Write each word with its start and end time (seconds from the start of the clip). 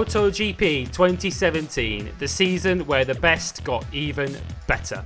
MotoGP 0.00 0.90
2017, 0.92 2.12
the 2.18 2.26
season 2.26 2.86
where 2.86 3.04
the 3.04 3.16
best 3.16 3.62
got 3.64 3.84
even 3.92 4.34
better. 4.66 5.04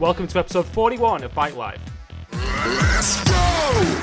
Welcome 0.00 0.26
to 0.26 0.40
episode 0.40 0.66
41 0.66 1.22
of 1.22 1.32
Bike 1.32 1.54
Live. 1.54 1.80
Let's 2.32 3.22
go! 3.22 4.02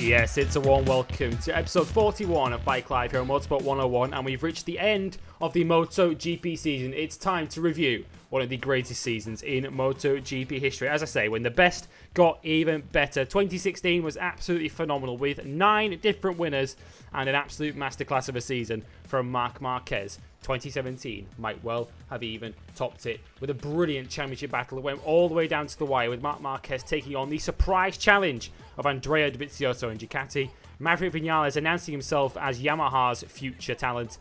Yes, 0.00 0.38
it's 0.38 0.56
a 0.56 0.60
warm 0.62 0.86
welcome 0.86 1.36
to 1.36 1.54
episode 1.54 1.86
41 1.86 2.54
of 2.54 2.64
Bike 2.64 2.88
Live 2.88 3.10
here 3.10 3.20
on 3.20 3.28
Motorsport 3.28 3.60
101, 3.60 4.14
and 4.14 4.24
we've 4.24 4.42
reached 4.42 4.64
the 4.64 4.78
end 4.78 5.18
of 5.42 5.52
the 5.52 5.66
MotoGP 5.66 6.58
season. 6.58 6.94
It's 6.94 7.18
time 7.18 7.46
to 7.48 7.60
review 7.60 8.06
one 8.30 8.42
of 8.42 8.48
the 8.48 8.56
greatest 8.56 9.02
seasons 9.02 9.42
in 9.42 9.64
MotoGP 9.64 10.60
history. 10.60 10.88
As 10.88 11.02
I 11.02 11.06
say, 11.06 11.28
when 11.28 11.42
the 11.42 11.50
best 11.50 11.88
got 12.14 12.38
even 12.42 12.82
better. 12.92 13.24
2016 13.24 14.02
was 14.02 14.16
absolutely 14.16 14.68
phenomenal 14.68 15.16
with 15.16 15.44
nine 15.44 15.98
different 16.02 16.38
winners 16.38 16.76
and 17.14 17.28
an 17.28 17.34
absolute 17.34 17.76
masterclass 17.76 18.28
of 18.28 18.36
a 18.36 18.40
season 18.40 18.84
from 19.04 19.30
Marc 19.30 19.60
Marquez. 19.60 20.18
2017 20.42 21.26
might 21.38 21.62
well 21.64 21.88
have 22.10 22.22
even 22.22 22.54
topped 22.76 23.06
it 23.06 23.20
with 23.40 23.50
a 23.50 23.54
brilliant 23.54 24.08
championship 24.08 24.50
battle 24.50 24.76
that 24.76 24.82
went 24.82 25.04
all 25.04 25.28
the 25.28 25.34
way 25.34 25.48
down 25.48 25.66
to 25.66 25.78
the 25.78 25.84
wire 25.84 26.10
with 26.10 26.22
Marc 26.22 26.40
Marquez 26.40 26.82
taking 26.82 27.16
on 27.16 27.28
the 27.28 27.38
surprise 27.38 27.96
challenge 27.98 28.52
of 28.76 28.86
Andrea 28.86 29.30
Dovizioso 29.30 29.90
and 29.90 29.98
Ducati. 29.98 30.50
Maverick 30.78 31.12
Vinales 31.12 31.56
announcing 31.56 31.92
himself 31.92 32.36
as 32.36 32.60
Yamaha's 32.60 33.24
future 33.24 33.74
talent. 33.74 34.18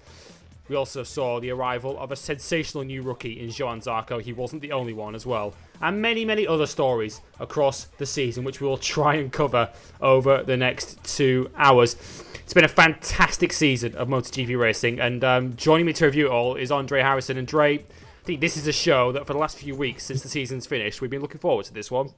We 0.70 0.76
also 0.76 1.04
saw 1.04 1.40
the 1.40 1.52
arrival 1.52 1.98
of 1.98 2.12
a 2.12 2.16
sensational 2.16 2.84
new 2.84 3.02
rookie 3.02 3.40
in 3.40 3.50
Johann 3.50 3.80
Zarco. 3.80 4.22
He 4.22 4.34
wasn't 4.34 4.62
the 4.62 4.72
only 4.72 4.94
one 4.94 5.16
as 5.16 5.26
well. 5.26 5.54
And 5.82 6.02
many, 6.02 6.26
many 6.26 6.46
other 6.46 6.66
stories 6.66 7.22
across 7.40 7.86
the 7.98 8.06
season, 8.06 8.44
which 8.44 8.60
we 8.60 8.68
will 8.68 8.78
try 8.78 9.16
and 9.16 9.32
cover 9.32 9.70
over 10.02 10.44
the 10.44 10.58
next 10.58 11.04
two 11.04 11.50
hours. 11.56 11.96
It's 12.36 12.54
been 12.54 12.66
a 12.66 12.70
fantastic 12.70 13.54
season 13.54 13.96
of 13.96 14.08
MotoGP 14.08 14.58
racing, 14.58 15.00
and 15.00 15.24
um, 15.24 15.56
joining 15.56 15.86
me 15.86 15.94
to 15.94 16.06
review 16.06 16.28
it 16.28 16.32
all 16.32 16.56
is 16.56 16.72
Andre 16.72 17.02
Harrison. 17.02 17.38
And 17.38 17.48
Dre, 17.48 17.80
I 17.80 17.84
think 18.26 18.42
this 18.42 18.58
is 18.58 18.68
a 18.68 18.74
show 18.74 19.12
that 19.12 19.28
for 19.28 19.34
the 19.34 19.40
last 19.40 19.58
few 19.58 19.76
weeks 19.76 20.04
since 20.04 20.22
the 20.22 20.30
season's 20.30 20.66
finished, 20.66 21.02
we've 21.02 21.12
been 21.12 21.22
looking 21.22 21.40
forward 21.40 21.66
to 21.66 21.74
this 21.74 21.92
one. 21.92 22.12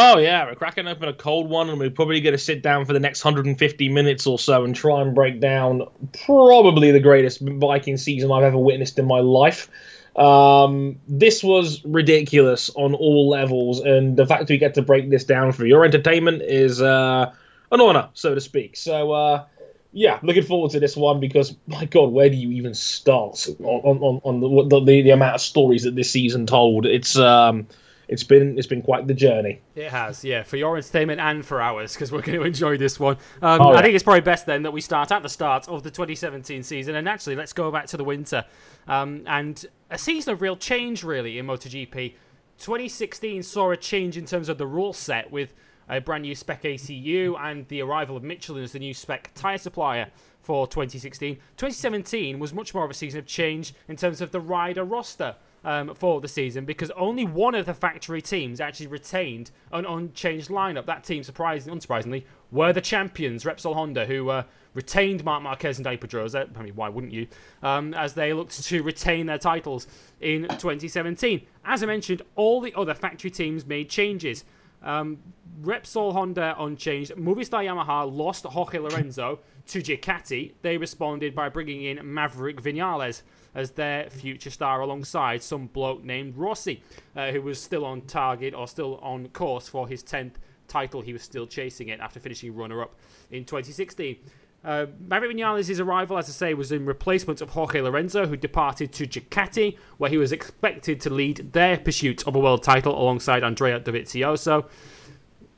Oh 0.00 0.18
yeah, 0.18 0.46
we're 0.46 0.54
cracking 0.54 0.86
open 0.86 1.08
a 1.08 1.12
cold 1.12 1.50
one, 1.50 1.68
and 1.68 1.76
we're 1.76 1.90
probably 1.90 2.20
going 2.20 2.34
to 2.34 2.38
sit 2.38 2.62
down 2.62 2.84
for 2.84 2.92
the 2.92 3.00
next 3.00 3.24
150 3.24 3.88
minutes 3.88 4.28
or 4.28 4.38
so 4.38 4.62
and 4.62 4.72
try 4.72 5.02
and 5.02 5.12
break 5.12 5.40
down 5.40 5.88
probably 6.24 6.92
the 6.92 7.00
greatest 7.00 7.40
biking 7.58 7.96
season 7.96 8.30
I've 8.30 8.44
ever 8.44 8.58
witnessed 8.58 8.96
in 9.00 9.06
my 9.06 9.18
life. 9.18 9.68
Um, 10.14 11.00
this 11.08 11.42
was 11.42 11.84
ridiculous 11.84 12.70
on 12.76 12.94
all 12.94 13.28
levels, 13.28 13.80
and 13.80 14.16
the 14.16 14.24
fact 14.24 14.48
we 14.48 14.58
get 14.58 14.74
to 14.74 14.82
break 14.82 15.10
this 15.10 15.24
down 15.24 15.50
for 15.50 15.66
your 15.66 15.84
entertainment 15.84 16.42
is 16.42 16.80
uh, 16.80 17.32
an 17.72 17.80
honor, 17.80 18.08
so 18.14 18.36
to 18.36 18.40
speak. 18.40 18.76
So. 18.76 19.10
Uh, 19.10 19.44
yeah, 19.90 20.20
looking 20.22 20.42
forward 20.42 20.70
to 20.72 20.80
this 20.80 20.94
one 20.98 21.18
because 21.18 21.56
my 21.66 21.86
God, 21.86 22.12
where 22.12 22.28
do 22.28 22.36
you 22.36 22.50
even 22.50 22.74
start 22.74 23.48
on 23.58 23.98
on, 23.98 24.20
on 24.22 24.68
the, 24.68 24.80
the, 24.80 25.02
the 25.02 25.10
amount 25.10 25.36
of 25.36 25.40
stories 25.40 25.84
that 25.84 25.96
this 25.96 26.10
season 26.10 26.46
told? 26.46 26.84
It's 26.84 27.18
um, 27.18 27.66
it's 28.08 28.24
been 28.24 28.56
it's 28.56 28.66
been 28.66 28.82
quite 28.82 29.06
the 29.06 29.14
journey. 29.14 29.60
It 29.74 29.90
has, 29.90 30.24
yeah, 30.24 30.42
for 30.42 30.56
your 30.56 30.76
entertainment 30.76 31.20
and 31.20 31.44
for 31.44 31.60
ours, 31.60 31.92
because 31.92 32.10
we're 32.10 32.22
going 32.22 32.38
to 32.38 32.44
enjoy 32.44 32.78
this 32.78 32.98
one. 32.98 33.16
Um, 33.42 33.60
oh, 33.60 33.72
yeah. 33.72 33.78
I 33.78 33.82
think 33.82 33.94
it's 33.94 34.02
probably 34.02 34.22
best 34.22 34.46
then 34.46 34.62
that 34.62 34.72
we 34.72 34.80
start 34.80 35.12
at 35.12 35.22
the 35.22 35.28
start 35.28 35.68
of 35.68 35.82
the 35.82 35.90
2017 35.90 36.62
season, 36.62 36.94
and 36.96 37.08
actually 37.08 37.36
let's 37.36 37.52
go 37.52 37.70
back 37.70 37.86
to 37.88 37.96
the 37.96 38.04
winter, 38.04 38.44
um, 38.88 39.22
and 39.26 39.66
a 39.90 39.98
season 39.98 40.32
of 40.32 40.42
real 40.42 40.56
change 40.56 41.04
really 41.04 41.38
in 41.38 41.46
MotoGP. 41.46 42.14
2016 42.58 43.42
saw 43.42 43.70
a 43.70 43.76
change 43.76 44.16
in 44.16 44.24
terms 44.24 44.48
of 44.48 44.58
the 44.58 44.66
rule 44.66 44.92
set 44.92 45.30
with 45.30 45.54
a 45.88 46.00
brand 46.00 46.22
new 46.22 46.34
spec 46.34 46.64
ECU 46.64 47.36
and 47.36 47.68
the 47.68 47.80
arrival 47.80 48.16
of 48.16 48.22
Michelin 48.22 48.64
as 48.64 48.72
the 48.72 48.78
new 48.78 48.92
spec 48.92 49.30
tyre 49.34 49.58
supplier 49.58 50.10
for 50.42 50.66
2016. 50.66 51.36
2017 51.56 52.38
was 52.38 52.52
much 52.52 52.74
more 52.74 52.84
of 52.84 52.90
a 52.90 52.94
season 52.94 53.18
of 53.18 53.26
change 53.26 53.74
in 53.86 53.96
terms 53.96 54.20
of 54.20 54.32
the 54.32 54.40
rider 54.40 54.84
roster 54.84 55.36
um, 55.64 55.94
for 55.94 56.20
the 56.20 56.28
season 56.28 56.64
because 56.64 56.90
only 56.92 57.24
one 57.24 57.54
of 57.54 57.66
the 57.66 57.74
factory 57.74 58.22
teams 58.22 58.60
actually 58.60 58.86
retained 58.86 59.50
an 59.72 59.84
unchanged 59.84 60.48
lineup. 60.48 60.86
That 60.86 61.04
team, 61.04 61.22
surprisingly, 61.22 61.78
unsurprisingly, 61.78 62.24
were 62.50 62.72
the 62.72 62.80
champions, 62.80 63.44
Repsol 63.44 63.74
Honda, 63.74 64.06
who 64.06 64.30
uh, 64.30 64.44
retained 64.74 65.24
Marc 65.24 65.42
Marquez 65.42 65.78
and 65.78 65.86
Dani 65.86 66.00
Pedrosa. 66.00 66.48
I 66.56 66.62
mean, 66.62 66.74
why 66.74 66.88
wouldn't 66.88 67.12
you? 67.12 67.26
Um, 67.62 67.94
as 67.94 68.14
they 68.14 68.32
looked 68.32 68.62
to 68.62 68.82
retain 68.82 69.26
their 69.26 69.38
titles 69.38 69.86
in 70.20 70.42
2017. 70.42 71.46
As 71.64 71.82
I 71.82 71.86
mentioned, 71.86 72.22
all 72.36 72.60
the 72.60 72.74
other 72.74 72.94
factory 72.94 73.30
teams 73.30 73.66
made 73.66 73.90
changes. 73.90 74.44
Um, 74.82 75.18
Repsol 75.62 76.12
Honda 76.12 76.54
unchanged. 76.58 77.12
Movistar 77.16 77.64
Yamaha 77.64 78.10
lost 78.10 78.44
Jorge 78.44 78.78
Lorenzo 78.78 79.40
to 79.66 79.80
Ducati. 79.80 80.52
They 80.62 80.76
responded 80.76 81.34
by 81.34 81.48
bringing 81.48 81.82
in 81.82 82.14
Maverick 82.14 82.62
Vinales 82.62 83.22
as 83.54 83.72
their 83.72 84.10
future 84.10 84.50
star 84.50 84.80
alongside 84.80 85.42
some 85.42 85.66
bloke 85.66 86.04
named 86.04 86.36
Rossi, 86.36 86.82
uh, 87.16 87.30
who 87.32 87.42
was 87.42 87.60
still 87.60 87.84
on 87.84 88.02
target 88.02 88.54
or 88.54 88.68
still 88.68 88.96
on 88.98 89.28
course 89.28 89.68
for 89.68 89.88
his 89.88 90.02
10th 90.02 90.34
title. 90.68 91.00
He 91.00 91.12
was 91.12 91.22
still 91.22 91.46
chasing 91.46 91.88
it 91.88 92.00
after 92.00 92.20
finishing 92.20 92.54
runner 92.54 92.82
up 92.82 92.94
in 93.30 93.44
2016. 93.44 94.16
Uh, 94.64 94.86
Maverick 95.06 95.36
Vinales' 95.36 95.80
arrival, 95.80 96.18
as 96.18 96.28
I 96.28 96.32
say, 96.32 96.54
was 96.54 96.72
in 96.72 96.84
replacement 96.84 97.40
of 97.40 97.50
Jorge 97.50 97.80
Lorenzo, 97.80 98.26
who 98.26 98.36
departed 98.36 98.92
to 98.94 99.06
Ducati, 99.06 99.78
where 99.98 100.10
he 100.10 100.18
was 100.18 100.32
expected 100.32 101.00
to 101.02 101.10
lead 101.10 101.52
their 101.52 101.78
pursuit 101.78 102.26
of 102.26 102.34
a 102.34 102.38
world 102.40 102.62
title 102.62 103.00
alongside 103.00 103.44
Andrea 103.44 103.78
Dovizioso. 103.78 104.66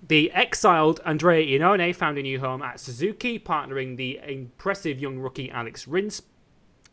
The 0.07 0.31
exiled 0.33 1.01
Andrea 1.07 1.47
Iannone 1.47 1.95
found 1.95 2.19
a 2.19 2.22
new 2.22 2.41
home 2.41 2.62
at 2.62 2.78
Suzuki, 2.78 3.39
partnering 3.39 3.97
the 3.97 4.21
impressive 4.22 4.99
young 4.99 5.19
rookie 5.19 5.51
Alex 5.51 5.89
Rins 5.89 6.22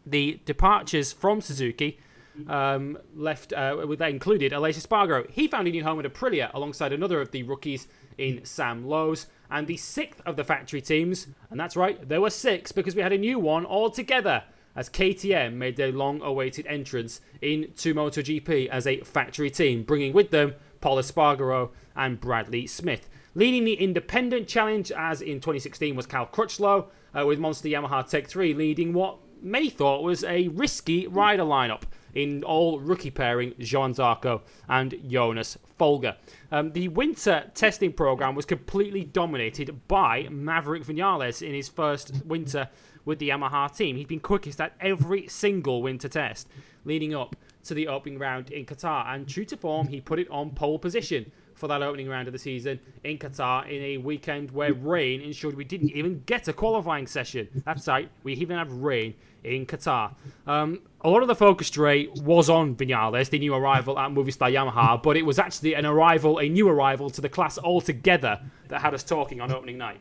the 0.09 0.39
departures 0.45 1.11
from 1.11 1.41
Suzuki 1.41 1.99
um, 2.47 2.97
left, 3.15 3.53
uh, 3.53 3.85
that 3.97 4.09
included 4.09 4.51
Aleix 4.51 4.85
Espargaro. 4.85 5.29
He 5.29 5.47
found 5.47 5.67
a 5.67 5.71
new 5.71 5.83
home 5.83 5.99
at 5.99 6.05
Aprilia 6.05 6.53
alongside 6.53 6.93
another 6.93 7.19
of 7.21 7.31
the 7.31 7.43
rookies 7.43 7.87
in 8.17 8.43
Sam 8.45 8.87
Lowes. 8.87 9.27
And 9.49 9.65
the 9.65 9.77
sixth 9.77 10.21
of 10.25 10.35
the 10.35 10.43
factory 10.43 10.81
teams, 10.81 11.27
and 11.49 11.59
that's 11.59 11.77
right, 11.77 12.07
there 12.07 12.19
were 12.19 12.29
six 12.29 12.71
because 12.71 12.95
we 12.95 13.01
had 13.01 13.13
a 13.13 13.17
new 13.17 13.39
one 13.39 13.65
altogether 13.65 14.43
as 14.75 14.89
KTM 14.89 15.53
made 15.53 15.77
their 15.77 15.91
long 15.91 16.21
awaited 16.21 16.67
entrance 16.67 17.21
into 17.41 17.95
MotoGP 17.95 18.67
as 18.67 18.85
a 18.85 18.99
factory 19.01 19.49
team, 19.49 19.83
bringing 19.83 20.13
with 20.13 20.31
them 20.31 20.53
Pol 20.81 20.97
Espargaro 20.97 21.71
and 21.95 22.19
Bradley 22.19 22.67
Smith. 22.67 23.09
Leading 23.33 23.65
the 23.65 23.73
independent 23.73 24.47
challenge, 24.47 24.91
as 24.91 25.21
in 25.21 25.35
2016, 25.37 25.95
was 25.95 26.05
Cal 26.05 26.27
Crutchlow, 26.27 26.87
uh, 27.17 27.25
with 27.25 27.39
Monster 27.39 27.69
Yamaha 27.69 28.07
Tech 28.07 28.27
3 28.27 28.53
leading 28.53 28.93
what 28.93 29.17
many 29.41 29.69
thought 29.69 30.03
was 30.03 30.23
a 30.23 30.47
risky 30.49 31.07
rider 31.07 31.43
lineup 31.43 31.83
in 32.13 32.43
all 32.43 32.79
rookie 32.79 33.11
pairing 33.11 33.53
Johann 33.57 33.93
Zarco 33.93 34.41
and 34.67 34.95
Jonas 35.07 35.57
Folger. 35.77 36.15
Um, 36.51 36.71
the 36.71 36.87
winter 36.87 37.51
testing 37.53 37.93
program 37.93 38.33
was 38.33 38.45
completely 38.45 39.03
dominated 39.03 39.87
by 39.87 40.27
Maverick 40.29 40.83
Vinales 40.83 41.47
in 41.47 41.53
his 41.53 41.69
first 41.69 42.25
winter 42.25 42.69
with 43.05 43.19
the 43.19 43.29
Yamaha 43.29 43.75
team. 43.75 43.95
He'd 43.95 44.07
been 44.07 44.19
quickest 44.19 44.59
at 44.59 44.73
every 44.81 45.27
single 45.27 45.81
winter 45.81 46.09
test 46.09 46.47
leading 46.85 47.13
up 47.13 47.35
to 47.65 47.73
the 47.73 47.87
opening 47.87 48.17
round 48.17 48.49
in 48.49 48.65
Qatar, 48.65 49.13
and 49.13 49.27
true 49.27 49.45
to 49.45 49.57
form, 49.57 49.87
he 49.87 50.01
put 50.01 50.19
it 50.19 50.29
on 50.29 50.51
pole 50.51 50.79
position 50.79 51.31
for 51.57 51.67
that 51.67 51.81
opening 51.81 52.07
round 52.07 52.27
of 52.27 52.33
the 52.33 52.39
season 52.39 52.79
in 53.03 53.17
Qatar 53.17 53.67
in 53.67 53.81
a 53.81 53.97
weekend 53.97 54.51
where 54.51 54.73
rain 54.73 55.21
ensured 55.21 55.55
we 55.55 55.63
didn't 55.63 55.89
even 55.91 56.21
get 56.25 56.47
a 56.47 56.53
qualifying 56.53 57.07
session. 57.07 57.47
That's 57.65 57.87
right, 57.87 58.09
we 58.23 58.33
even 58.33 58.57
have 58.57 58.71
rain 58.71 59.15
in 59.43 59.65
Qatar. 59.65 60.13
Um, 60.45 60.81
a 61.01 61.09
lot 61.09 61.21
of 61.21 61.27
the 61.27 61.35
focus, 61.35 61.69
Dre, 61.69 62.07
was 62.07 62.49
on 62.49 62.75
Vinales, 62.75 63.29
the 63.29 63.39
new 63.39 63.55
arrival 63.55 63.97
at 63.97 64.11
Movistar 64.11 64.51
Yamaha, 64.51 65.01
but 65.01 65.17
it 65.17 65.23
was 65.23 65.39
actually 65.39 65.73
an 65.73 65.85
arrival, 65.85 66.39
a 66.39 66.47
new 66.47 66.69
arrival 66.69 67.09
to 67.09 67.21
the 67.21 67.29
class 67.29 67.57
altogether 67.57 68.39
that 68.67 68.81
had 68.81 68.93
us 68.93 69.03
talking 69.03 69.41
on 69.41 69.51
opening 69.51 69.77
night. 69.77 69.99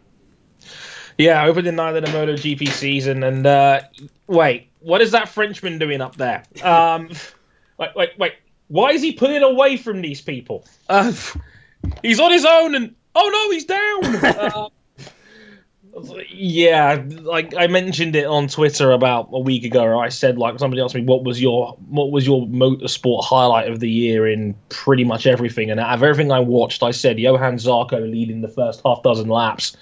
Yeah, 1.19 1.47
opening 1.47 1.77
night 1.77 1.97
of 1.97 2.05
the 2.05 2.11
MotoGP 2.11 2.69
season, 2.69 3.23
and 3.23 3.47
uh, 3.47 3.81
wait, 4.27 4.69
what 4.81 5.01
is 5.01 5.13
that 5.13 5.29
Frenchman 5.29 5.79
doing 5.79 6.03
up 6.03 6.17
there? 6.17 6.43
Um, 6.63 7.09
wait, 7.79 7.91
wait, 7.97 8.11
wait. 8.19 8.33
Why 8.69 8.91
is 8.91 9.03
he 9.03 9.13
pulling 9.13 9.43
away 9.43 9.77
from 9.77 10.01
these 10.01 10.21
people? 10.21 10.65
Uh, 10.89 11.13
he's 12.03 12.21
on 12.21 12.33
his 12.33 12.45
own, 12.45 12.75
and 12.75 12.95
oh 13.15 13.29
no, 13.29 13.51
he's 13.51 13.65
down. 13.65 14.71
Uh, 15.97 16.19
yeah, 16.29 17.03
like 17.23 17.55
I 17.57 17.69
mentioned 17.69 18.17
it 18.17 18.27
on 18.27 18.49
Twitter 18.49 18.91
about 18.91 19.31
a 19.33 19.41
week 19.41 19.65
ago. 19.65 19.99
I 19.99 20.11
said 20.11 20.37
like 20.37 20.59
somebody 20.59 20.83
asked 20.83 20.95
me 20.95 21.01
what 21.03 21.25
was 21.25 21.41
your 21.41 21.73
what 21.89 22.11
was 22.11 22.27
your 22.27 22.47
motorsport 22.49 23.25
highlight 23.25 23.69
of 23.69 23.81
the 23.81 23.91
year 23.91 24.29
in 24.29 24.55
pretty 24.69 25.05
much 25.05 25.27
everything, 25.27 25.71
and 25.71 25.81
out 25.81 25.95
of 25.95 26.03
everything 26.03 26.33
I 26.33 26.41
watched, 26.41 26.83
I 26.83 26.91
said 26.91 27.19
Johann 27.19 27.57
Zarco 27.57 28.11
leading 28.11 28.43
the 28.43 28.49
first 28.49 28.83
half 28.85 29.03
dozen 29.03 29.29
laps 29.29 29.75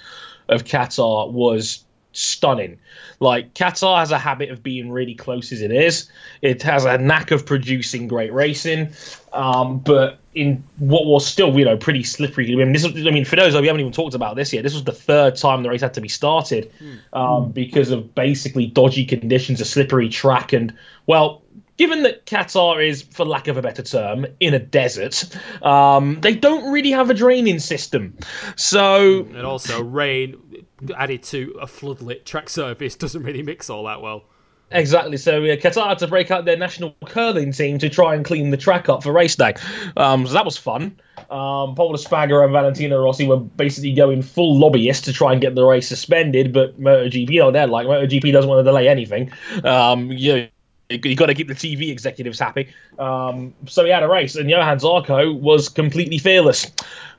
of 0.47 0.63
Qatar 0.63 1.31
was 1.31 1.83
stunning. 2.17 2.79
Like 3.19 3.53
Qatar 3.53 3.99
has 3.99 4.11
a 4.11 4.17
habit 4.17 4.49
of 4.49 4.63
being 4.63 4.91
really 4.91 5.15
close 5.15 5.51
as 5.51 5.61
it 5.61 5.71
is. 5.71 6.09
It 6.41 6.61
has 6.63 6.85
a 6.85 6.97
knack 6.97 7.31
of 7.31 7.45
producing 7.45 8.07
great 8.07 8.33
racing, 8.33 8.89
um, 9.33 9.79
but 9.79 10.19
in 10.33 10.63
what 10.77 11.05
was 11.05 11.25
still 11.25 11.57
you 11.57 11.65
know 11.65 11.77
pretty 11.77 12.03
slippery. 12.03 12.51
I 12.51 12.55
mean, 12.55 12.73
this 12.73 12.85
I 12.85 13.11
mean 13.11 13.25
for 13.25 13.35
those 13.35 13.55
of 13.55 13.63
you 13.63 13.69
haven't 13.69 13.81
even 13.81 13.93
talked 13.93 14.15
about 14.15 14.35
this 14.35 14.51
yet. 14.53 14.63
This 14.63 14.73
was 14.73 14.83
the 14.83 14.91
third 14.91 15.35
time 15.35 15.63
the 15.63 15.69
race 15.69 15.81
had 15.81 15.93
to 15.95 16.01
be 16.01 16.09
started 16.09 16.71
um, 17.13 17.51
because 17.51 17.91
of 17.91 18.13
basically 18.15 18.67
dodgy 18.67 19.05
conditions, 19.05 19.61
a 19.61 19.65
slippery 19.65 20.09
track, 20.09 20.53
and 20.53 20.73
well. 21.05 21.41
Given 21.77 22.03
that 22.03 22.25
Qatar 22.25 22.81
is, 22.81 23.01
for 23.01 23.25
lack 23.25 23.49
of 23.49 23.57
a 23.57 23.61
better 23.61 23.83
term, 23.83 24.25
in 24.39 24.53
a 24.53 24.59
desert, 24.59 25.27
um, 25.61 26.21
they 26.21 26.33
don't 26.33 26.71
really 26.71 26.91
have 26.91 27.09
a 27.09 27.13
draining 27.13 27.59
system. 27.59 28.17
So 28.55 29.25
and 29.25 29.45
also 29.45 29.83
rain 29.83 30.64
added 30.97 31.23
to 31.23 31.57
a 31.61 31.65
floodlit 31.65 32.25
track 32.25 32.49
surface 32.49 32.95
doesn't 32.95 33.23
really 33.23 33.43
mix 33.43 33.69
all 33.69 33.85
that 33.85 34.01
well. 34.01 34.25
Exactly. 34.71 35.17
So 35.17 35.43
uh, 35.43 35.55
Qatar 35.55 35.89
had 35.89 35.99
to 35.99 36.07
break 36.07 36.31
out 36.31 36.45
their 36.45 36.57
national 36.57 36.95
curling 37.05 37.51
team 37.51 37.77
to 37.79 37.89
try 37.89 38.15
and 38.15 38.25
clean 38.25 38.49
the 38.49 38.57
track 38.57 38.89
up 38.89 39.03
for 39.03 39.13
race 39.13 39.35
day. 39.35 39.53
Um, 39.95 40.25
so 40.25 40.33
that 40.33 40.43
was 40.43 40.57
fun. 40.57 40.99
Um, 41.29 41.75
Paul 41.75 41.95
and 41.95 42.51
Valentino 42.51 43.01
Rossi 43.01 43.27
were 43.27 43.37
basically 43.37 43.93
going 43.93 44.21
full 44.21 44.57
lobbyists 44.57 45.05
to 45.05 45.13
try 45.13 45.31
and 45.31 45.41
get 45.41 45.55
the 45.55 45.63
race 45.63 45.87
suspended, 45.87 46.51
but 46.51 46.79
MotoGP, 46.79 47.29
you 47.29 47.39
know, 47.39 47.51
they're 47.51 47.67
like 47.67 47.87
MotoGP 47.87 48.31
doesn't 48.31 48.49
want 48.49 48.59
to 48.59 48.63
delay 48.63 48.87
anything. 48.87 49.31
Um, 49.63 50.11
you, 50.11 50.47
you 50.89 51.15
got 51.15 51.27
to 51.27 51.33
keep 51.33 51.47
the 51.47 51.55
TV 51.55 51.91
executives 51.91 52.39
happy. 52.39 52.67
Um, 52.99 53.53
so 53.67 53.85
he 53.85 53.91
had 53.91 54.03
a 54.03 54.07
race, 54.07 54.35
and 54.35 54.49
Johann 54.49 54.79
Zarco 54.79 55.39
was 55.39 55.69
completely 55.69 56.17
fearless 56.17 56.71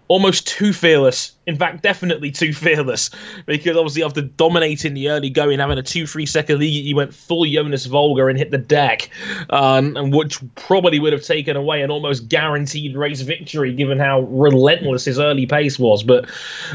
almost 0.08 0.46
too 0.46 0.72
fearless. 0.72 1.32
In 1.46 1.56
fact, 1.56 1.80
definitely 1.80 2.32
too 2.32 2.52
fearless. 2.52 3.10
Because 3.46 3.76
obviously, 3.76 4.02
after 4.02 4.20
dominating 4.20 4.94
the 4.94 5.10
early 5.10 5.30
going, 5.30 5.60
having 5.60 5.78
a 5.78 5.82
2 5.82 6.06
3 6.06 6.26
second 6.26 6.58
lead, 6.58 6.84
he 6.84 6.92
went 6.92 7.14
full 7.14 7.44
Jonas 7.44 7.86
Folger 7.86 8.28
and 8.28 8.36
hit 8.36 8.50
the 8.50 8.58
deck, 8.58 9.08
um, 9.50 9.96
and 9.96 10.12
which 10.12 10.38
probably 10.56 10.98
would 10.98 11.12
have 11.12 11.22
taken 11.22 11.56
away 11.56 11.82
an 11.82 11.90
almost 11.90 12.28
guaranteed 12.28 12.96
race 12.96 13.20
victory 13.20 13.72
given 13.72 13.98
how 13.98 14.22
relentless 14.22 15.04
his 15.04 15.20
early 15.20 15.46
pace 15.46 15.78
was. 15.78 16.02
But 16.02 16.28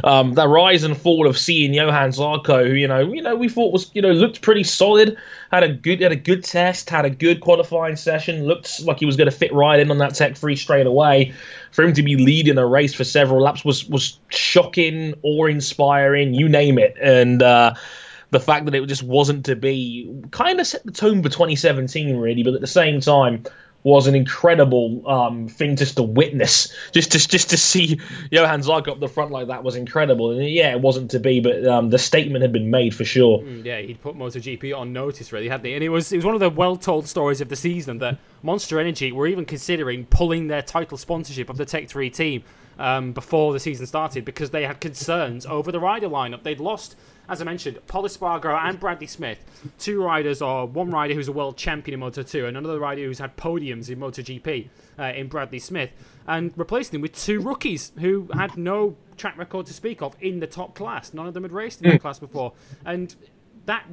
um, 0.05 0.35
the 0.35 0.47
rise 0.47 0.83
and 0.83 0.95
fall 0.95 1.27
of 1.27 1.37
seeing 1.37 1.73
Johann 1.73 2.11
Zarco, 2.11 2.65
who, 2.65 2.73
you 2.73 2.87
know, 2.87 2.99
you 2.99 3.21
know, 3.21 3.35
we 3.35 3.49
thought 3.49 3.73
was, 3.73 3.91
you 3.93 4.01
know, 4.01 4.11
looked 4.11 4.41
pretty 4.41 4.63
solid, 4.63 5.17
had 5.51 5.63
a 5.63 5.69
good 5.73 5.99
had 5.99 6.13
a 6.13 6.15
good 6.15 6.45
test, 6.45 6.89
had 6.89 7.03
a 7.03 7.09
good 7.09 7.41
qualifying 7.41 7.97
session, 7.97 8.45
looked 8.45 8.81
like 8.83 8.99
he 8.99 9.05
was 9.05 9.17
going 9.17 9.29
to 9.29 9.35
fit 9.35 9.53
right 9.53 9.81
in 9.81 9.91
on 9.91 9.97
that 9.97 10.15
Tech 10.15 10.37
3 10.37 10.55
straight 10.55 10.87
away 10.87 11.33
for 11.71 11.83
him 11.83 11.93
to 11.93 12.03
be 12.03 12.15
leading 12.15 12.57
a 12.57 12.65
race 12.65 12.93
for 12.93 13.03
several 13.03 13.41
laps 13.41 13.65
was 13.65 13.85
was 13.89 14.19
shocking 14.29 14.60
or 15.21 15.49
inspiring, 15.49 16.33
you 16.33 16.47
name 16.49 16.77
it. 16.77 16.95
And 17.01 17.41
uh, 17.41 17.73
the 18.31 18.39
fact 18.39 18.65
that 18.65 18.75
it 18.75 18.85
just 18.87 19.03
wasn't 19.03 19.45
to 19.45 19.55
be 19.55 20.13
kind 20.31 20.59
of 20.59 20.67
set 20.67 20.85
the 20.85 20.91
tone 20.91 21.21
for 21.23 21.29
2017, 21.29 22.17
really. 22.17 22.43
But 22.43 22.53
at 22.53 22.61
the 22.61 22.67
same 22.67 22.99
time, 22.99 23.43
was 23.83 24.05
an 24.07 24.15
incredible 24.15 25.07
um, 25.09 25.47
thing 25.47 25.75
just 25.75 25.95
to 25.95 26.03
witness. 26.03 26.73
Just 26.91 27.11
to 27.13 27.27
just 27.27 27.49
to 27.49 27.57
see 27.57 27.99
Johann 28.29 28.61
Zarco 28.61 28.89
up 28.89 28.99
the 28.99 29.07
front 29.07 29.31
like 29.31 29.47
that 29.47 29.63
was 29.63 29.75
incredible. 29.75 30.31
And 30.31 30.47
yeah, 30.47 30.71
it 30.71 30.81
wasn't 30.81 31.09
to 31.11 31.19
be, 31.19 31.39
but 31.39 31.65
um, 31.65 31.89
the 31.89 31.97
statement 31.97 32.41
had 32.41 32.51
been 32.51 32.69
made 32.69 32.93
for 32.93 33.05
sure. 33.05 33.39
Mm, 33.39 33.65
yeah, 33.65 33.79
he'd 33.79 34.01
put 34.01 34.15
MotoGP 34.15 34.77
on 34.77 34.93
notice, 34.93 35.31
really, 35.31 35.49
hadn't 35.49 35.65
he? 35.65 35.73
And 35.73 35.83
it 35.83 35.89
was 35.89 36.11
it 36.11 36.17
was 36.17 36.25
one 36.25 36.35
of 36.35 36.39
the 36.39 36.49
well-told 36.49 37.07
stories 37.07 37.41
of 37.41 37.49
the 37.49 37.55
season 37.55 37.97
that 37.99 38.17
Monster 38.43 38.79
Energy 38.79 39.11
were 39.11 39.27
even 39.27 39.45
considering 39.45 40.05
pulling 40.05 40.47
their 40.47 40.61
title 40.61 40.97
sponsorship 40.97 41.49
of 41.49 41.57
the 41.57 41.65
Tech 41.65 41.87
3 41.87 42.09
team 42.09 42.43
um, 42.81 43.13
before 43.13 43.53
the 43.53 43.59
season 43.59 43.85
started 43.85 44.25
because 44.25 44.49
they 44.49 44.65
had 44.65 44.81
concerns 44.81 45.45
over 45.45 45.71
the 45.71 45.79
rider 45.79 46.09
lineup. 46.09 46.43
They'd 46.43 46.59
lost 46.59 46.95
as 47.29 47.39
I 47.39 47.45
mentioned, 47.45 47.79
Pol 47.87 48.03
Espargaro 48.03 48.59
and 48.61 48.77
Bradley 48.77 49.07
Smith, 49.07 49.39
two 49.79 50.03
riders, 50.03 50.41
or 50.41 50.65
one 50.65 50.91
rider 50.91 51.13
who's 51.13 51.29
a 51.29 51.31
world 51.31 51.55
champion 51.55 51.93
in 51.93 51.99
Moto 52.01 52.23
2, 52.23 52.45
and 52.45 52.57
another 52.57 52.77
rider 52.77 53.03
who's 53.03 53.19
had 53.19 53.37
podiums 53.37 53.89
in 53.89 53.99
MotoGP 53.99 54.67
uh, 54.99 55.03
in 55.03 55.29
Bradley 55.29 55.59
Smith, 55.59 55.91
and 56.27 56.51
replacing 56.57 56.91
them 56.91 57.01
with 57.01 57.13
two 57.13 57.39
rookies 57.39 57.93
who 57.99 58.27
had 58.33 58.57
no 58.57 58.97
track 59.15 59.37
record 59.37 59.65
to 59.67 59.73
speak 59.73 60.01
of 60.01 60.13
in 60.19 60.41
the 60.41 60.47
top 60.47 60.75
class. 60.75 61.13
None 61.13 61.25
of 61.25 61.33
them 61.33 61.43
had 61.43 61.53
raced 61.53 61.81
in 61.81 61.91
the 61.91 61.99
class 61.99 62.19
before. 62.19 62.51
And 62.85 63.15
that 63.65 63.85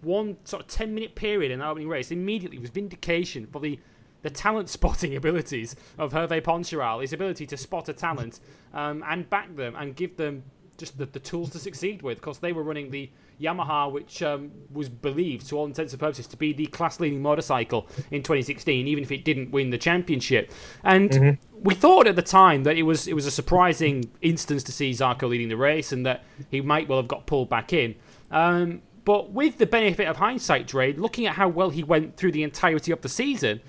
one 0.00 0.38
sort 0.44 0.62
of 0.62 0.68
10 0.68 0.94
minute 0.94 1.14
period 1.14 1.52
in 1.52 1.58
the 1.58 1.66
opening 1.66 1.88
race 1.88 2.10
immediately 2.10 2.58
was 2.58 2.70
vindication 2.70 3.46
for 3.46 3.60
the 3.60 3.78
the 4.28 4.34
talent 4.34 4.68
spotting 4.78 5.16
abilities 5.16 5.74
of 5.98 6.12
Hervé 6.12 6.42
Poncharal, 6.42 7.00
his 7.00 7.12
ability 7.12 7.46
to 7.46 7.56
spot 7.56 7.88
a 7.88 7.92
talent 7.92 8.40
um, 8.74 9.02
and 9.06 9.28
back 9.30 9.54
them 9.56 9.74
and 9.76 9.96
give 9.96 10.16
them 10.16 10.42
just 10.76 10.96
the, 10.96 11.06
the 11.06 11.18
tools 11.18 11.50
to 11.50 11.58
succeed 11.58 12.02
with 12.02 12.18
because 12.18 12.38
they 12.38 12.52
were 12.52 12.62
running 12.62 12.90
the 12.90 13.10
Yamaha, 13.40 13.90
which 13.90 14.22
um, 14.22 14.50
was 14.72 14.88
believed 14.88 15.48
to 15.48 15.56
all 15.56 15.66
intents 15.66 15.92
and 15.92 16.00
purposes 16.00 16.26
to 16.28 16.36
be 16.36 16.52
the 16.52 16.66
class 16.66 17.00
leading 17.00 17.20
motorcycle 17.20 17.88
in 18.10 18.22
2016, 18.22 18.86
even 18.86 19.02
if 19.02 19.10
it 19.10 19.24
didn't 19.24 19.50
win 19.50 19.70
the 19.70 19.78
championship. 19.78 20.52
And 20.84 21.10
mm-hmm. 21.10 21.62
we 21.62 21.74
thought 21.74 22.06
at 22.06 22.16
the 22.16 22.22
time 22.22 22.62
that 22.64 22.76
it 22.76 22.82
was 22.82 23.08
it 23.08 23.14
was 23.14 23.26
a 23.26 23.30
surprising 23.30 24.10
instance 24.20 24.62
to 24.64 24.72
see 24.72 24.90
Zarco 24.90 25.28
leading 25.28 25.48
the 25.48 25.56
race 25.56 25.90
and 25.90 26.06
that 26.06 26.24
he 26.50 26.60
might 26.60 26.88
well 26.88 26.98
have 26.98 27.08
got 27.08 27.26
pulled 27.26 27.48
back 27.48 27.72
in. 27.72 27.94
Um, 28.30 28.82
but 29.04 29.30
with 29.30 29.56
the 29.58 29.66
benefit 29.66 30.06
of 30.06 30.16
hindsight, 30.16 30.66
Dre, 30.66 30.92
looking 30.92 31.26
at 31.26 31.34
how 31.34 31.48
well 31.48 31.70
he 31.70 31.82
went 31.82 32.16
through 32.16 32.32
the 32.32 32.42
entirety 32.42 32.92
of 32.92 33.00
the 33.00 33.08
season, 33.08 33.60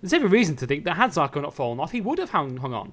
there's 0.00 0.12
every 0.12 0.28
reason 0.28 0.56
to 0.56 0.66
think 0.66 0.84
that 0.84 0.96
had 0.96 1.10
Zarco 1.10 1.42
not 1.42 1.54
fallen 1.54 1.80
off, 1.80 1.92
he 1.92 2.00
would 2.00 2.18
have 2.18 2.30
hung, 2.30 2.56
hung 2.56 2.74
on. 2.74 2.92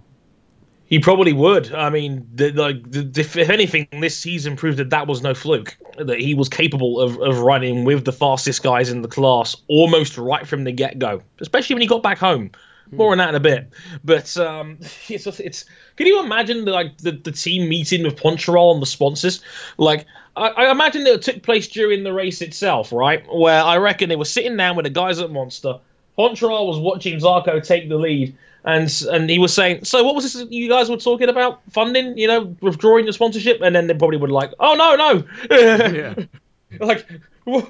He 0.87 0.99
probably 0.99 1.33
would. 1.33 1.73
I 1.73 1.89
mean, 1.89 2.27
the, 2.35 2.51
like, 2.51 2.91
the, 2.91 3.09
if 3.19 3.35
anything, 3.49 3.87
this 3.99 4.17
season 4.17 4.55
proved 4.55 4.77
that 4.77 4.91
that 4.91 5.07
was 5.07 5.23
no 5.23 5.33
fluke. 5.33 5.75
That 5.97 6.19
he 6.19 6.35
was 6.35 6.47
capable 6.47 6.99
of, 6.99 7.19
of 7.21 7.39
running 7.39 7.85
with 7.85 8.05
the 8.05 8.11
fastest 8.11 8.61
guys 8.61 8.91
in 8.91 9.01
the 9.01 9.07
class 9.07 9.55
almost 9.67 10.17
right 10.17 10.47
from 10.47 10.63
the 10.63 10.71
get 10.71 10.99
go, 10.99 11.23
especially 11.39 11.73
when 11.73 11.81
he 11.81 11.87
got 11.87 12.03
back 12.03 12.19
home. 12.19 12.51
More 12.91 13.11
on 13.11 13.17
that 13.17 13.29
in 13.29 13.35
a 13.35 13.39
bit. 13.39 13.69
But 14.03 14.37
um, 14.37 14.77
it's, 15.09 15.25
it's 15.25 15.65
can 15.95 16.07
you 16.07 16.23
imagine 16.23 16.65
the, 16.65 16.71
like 16.71 16.97
the, 16.99 17.11
the 17.11 17.31
team 17.31 17.67
meeting 17.67 18.03
with 18.03 18.15
Poncharal 18.15 18.73
and 18.73 18.81
the 18.81 18.85
sponsors? 18.85 19.41
Like 19.77 20.05
I, 20.35 20.49
I 20.49 20.71
imagine 20.71 21.03
that 21.05 21.13
it 21.13 21.21
took 21.21 21.43
place 21.43 21.67
during 21.67 22.03
the 22.03 22.13
race 22.13 22.41
itself, 22.41 22.91
right? 22.91 23.25
Where 23.33 23.61
I 23.61 23.77
reckon 23.77 24.09
they 24.09 24.15
were 24.15 24.25
sitting 24.25 24.55
down 24.57 24.75
with 24.75 24.85
the 24.85 24.91
guys 24.91 25.19
at 25.19 25.31
Monster. 25.31 25.79
Poncharal 26.17 26.67
was 26.67 26.79
watching 26.79 27.19
Zarco 27.19 27.65
take 27.65 27.89
the 27.89 27.97
lead, 27.97 28.35
and 28.63 28.91
and 29.11 29.29
he 29.29 29.39
was 29.39 29.53
saying, 29.53 29.85
"So 29.85 30.03
what 30.03 30.15
was 30.15 30.33
this 30.33 30.45
you 30.49 30.69
guys 30.69 30.89
were 30.89 30.97
talking 30.97 31.29
about? 31.29 31.61
Funding? 31.71 32.17
You 32.17 32.27
know, 32.27 32.55
withdrawing 32.61 33.05
the 33.05 33.13
sponsorship?" 33.13 33.61
And 33.61 33.75
then 33.75 33.87
they 33.87 33.93
probably 33.93 34.17
would 34.17 34.31
like, 34.31 34.51
"Oh 34.59 34.75
no, 34.75 34.95
no, 34.95 35.89
yeah. 35.91 36.15
like 36.79 37.05
what, 37.43 37.63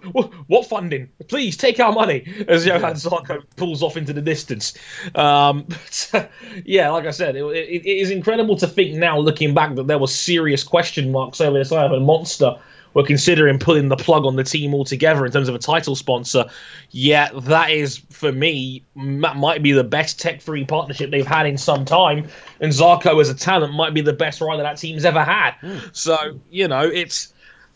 what, 0.48 0.68
funding? 0.68 1.10
Please 1.28 1.58
take 1.58 1.80
our 1.80 1.92
money." 1.92 2.26
As 2.48 2.66
Johann 2.66 2.94
Zarco 2.94 3.44
pulls 3.56 3.84
off 3.84 3.98
into 3.98 4.14
the 4.14 4.22
distance. 4.22 4.74
Um, 5.16 5.68
but, 6.12 6.32
yeah, 6.64 6.90
like 6.92 7.06
I 7.06 7.12
said, 7.12 7.36
it, 7.36 7.44
it, 7.44 7.86
it 7.86 7.98
is 7.98 8.12
incredible 8.12 8.56
to 8.58 8.68
think 8.68 8.96
now, 8.96 9.20
looking 9.20 9.54
back, 9.54 9.76
that 9.76 9.88
there 9.88 10.00
were 10.00 10.08
serious 10.08 10.64
question 10.64 11.12
marks 11.12 11.42
over 11.42 11.58
this 11.58 11.72
Iron 11.72 12.04
Monster 12.04 12.58
were 12.96 13.04
considering 13.04 13.60
pulling 13.60 13.90
the 13.90 13.96
plug 13.98 14.26
on 14.26 14.38
the 14.38 14.44
team 14.44 14.74
altogether 14.74 15.26
in 15.26 15.32
terms 15.32 15.50
of 15.50 15.54
a 15.54 15.60
title 15.60 15.96
sponsor. 15.96 16.46
Yeah, 16.92 17.30
that 17.34 17.70
is 17.70 17.98
for 18.10 18.32
me 18.32 18.84
that 18.96 19.36
might 19.36 19.62
be 19.62 19.74
the 19.74 19.84
best 19.84 20.20
Tech 20.20 20.42
3 20.42 20.66
partnership 20.66 21.12
they've 21.12 21.28
had 21.28 21.46
in 21.46 21.58
some 21.58 21.86
time, 21.86 22.30
and 22.60 22.72
Zarco 22.72 23.22
as 23.22 23.30
a 23.30 23.36
talent 23.36 23.74
might 23.74 23.94
be 23.94 24.02
the 24.02 24.14
best 24.14 24.42
rider 24.42 24.64
that 24.64 24.78
team's 24.78 25.06
ever 25.06 25.24
had. 25.24 25.52
Mm. 25.62 25.96
So 25.96 26.40
you 26.50 26.68
know, 26.68 26.82
it's 26.82 27.34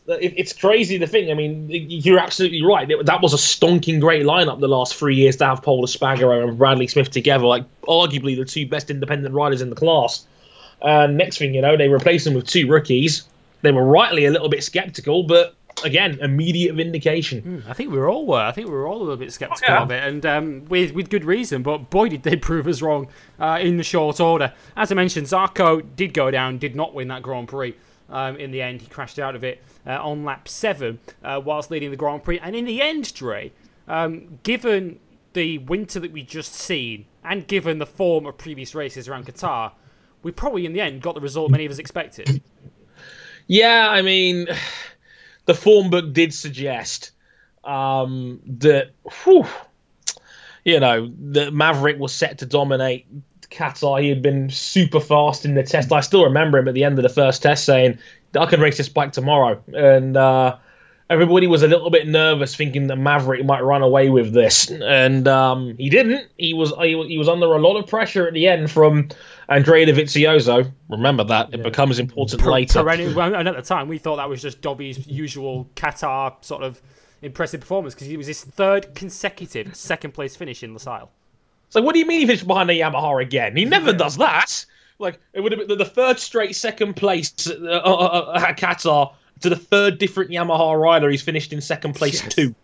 it's 0.07 0.53
crazy 0.53 0.97
the 0.97 1.05
thing. 1.05 1.29
I 1.29 1.35
mean, 1.35 1.67
you're 1.69 2.17
absolutely 2.17 2.63
right. 2.63 2.87
That 3.05 3.21
was 3.21 3.33
a 3.33 3.37
stonking 3.37 3.99
great 3.99 4.25
lineup 4.25 4.59
the 4.59 4.67
last 4.67 4.95
three 4.95 5.15
years 5.15 5.35
to 5.35 5.45
have 5.45 5.61
Pol 5.61 5.85
Espargaro 5.85 6.47
and 6.47 6.57
Bradley 6.57 6.87
Smith 6.87 7.11
together, 7.11 7.45
like 7.45 7.65
arguably 7.83 8.35
the 8.35 8.45
two 8.45 8.67
best 8.67 8.89
independent 8.89 9.35
riders 9.35 9.61
in 9.61 9.69
the 9.69 9.75
class. 9.75 10.25
And 10.81 11.17
next 11.17 11.37
thing 11.37 11.53
you 11.53 11.61
know, 11.61 11.77
they 11.77 11.89
replace 11.89 12.23
them 12.23 12.33
with 12.33 12.47
two 12.47 12.67
rookies 12.67 13.27
they 13.61 13.71
were 13.71 13.85
rightly 13.85 14.25
a 14.25 14.31
little 14.31 14.49
bit 14.49 14.63
skeptical, 14.63 15.23
but 15.23 15.55
again, 15.83 16.19
immediate 16.21 16.75
vindication. 16.75 17.41
Mm, 17.41 17.69
I 17.69 17.73
think 17.73 17.91
we 17.91 17.99
all 17.99 18.25
were. 18.25 18.39
I 18.39 18.51
think 18.51 18.67
we 18.67 18.73
were 18.73 18.87
all 18.87 18.97
a 18.97 19.03
little 19.03 19.17
bit 19.17 19.31
skeptical 19.31 19.73
oh, 19.73 19.77
yeah. 19.77 19.83
of 19.83 19.91
it, 19.91 20.03
and 20.03 20.25
um, 20.25 20.65
with 20.65 20.93
with 20.93 21.09
good 21.09 21.25
reason. 21.25 21.63
But 21.63 21.89
boy, 21.89 22.09
did 22.09 22.23
they 22.23 22.35
prove 22.49 22.67
us 22.67 22.81
wrong 22.81 23.07
uh, 23.39 23.59
in 23.61 23.77
the 23.77 23.83
short 23.83 24.19
order. 24.19 24.53
As 24.75 24.91
I 24.91 24.95
mentioned, 24.95 25.27
Zarco 25.27 25.83
did 25.95 26.13
go 26.13 26.31
down, 26.31 26.57
did 26.57 26.75
not 26.75 26.93
win 26.93 27.07
that 27.09 27.21
Grand 27.21 27.47
Prix. 27.47 27.75
Um, 28.09 28.37
in 28.37 28.49
the 28.49 28.61
end, 28.61 28.81
he 28.81 28.87
crashed 28.87 29.19
out 29.19 29.35
of 29.35 29.43
it 29.43 29.61
uh, 29.85 30.03
on 30.03 30.25
lap 30.25 30.47
seven 30.47 30.99
uh, 31.23 31.39
whilst 31.43 31.69
leading 31.69 31.91
the 31.91 31.97
Grand 31.97 32.23
Prix. 32.23 32.39
And 32.39 32.55
in 32.55 32.65
the 32.65 32.81
end, 32.81 33.13
Dre, 33.13 33.51
um, 33.87 34.39
given 34.41 34.99
the 35.33 35.59
winter 35.59 35.99
that 35.99 36.11
we 36.11 36.23
just 36.23 36.53
seen, 36.53 37.05
and 37.23 37.45
given 37.45 37.77
the 37.77 37.85
form 37.85 38.25
of 38.25 38.37
previous 38.37 38.73
races 38.73 39.07
around 39.07 39.27
Qatar, 39.27 39.73
we 40.23 40.31
probably 40.31 40.65
in 40.65 40.73
the 40.73 40.81
end 40.81 41.01
got 41.01 41.15
the 41.15 41.21
result 41.21 41.51
many 41.51 41.65
of 41.65 41.71
us 41.71 41.77
expected. 41.77 42.41
Yeah, 43.49 43.89
I 43.89 44.03
mean, 44.03 44.47
the 45.45 45.53
form 45.53 45.89
book 45.89 46.13
did 46.13 46.33
suggest 46.33 47.11
um, 47.65 48.39
that, 48.45 48.91
whew, 49.23 49.45
you 50.63 50.79
know, 50.79 51.11
that 51.31 51.53
Maverick 51.53 51.99
was 51.99 52.13
set 52.13 52.37
to 52.37 52.45
dominate 52.45 53.07
Qatar. 53.49 54.01
He 54.01 54.09
had 54.09 54.21
been 54.21 54.49
super 54.51 54.99
fast 54.99 55.43
in 55.43 55.55
the 55.55 55.63
test. 55.63 55.91
I 55.91 56.01
still 56.01 56.23
remember 56.23 56.59
him 56.59 56.67
at 56.67 56.75
the 56.75 56.83
end 56.83 56.99
of 56.99 57.03
the 57.03 57.09
first 57.09 57.41
test 57.41 57.65
saying, 57.65 57.97
I 58.39 58.45
can 58.45 58.61
race 58.61 58.77
this 58.77 58.87
bike 58.87 59.11
tomorrow. 59.11 59.61
And 59.73 60.15
uh, 60.15 60.57
everybody 61.09 61.47
was 61.47 61.63
a 61.63 61.67
little 61.67 61.89
bit 61.89 62.07
nervous, 62.07 62.55
thinking 62.55 62.87
that 62.87 62.97
Maverick 62.97 63.43
might 63.45 63.61
run 63.61 63.81
away 63.81 64.09
with 64.09 64.33
this, 64.33 64.69
and 64.69 65.27
um, 65.27 65.75
he 65.77 65.89
didn't. 65.89 66.29
He 66.37 66.53
was 66.53 66.71
he, 66.81 67.17
was 67.17 67.27
under 67.27 67.47
a 67.47 67.59
lot 67.59 67.77
of 67.77 67.87
pressure 67.87 68.27
at 68.27 68.33
the 68.33 68.47
end 68.47 68.71
from 68.71 69.09
Andrea 69.47 69.85
Dovizioso. 69.87 70.71
Remember 70.89 71.23
that 71.23 71.53
it 71.53 71.63
becomes 71.63 71.99
important 71.99 72.41
per- 72.41 72.51
later. 72.51 72.83
Perennial, 72.83 73.19
and 73.19 73.47
at 73.47 73.55
the 73.55 73.61
time, 73.61 73.87
we 73.87 73.97
thought 73.97 74.17
that 74.17 74.29
was 74.29 74.41
just 74.41 74.61
Dovi's 74.61 75.07
usual 75.07 75.69
Qatar 75.75 76.43
sort 76.43 76.63
of 76.63 76.81
impressive 77.21 77.61
performance 77.61 77.93
because 77.93 78.07
he 78.07 78.17
was 78.17 78.27
his 78.27 78.43
third 78.43 78.95
consecutive 78.95 79.75
second 79.75 80.13
place 80.13 80.35
finish 80.35 80.63
in 80.63 80.73
Losail. 80.73 81.09
So 81.69 81.81
what 81.81 81.93
do 81.93 81.99
you 81.99 82.05
mean 82.05 82.21
he 82.21 82.25
finished 82.25 82.47
behind 82.47 82.69
the 82.69 82.79
Yamaha 82.79 83.21
again? 83.21 83.55
He 83.55 83.65
never 83.65 83.93
does 83.93 84.17
that. 84.17 84.65
Like 84.97 85.19
it 85.33 85.41
would 85.41 85.51
have 85.51 85.67
been 85.67 85.77
the 85.77 85.85
third 85.85 86.19
straight 86.19 86.55
second 86.55 86.95
place 86.95 87.47
uh, 87.47 87.53
uh, 87.53 88.33
uh, 88.35 88.45
at 88.47 88.57
Qatar 88.57 89.13
to 89.41 89.49
the 89.49 89.55
third 89.55 89.97
different 89.97 90.31
Yamaha 90.31 90.79
rider. 90.79 91.09
He's 91.09 91.21
finished 91.21 91.53
in 91.53 91.61
second 91.61 91.93
place 91.93 92.23
yes. 92.23 92.33
too. 92.33 92.55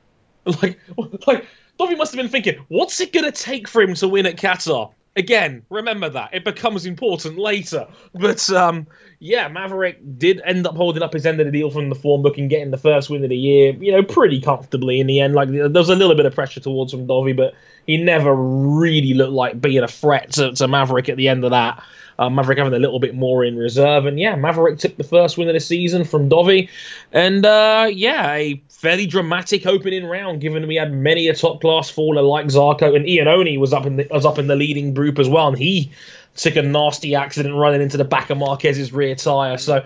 Like, 0.62 0.80
like 1.26 1.48
Dovi 1.80 1.98
must 1.98 2.14
have 2.14 2.22
been 2.22 2.30
thinking, 2.30 2.64
what's 2.68 3.02
it 3.02 3.12
going 3.12 3.26
to 3.26 3.32
take 3.32 3.68
for 3.68 3.82
him 3.82 3.96
to 3.96 4.08
win 4.08 4.28
at 4.28 4.36
Qatar? 4.36 4.92
Again, 5.16 5.64
remember 5.72 6.10
that 6.10 6.36
it 6.36 6.44
becomes 6.44 6.86
important 6.86 7.40
later. 7.40 7.88
But 8.14 8.48
um, 8.52 8.86
yeah, 9.20 9.48
Maverick 9.48 9.98
did 10.20 10.42
end 10.46 10.68
up 10.68 10.76
holding 10.76 11.02
up 11.02 11.14
his 11.14 11.26
end 11.26 11.40
of 11.40 11.48
the 11.48 11.52
deal 11.52 11.72
from 11.72 11.90
the 11.90 11.96
form 11.96 12.22
book 12.22 12.38
and 12.38 12.50
getting 12.50 12.70
the 12.70 12.78
first 12.78 13.10
win 13.10 13.24
of 13.24 13.30
the 13.30 13.38
year, 13.38 13.74
you 13.74 13.92
know, 13.92 14.04
pretty 14.04 14.40
comfortably 14.40 15.00
in 15.00 15.08
the 15.08 15.20
end. 15.20 15.34
Like 15.34 15.50
there 15.50 15.70
was 15.70 15.90
a 15.90 15.96
little 15.96 16.16
bit 16.16 16.26
of 16.26 16.36
pressure 16.36 16.60
towards 16.60 16.94
him, 16.94 17.08
Dovi, 17.08 17.36
but 17.36 17.56
he 17.88 17.98
never 17.98 18.36
really 18.36 19.14
looked 19.14 19.34
like 19.34 19.62
being 19.62 19.84
a 19.84 19.88
threat 19.88 20.34
to, 20.34 20.52
to 20.54 20.68
Maverick 20.68 21.10
at 21.10 21.18
the 21.18 21.28
end 21.28 21.44
of 21.44 21.52
that. 21.52 21.82
Uh, 22.18 22.30
Maverick 22.30 22.58
having 22.58 22.74
a 22.74 22.80
little 22.80 23.00
bit 23.00 23.14
more 23.14 23.44
in 23.44 23.58
reserve. 23.58 24.06
And 24.06 24.20
yeah, 24.20 24.36
Maverick 24.36 24.80
took 24.80 24.96
the 24.98 25.04
first 25.04 25.38
win 25.38 25.50
of 25.50 25.54
the 25.54 25.60
season 25.60 26.04
from 26.06 26.30
Dovi. 26.30 26.70
And 27.12 27.46
uh, 27.46 27.88
yeah, 27.92 28.34
a 28.34 28.62
fairly 28.70 29.06
dramatic 29.06 29.66
opening 29.66 30.06
round, 30.06 30.42
given 30.42 30.68
we 30.68 30.76
had 30.76 30.94
many 30.94 31.28
a 31.28 31.36
top 31.36 31.62
class 31.62 31.90
faller 31.90 32.22
like 32.22 32.48
Zarco 32.48 32.96
and 32.96 33.06
Iannone 33.06 33.60
was 33.60 33.74
up 33.74 33.86
in 33.86 33.98
the 33.98 34.08
was 34.12 34.26
up 34.26 34.40
in 34.40 34.48
the 34.48 34.56
leading 34.56 34.94
group 34.94 35.20
as 35.20 35.28
well, 35.28 35.48
and 35.48 35.58
he 35.58 35.92
took 36.36 36.56
a 36.56 36.62
nasty 36.62 37.16
accident 37.16 37.56
running 37.56 37.82
into 37.82 37.98
the 37.98 38.04
back 38.04 38.30
of 38.30 38.38
Marquez's 38.38 38.92
rear 38.94 39.16
tire. 39.16 39.58
So 39.58 39.86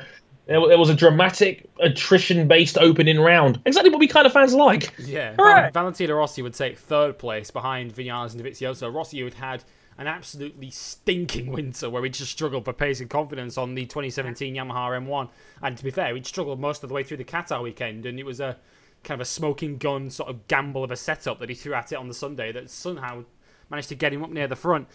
it, 0.50 0.80
was 0.80 0.90
a 0.90 0.96
dramatic 0.96 1.70
attrition-based 1.80 2.78
opening 2.80 3.20
round. 3.20 3.62
Exactly 3.66 3.92
what 3.92 4.00
we 4.00 4.08
kind 4.08 4.26
of 4.26 4.34
fans 4.34 4.54
like. 4.54 4.92
Yeah, 4.98 5.36
right. 5.38 5.72
Valentino 5.72 6.16
Rossi 6.16 6.42
would 6.42 6.56
take 6.56 6.80
third 6.80 7.20
place 7.20 7.52
behind 7.52 7.94
Vinales 7.94 8.34
and 8.34 8.44
Dovizioso. 8.44 8.92
Rossi 8.92 9.24
had 9.24 9.34
had 9.36 9.64
an 10.00 10.08
absolutely 10.08 10.72
stinking 10.72 11.52
winter 11.52 11.90
where 11.90 12.02
we 12.02 12.10
just 12.10 12.32
struggled 12.32 12.64
for 12.64 12.72
pace 12.72 13.02
and 13.02 13.10
confidence 13.10 13.58
on 13.58 13.76
the 13.76 13.86
2017 13.86 14.56
Yamaha 14.56 15.06
M1. 15.06 15.28
And 15.62 15.78
to 15.78 15.84
be 15.84 15.92
fair, 15.92 16.14
we'd 16.14 16.26
struggled 16.26 16.58
most 16.58 16.84
of 16.84 16.90
the 16.90 16.96
way 16.96 17.04
through 17.04 17.18
the 17.18 17.26
Qatar 17.26 17.62
weekend, 17.62 18.06
and 18.06 18.18
it 18.18 18.26
was 18.26 18.40
a 18.40 18.56
kind 19.04 19.20
of 19.20 19.28
a 19.28 19.30
smoking 19.30 19.78
gun 19.78 20.10
sort 20.10 20.30
of 20.30 20.48
gamble 20.48 20.86
of 20.86 20.92
a 20.92 20.96
setup 20.96 21.40
that 21.40 21.50
he 21.50 21.56
threw 21.56 21.74
at 21.74 21.92
it 21.92 21.96
on 21.96 22.08
the 22.08 22.14
Sunday 22.14 22.54
that 22.54 22.70
somehow 22.70 23.26
managed 23.70 23.90
to 23.90 23.96
get 23.96 24.14
him 24.14 24.24
up 24.24 24.30
near 24.30 24.48
the 24.48 24.56
front. 24.56 24.88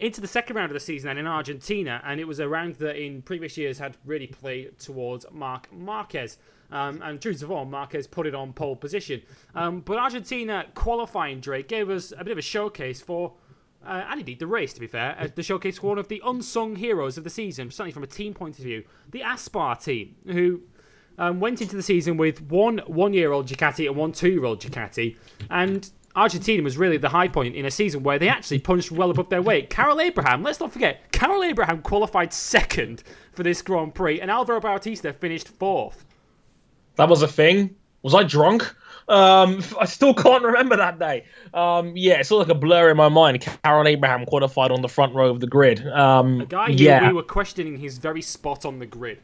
Into 0.00 0.20
the 0.20 0.26
second 0.26 0.56
round 0.56 0.70
of 0.70 0.74
the 0.74 0.80
season, 0.80 1.10
and 1.10 1.18
in 1.18 1.28
Argentina, 1.28 2.02
and 2.04 2.18
it 2.18 2.26
was 2.26 2.40
a 2.40 2.48
round 2.48 2.74
that 2.76 2.96
in 2.96 3.22
previous 3.22 3.56
years 3.56 3.78
had 3.78 3.96
really 4.04 4.26
played 4.26 4.80
towards 4.80 5.26
Marc 5.30 5.72
Marquez. 5.72 6.38
Um, 6.72 7.00
and 7.04 7.20
true 7.20 7.34
to 7.34 7.46
form, 7.46 7.70
Marquez 7.70 8.08
put 8.08 8.26
it 8.26 8.34
on 8.34 8.52
pole 8.52 8.76
position. 8.76 9.22
Um, 9.54 9.80
but 9.80 9.98
Argentina 9.98 10.66
qualifying 10.74 11.40
Dre 11.40 11.62
gave 11.62 11.88
us 11.88 12.12
a 12.16 12.24
bit 12.24 12.32
of 12.32 12.38
a 12.38 12.42
showcase 12.42 13.00
for 13.00 13.32
uh, 13.84 14.04
and 14.08 14.20
indeed 14.20 14.38
the 14.38 14.46
race, 14.46 14.72
to 14.74 14.80
be 14.80 14.86
fair, 14.86 15.16
as 15.18 15.32
the 15.32 15.42
showcase 15.42 15.82
one 15.82 15.98
of 15.98 16.08
the 16.08 16.22
unsung 16.24 16.76
heroes 16.76 17.16
of 17.16 17.24
the 17.24 17.30
season, 17.30 17.70
certainly 17.70 17.92
from 17.92 18.02
a 18.02 18.06
team 18.06 18.34
point 18.34 18.58
of 18.58 18.64
view, 18.64 18.84
the 19.10 19.22
Aspar 19.22 19.76
team, 19.76 20.16
who 20.26 20.62
um, 21.18 21.40
went 21.40 21.60
into 21.60 21.76
the 21.76 21.82
season 21.82 22.16
with 22.16 22.42
one 22.42 22.78
one-year-old 22.86 23.46
Ducati 23.48 23.86
and 23.86 23.96
one 23.96 24.12
two-year-old 24.12 24.60
Ducati, 24.60 25.16
and 25.48 25.90
Argentina 26.16 26.62
was 26.62 26.76
really 26.76 26.96
the 26.96 27.08
high 27.08 27.28
point 27.28 27.54
in 27.54 27.64
a 27.64 27.70
season 27.70 28.02
where 28.02 28.18
they 28.18 28.28
actually 28.28 28.58
punched 28.58 28.90
well 28.90 29.10
above 29.10 29.28
their 29.28 29.42
weight. 29.42 29.70
Karel 29.70 30.00
Abraham, 30.00 30.42
let's 30.42 30.58
not 30.58 30.72
forget, 30.72 31.12
Karel 31.12 31.44
Abraham 31.44 31.82
qualified 31.82 32.32
second 32.32 33.02
for 33.32 33.44
this 33.44 33.62
Grand 33.62 33.94
Prix, 33.94 34.20
and 34.20 34.30
Alvaro 34.30 34.60
Bautista 34.60 35.12
finished 35.12 35.48
fourth. 35.48 36.04
That 36.96 37.08
was 37.08 37.22
a 37.22 37.28
thing. 37.28 37.76
Was 38.02 38.14
I 38.14 38.24
drunk? 38.24 38.74
Um, 39.10 39.62
I 39.80 39.84
still 39.84 40.14
can't 40.14 40.42
remember 40.42 40.76
that 40.76 40.98
day. 40.98 41.24
Um, 41.52 41.92
yeah, 41.96 42.14
it's 42.14 42.30
all 42.30 42.38
like 42.38 42.48
a 42.48 42.54
blur 42.54 42.90
in 42.90 42.96
my 42.96 43.08
mind. 43.08 43.46
Karel 43.64 43.86
Abraham 43.86 44.24
qualified 44.24 44.70
on 44.70 44.80
the 44.80 44.88
front 44.88 45.14
row 45.14 45.28
of 45.28 45.40
the 45.40 45.46
grid. 45.46 45.86
Um, 45.88 46.40
a 46.40 46.46
guy 46.46 46.68
who 46.68 46.72
yeah. 46.74 47.08
we 47.08 47.14
were 47.14 47.22
questioning 47.22 47.76
his 47.76 47.98
very 47.98 48.22
spot 48.22 48.64
on 48.64 48.78
the 48.78 48.86
grid. 48.86 49.18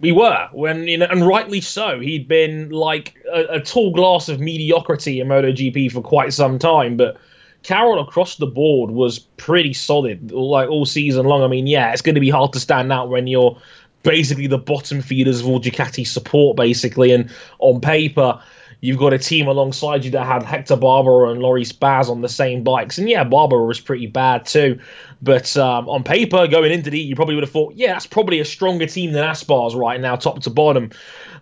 We 0.00 0.10
were, 0.10 0.48
when 0.52 0.88
you 0.88 0.98
know, 0.98 1.06
and 1.08 1.24
rightly 1.24 1.60
so. 1.60 2.00
He'd 2.00 2.26
been 2.26 2.70
like 2.70 3.16
a, 3.32 3.56
a 3.56 3.60
tall 3.60 3.92
glass 3.92 4.28
of 4.28 4.40
mediocrity 4.40 5.20
in 5.20 5.28
MotoGP 5.28 5.92
for 5.92 6.02
quite 6.02 6.32
some 6.32 6.58
time, 6.58 6.96
but 6.96 7.18
Karel 7.62 8.00
across 8.00 8.36
the 8.36 8.46
board 8.46 8.90
was 8.90 9.20
pretty 9.20 9.72
solid, 9.72 10.32
like 10.32 10.68
all 10.68 10.86
season 10.86 11.26
long. 11.26 11.42
I 11.42 11.46
mean, 11.46 11.68
yeah, 11.68 11.92
it's 11.92 12.02
going 12.02 12.16
to 12.16 12.20
be 12.20 12.30
hard 12.30 12.52
to 12.54 12.60
stand 12.60 12.90
out 12.90 13.10
when 13.10 13.28
you're 13.28 13.56
basically 14.02 14.48
the 14.48 14.58
bottom 14.58 15.00
feeders 15.00 15.40
of 15.40 15.46
all 15.46 15.60
Ducati 15.60 16.04
support, 16.04 16.56
basically, 16.56 17.12
and 17.12 17.30
on 17.60 17.80
paper 17.80 18.42
You've 18.82 18.98
got 18.98 19.12
a 19.12 19.18
team 19.18 19.46
alongside 19.46 20.04
you 20.04 20.10
that 20.10 20.26
had 20.26 20.42
Hector 20.42 20.76
Barbera 20.76 21.30
and 21.30 21.40
Loris 21.40 21.70
Baz 21.70 22.10
on 22.10 22.20
the 22.20 22.28
same 22.28 22.64
bikes. 22.64 22.98
And 22.98 23.08
yeah, 23.08 23.22
Barbera 23.22 23.64
was 23.64 23.78
pretty 23.78 24.08
bad 24.08 24.44
too. 24.44 24.80
But 25.22 25.56
um, 25.56 25.88
on 25.88 26.02
paper, 26.02 26.48
going 26.48 26.72
into 26.72 26.90
the 26.90 26.98
you 26.98 27.14
probably 27.14 27.36
would 27.36 27.44
have 27.44 27.52
thought, 27.52 27.74
yeah, 27.74 27.92
that's 27.92 28.08
probably 28.08 28.40
a 28.40 28.44
stronger 28.44 28.86
team 28.86 29.12
than 29.12 29.22
Aspar's 29.22 29.76
right 29.76 30.00
now, 30.00 30.16
top 30.16 30.42
to 30.42 30.50
bottom. 30.50 30.90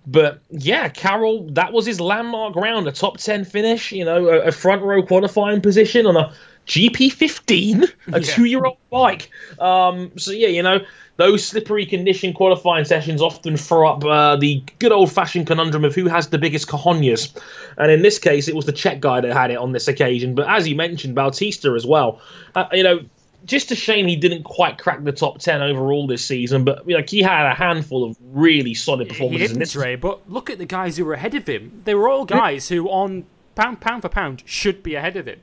But 0.07 0.43
yeah, 0.51 0.91
Karel, 0.91 1.49
that 1.53 1.73
was 1.73 1.87
his 1.87 1.99
landmark 1.99 2.57
round, 2.57 2.87
a 2.87 2.93
top 2.93 3.17
10 3.17 3.47
finish, 3.47 3.91
you 3.91 4.05
know, 4.05 4.29
a, 4.29 4.49
a 4.49 4.53
front 4.53 4.83
row 4.83 5.03
qualifying 5.03 5.63
position 5.63 6.05
on 6.05 6.19
a 6.19 6.35
GP15, 6.67 7.83
a 8.13 8.13
yeah. 8.13 8.19
two 8.21 8.45
year 8.45 8.65
old 8.65 8.79
bike. 8.91 9.31
Um, 9.59 10.13
so 10.17 10.31
yeah, 10.31 10.49
you 10.49 10.63
know, 10.63 10.81
those 11.17 11.47
slippery 11.47 11.85
condition 11.85 12.33
qualifying 12.33 12.85
sessions 12.85 13.21
often 13.21 13.57
throw 13.57 13.89
up 13.89 14.05
uh, 14.05 14.37
the 14.37 14.63
good 14.79 14.93
old 14.93 15.13
fashioned 15.13 15.47
conundrum 15.47 15.85
of 15.85 15.95
who 15.95 16.07
has 16.07 16.29
the 16.29 16.39
biggest 16.39 16.67
cojones. 16.69 17.37
And 17.77 17.91
in 17.91 18.03
this 18.03 18.19
case, 18.19 18.49
it 18.49 18.55
was 18.55 18.67
the 18.67 18.73
Czech 18.73 19.01
guy 19.01 19.21
that 19.21 19.33
had 19.33 19.51
it 19.51 19.59
on 19.59 19.73
this 19.73 19.89
occasion. 19.89 20.35
But 20.35 20.49
as 20.49 20.67
you 20.67 20.77
mentioned, 20.77 21.15
Bautista 21.15 21.73
as 21.73 21.85
well. 21.85 22.21
Uh, 22.55 22.67
you 22.73 22.83
know, 22.83 23.01
just 23.45 23.71
a 23.71 23.77
shame 23.77 24.07
he 24.07 24.17
didn't 24.17 24.45
quite 24.45 24.79
crack 24.79 25.03
the 25.05 25.13
top 25.13 25.39
10 25.39 25.63
overall 25.63 26.07
this 26.07 26.25
season, 26.25 26.65
but 26.65 26.89
you 26.89 26.97
know, 26.97 27.05
he 27.07 27.21
had 27.21 27.51
a 27.51 27.55
handful 27.55 28.05
of 28.05 28.17
really 28.33 28.75
solid 28.75 29.09
performances. 29.09 29.41
He 29.41 29.47
didn't, 29.49 29.61
this... 29.61 29.73
Dre, 29.73 29.97
but 29.97 30.31
look 30.31 30.51
at 30.51 30.59
the 30.59 30.67
guys 30.67 30.97
who 30.97 31.05
were 31.05 31.15
ahead 31.15 31.35
of 31.35 31.47
him. 31.47 31.83
They 31.85 31.95
were 31.95 32.09
all 32.09 32.25
guys 32.25 32.69
who, 32.69 32.89
on 32.89 33.25
pound, 33.55 33.81
pound 33.81 34.03
for 34.03 34.09
pound, 34.09 34.43
should 34.47 34.83
be 34.83 34.95
ahead 34.95 35.17
of 35.17 35.27
him. 35.27 35.41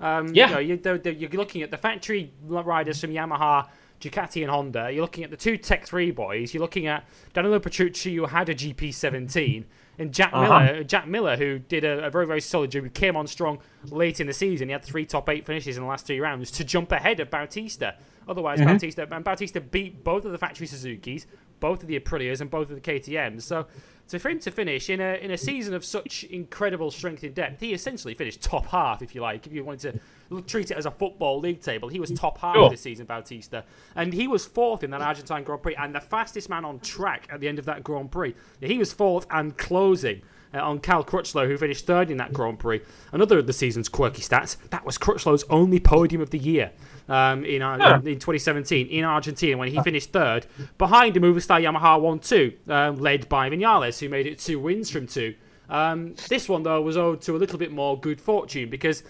Um, 0.00 0.34
yeah. 0.34 0.58
You 0.58 0.76
know, 0.76 0.98
you're, 1.04 1.12
you're 1.12 1.30
looking 1.30 1.62
at 1.62 1.70
the 1.70 1.76
factory 1.76 2.32
riders 2.42 3.00
from 3.00 3.10
Yamaha 3.10 3.68
Ducati 4.00 4.42
and 4.42 4.50
Honda. 4.50 4.90
You're 4.90 5.02
looking 5.02 5.24
at 5.24 5.30
the 5.30 5.36
two 5.36 5.56
Tech 5.56 5.86
3 5.86 6.10
boys. 6.10 6.54
You're 6.54 6.62
looking 6.62 6.86
at 6.86 7.04
Danilo 7.34 7.58
Petrucci, 7.58 8.14
who 8.16 8.26
had 8.26 8.48
a 8.48 8.54
GP17, 8.54 9.64
and 9.98 10.12
Jack 10.12 10.30
uh-huh. 10.32 10.64
Miller, 10.64 10.84
Jack 10.84 11.06
Miller, 11.06 11.36
who 11.36 11.58
did 11.58 11.84
a, 11.84 12.06
a, 12.06 12.10
very, 12.10 12.26
very 12.26 12.40
solid 12.40 12.70
job. 12.70 12.84
He 12.84 12.90
came 12.90 13.16
on 13.16 13.26
strong 13.26 13.58
late 13.90 14.18
in 14.18 14.26
the 14.26 14.32
season. 14.32 14.68
He 14.68 14.72
had 14.72 14.82
three 14.82 15.04
top 15.04 15.28
eight 15.28 15.44
finishes 15.44 15.76
in 15.76 15.82
the 15.82 15.88
last 15.88 16.06
three 16.06 16.18
rounds 16.18 16.50
to 16.52 16.64
jump 16.64 16.92
ahead 16.92 17.20
of 17.20 17.30
Bautista. 17.30 17.96
Otherwise, 18.26 18.60
mm-hmm. 18.60 18.72
Bautista 18.72 19.06
and 19.10 19.24
Bautista 19.24 19.60
beat 19.60 20.02
both 20.02 20.24
of 20.24 20.32
the 20.32 20.38
factory 20.38 20.66
Suzuki's, 20.66 21.26
both 21.58 21.82
of 21.82 21.88
the 21.88 21.98
Aprilias, 21.98 22.40
and 22.40 22.50
both 22.50 22.70
of 22.70 22.76
the 22.76 22.80
KTM's. 22.80 23.44
So 23.44 23.66
so 24.10 24.18
for 24.18 24.28
him 24.28 24.40
to 24.40 24.50
finish 24.50 24.90
in 24.90 25.00
a 25.00 25.14
in 25.22 25.30
a 25.30 25.38
season 25.38 25.72
of 25.72 25.84
such 25.84 26.24
incredible 26.24 26.90
strength 26.90 27.22
in 27.22 27.32
depth, 27.32 27.60
he 27.60 27.72
essentially 27.72 28.12
finished 28.12 28.42
top 28.42 28.66
half, 28.66 29.02
if 29.02 29.14
you 29.14 29.20
like. 29.20 29.46
If 29.46 29.52
you 29.52 29.62
wanted 29.62 30.00
to 30.28 30.42
treat 30.42 30.72
it 30.72 30.76
as 30.76 30.84
a 30.84 30.90
football 30.90 31.38
league 31.38 31.60
table, 31.60 31.88
he 31.88 32.00
was 32.00 32.10
top 32.10 32.38
half 32.38 32.56
sure. 32.56 32.70
this 32.70 32.80
season, 32.80 33.06
Bautista, 33.06 33.64
and 33.94 34.12
he 34.12 34.26
was 34.26 34.44
fourth 34.44 34.82
in 34.82 34.90
that 34.90 35.00
Argentine 35.00 35.44
Grand 35.44 35.62
Prix 35.62 35.76
and 35.76 35.94
the 35.94 36.00
fastest 36.00 36.48
man 36.48 36.64
on 36.64 36.80
track 36.80 37.28
at 37.30 37.38
the 37.38 37.46
end 37.46 37.60
of 37.60 37.66
that 37.66 37.84
Grand 37.84 38.10
Prix. 38.10 38.34
He 38.60 38.78
was 38.78 38.92
fourth 38.92 39.28
and 39.30 39.56
closing. 39.56 40.22
Uh, 40.52 40.58
on 40.58 40.80
Cal 40.80 41.04
Crutchlow, 41.04 41.46
who 41.46 41.56
finished 41.56 41.86
third 41.86 42.10
in 42.10 42.16
that 42.16 42.32
Grand 42.32 42.58
Prix. 42.58 42.80
Another 43.12 43.38
of 43.38 43.46
the 43.46 43.52
season's 43.52 43.88
quirky 43.88 44.20
stats, 44.20 44.56
that 44.70 44.84
was 44.84 44.98
Crutchlow's 44.98 45.44
only 45.48 45.78
podium 45.78 46.20
of 46.20 46.30
the 46.30 46.40
year 46.40 46.72
um, 47.10 47.44
in, 47.44 47.60
uh, 47.60 48.00
in 48.04 48.14
2017 48.14 48.86
in 48.86 49.04
Argentina 49.04 49.58
when 49.58 49.68
he 49.68 49.80
finished 49.82 50.12
third 50.12 50.46
behind 50.78 51.14
the 51.14 51.20
Movistar 51.20 51.60
Yamaha 51.60 52.00
1 52.00 52.20
2, 52.20 52.52
um, 52.68 52.96
led 53.00 53.28
by 53.28 53.50
Vinales, 53.50 53.98
who 53.98 54.08
made 54.08 54.26
it 54.26 54.38
two 54.38 54.60
wins 54.60 54.90
from 54.90 55.06
two. 55.06 55.34
Um, 55.68 56.14
this 56.28 56.48
one, 56.48 56.62
though, 56.62 56.80
was 56.80 56.96
owed 56.96 57.20
to 57.22 57.36
a 57.36 57.38
little 57.38 57.58
bit 57.58 57.72
more 57.72 57.98
good 57.98 58.20
fortune 58.20 58.70
because, 58.70 59.02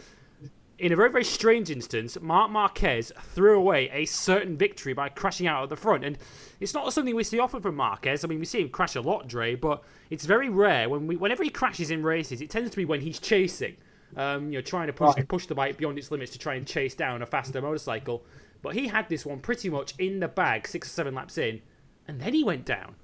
in 0.78 0.92
a 0.92 0.96
very, 0.96 1.10
very 1.10 1.24
strange 1.24 1.70
instance, 1.70 2.18
Marc 2.20 2.50
Marquez 2.50 3.12
threw 3.34 3.58
away 3.58 3.90
a 3.92 4.06
certain 4.06 4.56
victory 4.56 4.94
by 4.94 5.10
crashing 5.10 5.46
out 5.46 5.62
at 5.62 5.68
the 5.68 5.76
front. 5.76 6.02
And 6.04 6.16
it's 6.58 6.72
not 6.72 6.90
something 6.92 7.14
we 7.14 7.24
see 7.24 7.38
often 7.38 7.60
from 7.60 7.76
Marquez. 7.76 8.24
I 8.24 8.28
mean, 8.28 8.38
we 8.38 8.46
see 8.46 8.62
him 8.62 8.70
crash 8.70 8.94
a 8.94 9.02
lot, 9.02 9.28
Dre, 9.28 9.54
but 9.54 9.82
it's 10.08 10.24
very 10.24 10.48
rare. 10.48 10.88
when 10.88 11.06
we, 11.06 11.16
Whenever 11.16 11.42
he 11.42 11.50
crashes 11.50 11.90
in 11.90 12.02
races, 12.02 12.40
it 12.40 12.48
tends 12.48 12.70
to 12.70 12.76
be 12.76 12.86
when 12.86 13.02
he's 13.02 13.18
chasing 13.18 13.76
um, 14.16 14.46
you 14.46 14.58
know, 14.58 14.62
trying 14.62 14.86
to 14.86 14.92
push, 14.92 15.16
right. 15.16 15.28
push 15.28 15.46
the 15.46 15.54
bike 15.54 15.76
beyond 15.76 15.98
its 15.98 16.10
limits 16.10 16.32
to 16.32 16.38
try 16.38 16.54
and 16.54 16.66
chase 16.66 16.94
down 16.94 17.22
a 17.22 17.26
faster 17.26 17.60
motorcycle. 17.60 18.22
But 18.62 18.74
he 18.74 18.88
had 18.88 19.08
this 19.08 19.24
one 19.24 19.40
pretty 19.40 19.70
much 19.70 19.94
in 19.98 20.20
the 20.20 20.28
bag, 20.28 20.66
six 20.68 20.88
or 20.88 20.90
seven 20.90 21.14
laps 21.14 21.38
in, 21.38 21.62
and 22.06 22.20
then 22.20 22.34
he 22.34 22.44
went 22.44 22.64
down. 22.64 22.96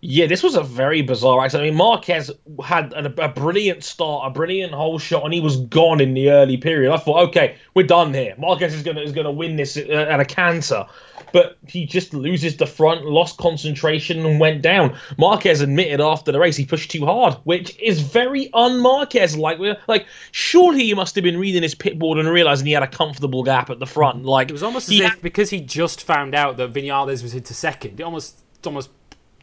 Yeah, 0.00 0.26
this 0.26 0.44
was 0.44 0.54
a 0.54 0.62
very 0.62 1.02
bizarre 1.02 1.44
accident. 1.44 1.66
I 1.66 1.70
mean, 1.70 1.76
Marquez 1.76 2.30
had 2.64 2.92
a, 2.92 3.24
a, 3.24 3.28
brilliant 3.28 3.82
start, 3.82 4.30
a 4.30 4.30
brilliant 4.30 4.72
whole 4.72 5.00
shot, 5.00 5.24
and 5.24 5.34
he 5.34 5.40
was 5.40 5.56
gone 5.56 6.00
in 6.00 6.14
the 6.14 6.30
early 6.30 6.56
period. 6.56 6.92
I 6.92 6.98
thought, 6.98 7.28
okay, 7.30 7.56
we're 7.74 7.86
done 7.86 8.14
here. 8.14 8.36
Marquez 8.38 8.74
is 8.74 8.84
gonna 8.84 9.00
is 9.00 9.10
gonna 9.10 9.32
win 9.32 9.56
this 9.56 9.76
uh, 9.76 10.06
at 10.08 10.20
a 10.20 10.24
canter, 10.24 10.86
but 11.32 11.58
he 11.66 11.84
just 11.84 12.14
loses 12.14 12.56
the 12.58 12.66
front, 12.66 13.06
lost 13.06 13.38
concentration, 13.38 14.24
and 14.24 14.38
went 14.38 14.62
down. 14.62 14.96
Marquez 15.16 15.60
admitted 15.62 16.00
after 16.00 16.30
the 16.30 16.38
race 16.38 16.54
he 16.54 16.64
pushed 16.64 16.92
too 16.92 17.04
hard, 17.04 17.34
which 17.42 17.76
is 17.80 18.00
very 18.00 18.52
un-Marquez. 18.52 19.36
Like, 19.36 19.58
we're 19.58 19.78
like, 19.88 20.06
surely 20.30 20.84
he 20.84 20.94
must 20.94 21.16
have 21.16 21.24
been 21.24 21.40
reading 21.40 21.64
his 21.64 21.74
pit 21.74 21.98
board 21.98 22.18
and 22.18 22.28
realizing 22.28 22.66
he 22.66 22.72
had 22.72 22.84
a 22.84 22.88
comfortable 22.88 23.42
gap 23.42 23.68
at 23.68 23.80
the 23.80 23.86
front. 23.86 24.24
Like, 24.24 24.48
it 24.48 24.52
was 24.52 24.62
almost 24.62 24.88
as 24.90 25.00
if 25.00 25.10
had... 25.10 25.22
because 25.22 25.50
he 25.50 25.60
just 25.60 26.04
found 26.04 26.36
out 26.36 26.56
that 26.58 26.72
Vinales 26.72 27.24
was 27.24 27.34
into 27.34 27.52
second, 27.52 27.98
it 27.98 28.04
almost 28.04 28.44
almost 28.64 28.90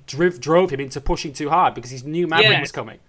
drove, 0.06 0.40
drove 0.40 0.70
him 0.70 0.80
into 0.80 1.02
pushing 1.02 1.34
too 1.34 1.50
hard 1.50 1.74
because 1.74 1.92
he 1.92 2.02
knew 2.08 2.28
Maverick 2.28 2.52
yeah. 2.52 2.62
was 2.62 2.72
coming. 2.72 3.00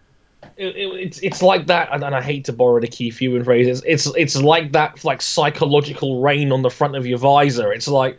It, 0.57 0.77
it, 0.77 0.95
it's 0.95 1.19
it's 1.21 1.43
like 1.43 1.67
that, 1.67 1.89
and, 1.93 2.05
and, 2.05 2.15
I 2.15 2.23
hate 2.23 2.45
to 2.45 2.53
borrow 2.53 2.79
the 2.81 2.87
Keith 2.87 3.19
Huewen 3.19 3.45
phrase. 3.45 3.67
It's, 3.67 3.83
it's 3.85 4.17
it's 4.17 4.37
like 4.37 4.73
that, 4.73 5.05
like 5.05 5.23
psychological 5.23 6.21
rain 6.21 6.53
on 6.53 6.63
the 6.63 6.71
front 6.71 6.95
of 6.95 7.07
your 7.07 7.19
visor. 7.19 7.73
It's 7.73 7.89
like 7.89 8.19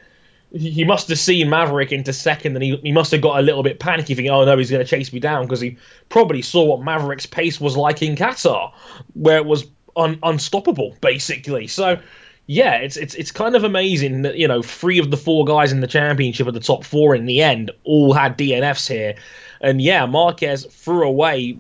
he 0.51 0.83
must 0.85 1.09
have 1.09 1.19
seen 1.19 1.49
Maverick 1.49 1.91
into 1.91 2.13
second, 2.13 2.55
and 2.55 2.63
he, 2.63 2.77
he 2.77 2.91
must 2.91 3.11
have 3.11 3.21
got 3.21 3.39
a 3.39 3.41
little 3.41 3.63
bit 3.63 3.79
panicky, 3.79 4.15
thinking, 4.15 4.31
"Oh 4.31 4.45
no, 4.45 4.57
he's 4.57 4.71
going 4.71 4.83
to 4.83 4.89
chase 4.89 5.11
me 5.11 5.19
down," 5.19 5.45
because 5.45 5.61
he 5.61 5.77
probably 6.09 6.41
saw 6.41 6.63
what 6.63 6.81
Maverick's 6.81 7.25
pace 7.25 7.59
was 7.59 7.75
like 7.75 8.01
in 8.01 8.15
Qatar, 8.15 8.71
where 9.13 9.37
it 9.37 9.45
was 9.45 9.65
un- 9.95 10.19
unstoppable, 10.23 10.95
basically. 11.01 11.67
So 11.67 11.99
yeah, 12.47 12.75
it's 12.75 12.95
it's 12.95 13.13
it's 13.15 13.29
kind 13.29 13.55
of 13.55 13.65
amazing 13.65 14.21
that 14.21 14.37
you 14.37 14.47
know 14.47 14.61
three 14.61 14.99
of 14.99 15.11
the 15.11 15.17
four 15.17 15.43
guys 15.43 15.73
in 15.73 15.81
the 15.81 15.87
championship 15.87 16.47
at 16.47 16.53
the 16.53 16.61
top 16.61 16.85
four 16.85 17.13
in 17.13 17.25
the 17.25 17.41
end 17.41 17.71
all 17.83 18.13
had 18.13 18.37
DNFs 18.37 18.87
here, 18.87 19.15
and 19.59 19.81
yeah, 19.81 20.05
Marquez 20.05 20.65
threw 20.65 21.05
away 21.05 21.57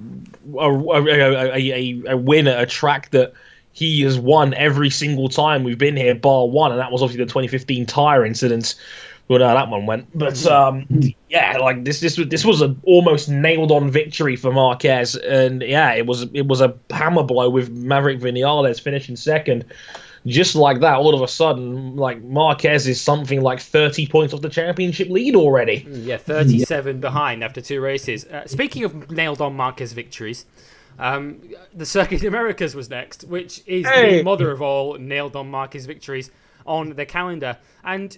a, 0.57 0.69
a, 0.69 1.53
a, 1.53 2.03
a 2.07 2.17
win 2.17 2.47
at 2.47 2.63
a 2.63 2.65
track 2.65 3.11
that 3.11 3.33
he 3.73 4.01
has 4.03 4.17
won 4.17 4.53
every 4.53 4.89
single 4.89 5.27
time 5.27 5.65
we've 5.65 5.77
been 5.77 5.97
here, 5.97 6.15
bar 6.15 6.47
one, 6.47 6.71
and 6.71 6.79
that 6.79 6.89
was 6.89 7.03
obviously 7.03 7.23
the 7.25 7.29
2015 7.29 7.85
tire 7.85 8.25
incident. 8.25 8.75
Well, 9.27 9.39
no, 9.39 9.53
that 9.53 9.69
one 9.69 9.85
went, 9.87 10.07
but 10.17 10.45
um, 10.45 10.85
yeah, 11.27 11.57
like 11.57 11.83
this, 11.83 11.99
this 11.99 12.17
was 12.17 12.29
this 12.29 12.45
was 12.45 12.61
an 12.61 12.79
almost 12.83 13.27
nailed 13.27 13.73
on 13.73 13.91
victory 13.91 14.37
for 14.37 14.53
Marquez, 14.53 15.17
and 15.17 15.61
yeah, 15.61 15.91
it 15.95 16.05
was 16.05 16.21
it 16.33 16.47
was 16.47 16.61
a 16.61 16.77
hammer 16.91 17.23
blow 17.23 17.49
with 17.49 17.69
Maverick 17.69 18.21
Vinales 18.21 18.79
finishing 18.79 19.17
second 19.17 19.65
just 20.27 20.55
like 20.55 20.81
that, 20.81 20.95
all 20.97 21.15
of 21.15 21.21
a 21.21 21.27
sudden, 21.27 21.95
like 21.95 22.21
Marquez 22.21 22.87
is 22.87 22.99
something 23.01 23.41
like 23.41 23.59
30 23.59 24.07
points 24.07 24.33
off 24.33 24.41
the 24.41 24.49
championship 24.49 25.09
lead 25.09 25.35
already. 25.35 25.81
Mm, 25.81 26.05
yeah, 26.05 26.17
37 26.17 26.95
yeah. 26.95 26.99
behind 26.99 27.43
after 27.43 27.61
two 27.61 27.81
races. 27.81 28.25
Uh, 28.25 28.45
speaking 28.45 28.83
of 28.83 29.09
nailed 29.09 29.41
on 29.41 29.55
Marquez 29.55 29.93
victories, 29.93 30.45
um, 30.99 31.41
the 31.73 31.85
Circuit 31.85 32.23
Americas 32.23 32.75
was 32.75 32.89
next, 32.89 33.23
which 33.23 33.63
is 33.65 33.85
hey. 33.85 34.17
the 34.17 34.23
mother 34.23 34.51
of 34.51 34.61
all 34.61 34.97
nailed 34.97 35.35
on 35.35 35.49
Marquez 35.49 35.85
victories 35.85 36.31
on 36.65 36.91
the 36.91 37.05
calendar. 37.05 37.57
And 37.83 38.17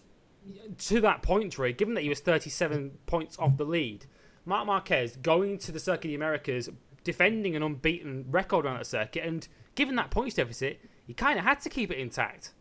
to 0.77 1.01
that 1.01 1.21
point, 1.21 1.53
Troy, 1.53 1.73
given 1.73 1.93
that 1.93 2.01
he 2.01 2.09
was 2.09 2.19
37 2.19 2.97
points 3.05 3.37
off 3.37 3.57
the 3.57 3.65
lead, 3.65 4.05
Marc 4.45 4.65
Marquez 4.65 5.15
going 5.17 5.57
to 5.59 5.71
the 5.71 5.79
Circuit 5.79 6.15
Americas, 6.15 6.69
defending 7.03 7.55
an 7.55 7.63
unbeaten 7.63 8.25
record 8.29 8.65
on 8.65 8.77
that 8.77 8.87
circuit, 8.87 9.23
and 9.23 9.47
given 9.75 9.95
that 9.95 10.09
points 10.09 10.35
deficit, 10.35 10.81
he 11.09 11.15
kind 11.15 11.39
of 11.39 11.43
had 11.43 11.59
to 11.61 11.69
keep 11.69 11.89
it 11.89 11.97
intact. 11.97 12.51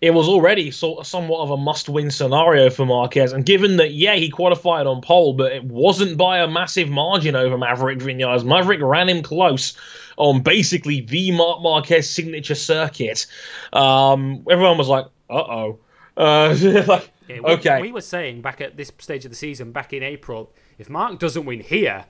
It 0.00 0.12
was 0.14 0.28
already 0.28 0.70
sort 0.70 1.00
of 1.00 1.06
somewhat 1.06 1.40
of 1.40 1.50
a 1.50 1.58
must-win 1.58 2.10
scenario 2.10 2.70
for 2.70 2.86
Marquez, 2.86 3.34
and 3.34 3.44
given 3.44 3.76
that, 3.76 3.92
yeah, 3.92 4.14
he 4.14 4.30
qualified 4.30 4.86
on 4.86 5.02
pole, 5.02 5.34
but 5.34 5.52
it 5.52 5.62
wasn't 5.62 6.16
by 6.16 6.38
a 6.38 6.48
massive 6.48 6.88
margin 6.88 7.36
over 7.36 7.58
Maverick 7.58 7.98
Vinales. 7.98 8.46
Maverick 8.46 8.80
ran 8.80 9.10
him 9.10 9.22
close 9.22 9.76
on 10.16 10.40
basically 10.40 11.02
the 11.02 11.30
Marc 11.32 11.60
Marquez 11.60 12.08
signature 12.08 12.54
circuit. 12.54 13.26
Um, 13.74 14.46
everyone 14.50 14.78
was 14.78 14.88
like, 14.88 15.04
"Uh-oh." 15.28 15.80
Uh, 16.16 16.56
like, 16.88 17.10
yeah, 17.28 17.40
we, 17.40 17.50
okay. 17.56 17.82
We 17.82 17.92
were 17.92 18.00
saying 18.00 18.40
back 18.40 18.62
at 18.62 18.78
this 18.78 18.90
stage 19.00 19.26
of 19.26 19.30
the 19.30 19.36
season, 19.36 19.70
back 19.72 19.92
in 19.92 20.02
April, 20.02 20.50
if 20.78 20.88
Marc 20.88 21.18
doesn't 21.18 21.44
win 21.44 21.60
here, 21.60 22.06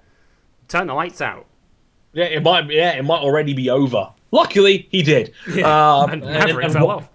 turn 0.69 0.87
the 0.87 0.95
lights 0.95 1.21
out. 1.21 1.47
Yeah, 2.13 2.27
it 2.27 2.45
might. 2.45 2.71
Yeah, 2.71 2.93
it 2.93 3.03
might 3.03 3.23
already 3.23 3.53
be 3.53 3.69
over. 3.69 4.13
Luckily, 4.31 4.89
he 4.91 5.03
did. 5.03 5.33
Yeah, 5.53 5.99
um, 6.01 6.11
and 6.11 6.23
Maverick 6.23 6.65
and, 6.65 6.73
fell 6.73 6.91
off. 6.91 7.09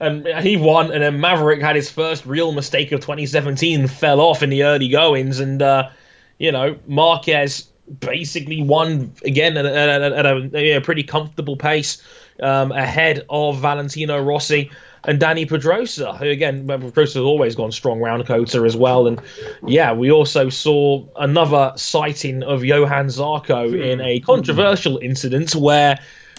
And 0.00 0.26
he 0.44 0.56
won, 0.56 0.92
and 0.92 1.02
then 1.02 1.20
Maverick 1.20 1.60
had 1.60 1.74
his 1.74 1.90
first 1.90 2.24
real 2.24 2.52
mistake 2.52 2.92
of 2.92 3.00
2017, 3.00 3.88
fell 3.88 4.20
off 4.20 4.42
in 4.42 4.50
the 4.50 4.62
early 4.62 4.88
goings, 4.88 5.40
and 5.40 5.60
uh, 5.60 5.90
you 6.38 6.52
know 6.52 6.76
Marquez 6.86 7.68
basically 8.00 8.62
won 8.62 9.12
again 9.24 9.56
at, 9.56 9.66
at, 9.66 10.02
at, 10.02 10.26
a, 10.26 10.76
a, 10.76 10.80
pretty 10.80 11.02
comfortable 11.02 11.56
pace 11.56 12.02
um, 12.42 12.70
ahead 12.72 13.24
of 13.30 13.58
Valentino 13.60 14.22
Rossi 14.22 14.70
and 15.04 15.20
Dani 15.20 15.48
Pedrosa, 15.48 16.14
who 16.14 16.28
again, 16.28 16.66
Pedrosa 16.66 17.18
has 17.18 17.24
always 17.24 17.54
gone 17.54 17.72
strong 17.72 18.00
round 18.00 18.26
COTA 18.26 18.62
as 18.64 18.76
well. 18.76 19.06
And 19.06 19.20
yeah, 19.66 19.92
we 19.92 20.10
also 20.10 20.48
saw 20.48 21.04
another 21.16 21.72
sighting 21.76 22.42
of 22.42 22.64
Johann 22.64 23.06
Zarco 23.06 23.80
in 23.80 24.00
a 24.00 24.20
controversial 24.20 24.98
incident 24.98 25.54
where 25.54 25.98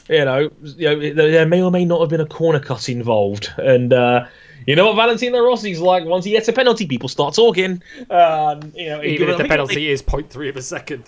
you 0.10 0.26
know, 0.26 0.50
you 0.64 1.14
know, 1.14 1.14
there 1.14 1.46
may 1.46 1.62
or 1.62 1.72
may 1.72 1.86
not 1.86 2.02
have 2.02 2.10
been 2.10 2.22
a 2.22 2.26
corner 2.26 2.60
cut 2.60 2.90
involved, 2.90 3.54
and 3.58 3.94
uh, 3.94 4.26
you 4.66 4.76
know 4.76 4.88
what 4.88 4.96
Valentino 4.96 5.40
Rossi's 5.40 5.80
like. 5.80 6.06
Once 6.06 6.26
he 6.26 6.32
gets 6.32 6.48
a 6.48 6.54
penalty, 6.54 6.88
people 6.88 7.08
start 7.08 7.36
talking. 7.36 7.82
Um, 8.10 8.74
you 8.76 8.90
know, 8.90 9.04
even 9.04 9.30
if 9.30 9.38
the 9.38 9.46
penalty 9.46 9.90
is 9.90 10.02
0.3 10.02 10.50
of 10.50 10.58
a 10.58 10.62
second. 10.62 11.06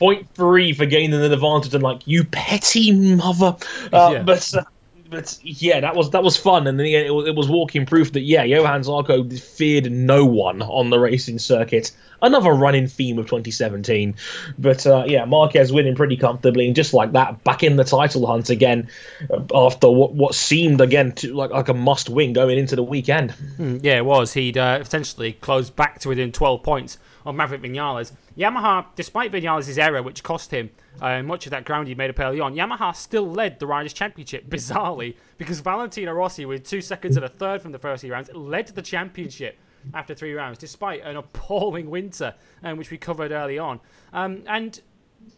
0.3 0.00 0.74
for 0.74 0.86
gaining 0.86 1.22
an 1.22 1.30
advantage, 1.30 1.74
and 1.74 1.82
like 1.82 2.06
you 2.06 2.24
petty 2.24 2.92
mother. 3.16 3.54
Uh, 3.92 4.10
yeah. 4.14 4.22
But 4.22 4.54
uh, 4.54 4.62
but 5.10 5.38
yeah, 5.42 5.80
that 5.80 5.96
was 5.96 6.10
that 6.10 6.22
was 6.22 6.36
fun, 6.36 6.66
and 6.66 6.80
it, 6.80 7.06
it 7.06 7.34
was 7.34 7.48
walking 7.48 7.84
proof 7.84 8.12
that 8.12 8.22
yeah, 8.22 8.44
Johann 8.44 8.82
Zarco 8.82 9.38
feared 9.38 9.90
no 9.90 10.24
one 10.24 10.62
on 10.62 10.90
the 10.90 10.98
racing 10.98 11.38
circuit 11.38 11.92
another 12.22 12.52
running 12.52 12.86
theme 12.86 13.18
of 13.18 13.26
2017. 13.26 14.14
But 14.58 14.86
uh, 14.86 15.04
yeah, 15.06 15.24
Marquez 15.24 15.72
winning 15.72 15.94
pretty 15.94 16.16
comfortably, 16.16 16.66
and 16.66 16.76
just 16.76 16.94
like 16.94 17.12
that, 17.12 17.42
back 17.44 17.62
in 17.62 17.76
the 17.76 17.84
title 17.84 18.26
hunt 18.26 18.50
again 18.50 18.88
uh, 19.30 19.42
after 19.54 19.90
what, 19.90 20.12
what 20.12 20.34
seemed 20.34 20.80
again 20.80 21.12
to, 21.12 21.34
like 21.34 21.50
like 21.50 21.68
a 21.68 21.74
must 21.74 22.08
win 22.08 22.32
going 22.32 22.58
into 22.58 22.76
the 22.76 22.82
weekend. 22.82 23.34
Mm, 23.58 23.80
yeah, 23.82 23.96
it 23.96 24.04
was. 24.04 24.32
He'd 24.34 24.58
uh, 24.58 24.78
essentially 24.80 25.32
closed 25.34 25.76
back 25.76 26.00
to 26.00 26.08
within 26.08 26.32
12 26.32 26.62
points 26.62 26.98
of 27.24 27.34
Maverick 27.34 27.62
Vinales. 27.62 28.12
Yamaha, 28.36 28.86
despite 28.96 29.32
Vinales' 29.32 29.78
error, 29.78 30.02
which 30.02 30.22
cost 30.22 30.50
him 30.50 30.70
uh, 31.00 31.22
much 31.22 31.46
of 31.46 31.50
that 31.50 31.64
ground 31.64 31.88
he 31.88 31.94
made 31.94 32.10
up 32.10 32.20
early 32.20 32.40
on, 32.40 32.54
Yamaha 32.54 32.94
still 32.94 33.30
led 33.30 33.58
the 33.58 33.66
Riders' 33.66 33.92
Championship, 33.92 34.46
bizarrely, 34.48 35.16
because 35.38 35.60
Valentino 35.60 36.12
Rossi, 36.12 36.44
with 36.44 36.64
two 36.64 36.80
seconds 36.80 37.16
and 37.16 37.24
a 37.24 37.28
third 37.28 37.62
from 37.62 37.72
the 37.72 37.78
first 37.78 38.02
three 38.02 38.10
rounds, 38.10 38.30
led 38.34 38.68
the 38.68 38.82
championship 38.82 39.58
after 39.94 40.14
three 40.14 40.34
rounds, 40.34 40.58
despite 40.58 41.02
an 41.02 41.16
appalling 41.16 41.90
winter, 41.90 42.34
um, 42.62 42.76
which 42.76 42.90
we 42.90 42.98
covered 42.98 43.32
early 43.32 43.58
on. 43.58 43.80
Um, 44.12 44.42
and 44.46 44.80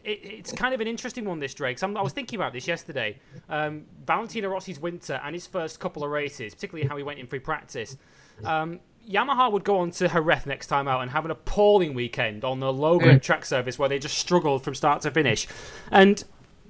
it, 0.04 0.20
it's 0.22 0.52
kind 0.52 0.74
of 0.74 0.80
an 0.80 0.86
interesting 0.86 1.24
one, 1.24 1.38
this 1.38 1.54
Dre. 1.54 1.76
I 1.80 2.02
was 2.02 2.12
thinking 2.12 2.38
about 2.38 2.52
this 2.52 2.66
yesterday. 2.66 3.18
Um, 3.48 3.84
Valentino 4.04 4.48
Rossi's 4.48 4.80
winter 4.80 5.20
and 5.24 5.34
his 5.34 5.46
first 5.46 5.80
couple 5.80 6.04
of 6.04 6.10
races, 6.10 6.54
particularly 6.54 6.88
how 6.88 6.96
he 6.96 7.02
went 7.02 7.18
in 7.18 7.26
free 7.26 7.38
practice. 7.38 7.96
Um, 8.44 8.80
Yamaha 9.08 9.50
would 9.50 9.64
go 9.64 9.78
on 9.78 9.90
to 9.92 10.08
Jerez 10.08 10.46
next 10.46 10.68
time 10.68 10.86
out 10.86 11.02
and 11.02 11.10
have 11.10 11.24
an 11.24 11.30
appalling 11.30 11.94
weekend 11.94 12.44
on 12.44 12.60
the 12.60 12.72
grip 12.72 13.16
mm. 13.16 13.22
track 13.22 13.44
surface 13.44 13.78
where 13.78 13.88
they 13.88 13.98
just 13.98 14.16
struggled 14.16 14.62
from 14.62 14.74
start 14.74 15.02
to 15.02 15.10
finish. 15.10 15.46
And 15.90 16.22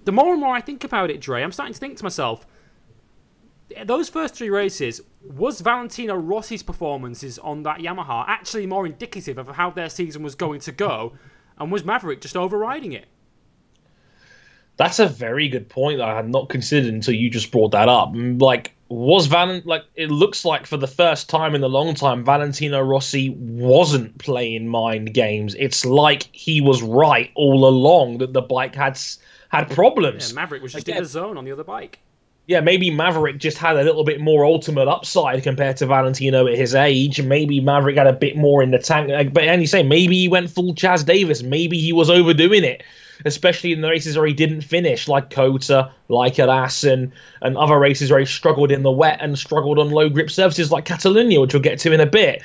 the 0.05 0.13
more 0.13 0.33
and 0.33 0.41
more 0.41 0.55
I 0.55 0.61
think 0.61 0.85
about 0.85 1.11
it, 1.11 1.21
Dre, 1.21 1.43
I'm 1.43 1.53
starting 1.53 1.75
to 1.75 1.81
think 1.81 1.99
to 1.99 2.05
myself, 2.05 2.47
those 3.85 4.09
first 4.09 4.35
three 4.35 4.51
races, 4.51 5.01
was 5.23 5.61
Valentino 5.61 6.15
Rossi's 6.15 6.63
performances 6.63 7.39
on 7.39 7.63
that 7.63 7.79
Yamaha 7.79 8.25
actually 8.27 8.67
more 8.67 8.87
indicative 8.87 9.39
of 9.39 9.49
how 9.49 9.71
their 9.71 9.89
season 9.89 10.23
was 10.23 10.35
going 10.35 10.61
to 10.61 10.73
go? 10.73 11.13
And 11.59 11.71
was 11.71 11.85
Maverick 11.85 12.21
just 12.21 12.37
overriding 12.37 12.93
it? 12.93 13.07
That's 14.83 14.99
a 14.99 15.07
very 15.07 15.49
good 15.49 15.69
point 15.69 15.99
that 15.99 16.09
I 16.09 16.17
had 16.17 16.29
not 16.29 16.49
considered 16.49 16.93
until 16.93 17.15
you 17.15 17.31
just 17.31 17.53
brought 17.53 17.71
that 17.71 17.89
up. 17.89 18.15
Mm, 18.15 18.43
like, 18.43 18.73
was 18.89 19.29
Van 19.29 19.63
like 19.65 19.85
it 19.95 20.11
looks 20.11 20.45
like 20.45 20.67
for 20.67 20.77
the 20.77 20.89
first 20.89 21.31
time 21.31 21.55
in 21.55 21.63
a 21.63 21.69
long 21.69 21.95
time, 21.95 22.25
Valentino 22.25 22.81
Rossi 22.81 23.31
wasn't 23.31 24.19
playing 24.19 24.67
mind 24.67 25.15
games. 25.15 25.55
It's 25.55 25.85
like 25.85 26.29
he 26.33 26.61
was 26.61 26.83
right 26.83 27.31
all 27.37 27.69
along 27.69 28.19
that 28.19 28.33
the 28.33 28.43
bike 28.43 28.75
had 28.75 28.99
had 29.51 29.71
problems. 29.71 30.31
Yeah, 30.31 30.35
Maverick 30.35 30.65
was 30.65 30.73
just 30.73 30.89
Again, 30.89 30.97
in 30.97 31.05
the 31.05 31.09
zone 31.09 31.39
on 31.39 31.45
the 31.45 31.53
other 31.53 31.63
bike 31.63 32.01
yeah, 32.47 32.61
maybe 32.61 32.91
Maverick 32.91 33.39
just 33.39 33.57
had 33.57 33.77
a 33.77 33.85
little 33.85 34.05
bit 34.05 34.21
more 34.21 34.45
ultimate 34.45 34.89
upside 34.89 35.43
compared 35.45 35.77
to 35.77 35.87
Valentino 35.87 36.49
at 36.49 36.59
his 36.59 36.75
age. 36.75 37.23
Maybe 37.23 37.61
Maverick 37.61 37.97
had 37.97 38.09
a 38.09 38.13
bit 38.13 38.37
more 38.37 38.63
in 38.63 38.73
the 38.73 38.79
tank. 38.79 39.33
But 39.33 39.45
and 39.45 39.61
you 39.61 39.69
say 39.69 39.83
maybe 39.83 40.17
he 40.17 40.29
went 40.29 40.51
full 40.51 40.75
Chaz 40.75 41.07
Davies. 41.07 41.45
Maybe 41.45 41.79
he 41.79 41.93
was 41.93 42.11
overdoing 42.11 42.65
it, 42.65 42.83
especially 43.25 43.73
in 43.73 43.81
the 43.81 43.89
races 43.89 44.17
where 44.17 44.27
he 44.27 44.35
didn't 44.35 44.63
finish, 44.63 45.09
like 45.09 45.31
COTA, 45.31 45.91
like 46.09 46.39
at 46.39 46.49
Assen, 46.49 47.13
and 47.41 47.57
other 47.57 47.79
races 47.79 48.11
where 48.11 48.21
he 48.21 48.27
struggled 48.27 48.73
in 48.73 48.83
the 48.83 48.91
wet 48.91 49.19
and 49.21 49.39
struggled 49.39 49.79
on 49.79 49.91
low 49.91 50.09
grip 50.09 50.31
surfaces 50.31 50.71
like 50.71 50.85
Catalunya, 50.85 51.41
which 51.41 51.55
we'll 51.55 51.63
get 51.63 51.79
to 51.81 51.93
in 51.93 52.01
a 52.01 52.07
bit. 52.07 52.43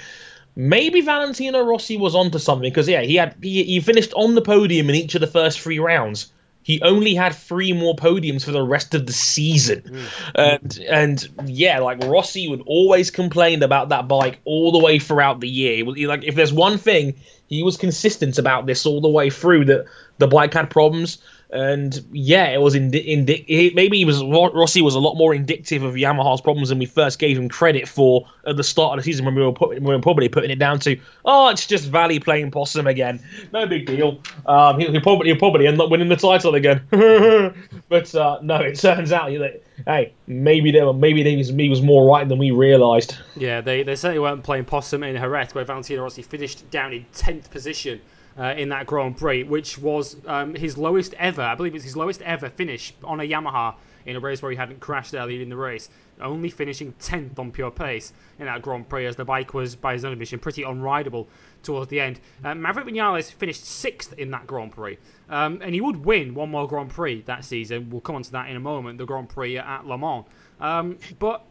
maybe 0.58 1.02
Valentino 1.02 1.64
Rossi 1.64 1.98
was 1.98 2.16
onto 2.16 2.40
something 2.40 2.70
because 2.70 2.90
yeah, 2.90 3.02
he 3.02 3.16
had 3.16 3.36
he, 3.42 3.64
he 3.64 3.80
finished 3.80 4.12
on 4.16 4.36
the 4.36 4.42
podium 4.42 4.90
in 4.90 4.96
each 4.96 5.16
of 5.16 5.22
the 5.22 5.28
first 5.28 5.62
three 5.62 5.80
rounds. 5.80 6.34
He 6.64 6.82
only 6.82 7.16
had 7.16 7.34
three 7.34 7.72
more 7.72 7.96
podiums 7.96 8.44
for 8.44 8.52
the 8.52 8.62
rest 8.62 8.94
of 8.94 9.06
the 9.06 9.14
season, 9.14 9.84
mm. 9.84 10.32
and 10.36 10.80
and 10.90 11.50
yeah, 11.50 11.80
like 11.80 12.04
Rossi 12.04 12.50
would 12.50 12.64
always 12.66 13.10
complain 13.10 13.64
about 13.64 13.88
that 13.90 14.10
bike 14.10 14.40
all 14.44 14.74
the 14.74 14.80
way 14.80 15.00
throughout 15.00 15.40
the 15.40 15.48
year. 15.48 15.86
Like 15.86 16.26
if 16.26 16.36
there's 16.36 16.52
one 16.52 16.78
thing 16.78 17.16
he 17.48 17.64
was 17.64 17.78
consistent 17.78 18.38
about 18.38 18.66
this 18.66 18.86
all 18.86 19.02
the 19.02 19.10
way 19.10 19.30
through 19.30 19.66
that 19.66 19.86
the 20.18 20.28
bike 20.28 20.54
had 20.54 20.70
problems 20.70 21.18
and 21.50 22.06
yeah, 22.12 22.48
it 22.48 22.60
was 22.60 22.76
indi- 22.76 23.00
indi- 23.00 23.72
maybe 23.74 23.98
he 23.98 24.06
was 24.06 24.22
Rossi 24.24 24.82
was 24.82 24.96
a 24.96 25.00
lot 25.00 25.16
more 25.16 25.34
indicative 25.34 25.84
of 25.84 25.96
Yamaha's 25.96 26.42
problems 26.42 26.70
than 26.70 26.78
we 26.78 26.86
first 26.86 27.20
gave 27.20 27.38
him 27.38 27.48
credit 27.48 27.88
for 27.88 28.28
at 28.46 28.58
the 28.58 28.64
start 28.64 28.98
of 28.98 29.04
the 29.04 29.12
season 29.12 29.26
when 29.26 29.34
we 29.34 29.42
were, 29.42 29.54
put, 29.54 29.70
we 29.70 29.80
were 29.80 30.00
probably 30.00 30.28
putting 30.28 30.52
it 30.52 30.60
down 30.60 30.80
to 30.80 31.00
oh 31.24 31.50
it's 31.50 31.66
just 31.66 31.88
Valley 31.90 32.20
playing 32.20 32.52
possum 32.52 32.86
again, 32.86 33.24
no 33.54 33.66
big 33.66 33.86
deal. 33.86 34.20
Um, 34.46 34.80
he'll, 34.80 34.92
he'll, 34.92 35.02
probably 35.02 35.28
he'll 35.28 35.40
probably 35.40 35.68
end 35.68 35.80
up 35.80 35.90
winning 35.90 36.10
the 36.10 36.18
title 36.18 36.56
again, 36.56 36.82
but 37.90 38.14
uh, 38.14 38.40
no, 38.42 38.58
it 38.58 38.78
turns 38.78 39.14
out 39.14 39.30
that 39.32 39.64
hey 39.86 40.14
maybe 40.28 40.72
they 40.72 40.82
were 40.82 40.94
maybe 40.94 41.24
they 41.24 41.38
was, 41.38 41.50
he 41.50 41.70
was 41.70 41.82
more 41.82 42.06
right 42.06 42.28
than 42.28 42.40
we 42.40 42.52
realised. 42.52 43.16
Yeah, 43.38 43.62
they 43.62 43.84
they 43.84 43.96
certainly 43.96 44.20
weren't 44.20 44.44
playing 44.44 44.66
possum 44.66 45.04
in 45.04 45.16
Jerez 45.16 45.56
where 45.56 45.64
Valentino 45.64 46.04
Rossi 46.04 46.24
finished 46.24 46.70
down 46.70 46.92
in 46.92 47.06
tenth 47.14 47.50
position 47.52 48.02
uh, 48.38 48.54
in 48.58 48.70
that 48.70 48.86
Grand 48.86 49.18
Prix, 49.18 49.44
which 49.44 49.78
was 49.78 50.18
um, 50.26 50.56
his 50.56 50.78
lowest 50.78 51.14
ever. 51.16 51.42
I 51.42 51.56
believe 51.56 51.76
it's 51.76 51.84
his 51.84 51.98
lowest 51.98 52.22
ever 52.22 52.50
finish 52.50 52.94
on 53.04 53.20
a 53.20 53.24
Yamaha 53.24 53.76
in 54.06 54.16
a 54.16 54.20
race 54.20 54.42
where 54.42 54.52
he 54.52 54.58
hadn't 54.58 54.80
crashed 54.80 55.14
early 55.14 55.42
in 55.42 55.50
the 55.50 55.58
race, 55.58 55.90
only 56.22 56.50
finishing 56.50 56.94
10th 56.94 57.38
on 57.38 57.52
pure 57.52 57.70
pace 57.70 58.14
in 58.40 58.46
that 58.46 58.62
Grand 58.62 58.88
Prix 58.88 59.06
as 59.06 59.18
the 59.18 59.26
bike 59.26 59.54
was, 59.54 59.76
by 59.76 59.94
his 59.94 60.06
own 60.06 60.14
admission, 60.14 60.40
pretty 60.40 60.64
unrideable 60.64 61.28
towards 61.62 61.90
the 61.90 62.00
end. 62.00 62.20
Uh, 62.44 62.56
Maverick 62.56 62.88
Vinales 62.88 63.32
finished 63.34 63.64
6th 63.64 64.14
in 64.14 64.32
that 64.32 64.48
Grand 64.48 64.72
Prix, 64.72 64.98
um, 65.30 65.60
and 65.62 65.76
he 65.76 65.82
would 65.82 66.06
win 66.06 66.34
one 66.34 66.50
more 66.50 66.68
Grand 66.68 66.90
Prix 66.90 67.22
that 67.24 67.44
season. 67.44 67.90
We'll 67.90 68.02
come 68.02 68.16
on 68.16 68.24
to 68.24 68.32
that 68.32 68.50
in 68.50 68.56
a 68.56 68.62
moment, 68.62 68.98
the 68.98 69.06
Grand 69.06 69.28
Prix 69.28 69.58
at 69.58 69.86
Le 69.86 69.98
Mans. 69.98 70.26
Um, 70.60 70.98
but 71.20 71.46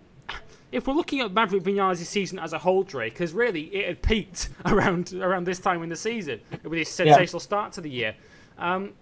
if 0.72 0.86
we're 0.86 0.94
looking 0.94 1.20
at 1.20 1.32
Maverick 1.32 1.62
Vinales' 1.62 2.04
season 2.04 2.38
as 2.38 2.52
a 2.52 2.58
whole, 2.58 2.82
Dre, 2.82 3.08
because 3.08 3.32
really 3.32 3.62
it 3.74 3.86
had 3.86 4.02
peaked 4.02 4.48
around 4.66 5.12
around 5.14 5.44
this 5.44 5.58
time 5.58 5.82
in 5.82 5.88
the 5.88 5.96
season 5.96 6.40
with 6.62 6.78
his 6.78 6.88
sensational 6.88 7.40
yeah. 7.40 7.44
start 7.44 7.72
to 7.72 7.80
the 7.80 7.90
year. 7.90 8.14
Um, 8.58 8.94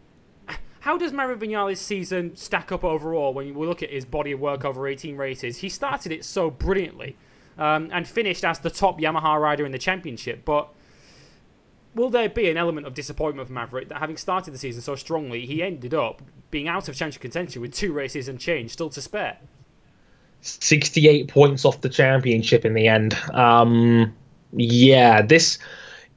how 0.81 0.98
does 0.98 1.12
Maverick 1.12 1.40
Vinales' 1.40 1.79
season 1.79 2.37
stack 2.37 2.70
up 2.70 2.85
overall 2.85 3.33
when 3.33 3.55
we 3.55 3.66
look 3.66 3.83
at 3.83 3.90
his 3.90 4.05
body 4.05 4.33
of 4.33 4.40
work 4.40 4.66
over 4.66 4.87
18 4.87 5.16
races? 5.16 5.57
He 5.59 5.70
started 5.70 6.12
it 6.12 6.27
so 6.27 6.50
brilliantly 6.50 7.16
um, 7.57 7.88
and 7.90 8.07
finished 8.07 8.44
as 8.44 8.59
the 8.59 8.68
top 8.68 9.00
Yamaha 9.00 9.40
rider 9.40 9.64
in 9.64 9.72
the 9.72 9.79
championship, 9.79 10.44
but 10.44 10.68
will 11.94 12.11
there 12.11 12.29
be 12.29 12.50
an 12.50 12.59
element 12.59 12.87
of 12.87 12.92
disappointment 12.92 13.48
for 13.48 13.55
Maverick 13.55 13.88
that 13.88 13.98
having 13.98 14.18
started 14.18 14.53
the 14.53 14.59
season 14.59 14.83
so 14.83 14.94
strongly, 14.94 15.46
he 15.46 15.62
ended 15.62 15.94
up 15.94 16.20
being 16.50 16.68
out 16.68 16.87
of 16.87 16.94
championship 16.94 17.22
contention 17.22 17.62
with 17.62 17.72
two 17.72 17.94
races 17.94 18.29
and 18.29 18.38
change 18.38 18.70
still 18.70 18.90
to 18.90 19.00
spare? 19.00 19.38
68 20.44 21.28
points 21.28 21.64
off 21.64 21.80
the 21.80 21.88
championship 21.88 22.64
in 22.64 22.74
the 22.74 22.88
end. 22.88 23.14
Um, 23.33 24.14
yeah, 24.52 25.22
this 25.22 25.59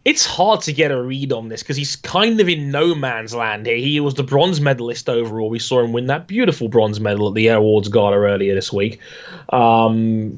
it's 0.08 0.26
hard 0.26 0.62
to 0.62 0.72
get 0.72 0.90
a 0.90 1.02
read 1.02 1.34
on 1.34 1.50
this 1.50 1.62
because 1.62 1.76
he's 1.76 1.98
kind 1.98 2.40
of 2.40 2.48
in 2.48 2.72
no 2.72 2.96
man's 2.96 3.36
land 3.36 3.66
here. 3.66 3.76
He 3.76 4.00
was 4.00 4.14
the 4.14 4.24
bronze 4.24 4.62
medalist 4.62 5.10
overall. 5.10 5.50
We 5.50 5.60
saw 5.60 5.84
him 5.84 5.92
win 5.92 6.08
that 6.08 6.28
beautiful 6.28 6.70
bronze 6.70 7.02
medal 7.02 7.28
at 7.28 7.34
the 7.34 7.48
Awards 7.50 7.90
Gala 7.90 8.18
earlier 8.18 8.56
this 8.56 8.72
week. 8.72 9.02
Um, 9.50 10.38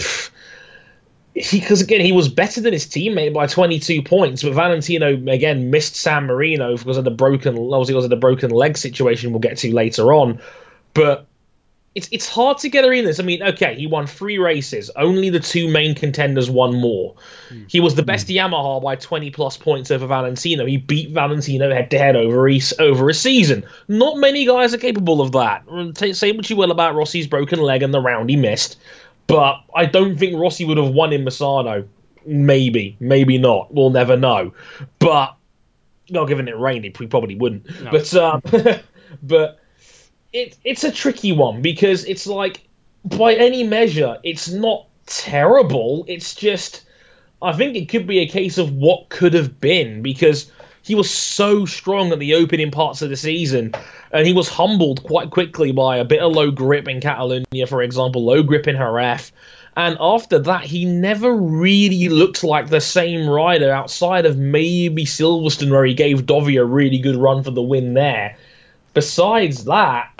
because 1.36 1.82
again 1.82 2.02
he 2.02 2.12
was 2.12 2.28
better 2.30 2.62
than 2.62 2.73
his 2.73 2.88
teammate 2.88 3.34
by 3.34 3.45
22 3.45 4.02
points, 4.02 4.41
but 4.41 4.54
Valentino 4.54 5.13
again 5.32 5.69
missed 5.69 5.95
San 5.95 6.25
Marino 6.25 6.75
because 6.75 6.97
of 6.97 7.04
the 7.04 7.12
broken, 7.12 7.56
obviously 7.56 7.93
because 7.93 8.06
of 8.06 8.10
the 8.10 8.15
broken 8.15 8.49
leg 8.49 8.75
situation 8.75 9.32
we'll 9.32 9.39
get 9.39 9.58
to 9.60 9.73
later 9.73 10.13
on. 10.13 10.41
But 10.95 11.28
it's 11.95 12.08
it's 12.12 12.30
hard 12.30 12.58
to 12.60 12.69
get 12.69 12.86
her 12.86 12.93
in 12.93 13.06
this. 13.06 13.19
I 13.19 13.23
mean, 13.23 13.41
okay, 13.41 13.75
he 13.75 13.88
won 13.88 14.06
three 14.06 14.38
races. 14.38 14.91
Only 14.95 15.30
the 15.30 15.39
two 15.39 15.67
main 15.67 15.95
contenders 15.95 16.49
won 16.49 16.75
more. 16.75 17.15
Mm. 17.49 17.69
He 17.69 17.80
was 17.80 17.95
the 17.95 18.04
best 18.04 18.28
mm. 18.28 18.36
Yamaha 18.36 18.82
by 18.82 18.95
20 18.95 19.32
plus 19.32 19.58
points 19.58 19.89
over 19.89 20.06
Valentino. 20.06 20.65
He 20.65 20.78
beat 20.78 21.10
Valentino 21.12 21.73
head 21.73 21.89
to 21.91 21.97
head 21.97 22.15
over 22.15 22.47
a, 22.47 22.60
over 22.80 23.10
a 23.10 23.13
season. 23.13 23.65
Not 23.88 24.17
many 24.17 24.45
guys 24.45 24.73
are 24.73 24.78
capable 24.78 25.19
of 25.19 25.32
that. 25.32 25.63
Say 26.15 26.32
what 26.32 26.49
you 26.49 26.56
will 26.56 26.71
about 26.71 26.95
Rossi's 26.95 27.28
broken 27.28 27.60
leg 27.60 27.82
and 27.82 27.93
the 27.93 27.99
round 27.99 28.30
he 28.30 28.36
missed, 28.36 28.78
but 29.25 29.62
I 29.75 29.86
don't 29.86 30.17
think 30.17 30.39
Rossi 30.39 30.65
would 30.65 30.78
have 30.78 30.89
won 30.89 31.12
in 31.12 31.25
Misano. 31.25 31.88
Maybe, 32.25 32.97
maybe 32.99 33.38
not. 33.39 33.73
We'll 33.73 33.89
never 33.89 34.15
know. 34.15 34.54
But 34.99 35.36
not 36.12 36.28
given 36.28 36.47
it 36.47 36.58
rained, 36.58 36.84
he 36.84 36.91
probably 36.91 37.36
wouldn't. 37.36 37.65
No. 37.84 37.91
But 37.91 38.13
um, 38.13 38.41
but 39.23 39.60
it, 40.34 40.58
it's 40.63 40.84
a 40.84 40.92
tricky 40.92 41.32
one 41.32 41.62
because 41.62 42.06
it's 42.06 42.28
like 42.28 42.68
by 43.06 43.34
any 43.34 43.63
measure 43.63 44.18
it's 44.24 44.50
not 44.50 44.86
terrible. 45.06 46.06
It's 46.08 46.36
just 46.36 46.86
i 47.42 47.54
think 47.54 47.76
it 47.76 47.88
could 47.88 48.06
be 48.06 48.20
a 48.20 48.28
case 48.28 48.58
of 48.58 48.74
what 48.74 49.08
could 49.08 49.34
have 49.34 49.62
been 49.62 50.02
because 50.02 50.52
he 50.84 50.94
was 50.94 51.10
so 51.10 51.65
strong 51.65 52.12
at 52.12 52.20
the 52.20 52.34
opening 52.34 52.70
parts 52.70 53.02
of 53.02 53.10
the 53.10 53.15
season 53.15 53.74
and 54.12 54.28
he 54.28 54.34
was 54.34 54.50
humbled 54.50 55.02
quite 55.04 55.30
quickly 55.30 55.72
by 55.72 55.96
a 55.96 56.04
bit 56.04 56.20
of 56.20 56.34
low 56.34 56.52
grip 56.52 56.89
in 56.89 57.00
catalonia 57.00 57.65
for 57.65 57.82
example 57.82 58.26
low 58.26 58.44
grip 58.44 58.68
in 58.68 58.76
Jerez 58.76 59.32
and 59.78 59.96
after 60.02 60.38
that 60.38 60.63
he 60.63 60.84
never 60.84 61.34
really 61.34 62.10
looked 62.10 62.44
like 62.44 62.68
the 62.68 62.82
same 62.82 63.30
rider 63.30 63.72
outside 63.72 64.26
of 64.26 64.38
maybe 64.38 65.06
silverstone 65.06 65.72
where 65.72 65.86
he 65.86 65.94
gave 65.94 66.26
Dovi 66.26 66.60
a 66.60 66.65
really 66.65 67.00
good 67.00 67.15
run 67.15 67.44
for 67.44 67.52
the 67.52 67.62
win 67.62 67.94
there. 67.94 68.36
Besides 68.94 69.63
that 69.63 70.18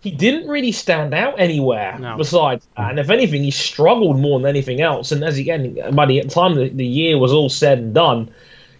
he 0.00 0.10
didn't 0.10 0.48
really 0.48 0.72
stand 0.72 1.12
out 1.12 1.38
anywhere 1.38 1.98
no. 1.98 2.16
besides 2.16 2.66
that. 2.76 2.90
And 2.90 2.98
if 2.98 3.10
anything, 3.10 3.42
he 3.42 3.50
struggled 3.50 4.18
more 4.18 4.38
than 4.38 4.48
anything 4.48 4.80
else. 4.80 5.12
And 5.12 5.22
as 5.22 5.36
again, 5.36 5.78
by 5.92 6.06
the 6.06 6.22
time 6.22 6.54
the, 6.54 6.70
the 6.70 6.86
year 6.86 7.18
was 7.18 7.32
all 7.32 7.50
said 7.50 7.78
and 7.78 7.94
done, 7.94 8.30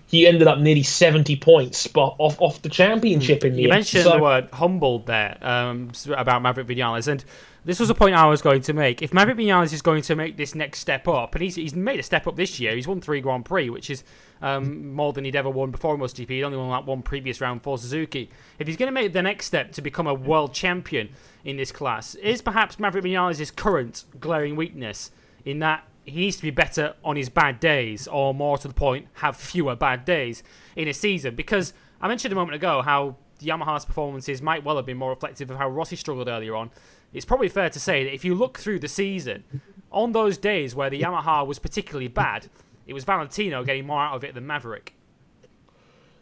he 0.06 0.26
ended 0.26 0.48
up 0.48 0.58
nearly 0.58 0.82
70 0.82 1.36
points 1.36 1.88
off 1.94 2.40
off 2.40 2.62
the 2.62 2.68
championship 2.68 3.44
in 3.44 3.54
the 3.54 3.62
You 3.62 3.68
end. 3.68 3.76
mentioned 3.76 4.04
so, 4.04 4.12
the 4.12 4.22
word 4.22 4.48
humbled 4.52 5.06
there 5.06 5.38
um, 5.40 5.92
about 6.16 6.42
Maverick 6.42 6.66
Vinales, 6.66 7.06
and 7.06 7.24
this 7.64 7.78
was 7.78 7.90
a 7.90 7.94
point 7.94 8.16
I 8.16 8.26
was 8.26 8.42
going 8.42 8.62
to 8.62 8.72
make. 8.72 9.02
If 9.02 9.12
Maverick 9.12 9.36
Vinales 9.36 9.72
is 9.72 9.82
going 9.82 10.02
to 10.02 10.16
make 10.16 10.36
this 10.36 10.54
next 10.54 10.80
step 10.80 11.06
up, 11.06 11.34
and 11.34 11.42
he's, 11.44 11.54
he's 11.54 11.74
made 11.74 12.00
a 12.00 12.02
step 12.02 12.26
up 12.26 12.34
this 12.34 12.58
year, 12.58 12.74
he's 12.74 12.88
won 12.88 13.00
three 13.00 13.20
Grand 13.20 13.44
Prix, 13.44 13.70
which 13.70 13.90
is 13.90 14.02
um, 14.42 14.92
more 14.92 15.12
than 15.12 15.24
he'd 15.24 15.36
ever 15.36 15.50
won 15.50 15.70
before 15.70 15.94
in 15.94 16.00
MotoGP. 16.00 16.28
He'd 16.28 16.44
only 16.44 16.58
won 16.58 16.70
that 16.70 16.86
one 16.86 17.02
previous 17.02 17.40
round 17.40 17.62
for 17.62 17.78
Suzuki. 17.78 18.30
If 18.58 18.66
he's 18.66 18.76
going 18.76 18.88
to 18.88 18.92
make 18.92 19.12
the 19.12 19.22
next 19.22 19.46
step 19.46 19.72
to 19.72 19.82
become 19.82 20.06
a 20.06 20.14
world 20.14 20.54
champion 20.54 21.10
in 21.44 21.56
this 21.56 21.72
class, 21.72 22.14
is 22.16 22.42
perhaps 22.42 22.78
Maverick 22.78 23.04
Vinales' 23.04 23.54
current 23.54 24.04
glaring 24.18 24.56
weakness 24.56 25.10
in 25.44 25.58
that 25.60 25.84
he 26.04 26.20
needs 26.20 26.36
to 26.36 26.42
be 26.42 26.50
better 26.50 26.94
on 27.04 27.16
his 27.16 27.28
bad 27.28 27.60
days, 27.60 28.08
or 28.08 28.34
more 28.34 28.58
to 28.58 28.68
the 28.68 28.74
point, 28.74 29.06
have 29.14 29.36
fewer 29.36 29.76
bad 29.76 30.04
days 30.04 30.42
in 30.76 30.88
a 30.88 30.94
season. 30.94 31.34
Because 31.34 31.72
I 32.00 32.08
mentioned 32.08 32.32
a 32.32 32.36
moment 32.36 32.56
ago 32.56 32.82
how 32.82 33.16
Yamaha's 33.40 33.84
performances 33.84 34.42
might 34.42 34.64
well 34.64 34.76
have 34.76 34.86
been 34.86 34.96
more 34.96 35.10
reflective 35.10 35.50
of 35.50 35.58
how 35.58 35.68
Rossi 35.68 35.96
struggled 35.96 36.28
earlier 36.28 36.56
on. 36.56 36.70
It's 37.12 37.24
probably 37.24 37.48
fair 37.48 37.70
to 37.70 37.80
say 37.80 38.04
that 38.04 38.14
if 38.14 38.24
you 38.24 38.34
look 38.34 38.58
through 38.58 38.78
the 38.80 38.88
season, 38.88 39.44
on 39.90 40.12
those 40.12 40.38
days 40.38 40.74
where 40.74 40.90
the 40.90 41.00
Yamaha 41.00 41.46
was 41.46 41.58
particularly 41.58 42.08
bad, 42.08 42.48
it 42.86 42.94
was 42.94 43.04
Valentino 43.04 43.64
getting 43.64 43.86
more 43.86 44.00
out 44.00 44.16
of 44.16 44.24
it 44.24 44.34
than 44.34 44.46
Maverick. 44.46 44.94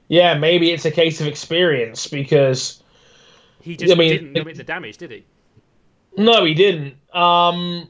Yeah, 0.08 0.34
maybe 0.34 0.70
it's 0.70 0.84
a 0.84 0.90
case 0.90 1.20
of 1.20 1.26
experience 1.26 2.06
because 2.06 2.82
he 3.60 3.76
just 3.76 3.92
I 3.92 3.96
mean, 3.96 4.10
didn't 4.10 4.32
limit 4.32 4.56
the 4.56 4.64
damage, 4.64 4.96
did 4.96 5.10
he? 5.10 5.24
No, 6.16 6.44
he 6.44 6.54
didn't. 6.54 6.96
Um, 7.14 7.88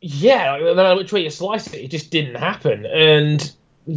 yeah, 0.00 0.56
no 0.60 0.74
matter 0.74 0.96
which 0.96 1.12
way 1.12 1.22
you 1.22 1.30
slice 1.30 1.66
it, 1.72 1.84
it 1.84 1.90
just 1.90 2.10
didn't 2.10 2.36
happen. 2.36 2.86
And 2.86 3.52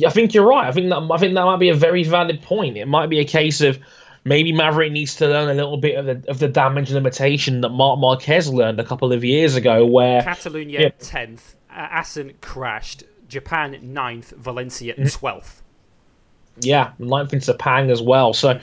I 0.06 0.10
think 0.10 0.34
you're 0.34 0.48
right. 0.48 0.68
I 0.68 0.72
think 0.72 0.90
that 0.90 1.08
I 1.12 1.18
think 1.18 1.34
that 1.36 1.46
might 1.46 1.60
be 1.60 1.70
a 1.70 1.76
very 1.76 2.04
valid 2.04 2.42
point. 2.42 2.78
It 2.78 2.88
might 2.88 3.08
be 3.08 3.20
a 3.20 3.26
case 3.26 3.62
of 3.62 3.80
maybe 4.26 4.52
Maverick 4.52 4.92
needs 4.92 5.16
to 5.18 5.28
learn 5.28 5.50
a 5.50 5.54
little 5.54 5.78
bit 5.78 5.96
of 5.96 6.06
the 6.06 6.30
of 6.30 6.40
the 6.40 6.48
damage 6.48 6.92
limitation 6.92 7.62
that 7.62 7.70
Marc 7.70 8.00
Marquez 8.00 8.52
learned 8.52 8.80
a 8.80 8.84
couple 8.84 9.14
of 9.14 9.24
years 9.24 9.56
ago, 9.56 9.86
where 9.86 10.24
Catalonia 10.24 10.90
tenth, 10.92 11.56
yeah. 11.70 11.90
Assen 11.92 12.34
crashed, 12.42 13.04
Japan 13.34 13.74
9th, 13.74 14.36
Valencia 14.38 14.96
12th. 14.96 15.20
Mm. 15.20 15.62
Yeah, 16.62 16.92
ninth 17.00 17.34
in 17.34 17.40
Sepang 17.40 17.92
as 17.92 18.02
well. 18.02 18.34
So 18.34 18.60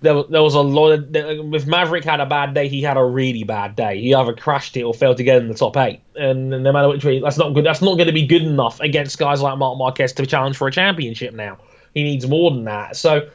there, 0.00 0.22
there 0.24 0.42
was 0.42 0.54
a 0.54 0.60
lot 0.60 0.92
of. 0.92 1.14
If 1.14 1.66
Maverick 1.66 2.04
had 2.04 2.20
a 2.20 2.26
bad 2.26 2.54
day, 2.54 2.68
he 2.68 2.82
had 2.82 2.96
a 2.96 3.04
really 3.04 3.44
bad 3.44 3.76
day. 3.76 4.00
He 4.00 4.14
either 4.14 4.34
crashed 4.34 4.76
it 4.76 4.82
or 4.82 4.94
failed 4.94 5.18
to 5.18 5.24
get 5.24 5.40
in 5.40 5.48
the 5.48 5.54
top 5.54 5.76
eight. 5.76 6.00
And, 6.14 6.52
and 6.52 6.64
no 6.64 6.72
matter 6.72 6.88
which 6.88 7.04
way, 7.04 7.20
that's 7.20 7.38
not 7.38 7.54
good. 7.54 7.64
That's 7.64 7.82
not 7.82 7.96
going 7.96 8.06
to 8.06 8.12
be 8.12 8.26
good 8.26 8.42
enough 8.42 8.80
against 8.80 9.18
guys 9.18 9.42
like 9.42 9.58
Marc 9.58 9.78
Marquez 9.78 10.12
to 10.14 10.26
challenge 10.26 10.56
for 10.56 10.66
a 10.68 10.72
championship 10.72 11.34
now. 11.34 11.58
He 11.94 12.02
needs 12.02 12.26
more 12.26 12.50
than 12.50 12.64
that. 12.64 12.96
So, 12.96 13.28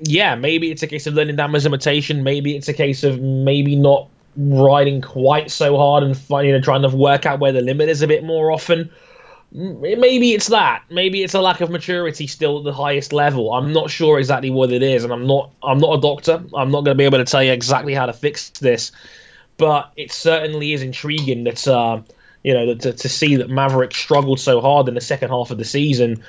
yeah, 0.00 0.34
maybe 0.34 0.70
it's 0.70 0.82
a 0.82 0.86
case 0.86 1.06
of 1.06 1.14
learning 1.14 1.36
damage 1.36 1.64
limitation. 1.64 2.22
Maybe 2.22 2.56
it's 2.56 2.68
a 2.68 2.74
case 2.74 3.02
of 3.04 3.20
maybe 3.20 3.76
not 3.76 4.08
riding 4.36 5.00
quite 5.00 5.50
so 5.50 5.76
hard 5.76 6.02
and 6.02 6.14
you 6.44 6.52
know, 6.52 6.60
trying 6.60 6.82
to 6.82 6.94
work 6.94 7.24
out 7.26 7.40
where 7.40 7.52
the 7.52 7.62
limit 7.62 7.88
is 7.88 8.02
a 8.02 8.06
bit 8.06 8.24
more 8.24 8.50
often 8.50 8.90
maybe 9.56 10.32
it's 10.32 10.48
that. 10.48 10.82
Maybe 10.90 11.22
it's 11.22 11.34
a 11.34 11.40
lack 11.40 11.62
of 11.62 11.70
maturity 11.70 12.26
still 12.26 12.58
at 12.58 12.64
the 12.64 12.72
highest 12.72 13.12
level. 13.12 13.54
I'm 13.54 13.72
not 13.72 13.90
sure 13.90 14.18
exactly 14.18 14.50
what 14.50 14.70
it 14.70 14.82
is, 14.82 15.02
and 15.02 15.12
I'm 15.12 15.26
not. 15.26 15.50
I'm 15.62 15.78
not 15.78 15.98
a 15.98 16.00
doctor. 16.00 16.44
I'm 16.54 16.70
not 16.70 16.84
going 16.84 16.94
to 16.94 16.98
be 16.98 17.04
able 17.04 17.18
to 17.18 17.24
tell 17.24 17.42
you 17.42 17.52
exactly 17.52 17.94
how 17.94 18.06
to 18.06 18.12
fix 18.12 18.50
this, 18.50 18.92
but 19.56 19.92
it 19.96 20.12
certainly 20.12 20.74
is 20.74 20.82
intriguing 20.82 21.44
that 21.44 21.66
uh, 21.66 22.02
you 22.42 22.52
know 22.52 22.74
to, 22.74 22.92
to 22.92 23.08
see 23.08 23.36
that 23.36 23.48
Maverick 23.48 23.94
struggled 23.94 24.40
so 24.40 24.60
hard 24.60 24.88
in 24.88 24.94
the 24.94 25.00
second 25.00 25.30
half 25.30 25.50
of 25.50 25.56
the 25.56 25.64
season. 25.64 26.22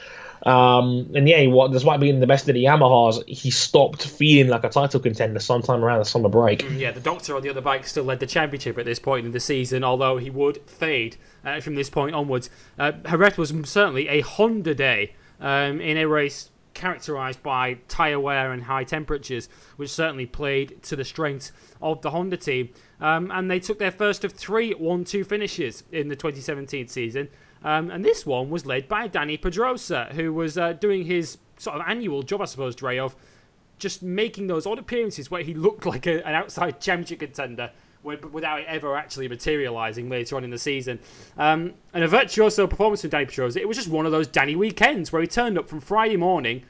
Um, 0.43 1.11
and 1.15 1.27
yeah, 1.27 1.47
what 1.47 1.71
despite 1.71 1.99
being 1.99 2.19
the 2.19 2.27
best 2.27 2.47
of 2.47 2.55
the 2.55 2.63
Yamahas, 2.63 3.27
he 3.27 3.51
stopped 3.51 4.05
feeling 4.07 4.49
like 4.49 4.63
a 4.63 4.69
title 4.69 4.99
contender 4.99 5.39
sometime 5.39 5.83
around 5.83 5.99
the 5.99 6.05
summer 6.05 6.29
break. 6.29 6.59
Mm, 6.59 6.79
yeah, 6.79 6.91
the 6.91 6.99
Doctor 6.99 7.35
on 7.35 7.41
the 7.41 7.49
other 7.49 7.61
bike 7.61 7.85
still 7.87 8.03
led 8.03 8.19
the 8.19 8.27
championship 8.27 8.77
at 8.77 8.85
this 8.85 8.99
point 8.99 9.25
in 9.25 9.31
the 9.31 9.39
season, 9.39 9.83
although 9.83 10.17
he 10.17 10.29
would 10.29 10.61
fade 10.69 11.17
uh, 11.43 11.59
from 11.59 11.75
this 11.75 11.89
point 11.89 12.15
onwards. 12.15 12.49
Uh, 12.77 12.93
was 13.37 13.53
certainly 13.65 14.07
a 14.07 14.21
Honda 14.21 14.73
day 14.73 15.13
um, 15.39 15.81
in 15.81 15.97
a 15.97 16.07
race 16.07 16.49
characterized 16.77 17.41
by 17.41 17.73
tyre 17.87 18.19
wear 18.19 18.51
and 18.51 18.63
high 18.63 18.83
temperatures, 18.83 19.49
which 19.77 19.89
certainly 19.89 20.27
played 20.27 20.81
to 20.83 20.95
the 20.95 21.03
strengths 21.03 21.51
of 21.81 22.01
the 22.03 22.11
Honda 22.11 22.37
team. 22.37 22.69
Um, 23.01 23.31
and 23.31 23.49
they 23.49 23.59
took 23.59 23.79
their 23.79 23.91
first 23.91 24.23
of 24.23 24.31
three 24.31 24.71
1 24.73 25.03
2 25.03 25.23
finishes 25.23 25.83
in 25.91 26.07
the 26.07 26.15
2017 26.15 26.87
season. 26.87 27.29
Um, 27.63 27.89
and 27.89 28.03
this 28.03 28.25
one 28.25 28.49
was 28.49 28.65
led 28.65 28.87
by 28.87 29.07
Dani 29.07 29.41
Pedrosa, 29.41 30.09
who 30.13 30.33
was 30.33 30.57
uh, 30.57 30.73
doing 30.73 31.05
his 31.05 31.37
sort 31.57 31.77
of 31.77 31.83
annual 31.87 32.23
job, 32.23 32.41
I 32.41 32.45
suppose, 32.45 32.75
Dre, 32.75 32.97
of 32.97 33.15
just 33.79 34.01
making 34.01 34.47
those 34.47 34.65
odd 34.65 34.79
appearances 34.79 35.29
where 35.29 35.43
he 35.43 35.53
looked 35.53 35.85
like 35.85 36.07
a, 36.07 36.25
an 36.27 36.35
outside 36.35 36.79
championship 36.81 37.19
contender 37.19 37.71
without 38.03 38.61
it 38.61 38.65
ever 38.69 38.95
actually 38.95 39.27
materialising 39.27 40.07
later 40.07 40.37
on 40.37 40.43
in 40.43 40.49
the 40.49 40.57
season. 40.57 40.97
Um, 41.37 41.73
and 41.93 42.03
a 42.05 42.07
virtuoso 42.07 42.65
performance 42.65 43.01
from 43.01 43.09
Dani 43.09 43.27
Pedrosa, 43.27 43.59
it 43.59 43.67
was 43.67 43.75
just 43.75 43.89
one 43.89 44.05
of 44.05 44.13
those 44.13 44.27
Dani 44.27 44.55
weekends 44.55 45.11
where 45.11 45.21
he 45.21 45.27
turned 45.27 45.57
up 45.57 45.67
from 45.67 45.81
Friday 45.81 46.15
morning, 46.15 46.63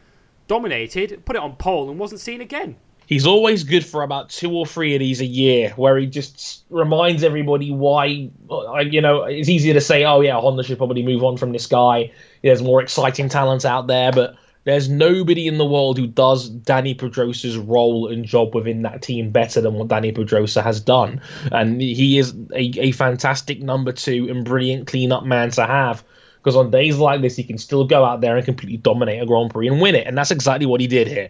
dominated, 0.47 1.25
put 1.25 1.35
it 1.35 1.41
on 1.41 1.55
pole, 1.55 1.89
and 1.89 1.99
wasn't 1.99 2.21
seen 2.21 2.41
again 2.41 2.77
he's 3.07 3.25
always 3.25 3.63
good 3.63 3.83
for 3.83 4.03
about 4.03 4.29
two 4.29 4.51
or 4.51 4.67
three 4.67 4.93
of 4.93 4.99
these 4.99 5.21
a 5.21 5.25
year 5.25 5.71
where 5.75 5.97
he 5.97 6.05
just 6.05 6.63
reminds 6.69 7.23
everybody 7.23 7.71
why 7.71 8.29
uh, 8.51 8.77
you 8.79 9.01
know 9.01 9.23
it's 9.23 9.49
easier 9.49 9.73
to 9.73 9.81
say 9.81 10.05
oh 10.05 10.21
yeah 10.21 10.39
honda 10.39 10.61
should 10.61 10.77
probably 10.77 11.01
move 11.01 11.23
on 11.23 11.37
from 11.37 11.51
this 11.51 11.65
guy 11.65 12.11
there's 12.43 12.61
more 12.61 12.81
exciting 12.81 13.29
talent 13.29 13.65
out 13.65 13.87
there 13.87 14.11
but 14.11 14.35
there's 14.65 14.89
nobody 14.89 15.47
in 15.47 15.57
the 15.57 15.65
world 15.65 15.97
who 15.97 16.07
does 16.07 16.49
Dani 16.49 16.97
Pedrosa's 16.97 17.57
role 17.57 18.11
and 18.11 18.25
job 18.25 18.53
within 18.53 18.81
that 18.81 19.01
team 19.01 19.31
better 19.31 19.61
than 19.61 19.75
what 19.75 19.87
Dani 19.87 20.13
Pedrosa 20.13 20.61
has 20.61 20.81
done. 20.81 21.21
And 21.53 21.79
he 21.79 22.17
is 22.17 22.35
a, 22.53 22.63
a 22.77 22.91
fantastic 22.91 23.61
number 23.61 23.93
two 23.93 24.27
and 24.29 24.43
brilliant 24.43 24.87
cleanup 24.87 25.23
man 25.23 25.51
to 25.51 25.65
have 25.65 26.03
because 26.47 26.55
on 26.55 26.71
days 26.71 26.97
like 26.97 27.21
this, 27.21 27.35
he 27.35 27.43
can 27.43 27.57
still 27.57 27.83
go 27.83 28.05
out 28.05 28.21
there 28.21 28.37
and 28.37 28.45
completely 28.45 28.77
dominate 28.77 29.21
a 29.21 29.25
Grand 29.25 29.51
Prix 29.51 29.67
and 29.67 29.81
win 29.81 29.95
it. 29.95 30.07
And 30.07 30.17
that's 30.17 30.31
exactly 30.31 30.65
what 30.65 30.79
he 30.79 30.87
did 30.87 31.07
here. 31.07 31.29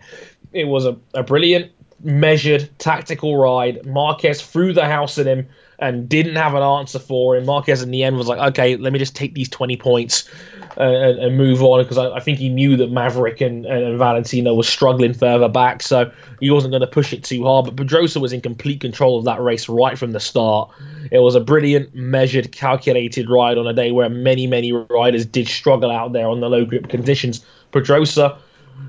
It 0.58 0.68
was 0.68 0.86
a, 0.86 0.98
a 1.14 1.22
brilliant, 1.22 1.72
measured, 2.04 2.70
tactical 2.80 3.38
ride. 3.38 3.86
Marquez 3.86 4.42
threw 4.42 4.74
the 4.74 4.86
house 4.86 5.18
at 5.18 5.28
him 5.28 5.48
and 5.80 6.10
didn't 6.10 6.36
have 6.36 6.56
an 6.56 6.64
answer 6.64 6.98
for 6.98 7.36
him. 7.36 7.46
Marquez 7.46 7.84
in 7.84 7.92
the 7.92 8.04
end 8.04 8.18
was 8.18 8.28
like, 8.28 8.40
okay, 8.40 8.76
let 8.78 8.92
me 8.92 8.98
just 8.98 9.16
take 9.16 9.36
these 9.36 9.48
20 9.50 9.78
points 9.78 10.28
uh, 10.78 10.84
and, 10.84 11.20
and, 11.20 11.38
move 11.38 11.62
on 11.62 11.84
because 11.84 12.00
I, 12.00 12.10
I, 12.10 12.20
think 12.20 12.40
he 12.40 12.50
knew 12.50 12.76
that 12.78 12.92
Maverick 12.92 13.42
and, 13.42 13.66
and 13.68 13.98
Valentino 13.98 14.56
was 14.56 14.68
struggling 14.68 15.14
further 15.14 15.48
back, 15.48 15.84
so 15.84 16.12
he 16.40 16.50
wasn't 16.50 16.72
going 16.72 16.82
to 16.82 16.88
push 16.88 17.14
it 17.14 17.24
too 17.24 17.44
hard. 17.44 17.66
But 17.66 17.76
Pedrosa 17.76 18.20
was 18.20 18.34
in 18.34 18.42
complete 18.42 18.82
control 18.82 19.20
of 19.20 19.26
that 19.26 19.40
race 19.40 19.70
right 19.70 19.98
from 19.98 20.14
the 20.14 20.20
start. 20.20 20.72
It 21.12 21.20
was 21.20 21.36
a 21.36 21.40
brilliant, 21.40 21.94
measured, 21.94 22.52
calculated 22.52 23.30
ride 23.30 23.60
on 23.60 23.68
a 23.68 23.74
day 23.74 23.92
where 23.92 24.10
many, 24.10 24.48
many 24.48 24.72
riders 24.72 25.26
did 25.28 25.48
struggle 25.48 25.92
out 25.92 26.14
there 26.14 26.28
on 26.28 26.40
the 26.40 26.50
low 26.50 26.66
grip 26.66 26.90
conditions. 26.90 27.46
Pedrosa 27.72 28.40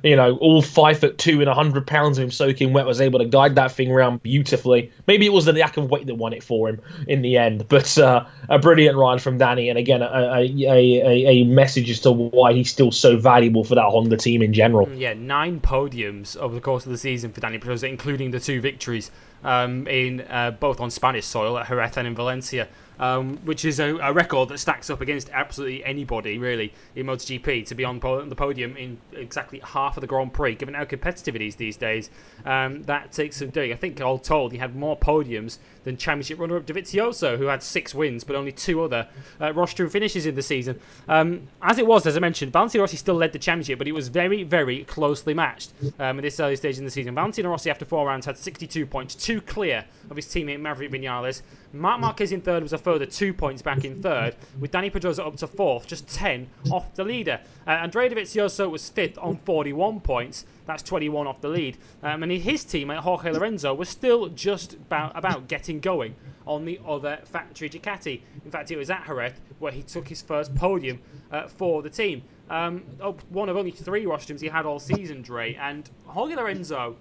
you 0.03 0.17
know, 0.17 0.37
all 0.37 0.63
five 0.63 0.99
foot 0.99 1.19
two 1.19 1.41
and 1.41 1.49
hundred 1.49 1.87
pounds 1.87 2.19
of 2.19 2.25
him 2.25 2.31
soaking 2.31 2.73
wet 2.73 2.87
was 2.87 3.01
able 3.01 3.19
to 3.19 3.25
guide 3.25 3.55
that 3.57 3.73
thing 3.73 3.91
around 3.91 4.23
beautifully. 4.23 4.93
Maybe 5.07 5.27
it 5.27 5.33
was 5.33 5.45
the 5.45 5.53
lack 5.53 5.77
of 5.77 5.91
weight 5.91 6.07
that 6.07 6.15
won 6.15 6.33
it 6.33 6.43
for 6.43 6.69
him 6.69 6.81
in 7.07 7.23
the 7.23 7.37
end, 7.37 7.67
but 7.69 7.99
uh, 7.99 8.25
a 8.49 8.59
brilliant 8.59 8.97
ride 8.97 9.21
from 9.21 9.39
Dani, 9.39 9.69
and 9.69 9.79
again, 9.79 10.03
a, 10.03 10.07
a, 10.07 10.45
a, 10.45 11.27
a, 11.27 11.45
message 11.45 11.91
as 11.91 12.01
to 12.01 12.13
why 12.13 12.53
he's 12.53 12.71
still 12.71 12.93
so 12.93 13.17
valuable 13.17 13.65
for 13.65 13.75
that 13.75 13.85
Honda 13.85 14.17
team 14.17 14.43
in 14.43 14.53
general. 14.53 14.87
Mm, 14.87 14.99
yeah, 14.99 15.15
nine 15.15 15.61
podiums 15.61 16.37
over 16.37 16.55
the 16.55 16.61
course 16.61 16.87
of 16.87 16.93
the 16.93 16.99
season 16.99 17.33
for 17.33 17.41
Dani 17.41 17.61
Pedrosa, 17.61 17.89
including 17.89 18.31
the 18.31 18.41
two 18.41 18.61
victories 18.61 19.11
um, 19.45 19.87
in 19.87 20.21
uh, 20.23 20.51
both 20.53 20.81
on 20.81 20.91
Spanish 20.91 21.25
soil 21.25 21.59
at 21.59 21.69
Jerez 21.69 21.97
and 21.97 22.07
in 22.07 22.15
Valencia 22.15 22.69
um, 22.99 23.39
which 23.45 23.65
is 23.65 23.81
a, 23.81 23.97
a, 23.97 24.13
record 24.13 24.49
that 24.49 24.59
stacks 24.59 24.91
up 24.91 25.01
against 25.01 25.31
absolutely 25.31 25.85
anybody 25.85 26.39
really 26.39 26.73
in 26.95 27.07
MotoGP 27.07 27.67
to 27.67 27.75
be 27.75 27.85
on 27.85 28.01
the 28.01 28.35
podium 28.35 28.77
in 28.77 28.99
exactly 29.13 29.61
half 29.65 29.97
of 29.97 30.01
the 30.01 30.07
Grand 30.07 30.33
Prix. 30.33 30.57
Given 30.57 30.75
how 30.75 30.85
competitive 30.85 31.37
it 31.37 31.43
is 31.43 31.57
these 31.57 31.77
days, 31.77 32.11
um, 32.45 32.83
that 32.85 33.13
takes 33.13 33.37
some 33.37 33.51
doing. 33.51 33.73
I 33.73 33.77
think 33.77 34.01
all 34.01 34.19
told, 34.19 34.53
he 34.53 34.59
had 34.59 34.75
more 34.75 34.99
podiums 34.99 35.59
than 35.85 35.97
Championship 35.97 36.39
runner-up 36.39 36.67
Dovizioso, 36.67 37.39
who 37.39 37.47
had 37.47 37.63
six 37.63 37.95
wins 37.95 38.25
but 38.25 38.37
only 38.37 38.53
two 38.53 38.83
other 38.83 39.09
uh, 39.41 39.53
rostrum 39.53 39.89
finishes 39.89 40.27
in 40.27 40.35
the 40.35 40.43
season. 40.43 40.81
Um, 41.09 41.49
as 41.63 41.79
it 41.79 41.87
was, 41.87 42.07
as 42.07 42.17
I 42.17 42.21
mentioned, 42.21 42.53
Valentino 42.53 42.83
Rossi 42.83 42.97
still 42.97 43.15
led 43.15 43.33
the 43.33 43.39
championship, 43.39 43.79
but 43.79 43.89
it 43.89 43.93
was 43.93 44.09
very, 44.09 44.43
very 44.43 44.85
closely 44.85 45.35
matched 45.35 45.73
um, 45.99 46.19
at 46.19 46.23
this 46.23 46.39
early 46.41 46.57
stage 46.57 46.79
in 46.79 46.85
the 46.85 46.91
season. 46.91 47.15
Valentino 47.15 47.51
Rossi, 47.51 47.71
after 47.71 47.85
four 47.85 48.07
rounds, 48.07 48.27
had 48.27 48.37
62 48.37 48.87
points, 48.87 49.15
two 49.15 49.41
clear 49.41 49.85
of 50.11 50.17
his 50.17 50.27
teammate 50.27 50.61
Maverick 50.61 50.91
Vinales. 50.91 51.43
Marc 51.73 52.01
Marquez 52.01 52.33
in 52.33 52.41
third 52.41 52.63
was 52.63 52.73
a 52.73 52.79
further 52.79 53.07
two 53.07 53.33
points 53.33 53.61
back 53.63 53.85
in 53.85 54.03
third, 54.03 54.35
with 54.59 54.71
Dani 54.71 54.91
Pedrosa 54.93 55.25
up 55.25 55.37
to 55.37 55.47
fourth, 55.47 55.87
just 55.87 56.09
10 56.09 56.49
off 56.71 56.95
the 56.95 57.05
leader. 57.05 57.41
Uh, 57.67 57.71
Andrea 57.71 58.11
Dovizioso 58.11 58.71
was 58.71 58.89
fifth 58.89 59.19
on 59.19 59.37
41 59.37 60.01
points. 60.01 60.47
That's 60.69 60.83
21 60.83 61.27
off 61.27 61.41
the 61.41 61.49
lead. 61.49 61.79
Um, 62.03 62.23
and 62.23 62.31
his 62.31 62.63
teammate, 62.63 62.99
Jorge 62.99 63.33
Lorenzo, 63.33 63.73
was 63.73 63.89
still 63.89 64.29
just 64.29 64.75
about, 64.75 65.17
about 65.17 65.49
getting 65.49 65.81
going 65.81 66.15
on 66.47 66.67
the 66.67 66.79
other 66.87 67.21
factory 67.25 67.71
Ducati. 67.71 68.21
In 68.45 68.51
fact, 68.51 68.71
it 68.71 68.77
was 68.77 68.91
at 68.91 69.07
Jerez 69.07 69.33
where 69.61 69.73
he 69.73 69.83
took 69.83 70.07
his 70.09 70.21
first 70.21 70.55
podium 70.55 71.01
uh, 71.33 71.49
for 71.49 71.81
the 71.83 71.89
team. 71.89 72.23
Um, 72.51 72.85
oh, 73.01 73.17
one 73.31 73.49
of 73.49 73.57
only 73.57 73.71
three 73.71 74.05
rostrums 74.05 74.43
he 74.43 74.49
had 74.49 74.67
all 74.67 74.79
season, 74.79 75.23
Dre. 75.23 75.55
And 75.55 75.89
Jorge 76.05 76.37
Lorenzo 76.37 76.97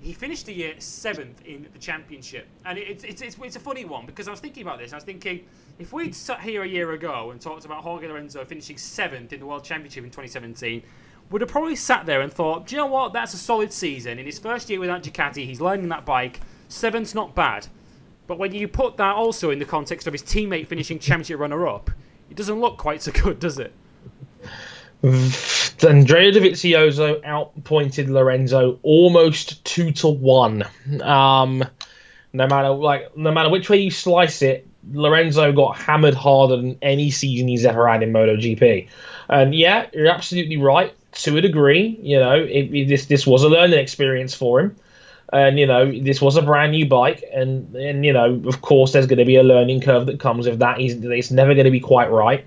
he 0.00 0.12
finished 0.12 0.44
the 0.44 0.52
year 0.52 0.74
seventh 0.78 1.42
in 1.46 1.66
the 1.72 1.78
championship, 1.78 2.46
and 2.66 2.76
it's, 2.78 3.04
it's, 3.04 3.22
it's, 3.22 3.38
it's, 3.40 3.56
a 3.56 3.60
funny 3.60 3.86
one 3.86 4.04
because 4.04 4.28
I 4.28 4.32
was 4.32 4.40
thinking 4.40 4.62
about 4.62 4.78
this. 4.78 4.92
I 4.92 4.96
was 4.96 5.04
thinking 5.04 5.46
if 5.78 5.94
we'd 5.94 6.14
sat 6.14 6.40
here 6.40 6.62
a 6.62 6.68
year 6.68 6.92
ago 6.92 7.30
and 7.30 7.40
talked 7.40 7.64
about 7.64 7.82
Jorge 7.82 8.06
Lorenzo 8.06 8.44
finishing 8.44 8.76
seventh 8.76 9.32
in 9.32 9.40
the 9.40 9.46
World 9.46 9.64
Championship 9.64 10.04
in 10.04 10.10
2017, 10.10 10.82
would 11.34 11.40
have 11.40 11.50
probably 11.50 11.74
sat 11.74 12.06
there 12.06 12.20
and 12.20 12.32
thought, 12.32 12.68
do 12.68 12.76
you 12.76 12.80
know 12.80 12.86
what? 12.86 13.12
That's 13.12 13.34
a 13.34 13.36
solid 13.36 13.72
season. 13.72 14.20
In 14.20 14.24
his 14.24 14.38
first 14.38 14.70
year 14.70 14.78
without 14.78 15.02
Ducati, 15.02 15.44
he's 15.44 15.60
learning 15.60 15.88
that 15.88 16.04
bike. 16.04 16.38
Seventh's 16.68 17.12
not 17.12 17.34
bad. 17.34 17.66
But 18.28 18.38
when 18.38 18.54
you 18.54 18.68
put 18.68 18.98
that 18.98 19.16
also 19.16 19.50
in 19.50 19.58
the 19.58 19.64
context 19.64 20.06
of 20.06 20.12
his 20.12 20.22
teammate 20.22 20.68
finishing 20.68 21.00
championship 21.00 21.40
runner 21.40 21.66
up, 21.66 21.90
it 22.30 22.36
doesn't 22.36 22.60
look 22.60 22.78
quite 22.78 23.02
so 23.02 23.10
good, 23.10 23.40
does 23.40 23.58
it? 23.58 23.72
Andrea 25.02 26.30
Dovizioso 26.30 27.24
outpointed 27.24 28.08
Lorenzo 28.08 28.78
almost 28.84 29.64
two 29.64 29.90
to 29.90 30.06
one. 30.06 30.62
Um, 31.02 31.64
no 32.32 32.46
matter 32.46 32.68
like 32.68 33.16
no 33.16 33.32
matter 33.32 33.50
which 33.50 33.68
way 33.68 33.78
you 33.78 33.90
slice 33.90 34.40
it, 34.40 34.68
Lorenzo 34.92 35.50
got 35.50 35.78
hammered 35.78 36.14
harder 36.14 36.58
than 36.58 36.78
any 36.80 37.10
season 37.10 37.48
he's 37.48 37.64
ever 37.66 37.88
had 37.88 38.04
in 38.04 38.12
MotoGP. 38.12 38.88
And 39.28 39.52
yeah, 39.52 39.86
you're 39.92 40.06
absolutely 40.06 40.58
right 40.58 40.94
to 41.14 41.36
a 41.36 41.40
degree. 41.40 41.98
You 42.02 42.18
know, 42.18 42.34
it, 42.34 42.74
it, 42.74 42.88
this 42.88 43.06
this 43.06 43.26
was 43.26 43.42
a 43.42 43.48
learning 43.48 43.78
experience 43.78 44.34
for 44.34 44.60
him, 44.60 44.76
and 45.32 45.58
you 45.58 45.66
know 45.66 45.90
this 45.90 46.20
was 46.20 46.36
a 46.36 46.42
brand 46.42 46.72
new 46.72 46.86
bike, 46.86 47.24
and 47.32 47.74
and 47.74 48.04
you 48.04 48.12
know 48.12 48.42
of 48.46 48.60
course 48.60 48.92
there's 48.92 49.06
going 49.06 49.18
to 49.18 49.24
be 49.24 49.36
a 49.36 49.42
learning 49.42 49.80
curve 49.80 50.06
that 50.06 50.20
comes 50.20 50.46
with 50.46 50.58
that. 50.60 50.78
He's, 50.78 50.94
it's 50.94 51.30
never 51.30 51.54
going 51.54 51.66
to 51.66 51.70
be 51.70 51.80
quite 51.80 52.10
right. 52.10 52.46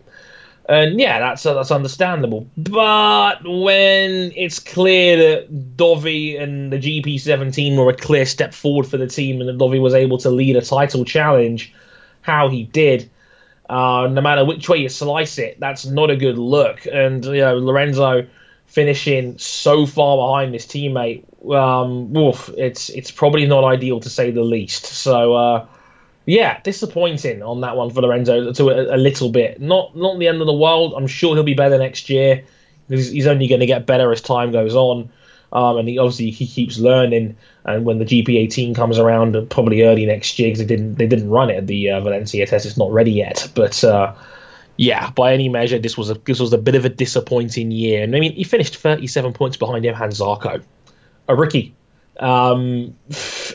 And 0.70 1.00
yeah, 1.00 1.20
that's 1.20 1.46
uh, 1.46 1.54
that's 1.54 1.72
understandable. 1.72 2.46
But 2.58 3.40
when 3.44 4.34
it's 4.36 4.60
clear 4.60 5.16
that 5.18 5.78
Dovi 5.78 6.42
and 6.42 6.74
the 6.74 6.78
GP17 6.78 7.78
were 7.78 7.90
a 7.90 7.96
clear 7.96 8.26
step 8.26 8.54
forward 8.54 8.86
for 8.86 8.98
the 8.98 9.08
team, 9.08 9.40
and 9.40 9.50
that 9.50 9.58
Dovi 9.58 9.80
was 9.80 9.94
able 9.94 10.18
to 10.20 10.30
lead 10.30 10.58
a 10.58 10.62
title 10.62 11.06
challenge, 11.06 11.74
how 12.22 12.50
he 12.50 12.64
did, 12.64 13.10
uh, 13.70 14.10
no 14.12 14.20
matter 14.20 14.44
which 14.44 14.68
way 14.68 14.80
you 14.80 14.90
slice 14.90 15.38
it, 15.38 15.58
that's 15.60 15.86
not 15.86 16.10
a 16.10 16.18
good 16.18 16.38
look. 16.38 16.86
And 16.86 17.24
you 17.24 17.40
know, 17.40 17.58
Lorenzo 17.58 18.28
finishing 18.68 19.38
so 19.38 19.86
far 19.86 20.18
behind 20.18 20.54
his 20.54 20.66
teammate, 20.66 21.26
um, 21.54 22.14
woof, 22.14 22.50
it's 22.58 22.90
it's 22.90 23.12
probably 23.12 23.46
not 23.48 23.64
ideal 23.64 24.00
to 24.02 24.10
say 24.10 24.32
the 24.32 24.44
least. 24.44 24.86
So. 24.86 25.34
Uh, 25.34 25.66
yeah, 26.30 26.60
disappointing 26.60 27.42
on 27.42 27.62
that 27.62 27.78
one 27.78 27.90
for 27.90 28.02
Lorenzo 28.02 28.52
to 28.52 28.70
a, 28.70 28.98
a, 28.98 29.00
little 29.00 29.30
bit. 29.30 29.62
Not 29.62 29.96
not 29.96 30.20
the 30.20 30.28
end 30.28 30.42
of 30.42 30.48
the 30.48 30.52
world. 30.52 30.94
I'm 30.94 31.08
sure 31.08 31.36
he'll 31.36 31.44
be 31.46 31.54
better 31.54 31.78
next 31.78 32.10
year 32.10 32.44
he's 32.90 33.28
only 33.28 33.48
going 33.48 33.60
to 33.60 33.66
get 33.66 33.86
better 33.86 34.12
as 34.12 34.22
time 34.22 34.52
goes 34.52 34.76
on. 34.76 35.10
Um, 35.54 35.78
and 35.78 35.88
he 35.88 35.98
obviously 35.98 36.30
he 36.32 36.46
keeps 36.46 36.78
learning. 36.78 37.38
And 37.66 37.86
when 37.86 38.00
the 38.00 38.06
GP18 38.06 38.76
comes 38.76 39.00
around, 39.00 39.50
probably 39.50 39.84
early 39.84 40.06
next 40.06 40.38
year, 40.40 40.50
because 40.50 40.60
they 40.60 40.66
didn't 40.66 40.96
they 40.96 41.08
didn't 41.08 41.30
run 41.30 41.50
it 41.50 41.68
the 41.68 41.92
uh, 41.92 42.02
Valencia 42.02 42.46
test, 42.46 42.66
it's 42.66 42.78
not 42.78 42.92
ready 42.92 43.12
yet. 43.12 43.50
But 43.56 43.82
uh, 43.84 44.14
yeah, 44.78 45.10
by 45.12 45.34
any 45.34 45.50
measure, 45.50 45.80
this 45.80 45.98
was 45.98 46.10
a 46.10 46.14
this 46.26 46.40
was 46.40 46.54
a 46.54 46.58
bit 46.58 46.76
of 46.76 46.86
a 46.86 46.90
disappointing 46.90 47.72
year. 47.72 48.04
And 48.04 48.16
I 48.16 48.20
mean, 48.20 48.34
he 48.34 48.44
finished 48.44 48.78
37 48.78 49.34
points 49.34 49.58
behind 49.58 49.84
Johann 49.84 50.10
Zarco, 50.10 50.64
a 51.28 51.36
rookie. 51.36 51.76
Um, 52.20 52.96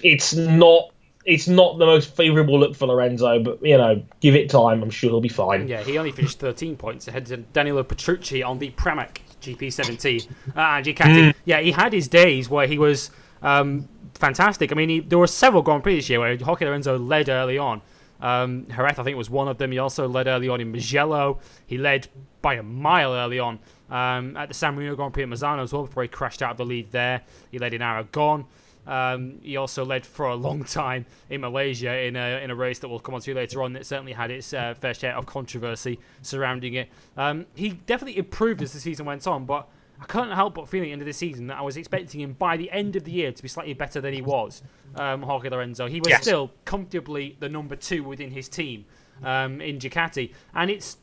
it's 0.02 0.34
not 0.34 0.90
it's 1.24 1.46
not 1.46 1.78
the 1.78 1.86
most 1.86 2.14
favourable 2.14 2.58
look 2.58 2.74
for 2.74 2.86
Lorenzo, 2.86 3.42
but 3.42 3.64
you 3.64 3.78
know, 3.78 4.02
give 4.20 4.34
it 4.34 4.50
time. 4.50 4.82
I'm 4.82 4.90
sure 4.90 5.10
he'll 5.10 5.20
be 5.20 5.28
fine. 5.28 5.68
Yeah, 5.68 5.82
he 5.82 5.96
only 5.98 6.12
finished 6.12 6.38
13 6.40 6.76
points 6.76 7.06
ahead 7.08 7.30
of 7.30 7.52
Danilo 7.52 7.84
Petrucci 7.84 8.42
on 8.42 8.58
the 8.58 8.70
Pramac 8.72 9.18
GP17 9.40 10.26
uh, 10.26 10.60
and 10.60 10.86
Ducati. 10.86 10.96
Mm. 10.96 11.34
Yeah, 11.44 11.60
he 11.60 11.70
had 11.70 11.92
his 11.92 12.08
days 12.08 12.48
where 12.48 12.66
he 12.66 12.78
was 12.78 13.10
um, 13.42 13.88
fantastic. 14.14 14.72
I 14.72 14.74
mean, 14.74 14.88
he, 14.88 15.00
there 15.00 15.18
were 15.18 15.28
several 15.28 15.62
Grand 15.62 15.82
Prix 15.82 15.96
this 15.96 16.10
year 16.10 16.20
where 16.20 16.36
Jorge 16.36 16.66
Lorenzo 16.66 16.98
led 16.98 17.28
early 17.28 17.58
on. 17.58 17.82
Um, 18.22 18.66
Jerez, 18.68 18.98
I 18.98 19.02
think, 19.02 19.18
was 19.18 19.28
one 19.28 19.48
of 19.48 19.58
them. 19.58 19.72
He 19.72 19.78
also 19.78 20.08
led 20.08 20.28
early 20.28 20.48
on 20.48 20.60
in 20.60 20.72
Mugello. 20.72 21.40
He 21.66 21.76
led 21.76 22.08
by 22.40 22.54
a 22.54 22.62
mile 22.62 23.12
early 23.12 23.38
on 23.38 23.58
um, 23.90 24.36
at 24.36 24.48
the 24.48 24.54
San 24.54 24.74
Marino 24.74 24.96
Grand 24.96 25.12
Prix 25.12 25.24
at 25.24 25.28
Misano 25.28 25.62
as 25.62 25.72
well 25.72 25.84
before 25.84 26.04
he 26.04 26.08
crashed 26.08 26.40
out 26.40 26.52
of 26.52 26.56
the 26.56 26.64
lead 26.64 26.90
there. 26.92 27.22
He 27.50 27.58
led 27.58 27.74
in 27.74 27.82
Aragon. 27.82 28.46
Um, 28.86 29.38
he 29.42 29.56
also 29.56 29.84
led 29.84 30.04
for 30.04 30.26
a 30.26 30.34
long 30.34 30.64
time 30.64 31.06
in 31.30 31.40
Malaysia 31.40 31.96
in 31.96 32.16
a, 32.16 32.42
in 32.42 32.50
a 32.50 32.54
race 32.54 32.78
that 32.80 32.88
we'll 32.88 33.00
come 33.00 33.14
on 33.14 33.20
to 33.20 33.34
later 33.34 33.62
on 33.62 33.74
that 33.74 33.86
certainly 33.86 34.12
had 34.12 34.30
its 34.30 34.52
uh, 34.52 34.74
fair 34.74 34.94
share 34.94 35.16
of 35.16 35.26
controversy 35.26 35.98
surrounding 36.22 36.74
it. 36.74 36.88
Um, 37.16 37.46
he 37.54 37.70
definitely 37.70 38.18
improved 38.18 38.62
as 38.62 38.72
the 38.72 38.80
season 38.80 39.06
went 39.06 39.26
on, 39.26 39.44
but 39.44 39.68
I 40.02 40.04
couldn't 40.06 40.32
help 40.32 40.54
but 40.54 40.68
feeling 40.68 40.86
at 40.86 40.88
the 40.88 40.92
end 40.94 41.02
of 41.02 41.06
the 41.06 41.12
season 41.12 41.46
that 41.46 41.58
I 41.58 41.62
was 41.62 41.76
expecting 41.76 42.20
him 42.20 42.32
by 42.32 42.56
the 42.56 42.68
end 42.72 42.96
of 42.96 43.04
the 43.04 43.12
year 43.12 43.30
to 43.30 43.42
be 43.42 43.48
slightly 43.48 43.72
better 43.72 44.00
than 44.00 44.12
he 44.12 44.20
was, 44.20 44.60
um, 44.96 45.22
Jorge 45.22 45.48
Lorenzo. 45.48 45.86
He 45.86 46.00
was 46.00 46.08
yes. 46.08 46.22
still 46.22 46.50
comfortably 46.64 47.36
the 47.38 47.48
number 47.48 47.76
two 47.76 48.02
within 48.02 48.32
his 48.32 48.48
team 48.48 48.84
um, 49.22 49.60
in 49.60 49.78
Ducati, 49.78 50.34
and 50.54 50.72
it's 50.72 50.96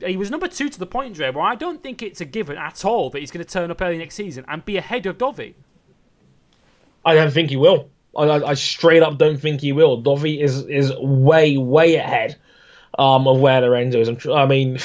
he 0.00 0.16
was 0.16 0.30
number 0.30 0.48
two 0.48 0.70
to 0.70 0.78
the 0.78 0.86
point, 0.86 1.16
Dre, 1.16 1.30
where 1.30 1.44
I 1.44 1.54
don't 1.54 1.82
think 1.82 2.02
it's 2.02 2.22
a 2.22 2.24
given 2.24 2.56
at 2.56 2.82
all 2.84 3.10
that 3.10 3.18
he's 3.18 3.30
going 3.30 3.44
to 3.44 3.50
turn 3.50 3.70
up 3.70 3.82
early 3.82 3.98
next 3.98 4.14
season 4.14 4.46
and 4.48 4.64
be 4.64 4.78
ahead 4.78 5.04
of 5.04 5.18
Dovi. 5.18 5.54
I 7.04 7.14
don't 7.14 7.30
think 7.30 7.50
he 7.50 7.56
will. 7.56 7.90
I, 8.16 8.24
I, 8.24 8.54
straight 8.54 9.02
up 9.02 9.18
don't 9.18 9.38
think 9.38 9.60
he 9.60 9.72
will. 9.72 10.02
Dovi 10.02 10.42
is 10.42 10.64
is 10.64 10.94
way 10.96 11.58
way 11.58 11.96
ahead 11.96 12.36
um, 12.98 13.28
of 13.28 13.38
where 13.38 13.60
Lorenzo 13.60 14.00
is. 14.00 14.26
I 14.26 14.46
mean, 14.46 14.78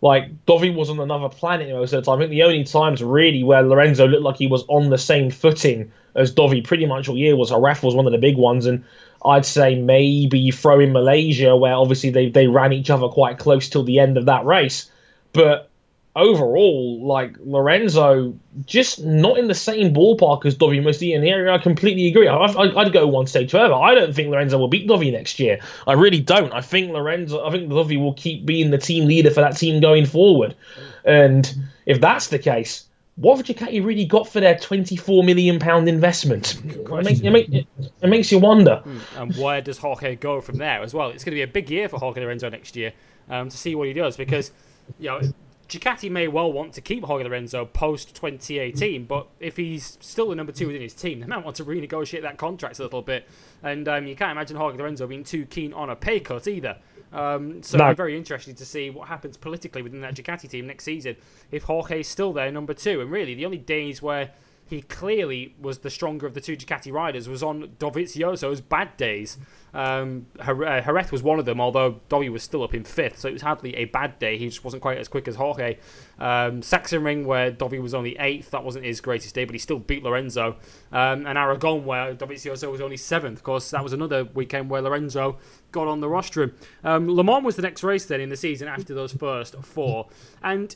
like 0.00 0.44
Dovi 0.46 0.74
was 0.74 0.90
on 0.90 1.00
another 1.00 1.28
planet 1.28 1.70
most 1.70 1.92
of 1.92 2.04
the 2.04 2.10
time. 2.10 2.18
I 2.18 2.22
think 2.22 2.30
the 2.30 2.42
only 2.42 2.64
times 2.64 3.02
really 3.02 3.42
where 3.42 3.62
Lorenzo 3.62 4.06
looked 4.06 4.22
like 4.22 4.36
he 4.36 4.46
was 4.46 4.64
on 4.68 4.90
the 4.90 4.98
same 4.98 5.30
footing 5.30 5.92
as 6.14 6.34
Dovi 6.34 6.64
pretty 6.64 6.86
much 6.86 7.08
all 7.08 7.16
year 7.16 7.36
was 7.36 7.52
uh, 7.52 7.58
Jerez 7.58 7.82
was 7.82 7.94
one 7.94 8.06
of 8.06 8.12
the 8.12 8.18
big 8.18 8.36
ones, 8.36 8.66
and 8.66 8.84
I'd 9.24 9.46
say 9.46 9.74
maybe 9.74 10.50
throw 10.50 10.80
in 10.80 10.92
Malaysia 10.92 11.56
where 11.56 11.74
obviously 11.74 12.10
they 12.10 12.28
they 12.28 12.46
ran 12.46 12.72
each 12.72 12.90
other 12.90 13.08
quite 13.08 13.38
close 13.38 13.68
till 13.68 13.84
the 13.84 13.98
end 13.98 14.16
of 14.16 14.26
that 14.26 14.44
race, 14.44 14.90
but 15.32 15.70
overall, 16.16 17.06
like 17.06 17.36
Lorenzo, 17.40 18.34
just 18.64 19.04
not 19.04 19.38
in 19.38 19.48
the 19.48 19.54
same 19.54 19.92
ballpark 19.92 20.46
as 20.46 20.56
Dovi 20.56 20.82
Musti. 20.82 21.14
And 21.14 21.22
here 21.22 21.48
I 21.50 21.58
completely 21.58 22.08
agree. 22.08 22.26
I, 22.26 22.46
would 22.46 22.92
go 22.92 23.06
one 23.06 23.26
stage 23.26 23.50
further. 23.50 23.74
I 23.74 23.94
don't 23.94 24.14
think 24.14 24.30
Lorenzo 24.30 24.58
will 24.58 24.68
beat 24.68 24.88
Dovi 24.88 25.12
next 25.12 25.38
year. 25.38 25.60
I 25.86 25.92
really 25.92 26.20
don't. 26.20 26.52
I 26.54 26.62
think 26.62 26.90
Lorenzo, 26.90 27.46
I 27.46 27.50
think 27.50 27.68
Dovi 27.68 28.00
will 28.00 28.14
keep 28.14 28.46
being 28.46 28.70
the 28.70 28.78
team 28.78 29.06
leader 29.06 29.30
for 29.30 29.42
that 29.42 29.56
team 29.56 29.80
going 29.80 30.06
forward. 30.06 30.56
And 31.04 31.54
if 31.84 32.00
that's 32.00 32.28
the 32.28 32.38
case, 32.38 32.86
what 33.16 33.36
have 33.36 33.46
Ducati 33.46 33.84
really 33.84 34.04
got 34.06 34.28
for 34.28 34.40
their 34.40 34.58
twenty-four 34.58 35.22
million 35.22 35.58
pound 35.58 35.88
investment? 35.88 36.60
It, 36.64 36.90
make, 37.04 37.22
it, 37.22 37.30
make, 37.30 37.48
it, 37.48 37.66
it, 38.02 38.08
makes 38.08 38.30
you 38.30 38.38
wonder. 38.38 38.76
Hmm. 38.76 38.98
And 39.16 39.36
where 39.36 39.60
does 39.62 39.78
Jorge 39.78 40.16
go 40.16 40.40
from 40.40 40.56
there 40.56 40.82
as 40.82 40.92
well? 40.92 41.08
It's 41.10 41.24
going 41.24 41.32
to 41.32 41.36
be 41.36 41.42
a 41.42 41.46
big 41.46 41.70
year 41.70 41.88
for 41.88 41.98
Jorge 41.98 42.20
Lorenzo 42.20 42.50
next 42.50 42.76
year 42.76 42.92
um, 43.30 43.48
to 43.48 43.56
see 43.56 43.74
what 43.74 43.88
he 43.88 43.94
does 43.94 44.18
because 44.18 44.50
you 44.98 45.08
know 45.08 45.20
Ducati 45.68 46.10
may 46.10 46.28
well 46.28 46.52
want 46.52 46.72
to 46.74 46.80
keep 46.80 47.04
Jorge 47.04 47.24
Lorenzo 47.24 47.64
post 47.64 48.14
2018, 48.14 49.04
but 49.04 49.26
if 49.40 49.56
he's 49.56 49.98
still 50.00 50.28
the 50.28 50.36
number 50.36 50.52
two 50.52 50.68
within 50.68 50.82
his 50.82 50.94
team, 50.94 51.20
they 51.20 51.26
might 51.26 51.44
want 51.44 51.56
to 51.56 51.64
renegotiate 51.64 52.22
that 52.22 52.38
contract 52.38 52.78
a 52.78 52.82
little 52.82 53.02
bit. 53.02 53.28
And 53.62 53.88
um, 53.88 54.06
you 54.06 54.14
can't 54.14 54.32
imagine 54.32 54.56
Jorge 54.56 54.78
Lorenzo 54.78 55.06
being 55.06 55.24
too 55.24 55.44
keen 55.46 55.72
on 55.72 55.90
a 55.90 55.96
pay 55.96 56.20
cut 56.20 56.46
either. 56.46 56.78
Um, 57.12 57.62
so 57.62 57.78
no. 57.78 57.84
I'm 57.84 57.96
very 57.96 58.16
interested 58.16 58.56
to 58.58 58.66
see 58.66 58.90
what 58.90 59.08
happens 59.08 59.36
politically 59.36 59.82
within 59.82 60.00
that 60.02 60.14
Ducati 60.14 60.48
team 60.48 60.66
next 60.66 60.84
season 60.84 61.16
if 61.50 61.64
Jorge 61.64 62.00
is 62.00 62.08
still 62.08 62.32
there, 62.32 62.50
number 62.50 62.74
two. 62.74 63.00
And 63.00 63.10
really, 63.10 63.34
the 63.34 63.44
only 63.44 63.58
days 63.58 64.02
where 64.02 64.32
he 64.68 64.82
clearly 64.82 65.54
was 65.60 65.78
the 65.78 65.90
stronger 65.90 66.26
of 66.26 66.34
the 66.34 66.40
two 66.40 66.56
Ducati 66.56 66.92
riders 66.92 67.28
was 67.28 67.42
on 67.42 67.68
Dovizioso's 67.78 68.60
bad 68.60 68.96
days. 68.96 69.38
Um, 69.76 70.26
Jerez 70.42 71.12
was 71.12 71.22
one 71.22 71.38
of 71.38 71.44
them, 71.44 71.60
although 71.60 72.00
Dovi 72.08 72.30
was 72.32 72.42
still 72.42 72.62
up 72.62 72.72
in 72.72 72.82
fifth, 72.82 73.18
so 73.18 73.28
it 73.28 73.32
was 73.32 73.42
hardly 73.42 73.76
a 73.76 73.84
bad 73.84 74.18
day. 74.18 74.38
He 74.38 74.46
just 74.48 74.64
wasn't 74.64 74.80
quite 74.80 74.96
as 74.96 75.06
quick 75.06 75.28
as 75.28 75.36
Jorge. 75.36 75.76
Um, 76.18 76.62
Ring, 76.92 77.26
where 77.26 77.52
Dovi 77.52 77.80
was 77.82 77.92
only 77.92 78.16
eighth, 78.18 78.52
that 78.52 78.64
wasn't 78.64 78.86
his 78.86 79.02
greatest 79.02 79.34
day, 79.34 79.44
but 79.44 79.54
he 79.54 79.58
still 79.58 79.78
beat 79.78 80.02
Lorenzo. 80.02 80.56
Um, 80.92 81.26
and 81.26 81.36
Aragon, 81.36 81.84
where 81.84 82.14
Dovizioso 82.14 82.72
was 82.72 82.80
only 82.80 82.96
seventh. 82.96 83.36
Of 83.36 83.44
course, 83.44 83.70
that 83.70 83.82
was 83.82 83.92
another 83.92 84.24
weekend 84.24 84.70
where 84.70 84.80
Lorenzo 84.80 85.36
got 85.72 85.88
on 85.88 86.00
the 86.00 86.08
rostrum. 86.08 86.54
Um, 86.82 87.06
Le 87.14 87.22
Mans 87.22 87.44
was 87.44 87.56
the 87.56 87.62
next 87.62 87.82
race 87.82 88.06
then 88.06 88.22
in 88.22 88.30
the 88.30 88.36
season 88.36 88.68
after 88.68 88.94
those 88.94 89.12
first 89.12 89.56
four. 89.62 90.08
And 90.42 90.74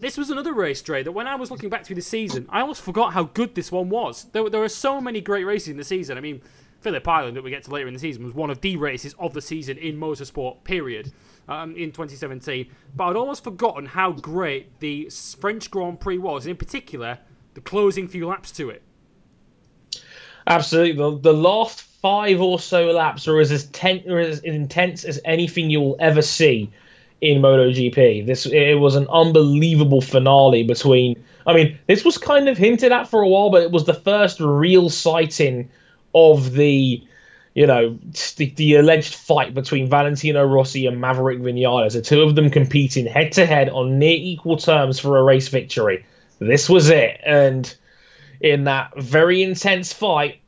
this 0.00 0.18
was 0.18 0.30
another 0.30 0.52
race, 0.52 0.82
Dre, 0.82 1.04
that 1.04 1.12
when 1.12 1.28
I 1.28 1.36
was 1.36 1.52
looking 1.52 1.70
back 1.70 1.84
through 1.84 1.96
the 1.96 2.02
season, 2.02 2.46
I 2.48 2.60
almost 2.60 2.82
forgot 2.82 3.12
how 3.12 3.24
good 3.24 3.54
this 3.54 3.70
one 3.70 3.88
was. 3.88 4.24
There, 4.32 4.50
there 4.50 4.60
were 4.60 4.68
so 4.68 5.00
many 5.00 5.20
great 5.20 5.44
races 5.44 5.68
in 5.68 5.76
the 5.76 5.84
season. 5.84 6.18
I 6.18 6.20
mean, 6.20 6.42
Phillip 6.86 7.08
Island, 7.08 7.36
that 7.36 7.42
we 7.42 7.50
get 7.50 7.64
to 7.64 7.72
later 7.72 7.88
in 7.88 7.94
the 7.94 7.98
season, 7.98 8.22
was 8.22 8.32
one 8.32 8.48
of 8.48 8.60
the 8.60 8.76
races 8.76 9.12
of 9.18 9.34
the 9.34 9.40
season 9.40 9.76
in 9.76 9.98
motorsport, 9.98 10.62
period, 10.62 11.12
um, 11.48 11.74
in 11.74 11.90
2017. 11.90 12.70
But 12.94 13.08
I'd 13.08 13.16
almost 13.16 13.42
forgotten 13.42 13.86
how 13.86 14.12
great 14.12 14.78
the 14.78 15.10
French 15.40 15.68
Grand 15.68 15.98
Prix 15.98 16.18
was, 16.18 16.44
and 16.44 16.52
in 16.52 16.56
particular, 16.56 17.18
the 17.54 17.60
closing 17.60 18.06
few 18.06 18.28
laps 18.28 18.52
to 18.52 18.70
it. 18.70 18.84
Absolutely. 20.46 20.92
The, 20.92 21.18
the 21.18 21.32
last 21.32 21.82
five 21.82 22.40
or 22.40 22.60
so 22.60 22.92
laps 22.92 23.26
are 23.26 23.40
as, 23.40 23.66
ten, 23.70 24.04
or 24.06 24.20
as 24.20 24.38
intense 24.38 25.02
as 25.02 25.18
anything 25.24 25.70
you'll 25.70 25.96
ever 25.98 26.22
see 26.22 26.70
in 27.20 27.42
MotoGP. 27.42 28.24
This 28.24 28.46
it 28.46 28.78
was 28.78 28.94
an 28.94 29.08
unbelievable 29.08 30.02
finale 30.02 30.62
between. 30.62 31.20
I 31.48 31.52
mean, 31.52 31.80
this 31.88 32.04
was 32.04 32.16
kind 32.16 32.48
of 32.48 32.56
hinted 32.56 32.92
at 32.92 33.08
for 33.08 33.22
a 33.22 33.28
while, 33.28 33.50
but 33.50 33.64
it 33.64 33.72
was 33.72 33.86
the 33.86 33.94
first 33.94 34.38
real 34.38 34.88
sighting 34.88 35.68
of 36.16 36.54
the, 36.54 37.06
you 37.54 37.66
know, 37.66 37.98
the, 38.36 38.50
the 38.56 38.76
alleged 38.76 39.14
fight 39.14 39.52
between 39.52 39.88
Valentino 39.88 40.44
Rossi 40.44 40.86
and 40.86 41.00
Maverick 41.00 41.38
Vinales. 41.40 41.92
The 41.92 42.00
two 42.00 42.22
of 42.22 42.34
them 42.34 42.50
competing 42.50 43.06
head 43.06 43.32
to 43.32 43.44
head 43.44 43.68
on 43.68 43.98
near 43.98 44.16
equal 44.18 44.56
terms 44.56 44.98
for 44.98 45.18
a 45.18 45.22
race 45.22 45.48
victory. 45.48 46.04
This 46.38 46.68
was 46.68 46.88
it, 46.88 47.20
and 47.24 47.72
in 48.40 48.64
that 48.64 48.98
very 49.00 49.42
intense 49.42 49.92
fight, 49.92 50.40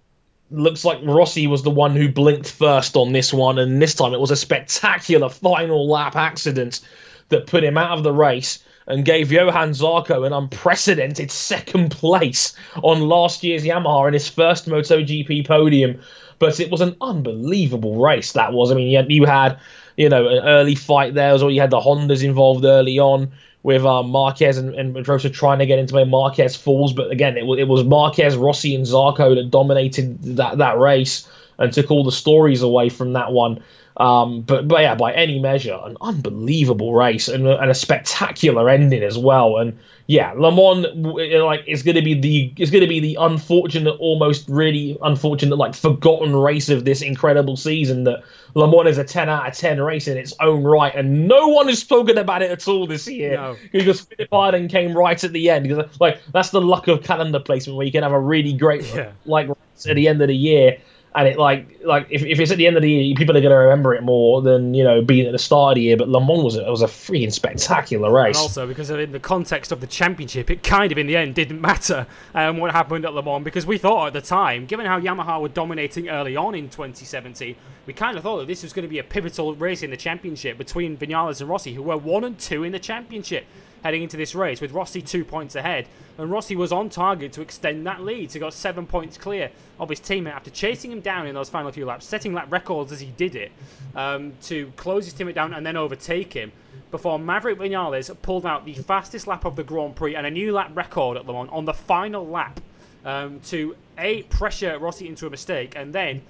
looks 0.50 0.85
like 0.85 0.98
Rossi 1.02 1.46
was 1.46 1.62
the 1.62 1.70
one 1.70 1.94
who 1.94 2.11
blinked 2.11 2.50
first 2.50 2.96
on 2.96 3.12
this 3.12 3.33
one, 3.33 3.59
and 3.59 3.81
this 3.81 3.94
time 3.94 4.14
it 4.14 4.20
was 4.20 4.31
a 4.31 4.37
spectacular 4.37 5.28
final 5.28 5.88
lap 5.88 6.16
accident 6.16 6.81
that 7.28 7.46
put 7.46 7.64
him 7.64 7.76
out 7.76 7.96
of 7.96 8.04
the 8.04 8.12
race 8.12 8.64
and 8.88 9.05
gave 9.05 9.31
Johann 9.31 9.70
Zarco 9.70 10.27
an 10.27 10.33
unprecedented 10.33 11.31
second 11.31 11.90
place 11.90 12.57
on 12.83 13.03
last 13.03 13.44
year's 13.44 13.64
Yamaha 13.64 14.09
in 14.09 14.14
his 14.14 14.29
first 14.29 14.66
MotoGP 14.66 15.46
podium. 15.46 16.01
But 16.38 16.61
it 16.61 16.70
was 16.70 16.81
an 16.81 16.96
unbelievable 17.01 17.96
race. 17.96 18.33
That 18.33 18.53
was. 18.53 18.70
I 18.70 18.74
mean, 18.74 18.88
you 18.88 18.96
had, 18.96 19.11
you 19.11 19.24
had 19.24 19.59
you 19.98 20.09
know, 20.09 20.29
an 20.29 20.44
early 20.44 20.77
fight 20.77 21.14
there 21.14 21.33
as 21.33 21.42
well. 21.42 21.51
You 21.51 21.61
had 21.61 21.70
the 21.70 21.81
Hondas 21.81 22.22
involved 22.22 22.64
early 22.64 22.98
on 23.01 23.33
with 23.64 23.85
um, 23.85 24.11
Marquez 24.11 24.57
and, 24.57 24.72
and 24.77 24.94
Pedrosa 24.94 25.29
trying 25.29 25.59
to 25.59 25.66
get 25.66 25.81
into 25.81 25.94
where 25.94 26.07
Marquez 26.07 26.55
falls. 26.55 26.92
But 26.92 27.11
again, 27.11 27.37
it, 27.37 27.42
it 27.59 27.66
was 27.66 27.83
Marquez, 27.83 28.37
Rossi, 28.37 28.77
and 28.77 28.87
Zarco 28.87 29.35
that 29.35 29.51
dominated 29.51 30.22
that, 30.37 30.59
that 30.59 30.79
race 30.79 31.29
and 31.58 31.72
took 31.72 31.90
all 31.90 32.04
the 32.04 32.12
stories 32.12 32.62
away 32.62 32.88
from 32.88 33.12
that 33.14 33.32
one. 33.32 33.62
Um, 33.98 34.42
but 34.42 34.68
but 34.68 34.82
yeah, 34.82 34.94
by 34.94 35.12
any 35.12 35.40
measure, 35.40 35.76
an 35.82 35.96
unbelievable 36.00 36.94
race 36.94 37.26
and, 37.26 37.48
and 37.48 37.70
a 37.70 37.74
spectacular 37.74 38.68
ending 38.70 39.02
as 39.02 39.18
well. 39.18 39.56
And 39.59 39.76
yeah, 40.06 40.32
Le 40.36 40.52
Mans 40.52 40.86
like 40.94 41.64
is 41.66 41.82
going 41.82 41.96
to 41.96 42.02
be 42.02 42.14
the 42.14 42.62
is 42.62 42.70
going 42.70 42.82
to 42.82 42.88
be 42.88 43.00
the 43.00 43.16
unfortunate, 43.20 43.96
almost 43.98 44.48
really 44.48 44.96
unfortunate, 45.02 45.56
like 45.56 45.74
forgotten 45.74 46.36
race 46.36 46.68
of 46.68 46.84
this 46.84 47.02
incredible 47.02 47.56
season. 47.56 48.04
That 48.04 48.22
Le 48.54 48.70
Mans 48.70 48.88
is 48.88 48.98
a 48.98 49.04
ten 49.04 49.28
out 49.28 49.48
of 49.48 49.54
ten 49.54 49.80
race 49.80 50.06
in 50.06 50.16
its 50.16 50.32
own 50.38 50.62
right, 50.62 50.94
and 50.94 51.26
no 51.26 51.48
one 51.48 51.66
has 51.66 51.80
spoken 51.80 52.18
about 52.18 52.40
it 52.40 52.52
at 52.52 52.68
all 52.68 52.86
this 52.86 53.09
year 53.09 53.32
no. 53.32 53.56
because 53.72 54.02
Phillip 54.02 54.32
Island 54.32 54.70
came 54.70 54.96
right 54.96 55.22
at 55.22 55.32
the 55.32 55.50
end. 55.50 55.66
Because 55.66 56.00
like 56.00 56.20
that's 56.32 56.50
the 56.50 56.61
luck 56.61 56.86
of 56.86 57.02
calendar 57.02 57.40
placement 57.40 57.76
where 57.76 57.84
you 57.84 57.92
can 57.92 58.04
have 58.04 58.12
a 58.12 58.20
really 58.20 58.52
great 58.52 58.86
yeah. 58.94 59.11
like 59.26 59.50
at 59.50 59.96
the 59.96 60.06
end 60.06 60.22
of 60.22 60.28
the 60.28 60.36
year 60.36 60.78
and 61.14 61.26
it 61.26 61.38
like 61.38 61.80
like 61.84 62.06
if, 62.11 62.22
if 62.22 62.38
it's 62.38 62.50
at 62.50 62.59
the 62.59 62.66
end 62.66 62.76
of 62.76 62.82
the 62.82 62.90
year, 62.90 63.14
people 63.16 63.36
are 63.36 63.40
going 63.40 63.50
to 63.50 63.56
remember 63.56 63.94
it 63.94 64.02
more 64.02 64.42
than 64.42 64.74
you 64.74 64.84
know 64.84 65.02
being 65.02 65.26
at 65.26 65.32
the 65.32 65.38
start 65.38 65.72
of 65.72 65.74
the 65.76 65.82
year. 65.82 65.96
But 65.96 66.09
Le 66.09 66.20
Mans 66.20 66.44
was 66.44 66.56
a, 66.56 66.70
was 66.70 66.82
a 66.82 66.86
freaking 66.86 67.32
spectacular 67.32 68.12
race. 68.12 68.36
And 68.36 68.42
also 68.42 68.66
because 68.66 68.90
in 68.90 69.12
the 69.12 69.20
context 69.20 69.72
of 69.72 69.80
the 69.80 69.86
championship, 69.86 70.50
it 70.50 70.62
kind 70.62 70.92
of 70.92 70.98
in 70.98 71.06
the 71.06 71.16
end 71.16 71.34
didn't 71.34 71.61
matter 71.61 72.06
um, 72.34 72.59
what 72.59 72.72
happened 72.72 73.04
at 73.04 73.14
Le 73.14 73.22
Mans 73.22 73.42
because 73.42 73.66
we 73.66 73.78
thought 73.78 74.09
at 74.09 74.12
the 74.12 74.20
time, 74.20 74.66
given 74.66 74.86
how 74.86 75.00
Yamaha 75.00 75.40
were 75.40 75.48
dominating 75.48 76.09
early 76.09 76.36
on 76.36 76.54
in 76.54 76.68
2017, 76.68 77.56
we 77.86 77.92
kind 77.94 78.16
of 78.16 78.22
thought 78.22 78.38
that 78.38 78.46
this 78.46 78.62
was 78.62 78.72
going 78.72 78.84
to 78.84 78.88
be 78.88 78.98
a 78.98 79.04
pivotal 79.04 79.54
race 79.54 79.82
in 79.82 79.90
the 79.90 79.96
championship 79.96 80.59
between 80.59 80.96
Vinales 80.96 81.40
and 81.40 81.48
Rossi, 81.48 81.72
who 81.74 81.82
were 81.82 81.96
one 81.96 82.24
and 82.24 82.38
two 82.38 82.64
in 82.64 82.72
the 82.72 82.78
championship 82.78 83.46
heading 83.83 84.03
into 84.03 84.16
this 84.16 84.35
race, 84.35 84.61
with 84.61 84.72
Rossi 84.72 85.03
two 85.03 85.24
points 85.24 85.55
ahead. 85.55 85.87
And 86.16 86.31
Rossi 86.31 86.57
was 86.57 86.72
on 86.72 86.89
target 86.89 87.33
to 87.35 87.43
extend 87.43 87.87
that 87.87 88.03
lead, 88.03 88.31
so 88.31 88.35
he 88.35 88.41
got 88.41 88.53
seven 88.53 88.87
points 88.87 89.16
clear 89.16 89.51
of 89.79 89.89
his 89.89 90.01
teammate 90.01 90.33
after 90.33 90.51
chasing 90.51 90.91
him 90.91 91.01
down 91.01 91.26
in 91.26 91.35
those 91.35 91.49
final 91.49 91.70
few 91.70 91.87
laps, 91.87 92.07
setting 92.07 92.35
lap 92.35 92.51
records 92.51 92.91
as 92.91 93.01
he 93.01 93.12
did 93.16 93.37
it 93.37 93.53
um, 93.95 94.33
to 94.43 94.72
close 94.76 95.05
his 95.05 95.14
teammate 95.14 95.35
down 95.35 95.55
and 95.55 95.64
then 95.64 95.76
overtake 95.76 96.33
him. 96.33 96.53
Before 96.91 97.18
Maverick 97.18 97.59
Vinales 97.59 98.14
pulled 98.22 98.47
out 98.47 98.64
the 98.64 98.74
fastest 98.74 99.26
lap 99.26 99.45
of 99.45 99.57
the 99.57 99.62
Grand 99.62 99.95
Prix 99.95 100.14
and 100.14 100.26
a 100.26 100.31
new 100.31 100.53
lap 100.53 100.70
record 100.74 101.18
at 101.18 101.26
Le 101.26 101.33
Mans 101.35 101.51
on 101.53 101.66
the 101.66 101.74
final 101.74 102.26
lap 102.26 102.61
um, 103.05 103.41
to 103.41 103.76
a 103.99 104.22
pressure 104.24 104.79
Rossi 104.79 105.07
into 105.07 105.26
a 105.26 105.31
mistake 105.31 105.74
and 105.76 105.93
then 105.93 106.22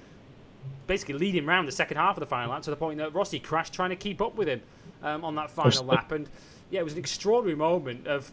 basically 0.85 1.15
lead 1.15 1.35
him 1.35 1.47
round 1.47 1.67
the 1.67 1.71
second 1.71 1.97
half 1.97 2.17
of 2.17 2.19
the 2.19 2.25
final 2.25 2.51
lap 2.51 2.61
to 2.63 2.69
the 2.69 2.75
point 2.75 2.97
that 2.97 3.13
Rossi 3.13 3.39
crashed 3.39 3.73
trying 3.73 3.91
to 3.91 3.95
keep 3.95 4.21
up 4.21 4.35
with 4.35 4.47
him 4.47 4.61
um, 5.01 5.23
on 5.23 5.35
that 5.35 5.49
final 5.49 5.85
lap. 5.85 6.11
And 6.11 6.27
yeah, 6.71 6.79
it 6.79 6.83
was 6.83 6.93
an 6.93 6.99
extraordinary 6.99 7.57
moment 7.57 8.07
of 8.07 8.31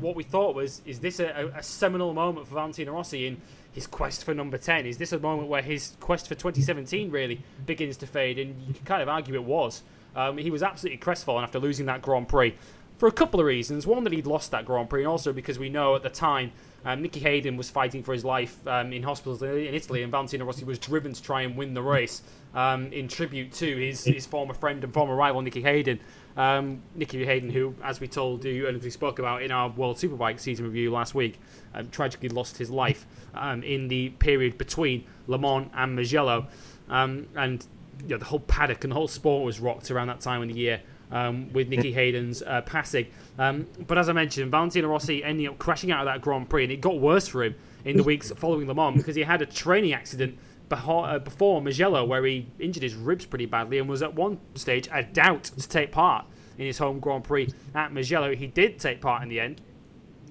what 0.00 0.14
we 0.14 0.22
thought 0.22 0.54
was 0.54 0.82
is 0.84 1.00
this 1.00 1.20
a, 1.20 1.52
a, 1.54 1.62
seminal 1.62 2.12
moment 2.12 2.46
for 2.46 2.54
Valentino 2.54 2.92
Rossi 2.92 3.26
in 3.26 3.40
his 3.72 3.86
quest 3.86 4.24
for 4.24 4.34
number 4.34 4.58
10? 4.58 4.86
Is 4.86 4.98
this 4.98 5.12
a 5.12 5.18
moment 5.18 5.48
where 5.48 5.62
his 5.62 5.96
quest 6.00 6.28
for 6.28 6.34
2017 6.34 7.10
really 7.10 7.40
begins 7.64 7.96
to 7.98 8.06
fade? 8.06 8.38
And 8.38 8.60
you 8.66 8.74
can 8.74 8.84
kind 8.84 9.02
of 9.02 9.08
argue 9.08 9.34
it 9.34 9.44
was. 9.44 9.82
Um, 10.14 10.38
he 10.38 10.50
was 10.50 10.62
absolutely 10.62 10.98
crestfallen 10.98 11.44
after 11.44 11.58
losing 11.58 11.86
that 11.86 12.02
Grand 12.02 12.28
Prix 12.28 12.54
for 12.98 13.06
a 13.06 13.12
couple 13.12 13.40
of 13.40 13.46
reasons. 13.46 13.86
One, 13.86 14.04
that 14.04 14.12
he'd 14.12 14.26
lost 14.26 14.50
that 14.50 14.64
Grand 14.64 14.88
Prix, 14.88 15.02
and 15.02 15.08
also 15.08 15.32
because 15.32 15.58
we 15.58 15.68
know 15.68 15.94
at 15.94 16.02
the 16.02 16.10
time 16.10 16.52
um, 16.84 17.02
Nicky 17.02 17.20
Hayden 17.20 17.56
was 17.56 17.68
fighting 17.68 18.02
for 18.02 18.12
his 18.12 18.24
life 18.24 18.66
um, 18.66 18.92
in 18.92 19.02
hospitals 19.02 19.42
in 19.42 19.74
Italy, 19.74 20.02
and 20.02 20.10
Valentino 20.10 20.44
Rossi 20.44 20.64
was 20.64 20.78
driven 20.78 21.12
to 21.12 21.22
try 21.22 21.42
and 21.42 21.56
win 21.56 21.74
the 21.74 21.82
race 21.82 22.22
um, 22.54 22.92
in 22.92 23.08
tribute 23.08 23.52
to 23.54 23.76
his, 23.76 24.04
his 24.04 24.24
former 24.24 24.54
friend 24.54 24.82
and 24.82 24.92
former 24.92 25.14
rival 25.14 25.42
Nicky 25.42 25.62
Hayden. 25.62 26.00
Um, 26.36 26.82
Nicky 26.94 27.24
Hayden, 27.24 27.50
who, 27.50 27.74
as 27.82 27.98
we 27.98 28.08
told 28.08 28.44
you 28.44 28.66
and 28.66 28.82
we 28.82 28.90
spoke 28.90 29.18
about 29.18 29.42
in 29.42 29.50
our 29.50 29.70
World 29.70 29.96
Superbike 29.96 30.38
season 30.38 30.66
review 30.66 30.90
last 30.90 31.14
week, 31.14 31.40
um, 31.74 31.88
tragically 31.88 32.28
lost 32.28 32.58
his 32.58 32.68
life 32.68 33.06
um, 33.34 33.62
in 33.62 33.88
the 33.88 34.10
period 34.10 34.58
between 34.58 35.04
Le 35.26 35.38
Mans 35.38 35.70
and 35.74 35.96
Mugello. 35.96 36.46
Um, 36.88 37.28
and 37.34 37.66
you 38.02 38.10
know, 38.10 38.18
the 38.18 38.26
whole 38.26 38.40
paddock 38.40 38.84
and 38.84 38.90
the 38.90 38.94
whole 38.94 39.08
sport 39.08 39.44
was 39.44 39.60
rocked 39.60 39.90
around 39.90 40.08
that 40.08 40.20
time 40.20 40.42
of 40.42 40.48
the 40.48 40.54
year 40.54 40.82
um, 41.10 41.52
with 41.52 41.68
Nicky 41.68 41.92
Hayden's 41.92 42.42
uh, 42.42 42.62
passing. 42.62 43.06
Um, 43.38 43.66
but 43.86 43.96
as 43.96 44.08
I 44.08 44.12
mentioned, 44.12 44.50
Valentino 44.50 44.88
Rossi 44.88 45.24
ended 45.24 45.48
up 45.48 45.58
crashing 45.58 45.90
out 45.90 46.06
of 46.06 46.12
that 46.12 46.20
Grand 46.20 46.48
Prix, 46.48 46.64
and 46.64 46.72
it 46.72 46.80
got 46.80 46.98
worse 47.00 47.28
for 47.28 47.44
him 47.44 47.54
in 47.84 47.96
the 47.96 48.02
weeks 48.04 48.30
following 48.32 48.66
Le 48.66 48.74
Mans 48.74 48.96
because 48.96 49.16
he 49.16 49.22
had 49.22 49.42
a 49.42 49.46
training 49.46 49.92
accident 49.92 50.38
before 50.68 51.62
Mugello, 51.62 52.04
where 52.04 52.24
he 52.24 52.48
injured 52.58 52.82
his 52.82 52.94
ribs 52.94 53.26
pretty 53.26 53.46
badly 53.46 53.78
and 53.78 53.88
was 53.88 54.02
at 54.02 54.14
one 54.14 54.38
stage 54.54 54.88
a 54.92 55.02
doubt 55.02 55.44
to 55.44 55.68
take 55.68 55.92
part 55.92 56.26
in 56.58 56.66
his 56.66 56.78
home 56.78 57.00
Grand 57.00 57.24
Prix 57.24 57.52
at 57.74 57.92
Mugello. 57.92 58.34
He 58.34 58.46
did 58.46 58.78
take 58.78 59.00
part 59.00 59.22
in 59.22 59.28
the 59.28 59.40
end 59.40 59.60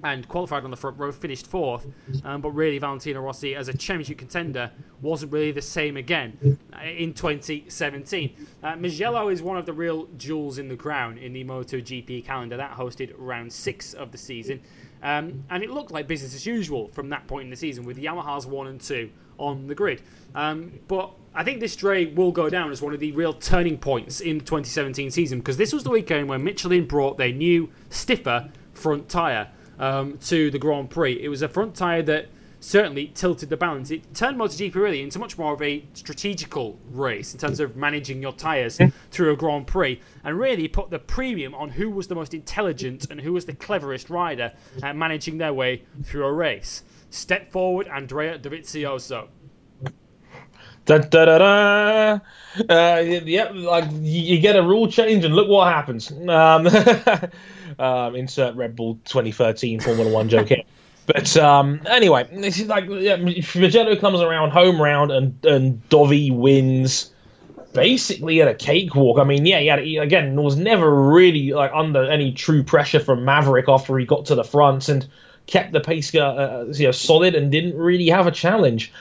and 0.04 0.28
qualified 0.28 0.64
on 0.64 0.72
the 0.72 0.78
front 0.78 1.00
row, 1.00 1.12
finished 1.12 1.48
fourth. 1.48 1.88
Um, 2.24 2.42
but 2.42 2.52
really, 2.52 2.78
Valentino 2.78 3.22
Rossi, 3.22 3.56
as 3.56 3.70
a 3.70 3.74
championship 3.76 4.20
contender, 4.20 4.72
wasn't 5.02 5.32
really 5.32 5.52
the 5.52 5.62
same 5.62 5.98
again 5.98 6.60
uh, 6.74 6.84
in 6.86 7.14
2017. 7.14 8.48
Uh, 8.62 8.76
Mugello 8.76 9.30
is 9.30 9.42
one 9.42 9.58
of 9.58 9.66
the 9.66 9.74
real 9.74 10.08
jewels 10.18 10.60
in 10.60 10.68
the 10.70 10.76
crown 10.76 11.18
in 11.18 11.34
the 11.34 11.44
MotoGP 11.44 12.24
calendar. 12.24 12.56
That 12.56 12.74
hosted 12.74 13.14
round 13.18 13.52
six 13.52 13.94
of 13.94 14.12
the 14.12 14.18
season. 14.18 14.62
Um, 15.02 15.44
and 15.50 15.64
it 15.64 15.72
looked 15.72 15.92
like 15.92 16.08
business 16.08 16.36
as 16.36 16.46
usual 16.46 16.88
from 16.90 17.10
that 17.10 17.28
point 17.28 17.46
in 17.46 17.50
the 17.50 17.56
season 17.56 17.84
with 17.84 17.98
Yamaha's 17.98 18.46
one 18.46 18.68
and 18.68 18.80
two 18.80 19.10
on 19.38 19.68
the 19.68 19.76
grid. 19.76 20.02
Um, 20.34 20.80
but 20.88 21.12
I 21.34 21.44
think 21.44 21.60
this 21.60 21.74
straight 21.74 22.16
will 22.16 22.32
go 22.32 22.50
down 22.50 22.72
as 22.72 22.82
one 22.82 22.94
of 22.94 23.00
the 23.00 23.12
real 23.12 23.34
turning 23.34 23.78
points 23.78 24.22
in 24.22 24.38
the 24.38 24.44
2017 24.44 25.12
season 25.12 25.40
because 25.40 25.58
this 25.58 25.74
was 25.74 25.84
the 25.84 25.90
weekend 25.90 26.30
when 26.30 26.44
Michelin 26.44 26.86
brought 26.86 27.18
their 27.18 27.32
new, 27.32 27.70
stiffer 27.90 28.50
front 28.74 29.10
tyre 29.10 29.50
um, 29.80 30.18
to 30.20 30.52
the 30.52 30.60
Grand 30.60 30.90
Prix. 30.90 31.22
It 31.22 31.30
was 31.30 31.42
a 31.42 31.50
front 31.50 31.76
tyre 31.76 32.04
that 32.04 32.28
certainly 32.60 33.12
tilted 33.14 33.50
the 33.50 33.58
balance. 33.58 33.92
It 33.92 34.14
turned 34.16 34.38
MotoGP 34.38 34.74
really 34.76 35.02
into 35.02 35.20
much 35.20 35.38
more 35.38 35.54
of 35.54 35.62
a 35.62 35.86
strategical 35.94 36.80
race 36.90 37.34
in 37.34 37.40
terms 37.40 37.60
of 37.60 37.76
managing 37.76 38.22
your 38.22 38.32
tyres 38.32 38.80
through 39.12 39.32
a 39.32 39.36
Grand 39.36 39.68
Prix 39.68 40.02
and 40.24 40.40
really 40.40 40.68
put 40.68 40.90
the 40.90 40.98
premium 40.98 41.54
on 41.54 41.70
who 41.70 41.92
was 41.92 42.08
the 42.08 42.16
most 42.16 42.34
intelligent 42.34 43.10
and 43.12 43.22
who 43.22 43.34
was 43.34 43.46
the 43.46 43.54
cleverest 43.54 44.10
rider 44.10 44.52
at 44.82 44.96
managing 44.96 45.38
their 45.38 45.54
way 45.54 45.84
through 46.04 46.26
a 46.26 46.34
race. 46.34 46.84
Step 47.16 47.50
forward, 47.50 47.88
Andrea 47.88 48.38
Dovizioso. 48.38 49.30
Da, 50.84 50.98
da, 50.98 51.26
da, 51.26 51.38
da. 51.38 52.20
Uh, 52.70 53.00
yep, 53.00 53.52
like 53.56 53.86
you 54.02 54.40
get 54.40 54.58
a 54.58 54.62
rule 54.62 54.92
change 54.92 55.24
and 55.24 55.34
look 55.34 55.48
what 55.48 55.72
happens. 55.72 56.12
Um, 56.12 56.68
um, 57.80 58.16
insert 58.16 58.56
Red 58.56 58.76
Bull 58.76 59.00
2013 59.06 59.80
Formula 59.80 60.12
One 60.12 60.28
joke 60.28 60.50
here. 60.50 60.64
But 61.06 61.38
um, 61.38 61.82
anyway, 61.88 62.28
this 62.34 62.60
is 62.60 62.68
like 62.68 62.86
yeah, 62.90 63.16
Mugello 63.16 63.96
comes 63.96 64.20
around 64.20 64.52
home 64.52 64.82
round 64.82 65.12
and 65.12 65.46
and 65.46 65.82
Dovi 65.90 66.36
wins 66.36 67.14
basically 67.74 68.42
at 68.42 68.50
a 68.50 68.56
cakewalk. 68.56 69.20
I 69.20 69.24
mean, 69.24 69.46
yeah, 69.46 69.60
he 69.60 69.68
had 69.68 69.80
he, 69.80 69.98
again 69.98 70.36
was 70.36 70.58
never 70.58 70.94
really 70.94 71.52
like 71.54 71.72
under 71.74 72.04
any 72.04 72.34
true 72.34 72.64
pressure 72.64 73.00
from 73.00 73.24
Maverick 73.24 73.70
after 73.70 73.98
he 73.98 74.06
got 74.06 74.26
to 74.26 74.36
the 74.36 74.44
front 74.44 74.90
and 74.90 75.08
kept 75.48 75.72
the 75.72 75.80
pace 75.80 76.14
uh, 76.16 76.20
uh, 76.20 76.66
you 76.74 76.86
know 76.86 76.92
solid 76.92 77.36
and 77.36 77.52
didn't 77.52 77.78
really 77.78 78.08
have 78.08 78.28
a 78.28 78.32
challenge. 78.32 78.92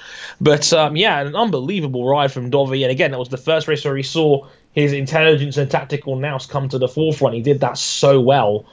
But 0.41 0.73
um, 0.73 0.97
yeah, 0.97 1.21
an 1.21 1.35
unbelievable 1.35 2.07
ride 2.07 2.33
from 2.33 2.51
Dovi, 2.51 2.83
and 2.83 2.91
again, 2.91 3.13
that 3.13 3.19
was 3.19 3.29
the 3.29 3.37
first 3.37 3.69
race 3.69 3.85
where 3.85 3.97
he 3.97 4.03
saw 4.03 4.47
his 4.73 4.93
intelligence 4.93 5.57
and 5.57 5.71
tactical 5.71 6.17
nous 6.17 6.47
come 6.47 6.69
to 6.69 6.79
the 6.79 6.89
forefront. 6.89 7.37
He 7.37 7.43
did 7.43 7.61
that 7.61 7.79
so 7.79 8.21
well 8.21 8.67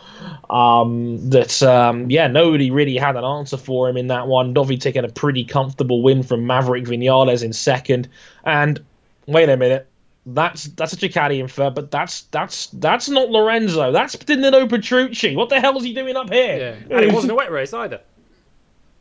um, 0.50 1.30
that 1.30 1.62
um, 1.62 2.10
yeah, 2.10 2.28
nobody 2.28 2.72
really 2.72 2.98
had 2.98 3.16
an 3.16 3.24
answer 3.24 3.58
for 3.58 3.88
him 3.88 3.98
in 3.98 4.08
that 4.08 4.28
one. 4.28 4.54
Dovi 4.54 4.80
taking 4.80 5.06
a 5.06 5.10
pretty 5.10 5.44
comfortable 5.44 6.02
win 6.02 6.24
from 6.24 6.48
Maverick 6.48 6.86
Vinales 6.86 7.44
in 7.44 7.54
second, 7.54 8.10
and 8.44 8.84
wait 9.28 9.50
a 9.50 9.58
minute. 9.58 9.91
That's 10.26 10.66
that's 10.66 10.94
a 10.94 10.98
Ducati 10.98 11.40
in 11.40 11.48
third, 11.48 11.74
but 11.74 11.90
that's 11.90 12.24
that's 12.24 12.68
that's 12.68 13.10
not 13.10 13.30
Lorenzo. 13.30 13.92
That's 13.92 14.16
Danilo 14.16 14.68
Petrucci. 14.68 15.36
What 15.36 15.50
the 15.50 15.60
hell 15.60 15.76
is 15.78 15.84
he 15.84 15.94
doing 15.94 16.16
up 16.16 16.32
here? 16.32 16.78
Yeah, 16.88 16.96
and 16.96 17.06
it 17.06 17.12
wasn't 17.12 17.32
a 17.32 17.36
wet 17.36 17.52
race 17.52 17.74
either. 17.74 18.02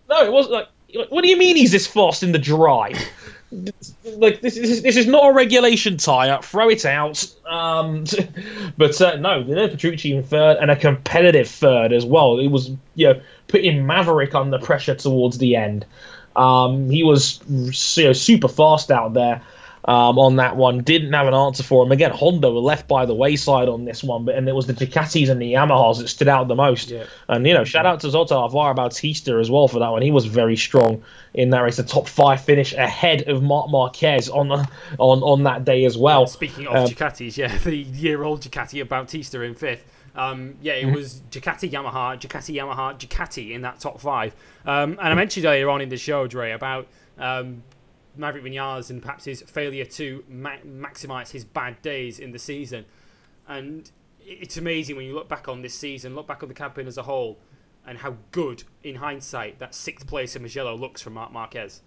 No, 0.08 0.24
it 0.24 0.32
wasn't. 0.32 0.54
Like, 0.54 0.68
what 1.10 1.22
do 1.22 1.28
you 1.28 1.36
mean 1.36 1.56
he's 1.56 1.72
this 1.72 1.86
fast 1.86 2.22
in 2.22 2.32
the 2.32 2.38
dry? 2.38 2.94
like 4.04 4.40
this 4.40 4.56
is 4.56 4.82
this 4.82 4.96
is 4.96 5.06
not 5.06 5.28
a 5.28 5.32
regulation 5.34 5.98
tire. 5.98 6.40
Throw 6.40 6.70
it 6.70 6.86
out. 6.86 7.26
Um, 7.46 8.04
but 8.78 8.98
uh, 9.02 9.16
no, 9.16 9.42
Danilo 9.42 9.68
Petrucci 9.68 10.16
in 10.16 10.22
third 10.22 10.56
and 10.56 10.70
a 10.70 10.76
competitive 10.76 11.48
third 11.48 11.92
as 11.92 12.06
well. 12.06 12.38
It 12.38 12.48
was 12.48 12.70
you 12.94 13.08
know 13.08 13.20
putting 13.46 13.86
Maverick 13.86 14.34
under 14.34 14.58
pressure 14.58 14.94
towards 14.94 15.36
the 15.36 15.54
end. 15.54 15.84
Um, 16.34 16.88
he 16.88 17.02
was 17.02 17.40
you 17.48 18.04
know, 18.04 18.12
super 18.14 18.48
fast 18.48 18.90
out 18.90 19.12
there 19.12 19.42
um, 19.90 20.20
on 20.20 20.36
that 20.36 20.56
one. 20.56 20.82
Didn't 20.82 21.12
have 21.14 21.26
an 21.26 21.34
answer 21.34 21.64
for 21.64 21.84
him. 21.84 21.90
Again, 21.90 22.12
Honda 22.12 22.48
were 22.48 22.60
left 22.60 22.86
by 22.86 23.06
the 23.06 23.14
wayside 23.14 23.68
on 23.68 23.84
this 23.84 24.04
one, 24.04 24.24
but 24.24 24.36
and 24.36 24.48
it 24.48 24.54
was 24.54 24.68
the 24.68 24.72
Ducatis 24.72 25.28
and 25.28 25.42
the 25.42 25.54
Yamahas 25.54 25.98
that 25.98 26.06
stood 26.06 26.28
out 26.28 26.46
the 26.46 26.54
most. 26.54 26.90
Yeah. 26.90 27.06
And 27.26 27.44
you 27.44 27.52
know, 27.52 27.64
shout 27.64 27.86
out 27.86 27.98
to 28.00 28.10
Zoltan 28.10 28.36
Alvaro 28.36 28.72
Bautista 28.72 29.34
as 29.38 29.50
well 29.50 29.66
for 29.66 29.80
that 29.80 29.88
one. 29.88 30.02
He 30.02 30.12
was 30.12 30.26
very 30.26 30.56
strong 30.56 31.02
in 31.34 31.50
that 31.50 31.62
race. 31.62 31.80
A 31.80 31.82
top 31.82 32.06
five 32.06 32.40
finish 32.40 32.72
ahead 32.72 33.28
of 33.28 33.42
Marc 33.42 33.68
Marquez 33.68 34.28
on 34.28 34.46
the, 34.48 34.68
on 34.98 35.24
on 35.24 35.42
that 35.42 35.64
day 35.64 35.84
as 35.84 35.98
well. 35.98 36.28
Speaking 36.28 36.68
of 36.68 36.76
um, 36.76 36.86
Ducatis, 36.86 37.36
yeah, 37.36 37.58
the 37.64 37.76
year-old 37.76 38.42
Ducati 38.42 38.80
of 38.80 38.88
Bautista 38.88 39.40
in 39.40 39.56
fifth. 39.56 39.84
Um, 40.14 40.54
yeah, 40.62 40.74
it 40.74 40.86
mm-hmm. 40.86 40.94
was 40.94 41.20
Ducati, 41.32 41.68
Yamaha, 41.68 42.20
Ducati, 42.20 42.54
Yamaha, 42.54 42.96
Ducati 42.96 43.50
in 43.50 43.62
that 43.62 43.80
top 43.80 44.00
five. 44.00 44.36
Um, 44.64 44.92
and 44.92 45.08
I 45.08 45.14
mentioned 45.14 45.46
earlier 45.46 45.68
on 45.68 45.80
in 45.80 45.88
the 45.88 45.96
show, 45.96 46.26
Dre, 46.26 46.52
about 46.52 46.86
um, 47.18 47.62
Maverick 48.16 48.44
Vinales 48.44 48.90
and 48.90 49.00
perhaps 49.00 49.24
his 49.24 49.42
failure 49.42 49.84
to 49.84 50.24
ma- 50.28 50.56
maximise 50.66 51.30
his 51.30 51.44
bad 51.44 51.80
days 51.82 52.18
in 52.18 52.32
the 52.32 52.38
season. 52.38 52.84
And 53.48 53.90
it's 54.20 54.56
amazing 54.56 54.96
when 54.96 55.06
you 55.06 55.14
look 55.14 55.28
back 55.28 55.48
on 55.48 55.62
this 55.62 55.74
season, 55.74 56.14
look 56.14 56.26
back 56.26 56.42
on 56.42 56.48
the 56.48 56.54
campaign 56.54 56.86
as 56.86 56.98
a 56.98 57.02
whole, 57.02 57.38
and 57.86 57.98
how 57.98 58.16
good, 58.30 58.62
in 58.84 58.94
hindsight, 58.94 59.58
that 59.58 59.74
sixth 59.74 60.06
place 60.06 60.36
in 60.36 60.42
Mugello 60.42 60.76
looks 60.76 61.00
for 61.00 61.10
Marc 61.10 61.32
Marquez. 61.32 61.82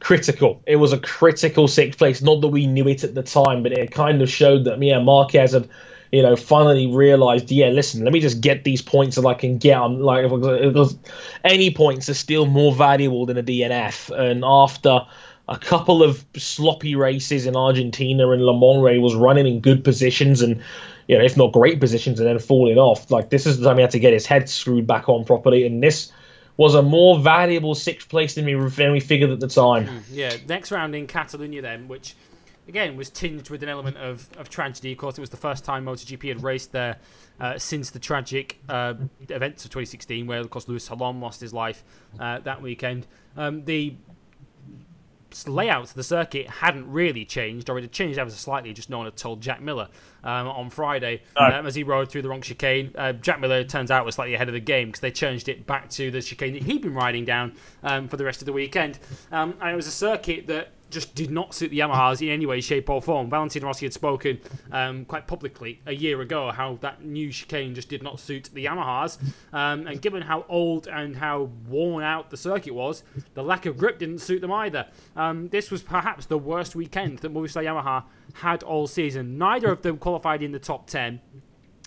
Critical. 0.00 0.62
It 0.66 0.76
was 0.76 0.92
a 0.92 0.98
critical 0.98 1.66
sixth 1.66 1.98
place. 1.98 2.22
Not 2.22 2.40
that 2.40 2.48
we 2.48 2.66
knew 2.66 2.86
it 2.86 3.02
at 3.02 3.14
the 3.14 3.22
time, 3.22 3.62
but 3.62 3.72
it 3.72 3.90
kind 3.90 4.22
of 4.22 4.30
showed 4.30 4.64
that, 4.64 4.80
yeah, 4.80 5.00
Marquez 5.00 5.52
had 5.52 5.68
you 6.12 6.22
know, 6.22 6.36
finally 6.36 6.86
realized, 6.86 7.50
yeah, 7.50 7.68
listen, 7.68 8.04
let 8.04 8.12
me 8.12 8.20
just 8.20 8.40
get 8.40 8.64
these 8.64 8.82
points 8.82 9.16
that 9.16 9.26
I 9.26 9.34
can 9.34 9.58
get 9.58 9.78
on. 9.78 10.00
Like, 10.00 10.28
because 10.28 10.96
any 11.44 11.72
points 11.72 12.08
are 12.08 12.14
still 12.14 12.46
more 12.46 12.74
valuable 12.74 13.26
than 13.26 13.36
a 13.36 13.42
DNF. 13.42 14.10
And 14.10 14.44
after 14.44 15.00
a 15.48 15.58
couple 15.58 16.02
of 16.02 16.24
sloppy 16.36 16.94
races 16.94 17.46
in 17.46 17.56
Argentina 17.56 18.30
and 18.30 18.44
Le 18.44 18.52
Mans 18.52 18.82
where 18.82 18.92
he 18.92 18.98
was 18.98 19.14
running 19.14 19.46
in 19.46 19.60
good 19.60 19.82
positions 19.82 20.42
and 20.42 20.62
you 21.08 21.16
know, 21.16 21.24
if 21.24 21.36
not 21.36 21.52
great 21.52 21.80
positions 21.80 22.20
and 22.20 22.28
then 22.28 22.38
falling 22.38 22.76
off. 22.76 23.10
Like 23.10 23.30
this 23.30 23.46
is 23.46 23.58
the 23.58 23.64
time 23.64 23.76
he 23.76 23.82
had 23.82 23.90
to 23.92 23.98
get 23.98 24.12
his 24.12 24.26
head 24.26 24.48
screwed 24.48 24.86
back 24.86 25.08
on 25.08 25.24
properly, 25.24 25.66
and 25.66 25.82
this 25.82 26.12
was 26.58 26.74
a 26.74 26.82
more 26.82 27.18
valuable 27.18 27.74
sixth 27.74 28.08
place 28.08 28.34
than 28.34 28.44
we 28.44 28.54
than 28.70 28.92
we 28.92 29.00
figured 29.00 29.30
at 29.30 29.40
the 29.40 29.48
time. 29.48 29.86
Mm, 29.86 30.02
yeah, 30.12 30.36
next 30.46 30.70
round 30.70 30.94
in 30.94 31.06
Catalonia 31.06 31.62
then, 31.62 31.88
which 31.88 32.14
again 32.68 32.96
was 32.96 33.10
tinged 33.10 33.50
with 33.50 33.62
an 33.62 33.68
element 33.68 33.96
of, 33.96 34.28
of 34.36 34.48
tragedy. 34.48 34.92
Of 34.92 34.98
course, 34.98 35.18
it 35.18 35.20
was 35.20 35.30
the 35.30 35.36
first 35.36 35.64
time 35.64 35.86
MotoGP 35.86 36.28
had 36.28 36.42
raced 36.42 36.72
there 36.72 36.98
uh, 37.40 37.58
since 37.58 37.90
the 37.90 37.98
tragic 37.98 38.60
uh, 38.68 38.94
events 39.28 39.64
of 39.64 39.70
2016, 39.70 40.26
where 40.26 40.40
of 40.40 40.50
course 40.50 40.68
Luis 40.68 40.88
Salom 40.88 41.20
lost 41.20 41.40
his 41.40 41.52
life 41.52 41.82
uh, 42.20 42.38
that 42.40 42.60
weekend. 42.60 43.06
Um, 43.36 43.64
the 43.64 43.94
layout 45.46 45.84
of 45.84 45.94
the 45.94 46.02
circuit 46.02 46.48
hadn't 46.48 46.90
really 46.90 47.24
changed, 47.24 47.68
or 47.68 47.78
it 47.78 47.82
had 47.82 47.92
changed 47.92 48.18
ever 48.18 48.30
so 48.30 48.36
slightly, 48.36 48.72
just 48.72 48.90
no 48.90 48.98
one 48.98 49.06
had 49.06 49.16
told 49.16 49.40
Jack 49.40 49.60
Miller 49.60 49.88
um, 50.24 50.48
on 50.48 50.70
Friday 50.70 51.22
um, 51.36 51.66
as 51.66 51.74
he 51.74 51.82
rode 51.82 52.10
through 52.10 52.22
the 52.22 52.28
wrong 52.28 52.40
chicane. 52.40 52.92
Uh, 52.96 53.12
Jack 53.12 53.40
Miller, 53.40 53.64
turns 53.64 53.90
out, 53.90 54.04
was 54.04 54.14
slightly 54.14 54.34
ahead 54.34 54.48
of 54.48 54.54
the 54.54 54.60
game 54.60 54.88
because 54.88 55.00
they 55.00 55.10
changed 55.10 55.48
it 55.48 55.66
back 55.66 55.88
to 55.90 56.10
the 56.10 56.22
chicane 56.22 56.54
that 56.54 56.62
he'd 56.62 56.82
been 56.82 56.94
riding 56.94 57.24
down 57.24 57.54
um, 57.82 58.08
for 58.08 58.16
the 58.16 58.24
rest 58.24 58.40
of 58.40 58.46
the 58.46 58.52
weekend. 58.52 58.98
Um, 59.30 59.54
and 59.60 59.70
it 59.70 59.76
was 59.76 59.86
a 59.86 59.92
circuit 59.92 60.46
that 60.46 60.72
just 60.90 61.14
did 61.14 61.30
not 61.30 61.54
suit 61.54 61.70
the 61.70 61.78
Yamahas 61.78 62.22
in 62.22 62.28
any 62.28 62.46
way, 62.46 62.60
shape, 62.60 62.88
or 62.88 63.02
form. 63.02 63.28
Valentino 63.30 63.66
Rossi 63.66 63.86
had 63.86 63.92
spoken 63.92 64.40
um, 64.72 65.04
quite 65.04 65.26
publicly 65.26 65.80
a 65.86 65.92
year 65.92 66.20
ago 66.20 66.50
how 66.50 66.78
that 66.80 67.04
new 67.04 67.30
chicane 67.30 67.74
just 67.74 67.88
did 67.88 68.02
not 68.02 68.20
suit 68.20 68.50
the 68.52 68.64
Yamahas. 68.64 69.18
Um, 69.52 69.86
and 69.86 70.00
given 70.00 70.22
how 70.22 70.44
old 70.48 70.86
and 70.86 71.16
how 71.16 71.50
worn 71.68 72.04
out 72.04 72.30
the 72.30 72.36
circuit 72.36 72.74
was, 72.74 73.02
the 73.34 73.42
lack 73.42 73.66
of 73.66 73.76
grip 73.76 73.98
didn't 73.98 74.18
suit 74.18 74.40
them 74.40 74.52
either. 74.52 74.86
Um, 75.16 75.48
this 75.48 75.70
was 75.70 75.82
perhaps 75.82 76.26
the 76.26 76.38
worst 76.38 76.74
weekend 76.74 77.18
that 77.18 77.32
Movistar 77.32 77.64
Yamaha 77.64 78.04
had 78.34 78.62
all 78.62 78.86
season. 78.86 79.38
Neither 79.38 79.70
of 79.70 79.82
them 79.82 79.98
qualified 79.98 80.42
in 80.42 80.52
the 80.52 80.58
top 80.58 80.86
10. 80.86 81.20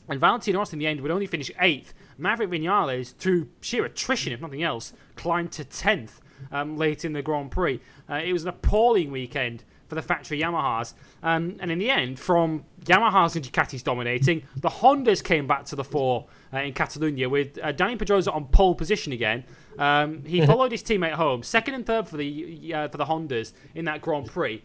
And 0.09 0.19
Valentino 0.19 0.59
Rossi 0.59 0.75
in 0.75 0.79
the 0.79 0.87
end 0.87 1.01
would 1.01 1.11
only 1.11 1.27
finish 1.27 1.51
8th. 1.59 1.93
Maverick 2.17 2.49
Vinales, 2.49 3.15
through 3.15 3.49
sheer 3.61 3.85
attrition, 3.85 4.33
if 4.33 4.41
nothing 4.41 4.63
else, 4.63 4.93
climbed 5.15 5.51
to 5.53 5.63
10th 5.63 6.19
um, 6.51 6.77
late 6.77 7.05
in 7.05 7.13
the 7.13 7.21
Grand 7.21 7.51
Prix. 7.51 7.79
Uh, 8.09 8.15
it 8.15 8.33
was 8.33 8.43
an 8.43 8.49
appalling 8.49 9.11
weekend 9.11 9.63
for 9.91 9.95
the 9.95 10.01
factory 10.01 10.39
Yamahas. 10.39 10.93
Um, 11.21 11.57
and 11.59 11.69
in 11.69 11.77
the 11.77 11.89
end, 11.89 12.17
from 12.17 12.63
Yamahas 12.85 13.35
and 13.35 13.43
Ducatis 13.43 13.83
dominating, 13.83 14.43
the 14.55 14.69
Hondas 14.69 15.21
came 15.21 15.47
back 15.47 15.65
to 15.65 15.75
the 15.75 15.83
fore 15.83 16.27
uh, 16.53 16.59
in 16.59 16.71
Catalonia 16.71 17.27
with 17.27 17.59
uh, 17.61 17.73
Dani 17.73 17.99
Pedrosa 17.99 18.31
on 18.31 18.45
pole 18.45 18.73
position 18.73 19.11
again. 19.11 19.43
Um, 19.77 20.23
he 20.25 20.45
followed 20.45 20.71
his 20.71 20.81
teammate 20.81 21.15
home, 21.15 21.43
second 21.43 21.73
and 21.73 21.85
third 21.85 22.07
for 22.07 22.15
the 22.15 22.73
uh, 22.73 22.87
for 22.87 22.97
the 22.97 23.05
Hondas 23.05 23.51
in 23.75 23.83
that 23.83 24.01
Grand 24.01 24.27
Prix. 24.27 24.63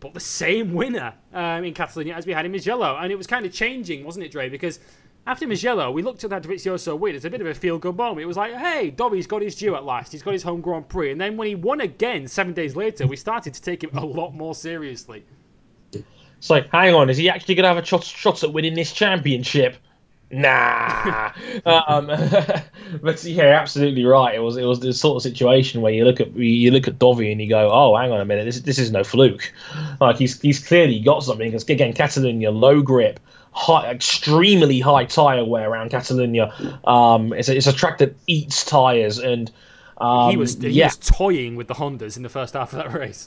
But 0.00 0.14
the 0.14 0.20
same 0.20 0.72
winner 0.72 1.12
um, 1.34 1.64
in 1.64 1.74
Catalonia 1.74 2.14
as 2.14 2.24
we 2.24 2.32
had 2.32 2.46
in 2.46 2.52
Mugello. 2.52 2.96
And 2.96 3.12
it 3.12 3.16
was 3.16 3.26
kind 3.26 3.44
of 3.44 3.52
changing, 3.52 4.04
wasn't 4.04 4.24
it, 4.24 4.32
Dre? 4.32 4.48
Because 4.48 4.80
after 5.26 5.46
Mugello, 5.46 5.92
we 5.92 6.02
looked 6.02 6.24
at 6.24 6.30
that 6.30 6.42
Dovizioso 6.42 6.98
win. 6.98 7.14
It's 7.14 7.24
a 7.24 7.30
bit 7.30 7.40
of 7.40 7.46
a 7.46 7.54
feel 7.54 7.78
good 7.78 7.96
moment. 7.96 8.20
It 8.20 8.26
was 8.26 8.36
like, 8.36 8.54
hey, 8.54 8.90
Dovi's 8.90 9.26
got 9.26 9.42
his 9.42 9.54
due 9.54 9.76
at 9.76 9.84
last. 9.84 10.12
He's 10.12 10.22
got 10.22 10.32
his 10.32 10.42
home 10.42 10.60
Grand 10.60 10.88
Prix. 10.88 11.12
And 11.12 11.20
then 11.20 11.36
when 11.36 11.46
he 11.46 11.54
won 11.54 11.80
again 11.80 12.26
seven 12.26 12.52
days 12.52 12.74
later, 12.74 13.06
we 13.06 13.16
started 13.16 13.54
to 13.54 13.62
take 13.62 13.84
him 13.84 13.90
a 13.96 14.04
lot 14.04 14.34
more 14.34 14.54
seriously. 14.54 15.24
It's 15.92 16.50
like, 16.50 16.68
hang 16.70 16.94
on, 16.94 17.08
is 17.08 17.18
he 17.18 17.30
actually 17.30 17.54
going 17.54 17.64
to 17.64 17.68
have 17.68 17.78
a 17.78 17.84
shot, 17.84 18.02
shot 18.02 18.42
at 18.42 18.52
winning 18.52 18.74
this 18.74 18.92
championship? 18.92 19.76
Nah. 20.32 21.30
um, 21.66 22.06
but 23.02 23.22
yeah, 23.22 23.60
absolutely 23.60 24.04
right. 24.04 24.34
It 24.34 24.40
was 24.40 24.56
it 24.56 24.64
was 24.64 24.80
the 24.80 24.92
sort 24.92 25.16
of 25.16 25.22
situation 25.22 25.82
where 25.82 25.92
you 25.92 26.04
look 26.04 26.20
at 26.20 26.34
you 26.34 26.70
look 26.70 26.88
at 26.88 26.98
Dovi 26.98 27.30
and 27.30 27.40
you 27.40 27.48
go, 27.48 27.70
oh, 27.70 27.94
hang 27.96 28.10
on 28.10 28.20
a 28.20 28.24
minute, 28.24 28.46
this 28.46 28.58
this 28.60 28.78
is 28.78 28.90
no 28.90 29.04
fluke. 29.04 29.52
Like 30.00 30.16
he's 30.16 30.40
he's 30.40 30.66
clearly 30.66 30.98
got 31.00 31.22
something. 31.22 31.48
Because 31.48 31.68
again, 31.68 31.92
Catalonia 31.92 32.50
low 32.50 32.80
grip 32.80 33.20
high, 33.52 33.90
extremely 33.90 34.80
high 34.80 35.04
tire 35.04 35.44
wear 35.44 35.70
around 35.70 35.90
Catalonia. 35.90 36.52
Um, 36.84 37.32
it's 37.32 37.48
a, 37.48 37.56
it's 37.56 37.66
a 37.66 37.72
track 37.72 37.98
that 37.98 38.16
eats 38.26 38.64
tires, 38.64 39.18
and 39.18 39.50
um, 39.98 40.30
he 40.30 40.36
was 40.36 40.56
he 40.56 40.70
yeah. 40.70 40.86
was 40.86 40.96
toying 40.96 41.56
with 41.56 41.68
the 41.68 41.74
Hondas 41.74 42.16
in 42.16 42.22
the 42.22 42.28
first 42.28 42.54
half 42.54 42.72
of 42.72 42.78
that 42.78 42.92
race. 42.92 43.26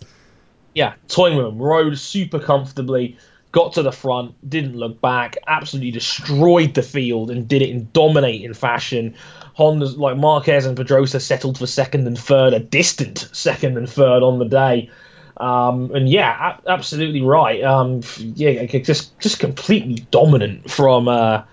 Yeah, 0.73 0.95
toying 1.07 1.37
with 1.37 1.45
them, 1.45 1.57
rode 1.57 1.97
super 1.97 2.39
comfortably, 2.39 3.17
got 3.53 3.71
to 3.73 3.81
the 3.81 3.93
front, 3.93 4.35
didn't 4.49 4.75
look 4.75 4.99
back, 4.99 5.37
absolutely 5.47 5.91
destroyed 5.91 6.73
the 6.73 6.81
field, 6.81 7.31
and 7.31 7.47
did 7.47 7.61
it 7.61 7.69
in 7.69 7.87
dominating 7.93 8.53
fashion. 8.53 9.15
Hondas 9.57 9.97
like 9.97 10.17
Marquez 10.17 10.65
and 10.65 10.75
Pedrosa 10.75 11.21
settled 11.21 11.57
for 11.57 11.65
second 11.65 12.05
and 12.07 12.19
third, 12.19 12.53
a 12.53 12.59
distant 12.59 13.29
second 13.31 13.77
and 13.77 13.89
third 13.89 14.21
on 14.21 14.39
the 14.39 14.45
day. 14.45 14.89
Um, 15.37 15.93
and 15.93 16.09
yeah, 16.09 16.57
a- 16.65 16.69
absolutely 16.71 17.21
right. 17.21 17.63
Um, 17.63 18.01
yeah, 18.17 18.65
just 18.65 19.19
just 19.19 19.39
completely 19.39 20.05
dominant 20.11 20.69
from 20.69 21.07
uh, 21.07 21.43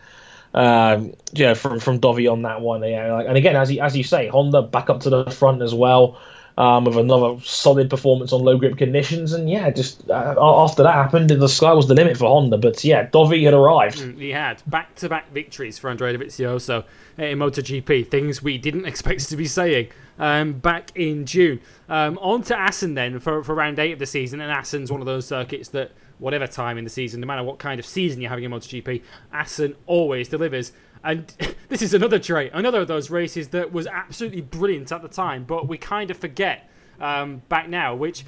uh, 0.54 1.02
yeah 1.32 1.54
from 1.54 1.80
from 1.80 2.00
Dovi 2.00 2.30
on 2.30 2.42
that 2.42 2.60
one. 2.60 2.82
Yeah, 2.82 3.20
and 3.20 3.36
again, 3.36 3.56
as 3.56 3.72
you, 3.72 3.80
as 3.80 3.96
you 3.96 4.04
say, 4.04 4.28
Honda 4.28 4.62
back 4.62 4.90
up 4.90 5.00
to 5.00 5.10
the 5.10 5.24
front 5.30 5.62
as 5.62 5.74
well. 5.74 6.18
Um, 6.58 6.84
with 6.84 6.98
another 6.98 7.40
solid 7.42 7.88
performance 7.88 8.30
on 8.30 8.42
low 8.42 8.58
grip 8.58 8.76
conditions, 8.76 9.32
and 9.32 9.48
yeah, 9.48 9.70
just 9.70 10.08
uh, 10.10 10.34
after 10.38 10.82
that 10.82 10.92
happened, 10.92 11.30
the 11.30 11.48
sky 11.48 11.72
was 11.72 11.88
the 11.88 11.94
limit 11.94 12.18
for 12.18 12.26
Honda. 12.26 12.58
But 12.58 12.84
yeah, 12.84 13.06
Dovi 13.08 13.42
had 13.44 13.54
arrived. 13.54 14.00
Mm, 14.00 14.18
he 14.18 14.30
had 14.30 14.62
back 14.66 14.94
to 14.96 15.08
back 15.08 15.32
victories 15.32 15.78
for 15.78 15.88
Andrea 15.88 16.18
Dovizioso 16.18 16.84
in 17.16 17.38
MotoGP, 17.38 18.06
things 18.08 18.42
we 18.42 18.58
didn't 18.58 18.84
expect 18.92 19.28
to 19.30 19.36
be 19.36 19.46
saying 19.46 19.88
um, 20.18 20.52
back 20.54 20.90
in 20.94 21.26
June. 21.26 21.60
Um, 21.88 22.18
on 22.18 22.42
to 22.42 22.58
Assen 22.58 22.94
then 22.94 23.18
for, 23.18 23.42
for 23.42 23.54
round 23.54 23.78
eight 23.78 23.92
of 23.92 23.98
the 23.98 24.06
season, 24.06 24.40
and 24.40 24.50
Assen's 24.50 24.90
one 24.90 25.00
of 25.00 25.06
those 25.06 25.26
circuits 25.26 25.68
that, 25.70 25.92
whatever 26.18 26.46
time 26.46 26.78
in 26.78 26.84
the 26.84 26.90
season, 26.90 27.20
no 27.20 27.26
matter 27.26 27.42
what 27.42 27.58
kind 27.58 27.80
of 27.80 27.86
season 27.86 28.20
you're 28.20 28.30
having 28.30 28.44
in 28.44 28.50
MotoGP, 28.50 29.02
Assen 29.32 29.74
always 29.86 30.28
delivers. 30.28 30.72
And 31.04 31.26
this 31.68 31.82
is 31.82 31.94
another 31.94 32.18
trait, 32.18 32.50
another 32.54 32.80
of 32.80 32.88
those 32.88 33.10
races 33.10 33.48
that 33.48 33.72
was 33.72 33.86
absolutely 33.86 34.40
brilliant 34.40 34.92
at 34.92 35.02
the 35.02 35.08
time, 35.08 35.44
but 35.44 35.68
we 35.68 35.78
kind 35.78 36.10
of 36.10 36.16
forget 36.16 36.68
um, 37.00 37.42
back 37.48 37.68
now, 37.68 37.94
which 37.94 38.24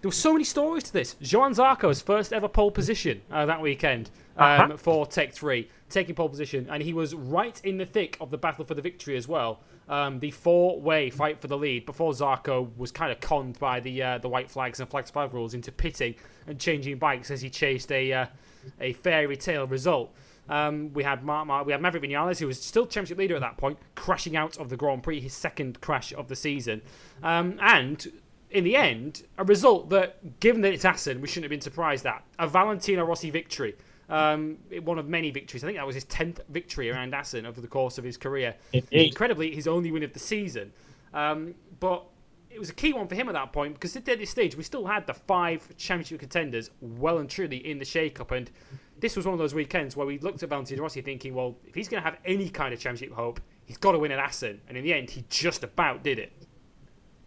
there 0.00 0.08
were 0.08 0.12
so 0.12 0.32
many 0.32 0.44
stories 0.44 0.84
to 0.84 0.92
this. 0.92 1.16
Johann 1.20 1.52
Zarco's 1.52 2.00
first 2.00 2.32
ever 2.32 2.48
pole 2.48 2.70
position 2.70 3.22
uh, 3.30 3.46
that 3.46 3.60
weekend 3.60 4.10
um, 4.36 4.46
uh-huh. 4.46 4.76
for 4.76 5.06
Tech 5.06 5.32
3, 5.32 5.68
taking 5.88 6.14
pole 6.14 6.28
position, 6.28 6.66
and 6.70 6.82
he 6.82 6.92
was 6.92 7.14
right 7.14 7.60
in 7.64 7.76
the 7.76 7.86
thick 7.86 8.16
of 8.20 8.30
the 8.30 8.38
battle 8.38 8.64
for 8.64 8.74
the 8.74 8.82
victory 8.82 9.16
as 9.16 9.28
well. 9.28 9.60
Um, 9.88 10.20
the 10.20 10.30
four-way 10.30 11.10
fight 11.10 11.40
for 11.40 11.48
the 11.48 11.58
lead 11.58 11.84
before 11.84 12.12
Zarco 12.12 12.70
was 12.76 12.92
kind 12.92 13.10
of 13.10 13.20
conned 13.20 13.58
by 13.58 13.80
the 13.80 14.00
uh, 14.00 14.18
the 14.18 14.28
white 14.28 14.48
flags 14.48 14.78
and 14.78 14.88
flag-to-flag 14.88 15.34
rules 15.34 15.52
into 15.52 15.72
pitting 15.72 16.14
and 16.46 16.60
changing 16.60 16.98
bikes 16.98 17.28
as 17.32 17.42
he 17.42 17.50
chased 17.50 17.90
a 17.90 18.12
uh, 18.12 18.26
a 18.80 18.92
fairy 18.92 19.36
tale 19.36 19.66
result. 19.66 20.14
Um, 20.50 20.92
we 20.92 21.04
had 21.04 21.24
Mark, 21.24 21.46
Mark, 21.46 21.64
we 21.64 21.72
had 21.72 21.80
Maverick 21.80 22.02
Vinales, 22.02 22.38
who 22.38 22.48
was 22.48 22.60
still 22.60 22.84
championship 22.84 23.16
leader 23.18 23.36
at 23.36 23.40
that 23.40 23.56
point, 23.56 23.78
crashing 23.94 24.36
out 24.36 24.58
of 24.58 24.68
the 24.68 24.76
Grand 24.76 25.02
Prix, 25.02 25.20
his 25.20 25.32
second 25.32 25.80
crash 25.80 26.12
of 26.12 26.28
the 26.28 26.36
season, 26.36 26.82
um, 27.22 27.56
and 27.62 28.10
in 28.50 28.64
the 28.64 28.76
end, 28.76 29.22
a 29.38 29.44
result 29.44 29.90
that, 29.90 30.40
given 30.40 30.60
that 30.62 30.72
it's 30.72 30.84
Assen, 30.84 31.20
we 31.20 31.28
shouldn't 31.28 31.44
have 31.44 31.50
been 31.50 31.60
surprised 31.60 32.04
at. 32.06 32.24
A 32.38 32.48
Valentino 32.48 33.04
Rossi 33.04 33.30
victory. 33.30 33.76
Um, 34.08 34.58
one 34.82 34.98
of 34.98 35.08
many 35.08 35.30
victories. 35.30 35.62
I 35.62 35.68
think 35.68 35.78
that 35.78 35.86
was 35.86 35.94
his 35.94 36.04
10th 36.06 36.40
victory 36.48 36.90
around 36.90 37.14
Assen 37.14 37.46
over 37.46 37.60
the 37.60 37.68
course 37.68 37.96
of 37.96 38.02
his 38.02 38.16
career. 38.16 38.56
Incredibly, 38.90 39.54
his 39.54 39.68
only 39.68 39.92
win 39.92 40.02
of 40.02 40.12
the 40.12 40.18
season. 40.18 40.72
Um, 41.14 41.54
but 41.78 42.04
it 42.50 42.58
was 42.58 42.70
a 42.70 42.74
key 42.74 42.92
one 42.92 43.06
for 43.06 43.14
him 43.14 43.28
at 43.28 43.34
that 43.34 43.52
point 43.52 43.74
because 43.74 43.94
at 43.94 44.04
this 44.04 44.30
stage, 44.30 44.56
we 44.56 44.64
still 44.64 44.86
had 44.86 45.06
the 45.06 45.14
five 45.14 45.76
championship 45.76 46.18
contenders 46.18 46.70
well 46.80 47.18
and 47.18 47.30
truly 47.30 47.58
in 47.58 47.78
the 47.78 47.84
shake-up. 47.84 48.32
And 48.32 48.50
this 49.00 49.16
was 49.16 49.26
one 49.26 49.32
of 49.32 49.38
those 49.38 49.54
weekends 49.54 49.96
where 49.96 50.06
we 50.06 50.18
looked 50.18 50.42
at 50.42 50.48
Valentino 50.48 50.82
Rossi 50.82 51.02
thinking, 51.02 51.34
well, 51.34 51.56
if 51.66 51.74
he's 51.74 51.88
going 51.88 52.02
to 52.02 52.08
have 52.08 52.18
any 52.24 52.48
kind 52.48 52.72
of 52.72 52.80
championship 52.80 53.14
hope, 53.14 53.40
he's 53.64 53.78
got 53.78 53.92
to 53.92 53.98
win 53.98 54.12
at 54.12 54.18
Assen. 54.18 54.60
And 54.68 54.76
in 54.76 54.84
the 54.84 54.94
end, 54.94 55.10
he 55.10 55.24
just 55.28 55.64
about 55.64 56.02
did 56.02 56.18
it. 56.18 56.32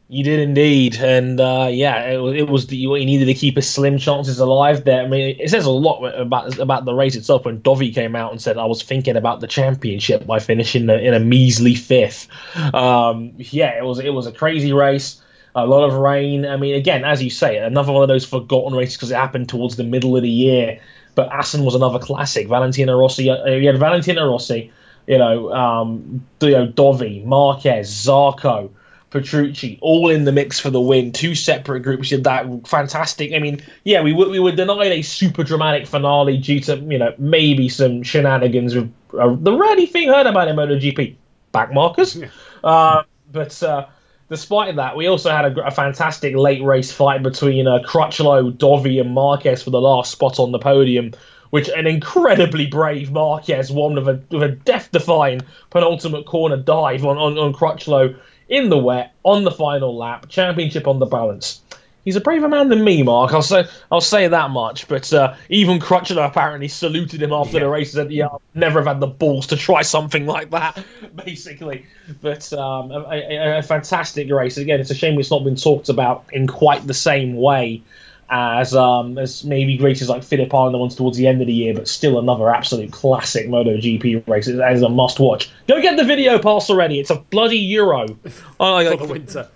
You 0.09 0.23
did 0.23 0.41
indeed, 0.41 0.97
and 0.97 1.39
uh, 1.39 1.69
yeah, 1.71 2.01
it, 2.01 2.19
it 2.35 2.49
was 2.49 2.67
the, 2.67 2.77
he 2.77 3.05
needed 3.05 3.25
to 3.25 3.33
keep 3.33 3.55
his 3.55 3.67
slim 3.67 3.97
chances 3.97 4.37
alive 4.37 4.83
there. 4.83 5.01
I 5.01 5.07
mean, 5.07 5.37
it 5.39 5.49
says 5.49 5.65
a 5.65 5.71
lot 5.71 6.03
about 6.03 6.59
about 6.59 6.85
the 6.85 6.93
race 6.93 7.15
itself. 7.15 7.45
When 7.45 7.61
Dovi 7.61 7.95
came 7.95 8.15
out 8.15 8.31
and 8.31 8.39
said, 8.39 8.57
"I 8.57 8.65
was 8.65 8.83
thinking 8.83 9.15
about 9.15 9.39
the 9.39 9.47
championship 9.47 10.27
by 10.27 10.39
finishing 10.39 10.89
in 10.89 11.13
a 11.13 11.19
measly 11.19 11.73
fifth. 11.73 12.27
Um, 12.75 13.33
yeah, 13.37 13.77
it 13.77 13.85
was 13.85 13.97
it 13.99 14.13
was 14.13 14.27
a 14.27 14.31
crazy 14.31 14.73
race. 14.73 15.21
A 15.55 15.65
lot 15.65 15.87
of 15.87 15.93
rain. 15.93 16.45
I 16.45 16.57
mean, 16.57 16.75
again, 16.75 17.05
as 17.05 17.23
you 17.23 17.29
say, 17.29 17.57
another 17.57 17.93
one 17.93 18.03
of 18.03 18.09
those 18.09 18.25
forgotten 18.25 18.77
races 18.77 18.97
because 18.97 19.09
it 19.09 19.15
happened 19.15 19.47
towards 19.49 19.77
the 19.77 19.83
middle 19.83 20.17
of 20.17 20.21
the 20.21 20.29
year. 20.29 20.79
But 21.15 21.31
Assen 21.31 21.63
was 21.63 21.75
another 21.75 21.99
classic. 21.99 22.47
Valentino 22.47 22.97
Rossi. 22.97 23.29
Uh, 23.29 23.45
you 23.45 23.67
had 23.67 23.77
Valentino 23.77 24.29
Rossi. 24.29 24.71
You 25.07 25.17
know, 25.17 25.53
um, 25.53 26.25
you 26.41 26.51
know, 26.51 26.67
Dovi, 26.67 27.23
Marquez, 27.25 27.91
Zarco. 27.91 28.71
Petrucci, 29.13 29.77
all 29.79 30.09
in 30.09 30.23
the 30.23 30.31
mix 30.31 30.59
for 30.59 30.71
the 30.71 30.81
win. 30.81 31.11
Two 31.11 31.35
separate 31.35 31.81
groups 31.81 32.09
did 32.09 32.23
that. 32.23 32.47
Fantastic. 32.67 33.31
I 33.31 33.37
mean, 33.37 33.61
yeah, 33.83 34.01
we 34.01 34.11
would 34.11 34.29
we 34.29 34.39
were 34.39 34.51
denied 34.51 34.91
a 34.91 35.03
super 35.03 35.43
dramatic 35.43 35.85
finale 35.85 36.37
due 36.37 36.59
to 36.61 36.77
you 36.77 36.97
know 36.97 37.13
maybe 37.19 37.69
some 37.69 38.01
shenanigans 38.01 38.73
with 38.73 38.91
uh, 39.17 39.35
the 39.39 39.53
rarely 39.55 39.85
thing 39.85 40.07
heard 40.07 40.25
about 40.25 40.47
in 40.47 40.55
MotoGP 40.55 41.15
backmarkers. 41.53 42.19
Yeah. 42.19 42.29
Uh, 42.63 43.03
but 43.31 43.61
uh, 43.61 43.85
despite 44.29 44.75
that, 44.75 44.95
we 44.95 45.07
also 45.07 45.31
had 45.31 45.57
a, 45.57 45.65
a 45.65 45.71
fantastic 45.71 46.35
late 46.35 46.63
race 46.63 46.91
fight 46.91 47.23
between 47.23 47.67
uh, 47.67 47.79
Crutchlow, 47.79 48.51
Dovi, 48.51 48.99
and 48.99 49.13
Marquez 49.13 49.63
for 49.63 49.69
the 49.69 49.81
last 49.81 50.11
spot 50.11 50.39
on 50.39 50.51
the 50.51 50.59
podium, 50.59 51.11
which 51.49 51.69
an 51.69 51.87
incredibly 51.87 52.67
brave 52.67 53.11
Marquez 53.11 53.71
won 53.71 53.95
with 53.95 54.07
a, 54.07 54.35
with 54.35 54.43
a 54.43 54.55
death-defying 54.55 55.41
penultimate 55.69 56.25
corner 56.25 56.57
dive 56.57 57.05
on, 57.05 57.17
on, 57.17 57.37
on 57.37 57.53
Crutchlow 57.53 58.17
in 58.49 58.69
the 58.69 58.77
wet 58.77 59.13
on 59.23 59.43
the 59.43 59.51
final 59.51 59.97
lap, 59.97 60.27
championship 60.29 60.87
on 60.87 60.99
the 60.99 61.05
balance 61.05 61.61
he's 62.05 62.15
a 62.15 62.21
braver 62.21 62.47
man 62.47 62.69
than 62.69 62.83
me, 62.83 63.03
Mark. 63.03 63.33
I'll 63.33 63.41
say 63.41 63.65
I'll 63.91 64.01
say 64.01 64.27
that 64.27 64.49
much. 64.51 64.87
But 64.87 65.11
uh, 65.13 65.35
even 65.49 65.79
Crutchlow 65.79 66.25
apparently 66.25 66.67
saluted 66.67 67.21
him 67.21 67.33
after 67.33 67.53
yeah. 67.53 67.63
the 67.63 67.69
race 67.69 67.93
and 67.93 68.05
said, 68.05 68.11
"Yeah, 68.11 68.27
I've 68.27 68.41
never 68.53 68.79
have 68.79 68.87
had 68.87 68.99
the 68.99 69.07
balls 69.07 69.47
to 69.47 69.57
try 69.57 69.81
something 69.81 70.25
like 70.25 70.51
that." 70.51 70.83
Basically, 71.25 71.85
but 72.21 72.51
um, 72.53 72.91
a, 72.91 72.99
a, 73.09 73.57
a, 73.59 73.63
fantastic 73.63 74.29
race. 74.29 74.57
Again, 74.57 74.79
it's 74.79 74.91
a 74.91 74.95
shame 74.95 75.19
it's 75.19 75.31
not 75.31 75.43
been 75.43 75.55
talked 75.55 75.89
about 75.89 76.25
in 76.31 76.47
quite 76.47 76.85
the 76.85 76.93
same 76.93 77.35
way 77.35 77.83
as 78.29 78.73
um, 78.73 79.17
as 79.17 79.43
maybe 79.43 79.77
races 79.77 80.09
like 80.09 80.23
Phillip 80.23 80.53
Island 80.53 80.73
the 80.73 80.79
ones 80.79 80.95
towards 80.95 81.17
the 81.17 81.27
end 81.27 81.41
of 81.41 81.47
the 81.47 81.53
year, 81.53 81.73
but 81.73 81.87
still 81.87 82.17
another 82.17 82.49
absolute 82.49 82.91
classic 82.91 83.47
MotoGP 83.47 84.27
race. 84.27 84.47
It 84.47 84.59
is 84.59 84.81
a 84.81 84.89
must 84.89 85.19
watch. 85.19 85.51
Go 85.67 85.81
get 85.81 85.97
the 85.97 86.03
video 86.03 86.39
pass 86.39 86.69
already. 86.69 86.99
It's 86.99 87.11
a 87.11 87.15
bloody 87.15 87.59
euro. 87.59 88.07
Oh, 88.59 88.91
For 88.97 89.05
the 89.05 89.13
winter 89.13 89.49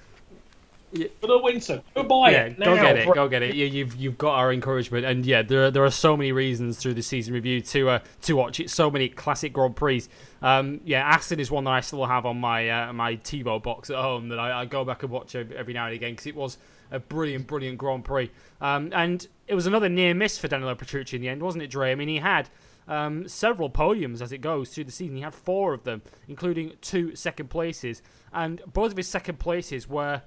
for 1.21 1.27
the 1.27 1.39
winter. 1.39 1.81
Go 1.95 2.03
buy 2.03 2.31
yeah, 2.31 2.43
it. 2.45 2.59
Now. 2.59 2.65
Go 2.65 2.75
get 2.75 2.97
it. 2.97 3.13
Go 3.13 3.27
get 3.27 3.43
it. 3.43 3.55
You, 3.55 3.85
have 3.85 3.95
you've 3.95 4.17
got 4.17 4.35
our 4.35 4.51
encouragement, 4.51 5.05
and 5.05 5.25
yeah, 5.25 5.41
there 5.41 5.65
are, 5.65 5.71
there 5.71 5.85
are 5.85 5.91
so 5.91 6.17
many 6.17 6.31
reasons 6.31 6.77
through 6.77 6.93
the 6.93 7.01
season 7.01 7.33
review 7.33 7.61
to 7.61 7.89
uh, 7.89 7.99
to 8.23 8.35
watch 8.35 8.59
it. 8.59 8.69
So 8.69 8.89
many 8.89 9.09
classic 9.09 9.53
Grand 9.53 9.75
Prix. 9.75 10.03
Um, 10.41 10.81
yeah, 10.85 11.07
Assen 11.07 11.39
is 11.39 11.49
one 11.49 11.63
that 11.63 11.71
I 11.71 11.81
still 11.81 12.05
have 12.05 12.25
on 12.25 12.39
my 12.39 12.69
uh, 12.69 12.93
my 12.93 13.15
TiVo 13.17 13.61
box 13.61 13.89
at 13.89 13.97
home 13.97 14.29
that 14.29 14.39
I, 14.39 14.61
I, 14.61 14.65
go 14.65 14.85
back 14.85 15.03
and 15.03 15.11
watch 15.11 15.35
every 15.35 15.73
now 15.73 15.85
and 15.85 15.95
again 15.95 16.13
because 16.13 16.27
it 16.27 16.35
was 16.35 16.57
a 16.91 16.99
brilliant, 16.99 17.47
brilliant 17.47 17.77
Grand 17.77 18.05
Prix. 18.05 18.31
Um, 18.61 18.91
and 18.93 19.27
it 19.47 19.55
was 19.55 19.67
another 19.67 19.89
near 19.89 20.13
miss 20.13 20.37
for 20.37 20.47
Danilo 20.47 20.75
Petrucci 20.75 21.15
in 21.15 21.21
the 21.21 21.29
end, 21.29 21.41
wasn't 21.41 21.63
it, 21.63 21.69
Dre? 21.69 21.91
I 21.91 21.95
mean, 21.95 22.07
he 22.07 22.17
had. 22.17 22.49
Um, 22.89 23.27
several 23.27 23.69
podiums 23.69 24.21
as 24.21 24.31
it 24.31 24.37
goes 24.37 24.69
through 24.69 24.85
the 24.85 24.93
season. 24.93 25.17
He 25.17 25.21
had 25.21 25.35
four 25.35 25.73
of 25.73 25.83
them, 25.83 26.01
including 26.29 26.71
two 26.79 27.17
second 27.17 27.49
places, 27.49 28.01
and 28.31 28.61
both 28.71 28.91
of 28.91 28.97
his 28.97 29.09
second 29.09 29.39
places 29.39 29.89
were 29.89 30.21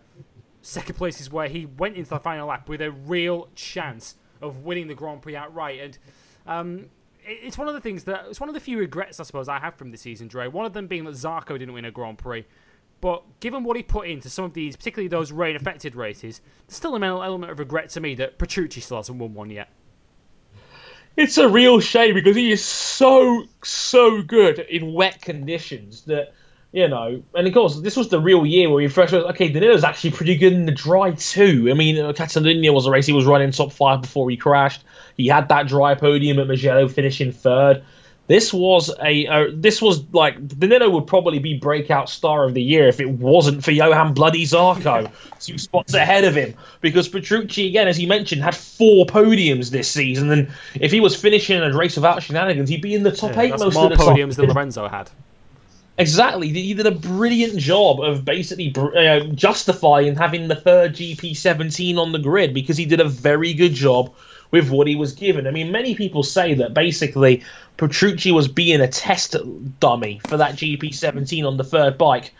second 0.63 0.95
place 0.95 1.21
is 1.21 1.31
where 1.31 1.49
he 1.49 1.67
went 1.67 1.97
into 1.97 2.11
the 2.11 2.19
final 2.19 2.49
lap 2.49 2.69
with 2.69 2.81
a 2.81 2.91
real 2.91 3.49
chance 3.55 4.17
of 4.41 4.65
winning 4.65 4.89
the 4.89 4.95
Grand 4.95 5.23
Prix 5.23 5.37
outright. 5.37 5.81
And 5.81 5.99
um, 6.47 6.87
it's 7.25 7.59
one 7.59 7.69
of 7.69 7.75
the 7.75 7.81
things 7.81 8.05
that 8.05 8.27
it's 8.29 8.41
one 8.41 8.49
of 8.49 8.55
the 8.55 8.61
few 8.61 8.79
regrets 8.79 9.21
I 9.21 9.25
suppose 9.25 9.49
I 9.49 9.59
have 9.59 9.75
from 9.75 9.91
the 9.91 9.97
season, 9.97 10.29
Dre. 10.29 10.49
One 10.49 10.67
of 10.67 10.73
them 10.73 10.87
being 10.87 11.05
that 11.05 11.15
Zarco 11.15 11.59
didn't 11.59 11.73
win 11.73 11.85
a 11.85 11.91
Grand 11.91 12.19
Prix. 12.19 12.45
But 13.01 13.23
given 13.41 13.65
what 13.65 13.77
he 13.77 13.83
put 13.83 14.09
into 14.09 14.29
some 14.29 14.45
of 14.45 14.53
these, 14.53 14.77
particularly 14.77 15.09
those 15.09 15.33
rain 15.33 15.57
affected 15.57 15.97
races, 15.97 16.43
there's 16.67 16.77
still 16.77 16.97
an 16.97 17.03
element 17.03 17.51
of 17.51 17.59
regret 17.59 17.89
to 17.91 18.01
me 18.01 18.15
that 18.17 18.39
Petrucci 18.39 18.81
still 18.81 18.99
hasn't 18.99 19.19
won 19.19 19.33
one 19.33 19.51
yet. 19.51 19.71
It's 21.17 21.39
a 21.39 21.49
real 21.49 21.81
shame 21.81 22.15
because 22.15 22.37
he 22.37 22.53
is 22.53 22.65
so, 22.65 23.45
so 23.65 24.23
good 24.23 24.59
in 24.59 24.93
wet 24.93 25.23
conditions 25.23 26.03
that 26.03 26.35
you 26.73 26.87
know, 26.87 27.23
and 27.35 27.47
of 27.47 27.53
course, 27.53 27.81
this 27.81 27.97
was 27.97 28.09
the 28.09 28.21
real 28.21 28.47
year 28.47 28.69
where 28.69 28.77
we 28.77 28.89
first 28.89 29.13
was 29.13 29.25
okay. 29.25 29.49
Danilo's 29.49 29.83
actually 29.83 30.13
pretty 30.13 30.37
good 30.37 30.53
in 30.53 30.67
the 30.67 30.73
dry 30.73 31.11
too. 31.13 31.69
I 31.69 31.75
mean, 31.75 31.99
uh, 31.99 32.13
Catalunya 32.13 32.73
was 32.73 32.87
a 32.87 32.91
race 32.91 33.07
he 33.07 33.13
was 33.13 33.27
running 33.27 33.51
top 33.51 33.73
five 33.73 34.03
before 34.03 34.31
he 34.31 34.37
crashed. 34.37 34.85
He 35.17 35.27
had 35.27 35.49
that 35.49 35.67
dry 35.67 35.95
podium 35.95 36.39
at 36.39 36.47
Mugello, 36.47 36.87
finishing 36.89 37.33
third. 37.33 37.83
This 38.29 38.53
was 38.53 38.95
a 39.03 39.27
uh, 39.27 39.47
this 39.53 39.83
was 39.83 40.05
like 40.13 40.47
Danilo 40.47 40.89
would 40.91 41.09
probably 41.09 41.41
be 41.41 41.59
breakout 41.59 42.09
star 42.09 42.45
of 42.45 42.55
the 42.55 42.63
year 42.63 42.87
if 42.87 43.01
it 43.01 43.11
wasn't 43.11 43.65
for 43.65 43.73
Johann 43.73 44.15
Bloody 44.15 44.45
Zarco, 44.45 45.11
two 45.41 45.59
spots 45.59 45.95
ahead 45.95 46.23
of 46.23 46.37
him. 46.37 46.55
Because 46.81 47.09
Petrucci, 47.09 47.67
again, 47.67 47.89
as 47.89 47.97
he 47.97 48.07
mentioned, 48.07 48.45
had 48.45 48.55
four 48.55 49.05
podiums 49.07 49.71
this 49.71 49.91
season, 49.91 50.31
and 50.31 50.49
if 50.75 50.93
he 50.93 51.01
was 51.01 51.21
finishing 51.21 51.61
a 51.61 51.77
race 51.77 51.97
without 51.97 52.23
shenanigans, 52.23 52.69
he'd 52.69 52.81
be 52.83 52.95
in 52.95 53.03
the 53.03 53.11
top 53.11 53.33
yeah, 53.33 53.41
eight 53.41 53.59
most 53.59 53.75
more 53.75 53.91
of 53.91 53.99
the 53.99 54.05
podiums 54.05 54.37
than 54.37 54.47
Lorenzo 54.51 54.87
had. 54.87 55.11
Exactly. 56.01 56.49
He 56.49 56.75
did 56.75 56.87
a 56.87 56.91
brilliant 56.91 57.59
job 57.59 58.01
of 58.01 58.25
basically 58.25 58.73
uh, 58.77 59.21
justifying 59.35 60.17
having 60.17 60.49
the 60.49 60.57
third 60.57 60.95
GP17 60.95 61.99
on 61.99 62.13
the 62.13 62.19
grid 62.19 62.55
because 62.55 62.77
he 62.77 62.87
did 62.87 63.01
a 63.01 63.09
very 63.09 63.53
good 63.53 63.75
job 63.75 64.15
with 64.51 64.71
what 64.71 64.87
he 64.87 64.97
was 64.97 65.13
given. 65.13 65.47
I 65.47 65.51
mean, 65.51 65.71
many 65.71 65.95
people 65.95 66.23
say 66.23 66.55
that 66.55 66.75
basically 66.75 67.45
Petrucci 67.77 68.33
was 68.33 68.49
being 68.49 68.81
a 68.81 68.89
test 68.89 69.37
dummy 69.79 70.21
for 70.27 70.37
that 70.39 70.55
GP17 70.55 71.47
on 71.47 71.57
the 71.57 71.65
third 71.65 71.99
bike 71.99 72.33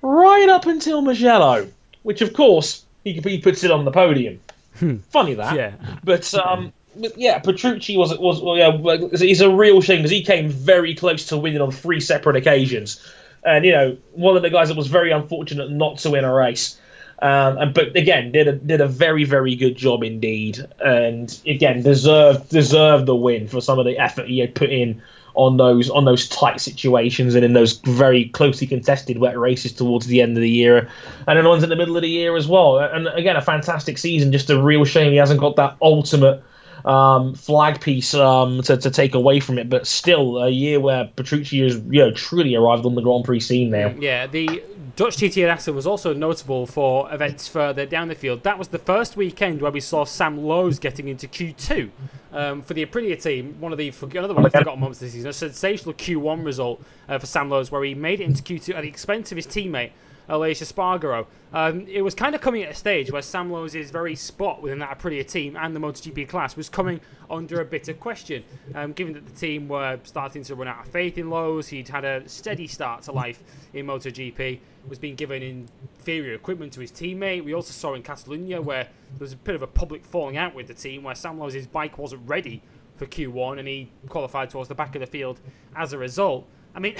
right 0.00 0.48
up 0.48 0.66
until 0.66 1.02
Mugello, 1.02 1.68
which 2.02 2.22
of 2.22 2.32
course 2.32 2.84
he, 3.04 3.12
he 3.12 3.40
puts 3.40 3.64
it 3.64 3.70
on 3.70 3.84
the 3.84 3.90
podium. 3.90 4.40
Hmm. 4.76 4.96
Funny 5.10 5.34
that. 5.34 5.56
Yeah. 5.56 5.72
But 6.02 6.32
um, 6.34 6.72
yeah, 7.16 7.38
Petrucci 7.38 7.96
was 7.96 8.16
was 8.18 8.40
well, 8.40 8.56
yeah, 8.56 8.72
it's 9.12 9.40
a 9.40 9.50
real 9.50 9.80
shame 9.80 9.98
because 9.98 10.10
he 10.10 10.22
came 10.22 10.48
very 10.48 10.94
close 10.94 11.26
to 11.26 11.36
winning 11.36 11.60
on 11.60 11.70
three 11.70 12.00
separate 12.00 12.36
occasions, 12.36 13.00
and 13.44 13.64
you 13.64 13.72
know 13.72 13.96
one 14.12 14.36
of 14.36 14.42
the 14.42 14.50
guys 14.50 14.68
that 14.68 14.76
was 14.76 14.88
very 14.88 15.10
unfortunate 15.10 15.70
not 15.70 15.98
to 15.98 16.10
win 16.10 16.24
a 16.24 16.32
race. 16.32 16.78
Um, 17.20 17.56
and 17.58 17.74
but 17.74 17.96
again, 17.96 18.32
did 18.32 18.48
a 18.48 18.52
did 18.52 18.80
a 18.80 18.88
very 18.88 19.24
very 19.24 19.54
good 19.54 19.76
job 19.76 20.02
indeed, 20.02 20.58
and 20.84 21.40
again 21.46 21.82
deserved 21.82 22.48
deserved 22.48 23.06
the 23.06 23.16
win 23.16 23.46
for 23.48 23.60
some 23.60 23.78
of 23.78 23.86
the 23.86 23.98
effort 23.98 24.28
he 24.28 24.40
had 24.40 24.54
put 24.54 24.70
in 24.70 25.00
on 25.34 25.56
those 25.56 25.88
on 25.88 26.04
those 26.04 26.28
tight 26.28 26.60
situations 26.60 27.34
and 27.34 27.44
in 27.44 27.54
those 27.54 27.78
very 27.78 28.28
closely 28.30 28.66
contested 28.66 29.18
wet 29.18 29.38
races 29.38 29.72
towards 29.72 30.06
the 30.06 30.20
end 30.20 30.36
of 30.36 30.42
the 30.42 30.50
year, 30.50 30.88
and 31.26 31.38
then 31.38 31.46
ones 31.46 31.62
in 31.62 31.70
the 31.70 31.76
middle 31.76 31.96
of 31.96 32.02
the 32.02 32.08
year 32.08 32.36
as 32.36 32.48
well. 32.48 32.78
And 32.78 33.06
again, 33.08 33.36
a 33.36 33.42
fantastic 33.42 33.98
season. 33.98 34.32
Just 34.32 34.50
a 34.50 34.60
real 34.60 34.84
shame 34.84 35.12
he 35.12 35.18
hasn't 35.18 35.40
got 35.40 35.56
that 35.56 35.76
ultimate 35.80 36.42
um, 36.84 37.34
flag 37.34 37.80
piece 37.80 38.14
um, 38.14 38.62
to, 38.62 38.76
to 38.76 38.90
take 38.90 39.14
away 39.14 39.40
from 39.40 39.58
it, 39.58 39.68
but 39.68 39.86
still 39.86 40.38
a 40.38 40.50
year 40.50 40.80
where 40.80 41.10
Petrucci 41.16 41.62
has 41.62 41.76
you 41.88 42.00
know 42.00 42.10
truly 42.12 42.54
arrived 42.54 42.86
on 42.86 42.94
the 42.94 43.02
Grand 43.02 43.24
Prix 43.24 43.40
scene 43.40 43.70
now. 43.70 43.94
Yeah, 43.98 44.26
the 44.26 44.62
Dutch 44.94 45.16
TT 45.16 45.38
at 45.38 45.66
was 45.68 45.86
also 45.86 46.12
notable 46.12 46.66
for 46.66 47.12
events 47.12 47.48
further 47.48 47.86
down 47.86 48.08
the 48.08 48.14
field. 48.14 48.42
That 48.42 48.58
was 48.58 48.68
the 48.68 48.78
first 48.78 49.16
weekend 49.16 49.62
where 49.62 49.72
we 49.72 49.80
saw 49.80 50.04
Sam 50.04 50.44
Lowes 50.44 50.78
getting 50.78 51.08
into 51.08 51.26
Q2 51.26 51.90
um, 52.32 52.62
for 52.62 52.74
the 52.74 52.84
Aprilia 52.84 53.20
team. 53.20 53.56
One 53.58 53.72
of 53.72 53.78
the 53.78 53.88
another 53.88 54.34
one 54.34 54.44
of 54.44 54.52
the 54.52 54.58
forgotten 54.58 54.80
moments 54.80 55.00
this 55.00 55.12
season. 55.12 55.30
A 55.30 55.32
sensational 55.32 55.94
Q1 55.94 56.44
result 56.44 56.82
uh, 57.08 57.18
for 57.18 57.26
Sam 57.26 57.48
Lowes 57.48 57.70
where 57.70 57.82
he 57.84 57.94
made 57.94 58.20
it 58.20 58.24
into 58.24 58.42
Q2 58.42 58.74
at 58.74 58.82
the 58.82 58.88
expense 58.88 59.32
of 59.32 59.36
his 59.36 59.46
teammate 59.46 59.92
Aleix 60.28 60.62
Espargaro. 60.62 61.26
Um, 61.52 61.86
it 61.86 62.02
was 62.02 62.14
kind 62.14 62.34
of 62.34 62.40
coming 62.40 62.62
at 62.62 62.70
a 62.70 62.74
stage 62.74 63.10
where 63.10 63.22
Sam 63.22 63.50
Lowes' 63.50 63.90
very 63.90 64.14
spot 64.14 64.62
within 64.62 64.78
that 64.78 64.98
Aprilia 64.98 65.28
team 65.28 65.56
and 65.56 65.74
the 65.76 65.80
MotoGP 65.80 66.28
class 66.28 66.56
was 66.56 66.68
coming 66.68 67.00
under 67.30 67.60
a 67.60 67.64
bit 67.64 67.88
of 67.88 68.00
question, 68.00 68.44
um, 68.74 68.92
given 68.92 69.12
that 69.14 69.26
the 69.26 69.32
team 69.32 69.68
were 69.68 69.98
starting 70.04 70.42
to 70.44 70.54
run 70.54 70.68
out 70.68 70.86
of 70.86 70.92
faith 70.92 71.18
in 71.18 71.30
Lowes. 71.30 71.68
He'd 71.68 71.88
had 71.88 72.04
a 72.04 72.26
steady 72.28 72.66
start 72.66 73.02
to 73.02 73.12
life 73.12 73.42
in 73.74 73.86
MotoGP, 73.86 74.60
was 74.88 74.98
being 74.98 75.14
given 75.14 75.42
inferior 75.42 76.34
equipment 76.34 76.72
to 76.74 76.80
his 76.80 76.92
teammate. 76.92 77.44
We 77.44 77.54
also 77.54 77.72
saw 77.72 77.94
in 77.94 78.02
Catalunya 78.02 78.62
where 78.62 78.84
there 78.84 79.20
was 79.20 79.32
a 79.32 79.36
bit 79.36 79.54
of 79.54 79.62
a 79.62 79.66
public 79.66 80.04
falling 80.04 80.36
out 80.36 80.54
with 80.54 80.68
the 80.68 80.74
team, 80.74 81.02
where 81.02 81.14
Sam 81.14 81.38
Lowes' 81.38 81.66
bike 81.66 81.98
wasn't 81.98 82.28
ready 82.28 82.62
for 82.96 83.06
Q1 83.06 83.58
and 83.58 83.68
he 83.68 83.90
qualified 84.08 84.50
towards 84.50 84.68
the 84.68 84.74
back 84.74 84.94
of 84.94 85.00
the 85.00 85.06
field 85.06 85.40
as 85.74 85.92
a 85.92 85.98
result. 85.98 86.46
I 86.74 86.80
mean, 86.80 86.94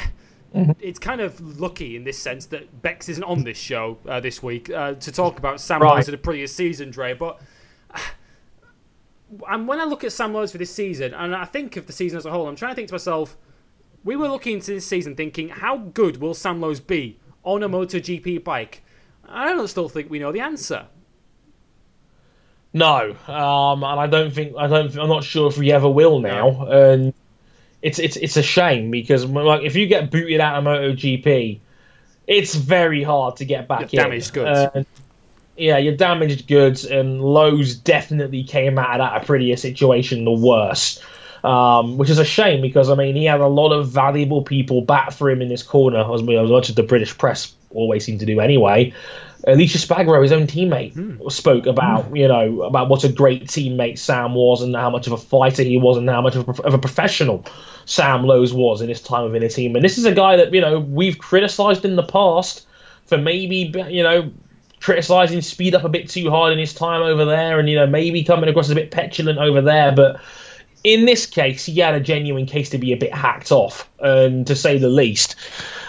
Mm-hmm. 0.55 0.73
It's 0.81 0.99
kind 0.99 1.21
of 1.21 1.61
lucky 1.61 1.97
in 1.97 2.05
this 2.05 2.19
sense 2.19 2.47
that 2.47 2.83
Bex 2.83 3.09
isn't 3.09 3.25
on 3.25 3.45
this 3.45 3.59
show 3.59 3.99
uh, 4.07 4.21
this 4.21 4.43
week 4.43 4.71
uh, 4.71 4.95
to 4.95 5.13
talk 5.13 5.39
about 5.39 5.61
Sam 5.61 5.81
right. 5.81 5.95
Lowes 5.95 6.09
in 6.09 6.13
the 6.13 6.19
previous 6.19 6.55
season, 6.55 6.91
Dre. 6.91 7.15
But 7.15 7.41
and 9.49 9.67
when 9.67 9.81
I 9.81 9.85
look 9.85 10.05
at 10.05 10.13
Sam 10.13 10.35
Lowes 10.35 10.53
for 10.53 10.59
this 10.59 10.75
season, 10.75 11.15
and 11.15 11.35
I 11.35 11.45
think 11.45 11.77
of 11.77 11.87
the 11.87 11.93
season 11.93 12.19
as 12.19 12.27
a 12.27 12.31
whole, 12.31 12.49
I'm 12.49 12.57
trying 12.57 12.73
to 12.73 12.77
think 12.77 12.89
to 12.89 12.95
myself, 12.95 13.37
we 14.05 14.17
were 14.17 14.29
looking 14.29 14.55
into 14.55 14.73
this 14.73 14.87
season 14.87 15.15
thinking, 15.15 15.49
how 15.49 15.79
good 15.79 16.19
will 16.19 16.35
Sam 16.35 16.61
Lowes 16.61 16.81
be 16.81 17.19
on 17.45 17.63
a 17.63 17.69
MotoGP 17.69 18.45
bike? 18.45 18.83
I 19.29 19.49
don't 19.49 19.69
still 19.69 19.89
think 19.89 20.11
we 20.11 20.19
know 20.19 20.33
the 20.33 20.41
answer. 20.41 20.87
No, 22.75 23.17
um, 23.27 23.85
and 23.85 24.01
I 24.01 24.07
don't 24.07 24.33
think 24.33 24.55
I 24.57 24.67
don't. 24.67 24.97
I'm 24.97 25.09
not 25.09 25.25
sure 25.25 25.49
if 25.49 25.59
we 25.59 25.71
ever 25.73 25.89
will 25.89 26.21
now. 26.21 26.67
And 26.67 27.13
it's 27.83 27.99
it's 27.99 28.17
it's 28.17 28.37
a 28.37 28.43
shame 28.43 28.91
because 28.91 29.27
like 29.27 29.63
if 29.63 29.77
you 29.77 29.87
get 29.87 30.11
booted 30.11 30.41
out 30.41 30.57
of 30.57 30.65
MotoGP, 30.65 31.59
it's 32.27 32.55
very 32.55 33.03
hard 33.03 33.37
to 33.37 33.45
get 33.45 33.69
back 33.69 33.93
in. 33.93 34.01
Damaged 34.01 34.33
goods. 34.33 34.59
Uh, 34.59 34.85
yeah, 35.57 35.79
your 35.79 35.97
damaged 35.97 36.49
goods 36.49 36.85
and 36.85 37.21
Lowes 37.21 37.75
definitely 37.75 38.45
came 38.45 38.79
out 38.79 39.01
of 39.01 39.11
that 39.11 39.23
a 39.23 39.27
prettier 39.27 39.57
situation 39.57 40.25
the 40.25 40.33
worst. 40.33 41.03
Um, 41.45 41.99
which 41.99 42.09
is 42.09 42.21
a 42.21 42.25
shame 42.25 42.61
because 42.63 42.89
I 42.89 42.95
mean 42.95 43.17
he 43.17 43.25
had 43.25 43.41
a 43.41 43.49
lot 43.49 43.73
of 43.73 43.89
valuable 43.89 44.43
people 44.43 44.81
back 44.81 45.11
for 45.11 45.29
him 45.29 45.43
in 45.43 45.49
this 45.49 45.65
corner, 45.65 45.99
as 46.15 46.23
much 46.23 46.69
as 46.69 46.77
the 46.77 46.85
British 46.85 47.19
press 47.19 47.53
always 47.71 48.05
seem 48.05 48.19
to 48.19 48.27
do 48.27 48.39
anyway. 48.39 48.95
Aleix 49.47 49.75
Espargaro, 49.75 50.23
his 50.23 50.33
own 50.33 50.47
teammate, 50.47 50.95
mm. 50.95 51.33
spoke 51.33 51.67
about 51.67 52.11
mm. 52.11 52.21
you 52.21 52.29
know 52.29 52.63
about 52.63 52.89
what 52.89 53.05
a 53.05 53.09
great 53.09 53.47
teammate 53.47 53.99
Sam 53.99 54.35
was 54.35 54.63
and 54.63 54.75
how 54.75 54.91
much 54.91 55.07
of 55.07 55.13
a 55.13 55.17
fighter 55.17 55.63
he 55.63 55.79
was 55.79 55.97
and 55.97 56.09
how 56.09 56.21
much 56.21 56.37
of 56.37 56.49
a, 56.49 56.63
of 56.63 56.75
a 56.75 56.79
professional 56.79 57.45
Sam 57.85 58.25
Lowes 58.25 58.55
was 58.55 58.81
in 58.81 58.89
his 58.89 59.01
time 59.01 59.25
within 59.25 59.43
the 59.43 59.49
team. 59.49 59.75
And 59.75 59.85
this 59.85 59.99
is 59.99 60.05
a 60.05 60.13
guy 60.13 60.37
that 60.37 60.55
you 60.55 60.61
know 60.61 60.79
we've 60.79 61.19
criticised 61.19 61.85
in 61.85 61.97
the 61.97 62.05
past 62.05 62.67
for 63.07 63.19
maybe 63.19 63.73
you 63.89 64.03
know 64.03 64.31
criticizing 64.81 65.41
speed 65.41 65.75
up 65.75 65.85
a 65.85 65.89
bit 65.89 66.09
too 66.09 66.31
hard 66.31 66.53
in 66.53 66.59
his 66.59 66.73
time 66.73 67.03
over 67.03 67.25
there, 67.25 67.59
and 67.59 67.69
you 67.69 67.77
know 67.77 67.87
maybe 67.87 68.23
coming 68.23 68.49
across 68.49 68.67
as 68.67 68.73
a 68.73 68.77
bit 68.77 68.91
petulant 68.91 69.39
over 69.39 69.61
there, 69.61 69.93
but. 69.93 70.21
In 70.85 71.05
this 71.05 71.27
case, 71.27 71.65
he 71.65 71.79
had 71.79 71.95
a 71.95 72.01
genuine 72.01 72.45
case 72.45 72.69
to 72.71 72.77
be 72.77 72.93
a 72.93 72.97
bit 72.97 73.15
hacked 73.15 73.53
off, 73.53 73.89
and 74.01 74.45
to 74.49 74.57
say 74.57 74.79
the 74.79 74.89
least. 74.89 75.37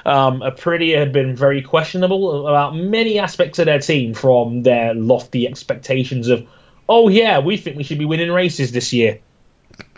Um, 0.05 0.41
Aprilia 0.41 0.97
had 0.97 1.13
been 1.13 1.35
very 1.35 1.61
questionable 1.61 2.47
about 2.47 2.75
many 2.75 3.19
aspects 3.19 3.59
of 3.59 3.65
their 3.65 3.79
team, 3.79 4.13
from 4.13 4.63
their 4.63 4.93
lofty 4.93 5.47
expectations 5.47 6.27
of, 6.27 6.45
oh 6.89 7.07
yeah, 7.07 7.39
we 7.39 7.57
think 7.57 7.77
we 7.77 7.83
should 7.83 7.99
be 7.99 8.05
winning 8.05 8.31
races 8.31 8.71
this 8.71 8.91
year. 8.91 9.19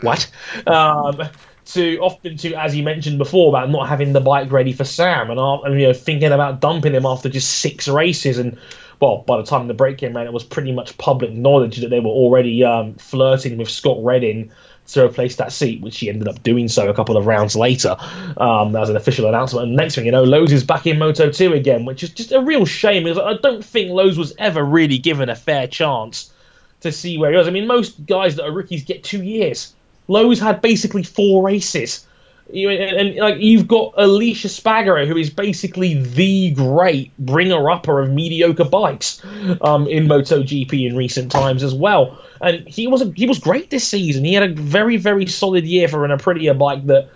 What? 0.00 0.30
Um, 0.66 1.22
to 1.66 1.98
often 1.98 2.36
to, 2.36 2.54
as 2.54 2.76
you 2.76 2.82
mentioned 2.82 3.18
before, 3.18 3.48
about 3.48 3.70
not 3.70 3.88
having 3.88 4.12
the 4.12 4.20
bike 4.20 4.52
ready 4.52 4.72
for 4.72 4.84
Sam, 4.84 5.30
and, 5.30 5.40
and 5.40 5.80
you 5.80 5.88
know 5.88 5.92
thinking 5.92 6.32
about 6.32 6.60
dumping 6.60 6.94
him 6.94 7.04
after 7.04 7.28
just 7.28 7.58
six 7.58 7.88
races, 7.88 8.38
and 8.38 8.58
well, 9.00 9.18
by 9.26 9.36
the 9.36 9.42
time 9.42 9.66
the 9.66 9.74
break 9.74 9.98
came 9.98 10.16
around, 10.16 10.26
it 10.26 10.32
was 10.32 10.44
pretty 10.44 10.72
much 10.72 10.96
public 10.96 11.32
knowledge 11.32 11.78
that 11.78 11.88
they 11.88 12.00
were 12.00 12.06
already 12.06 12.64
um, 12.64 12.94
flirting 12.94 13.58
with 13.58 13.68
Scott 13.68 13.98
Redding 14.00 14.52
to 14.88 15.04
replace 15.04 15.36
that 15.36 15.52
seat, 15.52 15.80
which 15.80 15.94
she 15.94 16.08
ended 16.08 16.28
up 16.28 16.42
doing 16.42 16.68
so 16.68 16.88
a 16.88 16.94
couple 16.94 17.16
of 17.16 17.26
rounds 17.26 17.56
later. 17.56 17.96
Um, 18.36 18.72
that 18.72 18.80
was 18.80 18.90
an 18.90 18.96
official 18.96 19.28
announcement. 19.28 19.68
And 19.68 19.76
next 19.76 19.94
thing 19.94 20.06
you 20.06 20.12
know, 20.12 20.24
Lowes 20.24 20.52
is 20.52 20.64
back 20.64 20.86
in 20.86 20.98
Moto 20.98 21.30
2 21.30 21.52
again, 21.52 21.84
which 21.84 22.02
is 22.02 22.10
just 22.10 22.32
a 22.32 22.40
real 22.40 22.64
shame 22.64 23.04
because 23.04 23.18
I 23.18 23.34
don't 23.34 23.64
think 23.64 23.90
Lowes 23.90 24.18
was 24.18 24.34
ever 24.38 24.64
really 24.64 24.98
given 24.98 25.28
a 25.28 25.36
fair 25.36 25.66
chance 25.66 26.32
to 26.80 26.92
see 26.92 27.18
where 27.18 27.30
he 27.30 27.36
was. 27.36 27.48
I 27.48 27.50
mean, 27.50 27.66
most 27.66 28.06
guys 28.06 28.36
that 28.36 28.44
are 28.44 28.52
rookies 28.52 28.84
get 28.84 29.02
two 29.02 29.22
years. 29.22 29.74
Lowes 30.08 30.38
had 30.38 30.62
basically 30.62 31.02
four 31.02 31.42
races. 31.42 32.05
You, 32.52 32.70
and, 32.70 32.96
and, 32.96 33.16
like 33.16 33.40
you've 33.40 33.66
got 33.66 33.94
Aleix 33.96 34.44
Espargaro, 34.44 35.06
who 35.06 35.16
is 35.16 35.30
basically 35.30 35.94
the 35.94 36.52
great 36.52 37.16
bringer 37.18 37.68
upper 37.68 38.00
of 38.00 38.10
mediocre 38.10 38.64
bikes 38.64 39.24
um, 39.60 39.88
in 39.88 40.06
MotoGP 40.06 40.88
in 40.88 40.96
recent 40.96 41.32
times 41.32 41.64
as 41.64 41.74
well. 41.74 42.22
And 42.40 42.66
he 42.68 42.86
was 42.86 43.02
a, 43.02 43.10
he 43.12 43.26
was 43.26 43.40
great 43.40 43.70
this 43.70 43.86
season. 43.86 44.24
He 44.24 44.34
had 44.34 44.48
a 44.48 44.54
very 44.54 44.96
very 44.96 45.26
solid 45.26 45.64
year 45.64 45.88
for 45.88 46.04
an 46.04 46.12
Aprilia 46.12 46.56
bike 46.56 46.86
that, 46.86 47.10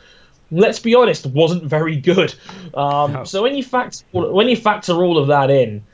let's 0.51 0.81
be 0.81 0.97
honest, 0.97 1.27
wasn't 1.27 1.65
very 1.65 1.97
good. 1.97 2.35
Um, 2.75 3.13
no. 3.13 3.25
So 3.25 3.43
when 3.43 3.55
you 3.55 3.63
factor 3.63 4.05
when 4.13 4.49
you 4.49 4.57
factor 4.57 4.95
all 4.95 5.17
of 5.17 5.29
that 5.29 5.51
in, 5.51 5.85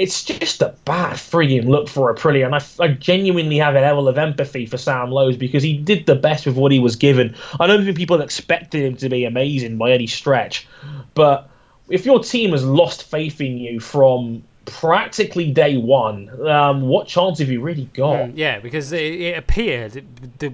it's 0.00 0.24
just 0.24 0.62
a 0.62 0.74
bad 0.86 1.16
frigging 1.16 1.66
look 1.68 1.86
for 1.86 2.12
Aprilia, 2.12 2.46
and 2.46 2.54
I, 2.54 2.62
I, 2.82 2.94
genuinely 2.94 3.58
have 3.58 3.74
a 3.74 3.82
level 3.82 4.08
of 4.08 4.16
empathy 4.16 4.64
for 4.64 4.78
Sam 4.78 5.10
Lowes 5.10 5.36
because 5.36 5.62
he 5.62 5.76
did 5.76 6.06
the 6.06 6.14
best 6.14 6.46
with 6.46 6.56
what 6.56 6.72
he 6.72 6.78
was 6.78 6.96
given. 6.96 7.36
I 7.60 7.66
don't 7.66 7.84
think 7.84 7.98
people 7.98 8.22
expected 8.22 8.82
him 8.82 8.96
to 8.96 9.10
be 9.10 9.26
amazing 9.26 9.76
by 9.76 9.92
any 9.92 10.06
stretch, 10.06 10.66
but 11.12 11.50
if 11.90 12.06
your 12.06 12.24
team 12.24 12.52
has 12.52 12.64
lost 12.64 13.10
faith 13.10 13.42
in 13.42 13.58
you 13.58 13.78
from 13.78 14.42
practically 14.64 15.52
day 15.52 15.76
one, 15.76 16.30
um, 16.48 16.80
what 16.80 17.06
chance 17.06 17.38
have 17.40 17.50
you 17.50 17.60
really 17.60 17.90
got? 17.92 18.30
Mm, 18.30 18.32
yeah, 18.36 18.58
because 18.58 18.92
it, 18.92 19.02
it 19.02 19.36
appeared 19.36 20.02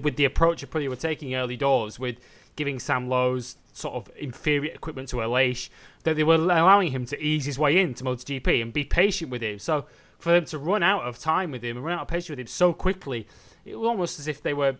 with 0.03 0.17
the 0.17 0.25
approach 0.25 0.61
Aprilia 0.61 0.89
were 0.89 0.97
taking 0.97 1.35
early 1.35 1.55
doors 1.55 1.97
with 1.97 2.17
giving 2.57 2.79
Sam 2.79 3.07
Lowes 3.07 3.55
sort 3.77 3.95
of 3.95 4.11
inferior 4.17 4.73
equipment 4.73 5.09
to 5.09 5.17
Aleix, 5.17 5.69
that 6.03 6.15
they 6.15 6.23
were 6.23 6.35
allowing 6.35 6.91
him 6.91 7.05
to 7.05 7.21
ease 7.21 7.45
his 7.45 7.59
way 7.59 7.77
into 7.77 8.03
MotoGP 8.03 8.61
and 8.61 8.73
be 8.73 8.83
patient 8.83 9.31
with 9.31 9.41
him. 9.41 9.59
So 9.59 9.85
for 10.19 10.31
them 10.31 10.45
to 10.45 10.57
run 10.57 10.83
out 10.83 11.03
of 11.03 11.19
time 11.19 11.51
with 11.51 11.63
him 11.63 11.77
and 11.77 11.85
run 11.85 11.97
out 11.97 12.03
of 12.03 12.07
patience 12.07 12.29
with 12.29 12.39
him 12.39 12.47
so 12.47 12.73
quickly, 12.73 13.27
it 13.65 13.75
was 13.75 13.87
almost 13.87 14.19
as 14.19 14.27
if 14.27 14.41
they 14.41 14.53
were 14.53 14.77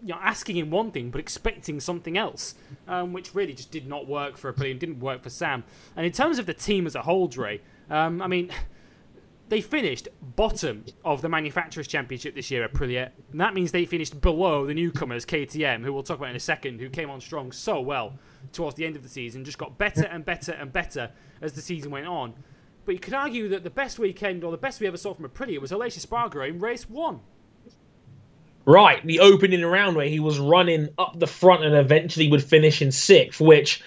you 0.00 0.08
know, 0.08 0.18
asking 0.20 0.56
him 0.56 0.70
one 0.70 0.90
thing 0.90 1.10
but 1.10 1.18
expecting 1.18 1.80
something 1.80 2.18
else, 2.18 2.54
um, 2.86 3.12
which 3.12 3.34
really 3.34 3.54
just 3.54 3.70
did 3.70 3.86
not 3.86 4.06
work 4.06 4.36
for 4.36 4.52
Aprilia 4.52 4.72
and 4.72 4.80
didn't 4.80 5.00
work 5.00 5.22
for 5.22 5.30
Sam. 5.30 5.64
And 5.96 6.04
in 6.04 6.12
terms 6.12 6.38
of 6.38 6.46
the 6.46 6.54
team 6.54 6.86
as 6.86 6.94
a 6.94 7.02
whole, 7.02 7.26
Dre, 7.26 7.60
um, 7.90 8.20
I 8.20 8.26
mean, 8.26 8.50
they 9.54 9.60
finished 9.60 10.08
bottom 10.34 10.84
of 11.04 11.22
the 11.22 11.28
Manufacturers' 11.28 11.86
Championship 11.86 12.34
this 12.34 12.50
year, 12.50 12.68
Aprilia, 12.68 13.10
and 13.30 13.40
that 13.40 13.54
means 13.54 13.70
they 13.70 13.84
finished 13.84 14.20
below 14.20 14.66
the 14.66 14.74
newcomers, 14.74 15.24
KTM, 15.24 15.84
who 15.84 15.92
we'll 15.92 16.02
talk 16.02 16.18
about 16.18 16.30
in 16.30 16.34
a 16.34 16.40
second, 16.40 16.80
who 16.80 16.88
came 16.88 17.08
on 17.08 17.20
strong 17.20 17.52
so 17.52 17.80
well 17.80 18.18
towards 18.52 18.74
the 18.74 18.84
end 18.84 18.96
of 18.96 19.04
the 19.04 19.08
season, 19.08 19.44
just 19.44 19.56
got 19.56 19.78
better 19.78 20.06
and 20.06 20.24
better 20.24 20.50
and 20.50 20.72
better 20.72 21.08
as 21.40 21.52
the 21.52 21.60
season 21.60 21.92
went 21.92 22.08
on. 22.08 22.34
But 22.84 22.96
you 22.96 22.98
could 22.98 23.14
argue 23.14 23.48
that 23.50 23.62
the 23.62 23.70
best 23.70 24.00
weekend, 24.00 24.42
or 24.42 24.50
the 24.50 24.56
best 24.56 24.80
we 24.80 24.88
ever 24.88 24.96
saw 24.96 25.14
from 25.14 25.28
Aprilia, 25.28 25.60
was 25.60 25.70
Aleix 25.70 26.04
Espargaro 26.04 26.48
in 26.48 26.58
race 26.58 26.90
one. 26.90 27.20
Right, 28.66 29.06
the 29.06 29.20
opening 29.20 29.64
round 29.64 29.94
where 29.94 30.08
he 30.08 30.18
was 30.18 30.40
running 30.40 30.88
up 30.98 31.16
the 31.16 31.28
front 31.28 31.62
and 31.62 31.76
eventually 31.76 32.28
would 32.28 32.42
finish 32.42 32.82
in 32.82 32.90
sixth, 32.90 33.40
which 33.40 33.84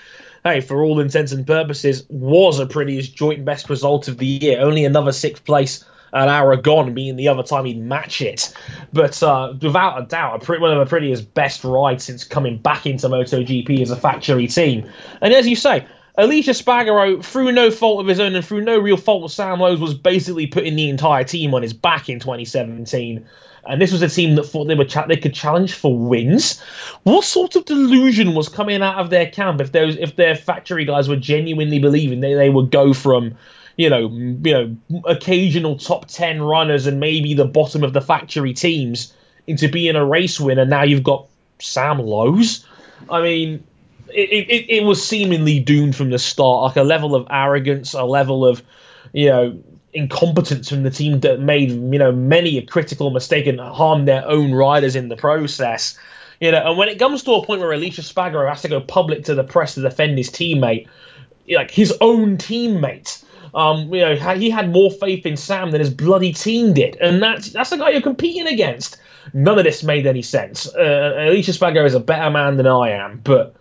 hey, 0.47 0.61
for 0.61 0.83
all 0.83 0.99
intents 0.99 1.31
and 1.31 1.45
purposes, 1.45 2.05
was 2.09 2.59
a 2.59 2.65
Aprilia's 2.65 3.09
joint 3.09 3.43
best 3.43 3.69
result 3.69 4.07
of 4.07 4.17
the 4.17 4.25
year. 4.25 4.61
Only 4.61 4.85
another 4.85 5.11
sixth 5.11 5.43
place 5.43 5.83
at 6.13 6.29
Aragon 6.29 6.93
being 6.93 7.15
the 7.17 7.27
other 7.27 7.43
time 7.43 7.65
he'd 7.65 7.81
match 7.81 8.21
it. 8.21 8.53
But 8.93 9.21
uh, 9.21 9.53
without 9.61 10.01
a 10.01 10.05
doubt, 10.05 10.47
one 10.47 10.71
of 10.71 10.87
Aprilia's 10.87 11.21
best 11.21 11.63
rides 11.63 12.03
since 12.05 12.23
coming 12.23 12.57
back 12.57 12.85
into 12.85 13.07
MotoGP 13.07 13.81
as 13.81 13.91
a 13.91 13.95
factory 13.97 14.47
team. 14.47 14.89
And 15.21 15.33
as 15.33 15.47
you 15.47 15.55
say, 15.55 15.85
Aleix 16.17 16.45
Espargaro, 16.45 17.23
through 17.23 17.51
no 17.51 17.69
fault 17.69 17.99
of 17.99 18.07
his 18.07 18.19
own 18.19 18.35
and 18.35 18.43
through 18.43 18.61
no 18.61 18.79
real 18.79 18.97
fault 18.97 19.25
of 19.25 19.31
Sam 19.31 19.59
Lowes, 19.59 19.79
was 19.79 19.93
basically 19.93 20.47
putting 20.47 20.75
the 20.75 20.89
entire 20.89 21.23
team 21.23 21.53
on 21.53 21.61
his 21.61 21.73
back 21.73 22.09
in 22.09 22.19
2017 22.19 23.25
and 23.68 23.82
this 23.82 23.91
was 23.91 24.01
a 24.01 24.09
team 24.09 24.36
that 24.36 24.43
thought 24.43 24.65
they 24.65 24.76
were 24.76 24.86
cha- 24.86 25.05
they 25.05 25.18
could 25.18 25.34
challenge 25.34 25.74
for 25.74 25.97
wins. 25.97 26.59
What 27.03 27.24
sort 27.24 27.55
of 27.55 27.65
delusion 27.65 28.34
was 28.34 28.49
coming 28.49 28.82
out 28.82 28.97
of 28.97 29.09
their 29.09 29.28
camp 29.28 29.61
if 29.61 29.72
those 29.72 29.97
if 29.97 30.15
their 30.15 30.36
factory 30.36 30.86
guys 30.86 31.09
were 31.09 31.15
genuinely 31.15 31.80
believing 31.80 32.22
they, 32.22 32.34
they 32.34 32.49
would 32.49 32.72
go 32.72 32.93
from 32.93 33.36
you 33.78 33.89
know 33.89 34.09
you 34.09 34.53
know 34.53 34.76
occasional 35.05 35.78
top 35.78 36.07
10 36.07 36.41
runners 36.41 36.88
and 36.88 36.99
maybe 36.99 37.34
the 37.34 37.45
bottom 37.45 37.84
of 37.84 37.93
the 37.93 38.01
factory 38.01 38.53
teams 38.53 39.13
into 39.45 39.70
being 39.70 39.95
a 39.95 40.05
race 40.05 40.39
winner 40.39 40.65
now 40.65 40.84
you've 40.84 41.03
got 41.03 41.28
Sam 41.59 41.99
Lowes 41.99 42.65
I 43.09 43.22
mean 43.22 43.63
it, 44.09 44.47
it, 44.49 44.70
it 44.70 44.84
was 44.84 45.05
seemingly 45.05 45.59
doomed 45.59 45.95
from 45.95 46.09
the 46.09 46.20
start 46.20 46.63
like 46.63 46.78
a 46.78 46.84
level 46.84 47.15
of 47.15 47.28
arrogance 47.30 47.93
a 47.93 48.03
level 48.03 48.45
of 48.45 48.63
you 49.13 49.30
know 49.30 49.63
incompetence 49.97 50.69
from 50.69 50.83
the 50.83 50.91
team 50.91 51.19
that 51.21 51.39
made 51.39 51.71
you 51.71 51.99
know 51.99 52.11
many 52.11 52.57
a 52.57 52.61
critical 52.65 53.09
mistake 53.09 53.47
and 53.47 53.59
harmed 53.59 54.07
their 54.07 54.25
own 54.27 54.53
riders 54.53 54.95
in 54.95 55.09
the 55.09 55.17
process. 55.17 55.97
You 56.39 56.51
know, 56.51 56.69
and 56.69 56.77
when 56.77 56.87
it 56.87 56.99
comes 56.99 57.23
to 57.23 57.31
a 57.33 57.45
point 57.45 57.61
where 57.61 57.71
Aleix 57.71 57.95
Espargaro 57.95 58.47
has 58.47 58.61
to 58.61 58.69
go 58.69 58.79
public 58.79 59.25
to 59.25 59.33
the 59.33 59.43
press 59.43 59.73
to 59.73 59.81
defend 59.81 60.17
his 60.17 60.29
teammate, 60.29 60.87
like 61.49 61.71
his 61.71 61.93
own 61.99 62.37
teammate, 62.37 63.23
um, 63.55 63.91
you 63.93 64.01
know, 64.01 64.15
he 64.35 64.49
had 64.49 64.71
more 64.71 64.91
faith 64.91 65.25
in 65.25 65.35
Sam 65.35 65.71
than 65.71 65.79
his 65.79 65.89
bloody 65.89 66.31
team 66.33 66.73
did, 66.73 66.95
and 66.97 67.21
that's 67.21 67.51
that's 67.51 67.71
the 67.71 67.77
guy 67.77 67.89
you're 67.89 68.01
competing 68.01 68.47
against. 68.47 68.97
None 69.33 69.57
of 69.57 69.65
this 69.65 69.83
made 69.83 70.07
any 70.07 70.21
sense. 70.21 70.67
Uh, 70.67 71.15
Aleix 71.17 71.49
Espargaro 71.49 71.85
is 71.85 71.95
a 71.95 71.99
better 71.99 72.29
man 72.29 72.55
than 72.55 72.67
I 72.67 72.91
am, 72.91 73.19
but 73.23 73.56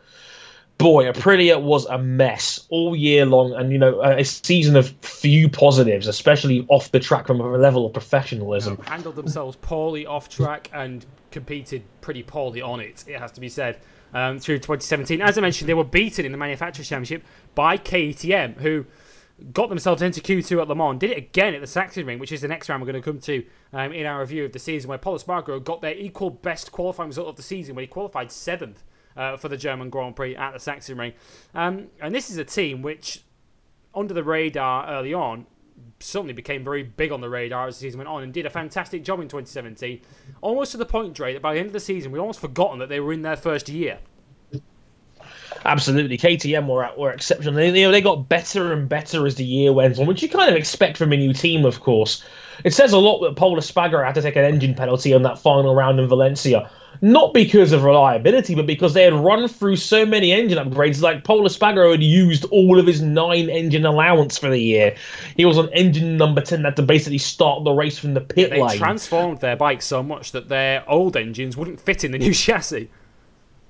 boy, 0.78 1.04
Aprilia 1.04 1.60
was 1.60 1.86
a 1.86 1.98
mess 1.98 2.66
all 2.68 2.94
year 2.94 3.26
long, 3.26 3.54
and 3.54 3.72
you 3.72 3.78
know 3.78 4.02
a 4.02 4.24
season 4.24 4.76
of 4.76 4.88
few 5.02 5.48
positives, 5.48 6.06
especially 6.06 6.66
off 6.68 6.90
the 6.92 7.00
track 7.00 7.26
from 7.26 7.40
a 7.40 7.56
level 7.56 7.86
of 7.86 7.92
professionalism. 7.92 8.78
handled 8.78 9.16
themselves 9.16 9.56
poorly 9.60 10.06
off 10.06 10.28
track 10.28 10.70
and 10.72 11.04
competed 11.30 11.82
pretty 12.00 12.22
poorly 12.22 12.60
on 12.60 12.80
it. 12.80 13.04
It 13.06 13.18
has 13.18 13.32
to 13.32 13.40
be 13.40 13.48
said. 13.48 13.80
Um, 14.14 14.38
through 14.38 14.58
2017, 14.58 15.20
as 15.20 15.36
I 15.36 15.40
mentioned, 15.40 15.68
they 15.68 15.74
were 15.74 15.84
beaten 15.84 16.24
in 16.24 16.32
the 16.32 16.38
Manufacturers 16.38 16.88
Championship 16.88 17.24
by 17.54 17.76
KTM, 17.76 18.56
who 18.58 18.86
got 19.52 19.68
themselves 19.68 20.00
into 20.00 20.20
Q2 20.20 20.62
at 20.62 20.68
Le 20.68 20.74
Mans, 20.74 20.98
did 20.98 21.10
it 21.10 21.18
again 21.18 21.54
at 21.54 21.60
the 21.60 21.66
Sachsenring, 21.66 22.18
which 22.18 22.32
is 22.32 22.40
the 22.40 22.48
next 22.48 22.68
round 22.68 22.80
we're 22.80 22.90
going 22.90 23.02
to 23.02 23.04
come 23.04 23.18
to 23.20 23.44
um, 23.72 23.92
in 23.92 24.06
our 24.06 24.20
review 24.20 24.44
of 24.44 24.52
the 24.52 24.58
season, 24.58 24.88
where 24.88 24.96
Pol 24.96 25.18
Espargaro 25.18 25.62
got 25.62 25.82
their 25.82 25.94
equal 25.94 26.30
best 26.30 26.72
qualifying 26.72 27.08
result 27.08 27.28
of 27.28 27.36
the 27.36 27.42
season, 27.42 27.74
where 27.74 27.82
he 27.82 27.88
qualified 27.88 28.32
seventh 28.32 28.84
uh, 29.16 29.36
for 29.36 29.48
the 29.48 29.56
German 29.56 29.90
Grand 29.90 30.16
Prix 30.16 30.36
at 30.36 30.52
the 30.52 30.58
Sachsenring. 30.58 31.14
Um, 31.54 31.88
and 32.00 32.14
this 32.14 32.30
is 32.30 32.38
a 32.38 32.44
team 32.44 32.82
which, 32.82 33.22
under 33.94 34.14
the 34.14 34.24
radar 34.24 34.88
early 34.88 35.14
on, 35.14 35.46
suddenly 36.00 36.32
became 36.32 36.64
very 36.64 36.82
big 36.82 37.12
on 37.12 37.20
the 37.20 37.28
radar 37.28 37.68
as 37.68 37.76
the 37.76 37.82
season 37.82 37.98
went 37.98 38.08
on 38.08 38.22
and 38.22 38.32
did 38.32 38.46
a 38.46 38.50
fantastic 38.50 39.04
job 39.04 39.20
in 39.20 39.28
2017. 39.28 40.00
Almost 40.40 40.72
to 40.72 40.76
the 40.76 40.86
point, 40.86 41.14
Dre, 41.14 41.32
that 41.32 41.42
by 41.42 41.54
the 41.54 41.60
end 41.60 41.68
of 41.68 41.72
the 41.72 41.80
season, 41.80 42.12
we'd 42.12 42.18
almost 42.18 42.40
forgotten 42.40 42.78
that 42.78 42.88
they 42.88 43.00
were 43.00 43.12
in 43.12 43.22
their 43.22 43.36
first 43.36 43.68
year. 43.68 43.98
Absolutely, 45.64 46.16
KTM 46.16 46.68
were 46.68 46.88
were 46.96 47.10
exceptional. 47.10 47.54
They, 47.54 47.70
they 47.70 48.00
got 48.00 48.28
better 48.28 48.72
and 48.72 48.88
better 48.88 49.26
as 49.26 49.34
the 49.34 49.44
year 49.44 49.72
went 49.72 49.98
on, 49.98 50.06
which 50.06 50.22
you 50.22 50.28
kind 50.28 50.48
of 50.48 50.56
expect 50.56 50.96
from 50.96 51.12
a 51.12 51.16
new 51.16 51.32
team, 51.32 51.64
of 51.64 51.80
course. 51.80 52.24
It 52.62 52.72
says 52.72 52.92
a 52.92 52.98
lot 52.98 53.20
that 53.22 53.36
Pol 53.36 53.56
Espargaro 53.56 54.04
had 54.04 54.14
to 54.14 54.22
take 54.22 54.36
an 54.36 54.44
engine 54.44 54.74
penalty 54.74 55.12
on 55.12 55.22
that 55.22 55.38
final 55.38 55.74
round 55.74 55.98
in 55.98 56.08
Valencia 56.08 56.70
not 57.02 57.34
because 57.34 57.72
of 57.72 57.84
reliability, 57.84 58.54
but 58.54 58.66
because 58.66 58.94
they 58.94 59.02
had 59.02 59.14
run 59.14 59.48
through 59.48 59.76
so 59.76 60.04
many 60.06 60.32
engine 60.32 60.58
upgrades. 60.58 61.00
Like 61.02 61.24
Pol 61.24 61.42
Espargaro 61.42 61.92
had 61.92 62.02
used 62.02 62.44
all 62.46 62.78
of 62.78 62.86
his 62.86 63.02
nine 63.02 63.48
engine 63.48 63.84
allowance 63.84 64.38
for 64.38 64.50
the 64.50 64.58
year. 64.58 64.96
He 65.36 65.44
was 65.44 65.58
on 65.58 65.68
engine 65.72 66.16
number 66.16 66.40
10 66.40 66.62
that 66.62 66.76
to 66.76 66.82
basically 66.82 67.18
start 67.18 67.64
the 67.64 67.72
race 67.72 67.98
from 67.98 68.14
the 68.14 68.20
pit 68.20 68.50
they 68.50 68.62
lane. 68.62 68.78
transformed 68.78 69.40
their 69.40 69.56
bike 69.56 69.82
so 69.82 70.02
much 70.02 70.32
that 70.32 70.48
their 70.48 70.88
old 70.88 71.16
engines 71.16 71.56
wouldn't 71.56 71.80
fit 71.80 72.04
in 72.04 72.12
the 72.12 72.18
new 72.18 72.32
chassis. 72.34 72.90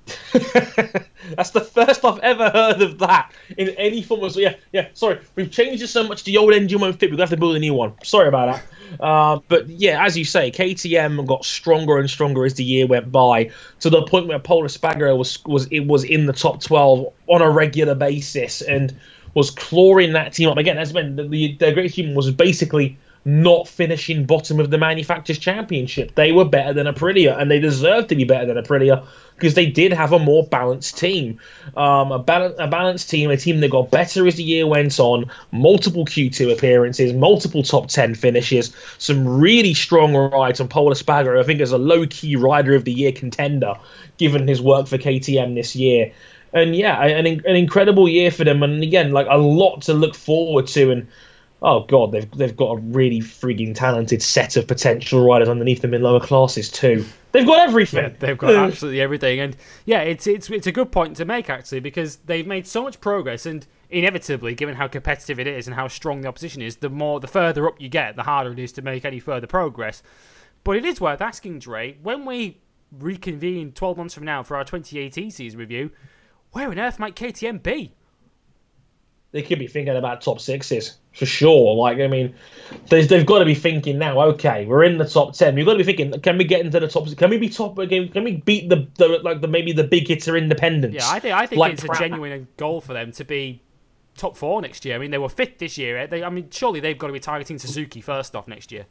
That's 0.33 1.51
the 1.51 1.61
first 1.61 2.05
I've 2.05 2.21
ever 2.21 2.49
heard 2.51 2.81
of 2.81 2.99
that 3.01 3.33
in 3.59 3.71
any 3.71 4.03
form 4.03 4.23
of. 4.23 4.37
Yeah, 4.37 4.55
yeah. 4.73 4.89
Sorry, 4.95 5.21
we've 5.35 5.51
changed 5.51 5.83
it 5.83 5.89
so 5.89 6.07
much. 6.07 6.23
The 6.23 6.37
old 6.37 6.53
engine 6.53 6.81
won't 6.81 6.99
fit. 7.01 7.11
We've 7.11 7.19
got 7.19 7.31
to 7.31 7.37
build 7.37 7.57
a 7.57 7.59
new 7.59 7.75
one. 7.75 7.93
Sorry 8.05 8.29
about 8.29 8.55
that. 8.55 8.65
Uh, 9.01 9.41
but 9.49 9.69
yeah, 9.69 10.05
as 10.05 10.17
you 10.17 10.25
say, 10.25 10.51
KTM 10.51 11.27
got 11.27 11.45
stronger 11.45 11.99
and 11.99 12.09
stronger 12.09 12.45
as 12.45 12.55
the 12.55 12.65
year 12.65 12.87
went 12.87 13.13
by, 13.13 13.51
to 13.81 13.91
the 13.91 14.03
point 14.03 14.27
where 14.27 14.39
Pol 14.39 14.63
Espargaro 14.63 15.17
was 15.17 15.43
was 15.45 15.67
it 15.67 15.81
was 15.81 16.05
in 16.05 16.27
the 16.27 16.33
top 16.33 16.63
twelve 16.63 17.13
on 17.27 17.43
a 17.43 17.51
regular 17.51 17.95
basis 17.95 18.63
and 18.63 18.95
was 19.35 19.51
clawing 19.51 20.13
that 20.13 20.33
team 20.33 20.49
up 20.49 20.57
again. 20.57 20.79
As 20.79 20.93
when 20.93 21.17
the, 21.17 21.29
the, 21.29 21.57
the 21.59 21.73
great 21.73 21.93
team 21.93 22.15
was 22.15 22.31
basically 22.31 22.97
not 23.27 23.67
finishing 23.67 24.25
bottom 24.25 24.61
of 24.61 24.71
the 24.71 24.79
manufacturers 24.79 25.37
championship. 25.37 26.15
They 26.15 26.31
were 26.31 26.45
better 26.45 26.73
than 26.73 26.87
Aprilia, 26.87 27.37
and 27.37 27.51
they 27.51 27.59
deserved 27.59 28.09
to 28.11 28.15
be 28.15 28.23
better 28.23 28.47
than 28.47 28.57
Aprilia 28.57 29.05
because 29.35 29.55
they 29.55 29.67
did 29.67 29.93
have 29.93 30.13
a 30.13 30.19
more 30.21 30.47
balanced 30.47 30.97
team, 30.97 31.41
um, 31.77 32.13
a, 32.13 32.21
bal- 32.21 32.55
a 32.57 32.69
balanced 32.69 33.11
team, 33.11 33.29
a 33.33 33.37
team 33.37 33.59
that 33.61 33.71
got 33.73 33.91
better 33.91 34.29
as 34.29 34.37
the 34.37 34.45
year 34.45 34.65
went 34.65 35.01
on. 35.01 35.29
Multiple 35.51 36.05
Q2 36.05 36.53
appearances, 36.53 37.13
multiple 37.13 37.65
top 37.65 37.89
ten 37.89 38.15
finishes, 38.15 38.73
some 38.99 39.27
really 39.27 39.75
strong 39.75 40.15
rides 40.15 40.61
on 40.61 40.69
Pol 40.69 40.93
Espargaro. 40.93 41.41
I 41.41 41.43
think 41.43 41.61
as 41.61 41.73
a 41.73 41.79
low 41.79 42.07
key 42.07 42.37
rider 42.37 42.77
of 42.77 42.85
the 42.85 42.93
year 42.93 43.11
contender, 43.11 43.75
given 44.19 44.47
his 44.47 44.63
work 44.63 44.87
for 44.87 44.99
KTM 44.99 45.57
this 45.57 45.75
year. 45.75 46.13
And 46.53 46.77
yeah, 46.77 47.05
an, 47.05 47.27
an 47.27 47.57
incredible 47.57 48.09
year 48.09 48.31
for 48.31 48.45
them, 48.45 48.63
and 48.63 48.85
again, 48.85 49.11
like 49.11 49.27
a 49.29 49.37
lot 49.37 49.83
to 49.83 49.95
look 49.95 50.15
forward 50.15 50.69
to. 50.69 50.93
And 50.93 51.09
oh 51.67 51.81
god, 51.81 52.13
they've 52.13 52.31
they've 52.31 52.57
got 52.57 52.79
a 52.79 52.81
really 52.81 53.21
frigging 53.21 53.75
talented 53.75 54.23
set 54.23 54.57
of 54.57 54.67
potential 54.67 55.27
riders 55.27 55.49
underneath 55.49 55.83
them 55.83 55.93
in 55.93 56.01
lower 56.01 56.21
classes 56.21 56.71
too. 56.71 57.05
They've 57.33 57.47
got 57.47 57.69
everything. 57.69 58.05
Yeah, 58.05 58.17
they've 58.19 58.39
got 58.39 58.55
absolutely 58.55 59.01
everything, 59.03 59.41
and 59.41 59.57
yeah, 59.85 60.01
it's 60.01 60.27
it's 60.27 60.49
it's 60.49 60.67
a 60.67 60.73
good 60.73 60.93
point 60.93 61.17
to 61.17 61.27
make 61.27 61.51
actually 61.51 61.81
because 61.81 62.17
they've 62.25 62.47
made 62.47 62.67
so 62.67 62.83
much 62.83 63.01
progress, 63.01 63.45
and 63.45 63.67
inevitably, 63.91 64.55
given 64.55 64.77
how 64.77 64.89
competitive 64.89 65.39
it 65.41 65.47
is 65.47 65.67
and 65.67 65.75
how 65.75 65.89
strong 65.89 66.23
the 66.23 66.29
opposition 66.29 66.63
is, 66.63 66.77
the 66.77 66.89
more 66.89 67.21
the 67.21 67.27
further 67.27 67.67
up 67.67 67.81
you 67.81 67.89
get, 67.89 68.17
the 68.17 68.23
harder 68.23 68.53
it 68.53 68.59
is 68.61 68.73
to 68.73 68.83
make 68.83 69.05
any 69.05 69.19
further 69.19 69.49
progress. 69.49 70.03
But 70.65 70.77
it 70.77 70.85
is 70.85 71.01
worth 71.01 71.21
asking, 71.21 71.59
Dre, 71.59 71.97
when 72.03 72.25
we 72.25 72.59
reconvene 72.93 73.73
12 73.73 73.97
months 73.97 74.15
from 74.15 74.25
now 74.25 74.43
for 74.43 74.57
our 74.57 74.65
2018 74.65 75.31
season 75.31 75.61
review, 75.61 75.91
where 76.53 76.71
on 76.71 76.79
earth 76.79 76.99
might 76.99 77.15
KTM 77.15 77.63
be? 77.63 77.93
They 79.33 79.43
could 79.43 79.59
be 79.59 79.67
thinking 79.67 79.97
about 79.97 80.23
top 80.23 80.41
sixes 80.41 80.97
for 81.17 81.25
sure. 81.25 81.75
Like, 81.75 81.99
I 81.99 82.09
mean, 82.09 82.35
they've 82.91 83.25
got 83.25 83.39
to 83.39 83.45
be 83.47 83.55
thinking 83.55 83.99
now. 83.99 84.21
Okay, 84.21 84.67
we're 84.67 84.85
in 84.85 84.99
the 84.99 85.09
top 85.09 85.33
ten. 85.33 85.57
You've 85.57 85.67
got 85.67 85.73
to 85.73 85.79
be 85.79 85.85
thinking, 85.85 86.13
can 86.21 86.37
we 86.37 86.45
get 86.45 86.61
into 86.61 86.79
the 86.79 86.89
top? 86.89 87.09
Can 87.17 87.31
we 87.31 87.39
be 87.39 87.49
top 87.49 87.79
again? 87.79 88.09
Can 88.09 88.23
we 88.23 88.37
beat 88.37 88.69
the, 88.69 88.87
the 88.97 89.09
like 89.23 89.41
the 89.41 89.49
maybe 89.49 89.73
the 89.73 89.85
big 89.85 90.07
hitter 90.07 90.37
independents? 90.37 90.97
Yeah, 90.97 91.11
I 91.11 91.19
think 91.19 91.35
I 91.35 91.47
think 91.47 91.59
like, 91.59 91.73
it's 91.73 91.85
a 91.85 91.99
genuine 91.99 92.47
goal 92.59 92.83
for 92.83 92.93
them 92.93 93.13
to 93.13 93.25
be 93.25 93.63
top 94.17 94.37
four 94.37 94.61
next 94.61 94.85
year. 94.85 94.95
I 94.95 94.99
mean, 94.99 95.11
they 95.11 95.19
were 95.19 95.31
fifth 95.31 95.59
this 95.59 95.79
year. 95.79 96.07
They, 96.07 96.23
I 96.23 96.29
mean, 96.29 96.49
surely 96.51 96.81
they've 96.81 96.99
got 96.99 97.07
to 97.07 97.13
be 97.15 97.21
targeting 97.21 97.59
Suzuki 97.59 98.03
first 98.03 98.37
off 98.37 98.47
next 98.47 98.71
year. 98.71 98.85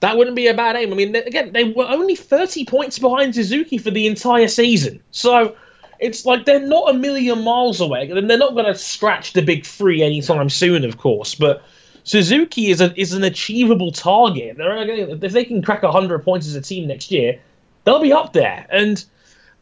That 0.00 0.18
wouldn't 0.18 0.36
be 0.36 0.48
a 0.48 0.54
bad 0.54 0.76
aim. 0.76 0.92
I 0.92 0.96
mean, 0.96 1.16
again, 1.16 1.52
they 1.52 1.64
were 1.64 1.86
only 1.86 2.14
30 2.14 2.66
points 2.66 2.98
behind 2.98 3.34
Suzuki 3.34 3.78
for 3.78 3.90
the 3.90 4.06
entire 4.06 4.48
season. 4.48 5.02
So 5.12 5.56
it's 5.98 6.24
like 6.24 6.44
they're 6.44 6.60
not 6.60 6.90
a 6.90 6.94
million 6.94 7.42
miles 7.44 7.80
away. 7.80 8.08
And 8.08 8.28
they're 8.28 8.38
not 8.38 8.54
going 8.54 8.66
to 8.66 8.74
scratch 8.74 9.32
the 9.32 9.42
big 9.42 9.64
three 9.64 10.02
anytime 10.02 10.50
soon, 10.50 10.84
of 10.84 10.98
course. 10.98 11.34
But 11.34 11.62
Suzuki 12.04 12.70
is 12.70 12.80
a, 12.80 12.98
is 12.98 13.12
an 13.12 13.24
achievable 13.24 13.92
target. 13.92 14.56
They're, 14.56 14.76
if 14.76 15.32
they 15.32 15.44
can 15.44 15.62
crack 15.62 15.82
100 15.82 16.24
points 16.24 16.46
as 16.46 16.54
a 16.54 16.60
team 16.60 16.88
next 16.88 17.10
year, 17.10 17.40
they'll 17.84 18.00
be 18.00 18.12
up 18.12 18.32
there. 18.32 18.66
And 18.70 19.04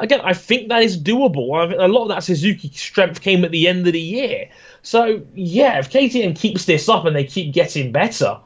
again, 0.00 0.20
I 0.22 0.34
think 0.34 0.68
that 0.68 0.82
is 0.82 1.00
doable. 1.00 1.72
A 1.78 1.88
lot 1.88 2.02
of 2.02 2.08
that 2.08 2.24
Suzuki 2.24 2.68
strength 2.68 3.20
came 3.20 3.44
at 3.44 3.50
the 3.50 3.68
end 3.68 3.86
of 3.86 3.92
the 3.92 4.00
year. 4.00 4.48
So, 4.82 5.22
yeah, 5.34 5.78
if 5.78 5.90
KTM 5.90 6.36
keeps 6.36 6.64
this 6.64 6.88
up 6.88 7.04
and 7.04 7.14
they 7.14 7.24
keep 7.24 7.54
getting 7.54 7.92
better, 7.92 8.38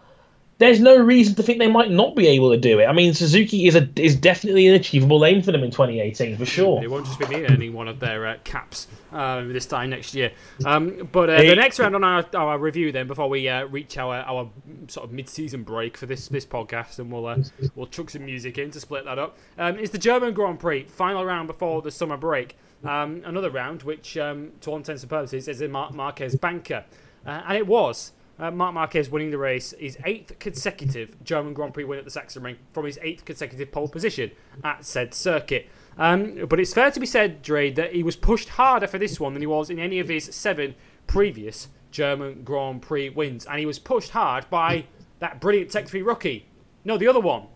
there's 0.58 0.80
no 0.80 0.96
reason 0.96 1.34
to 1.34 1.42
think 1.42 1.58
they 1.58 1.70
might 1.70 1.90
not 1.90 2.16
be 2.16 2.26
able 2.28 2.50
to 2.50 2.56
do 2.56 2.80
it. 2.80 2.86
I 2.86 2.92
mean, 2.92 3.12
Suzuki 3.12 3.66
is 3.66 3.76
a 3.76 3.88
is 3.96 4.16
definitely 4.16 4.66
an 4.66 4.74
achievable 4.74 5.24
aim 5.24 5.42
for 5.42 5.52
them 5.52 5.62
in 5.62 5.70
2018 5.70 6.38
for 6.38 6.46
sure. 6.46 6.82
It 6.82 6.90
won't 6.90 7.04
just 7.04 7.18
be 7.18 7.26
me 7.26 7.44
earning 7.44 7.74
one 7.74 7.88
of 7.88 8.00
their 8.00 8.26
uh, 8.26 8.36
caps 8.44 8.86
uh, 9.12 9.42
this 9.42 9.66
time 9.66 9.90
next 9.90 10.14
year. 10.14 10.32
Um, 10.64 11.08
but 11.12 11.28
uh, 11.28 11.42
the 11.42 11.56
next 11.56 11.78
round 11.78 11.94
on 11.94 12.02
our, 12.02 12.24
our 12.34 12.58
review, 12.58 12.90
then, 12.90 13.06
before 13.06 13.28
we 13.28 13.48
uh, 13.48 13.66
reach 13.66 13.98
our 13.98 14.16
our 14.16 14.50
sort 14.88 15.04
of 15.04 15.12
mid-season 15.12 15.62
break 15.62 15.96
for 15.98 16.06
this 16.06 16.28
this 16.28 16.46
podcast, 16.46 16.98
and 16.98 17.12
we'll 17.12 17.26
uh, 17.26 17.36
we'll 17.74 17.86
chuck 17.86 18.08
some 18.08 18.24
music 18.24 18.56
in 18.56 18.70
to 18.70 18.80
split 18.80 19.04
that 19.04 19.18
up, 19.18 19.36
um, 19.58 19.78
is 19.78 19.90
the 19.90 19.98
German 19.98 20.32
Grand 20.32 20.58
Prix 20.58 20.84
final 20.84 21.24
round 21.24 21.48
before 21.48 21.82
the 21.82 21.90
summer 21.90 22.16
break. 22.16 22.56
Um, 22.82 23.22
another 23.24 23.50
round, 23.50 23.82
which 23.82 24.16
um, 24.16 24.52
to 24.62 24.70
all 24.70 24.76
intents 24.76 25.02
and 25.02 25.10
purposes 25.10 25.48
is 25.48 25.60
a 25.60 25.68
Mar- 25.68 25.92
Marquez 25.92 26.34
banker, 26.36 26.84
uh, 27.26 27.42
and 27.46 27.58
it 27.58 27.66
was. 27.66 28.12
Uh, 28.38 28.50
Marc 28.50 28.74
Marquez 28.74 29.08
winning 29.08 29.30
the 29.30 29.38
race, 29.38 29.72
his 29.78 29.96
eighth 30.04 30.38
consecutive 30.38 31.22
German 31.24 31.54
Grand 31.54 31.72
Prix 31.72 31.84
win 31.84 31.98
at 31.98 32.04
the 32.04 32.10
Sachsenring 32.10 32.56
from 32.72 32.84
his 32.84 32.98
eighth 33.02 33.24
consecutive 33.24 33.72
pole 33.72 33.88
position 33.88 34.30
at 34.62 34.84
said 34.84 35.14
circuit. 35.14 35.68
Um, 35.98 36.46
but 36.46 36.60
it's 36.60 36.74
fair 36.74 36.90
to 36.90 37.00
be 37.00 37.06
said, 37.06 37.40
Dre, 37.40 37.70
that 37.70 37.94
he 37.94 38.02
was 38.02 38.16
pushed 38.16 38.50
harder 38.50 38.86
for 38.86 38.98
this 38.98 39.18
one 39.18 39.32
than 39.32 39.40
he 39.40 39.46
was 39.46 39.70
in 39.70 39.78
any 39.78 39.98
of 39.98 40.08
his 40.08 40.24
seven 40.26 40.74
previous 41.06 41.68
German 41.90 42.42
Grand 42.42 42.82
Prix 42.82 43.08
wins. 43.08 43.46
And 43.46 43.58
he 43.58 43.64
was 43.64 43.78
pushed 43.78 44.10
hard 44.10 44.50
by 44.50 44.84
that 45.20 45.40
brilliant 45.40 45.70
Tech 45.70 45.88
3 45.88 46.02
rookie. 46.02 46.46
No, 46.84 46.98
the 46.98 47.08
other 47.08 47.20
one, 47.20 47.46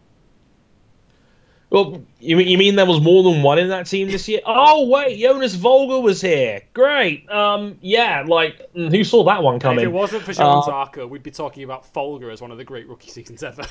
well, 1.70 2.02
you 2.18 2.36
mean, 2.36 2.48
you 2.48 2.58
mean 2.58 2.74
there 2.74 2.84
was 2.84 3.00
more 3.00 3.22
than 3.22 3.42
one 3.42 3.58
in 3.60 3.68
that 3.68 3.86
team 3.86 4.08
this 4.08 4.26
year? 4.26 4.40
Oh 4.44 4.88
wait, 4.88 5.20
Jonas 5.20 5.54
Folger 5.54 6.00
was 6.00 6.20
here. 6.20 6.62
Great. 6.74 7.30
Um, 7.30 7.78
yeah, 7.80 8.24
like 8.26 8.72
mm, 8.74 8.90
who 8.90 9.04
saw 9.04 9.22
that 9.24 9.42
one 9.42 9.60
coming? 9.60 9.78
if 9.78 9.84
it 9.84 9.92
wasn't 9.92 10.24
for 10.24 10.32
Jean 10.32 10.46
uh, 10.46 10.62
Zarco, 10.62 11.08
we'd 11.08 11.22
be 11.22 11.30
talking 11.30 11.62
about 11.62 11.86
Folger 11.86 12.30
as 12.30 12.40
one 12.40 12.50
of 12.50 12.58
the 12.58 12.64
great 12.64 12.88
rookie 12.88 13.10
seasons 13.10 13.44
ever. 13.44 13.62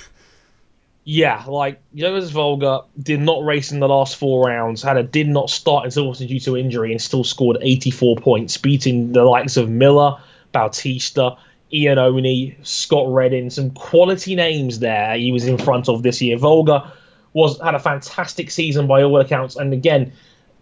Yeah, 1.04 1.44
like 1.46 1.82
Jonas 1.94 2.32
Folger 2.32 2.82
did 3.02 3.20
not 3.20 3.44
race 3.44 3.72
in 3.72 3.80
the 3.82 3.90
last 3.90 4.16
four 4.16 4.48
rounds, 4.48 4.82
had 4.82 4.96
a 4.96 5.04
did 5.04 5.28
not 5.28 5.50
start 5.50 5.86
until 5.86 6.08
was 6.08 6.20
due 6.20 6.40
to 6.42 6.56
injury, 6.56 6.92
and 6.92 7.02
still 7.02 7.26
scored 7.26 7.58
84 7.60 8.18
points, 8.18 8.56
beating 8.58 9.12
the 9.12 9.24
likes 9.24 9.58
of 9.58 9.70
Miller, 9.70 10.18
Bautista, 10.54 11.36
Iannone, 11.74 12.56
Scott 12.66 13.12
Redding, 13.12 13.50
some 13.50 13.72
quality 13.72 14.36
names 14.36 14.80
there. 14.80 15.18
He 15.18 15.32
was 15.32 15.46
in 15.46 15.58
front 15.58 15.90
of 15.90 16.04
this 16.04 16.22
year. 16.22 16.38
Folger 16.38 16.90
was 17.34 17.60
had 17.60 17.76
a 17.76 17.80
fantastic 17.80 18.52
season 18.52 18.88
by 18.88 19.04
all 19.04 19.20
accounts, 19.20 19.56
and 19.56 19.74
again, 19.74 20.12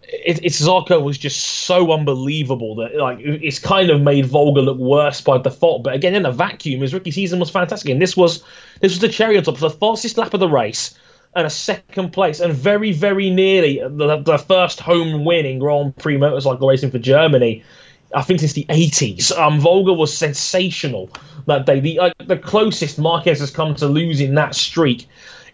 it, 0.04 0.44
it's 0.44 0.62
Zarco 0.62 1.02
was 1.02 1.18
just 1.18 1.40
so 1.40 1.92
unbelievable 1.92 2.76
that 2.76 2.96
like 2.96 3.20
it's 3.20 3.60
kind 3.60 3.90
of 3.90 4.02
made 4.02 4.30
Folger 4.30 4.62
look 4.62 4.78
worse 4.78 5.22
by 5.22 5.38
default. 5.38 5.84
But 5.84 5.94
again, 5.94 6.16
in 6.16 6.26
a 6.26 6.32
vacuum, 6.32 6.82
his 6.82 6.94
rookie 6.94 7.12
season 7.12 7.40
was 7.40 7.50
fantastic, 7.50 7.90
and 7.92 8.02
this 8.02 8.16
was 8.16 8.44
this 8.82 8.92
was 8.92 9.00
the 9.00 9.10
cherry 9.10 9.38
on 9.38 9.44
top. 9.44 9.58
the 9.58 9.70
fastest 9.70 10.18
lap 10.18 10.34
of 10.34 10.40
the 10.40 10.50
race 10.50 10.98
and 11.36 11.46
a 11.46 11.50
second 11.50 12.12
place, 12.12 12.40
and 12.40 12.54
very 12.54 12.92
very 12.92 13.30
nearly 13.30 13.80
the, 13.80 14.18
the 14.18 14.38
first 14.38 14.80
home 14.80 15.26
win 15.26 15.46
in 15.46 15.60
Grand 15.60 15.96
Prix 15.98 16.18
motorcycle 16.18 16.68
racing 16.68 16.92
for 16.92 17.00
Germany. 17.00 17.64
I 18.16 18.22
think 18.22 18.40
since 18.40 18.54
the 18.54 18.66
80s. 18.70 19.38
Um, 19.38 19.60
Folger 19.60 19.92
was 19.92 20.16
sensational 20.16 21.10
that 21.46 21.66
day. 21.66 21.82
The 21.82 22.00
uh, 22.00 22.10
the 22.26 22.38
closest 22.38 22.98
Marquez 22.98 23.42
has 23.42 23.52
come 23.52 23.76
to 23.76 23.88
losing 23.88 24.36
that 24.36 24.56
streak 24.56 25.08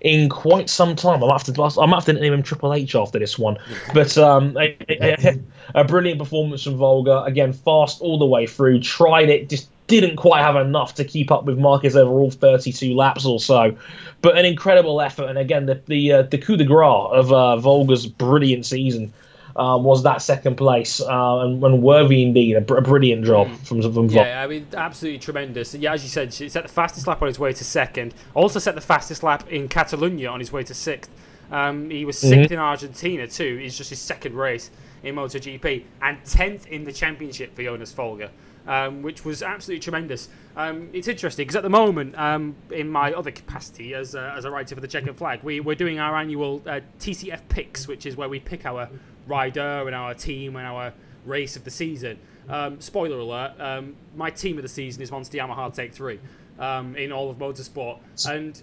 in 0.04 0.28
quite 0.28 0.70
some 0.70 0.96
time. 0.96 1.24
I'm 1.24 1.40
to 1.40 1.82
I'm 1.82 2.02
to 2.02 2.14
name 2.14 2.34
him 2.34 2.44
Triple 2.44 2.74
H 2.74 2.94
after 2.94 3.18
this 3.18 3.40
one. 3.40 3.58
But 3.94 4.18
um, 4.18 4.56
a, 4.58 4.78
a, 4.90 5.40
a, 5.76 5.84
brilliant 5.86 6.20
performance 6.20 6.64
from 6.64 6.78
Folger 6.78 7.24
Again, 7.26 7.54
fast 7.54 8.02
all 8.02 8.20
the 8.20 8.26
way 8.26 8.46
through. 8.46 8.82
Tried 8.82 9.30
it, 9.30 9.50
just 9.50 9.70
didn't 9.88 10.18
quite 10.18 10.42
have 10.42 10.56
enough 10.56 10.96
to 10.96 11.06
keep 11.06 11.32
up 11.32 11.46
with 11.46 11.58
Marquez 11.58 11.96
over 11.96 12.12
all 12.12 12.32
32 12.32 12.94
laps 12.94 13.26
or 13.26 13.40
so. 13.40 13.76
But 14.22 14.38
an 14.38 14.46
incredible 14.46 15.02
effort, 15.02 15.30
and 15.30 15.38
again, 15.38 15.66
the 15.66 15.82
the, 15.88 16.12
uh, 16.12 16.22
the 16.24 16.38
coup 16.38 16.58
de 16.58 16.66
grace 16.66 17.08
of 17.12 17.32
uh, 17.32 17.60
Folger's 17.60 18.06
brilliant 18.06 18.66
season 18.66 19.14
um, 19.56 19.84
was 19.84 20.04
that 20.04 20.22
second 20.22 20.56
place, 20.56 21.00
uh, 21.02 21.40
and, 21.40 21.64
and, 21.64 21.82
worthy 21.82 22.24
indeed. 22.24 22.56
A, 22.56 22.62
br- 22.62 22.78
a 22.78 22.82
brilliant 22.82 23.26
job 23.26 23.48
mm. 23.48 23.68
from 23.68 23.82
from. 23.94 24.10
Yeah, 24.10 24.44
I 24.44 24.48
mean, 24.48 24.68
absolutely 24.76 25.20
tremendous. 25.20 25.76
Yeah, 25.76 25.94
as 25.94 26.04
you 26.04 26.10
said, 26.10 26.34
he 26.34 26.50
set 26.50 26.64
the 26.64 26.70
fastest 26.70 27.08
lap 27.08 27.22
on 27.22 27.28
his 27.28 27.40
way 27.40 27.54
to 27.54 27.64
second. 27.64 28.14
Also 28.34 28.60
set 28.60 28.76
the 28.76 28.82
fastest 28.82 29.22
lap 29.22 29.48
in 29.50 29.68
Catalonia 29.68 30.30
on 30.30 30.40
his 30.40 30.52
way 30.52 30.64
to 30.64 30.74
sixth. 30.74 31.12
Um, 31.52 31.90
he 31.92 32.04
was 32.04 32.18
6th 32.18 32.34
mm-hmm. 32.34 32.54
in 32.54 32.60
Argentina 32.60 33.28
too. 33.28 33.60
It's 33.62 33.78
just 33.78 33.92
his 33.92 34.00
second 34.00 34.36
race 34.36 34.72
in 35.04 35.16
MotoGP 35.16 35.84
and 36.02 36.24
tenth 36.26 36.68
in 36.68 36.84
the 36.84 36.92
championship 36.92 37.56
for 37.56 37.64
Jonas 37.64 37.92
Folger. 37.92 38.32
Um, 38.66 39.02
which 39.02 39.26
was 39.26 39.44
absolutely 39.44 39.82
tremendous. 39.82 40.30
Um, 40.56 40.90
it's 40.94 41.10
interesting 41.10 41.44
because 41.44 41.58
at 41.58 41.64
the 41.64 41.70
moment, 41.70 42.18
um, 42.18 42.56
in 42.72 42.88
my 42.88 43.12
other 43.12 43.30
capacity 43.30 43.94
as 43.94 44.16
a, 44.16 44.34
as 44.38 44.46
a 44.46 44.52
writer 44.52 44.74
for 44.74 44.80
the 44.80 44.88
Checkered 44.88 45.18
Flag, 45.18 45.44
we, 45.44 45.60
we're 45.60 45.76
doing 45.76 46.00
our 46.00 46.16
annual 46.16 46.62
uh, 46.66 46.80
TCF 46.98 47.42
picks, 47.50 47.90
which 47.90 48.06
is 48.06 48.16
where 48.16 48.30
we 48.30 48.40
pick 48.40 48.66
our 48.66 48.88
rider 49.28 49.86
and 49.86 49.96
our 49.96 50.14
team 50.14 50.56
and 50.56 50.66
our 50.66 50.94
race 51.26 51.56
of 51.56 51.64
the 51.64 51.72
season. 51.72 52.20
Um, 52.50 52.82
spoiler 52.82 53.18
alert: 53.18 53.54
um, 53.60 53.96
my 54.16 54.30
team 54.30 54.58
of 54.58 54.64
the 54.64 54.70
season 54.70 55.02
is 55.02 55.12
Monster 55.12 55.38
Yamaha 55.38 55.74
Tech 55.74 55.94
Three 55.94 56.20
um, 56.60 56.96
in 56.96 57.12
all 57.12 57.30
of 57.30 57.38
motorsport, 57.38 58.00
and 58.28 58.62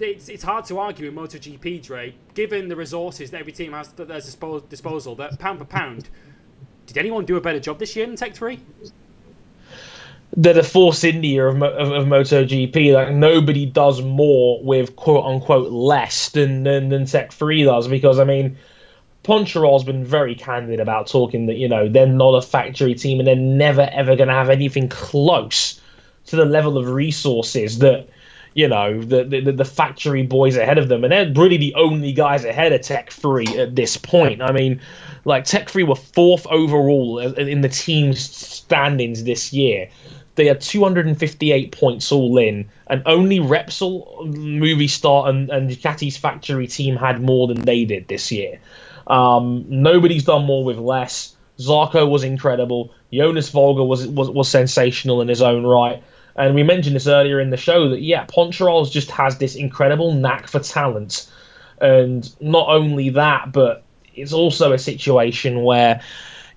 it's, 0.00 0.28
it's 0.28 0.42
hard 0.42 0.64
to 0.66 0.78
argue 0.78 1.08
in 1.08 1.14
MotoGP, 1.14 1.82
Dre, 1.82 2.14
given 2.34 2.68
the 2.68 2.76
resources 2.76 3.30
that 3.30 3.40
every 3.40 3.52
team 3.52 3.72
has 3.72 3.88
at 3.98 4.08
their 4.08 4.20
disposal, 4.20 5.14
that 5.16 5.38
pound 5.38 5.58
for 5.58 5.64
pound, 5.64 6.08
did 6.86 6.98
anyone 6.98 7.24
do 7.24 7.36
a 7.36 7.40
better 7.40 7.60
job 7.60 7.78
this 7.78 7.94
year 7.96 8.06
than 8.06 8.16
Tech 8.16 8.34
3? 8.34 8.58
They're 10.36 10.52
the 10.52 10.64
Force 10.64 11.04
India 11.04 11.46
of, 11.46 11.62
of, 11.62 11.92
of 11.92 12.06
MotoGP. 12.06 12.92
Like 12.92 13.12
nobody 13.12 13.66
does 13.66 14.02
more 14.02 14.62
with 14.62 14.96
quote 14.96 15.24
unquote 15.24 15.70
less 15.70 16.30
than, 16.30 16.64
than, 16.64 16.88
than 16.88 17.06
Tech 17.06 17.32
3 17.32 17.64
does 17.64 17.86
because, 17.86 18.18
I 18.18 18.24
mean, 18.24 18.56
Poncharal's 19.24 19.84
been 19.84 20.04
very 20.04 20.34
candid 20.34 20.80
about 20.80 21.06
talking 21.06 21.46
that, 21.46 21.56
you 21.56 21.68
know, 21.68 21.88
they're 21.88 22.06
not 22.06 22.34
a 22.34 22.42
factory 22.42 22.94
team 22.94 23.18
and 23.18 23.26
they're 23.26 23.34
never 23.34 23.88
ever 23.92 24.16
going 24.16 24.28
to 24.28 24.34
have 24.34 24.50
anything 24.50 24.88
close 24.88 25.80
to 26.26 26.36
the 26.36 26.44
level 26.44 26.78
of 26.78 26.88
resources 26.88 27.78
that 27.80 28.08
you 28.54 28.68
know 28.68 29.00
the, 29.00 29.24
the 29.24 29.52
the 29.52 29.64
factory 29.64 30.22
boys 30.22 30.56
ahead 30.56 30.78
of 30.78 30.88
them, 30.88 31.04
and 31.04 31.12
they're 31.12 31.32
really 31.42 31.56
the 31.56 31.74
only 31.74 32.12
guys 32.12 32.44
ahead 32.44 32.72
of 32.72 32.82
Tech 32.82 33.10
Three 33.10 33.48
at 33.58 33.74
this 33.74 33.96
point. 33.96 34.40
I 34.40 34.52
mean, 34.52 34.80
like 35.24 35.44
Tech 35.44 35.68
Three 35.68 35.82
were 35.82 35.96
fourth 35.96 36.46
overall 36.46 37.18
in 37.18 37.60
the 37.60 37.68
team's 37.68 38.20
standings 38.20 39.24
this 39.24 39.52
year. 39.52 39.88
They 40.36 40.46
had 40.46 40.60
258 40.60 41.72
points 41.72 42.10
all 42.10 42.38
in, 42.38 42.68
and 42.88 43.02
only 43.06 43.38
Repsol, 43.38 44.26
Movistar, 44.34 45.28
and, 45.28 45.48
and 45.50 45.70
Ducati's 45.70 46.16
factory 46.16 46.66
team 46.66 46.96
had 46.96 47.22
more 47.22 47.46
than 47.46 47.62
they 47.62 47.84
did 47.84 48.08
this 48.08 48.32
year. 48.32 48.58
Um, 49.06 49.64
nobody's 49.68 50.24
done 50.24 50.44
more 50.44 50.64
with 50.64 50.78
less. 50.78 51.36
Zarco 51.58 52.08
was 52.08 52.24
incredible. 52.24 52.92
Jonas 53.12 53.48
Folger 53.48 53.84
was, 53.84 54.06
was 54.08 54.30
was 54.30 54.48
sensational 54.48 55.20
in 55.20 55.28
his 55.28 55.42
own 55.42 55.64
right. 55.64 56.02
And 56.36 56.54
we 56.54 56.64
mentioned 56.64 56.96
this 56.96 57.06
earlier 57.06 57.38
in 57.38 57.50
the 57.50 57.56
show 57.56 57.90
that 57.90 58.00
yeah, 58.00 58.24
Poncharal's 58.24 58.90
just 58.90 59.10
has 59.12 59.38
this 59.38 59.54
incredible 59.54 60.12
knack 60.12 60.48
for 60.48 60.58
talent, 60.58 61.30
and 61.80 62.28
not 62.40 62.68
only 62.68 63.10
that, 63.10 63.52
but 63.52 63.84
it's 64.14 64.32
also 64.32 64.72
a 64.72 64.78
situation 64.78 65.62
where, 65.62 66.00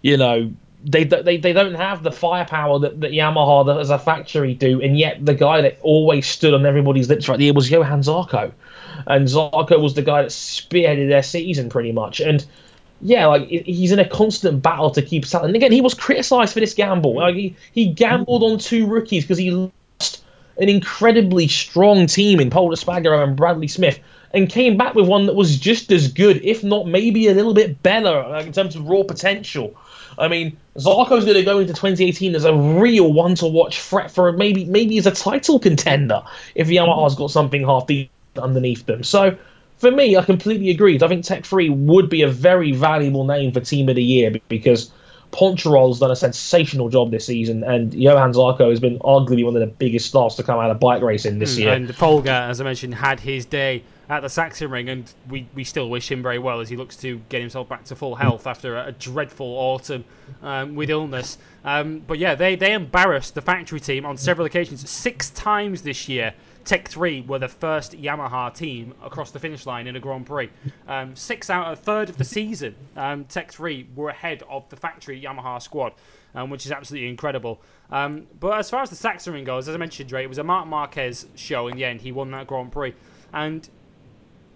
you 0.01 0.17
know, 0.17 0.51
they 0.83 1.03
they, 1.03 1.37
they 1.37 1.53
don't 1.53 1.75
have 1.75 2.01
the 2.01 2.11
firepower 2.11 2.79
that, 2.79 3.01
that 3.01 3.11
Yamaha 3.11 3.79
as 3.79 3.91
a 3.91 3.99
factory 3.99 4.55
do, 4.55 4.81
and 4.81 4.97
yet 4.97 5.23
the 5.23 5.35
guy 5.35 5.61
that 5.61 5.77
always 5.81 6.25
stood 6.25 6.53
on 6.53 6.65
everybody's 6.65 7.09
lips 7.09 7.27
right 7.27 7.37
there 7.37 7.53
was 7.53 7.69
Johann 7.69 8.01
Zarco, 8.01 8.51
and 9.07 9.27
Zarco 9.27 9.81
was 9.81 9.93
the 9.93 10.01
guy 10.01 10.21
that 10.21 10.31
spearheaded 10.31 11.09
their 11.09 11.23
season 11.23 11.69
pretty 11.69 11.91
much, 11.91 12.19
and 12.19 12.45
yeah, 13.01 13.27
like 13.27 13.47
he's 13.47 13.91
in 13.91 13.99
a 13.99 14.07
constant 14.07 14.61
battle 14.61 14.89
to 14.91 15.01
keep 15.01 15.25
selling. 15.25 15.49
And 15.49 15.55
again, 15.55 15.71
he 15.71 15.81
was 15.81 15.93
criticised 15.93 16.53
for 16.53 16.59
this 16.59 16.73
gamble. 16.73 17.15
Like 17.15 17.35
he, 17.35 17.55
he 17.71 17.91
gambled 17.93 18.43
on 18.43 18.57
two 18.57 18.87
rookies 18.87 19.23
because 19.23 19.37
he 19.37 19.51
lost 19.51 20.23
an 20.57 20.69
incredibly 20.69 21.47
strong 21.47 22.07
team 22.07 22.39
in 22.39 22.49
Pol 22.49 22.71
Espargaro 22.71 23.23
and 23.23 23.37
Bradley 23.37 23.67
Smith, 23.67 23.99
and 24.33 24.49
came 24.49 24.77
back 24.77 24.95
with 24.95 25.07
one 25.07 25.27
that 25.27 25.35
was 25.35 25.57
just 25.57 25.91
as 25.91 26.11
good, 26.11 26.43
if 26.43 26.63
not 26.63 26.87
maybe 26.87 27.27
a 27.27 27.33
little 27.33 27.53
bit 27.53 27.81
better 27.83 28.27
like, 28.29 28.47
in 28.47 28.51
terms 28.51 28.75
of 28.75 28.87
raw 28.87 29.03
potential. 29.03 29.75
I 30.19 30.27
mean, 30.27 30.57
Zarco's 30.77 31.25
going 31.25 31.37
to 31.37 31.43
go 31.43 31.59
into 31.59 31.73
2018 31.73 32.33
as 32.35 32.43
a 32.43 32.55
real 32.55 33.13
one 33.13 33.35
to 33.35 33.47
watch 33.47 33.79
threat 33.79 34.09
for 34.09 34.31
maybe 34.31 34.65
maybe 34.65 34.97
as 34.97 35.05
a 35.05 35.11
title 35.11 35.59
contender 35.59 36.23
if 36.55 36.67
Yamaha's 36.67 37.15
got 37.15 37.29
something 37.29 37.63
half 37.63 37.85
decent 37.85 38.09
underneath 38.39 38.85
them. 38.85 39.03
So 39.03 39.37
for 39.77 39.91
me, 39.91 40.17
I 40.17 40.23
completely 40.23 40.69
agree. 40.69 40.99
I 41.01 41.07
think 41.07 41.23
Tech 41.23 41.45
3 41.45 41.69
would 41.69 42.09
be 42.09 42.23
a 42.23 42.27
very 42.27 42.71
valuable 42.71 43.25
name 43.25 43.51
for 43.51 43.59
Team 43.59 43.89
of 43.89 43.95
the 43.95 44.03
Year 44.03 44.33
because 44.49 44.91
Poncharal's 45.31 45.99
done 45.99 46.11
a 46.11 46.15
sensational 46.15 46.89
job 46.89 47.11
this 47.11 47.25
season, 47.25 47.63
and 47.63 47.93
Johann 47.93 48.33
Zarco 48.33 48.69
has 48.69 48.79
been 48.79 48.97
arguably 48.99 49.43
one 49.45 49.55
of 49.55 49.59
the 49.59 49.67
biggest 49.67 50.07
stars 50.07 50.35
to 50.35 50.43
come 50.43 50.59
out 50.59 50.71
of 50.71 50.79
bike 50.79 51.01
racing 51.01 51.39
this 51.39 51.55
mm, 51.55 51.59
year. 51.59 51.73
And 51.73 51.95
Folger, 51.95 52.31
as 52.31 52.61
I 52.61 52.63
mentioned, 52.63 52.95
had 52.95 53.19
his 53.19 53.45
day 53.45 53.83
at 54.09 54.21
the 54.21 54.29
Sachsenring, 54.29 54.89
and 54.89 55.13
we, 55.29 55.47
we 55.53 55.63
still 55.63 55.89
wish 55.89 56.09
him 56.09 56.23
very 56.23 56.39
well 56.39 56.61
as 56.61 56.69
he 56.69 56.77
looks 56.77 56.95
to 56.97 57.21
get 57.29 57.41
himself 57.41 57.67
back 57.67 57.83
to 57.85 57.95
full 57.95 58.15
health 58.15 58.47
after 58.47 58.77
a, 58.77 58.87
a 58.87 58.91
dreadful 58.93 59.45
autumn 59.45 60.05
um, 60.41 60.75
with 60.75 60.89
illness. 60.89 61.37
Um, 61.65 61.99
but 62.07 62.17
yeah, 62.17 62.33
they, 62.33 62.55
they 62.55 62.71
embarrassed 62.71 63.35
the 63.35 63.41
factory 63.41 63.81
team 63.81 64.05
on 64.05 64.17
several 64.17 64.45
occasions, 64.45 64.89
six 64.89 65.29
times 65.31 65.81
this 65.81 66.07
year. 66.07 66.33
Tech 66.67 66.89
3 66.89 67.21
were 67.21 67.39
the 67.39 67.47
first 67.47 67.93
Yamaha 67.93 68.53
team 68.53 68.93
across 69.01 69.31
the 69.31 69.39
finish 69.39 69.65
line 69.65 69.87
in 69.87 69.95
a 69.95 70.01
Grand 70.01 70.25
Prix. 70.25 70.49
Um, 70.85 71.15
six 71.15 71.49
out 71.49 71.71
of 71.71 71.79
a 71.79 71.81
third 71.81 72.09
of 72.09 72.17
the 72.17 72.25
season, 72.25 72.75
um, 72.97 73.23
Tech 73.23 73.53
3 73.53 73.87
were 73.95 74.09
ahead 74.09 74.43
of 74.49 74.67
the 74.67 74.75
factory 74.75 75.21
Yamaha 75.21 75.61
squad, 75.61 75.93
um, 76.35 76.49
which 76.49 76.65
is 76.65 76.73
absolutely 76.73 77.07
incredible. 77.07 77.61
Um, 77.89 78.27
but 78.37 78.59
as 78.59 78.69
far 78.69 78.81
as 78.81 78.89
the 78.89 78.97
Sachsenring 78.97 79.45
goes, 79.45 79.69
as 79.69 79.75
I 79.75 79.77
mentioned, 79.77 80.09
Dre, 80.09 80.25
it 80.25 80.27
was 80.27 80.39
a 80.39 80.43
Marc 80.43 80.67
Marquez 80.67 81.25
show 81.35 81.69
in 81.69 81.77
the 81.77 81.85
end. 81.85 82.01
He 82.01 82.11
won 82.11 82.31
that 82.31 82.47
Grand 82.47 82.73
Prix. 82.73 82.93
And 83.31 83.69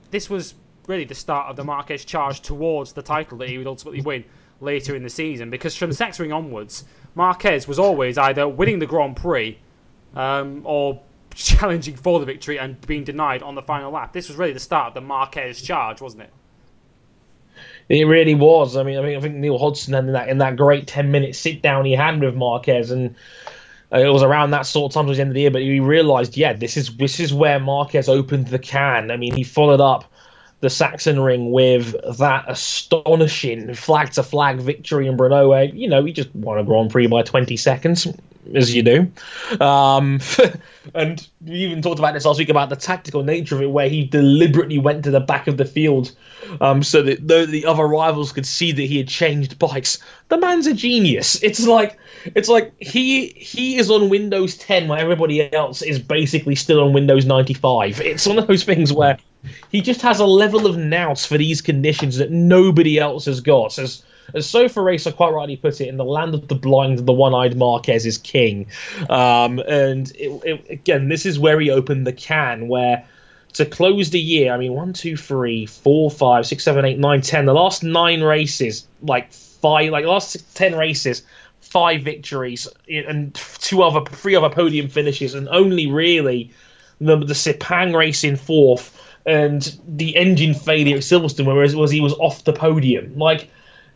this 0.09 0.29
was 0.29 0.53
really 0.87 1.05
the 1.05 1.15
start 1.15 1.49
of 1.49 1.55
the 1.55 1.63
Marquez 1.63 2.03
charge 2.03 2.41
towards 2.41 2.91
the 2.91 3.01
title 3.01 3.37
that 3.37 3.47
he 3.47 3.57
would 3.57 3.67
ultimately 3.67 4.01
win 4.01 4.25
later 4.59 4.97
in 4.97 5.03
the 5.03 5.09
season. 5.09 5.49
Because 5.49 5.77
from 5.77 5.89
the 5.89 5.95
Sachsenring 5.95 6.35
onwards, 6.35 6.83
Marquez 7.15 7.69
was 7.69 7.79
always 7.79 8.17
either 8.17 8.49
winning 8.49 8.79
the 8.79 8.85
Grand 8.85 9.15
Prix 9.15 9.57
um, 10.13 10.61
or 10.65 10.99
challenging 11.35 11.95
for 11.95 12.19
the 12.19 12.25
victory 12.25 12.59
and 12.59 12.79
being 12.87 13.03
denied 13.03 13.43
on 13.43 13.55
the 13.55 13.61
final 13.61 13.91
lap. 13.91 14.13
This 14.13 14.27
was 14.27 14.37
really 14.37 14.53
the 14.53 14.59
start 14.59 14.89
of 14.89 14.93
the 14.93 15.01
Marquez 15.01 15.61
charge, 15.61 16.01
wasn't 16.01 16.23
it? 16.23 16.33
It 17.89 18.05
really 18.05 18.35
was. 18.35 18.77
I 18.77 18.83
mean, 18.83 18.97
I 18.97 19.01
mean, 19.01 19.17
I 19.17 19.19
think 19.19 19.35
Neil 19.35 19.57
Hodgson 19.57 19.93
in 19.95 20.13
that 20.13 20.29
in 20.29 20.37
that 20.37 20.55
great 20.55 20.87
ten 20.87 21.11
minute 21.11 21.35
sit 21.35 21.61
down 21.61 21.85
he 21.85 21.93
had 21.93 22.21
with 22.21 22.35
Marquez, 22.35 22.89
and 22.89 23.15
uh, 23.91 23.97
it 23.97 24.07
was 24.07 24.23
around 24.23 24.51
that 24.51 24.65
sort 24.65 24.91
of 24.91 24.93
time 24.93 25.05
towards 25.05 25.17
the 25.17 25.21
end 25.21 25.31
of 25.31 25.35
the 25.35 25.41
year. 25.41 25.51
But 25.51 25.61
he 25.61 25.79
realised, 25.79 26.37
yeah, 26.37 26.53
this 26.53 26.77
is 26.77 26.95
this 26.95 27.19
is 27.19 27.33
where 27.33 27.59
Marquez 27.59 28.07
opened 28.07 28.47
the 28.47 28.59
can. 28.59 29.11
I 29.11 29.17
mean, 29.17 29.35
he 29.35 29.43
followed 29.43 29.81
up 29.81 30.05
the 30.61 30.69
Sachsenring 30.69 31.51
with 31.51 31.95
that 32.19 32.45
astonishing 32.47 33.73
flag 33.73 34.11
to 34.11 34.23
flag 34.23 34.59
victory 34.59 35.07
in 35.07 35.17
Brno, 35.17 35.49
where 35.49 35.65
you 35.65 35.89
know 35.89 36.05
he 36.05 36.13
just 36.13 36.33
won 36.33 36.59
a 36.59 36.63
Grand 36.63 36.91
Prix 36.91 37.07
by 37.07 37.23
20 37.23 37.57
seconds 37.57 38.07
as 38.53 38.73
you 38.73 38.83
do. 38.83 39.11
Um, 39.59 40.19
and 40.93 41.27
we 41.45 41.55
even 41.55 41.81
talked 41.81 41.99
about 41.99 42.13
this 42.13 42.25
last 42.25 42.39
week 42.39 42.49
about 42.49 42.69
the 42.69 42.75
tactical 42.75 43.23
nature 43.23 43.55
of 43.55 43.61
it, 43.61 43.71
where 43.71 43.89
he 43.89 44.05
deliberately 44.05 44.79
went 44.79 45.03
to 45.03 45.11
the 45.11 45.19
back 45.19 45.47
of 45.47 45.57
the 45.57 45.65
field 45.65 46.11
um, 46.59 46.83
so 46.83 47.01
that 47.03 47.27
though 47.27 47.45
the 47.45 47.65
other 47.65 47.87
rivals 47.87 48.31
could 48.31 48.45
see 48.45 48.71
that 48.71 48.81
he 48.81 48.97
had 48.97 49.07
changed 49.07 49.59
bikes. 49.59 49.99
The 50.29 50.37
man's 50.37 50.67
a 50.67 50.73
genius. 50.73 51.41
It's 51.51 51.67
like 51.67 51.97
it's 52.35 52.47
like 52.47 52.73
he 52.79 53.27
he 53.29 53.77
is 53.77 53.89
on 53.89 54.09
Windows 54.09 54.55
10 54.57 54.87
while 54.87 54.99
everybody 54.99 55.53
else 55.53 55.81
is 55.81 55.99
basically 55.99 56.55
still 56.55 56.83
on 56.83 56.93
Windows 56.93 57.25
95. 57.25 57.99
It's 58.01 58.25
one 58.25 58.39
of 58.39 58.47
those 58.47 58.63
things 58.63 58.93
where 58.93 59.17
he 59.71 59.81
just 59.81 60.01
has 60.01 60.19
a 60.19 60.25
level 60.25 60.65
of 60.65 60.77
nous 60.77 61.25
for 61.25 61.37
these 61.37 61.61
conditions 61.61 62.17
that 62.17 62.31
nobody 62.31 62.99
else 62.99 63.25
has 63.25 63.41
got. 63.41 63.77
As 63.77 64.03
as 64.33 64.49
Sofa 64.49 64.81
Racer 64.81 65.11
quite 65.11 65.31
rightly 65.31 65.57
put 65.57 65.81
it, 65.81 65.87
in 65.87 65.97
the 65.97 66.05
land 66.05 66.33
of 66.33 66.47
the 66.47 66.55
blind, 66.55 66.99
the 66.99 67.13
one-eyed 67.13 67.57
Marquez 67.57 68.05
is 68.05 68.17
king. 68.17 68.67
Um, 69.09 69.59
and 69.59 70.11
it, 70.15 70.41
it, 70.45 70.65
again, 70.69 71.09
this 71.09 71.25
is 71.25 71.39
where 71.39 71.59
he 71.59 71.69
opened 71.69 72.07
the 72.07 72.13
can, 72.13 72.67
where 72.67 73.05
to 73.53 73.65
close 73.65 74.11
the 74.11 74.19
year, 74.19 74.53
I 74.53 74.57
mean, 74.57 74.73
one, 74.73 74.93
two, 74.93 75.17
three, 75.17 75.65
four, 75.65 76.09
five, 76.09 76.45
six, 76.45 76.63
seven, 76.63 76.85
eight, 76.85 76.99
nine, 76.99 77.21
ten. 77.21 77.45
The 77.45 77.53
last 77.53 77.83
nine 77.83 78.21
races, 78.21 78.87
like 79.01 79.31
five, 79.33 79.91
like 79.91 80.05
last 80.05 80.55
ten 80.55 80.75
races, 80.75 81.23
five 81.59 82.01
victories 82.01 82.67
and 82.89 83.33
two 83.35 83.83
other, 83.83 84.09
three 84.09 84.35
other 84.35 84.49
podium 84.49 84.87
finishes, 84.87 85.33
and 85.33 85.49
only 85.49 85.87
really 85.87 86.51
the 86.99 87.17
the 87.17 87.33
Sepang 87.33 87.95
race 87.95 88.23
in 88.23 88.35
fourth 88.35 88.97
and 89.25 89.77
the 89.87 90.15
engine 90.15 90.53
failure 90.53 90.97
at 90.97 91.03
Silverstone, 91.03 91.45
whereas 91.45 91.75
was 91.75 91.91
he 91.91 92.01
was 92.01 92.13
off 92.13 92.43
the 92.43 92.53
podium. 92.53 93.17
Like 93.17 93.49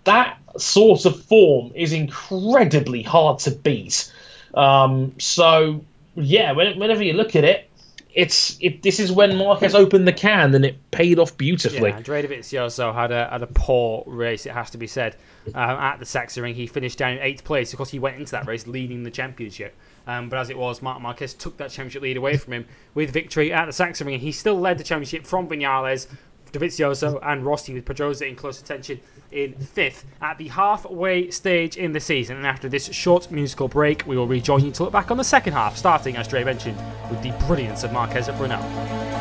that 0.05 0.39
sort 0.57 1.05
of 1.05 1.21
form 1.25 1.71
is 1.75 1.93
incredibly 1.93 3.03
hard 3.03 3.39
to 3.39 3.51
beat. 3.51 4.11
Um, 4.53 5.13
so 5.19 5.83
yeah, 6.15 6.53
whenever 6.53 7.03
you 7.03 7.13
look 7.13 7.35
at 7.35 7.43
it, 7.43 7.69
it's 8.15 8.57
it, 8.61 8.81
this 8.81 8.99
is 8.99 9.11
when 9.11 9.35
Marquez 9.35 9.75
opened 9.75 10.07
the 10.07 10.13
can 10.13 10.55
and 10.55 10.63
it 10.63 10.77
paid 10.91 11.19
off 11.19 11.37
beautifully. 11.37 11.89
Yeah, 11.89 11.97
Andrea 11.97 12.23
Dovizioso 12.23 12.93
had 12.93 13.11
a 13.11 13.27
had 13.29 13.43
a 13.43 13.47
poor 13.47 14.03
race, 14.07 14.45
it 14.45 14.53
has 14.53 14.71
to 14.71 14.77
be 14.77 14.87
said. 14.87 15.17
Um, 15.47 15.53
at 15.53 15.99
the 15.99 16.05
Sachsenring, 16.05 16.53
he 16.55 16.65
finished 16.65 16.97
down 16.97 17.11
in 17.11 17.19
eighth 17.19 17.43
place. 17.43 17.73
Of 17.73 17.77
course, 17.77 17.89
he 17.89 17.99
went 17.99 18.17
into 18.17 18.31
that 18.31 18.47
race 18.47 18.65
leading 18.65 19.03
the 19.03 19.11
championship. 19.11 19.75
Um, 20.07 20.29
but 20.29 20.39
as 20.39 20.49
it 20.49 20.57
was, 20.57 20.81
Marc 20.81 21.01
Marquez 21.01 21.33
took 21.33 21.57
that 21.57 21.71
championship 21.71 22.03
lead 22.03 22.15
away 22.15 22.37
from 22.37 22.53
him 22.53 22.65
with 22.93 23.11
victory 23.11 23.51
at 23.51 23.65
the 23.65 23.71
Sachsenring. 23.71 24.19
He 24.19 24.31
still 24.31 24.59
led 24.59 24.77
the 24.77 24.83
championship 24.83 25.25
from 25.25 25.49
Vinales, 25.49 26.07
Dovizioso, 26.55 27.19
and 27.21 27.45
Rossi 27.45 27.73
with 27.73 27.85
Pedrosa 27.85 28.25
in 28.25 28.35
close 28.35 28.61
attention 28.61 28.99
in 29.31 29.53
fifth 29.53 30.05
at 30.21 30.37
the 30.37 30.47
halfway 30.47 31.29
stage 31.31 31.77
in 31.77 31.91
the 31.91 31.99
season. 31.99 32.37
And 32.37 32.47
after 32.47 32.69
this 32.69 32.91
short 32.93 33.29
musical 33.31 33.67
break, 33.67 34.05
we 34.07 34.15
will 34.15 34.27
rejoin 34.27 34.63
you 34.63 34.71
to 34.71 34.83
look 34.83 34.93
back 34.93 35.11
on 35.11 35.17
the 35.17 35.23
second 35.23 35.53
half, 35.53 35.77
starting, 35.77 36.15
as 36.15 36.27
Dre 36.27 36.43
mentioned, 36.43 36.77
with 37.09 37.21
the 37.21 37.31
brilliance 37.45 37.83
of 37.83 37.91
Marquez 37.91 38.29
at 38.29 38.39
Brno. 38.39 39.14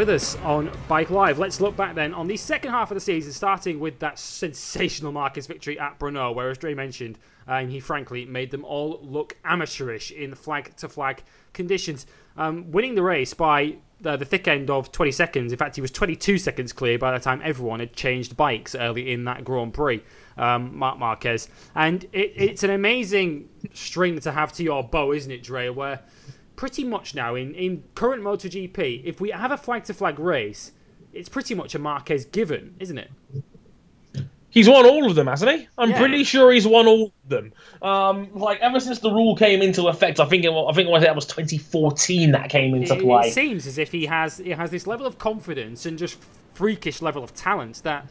With 0.00 0.08
us 0.08 0.34
on 0.36 0.70
Bike 0.88 1.10
Live. 1.10 1.38
Let's 1.38 1.60
look 1.60 1.76
back 1.76 1.94
then 1.94 2.14
on 2.14 2.26
the 2.26 2.38
second 2.38 2.70
half 2.70 2.90
of 2.90 2.94
the 2.94 3.02
season, 3.02 3.34
starting 3.34 3.78
with 3.78 3.98
that 3.98 4.18
sensational 4.18 5.12
Marquez 5.12 5.46
victory 5.46 5.78
at 5.78 5.98
Brno, 5.98 6.34
where, 6.34 6.48
as 6.48 6.56
Dre 6.56 6.72
mentioned, 6.72 7.18
uh, 7.46 7.66
he 7.66 7.80
frankly 7.80 8.24
made 8.24 8.50
them 8.50 8.64
all 8.64 8.98
look 9.02 9.36
amateurish 9.44 10.10
in 10.10 10.34
flag 10.34 10.74
to 10.76 10.88
flag 10.88 11.22
conditions. 11.52 12.06
Um, 12.38 12.70
winning 12.70 12.94
the 12.94 13.02
race 13.02 13.34
by 13.34 13.76
the, 14.00 14.16
the, 14.16 14.24
thick 14.24 14.48
end 14.48 14.70
of 14.70 14.90
20 14.90 15.12
seconds. 15.12 15.52
In 15.52 15.58
fact, 15.58 15.74
he 15.74 15.82
was 15.82 15.90
22 15.90 16.38
seconds 16.38 16.72
clear 16.72 16.98
by 16.98 17.12
the 17.12 17.22
time 17.22 17.42
everyone 17.44 17.80
had 17.80 17.92
changed 17.92 18.38
bikes 18.38 18.74
early 18.74 19.12
in 19.12 19.24
that 19.24 19.44
Grand 19.44 19.74
Prix, 19.74 20.02
um, 20.38 20.78
Marc 20.78 20.98
Marquez. 20.98 21.50
And 21.74 22.04
it, 22.04 22.32
it's 22.36 22.62
an 22.62 22.70
amazing 22.70 23.50
string 23.74 24.18
to 24.20 24.32
have 24.32 24.50
to 24.54 24.62
your 24.62 24.82
bow, 24.82 25.12
isn't 25.12 25.30
it, 25.30 25.42
Dre? 25.42 25.68
Where 25.68 26.00
pretty 26.60 26.84
much 26.84 27.14
now 27.14 27.34
in, 27.34 27.54
in 27.54 27.82
current 27.94 28.22
MotoGP, 28.22 29.02
if 29.02 29.18
we 29.18 29.30
have 29.30 29.50
a 29.50 29.56
flag 29.56 29.82
to 29.84 29.94
flag 29.94 30.18
race, 30.18 30.72
it's 31.10 31.26
pretty 31.26 31.54
much 31.54 31.74
a 31.74 31.78
Marquez 31.78 32.26
given, 32.26 32.74
isn't 32.78 32.98
it? 32.98 33.10
He's 34.50 34.68
won 34.68 34.84
all 34.84 35.08
of 35.08 35.14
them, 35.14 35.26
hasn't 35.26 35.50
he? 35.50 35.68
I'm 35.78 35.92
yeah. 35.92 35.98
pretty 35.98 36.22
sure 36.22 36.52
he's 36.52 36.66
won 36.66 36.86
all 36.86 37.06
of 37.06 37.28
them. 37.30 37.54
Um, 37.80 38.28
like 38.34 38.60
ever 38.60 38.78
since 38.78 38.98
the 38.98 39.10
rule 39.10 39.36
came 39.36 39.62
into 39.62 39.88
effect, 39.88 40.20
I 40.20 40.26
think 40.26 40.44
it, 40.44 40.50
I 40.50 40.72
think 40.74 40.90
that 41.00 41.14
was 41.14 41.24
2014 41.24 42.32
that 42.32 42.50
came 42.50 42.74
into 42.74 42.92
it, 42.92 43.00
play. 43.00 43.28
It 43.28 43.32
seems 43.32 43.66
as 43.66 43.78
if 43.78 43.90
he 43.90 44.04
has 44.04 44.36
he 44.36 44.50
has 44.50 44.70
this 44.70 44.86
level 44.86 45.06
of 45.06 45.16
confidence 45.16 45.86
and 45.86 45.98
just 45.98 46.18
freakish 46.52 47.00
level 47.00 47.24
of 47.24 47.34
talent 47.34 47.82
that 47.84 48.06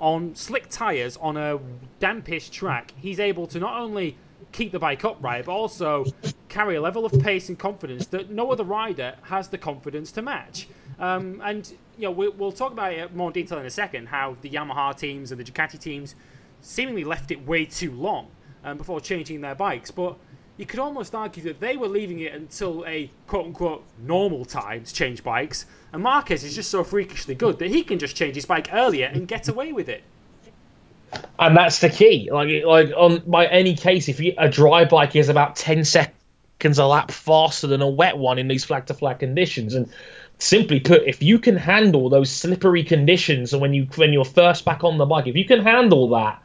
on 0.00 0.34
slick 0.34 0.68
tires 0.68 1.16
on 1.18 1.36
a 1.36 1.60
dampish 2.00 2.50
track, 2.50 2.94
he's 2.96 3.20
able 3.20 3.46
to 3.46 3.60
not 3.60 3.80
only 3.80 4.16
keep 4.52 4.72
the 4.72 4.78
bike 4.78 5.04
upright, 5.04 5.46
but 5.46 5.52
also 5.52 6.04
carry 6.48 6.76
a 6.76 6.80
level 6.80 7.04
of 7.04 7.12
pace 7.20 7.48
and 7.48 7.58
confidence 7.58 8.06
that 8.08 8.30
no 8.30 8.52
other 8.52 8.64
rider 8.64 9.16
has 9.22 9.48
the 9.48 9.58
confidence 9.58 10.12
to 10.12 10.22
match. 10.22 10.68
Um, 10.98 11.40
and 11.44 11.72
you 11.96 12.04
know, 12.04 12.10
we, 12.10 12.28
will 12.28 12.52
talk 12.52 12.72
about 12.72 12.92
it 12.92 13.14
more 13.14 13.28
in 13.28 13.32
detail 13.32 13.58
in 13.58 13.66
a 13.66 13.70
second. 13.70 14.08
How 14.08 14.36
the 14.42 14.50
Yamaha 14.50 14.96
teams 14.96 15.32
and 15.32 15.40
the 15.40 15.44
Ducati 15.44 15.78
teams 15.78 16.14
seemingly 16.60 17.04
left 17.04 17.30
it 17.30 17.46
way 17.46 17.64
too 17.64 17.90
long 17.92 18.28
um, 18.64 18.76
before 18.76 19.00
changing 19.00 19.40
their 19.40 19.54
bikes, 19.54 19.90
but 19.90 20.16
you 20.56 20.66
could 20.66 20.78
almost 20.78 21.14
argue 21.14 21.42
that 21.44 21.60
they 21.60 21.76
were 21.76 21.88
leaving 21.88 22.20
it 22.20 22.32
until 22.34 22.84
a 22.86 23.10
quote 23.26 23.46
unquote 23.46 23.84
normal 23.98 24.44
time 24.44 24.84
to 24.84 24.94
change 24.94 25.24
bikes. 25.24 25.66
And 25.92 26.02
Marquez 26.02 26.44
is 26.44 26.54
just 26.54 26.70
so 26.70 26.84
freakishly 26.84 27.34
good 27.34 27.58
that 27.58 27.70
he 27.70 27.82
can 27.82 27.98
just 27.98 28.14
change 28.14 28.36
his 28.36 28.46
bike 28.46 28.68
earlier 28.72 29.06
and 29.06 29.26
get 29.26 29.48
away 29.48 29.72
with 29.72 29.88
it 29.88 30.04
and 31.38 31.56
that's 31.56 31.80
the 31.80 31.90
key. 31.90 32.30
Like 32.30 32.64
like 32.64 32.90
on 32.96 33.22
by 33.26 33.46
any 33.46 33.74
case, 33.74 34.08
if 34.08 34.20
you, 34.20 34.34
a 34.38 34.48
dry 34.48 34.84
bike 34.84 35.16
is 35.16 35.28
about 35.28 35.56
ten 35.56 35.84
seconds 35.84 36.78
a 36.78 36.86
lap 36.86 37.10
faster 37.10 37.66
than 37.66 37.82
a 37.82 37.88
wet 37.88 38.16
one 38.16 38.38
in 38.38 38.48
these 38.48 38.64
flag 38.64 38.86
to 38.86 38.94
flag 38.94 39.18
conditions, 39.18 39.74
and 39.74 39.90
simply 40.38 40.80
put, 40.80 41.02
if 41.06 41.22
you 41.22 41.38
can 41.38 41.56
handle 41.56 42.08
those 42.08 42.30
slippery 42.30 42.84
conditions, 42.84 43.52
and 43.52 43.60
when 43.60 43.74
you 43.74 43.88
when 43.96 44.12
you're 44.12 44.24
first 44.24 44.64
back 44.64 44.84
on 44.84 44.98
the 44.98 45.06
bike, 45.06 45.26
if 45.26 45.36
you 45.36 45.44
can 45.44 45.62
handle 45.62 46.08
that, 46.10 46.42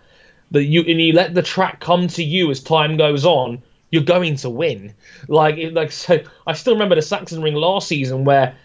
that 0.51 0.63
you 0.63 0.81
and 0.81 1.01
you 1.01 1.13
let 1.13 1.33
the 1.33 1.43
track 1.43 1.79
come 1.79 2.07
to 2.07 2.23
you 2.23 2.49
as 2.49 2.61
time 2.61 2.97
goes 2.97 3.25
on, 3.25 3.61
you're 3.91 4.03
going 4.03 4.35
to 4.37 4.49
win. 4.49 4.93
Like 5.27 5.57
like 5.71 5.91
so, 5.91 6.19
I 6.45 6.53
still 6.53 6.73
remember 6.73 6.95
the 6.95 7.01
Sachsenring 7.01 7.53
last 7.53 7.87
season 7.87 8.23
where 8.23 8.55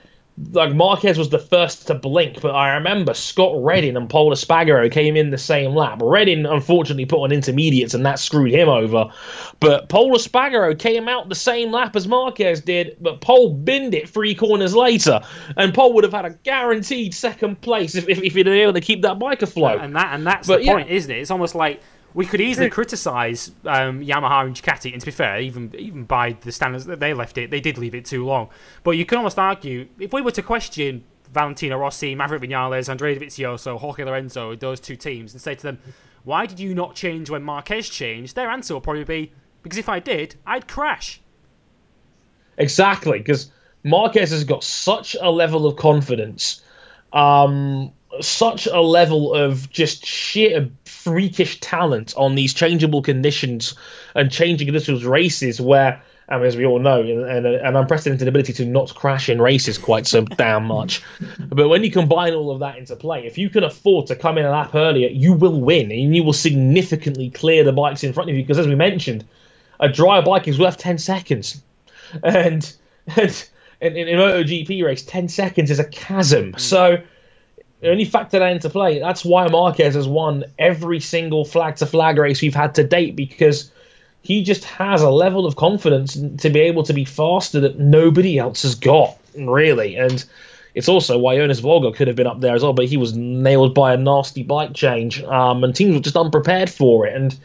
like 0.52 0.74
Marquez 0.74 1.18
was 1.18 1.28
the 1.28 1.38
first 1.38 1.86
to 1.88 1.94
blink, 1.94 2.40
but 2.40 2.54
I 2.54 2.74
remember 2.74 3.12
Scott 3.12 3.52
Redding 3.62 3.96
and 3.96 4.08
Pol 4.08 4.30
Espargaro 4.30 4.90
came 4.90 5.14
in 5.14 5.30
the 5.30 5.38
same 5.38 5.74
lap. 5.74 6.00
Redding 6.02 6.46
unfortunately 6.46 7.04
put 7.04 7.22
on 7.22 7.32
intermediates 7.32 7.92
and 7.92 8.04
that 8.06 8.18
screwed 8.18 8.52
him 8.52 8.68
over. 8.68 9.10
But 9.60 9.90
Pol 9.90 10.10
Espargaro 10.12 10.78
came 10.78 11.06
out 11.06 11.28
the 11.28 11.34
same 11.34 11.70
lap 11.70 11.96
as 11.96 12.08
Marquez 12.08 12.62
did, 12.62 12.96
but 13.00 13.20
Pol 13.20 13.52
binned 13.52 13.94
it 13.94 14.08
three 14.08 14.34
corners 14.34 14.74
later. 14.74 15.20
And 15.56 15.74
Pol 15.74 15.92
would 15.94 16.04
have 16.04 16.14
had 16.14 16.24
a 16.24 16.30
guaranteed 16.30 17.12
second 17.12 17.60
place 17.60 17.94
if, 17.94 18.08
if, 18.08 18.22
if 18.22 18.34
he'd 18.34 18.44
been 18.44 18.54
able 18.54 18.72
to 18.72 18.80
keep 18.80 19.02
that 19.02 19.18
bike 19.18 19.42
afloat. 19.42 19.80
And 19.80 19.94
that 19.96 20.14
and 20.14 20.26
that's 20.26 20.48
but, 20.48 20.58
the 20.58 20.64
yeah. 20.64 20.72
point, 20.72 20.88
isn't 20.88 21.10
it? 21.10 21.18
It's 21.18 21.30
almost 21.30 21.54
like 21.54 21.82
we 22.14 22.26
could 22.26 22.40
easily 22.40 22.68
criticise 22.70 23.50
um, 23.64 24.00
Yamaha 24.00 24.46
and 24.46 24.54
Ducati, 24.54 24.92
and 24.92 25.00
to 25.00 25.06
be 25.06 25.12
fair, 25.12 25.40
even 25.40 25.74
even 25.78 26.04
by 26.04 26.36
the 26.40 26.52
standards 26.52 26.84
that 26.86 27.00
they 27.00 27.14
left 27.14 27.38
it, 27.38 27.50
they 27.50 27.60
did 27.60 27.78
leave 27.78 27.94
it 27.94 28.04
too 28.04 28.24
long. 28.24 28.48
But 28.84 28.92
you 28.92 29.06
can 29.06 29.18
almost 29.18 29.38
argue 29.38 29.88
if 29.98 30.12
we 30.12 30.20
were 30.20 30.30
to 30.32 30.42
question 30.42 31.04
Valentino 31.32 31.78
Rossi, 31.78 32.14
Maverick 32.14 32.42
Vinales, 32.42 32.88
Andrea 32.88 33.18
Dovizioso, 33.18 33.78
Jorge 33.78 34.04
Lorenzo, 34.04 34.54
those 34.54 34.80
two 34.80 34.96
teams, 34.96 35.32
and 35.32 35.40
say 35.40 35.54
to 35.54 35.62
them, 35.62 35.78
why 36.24 36.46
did 36.46 36.60
you 36.60 36.74
not 36.74 36.94
change 36.94 37.30
when 37.30 37.42
Marquez 37.42 37.88
changed? 37.88 38.36
Their 38.36 38.50
answer 38.50 38.74
will 38.74 38.80
probably 38.80 39.04
be, 39.04 39.32
because 39.62 39.78
if 39.78 39.88
I 39.88 39.98
did, 39.98 40.36
I'd 40.46 40.68
crash. 40.68 41.20
Exactly, 42.58 43.18
because 43.18 43.50
Marquez 43.82 44.30
has 44.30 44.44
got 44.44 44.62
such 44.62 45.16
a 45.20 45.30
level 45.30 45.66
of 45.66 45.76
confidence. 45.76 46.62
Um, 47.12 47.92
such 48.20 48.66
a 48.66 48.80
level 48.80 49.34
of 49.34 49.70
just 49.70 50.04
sheer 50.04 50.68
freakish 51.02 51.60
talent 51.60 52.14
on 52.16 52.34
these 52.34 52.54
changeable 52.54 53.02
conditions 53.02 53.74
and 54.14 54.30
changing 54.30 54.66
conditions 54.66 55.04
races 55.04 55.60
where 55.60 56.02
um, 56.28 56.44
as 56.44 56.56
we 56.56 56.64
all 56.64 56.78
know, 56.78 57.02
and, 57.02 57.46
an 57.46 57.76
unprecedented 57.76 58.26
ability 58.26 58.52
to 58.54 58.64
not 58.64 58.94
crash 58.94 59.28
in 59.28 59.40
races 59.40 59.76
quite 59.76 60.06
so 60.06 60.24
damn 60.24 60.64
much. 60.64 61.02
But 61.38 61.68
when 61.68 61.84
you 61.84 61.90
combine 61.90 62.32
all 62.32 62.50
of 62.50 62.60
that 62.60 62.78
into 62.78 62.96
play, 62.96 63.26
if 63.26 63.36
you 63.36 63.50
can 63.50 63.64
afford 63.64 64.06
to 64.06 64.16
come 64.16 64.38
in 64.38 64.46
a 64.46 64.50
lap 64.50 64.74
earlier, 64.74 65.08
you 65.08 65.34
will 65.34 65.60
win, 65.60 65.90
and 65.90 66.16
you 66.16 66.24
will 66.24 66.32
significantly 66.32 67.28
clear 67.28 67.64
the 67.64 67.72
bikes 67.72 68.02
in 68.02 68.14
front 68.14 68.30
of 68.30 68.36
you. 68.36 68.42
Because 68.42 68.58
as 68.58 68.66
we 68.66 68.74
mentioned, 68.74 69.24
a 69.80 69.88
dry 69.88 70.22
bike 70.22 70.48
is 70.48 70.58
worth 70.58 70.78
ten 70.78 70.96
seconds, 70.96 71.62
and 72.22 72.72
and 73.16 73.48
in, 73.82 73.96
in, 73.96 74.08
in 74.08 74.18
MotoGP 74.18 74.82
race, 74.82 75.02
ten 75.02 75.28
seconds 75.28 75.70
is 75.70 75.78
a 75.78 75.84
chasm. 75.84 76.54
So 76.56 77.02
you 77.82 78.06
factor 78.06 78.38
that 78.38 78.52
into 78.52 78.70
play, 78.70 78.98
that's 79.00 79.24
why 79.24 79.48
Marquez 79.48 79.94
has 79.94 80.06
won 80.06 80.44
every 80.58 81.00
single 81.00 81.44
flag 81.44 81.76
to 81.76 81.86
flag 81.86 82.16
race 82.18 82.40
we've 82.40 82.54
had 82.54 82.74
to 82.76 82.84
date 82.84 83.16
because 83.16 83.72
he 84.22 84.44
just 84.44 84.64
has 84.64 85.02
a 85.02 85.10
level 85.10 85.46
of 85.46 85.56
confidence 85.56 86.14
to 86.14 86.50
be 86.50 86.60
able 86.60 86.84
to 86.84 86.92
be 86.92 87.04
faster 87.04 87.60
that 87.60 87.78
nobody 87.78 88.38
else 88.38 88.62
has 88.62 88.76
got, 88.76 89.18
really. 89.36 89.96
And 89.96 90.24
it's 90.74 90.88
also 90.88 91.18
why 91.18 91.36
Jonas 91.36 91.60
Folger 91.60 91.90
could 91.90 92.06
have 92.06 92.16
been 92.16 92.26
up 92.26 92.40
there 92.40 92.54
as 92.54 92.62
well, 92.62 92.72
but 92.72 92.86
he 92.86 92.96
was 92.96 93.14
nailed 93.14 93.74
by 93.74 93.92
a 93.92 93.96
nasty 93.96 94.44
bike 94.44 94.74
change, 94.74 95.22
um, 95.24 95.64
and 95.64 95.74
teams 95.74 95.94
were 95.94 96.00
just 96.00 96.16
unprepared 96.16 96.70
for 96.70 97.06
it. 97.06 97.16
And 97.16 97.36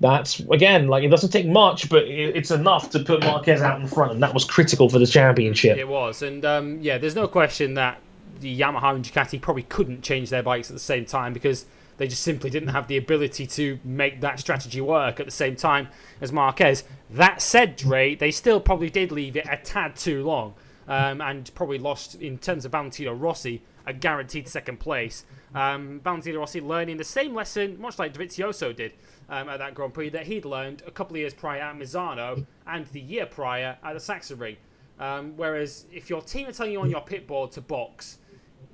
that's 0.00 0.40
again 0.40 0.88
like 0.88 1.04
it 1.04 1.08
doesn't 1.08 1.30
take 1.30 1.46
much, 1.46 1.90
but 1.90 2.04
it's 2.04 2.50
enough 2.50 2.90
to 2.90 3.00
put 3.00 3.20
Marquez 3.20 3.60
out 3.60 3.80
in 3.80 3.86
front, 3.86 4.12
and 4.12 4.22
that 4.22 4.32
was 4.32 4.44
critical 4.44 4.88
for 4.88 4.98
the 4.98 5.06
championship. 5.06 5.76
It 5.76 5.88
was, 5.88 6.22
and 6.22 6.44
um, 6.44 6.80
yeah, 6.80 6.96
there's 6.96 7.14
no 7.14 7.28
question 7.28 7.74
that 7.74 8.00
the 8.40 8.60
Yamaha 8.60 8.94
and 8.94 9.04
Ducati 9.04 9.40
probably 9.40 9.64
couldn't 9.64 10.02
change 10.02 10.30
their 10.30 10.42
bikes 10.42 10.70
at 10.70 10.74
the 10.74 10.80
same 10.80 11.04
time 11.04 11.32
because 11.32 11.66
they 11.98 12.06
just 12.06 12.22
simply 12.22 12.48
didn't 12.48 12.68
have 12.68 12.86
the 12.86 12.96
ability 12.96 13.46
to 13.46 13.78
make 13.84 14.20
that 14.20 14.38
strategy 14.38 14.80
work 14.80 15.20
at 15.20 15.26
the 15.26 15.32
same 15.32 15.56
time 15.56 15.88
as 16.20 16.32
Marquez. 16.32 16.84
That 17.10 17.42
said, 17.42 17.76
Dre, 17.76 18.14
they 18.14 18.30
still 18.30 18.60
probably 18.60 18.88
did 18.88 19.12
leave 19.12 19.36
it 19.36 19.46
a 19.50 19.56
tad 19.56 19.96
too 19.96 20.24
long 20.24 20.54
um, 20.86 21.20
and 21.20 21.52
probably 21.54 21.78
lost, 21.78 22.14
in 22.16 22.38
terms 22.38 22.64
of 22.64 22.72
Valentino 22.72 23.12
Rossi, 23.12 23.62
a 23.86 23.92
guaranteed 23.92 24.48
second 24.48 24.78
place. 24.78 25.24
Um, 25.54 26.00
Valentino 26.04 26.40
Rossi 26.40 26.60
learning 26.60 26.98
the 26.98 27.04
same 27.04 27.34
lesson, 27.34 27.80
much 27.80 27.98
like 27.98 28.14
Dovizioso 28.14 28.74
did 28.74 28.92
um, 29.28 29.48
at 29.48 29.58
that 29.58 29.74
Grand 29.74 29.92
Prix, 29.92 30.10
that 30.10 30.26
he'd 30.26 30.44
learned 30.44 30.82
a 30.86 30.90
couple 30.90 31.16
of 31.16 31.20
years 31.20 31.34
prior 31.34 31.60
at 31.60 31.76
Misano 31.76 32.46
and 32.66 32.86
the 32.88 33.00
year 33.00 33.26
prior 33.26 33.76
at 33.82 33.92
the 33.92 33.98
Sachsenring. 33.98 34.56
Um, 35.00 35.34
whereas 35.36 35.86
if 35.92 36.10
your 36.10 36.22
team 36.22 36.48
are 36.48 36.52
telling 36.52 36.72
you 36.72 36.80
on 36.80 36.90
your 36.90 37.00
pit 37.00 37.26
board 37.26 37.52
to 37.52 37.60
box, 37.60 38.18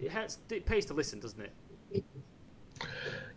it, 0.00 0.10
has, 0.10 0.38
it 0.50 0.66
pays 0.66 0.86
to 0.86 0.94
listen, 0.94 1.20
doesn't 1.20 1.40
it? 1.40 2.04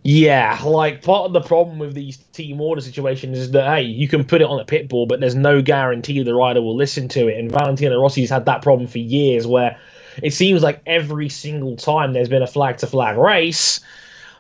Yeah, 0.04 0.58
like 0.64 1.04
part 1.04 1.26
of 1.26 1.34
the 1.34 1.42
problem 1.42 1.80
with 1.80 1.94
these 1.94 2.18
team 2.18 2.62
order 2.62 2.80
situations 2.82 3.38
is 3.38 3.52
that 3.52 3.68
hey, 3.68 3.82
you 3.82 4.08
can 4.08 4.24
put 4.24 4.42
it 4.42 4.46
on 4.46 4.60
a 4.60 4.66
pit 4.66 4.88
board, 4.88 5.10
but 5.10 5.20
there's 5.20 5.36
no 5.36 5.62
guarantee 5.62 6.24
the 6.24 6.34
rider 6.34 6.62
will 6.62 6.78
listen 6.78 7.10
to 7.10 7.28
it. 7.28 7.38
And 7.38 7.52
Valentino 7.52 8.00
Rossi's 8.00 8.30
had 8.30 8.46
that 8.46 8.62
problem 8.62 8.88
for 8.88 9.00
years, 9.00 9.46
where 9.46 9.78
it 10.24 10.34
seems 10.34 10.64
like 10.64 10.82
every 10.86 11.30
single 11.30 11.76
time 11.76 12.14
there's 12.14 12.30
been 12.30 12.42
a 12.42 12.48
flag 12.48 12.78
to 12.78 12.88
flag 12.88 13.18
race, 13.18 13.82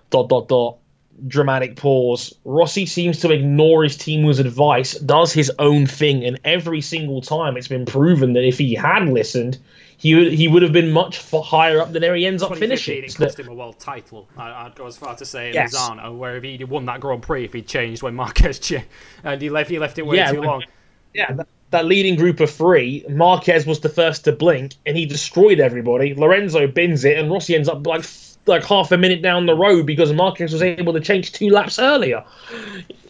dot 0.09 0.29
dot 0.29 0.47
dot, 0.47 0.77
dramatic 1.27 1.75
pause. 1.75 2.34
Rossi 2.45 2.85
seems 2.85 3.19
to 3.19 3.31
ignore 3.31 3.84
his 3.84 3.97
team's 3.97 4.39
advice, 4.39 4.93
does 4.93 5.34
his 5.34 5.51
own 5.59 5.85
thing, 5.85 6.23
and 6.23 6.39
every 6.45 6.79
single 6.79 7.21
time 7.21 7.57
it's 7.57 7.67
been 7.67 7.85
proven 7.85 8.34
that 8.34 8.47
if 8.47 8.57
he 8.57 8.73
had 8.73 9.09
listened, 9.09 9.57
he 9.98 10.14
would 10.14 10.32
he 10.32 10.48
would 10.48 10.61
have 10.61 10.72
been 10.72 10.91
much 10.91 11.19
higher 11.32 11.82
up 11.82 11.91
than 11.91 12.03
where 12.03 12.15
he 12.15 12.26
ends 12.26 12.44
up 12.44 12.56
finishing. 12.56 13.03
It 13.03 13.15
cost 13.15 13.40
him 13.40 13.48
a 13.48 13.53
world 13.53 13.80
title. 13.80 14.28
I, 14.38 14.65
would 14.65 14.76
go 14.76 14.86
as 14.86 14.95
far 14.95 15.15
to 15.15 15.26
say 15.26 15.49
in 15.49 15.56
yes. 15.56 15.76
Misano, 15.76 16.15
where 16.15 16.38
if 16.38 16.44
he'd 16.44 16.64
won 16.65 16.86
that 16.86 16.99
Grand 16.99 17.24
Prix 17.24 17.45
if 17.45 17.53
he 17.53 17.64
changed 17.64 18.03
when 18.03 18.15
Marquez 18.15 18.60
changed, 18.60 18.86
and 19.24 19.41
he 19.41 19.49
left 19.49 19.69
he 19.69 19.80
left 19.80 19.98
it 19.98 20.06
way 20.06 20.18
yeah, 20.18 20.32
too 20.32 20.41
long. 20.41 20.64
Yeah, 21.14 21.34
that, 21.34 21.48
that, 21.72 21.86
leading 21.86 22.15
group 22.15 22.40
of 22.40 22.52
three, 22.52 23.03
Marquez 23.10 23.65
was 23.65 23.80
the 23.80 23.90
first 23.90 24.26
to 24.26 24.32
blink, 24.32 24.76
and 24.86 24.95
he 24.95 25.07
destroyed 25.07 25.60
everybody. 25.60 26.14
Lorenzo 26.14 26.68
bins 26.68 27.03
it, 27.03 27.18
and 27.18 27.32
Rossi 27.32 27.56
ends 27.56 27.68
up 27.68 27.86
like 27.88 28.06
like 28.45 28.64
half 28.64 28.91
a 28.91 28.98
minute 28.98 29.24
down 29.24 29.48
the 29.48 29.56
road 29.56 29.88
because 29.88 30.14
Marquez 30.14 30.53
was 30.53 30.61
able 30.61 30.94
to 30.94 30.99
change 30.99 31.32
two 31.32 31.49
laps 31.49 31.80
earlier. 31.80 32.24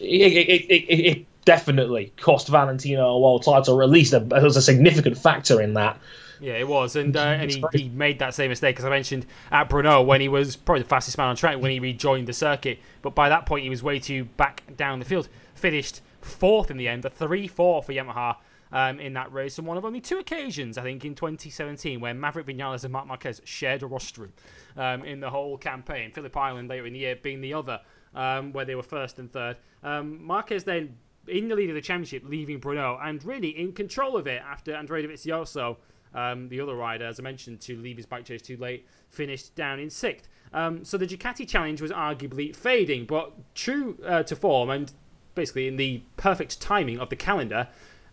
It, 0.00 0.32
it, 0.32 0.64
it, 0.70 0.94
it 0.94 1.26
definitely 1.44 2.12
cost 2.16 2.48
Valentino 2.48 3.08
a 3.08 3.18
world 3.18 3.42
title, 3.42 3.78
or 3.78 3.82
at 3.82 3.90
least 3.90 4.14
a, 4.14 4.20
was 4.20 4.56
a 4.56 4.62
significant 4.62 5.18
factor 5.18 5.60
in 5.60 5.74
that. 5.74 5.98
Yeah, 6.40 6.54
it 6.54 6.68
was, 6.68 6.96
and 6.96 7.16
uh, 7.16 7.20
and 7.20 7.50
he, 7.50 7.64
he 7.72 7.88
made 7.88 8.18
that 8.20 8.34
same 8.34 8.50
mistake 8.50 8.78
as 8.78 8.84
I 8.84 8.90
mentioned 8.90 9.26
at 9.50 9.68
Brno 9.68 10.04
when 10.04 10.20
he 10.20 10.28
was 10.28 10.56
probably 10.56 10.82
the 10.82 10.88
fastest 10.88 11.18
man 11.18 11.28
on 11.28 11.36
track 11.36 11.60
when 11.60 11.70
he 11.70 11.80
rejoined 11.80 12.28
the 12.28 12.32
circuit. 12.32 12.78
But 13.02 13.14
by 13.14 13.28
that 13.28 13.46
point, 13.46 13.64
he 13.64 13.70
was 13.70 13.82
way 13.82 13.98
too 13.98 14.24
back 14.24 14.62
down 14.76 14.98
the 14.98 15.04
field. 15.04 15.28
Finished 15.54 16.00
fourth 16.20 16.70
in 16.70 16.76
the 16.76 16.88
end, 16.88 17.04
a 17.04 17.10
three-four 17.10 17.82
for 17.82 17.92
Yamaha. 17.92 18.36
Um, 18.70 19.00
in 19.00 19.14
that 19.14 19.32
race, 19.32 19.56
and 19.56 19.66
one 19.66 19.78
of 19.78 19.86
only 19.86 20.02
two 20.02 20.18
occasions, 20.18 20.76
I 20.76 20.82
think, 20.82 21.02
in 21.02 21.14
2017, 21.14 22.00
where 22.00 22.12
Maverick 22.12 22.46
Vinales 22.46 22.84
and 22.84 22.92
Marc 22.92 23.06
Marquez 23.06 23.40
shared 23.46 23.82
a 23.82 23.86
rostrum 23.86 24.30
um, 24.76 25.06
in 25.06 25.20
the 25.20 25.30
whole 25.30 25.56
campaign. 25.56 26.12
Phillip 26.12 26.36
Island 26.36 26.68
later 26.68 26.84
in 26.84 26.92
the 26.92 26.98
year 26.98 27.16
being 27.16 27.40
the 27.40 27.54
other, 27.54 27.80
um, 28.14 28.52
where 28.52 28.66
they 28.66 28.74
were 28.74 28.82
first 28.82 29.18
and 29.18 29.32
third. 29.32 29.56
Um, 29.82 30.22
Marquez 30.22 30.64
then 30.64 30.98
in 31.28 31.48
the 31.48 31.54
lead 31.54 31.70
of 31.70 31.74
the 31.74 31.80
championship, 31.80 32.24
leaving 32.26 32.60
Brno, 32.60 32.98
and 33.02 33.22
really 33.24 33.48
in 33.48 33.72
control 33.72 34.16
of 34.16 34.26
it 34.26 34.42
after 34.44 34.74
Andrea 34.74 35.06
Dovizioso, 35.06 35.76
um, 36.14 36.48
the 36.48 36.60
other 36.60 36.74
rider, 36.74 37.04
as 37.04 37.18
I 37.18 37.22
mentioned, 37.22 37.60
to 37.62 37.76
leave 37.76 37.96
his 37.96 38.06
bike 38.06 38.24
chase 38.24 38.42
too 38.42 38.56
late, 38.56 38.86
finished 39.08 39.54
down 39.54 39.78
in 39.78 39.90
sixth. 39.90 40.28
Um, 40.52 40.84
so 40.84 40.96
the 40.96 41.06
Ducati 41.06 41.46
challenge 41.46 41.80
was 41.80 41.90
arguably 41.90 42.54
fading, 42.54 43.06
but 43.06 43.32
true 43.54 43.98
uh, 44.06 44.22
to 44.24 44.36
form 44.36 44.70
and 44.70 44.92
basically 45.34 45.68
in 45.68 45.76
the 45.76 46.02
perfect 46.16 46.60
timing 46.60 46.98
of 46.98 47.10
the 47.10 47.16
calendar, 47.16 47.68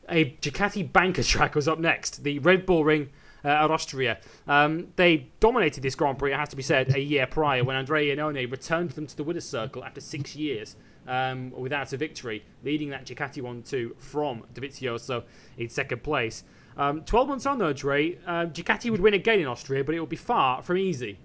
a 0.09 0.31
Ducati 0.41 0.91
banker 0.91 1.23
track 1.23 1.55
was 1.55 1.67
up 1.67 1.79
next. 1.79 2.23
The 2.23 2.39
Red 2.39 2.65
Bull 2.65 2.83
Ring 2.83 3.09
uh, 3.43 3.49
at 3.49 3.71
Austria. 3.71 4.19
Um, 4.47 4.87
they 4.95 5.29
dominated 5.39 5.81
this 5.81 5.95
Grand 5.95 6.19
Prix, 6.19 6.33
it 6.33 6.37
has 6.37 6.49
to 6.49 6.55
be 6.55 6.63
said, 6.63 6.95
a 6.95 6.99
year 6.99 7.27
prior 7.27 7.63
when 7.63 7.75
Andrea 7.75 8.15
Iannone 8.15 8.49
returned 8.51 8.91
them 8.91 9.07
to 9.07 9.15
the 9.15 9.23
winner's 9.23 9.47
circle 9.47 9.83
after 9.83 10.01
six 10.01 10.35
years 10.35 10.75
um, 11.07 11.51
without 11.51 11.93
a 11.93 11.97
victory, 11.97 12.43
leading 12.63 12.89
that 12.89 13.05
Ducati 13.05 13.41
1 13.41 13.63
2 13.63 13.95
from 13.99 14.43
Dovizioso 14.53 15.23
in 15.57 15.69
second 15.69 16.03
place. 16.03 16.43
Um, 16.77 17.01
12 17.03 17.27
months 17.27 17.45
on, 17.45 17.57
though, 17.57 17.73
Dre, 17.73 18.17
uh, 18.25 18.45
Ducati 18.45 18.89
would 18.91 19.01
win 19.01 19.13
again 19.13 19.39
in 19.39 19.47
Austria, 19.47 19.83
but 19.83 19.95
it 19.95 19.99
would 19.99 20.09
be 20.09 20.15
far 20.15 20.61
from 20.61 20.77
easy. 20.77 21.19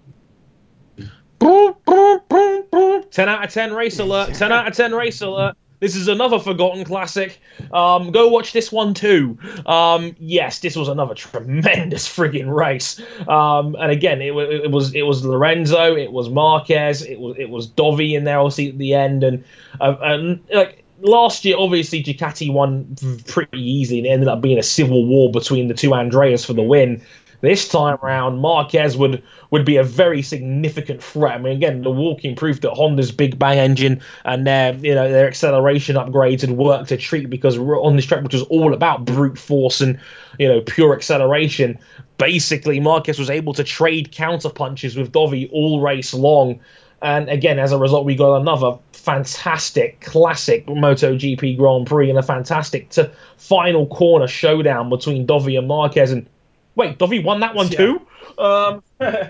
10 1.39 3.29
out 3.29 3.43
of 3.43 3.51
10 3.51 3.73
race 3.73 3.99
alert. 3.99 4.33
10 4.33 4.51
out 4.51 4.67
of 4.67 4.75
10 4.75 4.93
race 4.93 5.21
alert. 5.21 5.55
This 5.81 5.95
is 5.95 6.07
another 6.07 6.37
forgotten 6.37 6.85
classic. 6.85 7.41
Um, 7.73 8.11
go 8.11 8.27
watch 8.27 8.53
this 8.53 8.71
one 8.71 8.93
too. 8.93 9.39
Um, 9.65 10.15
yes, 10.19 10.59
this 10.59 10.75
was 10.75 10.87
another 10.87 11.15
tremendous 11.15 12.07
frigging 12.07 12.55
race. 12.55 13.01
Um, 13.27 13.75
and 13.75 13.91
again, 13.91 14.21
it, 14.21 14.31
it, 14.35 14.69
was 14.69 14.93
it 14.93 15.01
was 15.01 15.25
Lorenzo, 15.25 15.95
it 15.95 16.11
was 16.11 16.29
Marquez, 16.29 17.01
it 17.01 17.19
was 17.19 17.35
it 17.39 17.49
was 17.49 17.67
Dovi 17.67 18.13
in 18.15 18.25
there 18.25 18.39
obviously 18.39 18.69
at 18.69 18.77
the 18.77 18.93
end, 18.93 19.23
and 19.23 19.43
uh, 19.79 19.95
and 20.01 20.39
like 20.53 20.80
last 21.01 21.45
year, 21.45 21.55
obviously 21.57 22.03
Ducati 22.03 22.51
won 22.51 22.95
pretty 23.27 23.59
easy, 23.59 23.97
and 23.97 24.07
it 24.07 24.11
ended 24.11 24.27
up 24.27 24.41
being 24.41 24.57
a 24.57 24.63
civil 24.63 25.05
war 25.05 25.31
between 25.31 25.67
the 25.67 25.73
two 25.73 25.93
Andreas 25.93 26.45
for 26.45 26.53
the 26.53 26.63
win. 26.63 27.01
This 27.41 27.67
time 27.67 27.97
around, 28.03 28.37
Marquez 28.37 28.95
would 28.95 29.23
would 29.49 29.65
be 29.65 29.77
a 29.77 29.83
very 29.83 30.21
significant 30.21 31.01
threat. 31.01 31.33
I 31.33 31.37
mean, 31.39 31.53
again, 31.53 31.81
the 31.81 31.89
walking 31.89 32.35
proof 32.35 32.61
that 32.61 32.71
Honda's 32.71 33.11
Big 33.11 33.39
Bang 33.39 33.57
engine 33.57 34.01
and 34.25 34.45
their 34.45 34.75
you 34.75 34.93
know 34.93 35.11
their 35.11 35.27
acceleration 35.27 35.95
upgrades 35.95 36.41
had 36.41 36.51
worked 36.51 36.91
a 36.91 36.97
treat 36.97 37.29
because 37.31 37.57
on 37.57 37.95
this 37.95 38.05
track, 38.05 38.23
which 38.23 38.33
was 38.33 38.43
all 38.43 38.75
about 38.75 39.05
brute 39.05 39.39
force 39.39 39.81
and 39.81 39.99
you 40.37 40.47
know 40.47 40.61
pure 40.61 40.93
acceleration, 40.95 41.79
basically 42.19 42.79
Marquez 42.79 43.17
was 43.17 43.31
able 43.31 43.53
to 43.53 43.63
trade 43.63 44.11
counter 44.11 44.49
punches 44.49 44.95
with 44.95 45.11
Dovi 45.11 45.49
all 45.51 45.81
race 45.81 46.13
long. 46.13 46.59
And 47.01 47.27
again, 47.29 47.57
as 47.57 47.71
a 47.71 47.79
result, 47.79 48.05
we 48.05 48.15
got 48.15 48.39
another 48.39 48.77
fantastic, 49.01 50.01
classic 50.01 50.67
MotoGP 50.67 51.57
Grand 51.57 51.87
Prix 51.87 52.09
and 52.09 52.19
a 52.19 52.23
fantastic 52.23 52.89
to 52.89 53.11
final 53.37 53.87
corner 53.87 54.27
showdown 54.27 54.89
between 54.89 55.25
Dovi 55.25 55.57
and 55.57 55.67
Marquez. 55.67 56.11
And 56.11 56.27
Wait, 56.75 56.97
Dovi 56.97 57.23
won 57.23 57.39
that 57.41 57.55
one 57.55 57.67
yeah. 57.67 57.77
too? 57.77 58.07
Um, 58.37 58.83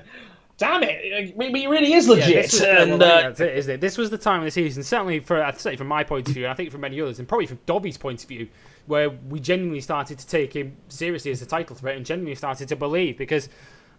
damn 0.58 0.84
it! 0.84 1.36
Maybe 1.38 1.64
it 1.64 1.68
really 1.70 1.94
is 1.94 2.08
legit. 2.08 2.30
Yeah, 2.30 2.42
was, 2.42 2.62
and, 2.62 3.00
well, 3.00 3.04
uh, 3.04 3.22
that's 3.22 3.40
it, 3.40 3.58
isn't 3.58 3.76
it? 3.76 3.82
This 3.82 3.98
was 3.98 4.10
the 4.10 4.18
time 4.18 4.40
of 4.40 4.46
the 4.46 4.52
season, 4.52 4.84
certainly 4.84 5.20
for 5.20 5.44
I'd 5.44 5.60
say 5.60 5.76
from 5.76 5.88
my 5.88 6.04
point 6.04 6.28
of 6.28 6.34
view, 6.34 6.44
and 6.44 6.52
I 6.52 6.56
think 6.56 6.72
from 6.72 6.82
many 6.82 7.02
others, 7.02 7.20
and 7.20 7.28
probably 7.28 7.48
from 7.48 7.60
Dovi's 7.66 7.98
point 7.98 8.22
of 8.22 8.30
view, 8.30 8.48
where 8.86 9.10
we 9.10 9.40
genuinely 9.40 9.82
started 9.82 10.20
to 10.20 10.28
take 10.28 10.56
him 10.56 10.76
seriously 10.90 11.32
as 11.32 11.42
a 11.42 11.46
title 11.46 11.76
threat 11.76 11.98
and 11.98 12.06
genuinely 12.06 12.36
started 12.36 12.68
to 12.70 12.76
believe 12.76 13.18
because. 13.18 13.50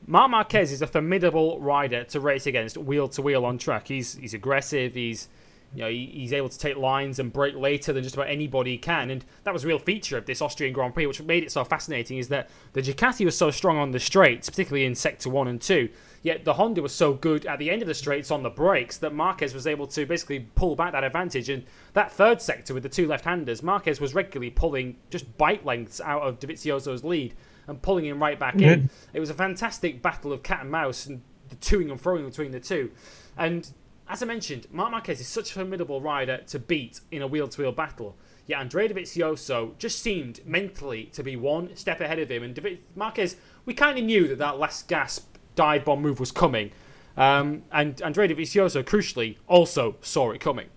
Marc 0.04 0.32
Marquez 0.32 0.72
is 0.72 0.82
a 0.82 0.86
formidable 0.88 1.60
rider 1.60 2.02
to 2.02 2.18
race 2.18 2.48
against 2.48 2.76
wheel 2.76 3.06
to 3.06 3.22
wheel 3.22 3.44
on 3.44 3.56
track. 3.56 3.86
He's 3.86 4.16
he's 4.16 4.34
aggressive. 4.34 4.94
He's 4.94 5.28
you 5.74 5.82
know, 5.82 5.88
he, 5.88 6.06
he's 6.06 6.32
able 6.32 6.48
to 6.48 6.58
take 6.58 6.76
lines 6.76 7.18
and 7.18 7.32
break 7.32 7.54
later 7.54 7.92
than 7.92 8.02
just 8.02 8.14
about 8.14 8.28
anybody 8.28 8.76
can. 8.76 9.10
And 9.10 9.24
that 9.44 9.54
was 9.54 9.64
a 9.64 9.66
real 9.66 9.78
feature 9.78 10.18
of 10.18 10.26
this 10.26 10.42
Austrian 10.42 10.72
Grand 10.72 10.94
Prix, 10.94 11.06
which 11.06 11.22
made 11.22 11.42
it 11.42 11.50
so 11.50 11.64
fascinating, 11.64 12.18
is 12.18 12.28
that 12.28 12.50
the 12.74 12.82
Ducati 12.82 13.24
was 13.24 13.36
so 13.36 13.50
strong 13.50 13.78
on 13.78 13.90
the 13.90 14.00
straights, 14.00 14.50
particularly 14.50 14.84
in 14.84 14.94
Sector 14.94 15.30
1 15.30 15.48
and 15.48 15.60
2, 15.60 15.88
yet 16.22 16.44
the 16.44 16.54
Honda 16.54 16.82
was 16.82 16.94
so 16.94 17.14
good 17.14 17.46
at 17.46 17.58
the 17.58 17.70
end 17.70 17.80
of 17.80 17.88
the 17.88 17.94
straights 17.94 18.30
on 18.30 18.42
the 18.42 18.50
brakes 18.50 18.98
that 18.98 19.14
Marquez 19.14 19.54
was 19.54 19.66
able 19.66 19.86
to 19.88 20.04
basically 20.04 20.40
pull 20.54 20.76
back 20.76 20.92
that 20.92 21.04
advantage. 21.04 21.48
And 21.48 21.64
that 21.94 22.12
third 22.12 22.42
sector 22.42 22.74
with 22.74 22.82
the 22.82 22.88
two 22.88 23.06
left-handers, 23.06 23.62
Marquez 23.62 24.00
was 24.00 24.14
regularly 24.14 24.50
pulling 24.50 24.96
just 25.10 25.36
bike 25.38 25.64
lengths 25.64 26.00
out 26.00 26.22
of 26.22 26.38
Dovizioso's 26.38 27.02
lead 27.02 27.34
and 27.66 27.80
pulling 27.80 28.04
him 28.04 28.20
right 28.20 28.38
back 28.38 28.56
mm-hmm. 28.56 28.64
in. 28.64 28.90
It 29.14 29.20
was 29.20 29.30
a 29.30 29.34
fantastic 29.34 30.02
battle 30.02 30.32
of 30.32 30.42
cat 30.42 30.60
and 30.60 30.70
mouse 30.70 31.06
and 31.06 31.22
the 31.48 31.56
toing 31.56 31.90
and 31.90 32.00
throwing 32.00 32.24
between 32.24 32.50
the 32.50 32.60
two. 32.60 32.90
And 33.36 33.70
as 34.08 34.22
I 34.22 34.26
mentioned, 34.26 34.66
Marc 34.70 34.90
Marquez 34.90 35.20
is 35.20 35.28
such 35.28 35.50
a 35.50 35.54
formidable 35.54 36.00
rider 36.00 36.38
to 36.48 36.58
beat 36.58 37.00
in 37.10 37.22
a 37.22 37.26
wheel 37.26 37.48
to 37.48 37.62
wheel 37.62 37.72
battle. 37.72 38.16
Yet 38.46 38.60
Andrea 38.60 38.88
Dovizioso 38.88 39.78
just 39.78 40.00
seemed 40.00 40.40
mentally 40.44 41.04
to 41.12 41.22
be 41.22 41.36
one 41.36 41.74
step 41.76 42.00
ahead 42.00 42.18
of 42.18 42.30
him. 42.30 42.42
And 42.42 42.54
David, 42.54 42.80
Marquez, 42.96 43.36
we 43.64 43.74
kind 43.74 43.98
of 43.98 44.04
knew 44.04 44.26
that 44.28 44.38
that 44.38 44.58
last 44.58 44.88
gasp 44.88 45.36
dive 45.54 45.84
bomb 45.84 46.02
move 46.02 46.18
was 46.18 46.32
coming. 46.32 46.72
Um, 47.16 47.62
and 47.70 48.00
Andrea 48.02 48.28
Dovizioso, 48.28 48.82
crucially, 48.82 49.36
also 49.46 49.96
saw 50.00 50.30
it 50.32 50.40
coming. 50.40 50.68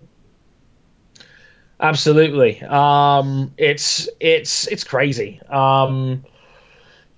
Absolutely. 1.79 2.61
Um, 2.61 3.53
it's 3.57 4.07
it's 4.19 4.67
it's 4.67 4.83
crazy. 4.83 5.41
Um, 5.49 6.23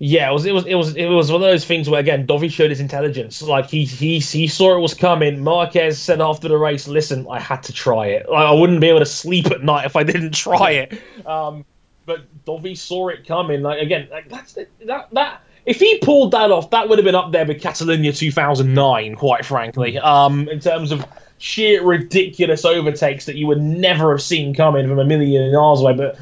yeah, 0.00 0.30
it 0.30 0.32
was 0.32 0.46
it 0.46 0.52
was 0.52 0.66
it 0.66 0.74
was 0.74 0.96
it 0.96 1.06
was 1.06 1.32
one 1.32 1.42
of 1.42 1.48
those 1.48 1.64
things 1.64 1.90
where 1.90 1.98
again 1.98 2.26
Dovi 2.26 2.50
showed 2.50 2.70
his 2.70 2.78
intelligence. 2.78 3.42
Like 3.42 3.68
he 3.68 3.84
he 3.84 4.20
he 4.20 4.46
saw 4.46 4.76
it 4.76 4.80
was 4.80 4.94
coming. 4.94 5.42
Marquez 5.42 5.98
said 5.98 6.20
after 6.20 6.48
the 6.48 6.56
race, 6.56 6.86
"Listen, 6.86 7.26
I 7.28 7.40
had 7.40 7.64
to 7.64 7.72
try 7.72 8.06
it. 8.06 8.28
Like, 8.28 8.46
I 8.46 8.52
wouldn't 8.52 8.80
be 8.80 8.88
able 8.88 9.00
to 9.00 9.06
sleep 9.06 9.46
at 9.46 9.64
night 9.64 9.86
if 9.86 9.96
I 9.96 10.04
didn't 10.04 10.34
try 10.34 10.70
it." 10.70 11.02
Um, 11.26 11.64
but 12.06 12.22
Dovi 12.44 12.78
saw 12.78 13.08
it 13.08 13.26
coming. 13.26 13.62
Like 13.62 13.82
again, 13.82 14.08
like 14.10 14.28
that's 14.28 14.52
that 14.54 15.08
that 15.12 15.42
if 15.66 15.80
he 15.80 15.98
pulled 15.98 16.30
that 16.30 16.52
off, 16.52 16.70
that 16.70 16.88
would 16.88 16.98
have 16.98 17.04
been 17.04 17.16
up 17.16 17.32
there 17.32 17.44
with 17.44 17.60
Catalunya 17.60 18.16
2009, 18.16 19.16
quite 19.16 19.44
frankly. 19.44 19.98
Um, 19.98 20.48
in 20.48 20.60
terms 20.60 20.92
of 20.92 21.04
sheer 21.38 21.82
ridiculous 21.84 22.64
overtakes 22.64 23.26
that 23.26 23.34
you 23.34 23.46
would 23.48 23.60
never 23.60 24.12
have 24.12 24.22
seen 24.22 24.54
coming 24.54 24.86
from 24.88 24.98
a 24.98 25.04
million 25.04 25.52
miles 25.52 25.82
away, 25.82 25.94
but 25.94 26.18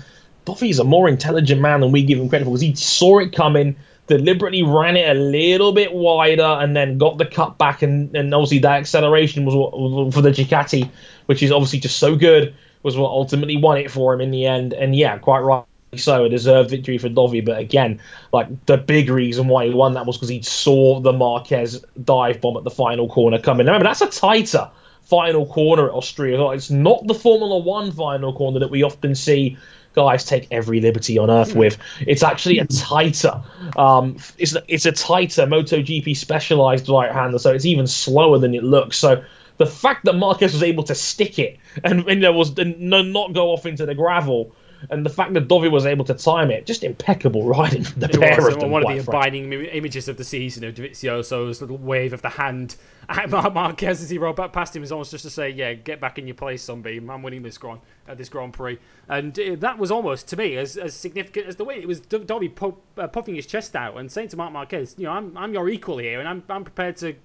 Dovi's 0.47 0.79
a 0.79 0.85
more 0.85 1.09
intelligent 1.09 1.61
man 1.61 1.81
than 1.81 1.93
we 1.93 2.03
give 2.03 2.19
him 2.19 2.29
credit 2.29 2.45
for 2.45 2.53
because 2.53 2.61
he 2.61 2.75
saw 2.75 3.19
it 3.19 3.33
coming, 3.35 3.77
deliberately 4.07 4.63
ran 4.63 4.97
it 4.97 5.15
a 5.15 5.19
little 5.19 5.73
bit 5.73 5.93
wider, 5.93 6.43
and 6.43 6.75
then 6.75 6.97
got 6.97 7.19
the 7.19 7.27
cut 7.27 7.59
back. 7.59 7.83
And, 7.83 8.15
and 8.17 8.33
obviously, 8.33 8.61
that 8.61 8.77
acceleration 8.77 9.45
was 9.45 9.55
what, 9.55 10.15
for 10.15 10.23
the 10.23 10.31
Ducati, 10.31 10.89
which 11.27 11.43
is 11.43 11.51
obviously 11.51 11.81
just 11.81 11.99
so 11.99 12.15
good, 12.17 12.55
was 12.83 12.97
what 12.97 13.11
ultimately 13.11 13.57
won 13.57 13.77
it 13.79 13.91
for 13.91 14.15
him 14.15 14.21
in 14.21 14.31
the 14.31 14.47
end. 14.47 14.73
And 14.73 14.95
yeah, 14.95 15.19
quite 15.19 15.41
right. 15.41 15.65
So 15.97 16.25
a 16.25 16.29
deserved 16.29 16.71
victory 16.71 16.99
for 16.99 17.09
Dovi, 17.09 17.45
but 17.45 17.59
again, 17.59 18.01
like 18.33 18.67
the 18.67 18.77
big 18.77 19.09
reason 19.09 19.49
why 19.49 19.67
he 19.67 19.73
won 19.73 19.95
that 19.95 20.05
was 20.05 20.17
because 20.17 20.29
he 20.29 20.43
saw 20.43 21.01
the 21.01 21.13
Marquez 21.13 21.85
dive 22.05 22.41
bomb 22.41 22.57
at 22.57 22.65
the 22.65 22.71
final 22.71 23.09
corner 23.09 23.39
coming. 23.39 23.67
Remember, 23.67 23.85
that's 23.85 24.03
a 24.03 24.11
tighter 24.11 24.69
final 25.03 25.47
corner 25.47 25.87
at 25.89 25.95
Austria. 25.95 26.51
It's 26.51 26.71
not 26.71 27.07
the 27.07 27.15
Formula 27.15 27.59
One 27.59 27.93
final 27.93 28.33
corner 28.35 28.59
that 28.59 28.71
we 28.71 28.83
often 28.83 29.15
see 29.15 29.57
guys 29.97 30.25
take 30.25 30.47
every 30.51 30.81
liberty 30.81 31.19
on 31.19 31.31
earth 31.31 31.57
with. 31.57 31.79
It's 32.07 32.23
actually 32.23 32.59
a 32.59 32.67
tighter, 32.67 33.43
um, 33.77 34.17
it's 34.39 34.55
it's 34.69 34.87
a 34.87 34.93
tighter 34.93 35.47
MotoGP 35.47 36.17
specialized 36.17 36.89
right 36.89 37.11
hander, 37.11 37.39
so 37.39 37.53
it's 37.53 37.65
even 37.65 37.87
slower 37.87 38.39
than 38.39 38.55
it 38.55 38.63
looks. 38.63 38.99
So 38.99 39.25
the 39.57 39.67
fact 39.67 40.05
that 40.05 40.13
Marquez 40.13 40.53
was 40.53 40.63
able 40.63 40.85
to 40.85 40.95
stick 40.95 41.39
it 41.39 41.59
and, 41.83 42.07
and 42.09 42.21
know, 42.21 42.33
was 42.33 42.55
not 42.57 43.33
go 43.33 43.51
off 43.51 43.67
into 43.67 43.87
the 43.87 43.95
gravel 43.95 44.53
and 44.91 45.05
the 45.05 45.11
fact 45.11 45.35
that 45.35 45.49
Dovi 45.49 45.71
was 45.71 45.87
able 45.87 46.05
to 46.07 46.15
time 46.15 46.51
it, 46.51 46.67
just 46.67 46.85
impeccable 46.85 47.45
riding 47.45 47.85
from 47.85 48.01
the 48.01 48.09
it 48.09 48.21
pair 48.21 48.37
was, 48.37 48.55
of 48.55 48.61
them. 48.61 48.71
One 48.71 48.85
of 48.85 49.05
the 49.05 49.11
abiding 49.11 49.53
images 49.53 50.09
of 50.09 50.17
the 50.17 50.25
season 50.25 50.65
of 50.65 50.75
Dovizioso's 50.75 51.61
little 51.61 51.79
wave 51.79 52.13
of 52.13 52.23
the 52.23 52.29
hand 52.29 52.77
at 53.09 53.31
Marc 53.31 53.55
Marquez 53.55 54.03
as 54.03 54.11
he 54.11 54.19
rolled 54.19 54.37
back 54.37 54.53
past 54.53 54.75
him 54.75 54.83
is 54.83 54.93
almost 54.93 55.11
just 55.11 55.25
to 55.25 55.31
say, 55.31 55.51
"Yeah, 55.51 55.75
get 55.75 56.01
back 56.01 56.19
in 56.19 56.27
your 56.27 56.35
place, 56.35 56.63
zombie. 56.63 56.99
I'm 56.99 57.23
winning 57.23 57.43
this 57.43 57.59
Grand 57.59 57.81
uh, 58.09 58.15
this 58.15 58.29
Grand 58.29 58.53
Prix." 58.53 58.79
And 59.09 59.39
uh, 59.39 59.57
that 59.57 59.79
was 59.79 59.91
almost 59.91 60.29
to 60.29 60.37
me 60.37 60.57
as, 60.57 60.77
as 60.77 60.95
significant 60.95 61.47
as 61.47 61.57
the 61.57 61.65
way 61.65 61.77
it 61.77 61.89
was 61.89 62.01
Dovi 62.01 62.55
pu- 62.55 62.77
uh, 62.99 63.09
puffing 63.09 63.35
his 63.35 63.47
chest 63.47 63.77
out 63.77 63.97
and 63.97 64.11
saying 64.11 64.29
to 64.29 64.37
Marc 64.37 64.53
Marquez, 64.53 64.95
"You 64.99 65.05
know, 65.05 65.13
I'm 65.13 65.37
I'm 65.37 65.53
your 65.53 65.69
equal 65.69 65.99
here, 65.99 66.21
and 66.21 66.29
I'm 66.29 66.43
I'm 66.49 66.65
prepared 66.65 66.97
to 66.99 67.17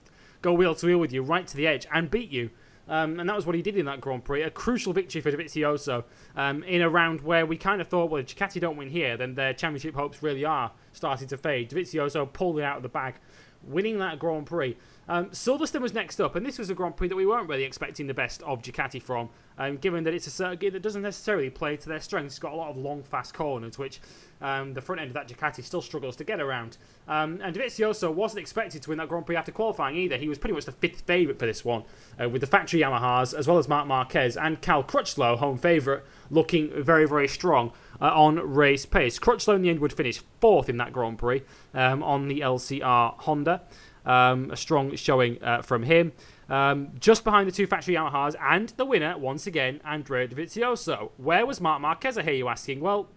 go 0.42 0.54
wheel 0.54 0.76
to 0.76 0.86
wheel 0.86 0.98
with 1.00 1.14
you 1.14 1.22
right 1.22 1.46
to 1.48 1.58
the 1.58 1.68
edge 1.68 1.86
and 1.92 2.10
beat 2.10 2.32
you." 2.32 2.50
Um, 2.92 3.22
and 3.22 3.30
that 3.30 3.36
was 3.38 3.46
what 3.46 3.56
he 3.56 3.62
did 3.62 3.78
in 3.78 3.86
that 3.86 4.02
Grand 4.02 4.26
Prix. 4.26 4.44
A 4.44 4.50
crucial 4.50 4.92
victory 4.92 5.22
for 5.22 5.32
Dovizioso 5.32 6.04
um, 6.36 6.62
in 6.64 6.82
a 6.82 6.90
round 6.90 7.22
where 7.22 7.46
we 7.46 7.56
kind 7.56 7.80
of 7.80 7.88
thought, 7.88 8.12
well, 8.12 8.20
if 8.20 8.28
Ducati 8.28 8.60
don't 8.60 8.76
win 8.76 8.90
here, 8.90 9.16
then 9.16 9.34
their 9.34 9.54
championship 9.54 9.96
hopes 9.96 10.22
really 10.22 10.44
are 10.44 10.72
starting 10.92 11.30
to 11.30 11.38
fade. 11.38 11.70
Dovizioso 11.70 12.32
pulled 12.32 12.60
it 12.60 12.64
out 12.64 12.76
of 12.76 12.84
the 12.84 12.90
bag, 12.90 13.16
winning 13.64 13.98
that 14.00 14.20
Grand 14.20 14.46
Prix. 14.46 14.76
Um, 15.12 15.26
Silverstone 15.32 15.82
was 15.82 15.94
next 15.94 16.22
up, 16.22 16.38
and 16.38 16.46
this 16.46 16.58
was 16.58 16.70
a 16.70 16.74
Grand 16.74 16.96
Prix 16.96 17.10
that 17.10 17.18
we 17.18 17.26
weren't 17.26 17.50
really 17.50 17.66
expecting 17.66 18.08
the 18.08 18.14
best 18.14 18.42
of 18.44 18.62
Ducati 18.62 19.04
from, 19.04 19.28
um, 19.58 19.76
given 19.76 20.06
that 20.06 20.14
it's 20.14 20.26
a 20.26 20.30
circuit 20.32 20.72
that 20.72 20.82
doesn't 20.82 21.02
necessarily 21.02 21.50
play 21.50 21.76
to 21.76 21.90
their 21.90 22.00
strengths. 22.00 22.36
It's 22.36 22.40
got 22.40 22.54
a 22.54 22.56
lot 22.56 22.70
of 22.70 22.78
long, 22.78 23.04
fast 23.04 23.34
corners, 23.34 23.78
which 23.78 24.00
um, 24.42 24.74
the 24.74 24.80
front 24.80 25.02
end 25.02 25.10
of 25.10 25.14
that 25.16 25.28
Ducati 25.28 25.66
still 25.66 25.82
struggles 25.82 26.16
to 26.16 26.24
get 26.24 26.40
around. 26.40 26.78
Um, 27.10 27.42
and 27.44 27.54
Dovizioso 27.54 28.14
wasn't 28.14 28.40
expected 28.40 28.84
to 28.84 28.90
win 28.90 29.00
that 29.00 29.10
Grand 29.10 29.26
Prix 29.26 29.36
after 29.36 29.52
qualifying 29.52 29.98
either. 29.98 30.16
He 30.16 30.30
was 30.30 30.38
pretty 30.38 30.54
much 30.54 30.64
the 30.64 30.72
fifth 30.72 31.02
favourite 31.02 31.38
for 31.38 31.46
this 31.46 31.66
one, 31.66 31.84
uh, 32.18 32.30
with 32.30 32.40
the 32.40 32.48
factory 32.48 32.80
Yamahas, 32.80 33.38
as 33.38 33.50
well 33.50 33.58
as 33.58 33.68
Marc 33.68 33.88
Marquez 33.88 34.38
and 34.38 34.62
Cal 34.62 34.82
Crutchlow, 34.82 35.38
home 35.38 35.58
favourite, 35.58 36.04
looking 36.30 36.72
very, 36.82 37.06
very 37.06 37.28
strong. 37.28 37.74
Uh, 38.00 38.06
on 38.16 38.38
race 38.38 38.84
pace. 38.84 39.20
Crutchlow 39.20 39.58
in 39.58 39.62
the 39.62 39.70
end 39.70 39.78
would 39.78 39.94
finish 39.94 40.24
fourth 40.40 40.70
in 40.70 40.78
that 40.78 40.92
Grand 40.92 41.20
Prix 41.20 41.44
um, 41.76 42.02
on 42.02 42.30
the 42.30 42.40
LCR 42.40 43.14
Honda. 43.20 43.62
Um, 44.06 44.50
a 44.52 44.58
strong 44.58 44.96
showing 44.96 45.42
uh, 45.44 45.62
from 45.62 45.84
him. 45.84 46.12
Um, 46.50 46.90
just 47.00 47.24
behind 47.24 47.48
the 47.48 47.52
two 47.52 47.68
factory 47.68 47.96
Yamahas 47.96 48.36
and 48.42 48.70
the 48.70 48.84
winner, 48.84 49.18
once 49.18 49.48
again, 49.48 49.80
Andrea 49.86 50.28
Dovizioso. 50.28 51.12
Where 51.18 51.46
was 51.46 51.62
Marc 51.62 51.82
Marquez, 51.82 52.18
I 52.18 52.24
hear 52.24 52.34
you 52.34 52.48
asking? 52.48 52.82
Well, 52.82 53.08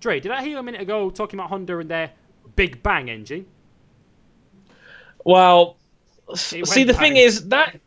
Dre, 0.00 0.20
did 0.20 0.30
I 0.30 0.42
hear 0.42 0.50
you 0.50 0.58
a 0.58 0.62
minute 0.62 0.82
ago 0.82 1.10
talking 1.10 1.38
about 1.38 1.48
Honda 1.48 1.78
and 1.78 1.90
their 1.90 2.12
Big 2.56 2.82
Bang 2.82 3.08
engine? 3.08 3.46
Well, 5.24 5.76
see, 6.34 6.60
the 6.60 6.92
bang. 6.92 7.00
thing 7.00 7.16
is 7.16 7.48
that 7.48 7.80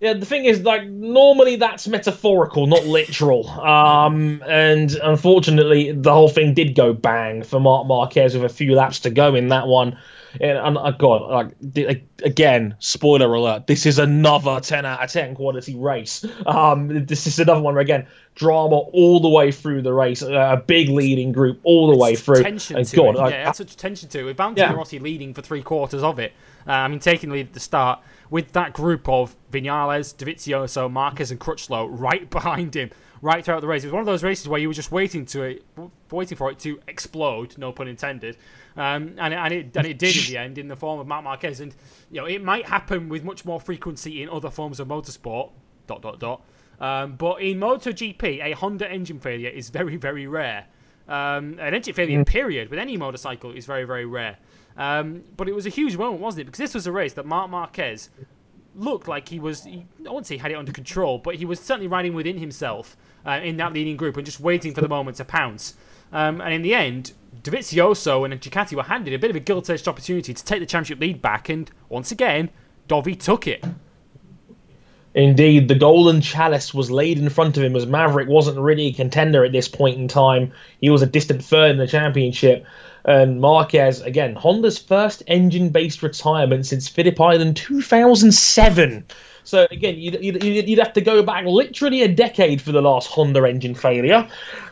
yeah, 0.00 0.14
the 0.14 0.24
thing 0.24 0.46
is, 0.46 0.62
like, 0.62 0.86
normally 0.88 1.56
that's 1.56 1.86
metaphorical, 1.86 2.66
not 2.66 2.86
literal. 2.86 3.46
Um, 3.50 4.42
and 4.48 4.90
unfortunately, 5.02 5.92
the 5.92 6.10
whole 6.10 6.30
thing 6.30 6.54
did 6.54 6.74
go 6.74 6.94
bang 6.94 7.42
for 7.42 7.60
Marc 7.60 7.86
Marquez 7.86 8.34
with 8.34 8.50
a 8.50 8.54
few 8.54 8.74
laps 8.74 9.00
to 9.00 9.10
go 9.10 9.34
in 9.34 9.48
that 9.48 9.66
one. 9.66 9.98
And, 10.40 10.58
and 10.58 10.78
uh, 10.78 10.90
God, 10.92 11.22
like 11.30 12.04
again, 12.22 12.76
spoiler 12.78 13.32
alert: 13.34 13.66
this 13.66 13.86
is 13.86 13.98
another 13.98 14.60
ten 14.60 14.84
out 14.84 15.02
of 15.02 15.10
ten 15.10 15.34
quality 15.34 15.74
race. 15.74 16.24
Um, 16.46 17.06
this 17.06 17.26
is 17.26 17.38
another 17.38 17.60
one 17.60 17.74
where 17.74 17.82
again, 17.82 18.06
drama 18.34 18.76
all 18.76 19.20
the 19.20 19.28
way 19.28 19.52
through 19.52 19.82
the 19.82 19.92
race, 19.92 20.22
a 20.22 20.62
big 20.66 20.88
leading 20.88 21.32
group 21.32 21.60
all 21.64 21.88
the 21.88 21.92
it's 21.94 22.02
way 22.02 22.16
through. 22.16 22.42
Tension 22.42 22.76
and 22.76 22.86
to 22.86 22.96
God, 22.96 23.16
it. 23.16 23.18
Like, 23.18 23.32
yeah, 23.32 23.52
such 23.52 23.76
tension 23.76 24.08
to 24.10 24.20
it. 24.20 24.24
With 24.24 24.36
Valentino 24.36 24.68
yeah. 24.68 24.74
Rossi 24.74 24.98
leading 24.98 25.34
for 25.34 25.42
three 25.42 25.62
quarters 25.62 26.02
of 26.02 26.18
it. 26.18 26.32
Uh, 26.66 26.72
I 26.72 26.88
mean, 26.88 27.00
taking 27.00 27.30
the 27.30 27.36
lead 27.36 27.48
at 27.48 27.52
the 27.54 27.60
start 27.60 28.00
with 28.30 28.52
that 28.52 28.72
group 28.72 29.08
of 29.08 29.36
Vinales, 29.52 30.14
Dovizioso, 30.14 30.90
Marquez, 30.90 31.30
and 31.30 31.40
Crutchlow 31.40 31.88
right 31.90 32.28
behind 32.30 32.74
him, 32.74 32.90
right 33.22 33.44
throughout 33.44 33.60
the 33.60 33.66
race. 33.66 33.84
It 33.84 33.88
was 33.88 33.92
one 33.92 34.00
of 34.00 34.06
those 34.06 34.22
races 34.22 34.48
where 34.48 34.60
you 34.60 34.68
were 34.68 34.74
just 34.74 34.92
waiting 34.92 35.26
to 35.26 35.42
it, 35.42 35.64
waiting 36.10 36.36
for 36.36 36.50
it 36.50 36.58
to 36.60 36.80
explode, 36.88 37.58
no 37.58 37.72
pun 37.72 37.88
intended, 37.88 38.36
um, 38.76 39.14
and, 39.18 39.34
and 39.34 39.52
it 39.52 39.76
and 39.76 39.86
it 39.86 39.98
did 39.98 40.16
in 40.16 40.24
the 40.24 40.38
end 40.38 40.58
in 40.58 40.68
the 40.68 40.76
form 40.76 41.00
of 41.00 41.06
Marc 41.06 41.24
Marquez. 41.24 41.60
And 41.60 41.74
you 42.10 42.20
know, 42.20 42.26
it 42.26 42.42
might 42.42 42.66
happen 42.66 43.08
with 43.08 43.24
much 43.24 43.44
more 43.44 43.60
frequency 43.60 44.22
in 44.22 44.28
other 44.28 44.50
forms 44.50 44.80
of 44.80 44.88
motorsport. 44.88 45.50
Dot 45.86 46.02
dot 46.02 46.20
dot. 46.20 46.42
Um, 46.80 47.16
but 47.16 47.42
in 47.42 47.58
MotoGP, 47.58 48.42
a 48.42 48.52
Honda 48.52 48.90
engine 48.90 49.18
failure 49.18 49.50
is 49.50 49.70
very 49.70 49.96
very 49.96 50.26
rare. 50.26 50.66
Um, 51.08 51.58
an 51.58 51.74
engine 51.74 51.94
failure, 51.94 52.20
mm. 52.20 52.26
period, 52.26 52.70
with 52.70 52.78
any 52.78 52.96
motorcycle 52.96 53.50
is 53.50 53.66
very 53.66 53.84
very 53.84 54.06
rare. 54.06 54.38
Um, 54.76 55.24
but 55.36 55.48
it 55.48 55.54
was 55.54 55.66
a 55.66 55.68
huge 55.68 55.96
moment, 55.96 56.22
wasn't 56.22 56.42
it? 56.42 56.44
Because 56.44 56.58
this 56.58 56.74
was 56.74 56.86
a 56.86 56.92
race 56.92 57.12
that 57.14 57.26
Marc 57.26 57.50
Marquez 57.50 58.08
looked 58.74 59.08
like 59.08 59.28
he 59.28 59.40
was, 59.40 59.64
he, 59.64 59.84
I 59.98 60.10
wouldn't 60.10 60.26
say 60.26 60.36
he 60.36 60.38
had 60.38 60.52
it 60.52 60.54
under 60.54 60.72
control, 60.72 61.18
but 61.18 61.34
he 61.34 61.44
was 61.44 61.60
certainly 61.60 61.88
riding 61.88 62.14
within 62.14 62.38
himself 62.38 62.96
uh, 63.26 63.40
in 63.42 63.56
that 63.58 63.72
leading 63.72 63.96
group 63.96 64.16
and 64.16 64.24
just 64.24 64.40
waiting 64.40 64.74
for 64.74 64.80
the 64.80 64.88
moment 64.88 65.16
to 65.18 65.24
pounce. 65.24 65.74
Um, 66.12 66.40
and 66.40 66.52
in 66.52 66.62
the 66.62 66.74
end, 66.74 67.12
Dovizioso 67.42 68.24
and 68.24 68.40
Ducati 68.40 68.74
were 68.74 68.82
handed 68.82 69.14
a 69.14 69.18
bit 69.18 69.30
of 69.30 69.36
a 69.36 69.40
gilt-edged 69.40 69.88
opportunity 69.88 70.34
to 70.34 70.44
take 70.44 70.60
the 70.60 70.66
championship 70.66 71.00
lead 71.00 71.22
back, 71.22 71.48
and 71.48 71.70
once 71.88 72.12
again, 72.12 72.50
Dovi 72.88 73.18
took 73.18 73.46
it. 73.46 73.64
Indeed, 75.14 75.66
the 75.66 75.74
golden 75.74 76.20
chalice 76.20 76.72
was 76.72 76.90
laid 76.90 77.18
in 77.18 77.28
front 77.30 77.56
of 77.56 77.64
him 77.64 77.74
as 77.74 77.86
Maverick 77.86 78.28
wasn't 78.28 78.58
really 78.58 78.86
a 78.86 78.92
contender 78.92 79.44
at 79.44 79.50
this 79.50 79.66
point 79.66 79.98
in 79.98 80.06
time. 80.06 80.52
He 80.80 80.88
was 80.88 81.02
a 81.02 81.06
distant 81.06 81.44
third 81.44 81.72
in 81.72 81.78
the 81.78 81.86
championship. 81.86 82.64
And 83.04 83.40
Marquez, 83.40 84.02
again, 84.02 84.36
Honda's 84.36 84.78
first 84.78 85.22
engine 85.26 85.70
based 85.70 86.02
retirement 86.02 86.66
since 86.66 86.88
Phillip 86.88 87.20
Island 87.20 87.56
2007. 87.56 89.04
So 89.44 89.66
again, 89.70 89.98
you'd, 89.98 90.22
you'd, 90.22 90.68
you'd, 90.68 90.78
have 90.78 90.92
to 90.94 91.00
go 91.00 91.22
back 91.22 91.44
literally 91.44 92.02
a 92.02 92.08
decade 92.08 92.60
for 92.60 92.72
the 92.72 92.82
last 92.82 93.08
Honda 93.08 93.44
engine 93.44 93.74
failure. 93.74 94.28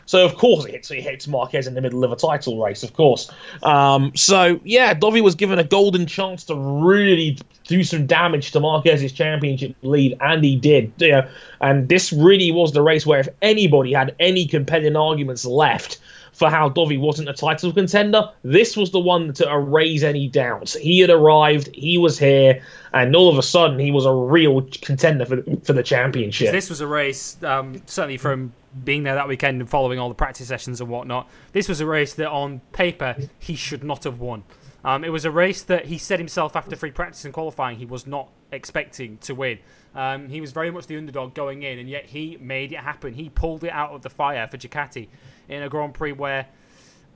So 0.07 0.24
of 0.24 0.36
course 0.36 0.65
it 0.65 0.73
hits, 0.73 0.90
it 0.90 1.03
hits 1.03 1.28
Marquez 1.28 1.66
in 1.66 1.74
the 1.74 1.81
middle 1.81 2.03
of 2.03 2.12
a 2.12 2.16
title 2.16 2.62
race, 2.62 2.82
of 2.82 2.95
course. 2.95 3.31
Um, 3.62 4.12
so 4.15 4.59
yeah, 4.65 4.95
Dovi 4.95 5.23
was 5.23 5.35
given 5.35 5.59
a 5.59 5.65
golden 5.65 6.07
chance 6.07 6.45
to 6.45 6.55
really 6.55 7.39
do 7.66 7.85
some 7.85 8.07
damage 8.07 8.53
to 8.53 8.61
Marquez's 8.61 9.12
championship 9.12 9.77
lead, 9.82 10.16
and 10.20 10.43
he 10.43 10.57
did. 10.57 10.93
Yeah, 10.97 11.28
and 11.61 11.89
this 11.89 12.12
really 12.12 12.51
was 12.53 12.73
the 12.73 12.82
race 12.82 13.05
where 13.05 13.20
if 13.20 13.28
anybody 13.43 13.93
had 13.93 14.15
any 14.19 14.47
compelling 14.47 14.97
arguments 14.97 15.45
left 15.45 15.99
for 16.39 16.48
how 16.48 16.70
Dovi 16.70 17.01
wasn't 17.01 17.28
a 17.28 17.32
title 17.32 17.73
contender. 17.73 18.31
This 18.44 18.77
was 18.77 18.93
the 18.93 19.01
one 19.01 19.32
to 19.35 19.51
erase 19.51 20.05
any 20.05 20.28
doubts. 20.28 20.74
He 20.74 21.01
had 21.01 21.10
arrived, 21.10 21.69
he 21.74 21.98
was 21.98 22.16
here, 22.16 22.62
and 22.94 23.16
all 23.16 23.28
of 23.28 23.39
a 23.39 23.43
sudden 23.43 23.81
he 23.81 23.90
was 23.90 24.06
a 24.06 24.12
real 24.12 24.62
contender 24.81 25.27
for 25.27 25.36
the, 25.36 25.60
for 25.65 25.73
the 25.73 25.82
championship. 25.82 26.52
This 26.52 26.70
was 26.70 26.81
a 26.81 26.86
race, 26.86 27.43
um, 27.43 27.82
certainly 27.86 28.19
from 28.19 28.52
being 28.85 29.02
there 29.02 29.16
that 29.16 29.27
weekend 29.27 29.60
and 29.60 29.69
following 29.69 29.98
all 29.98 30.09
the 30.09 30.15
practice 30.15 30.47
sessions 30.47 30.81
and 30.81 30.89
whatnot. 30.89 31.28
This 31.52 31.69
was 31.69 31.81
a 31.81 31.86
race 31.86 32.15
that 32.15 32.31
on 32.31 32.60
paper 32.70 33.16
he 33.40 33.56
should 33.56 33.82
not 33.82 34.05
have 34.05 34.20
won. 34.20 34.44
Um, 34.85 35.02
it 35.02 35.09
was 35.09 35.24
a 35.24 35.32
race 35.32 35.62
that 35.65 35.86
he 35.86 35.98
said 35.98 36.20
himself 36.20 36.55
after 36.55 36.77
free 36.77 36.93
practice 36.93 37.24
and 37.24 37.35
qualifying 37.35 37.78
he 37.78 37.85
was 37.85 38.06
not 38.06 38.28
expecting 38.52 39.19
to 39.19 39.35
win. 39.35 39.59
Um, 39.97 40.28
he 40.28 40.40
was 40.40 40.52
very 40.52 40.70
much 40.70 40.86
the 40.86 40.97
underdog 40.97 41.35
going 41.35 41.65
in, 41.65 41.81
and 41.81 41.89
yet 41.89 42.06
he 42.06 42.39
made 42.40 42.73
it 42.73 42.78
happen. 42.78 43.15
He 43.15 43.28
pulled 43.28 43.65
it 43.65 43.73
out 43.73 43.90
of 43.90 44.02
the 44.02 44.10
fire 44.10 44.47
for 44.47 44.56
Ducati 44.56 45.09
in 45.49 45.62
a 45.62 45.69
Grand 45.69 45.95
Prix 45.95 46.12
where, 46.12 46.47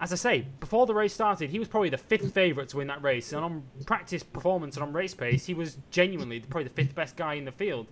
as 0.01 0.13
I 0.13 0.17
say, 0.17 0.47
before 0.61 0.87
the 0.87 0.95
race 0.95 1.13
started, 1.13 1.51
he 1.51 1.59
was 1.59 1.69
probably 1.69 1.91
the 1.91 1.99
fifth 1.99 2.33
favourite 2.33 2.69
to 2.71 2.79
win 2.79 2.89
that 2.89 3.03
race. 3.03 3.33
And 3.33 3.45
on 3.45 3.63
practice 3.87 4.23
performance 4.23 4.77
and 4.77 4.83
on 4.83 4.93
race 4.93 5.15
pace, 5.15 5.45
he 5.45 5.55
was 5.55 5.79
genuinely 5.91 6.41
probably 6.41 6.65
the 6.65 6.71
fifth 6.71 6.95
best 6.95 7.17
guy 7.17 7.35
in 7.35 7.45
the 7.45 7.53
field. 7.53 7.87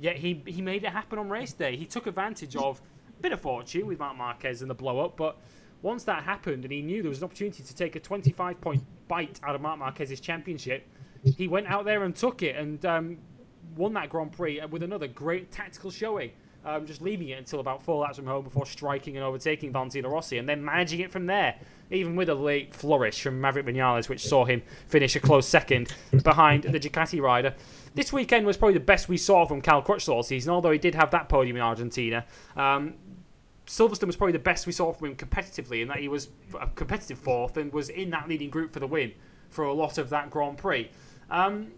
Yet 0.00 0.16
he, 0.16 0.42
he 0.46 0.62
made 0.62 0.84
it 0.84 0.90
happen 0.90 1.18
on 1.18 1.28
race 1.28 1.52
day. 1.52 1.76
He 1.76 1.86
took 1.86 2.06
advantage 2.06 2.56
of 2.56 2.80
a 3.18 3.22
bit 3.22 3.32
of 3.32 3.40
fortune 3.40 3.86
with 3.86 3.98
Marc 3.98 4.16
Marquez 4.16 4.62
and 4.62 4.70
the 4.70 4.74
blow 4.74 5.00
up, 5.00 5.16
but 5.16 5.36
once 5.82 6.04
that 6.04 6.22
happened 6.22 6.64
and 6.64 6.72
he 6.72 6.82
knew 6.82 7.02
there 7.02 7.08
was 7.08 7.18
an 7.18 7.24
opportunity 7.24 7.62
to 7.62 7.74
take 7.74 7.96
a 7.96 8.00
25 8.00 8.60
point 8.60 8.82
bite 9.08 9.40
out 9.42 9.54
of 9.54 9.60
Marc 9.60 9.78
Marquez's 9.78 10.20
championship, 10.20 10.86
he 11.36 11.48
went 11.48 11.66
out 11.66 11.84
there 11.84 12.04
and 12.04 12.14
took 12.14 12.42
it 12.42 12.56
and 12.56 12.84
um, 12.86 13.18
won 13.76 13.92
that 13.94 14.08
Grand 14.08 14.32
Prix 14.32 14.60
with 14.70 14.82
another 14.82 15.06
great 15.06 15.50
tactical 15.50 15.90
showing 15.90 16.30
um, 16.64 16.86
just 16.86 17.00
leaving 17.00 17.28
it 17.28 17.38
until 17.38 17.60
about 17.60 17.82
four 17.82 18.02
laps 18.02 18.16
from 18.16 18.26
home 18.26 18.44
before 18.44 18.66
striking 18.66 19.16
and 19.16 19.24
overtaking 19.24 19.72
Valentino 19.72 20.10
Rossi, 20.10 20.38
and 20.38 20.48
then 20.48 20.64
managing 20.64 21.00
it 21.00 21.10
from 21.10 21.26
there, 21.26 21.56
even 21.90 22.16
with 22.16 22.28
a 22.28 22.34
late 22.34 22.74
flourish 22.74 23.22
from 23.22 23.40
Maverick 23.40 23.66
Vinales, 23.66 24.08
which 24.08 24.26
saw 24.26 24.44
him 24.44 24.62
finish 24.86 25.16
a 25.16 25.20
close 25.20 25.46
second 25.46 25.94
behind 26.22 26.64
the 26.64 26.80
Ducati 26.80 27.20
rider. 27.20 27.54
This 27.94 28.12
weekend 28.12 28.46
was 28.46 28.56
probably 28.56 28.74
the 28.74 28.80
best 28.80 29.08
we 29.08 29.16
saw 29.16 29.46
from 29.46 29.60
Cal 29.60 29.82
Crutchlow 29.82 30.14
all 30.14 30.22
season, 30.22 30.52
although 30.52 30.70
he 30.70 30.78
did 30.78 30.94
have 30.94 31.10
that 31.12 31.28
podium 31.28 31.56
in 31.56 31.62
Argentina. 31.62 32.24
Um, 32.56 32.94
Silverstone 33.66 34.06
was 34.06 34.16
probably 34.16 34.32
the 34.32 34.38
best 34.40 34.66
we 34.66 34.72
saw 34.72 34.92
from 34.92 35.08
him 35.08 35.16
competitively, 35.16 35.82
in 35.82 35.88
that 35.88 35.98
he 35.98 36.08
was 36.08 36.28
a 36.60 36.66
competitive 36.68 37.18
fourth 37.18 37.56
and 37.56 37.72
was 37.72 37.88
in 37.88 38.10
that 38.10 38.28
leading 38.28 38.50
group 38.50 38.72
for 38.72 38.80
the 38.80 38.86
win 38.86 39.12
for 39.48 39.64
a 39.64 39.72
lot 39.72 39.98
of 39.98 40.10
that 40.10 40.30
Grand 40.30 40.58
Prix. 40.58 40.90
Um, 41.30 41.68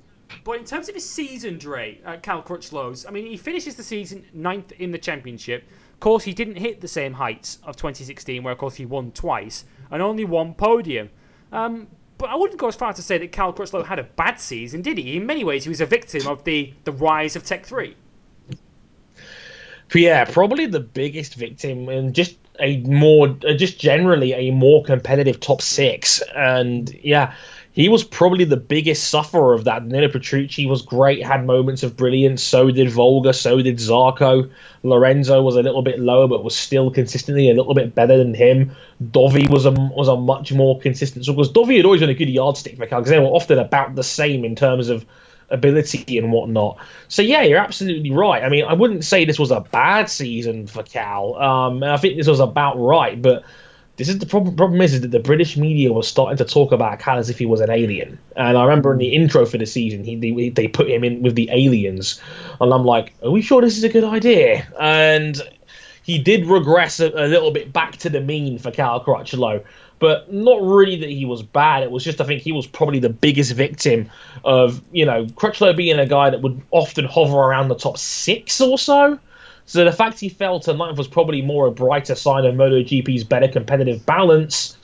but 0.44 0.58
in 0.58 0.64
terms 0.64 0.88
of 0.88 0.94
his 0.94 1.08
season, 1.08 1.58
Dre, 1.58 2.00
uh, 2.04 2.16
Cal 2.16 2.42
Crutchlow's, 2.42 3.06
I 3.06 3.10
mean, 3.10 3.26
he 3.26 3.36
finishes 3.36 3.74
the 3.74 3.82
season 3.82 4.24
ninth 4.32 4.72
in 4.72 4.90
the 4.90 4.98
championship. 4.98 5.68
Of 5.94 6.00
course, 6.00 6.24
he 6.24 6.32
didn't 6.32 6.56
hit 6.56 6.80
the 6.80 6.88
same 6.88 7.14
heights 7.14 7.58
of 7.64 7.76
2016, 7.76 8.42
where, 8.42 8.52
of 8.52 8.58
course, 8.58 8.76
he 8.76 8.86
won 8.86 9.12
twice 9.12 9.64
and 9.90 10.02
only 10.02 10.24
one 10.24 10.54
podium. 10.54 11.10
Um, 11.52 11.88
but 12.18 12.30
I 12.30 12.36
wouldn't 12.36 12.58
go 12.58 12.68
as 12.68 12.76
far 12.76 12.92
to 12.92 13.02
say 13.02 13.18
that 13.18 13.32
Cal 13.32 13.52
Crutchlow 13.52 13.84
had 13.86 13.98
a 13.98 14.04
bad 14.04 14.40
season, 14.40 14.82
did 14.82 14.98
he? 14.98 15.16
In 15.16 15.26
many 15.26 15.44
ways, 15.44 15.64
he 15.64 15.68
was 15.68 15.80
a 15.80 15.86
victim 15.86 16.26
of 16.26 16.44
the, 16.44 16.72
the 16.84 16.92
rise 16.92 17.36
of 17.36 17.44
Tech 17.44 17.66
3. 17.66 17.96
Yeah, 19.94 20.24
probably 20.24 20.66
the 20.66 20.80
biggest 20.80 21.34
victim, 21.34 21.88
and 21.88 22.14
just 22.14 22.36
a 22.60 22.78
more, 22.80 23.28
just 23.28 23.78
generally 23.78 24.32
a 24.32 24.50
more 24.50 24.82
competitive 24.84 25.40
top 25.40 25.60
six. 25.60 26.22
And 26.34 26.90
yeah, 27.02 27.34
he 27.72 27.88
was 27.88 28.04
probably 28.04 28.44
the 28.44 28.56
biggest 28.56 29.08
sufferer 29.08 29.54
of 29.54 29.64
that. 29.64 29.84
Nino 29.84 30.08
Petrucci 30.08 30.66
was 30.66 30.82
great, 30.82 31.24
had 31.24 31.46
moments 31.46 31.82
of 31.82 31.96
brilliance. 31.96 32.42
So 32.42 32.70
did 32.70 32.92
Folger, 32.92 33.32
so 33.32 33.62
did 33.62 33.78
Zarco. 33.78 34.50
Lorenzo 34.82 35.42
was 35.42 35.56
a 35.56 35.62
little 35.62 35.82
bit 35.82 35.98
lower, 35.98 36.28
but 36.28 36.44
was 36.44 36.54
still 36.54 36.90
consistently 36.90 37.50
a 37.50 37.54
little 37.54 37.74
bit 37.74 37.94
better 37.94 38.18
than 38.18 38.34
him. 38.34 38.72
Dovi 39.02 39.48
was 39.48 39.64
a 39.64 39.70
was 39.70 40.08
a 40.08 40.16
much 40.16 40.52
more 40.52 40.78
consistent. 40.80 41.24
So 41.24 41.32
because 41.32 41.50
Dovi 41.50 41.76
had 41.76 41.86
always 41.86 42.00
been 42.00 42.10
a 42.10 42.14
good 42.14 42.28
yardstick 42.28 42.76
for 42.76 42.86
Cal, 42.86 43.00
because 43.00 43.10
they 43.10 43.18
were 43.18 43.26
often 43.26 43.58
about 43.58 43.94
the 43.94 44.04
same 44.04 44.44
in 44.44 44.54
terms 44.54 44.90
of 44.90 45.06
ability 45.48 46.18
and 46.18 46.30
whatnot. 46.30 46.78
So 47.08 47.22
yeah, 47.22 47.42
you're 47.42 47.58
absolutely 47.58 48.10
right. 48.10 48.42
I 48.42 48.50
mean, 48.50 48.64
I 48.64 48.74
wouldn't 48.74 49.04
say 49.04 49.24
this 49.24 49.38
was 49.38 49.50
a 49.50 49.60
bad 49.60 50.10
season 50.10 50.66
for 50.66 50.82
Cal. 50.82 51.36
Um, 51.36 51.82
I 51.82 51.96
think 51.96 52.18
this 52.18 52.28
was 52.28 52.40
about 52.40 52.78
right, 52.78 53.20
but 53.20 53.44
this 53.96 54.08
is 54.08 54.18
the 54.18 54.26
problem. 54.26 54.56
Problem 54.56 54.80
is, 54.80 54.94
is 54.94 55.00
that 55.02 55.10
the 55.10 55.20
British 55.20 55.56
media 55.56 55.92
was 55.92 56.08
starting 56.08 56.38
to 56.38 56.44
talk 56.44 56.72
about 56.72 56.98
Cal 56.98 57.18
as 57.18 57.30
if 57.30 57.38
he 57.38 57.46
was 57.46 57.60
an 57.60 57.70
alien. 57.70 58.18
And 58.36 58.56
I 58.56 58.62
remember 58.64 58.92
in 58.92 58.98
the 58.98 59.08
hmm. 59.08 59.22
intro 59.22 59.46
for 59.46 59.58
the 59.58 59.66
season, 59.66 60.04
he 60.04 60.16
they, 60.16 60.48
they 60.48 60.68
put 60.68 60.90
him 60.90 61.04
in 61.04 61.22
with 61.22 61.34
the 61.34 61.48
aliens, 61.52 62.20
and 62.60 62.72
I'm 62.72 62.84
like, 62.84 63.12
are 63.22 63.30
we 63.30 63.42
sure 63.42 63.60
this 63.60 63.76
is 63.76 63.84
a 63.84 63.88
good 63.88 64.04
idea? 64.04 64.66
And 64.80 65.40
he 66.02 66.18
did 66.18 66.46
regress 66.46 67.00
a, 67.00 67.08
a 67.10 67.28
little 67.28 67.52
bit 67.52 67.72
back 67.72 67.96
to 67.98 68.10
the 68.10 68.20
mean 68.20 68.58
for 68.58 68.70
Cal 68.70 69.04
Crutchlow 69.04 69.64
but 70.02 70.32
not 70.32 70.60
really 70.60 70.96
that 70.96 71.08
he 71.08 71.24
was 71.24 71.44
bad. 71.44 71.84
It 71.84 71.92
was 71.92 72.02
just 72.02 72.20
I 72.20 72.24
think 72.24 72.42
he 72.42 72.50
was 72.50 72.66
probably 72.66 72.98
the 72.98 73.08
biggest 73.08 73.52
victim 73.52 74.10
of 74.44 74.82
you 74.90 75.06
know 75.06 75.26
Crutchlow 75.26 75.76
being 75.76 76.00
a 76.00 76.06
guy 76.06 76.28
that 76.28 76.42
would 76.42 76.60
often 76.72 77.04
hover 77.04 77.36
around 77.36 77.68
the 77.68 77.76
top 77.76 77.98
six 77.98 78.60
or 78.60 78.76
so. 78.76 79.16
So 79.66 79.84
the 79.84 79.92
fact 79.92 80.18
he 80.20 80.28
fell 80.28 80.60
to 80.60 80.74
ninth 80.74 80.98
was 80.98 81.08
probably 81.08 81.42
more 81.42 81.66
a 81.66 81.70
brighter 81.70 82.14
sign 82.14 82.44
of 82.44 82.54
MotoGP's 82.54 83.24
better 83.24 83.48
competitive 83.48 84.04
balance, 84.04 84.76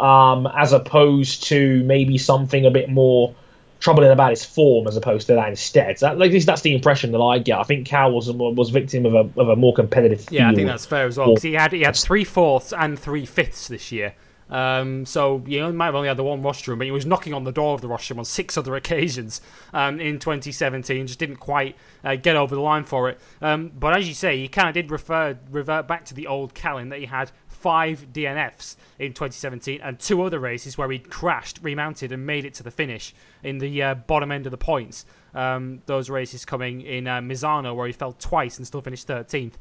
um, 0.00 0.48
as 0.56 0.72
opposed 0.72 1.44
to 1.44 1.82
maybe 1.84 2.18
something 2.18 2.66
a 2.66 2.70
bit 2.70 2.88
more 2.88 3.34
troubling 3.82 4.12
about 4.12 4.30
his 4.30 4.44
form 4.44 4.86
as 4.86 4.96
opposed 4.96 5.26
to 5.26 5.34
that 5.34 5.48
instead. 5.48 5.98
So 5.98 6.06
that, 6.06 6.18
like, 6.18 6.28
at 6.28 6.34
least 6.34 6.46
that's 6.46 6.62
the 6.62 6.74
impression 6.74 7.12
that 7.12 7.20
I 7.20 7.38
get. 7.38 7.58
I 7.58 7.64
think 7.64 7.86
Cal 7.86 8.12
was 8.12 8.30
was 8.30 8.70
victim 8.70 9.04
of 9.04 9.14
a 9.14 9.40
of 9.40 9.48
a 9.48 9.56
more 9.56 9.74
competitive. 9.74 10.26
Yeah, 10.30 10.50
I 10.50 10.54
think 10.54 10.68
that's 10.68 10.86
fair 10.86 11.06
as 11.06 11.18
well 11.18 11.28
because 11.28 11.42
he 11.42 11.54
had 11.54 11.72
he 11.72 11.82
had 11.82 11.96
three 11.96 12.24
fourths 12.24 12.72
and 12.72 12.98
three 12.98 13.26
fifths 13.26 13.68
this 13.68 13.92
year. 13.92 14.14
Um, 14.52 15.06
so 15.06 15.42
you 15.46 15.60
know, 15.60 15.72
might 15.72 15.86
have 15.86 15.94
only 15.94 16.08
had 16.08 16.18
the 16.18 16.22
one 16.22 16.42
rostrum, 16.42 16.78
but 16.78 16.84
he 16.84 16.90
was 16.90 17.06
knocking 17.06 17.32
on 17.32 17.44
the 17.44 17.52
door 17.52 17.74
of 17.74 17.80
the 17.80 17.88
rostrum 17.88 18.18
on 18.18 18.24
six 18.26 18.56
other 18.58 18.76
occasions 18.76 19.40
um, 19.72 19.98
in 19.98 20.18
2017. 20.18 21.06
Just 21.06 21.18
didn't 21.18 21.36
quite 21.36 21.74
uh, 22.04 22.16
get 22.16 22.36
over 22.36 22.54
the 22.54 22.60
line 22.60 22.84
for 22.84 23.08
it. 23.08 23.18
Um, 23.40 23.72
but 23.74 23.96
as 23.96 24.06
you 24.06 24.14
say, 24.14 24.38
he 24.38 24.48
kind 24.48 24.68
of 24.68 24.74
did 24.74 24.90
refer 24.90 25.38
revert 25.50 25.88
back 25.88 26.04
to 26.04 26.14
the 26.14 26.26
old 26.26 26.54
Callan 26.54 26.90
that 26.90 27.00
he 27.00 27.06
had 27.06 27.32
five 27.48 28.08
DNFs 28.12 28.76
in 28.98 29.12
2017 29.12 29.80
and 29.82 29.98
two 29.98 30.20
other 30.22 30.38
races 30.38 30.76
where 30.76 30.90
he 30.90 30.98
crashed, 30.98 31.60
remounted, 31.62 32.12
and 32.12 32.26
made 32.26 32.44
it 32.44 32.52
to 32.54 32.62
the 32.62 32.70
finish 32.70 33.14
in 33.42 33.58
the 33.58 33.82
uh, 33.82 33.94
bottom 33.94 34.32
end 34.32 34.46
of 34.46 34.50
the 34.50 34.58
points. 34.58 35.06
Um, 35.34 35.80
those 35.86 36.10
races 36.10 36.44
coming 36.44 36.82
in 36.82 37.06
uh, 37.06 37.20
Misano 37.20 37.74
where 37.74 37.86
he 37.86 37.92
fell 37.92 38.12
twice 38.12 38.58
and 38.58 38.66
still 38.66 38.82
finished 38.82 39.08
13th 39.08 39.54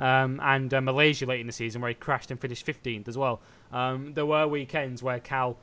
um, 0.00 0.40
and 0.42 0.72
uh, 0.72 0.80
Malaysia 0.80 1.26
late 1.26 1.40
in 1.40 1.46
the 1.46 1.52
season 1.52 1.80
where 1.80 1.88
he 1.88 1.94
crashed 1.94 2.30
and 2.30 2.40
finished 2.40 2.66
15th 2.66 3.08
as 3.08 3.18
well. 3.18 3.40
Um, 3.72 4.14
there 4.14 4.26
were 4.26 4.46
weekends 4.46 5.02
where 5.02 5.20
Cal 5.20 5.58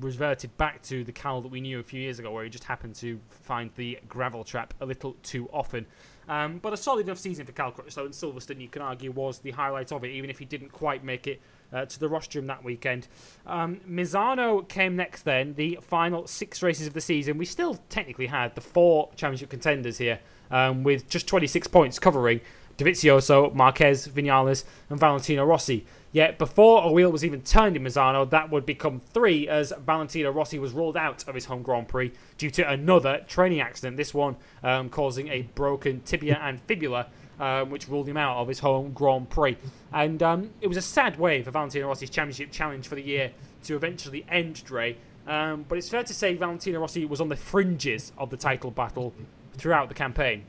reverted 0.00 0.56
back 0.56 0.82
to 0.82 1.04
the 1.04 1.12
Cal 1.12 1.40
that 1.42 1.48
we 1.48 1.60
knew 1.60 1.78
a 1.78 1.82
few 1.82 2.00
years 2.00 2.18
ago, 2.18 2.30
where 2.30 2.44
he 2.44 2.50
just 2.50 2.64
happened 2.64 2.94
to 2.96 3.18
find 3.28 3.70
the 3.76 3.98
gravel 4.08 4.44
trap 4.44 4.74
a 4.80 4.86
little 4.86 5.14
too 5.22 5.48
often. 5.52 5.86
Um, 6.28 6.58
but 6.58 6.72
a 6.72 6.76
solid 6.76 7.06
enough 7.06 7.18
season 7.18 7.44
for 7.46 7.52
Cal 7.52 7.72
Crutchlow 7.72 8.04
and 8.04 8.14
Silverstone, 8.14 8.60
you 8.60 8.68
can 8.68 8.80
argue, 8.80 9.10
was 9.10 9.38
the 9.38 9.50
highlight 9.50 9.92
of 9.92 10.04
it, 10.04 10.08
even 10.08 10.30
if 10.30 10.38
he 10.38 10.44
didn't 10.44 10.70
quite 10.70 11.04
make 11.04 11.26
it 11.26 11.40
uh, 11.72 11.84
to 11.84 11.98
the 11.98 12.08
rostrum 12.08 12.46
that 12.46 12.62
weekend. 12.62 13.08
Um, 13.46 13.80
Misano 13.88 14.66
came 14.68 14.94
next 14.94 15.22
then, 15.22 15.54
the 15.54 15.78
final 15.82 16.26
six 16.26 16.62
races 16.62 16.86
of 16.86 16.94
the 16.94 17.00
season. 17.00 17.38
We 17.38 17.44
still 17.44 17.78
technically 17.88 18.26
had 18.26 18.54
the 18.54 18.60
four 18.60 19.10
championship 19.16 19.50
contenders 19.50 19.98
here, 19.98 20.20
um, 20.50 20.84
with 20.84 21.08
just 21.08 21.26
26 21.26 21.66
points 21.68 21.98
covering 21.98 22.40
Dovizioso, 22.82 23.54
Marquez, 23.54 24.08
Vinales, 24.08 24.64
and 24.90 24.98
Valentino 24.98 25.44
Rossi. 25.44 25.86
Yet 26.12 26.38
before 26.38 26.82
a 26.84 26.92
wheel 26.92 27.10
was 27.10 27.24
even 27.24 27.40
turned 27.40 27.74
in 27.74 27.82
Misano, 27.82 28.28
that 28.28 28.50
would 28.50 28.66
become 28.66 29.00
three 29.00 29.48
as 29.48 29.72
Valentino 29.86 30.30
Rossi 30.30 30.58
was 30.58 30.72
ruled 30.72 30.96
out 30.96 31.26
of 31.26 31.34
his 31.34 31.46
home 31.46 31.62
Grand 31.62 31.88
Prix 31.88 32.12
due 32.36 32.50
to 32.50 32.68
another 32.68 33.24
training 33.26 33.60
accident, 33.60 33.96
this 33.96 34.12
one 34.12 34.36
um, 34.62 34.90
causing 34.90 35.28
a 35.28 35.42
broken 35.54 36.02
tibia 36.02 36.38
and 36.42 36.60
fibula, 36.62 37.06
um, 37.40 37.70
which 37.70 37.88
ruled 37.88 38.08
him 38.08 38.18
out 38.18 38.36
of 38.36 38.48
his 38.48 38.58
home 38.58 38.92
Grand 38.92 39.30
Prix. 39.30 39.56
And 39.92 40.22
um, 40.22 40.50
it 40.60 40.66
was 40.66 40.76
a 40.76 40.82
sad 40.82 41.18
way 41.18 41.42
for 41.42 41.50
Valentino 41.50 41.88
Rossi's 41.88 42.10
championship 42.10 42.50
challenge 42.52 42.88
for 42.88 42.94
the 42.94 43.02
year 43.02 43.32
to 43.64 43.76
eventually 43.76 44.26
end, 44.28 44.62
Dre. 44.64 44.96
Um, 45.26 45.64
but 45.66 45.78
it's 45.78 45.88
fair 45.88 46.02
to 46.02 46.12
say 46.12 46.34
Valentino 46.34 46.80
Rossi 46.80 47.06
was 47.06 47.20
on 47.22 47.30
the 47.30 47.36
fringes 47.36 48.12
of 48.18 48.28
the 48.28 48.36
title 48.36 48.70
battle 48.70 49.14
throughout 49.54 49.88
the 49.88 49.94
campaign. 49.94 50.44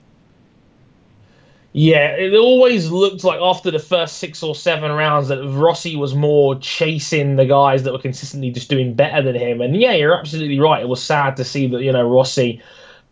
Yeah, 1.76 2.16
it 2.16 2.36
always 2.36 2.92
looked 2.92 3.24
like 3.24 3.40
after 3.42 3.72
the 3.72 3.80
first 3.80 4.18
six 4.18 4.44
or 4.44 4.54
seven 4.54 4.92
rounds 4.92 5.30
that 5.30 5.44
Rossi 5.44 5.96
was 5.96 6.14
more 6.14 6.56
chasing 6.60 7.36
the 7.36 7.48
guys 7.48 7.82
that 7.84 7.92
were 7.92 8.00
consistently 8.00 8.52
just 8.52 8.70
doing 8.70 8.94
better 8.94 9.24
than 9.24 9.34
him. 9.34 9.60
And 9.60 9.76
yeah, 9.76 9.94
you're 9.94 10.18
absolutely 10.18 10.60
right. 10.60 10.84
It 10.84 10.88
was 10.88 11.02
sad 11.02 11.36
to 11.38 11.44
see 11.44 11.66
that, 11.68 11.82
you 11.82 11.92
know, 11.92 12.08
Rossi 12.08 12.62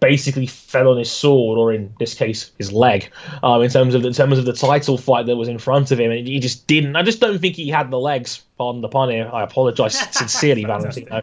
basically 0.02 0.48
fell 0.48 0.90
on 0.90 0.98
his 0.98 1.12
sword, 1.12 1.60
or 1.60 1.72
in 1.72 1.94
this 2.00 2.16
case, 2.16 2.52
his 2.58 2.74
leg, 2.74 3.10
um, 3.44 3.62
in 3.62 3.70
terms 3.70 3.94
of 3.94 4.02
the, 4.02 4.08
in 4.08 4.14
terms 4.14 4.40
of 4.40 4.46
the 4.46 4.54
title 4.54 4.98
fight 4.98 5.28
that 5.28 5.38
was 5.38 5.48
in 5.48 5.60
front 5.60 5.92
of 5.92 6.00
him, 6.00 6.12
and 6.12 6.28
he 6.28 6.40
just 6.40 6.68
didn't. 6.68 6.96
I 6.96 7.04
just 7.04 7.22
don't 7.22 7.40
think 7.40 7.56
he 7.56 7.70
had 7.70 7.92
the 7.92 8.00
legs. 8.00 8.44
Pardon 8.58 8.82
the 8.82 8.90
pun 8.90 9.10
here. 9.10 9.30
I 9.32 9.44
apologise 9.44 9.98
sincerely, 10.12 10.66
Valentino. 10.66 11.22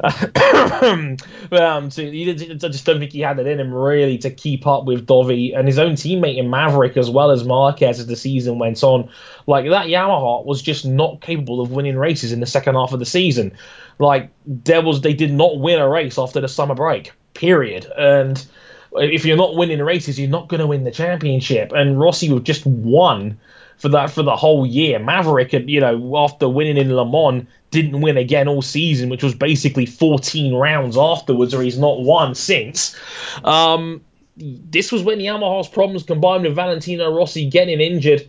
but 0.00 1.52
um, 1.62 1.90
so 1.90 2.02
he, 2.02 2.30
I 2.30 2.34
just 2.34 2.84
don't 2.84 2.98
think 2.98 3.12
he 3.12 3.20
had 3.20 3.38
it 3.38 3.46
in 3.46 3.60
him 3.60 3.72
really 3.72 4.18
to 4.18 4.30
keep 4.30 4.66
up 4.66 4.84
with 4.84 5.06
Dovi 5.06 5.56
and 5.56 5.66
his 5.66 5.78
own 5.78 5.92
teammate 5.92 6.38
in 6.38 6.50
Maverick 6.50 6.96
as 6.96 7.08
well 7.08 7.30
as 7.30 7.44
Marquez 7.44 8.00
as 8.00 8.06
the 8.06 8.16
season 8.16 8.58
went 8.58 8.82
on. 8.82 9.08
Like 9.46 9.70
that 9.70 9.86
Yamaha 9.86 10.44
was 10.44 10.60
just 10.60 10.84
not 10.84 11.20
capable 11.20 11.60
of 11.60 11.70
winning 11.70 11.96
races 11.96 12.32
in 12.32 12.40
the 12.40 12.46
second 12.46 12.74
half 12.74 12.92
of 12.92 12.98
the 12.98 13.06
season. 13.06 13.56
Like 14.00 14.30
there 14.44 14.82
was, 14.82 15.00
they 15.00 15.14
did 15.14 15.32
not 15.32 15.58
win 15.58 15.80
a 15.80 15.88
race 15.88 16.18
after 16.18 16.40
the 16.40 16.48
summer 16.48 16.74
break 16.74 17.12
period. 17.34 17.86
And 17.96 18.44
if 18.92 19.24
you're 19.24 19.36
not 19.36 19.56
winning 19.56 19.82
races, 19.82 20.18
you're 20.18 20.30
not 20.30 20.48
going 20.48 20.60
to 20.60 20.66
win 20.66 20.84
the 20.84 20.90
championship. 20.90 21.72
And 21.72 21.98
Rossi 21.98 22.32
would 22.32 22.44
just 22.44 22.66
won 22.66 23.38
for 23.78 23.88
that 23.90 24.10
for 24.10 24.22
the 24.22 24.36
whole 24.36 24.66
year. 24.66 24.98
Maverick, 24.98 25.52
you 25.52 25.80
know, 25.80 26.16
after 26.16 26.48
winning 26.48 26.76
in 26.76 26.94
Le 26.94 27.04
Mans, 27.04 27.46
didn't 27.70 28.00
win 28.00 28.16
again 28.16 28.48
all 28.48 28.62
season, 28.62 29.08
which 29.08 29.22
was 29.22 29.34
basically 29.34 29.86
14 29.86 30.54
rounds 30.54 30.96
afterwards, 30.96 31.54
or 31.54 31.62
he's 31.62 31.78
not 31.78 32.00
won 32.00 32.34
since. 32.34 32.96
Um, 33.44 34.02
this 34.36 34.90
was 34.90 35.02
when 35.02 35.18
Yamaha's 35.18 35.68
problems 35.68 36.04
combined 36.04 36.44
with 36.44 36.54
Valentino 36.54 37.14
Rossi 37.14 37.48
getting 37.48 37.80
injured. 37.80 38.28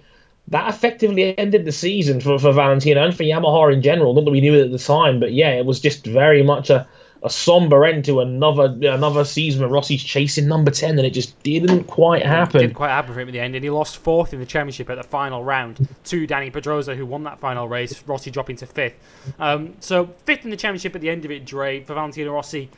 That 0.50 0.74
effectively 0.74 1.38
ended 1.38 1.66
the 1.66 1.72
season 1.72 2.22
for, 2.22 2.40
for 2.40 2.52
Valentino 2.52 3.06
and 3.06 3.16
for 3.16 3.24
Yamaha 3.24 3.72
in 3.72 3.82
general. 3.82 4.14
Not 4.14 4.26
that 4.26 4.32
we 4.32 4.42
knew 4.42 4.56
it 4.56 4.66
at 4.66 4.72
the 4.72 4.80
time, 4.80 5.20
but 5.20 5.32
yeah, 5.32 5.52
it 5.52 5.66
was 5.66 5.80
just 5.80 6.06
very 6.06 6.42
much 6.42 6.70
a, 6.72 6.88
a 7.22 7.30
somber 7.30 7.84
end 7.84 8.06
to 8.06 8.22
another 8.22 8.66
another 8.82 9.26
season 9.26 9.62
where 9.62 9.70
Rossi's 9.70 10.04
chasing 10.04 10.48
number 10.48 10.72
ten, 10.72 10.98
and 10.98 11.06
it 11.06 11.12
just 11.12 11.42
didn't 11.44 11.84
quite 11.86 12.26
happen. 12.26 12.62
Didn't 12.62 12.76
quite 12.76 12.90
happen 12.90 13.14
for 13.14 13.20
him 13.20 13.28
at 13.28 13.32
the 13.32 13.40
end, 13.40 13.56
and 13.56 13.64
he 13.64 13.70
lost 13.70 13.98
fourth 13.98 14.34
in 14.34 14.40
the 14.40 14.46
championship 14.46 14.90
at 14.90 14.96
the 14.96 15.04
final 15.04 15.44
round 15.44 15.88
to 16.06 16.26
Dani 16.26 16.52
Pedrosa, 16.52 16.96
who 16.96 17.06
won 17.06 17.24
that 17.24 17.40
final 17.40 17.68
race. 17.68 18.02
Rossi 18.08 18.32
dropping 18.32 18.56
to 18.58 18.66
fifth. 18.66 18.96
Um, 19.38 19.76
so 19.80 20.08
fifth 20.26 20.46
in 20.46 20.52
the 20.52 20.58
championship 20.58 20.96
at 20.96 21.02
the 21.02 21.10
end 21.10 21.26
of 21.26 21.32
it, 21.32 21.46
Dre 21.46 21.84
for 21.84 21.94
Valentino 21.94 22.34
Rossi, 22.34 22.70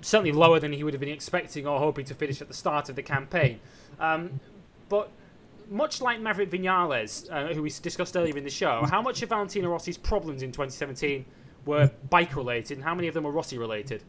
certainly 0.00 0.32
lower 0.32 0.58
than 0.58 0.72
he 0.72 0.82
would 0.82 0.92
have 0.92 1.00
been 1.00 1.08
expecting 1.08 1.66
or 1.66 1.78
hoping 1.78 2.04
to 2.06 2.14
finish 2.14 2.40
at 2.40 2.48
the 2.48 2.54
start 2.54 2.88
of 2.88 2.96
the 2.96 3.02
campaign. 3.02 3.60
Um, 4.00 4.40
but 4.88 5.10
much 5.70 6.00
like 6.00 6.20
Maverick 6.20 6.50
Vinales, 6.50 7.30
uh, 7.30 7.54
who 7.54 7.62
we 7.62 7.70
discussed 7.70 8.16
earlier 8.16 8.36
in 8.36 8.44
the 8.44 8.50
show, 8.50 8.84
how 8.84 9.02
much 9.02 9.22
of 9.22 9.28
Valentino 9.28 9.70
Rossi's 9.70 9.98
problems 9.98 10.42
in 10.42 10.50
2017 10.50 11.24
were 11.66 11.90
bike 12.08 12.36
related, 12.36 12.78
and 12.78 12.84
how 12.84 12.94
many 12.94 13.08
of 13.08 13.14
them 13.14 13.24
were 13.24 13.32
Rossi 13.32 13.58
related? 13.58 14.02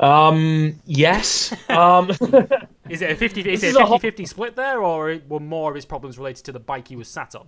Um, 0.00 0.80
yes. 0.84 1.54
um, 1.70 2.10
is 2.90 3.02
it 3.02 3.10
a 3.10 3.16
50 3.16 3.48
is 3.52 3.62
it 3.62 3.76
a 3.76 3.86
50, 3.86 3.98
50 3.98 4.26
split 4.26 4.56
there, 4.56 4.82
or 4.82 5.18
were 5.28 5.40
more 5.40 5.70
of 5.70 5.76
his 5.76 5.84
problems 5.84 6.18
related 6.18 6.44
to 6.46 6.52
the 6.52 6.60
bike 6.60 6.88
he 6.88 6.96
was 6.96 7.08
sat 7.08 7.34
on? 7.34 7.46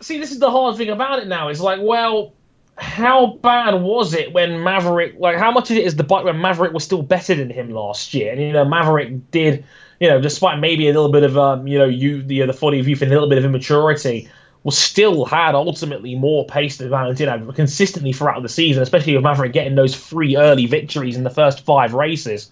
See, 0.00 0.18
this 0.18 0.30
is 0.30 0.38
the 0.38 0.50
hard 0.50 0.76
thing 0.76 0.88
about 0.88 1.18
it 1.18 1.26
now. 1.26 1.48
It's 1.48 1.60
like, 1.60 1.80
well, 1.82 2.32
how 2.76 3.38
bad 3.42 3.74
was 3.74 4.14
it 4.14 4.32
when 4.32 4.62
Maverick, 4.62 5.16
like, 5.18 5.38
how 5.38 5.50
much 5.50 5.70
of 5.70 5.76
it 5.78 5.84
is 5.84 5.96
the 5.96 6.04
bike 6.04 6.24
when 6.24 6.40
Maverick 6.40 6.72
was 6.72 6.84
still 6.84 7.02
better 7.02 7.34
than 7.34 7.50
him 7.50 7.70
last 7.70 8.14
year? 8.14 8.32
And, 8.32 8.40
you 8.40 8.52
know, 8.52 8.64
Maverick 8.64 9.30
did, 9.30 9.64
you 9.98 10.08
know, 10.08 10.20
despite 10.20 10.60
maybe 10.60 10.88
a 10.88 10.92
little 10.92 11.10
bit 11.10 11.22
of, 11.22 11.38
um, 11.38 11.66
you 11.66 11.78
know, 11.78 11.86
you, 11.86 12.22
the, 12.22 12.46
the 12.46 12.52
40 12.52 12.80
of 12.80 12.88
youth 12.88 13.02
and 13.02 13.10
a 13.10 13.14
little 13.14 13.28
bit 13.28 13.38
of 13.38 13.44
immaturity, 13.44 14.28
was 14.66 14.76
still 14.76 15.24
had 15.24 15.54
ultimately 15.54 16.16
more 16.16 16.44
pace 16.44 16.78
than 16.78 16.88
Valentino 16.88 17.52
consistently 17.52 18.12
throughout 18.12 18.42
the 18.42 18.48
season, 18.48 18.82
especially 18.82 19.14
with 19.14 19.22
Maverick 19.22 19.52
getting 19.52 19.76
those 19.76 19.94
three 19.94 20.36
early 20.36 20.66
victories 20.66 21.16
in 21.16 21.22
the 21.22 21.30
first 21.30 21.64
five 21.64 21.94
races. 21.94 22.50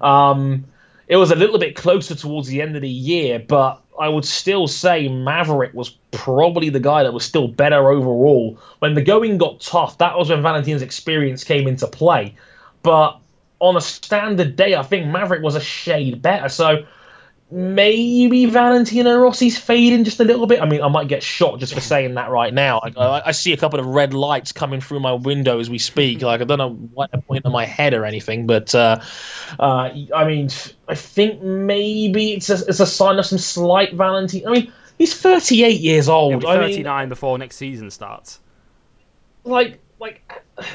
Um, 0.00 0.64
it 1.06 1.14
was 1.14 1.30
a 1.30 1.36
little 1.36 1.60
bit 1.60 1.76
closer 1.76 2.16
towards 2.16 2.48
the 2.48 2.60
end 2.60 2.74
of 2.74 2.82
the 2.82 2.88
year, 2.88 3.38
but 3.38 3.80
I 3.96 4.08
would 4.08 4.24
still 4.24 4.66
say 4.66 5.06
Maverick 5.06 5.72
was 5.72 5.90
probably 6.10 6.68
the 6.68 6.80
guy 6.80 7.04
that 7.04 7.12
was 7.12 7.24
still 7.24 7.46
better 7.46 7.92
overall. 7.92 8.58
When 8.80 8.94
the 8.94 9.02
going 9.02 9.38
got 9.38 9.60
tough, 9.60 9.98
that 9.98 10.18
was 10.18 10.30
when 10.30 10.42
Valentino's 10.42 10.82
experience 10.82 11.44
came 11.44 11.68
into 11.68 11.86
play. 11.86 12.34
But 12.82 13.20
on 13.60 13.76
a 13.76 13.80
standard 13.80 14.56
day, 14.56 14.74
I 14.74 14.82
think 14.82 15.06
Maverick 15.06 15.44
was 15.44 15.54
a 15.54 15.60
shade 15.60 16.22
better. 16.22 16.48
So 16.48 16.86
maybe 17.52 18.46
Valentino 18.46 19.18
Rossi's 19.18 19.58
fading 19.58 20.04
just 20.04 20.18
a 20.20 20.24
little 20.24 20.46
bit. 20.46 20.62
I 20.62 20.64
mean, 20.64 20.80
I 20.80 20.88
might 20.88 21.06
get 21.06 21.22
shot 21.22 21.60
just 21.60 21.74
for 21.74 21.80
saying 21.80 22.14
that 22.14 22.30
right 22.30 22.52
now. 22.52 22.80
I, 22.80 23.28
I, 23.28 23.32
see 23.32 23.52
a 23.52 23.58
couple 23.58 23.78
of 23.78 23.86
red 23.86 24.14
lights 24.14 24.52
coming 24.52 24.80
through 24.80 25.00
my 25.00 25.12
window 25.12 25.60
as 25.60 25.68
we 25.68 25.76
speak. 25.76 26.22
Like 26.22 26.40
I 26.40 26.44
don't 26.44 26.58
know 26.58 26.72
what 26.72 27.10
a 27.12 27.20
point 27.20 27.44
on 27.44 27.52
my 27.52 27.66
head 27.66 27.92
or 27.92 28.06
anything, 28.06 28.46
but 28.46 28.74
uh, 28.74 29.00
uh, 29.60 29.90
I 30.14 30.24
mean, 30.24 30.48
I 30.88 30.94
think 30.94 31.42
maybe 31.42 32.32
it's 32.32 32.48
a, 32.48 32.54
it's 32.66 32.80
a 32.80 32.86
sign 32.86 33.18
of 33.18 33.26
some 33.26 33.38
slight 33.38 33.92
Valentino. 33.94 34.48
I 34.48 34.52
mean, 34.52 34.72
he's 34.96 35.14
38 35.14 35.78
years 35.78 36.08
old. 36.08 36.32
He'll 36.32 36.40
be 36.40 36.46
39 36.46 36.86
I 36.86 37.02
mean, 37.02 37.08
before 37.10 37.36
next 37.36 37.56
season 37.56 37.90
starts. 37.90 38.40
Like 39.44 39.78
like 40.00 40.22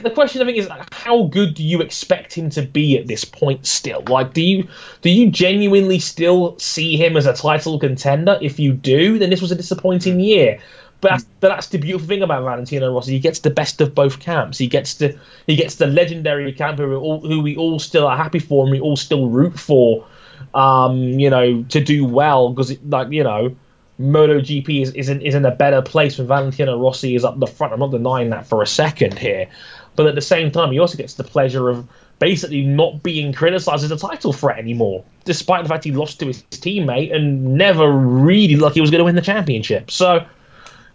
the 0.01 0.09
question 0.09 0.41
I 0.41 0.45
think 0.45 0.57
is 0.57 0.69
how 0.91 1.23
good 1.25 1.53
do 1.53 1.63
you 1.63 1.81
expect 1.81 2.33
him 2.33 2.49
to 2.51 2.61
be 2.63 2.97
at 2.97 3.07
this 3.07 3.23
point 3.25 3.65
still? 3.65 4.03
Like 4.07 4.33
do 4.33 4.41
you 4.41 4.67
do 5.01 5.09
you 5.09 5.29
genuinely 5.29 5.99
still 5.99 6.57
see 6.57 6.97
him 6.97 7.15
as 7.15 7.25
a 7.25 7.33
title 7.33 7.79
contender? 7.79 8.37
If 8.41 8.59
you 8.59 8.73
do, 8.73 9.19
then 9.19 9.29
this 9.29 9.41
was 9.41 9.51
a 9.51 9.55
disappointing 9.55 10.19
year. 10.19 10.59
But 10.99 11.09
that's, 11.11 11.23
but 11.39 11.49
that's 11.49 11.67
the 11.67 11.77
beautiful 11.77 12.07
thing 12.07 12.23
about 12.23 12.43
Valentino 12.43 12.91
Rossi. 12.91 13.11
He 13.11 13.19
gets 13.19 13.39
the 13.39 13.51
best 13.51 13.79
of 13.81 13.93
both 13.93 14.19
camps. 14.19 14.57
He 14.57 14.67
gets 14.67 14.95
the 14.95 15.17
he 15.45 15.55
gets 15.55 15.75
the 15.75 15.85
legendary 15.85 16.51
camp 16.53 16.79
who 16.79 16.89
we 16.89 16.95
all, 16.95 17.21
who 17.21 17.41
we 17.41 17.55
all 17.55 17.77
still 17.77 18.07
are 18.07 18.17
happy 18.17 18.39
for 18.39 18.63
and 18.63 18.71
we 18.71 18.79
all 18.79 18.95
still 18.95 19.29
root 19.29 19.59
for. 19.59 20.05
Um, 20.53 21.19
you 21.19 21.29
know, 21.29 21.63
to 21.69 21.81
do 21.81 22.05
well 22.05 22.49
because 22.49 22.75
like 22.83 23.11
you 23.11 23.23
know 23.23 23.55
MotoGP 23.99 24.81
is, 24.81 24.91
is, 24.93 25.09
in, 25.09 25.21
is 25.21 25.33
in 25.33 25.45
a 25.45 25.51
better 25.51 25.81
place 25.81 26.17
when 26.17 26.27
Valentino 26.27 26.79
Rossi 26.79 27.15
is 27.15 27.25
up 27.25 27.39
the 27.39 27.47
front. 27.47 27.73
I'm 27.73 27.79
not 27.79 27.91
denying 27.91 28.29
that 28.29 28.45
for 28.45 28.61
a 28.61 28.67
second 28.67 29.17
here. 29.17 29.47
But 29.95 30.05
at 30.05 30.15
the 30.15 30.21
same 30.21 30.51
time, 30.51 30.71
he 30.71 30.79
also 30.79 30.97
gets 30.97 31.15
the 31.15 31.23
pleasure 31.23 31.69
of 31.69 31.87
basically 32.19 32.63
not 32.63 33.01
being 33.01 33.33
criticised 33.33 33.83
as 33.83 33.91
a 33.91 33.97
title 33.97 34.33
threat 34.33 34.59
anymore, 34.59 35.03
despite 35.25 35.63
the 35.63 35.69
fact 35.69 35.83
he 35.83 35.91
lost 35.91 36.19
to 36.19 36.27
his 36.27 36.43
teammate 36.43 37.15
and 37.15 37.55
never 37.55 37.91
really 37.91 38.55
looked 38.55 38.75
he 38.75 38.81
was 38.81 38.91
going 38.91 38.99
to 38.99 39.05
win 39.05 39.15
the 39.15 39.21
championship. 39.21 39.89
So 39.89 40.25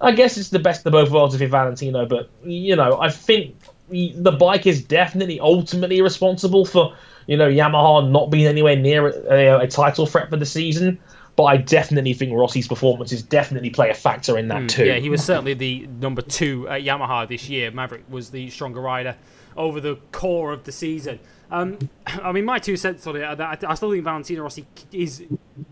I 0.01 0.12
guess 0.12 0.37
it's 0.37 0.51
the 0.51 0.59
best 0.61 0.87
of 0.87 0.93
both 0.93 1.11
worlds 1.11 1.35
if 1.35 1.41
you're 1.41 1.51
Valentino. 1.51 2.07
But, 2.07 2.31
you 2.45 2.77
know, 2.77 3.01
I 3.01 3.11
think 3.11 3.57
the 3.89 4.33
bike 4.33 4.66
is 4.66 4.83
definitely 4.83 5.41
ultimately 5.41 6.01
responsible 6.03 6.65
for, 6.65 6.97
you 7.27 7.37
know, 7.37 7.49
Yamaha 7.49 8.09
not 8.09 8.31
being 8.31 8.47
anywhere 8.47 8.77
near 8.77 9.09
a, 9.09 9.65
a 9.65 9.66
title 9.66 10.07
threat 10.07 10.31
for 10.31 10.37
the 10.37 10.47
season 10.47 11.01
but 11.37 11.45
I 11.45 11.57
definitely 11.57 12.13
think 12.13 12.33
Rossi's 12.33 12.69
performances 12.69 13.23
definitely 13.23 13.71
play 13.71 13.91
a 13.91 13.95
factor 13.95 14.37
in 14.37 14.49
that 14.49 14.63
mm, 14.63 14.69
too. 14.69 14.85
Yeah, 14.85 14.99
he 14.99 15.09
was 15.09 15.25
certainly 15.25 15.55
the 15.55 15.87
number 16.01 16.23
two 16.23 16.69
at 16.69 16.83
Yamaha 16.83 17.27
this 17.27 17.49
year. 17.49 17.71
Maverick 17.71 18.05
was 18.09 18.31
the 18.31 18.51
stronger 18.51 18.81
rider 18.81 19.17
over 19.57 19.81
the 19.81 19.97
core 20.13 20.53
of 20.53 20.65
the 20.65 20.73
season. 20.73 21.21
Um, 21.51 21.79
I 22.07 22.33
mean, 22.33 22.45
my 22.45 22.59
two 22.59 22.77
cents 22.77 23.07
on 23.07 23.17
it 23.17 23.23
are 23.23 23.37
that 23.37 23.65
I 23.67 23.75
still 23.75 23.91
think 23.91 24.05
Valentino 24.05 24.43
Rossi 24.43 24.67
is 24.93 25.25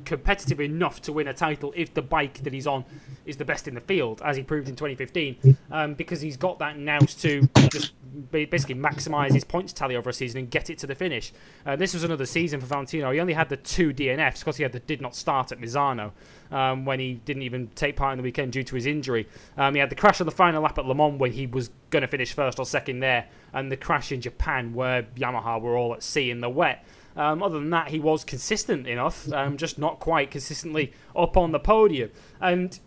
competitive 0.05 0.61
enough 0.61 1.01
to 1.03 1.13
win 1.13 1.29
a 1.29 1.35
title 1.35 1.73
if 1.77 1.95
the 1.95 2.03
bike 2.03 2.43
that 2.43 2.53
he's 2.53 2.67
on 2.67 2.85
is 3.25 3.37
the 3.37 3.45
best 3.45 3.69
in 3.69 3.75
the 3.75 3.81
field, 3.81 4.21
as 4.25 4.37
he 4.37 4.43
proved 4.43 4.69
in 4.69 4.77
2015, 4.77 5.57
um, 5.71 5.95
because 5.95 6.21
he's 6.21 6.37
got 6.37 6.59
that 6.59 6.79
nous 6.79 7.15
to 7.15 7.49
just 7.71 7.93
basically 8.31 8.75
maximise 8.75 9.33
his 9.33 9.45
points 9.45 9.73
tally 9.73 9.97
over 9.97 10.11
a 10.11 10.13
season 10.13 10.41
and 10.41 10.51
get 10.51 10.71
it 10.71 10.79
to 10.79 10.87
the 10.87 10.95
finish. 10.95 11.33
Uh, 11.65 11.77
this 11.77 11.95
was 11.95 12.05
another 12.05 12.27
season 12.27 12.61
for 12.61 12.67
Valentino. 12.67 13.11
He 13.13 13.21
only 13.21 13.33
had 13.33 13.49
the 13.49 13.57
two 13.57 13.93
DNFs 13.93 14.41
because 14.41 14.57
he 14.57 14.63
had 14.63 14.73
the 14.73 14.81
did 14.81 15.01
not 15.01 15.15
start 15.15 15.53
at 15.53 15.61
Misano 15.61 16.13
um, 16.51 16.85
when 16.85 16.99
he 16.99 17.15
didn't 17.25 17.43
even 17.43 17.69
take 17.75 17.97
part 17.97 18.13
in 18.13 18.19
the 18.19 18.23
weekend 18.23 18.53
due 18.53 18.65
to 18.65 18.75
his 18.75 18.87
injury. 18.87 19.29
Um, 19.57 19.75
he 19.75 19.81
had 19.81 19.91
the 19.91 19.97
crash 19.97 20.21
on 20.21 20.27
the 20.27 20.33
final 20.33 20.63
lap 20.63 20.79
at 20.79 20.87
Le 20.87 20.95
Mans 20.95 21.19
when 21.19 21.33
he 21.33 21.47
was 21.47 21.71
going 21.91 22.03
to 22.03 22.09
finish 22.09 22.33
first 22.33 22.59
or 22.59 22.67
second 22.67 23.01
there, 23.01 23.27
and 23.53 23.71
the 23.71 23.77
crash 23.77 24.13
in 24.13 24.21
Japan 24.21 24.75
where 24.75 25.05
Yamaha 25.17 25.61
were 25.61 25.77
all 25.77 25.95
at 25.95 26.03
sea 26.03 26.31
in 26.31 26.41
the 26.41 26.51
wet. 26.51 26.85
Um, 27.17 27.43
other 27.43 27.59
than 27.59 27.71
that, 27.71 27.89
he 27.89 27.99
was 27.99 28.25
consistent 28.25 28.87
enough, 28.87 29.31
um, 29.33 29.57
just 29.57 29.79
not 29.79 29.99
quite 29.99 30.31
consistently 30.31 30.93
up 31.17 31.37
on 31.37 31.53
the 31.53 31.59
podium. 31.59 32.11
And 32.41 32.79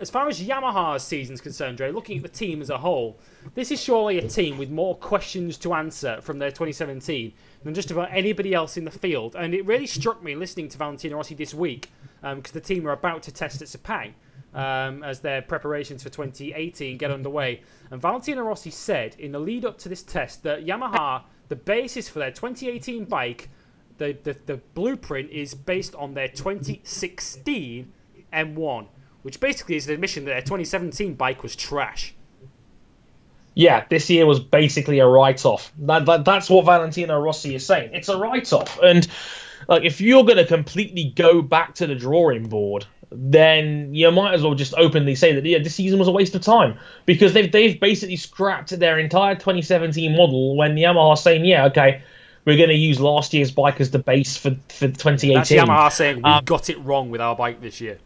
as 0.00 0.08
far 0.08 0.28
as 0.28 0.40
Yamaha's 0.40 1.04
season's 1.04 1.42
concerned, 1.42 1.76
Dre, 1.76 1.92
looking 1.92 2.16
at 2.16 2.22
the 2.22 2.28
team 2.28 2.62
as 2.62 2.70
a 2.70 2.78
whole, 2.78 3.20
this 3.54 3.70
is 3.70 3.80
surely 3.82 4.18
a 4.18 4.26
team 4.26 4.56
with 4.56 4.70
more 4.70 4.96
questions 4.96 5.58
to 5.58 5.74
answer 5.74 6.20
from 6.22 6.38
their 6.38 6.50
2017 6.50 7.34
than 7.62 7.74
just 7.74 7.90
about 7.90 8.08
anybody 8.10 8.54
else 8.54 8.78
in 8.78 8.86
the 8.86 8.90
field. 8.90 9.36
And 9.36 9.54
it 9.54 9.66
really 9.66 9.86
struck 9.86 10.22
me 10.22 10.34
listening 10.34 10.68
to 10.70 10.78
Valentino 10.78 11.16
Rossi 11.16 11.34
this 11.34 11.52
week 11.52 11.90
because 12.22 12.34
um, 12.34 12.42
the 12.54 12.60
team 12.60 12.86
are 12.88 12.92
about 12.92 13.22
to 13.24 13.32
test 13.32 13.60
at 13.60 13.68
Sepang 13.68 14.14
um, 14.54 15.02
as 15.02 15.20
their 15.20 15.42
preparations 15.42 16.02
for 16.02 16.08
2018 16.08 16.96
get 16.96 17.10
underway. 17.10 17.62
And 17.90 18.00
Valentino 18.00 18.42
Rossi 18.42 18.70
said 18.70 19.16
in 19.18 19.32
the 19.32 19.38
lead 19.38 19.66
up 19.66 19.76
to 19.78 19.90
this 19.90 20.02
test 20.02 20.42
that 20.44 20.64
Yamaha, 20.64 21.24
the 21.50 21.56
basis 21.56 22.08
for 22.08 22.20
their 22.20 22.30
2018 22.30 23.04
bike, 23.04 23.50
the, 23.98 24.16
the, 24.22 24.36
the 24.46 24.56
blueprint 24.74 25.30
is 25.30 25.52
based 25.52 25.94
on 25.96 26.14
their 26.14 26.28
2016 26.28 27.92
M1, 28.32 28.86
which 29.22 29.40
basically 29.40 29.74
is 29.76 29.88
an 29.88 29.94
admission 29.94 30.24
that 30.24 30.30
their 30.30 30.40
2017 30.40 31.14
bike 31.14 31.42
was 31.42 31.54
trash. 31.54 32.14
Yeah, 33.54 33.84
this 33.90 34.08
year 34.08 34.26
was 34.26 34.38
basically 34.38 35.00
a 35.00 35.06
write 35.06 35.44
off. 35.44 35.72
That, 35.80 36.06
that, 36.06 36.24
that's 36.24 36.48
what 36.48 36.64
Valentino 36.64 37.20
Rossi 37.20 37.56
is 37.56 37.66
saying. 37.66 37.90
It's 37.92 38.08
a 38.08 38.16
write 38.16 38.52
off. 38.52 38.78
And 38.80 39.06
like 39.68 39.82
if 39.82 40.00
you're 40.00 40.24
going 40.24 40.38
to 40.38 40.46
completely 40.46 41.12
go 41.16 41.42
back 41.42 41.74
to 41.74 41.86
the 41.88 41.96
drawing 41.96 42.48
board, 42.48 42.86
then 43.12 43.92
you 43.94 44.10
might 44.10 44.34
as 44.34 44.42
well 44.42 44.54
just 44.54 44.74
openly 44.76 45.14
say 45.14 45.34
that 45.34 45.44
yeah, 45.44 45.58
this 45.58 45.74
season 45.74 45.98
was 45.98 46.08
a 46.08 46.12
waste 46.12 46.34
of 46.34 46.42
time 46.42 46.78
because 47.06 47.32
they've 47.32 47.50
they've 47.50 47.80
basically 47.80 48.16
scrapped 48.16 48.70
their 48.78 48.98
entire 48.98 49.34
2017 49.34 50.16
model 50.16 50.56
when 50.56 50.76
Yamaha 50.76 51.18
saying 51.18 51.44
yeah 51.44 51.66
okay 51.66 52.02
we're 52.44 52.56
going 52.56 52.68
to 52.68 52.74
use 52.74 53.00
last 53.00 53.34
year's 53.34 53.50
bike 53.50 53.80
as 53.80 53.90
the 53.90 53.98
base 53.98 54.36
for 54.36 54.50
for 54.68 54.88
2018. 54.88 55.34
That's 55.34 55.50
Yamaha 55.50 55.92
saying 55.92 56.16
we 56.16 56.22
um, 56.22 56.44
got 56.44 56.70
it 56.70 56.78
wrong 56.80 57.10
with 57.10 57.20
our 57.20 57.36
bike 57.36 57.60
this 57.60 57.80
year. 57.80 57.98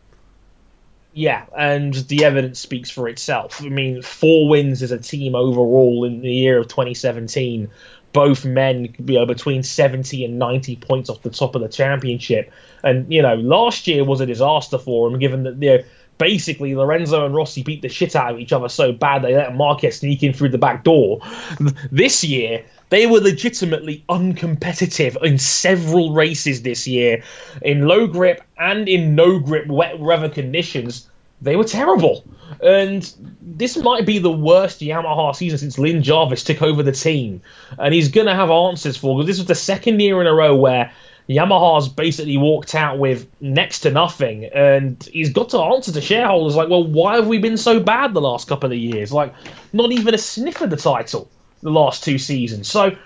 Yeah, 1.13 1.47
and 1.57 1.95
the 1.95 2.25
evidence 2.25 2.59
speaks 2.59 2.91
for 2.91 3.09
itself. 3.09 3.63
I 3.63 3.69
mean, 3.69 4.03
four 4.03 4.49
wins 4.49 4.83
as 4.83 4.91
a 4.91 4.99
team 4.99 5.37
overall 5.37 6.05
in 6.05 6.23
the 6.23 6.33
year 6.33 6.59
of 6.59 6.67
2017 6.67 7.71
both 8.15 8.47
men 8.47 8.95
you 9.05 9.19
know, 9.19 9.27
between 9.27 9.63
70 9.63 10.25
and 10.25 10.39
90 10.39 10.77
points 10.77 11.11
off 11.11 11.21
the 11.21 11.31
top 11.31 11.55
of 11.55 11.61
the 11.61 11.69
championship. 11.69 12.51
And, 12.83 13.13
you 13.13 13.21
know, 13.21 13.35
last 13.35 13.87
year 13.87 14.05
was 14.05 14.23
a 14.23 14.27
disaster 14.27 14.79
for 14.79 15.11
them, 15.11 15.19
given 15.19 15.43
that, 15.43 15.63
you 15.63 15.79
know, 15.79 15.85
basically 16.17 16.75
Lorenzo 16.75 17.27
and 17.27 17.35
Rossi 17.35 17.63
beat 17.63 17.83
the 17.83 17.89
shit 17.89 18.15
out 18.15 18.33
of 18.33 18.39
each 18.39 18.53
other 18.53 18.69
so 18.69 18.93
bad 18.93 19.23
they 19.23 19.35
let 19.35 19.55
Marquez 19.55 19.99
sneak 19.99 20.23
in 20.23 20.33
through 20.33 20.51
the 20.51 20.59
back 20.59 20.85
door. 20.85 21.21
This 21.91 22.23
year, 22.23 22.65
they 22.91 23.07
were 23.07 23.21
legitimately 23.21 24.05
uncompetitive 24.09 25.21
in 25.25 25.39
several 25.39 26.15
races 26.15 26.63
this 26.63 26.87
year, 26.87 27.23
in 27.63 27.89
low 27.89 28.07
grip 28.07 28.43
and 28.59 28.89
in 28.89 29.17
no 29.17 29.41
grip 29.41 29.67
wet 29.67 29.99
weather 29.99 30.29
conditions 30.29 31.09
they 31.43 31.57
were 31.57 31.65
terrible. 31.65 32.25
And 32.63 33.13
this 33.41 33.77
might 33.77 34.07
be 34.07 34.19
the 34.19 34.33
worst 34.33 34.81
Yamaha 34.81 35.35
season 35.35 35.59
since 35.59 35.79
Lin 35.79 36.03
Jarvis 36.03 36.45
took 36.45 36.63
over 36.63 36.83
the 36.83 36.93
team. 36.93 37.43
And 37.79 37.93
he's 37.93 38.09
going 38.09 38.27
to 38.27 38.35
have 38.35 38.51
answers 38.51 38.97
for 38.97 39.17
because 39.17 39.27
this 39.27 39.39
was 39.39 39.47
the 39.47 39.55
second 39.55 40.01
year 40.01 40.21
in 40.21 40.27
a 40.27 40.35
row 40.35 40.57
where 40.57 40.93
Yamaha's 41.29 41.89
basically 41.89 42.37
walked 42.37 42.75
out 42.75 42.99
with 42.99 43.27
next 43.41 43.81
to 43.81 43.91
nothing. 43.91 44.45
And 44.47 45.03
he's 45.13 45.31
got 45.31 45.51
to 45.51 45.59
answer 45.59 45.93
to 45.93 46.01
shareholders 46.01 46.57
like, 46.57 46.69
well, 46.69 46.85
why 46.85 47.17
have 47.17 47.27
we 47.27 47.39
been 47.39 47.57
so 47.57 47.81
bad 47.81 48.15
the 48.15 48.21
last 48.21 48.49
couple 48.49 48.71
of 48.71 48.79
years? 48.79 49.13
Like, 49.13 49.35
not 49.73 49.91
even 49.93 50.15
a 50.15 50.19
sniff 50.19 50.61
of 50.61 50.71
the 50.71 50.77
title 50.77 51.31
the 51.63 51.71
last 51.71 52.05
two 52.05 52.19
seasons. 52.19 52.71
So 52.71 52.97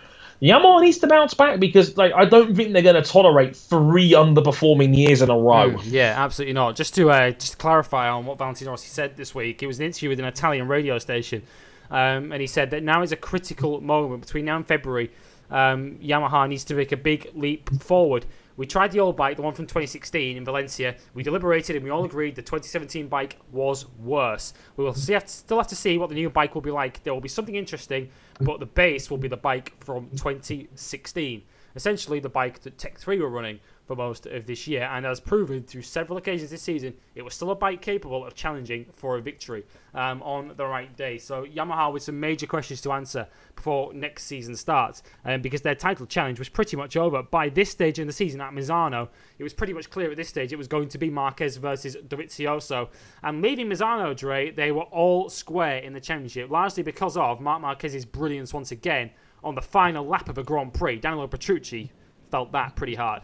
Yamaha 0.40 0.82
needs 0.82 0.98
to 0.98 1.06
bounce 1.08 1.34
back 1.34 1.58
because 1.58 1.96
like 1.96 2.12
I 2.14 2.24
don't 2.24 2.54
think 2.54 2.72
they're 2.72 2.82
going 2.82 3.02
to 3.02 3.02
tolerate 3.02 3.56
three 3.56 4.12
underperforming 4.12 4.96
years 4.96 5.20
in 5.20 5.30
a 5.30 5.36
row. 5.36 5.70
Mm, 5.70 5.82
yeah, 5.90 6.14
absolutely 6.16 6.52
not. 6.52 6.76
Just 6.76 6.94
to 6.94 7.10
uh, 7.10 7.30
just 7.32 7.58
clarify 7.58 8.08
on 8.08 8.24
what 8.24 8.38
Valentino 8.38 8.70
Rossi 8.70 8.88
said 8.88 9.16
this 9.16 9.34
week, 9.34 9.62
it 9.62 9.66
was 9.66 9.80
an 9.80 9.86
interview 9.86 10.10
with 10.10 10.20
an 10.20 10.26
Italian 10.26 10.68
radio 10.68 10.98
station, 10.98 11.42
um, 11.90 12.30
and 12.30 12.40
he 12.40 12.46
said 12.46 12.70
that 12.70 12.84
now 12.84 13.02
is 13.02 13.10
a 13.10 13.16
critical 13.16 13.80
moment 13.80 14.22
between 14.22 14.44
now 14.44 14.56
and 14.56 14.66
February. 14.66 15.10
Um, 15.50 15.98
Yamaha 16.02 16.48
needs 16.48 16.64
to 16.64 16.74
make 16.74 16.92
a 16.92 16.96
big 16.96 17.30
leap 17.34 17.70
forward. 17.82 18.26
We 18.58 18.66
tried 18.66 18.90
the 18.90 18.98
old 18.98 19.16
bike, 19.16 19.36
the 19.36 19.42
one 19.42 19.54
from 19.54 19.66
2016 19.66 20.36
in 20.36 20.44
Valencia. 20.44 20.96
We 21.14 21.22
deliberated 21.22 21.76
and 21.76 21.84
we 21.84 21.90
all 21.90 22.04
agreed 22.04 22.34
the 22.34 22.42
2017 22.42 23.06
bike 23.06 23.38
was 23.52 23.86
worse. 24.00 24.52
We 24.76 24.82
will 24.82 24.94
see, 24.94 25.16
still 25.26 25.58
have 25.58 25.68
to 25.68 25.76
see 25.76 25.96
what 25.96 26.08
the 26.08 26.16
new 26.16 26.28
bike 26.28 26.56
will 26.56 26.60
be 26.60 26.72
like. 26.72 27.00
There 27.04 27.14
will 27.14 27.20
be 27.20 27.28
something 27.28 27.54
interesting, 27.54 28.10
but 28.40 28.58
the 28.58 28.66
base 28.66 29.10
will 29.10 29.16
be 29.16 29.28
the 29.28 29.36
bike 29.36 29.74
from 29.84 30.10
2016. 30.10 31.44
Essentially, 31.76 32.18
the 32.18 32.28
bike 32.28 32.60
that 32.62 32.76
Tech 32.78 32.98
3 32.98 33.20
were 33.20 33.28
running 33.28 33.60
for 33.88 33.96
most 33.96 34.26
of 34.26 34.44
this 34.44 34.68
year, 34.68 34.82
and 34.82 35.06
as 35.06 35.18
proven 35.18 35.62
through 35.62 35.80
several 35.80 36.18
occasions 36.18 36.50
this 36.50 36.60
season, 36.60 36.92
it 37.14 37.22
was 37.22 37.32
still 37.32 37.50
a 37.50 37.54
bike 37.56 37.80
capable 37.80 38.24
of 38.24 38.34
challenging 38.34 38.84
for 38.92 39.16
a 39.16 39.20
victory 39.22 39.64
um, 39.94 40.22
on 40.22 40.52
the 40.58 40.66
right 40.66 40.94
day. 40.94 41.16
So 41.16 41.46
Yamaha 41.46 41.90
with 41.90 42.02
some 42.02 42.20
major 42.20 42.46
questions 42.46 42.82
to 42.82 42.92
answer 42.92 43.26
before 43.56 43.94
next 43.94 44.24
season 44.24 44.54
starts, 44.56 45.02
um, 45.24 45.40
because 45.40 45.62
their 45.62 45.74
title 45.74 46.04
challenge 46.04 46.38
was 46.38 46.50
pretty 46.50 46.76
much 46.76 46.98
over 46.98 47.22
by 47.22 47.48
this 47.48 47.70
stage 47.70 47.98
in 47.98 48.06
the 48.06 48.12
season 48.12 48.42
at 48.42 48.52
Misano. 48.52 49.08
It 49.38 49.42
was 49.42 49.54
pretty 49.54 49.72
much 49.72 49.88
clear 49.88 50.10
at 50.10 50.18
this 50.18 50.28
stage 50.28 50.52
it 50.52 50.56
was 50.56 50.68
going 50.68 50.90
to 50.90 50.98
be 50.98 51.08
Marquez 51.08 51.56
versus 51.56 51.96
Dovizioso, 51.96 52.90
and 53.22 53.40
leaving 53.40 53.68
Misano, 53.68 54.14
Dre, 54.14 54.50
they 54.50 54.70
were 54.70 54.82
all 54.82 55.30
square 55.30 55.78
in 55.78 55.94
the 55.94 56.00
championship, 56.00 56.50
largely 56.50 56.82
because 56.82 57.16
of 57.16 57.40
Marc 57.40 57.62
Marquez's 57.62 58.04
brilliance 58.04 58.52
once 58.52 58.70
again 58.70 59.10
on 59.42 59.54
the 59.54 59.62
final 59.62 60.06
lap 60.06 60.28
of 60.28 60.36
a 60.36 60.42
Grand 60.42 60.74
Prix. 60.74 60.98
Danilo 60.98 61.26
Petrucci 61.26 61.90
felt 62.30 62.52
that 62.52 62.76
pretty 62.76 62.94
hard. 62.94 63.22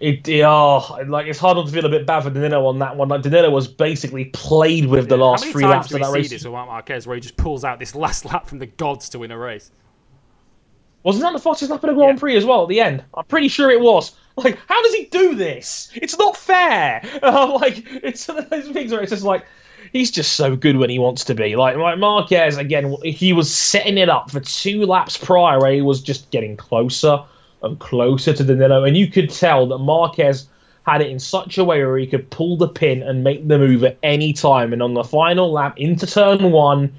It, 0.00 0.26
it 0.26 0.42
oh, 0.42 0.98
like 1.06 1.26
it's 1.26 1.38
hard 1.38 1.58
not 1.58 1.66
to 1.66 1.72
feel 1.72 1.84
a 1.84 1.90
bit 1.90 2.06
bad 2.06 2.22
for 2.22 2.30
Danilo 2.30 2.66
on 2.66 2.78
that 2.78 2.96
one. 2.96 3.08
Like 3.08 3.20
Danilo 3.20 3.50
was 3.50 3.68
basically 3.68 4.26
played 4.26 4.86
with 4.86 5.08
the 5.10 5.18
last 5.18 5.46
three 5.46 5.64
laps 5.64 5.92
of 5.92 6.00
that 6.00 6.10
race. 6.10 6.30
this 6.30 6.42
with 6.42 6.52
Marquez, 6.52 7.06
where 7.06 7.14
he 7.14 7.20
just 7.20 7.36
pulls 7.36 7.64
out 7.64 7.78
this 7.78 7.94
last 7.94 8.24
lap 8.32 8.46
from 8.46 8.58
the 8.58 8.66
gods 8.66 9.10
to 9.10 9.18
win 9.18 9.30
a 9.30 9.38
race? 9.38 9.70
Wasn't 11.02 11.22
that 11.22 11.32
the 11.32 11.38
fastest 11.38 11.70
lap 11.70 11.84
in 11.84 11.90
a 11.90 11.94
Grand 11.94 12.16
Yeah. 12.16 12.20
Prix 12.20 12.36
as 12.36 12.44
well 12.44 12.62
at 12.62 12.68
the 12.68 12.80
end? 12.80 13.04
I'm 13.14 13.24
pretty 13.24 13.48
sure 13.48 13.70
it 13.70 13.80
was. 13.80 14.12
Like, 14.36 14.58
how 14.68 14.82
does 14.82 14.94
he 14.94 15.04
do 15.06 15.34
this? 15.34 15.90
It's 15.94 16.18
not 16.18 16.36
fair. 16.36 17.02
Uh, 17.22 17.58
like, 17.60 17.84
it's 17.86 18.26
one 18.26 18.38
of 18.38 18.50
those 18.50 18.68
things 18.68 18.92
where 18.92 19.02
it's 19.02 19.10
just 19.10 19.22
like, 19.22 19.44
he's 19.92 20.10
just 20.10 20.32
so 20.32 20.56
good 20.56 20.76
when 20.76 20.88
he 20.90 20.98
wants 20.98 21.24
to 21.26 21.34
be. 21.34 21.56
Like, 21.56 21.76
like 21.76 21.98
Marquez, 21.98 22.56
again, 22.56 22.94
he 23.02 23.32
was 23.32 23.54
setting 23.54 23.98
it 23.98 24.08
up 24.08 24.30
for 24.30 24.40
two 24.40 24.86
laps 24.86 25.16
prior 25.18 25.60
where 25.60 25.72
he 25.72 25.82
was 25.82 26.02
just 26.02 26.30
getting 26.30 26.56
closer 26.56 27.22
and 27.62 27.78
closer 27.78 28.32
to 28.32 28.44
Danilo. 28.44 28.84
And 28.84 28.96
you 28.96 29.08
could 29.08 29.30
tell 29.30 29.66
that 29.68 29.78
Marquez 29.78 30.48
had 30.86 31.02
it 31.02 31.10
in 31.10 31.18
such 31.18 31.58
a 31.58 31.64
way 31.64 31.84
where 31.84 31.98
he 31.98 32.06
could 32.06 32.30
pull 32.30 32.56
the 32.56 32.68
pin 32.68 33.02
and 33.02 33.22
make 33.22 33.46
the 33.46 33.58
move 33.58 33.84
at 33.84 33.98
any 34.02 34.32
time. 34.32 34.72
And 34.72 34.82
on 34.82 34.94
the 34.94 35.04
final 35.04 35.52
lap 35.52 35.78
into 35.78 36.06
turn 36.06 36.50
one, 36.50 36.94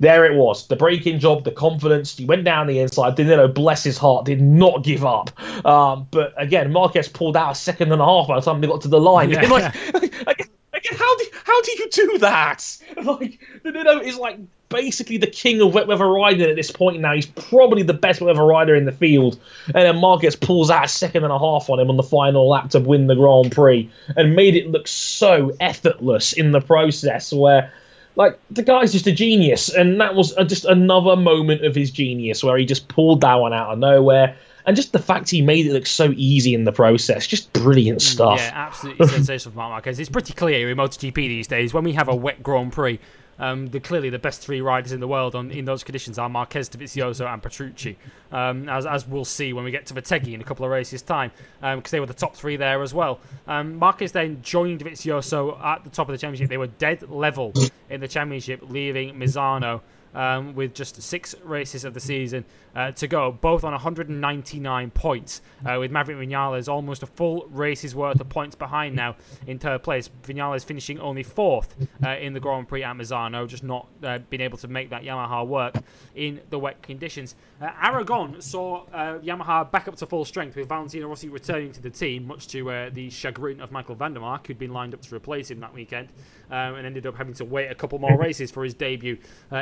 there 0.00 0.24
it 0.24 0.34
was. 0.34 0.66
The 0.66 0.76
braking 0.76 1.18
job, 1.18 1.44
the 1.44 1.50
confidence. 1.50 2.16
He 2.16 2.24
went 2.24 2.44
down 2.44 2.66
the 2.66 2.78
inside. 2.78 3.16
Danilo, 3.16 3.48
bless 3.48 3.84
his 3.84 3.98
heart, 3.98 4.24
did 4.24 4.40
not 4.40 4.84
give 4.84 5.04
up. 5.04 5.30
Um, 5.66 6.06
but 6.10 6.34
again, 6.36 6.72
Marquez 6.72 7.08
pulled 7.08 7.36
out 7.36 7.52
a 7.52 7.54
second 7.54 7.92
and 7.92 8.00
a 8.00 8.04
half 8.04 8.28
by 8.28 8.36
the 8.36 8.44
time 8.44 8.60
they 8.60 8.66
got 8.66 8.80
to 8.82 8.88
the 8.88 9.00
line. 9.00 9.30
Yeah. 9.30 9.42
like, 9.48 9.94
like, 10.26 10.50
again, 10.72 10.98
how 10.98 11.16
do 11.16 11.24
how 11.44 11.62
do 11.62 11.72
you 11.72 11.90
do 11.90 12.18
that? 12.18 12.78
Like 13.02 13.40
Danilo 13.64 14.00
is 14.00 14.16
like 14.16 14.38
basically 14.72 15.18
the 15.18 15.26
king 15.26 15.60
of 15.60 15.74
wet 15.74 15.86
weather 15.86 16.08
riding 16.08 16.48
at 16.48 16.56
this 16.56 16.70
point 16.70 17.00
now. 17.00 17.14
He's 17.14 17.26
probably 17.26 17.82
the 17.82 17.94
best 17.94 18.20
wet 18.20 18.34
weather 18.34 18.46
rider 18.46 18.74
in 18.74 18.84
the 18.84 18.92
field. 18.92 19.38
And 19.66 19.76
then 19.76 19.96
Marquez 19.98 20.36
pulls 20.36 20.70
out 20.70 20.84
a 20.84 20.88
second 20.88 21.24
and 21.24 21.32
a 21.32 21.38
half 21.38 21.70
on 21.70 21.78
him 21.78 21.90
on 21.90 21.96
the 21.96 22.02
final 22.02 22.48
lap 22.48 22.70
to 22.70 22.80
win 22.80 23.06
the 23.06 23.14
Grand 23.14 23.52
Prix 23.52 23.90
and 24.16 24.34
made 24.34 24.56
it 24.56 24.68
look 24.68 24.88
so 24.88 25.52
effortless 25.60 26.32
in 26.32 26.52
the 26.52 26.60
process 26.60 27.32
where 27.32 27.72
like 28.16 28.38
the 28.50 28.62
guy's 28.62 28.92
just 28.92 29.06
a 29.06 29.12
genius, 29.12 29.68
and 29.70 30.00
that 30.00 30.14
was 30.14 30.36
uh 30.36 30.44
just 30.44 30.64
another 30.64 31.16
moment 31.16 31.64
of 31.64 31.74
his 31.74 31.90
genius 31.90 32.44
where 32.44 32.56
he 32.58 32.64
just 32.64 32.88
pulled 32.88 33.22
that 33.22 33.36
one 33.36 33.52
out 33.52 33.72
of 33.72 33.78
nowhere, 33.78 34.36
and 34.66 34.76
just 34.76 34.92
the 34.92 34.98
fact 34.98 35.30
he 35.30 35.40
made 35.40 35.66
it 35.66 35.72
look 35.72 35.86
so 35.86 36.12
easy 36.16 36.54
in 36.54 36.64
the 36.64 36.72
process, 36.72 37.26
just 37.26 37.52
brilliant 37.52 38.02
stuff. 38.02 38.38
Yeah, 38.38 38.52
absolutely 38.54 39.08
sensational 39.08 39.52
from 39.52 39.58
Marc 39.58 39.70
Marquez. 39.70 39.98
It's 39.98 40.10
pretty 40.10 40.34
clear 40.34 40.68
in 40.70 40.76
MotoGP 40.76 41.14
these 41.14 41.46
days 41.46 41.72
when 41.72 41.84
we 41.84 41.92
have 41.92 42.08
a 42.08 42.14
wet 42.14 42.42
Grand 42.42 42.72
Prix. 42.72 42.98
Um, 43.38 43.68
the 43.68 43.80
clearly 43.80 44.10
the 44.10 44.18
best 44.18 44.40
three 44.40 44.60
riders 44.60 44.92
in 44.92 45.00
the 45.00 45.08
world 45.08 45.34
on 45.34 45.50
in 45.50 45.64
those 45.64 45.82
conditions 45.82 46.18
are 46.18 46.28
Marquez, 46.28 46.68
Dovizioso, 46.68 47.26
and 47.26 47.42
Petrucci. 47.42 47.96
Um, 48.30 48.68
as, 48.68 48.86
as 48.86 49.06
we'll 49.06 49.24
see 49.24 49.52
when 49.52 49.64
we 49.64 49.70
get 49.70 49.86
to 49.86 49.94
Motegi 49.94 50.34
in 50.34 50.40
a 50.40 50.44
couple 50.44 50.64
of 50.64 50.70
races' 50.70 51.02
time, 51.02 51.32
because 51.60 51.90
they 51.90 52.00
were 52.00 52.06
the 52.06 52.14
top 52.14 52.36
three 52.36 52.56
there 52.56 52.82
as 52.82 52.94
well. 52.94 53.20
Um, 53.46 53.78
Marquez 53.78 54.12
then 54.12 54.42
joined 54.42 54.80
Dovizioso 54.80 55.62
at 55.62 55.84
the 55.84 55.90
top 55.90 56.08
of 56.08 56.12
the 56.12 56.18
championship. 56.18 56.48
They 56.48 56.58
were 56.58 56.66
dead 56.66 57.08
level 57.10 57.52
in 57.90 58.00
the 58.00 58.08
championship, 58.08 58.62
leaving 58.68 59.14
Misano 59.14 59.80
um, 60.14 60.54
with 60.54 60.74
just 60.74 61.00
six 61.02 61.34
races 61.44 61.84
of 61.84 61.94
the 61.94 62.00
season 62.00 62.44
uh, 62.74 62.90
to 62.92 63.06
go, 63.06 63.32
both 63.32 63.64
on 63.64 63.72
199 63.72 64.90
points, 64.90 65.42
uh, 65.66 65.76
with 65.78 65.90
Maverick 65.90 66.18
Vinales 66.18 66.68
almost 66.68 67.02
a 67.02 67.06
full 67.06 67.46
race's 67.50 67.94
worth 67.94 68.20
of 68.20 68.28
points 68.28 68.56
behind 68.56 68.94
now 68.96 69.16
in 69.46 69.58
third 69.58 69.82
place. 69.82 70.10
Vinales 70.22 70.64
finishing 70.64 70.98
only 71.00 71.22
fourth 71.22 71.74
uh, 72.04 72.10
in 72.10 72.32
the 72.32 72.40
Grand 72.40 72.68
Prix 72.68 72.82
at 72.82 72.96
Misano, 72.96 73.46
just 73.46 73.62
not 73.62 73.88
uh, 74.02 74.18
being 74.30 74.40
able 74.40 74.58
to 74.58 74.68
make 74.68 74.90
that 74.90 75.02
Yamaha 75.02 75.46
work 75.46 75.76
in 76.14 76.40
the 76.50 76.58
wet 76.58 76.82
conditions. 76.82 77.34
Uh, 77.60 77.70
Aragon 77.80 78.40
saw 78.40 78.84
uh, 78.92 79.18
Yamaha 79.18 79.70
back 79.70 79.88
up 79.88 79.96
to 79.96 80.06
full 80.06 80.24
strength 80.24 80.56
with 80.56 80.68
Valentino 80.68 81.08
Rossi 81.08 81.28
returning 81.28 81.72
to 81.72 81.82
the 81.82 81.90
team, 81.90 82.26
much 82.26 82.48
to 82.48 82.90
the 82.92 83.10
chagrin 83.10 83.60
of 83.60 83.70
Michael 83.70 83.94
van 83.94 84.14
der 84.14 84.20
Mark, 84.20 84.46
who'd 84.46 84.58
been 84.58 84.72
lined 84.72 84.94
up 84.94 85.02
to 85.02 85.14
replace 85.14 85.50
him 85.50 85.60
that 85.60 85.74
weekend, 85.74 86.08
um, 86.50 86.74
and 86.74 86.86
ended 86.86 87.06
up 87.06 87.16
having 87.16 87.34
to 87.34 87.44
wait 87.44 87.70
a 87.70 87.74
couple 87.74 87.98
more 87.98 88.16
races 88.18 88.50
for 88.50 88.64
his 88.64 88.74
debut 88.74 89.18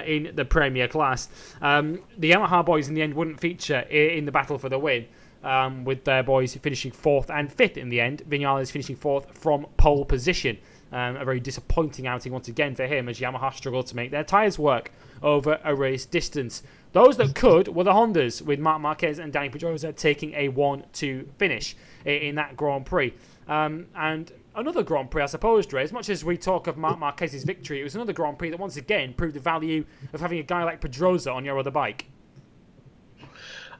in 0.06 0.30
the 0.40 0.44
Premier 0.44 0.88
class. 0.88 1.28
Um, 1.62 2.00
the 2.18 2.32
Yamaha 2.32 2.64
boys 2.64 2.88
in 2.88 2.94
the 2.94 3.02
end 3.02 3.14
wouldn't 3.14 3.40
feature 3.40 3.80
in 3.80 4.24
the 4.24 4.32
battle 4.32 4.58
for 4.58 4.68
the 4.68 4.78
win. 4.78 5.06
Um, 5.42 5.84
with 5.86 6.04
their 6.04 6.22
boys 6.22 6.54
finishing 6.56 6.92
fourth 6.92 7.30
and 7.30 7.50
fifth 7.50 7.78
in 7.78 7.88
the 7.88 7.98
end. 7.98 8.22
Vinales 8.28 8.70
finishing 8.70 8.94
fourth 8.94 9.38
from 9.38 9.64
pole 9.78 10.04
position. 10.04 10.58
Um, 10.92 11.16
a 11.16 11.24
very 11.24 11.40
disappointing 11.40 12.06
outing 12.06 12.32
once 12.32 12.48
again 12.48 12.74
for 12.74 12.86
him 12.86 13.08
as 13.08 13.20
Yamaha 13.20 13.54
struggled 13.54 13.86
to 13.86 13.96
make 13.96 14.10
their 14.10 14.24
tyres 14.24 14.58
work 14.58 14.92
over 15.22 15.58
a 15.64 15.74
race 15.74 16.04
distance. 16.04 16.62
Those 16.92 17.16
that 17.18 17.34
could 17.34 17.68
were 17.68 17.84
the 17.84 17.92
Hondas, 17.92 18.42
with 18.42 18.58
Marc 18.58 18.80
Marquez 18.80 19.18
and 19.18 19.32
Dani 19.32 19.52
Pedrosa 19.52 19.92
taking 19.92 20.34
a 20.34 20.48
1 20.48 20.84
2 20.92 21.28
finish 21.38 21.76
in 22.04 22.34
that 22.34 22.56
Grand 22.56 22.84
Prix. 22.84 23.14
Um, 23.46 23.86
and 23.94 24.32
another 24.60 24.82
Grand 24.82 25.10
Prix, 25.10 25.22
I 25.22 25.26
suppose, 25.26 25.66
Dre, 25.66 25.82
as 25.82 25.92
much 25.92 26.08
as 26.08 26.24
we 26.24 26.36
talk 26.36 26.66
of 26.66 26.76
Marc 26.76 26.98
Marquez's 26.98 27.44
victory, 27.44 27.80
it 27.80 27.84
was 27.84 27.94
another 27.94 28.12
Grand 28.12 28.38
Prix 28.38 28.50
that 28.50 28.58
once 28.58 28.76
again 28.76 29.14
proved 29.14 29.34
the 29.34 29.40
value 29.40 29.84
of 30.12 30.20
having 30.20 30.38
a 30.38 30.42
guy 30.42 30.64
like 30.64 30.80
Pedrosa 30.80 31.32
on 31.32 31.44
your 31.44 31.58
other 31.58 31.70
bike. 31.70 32.06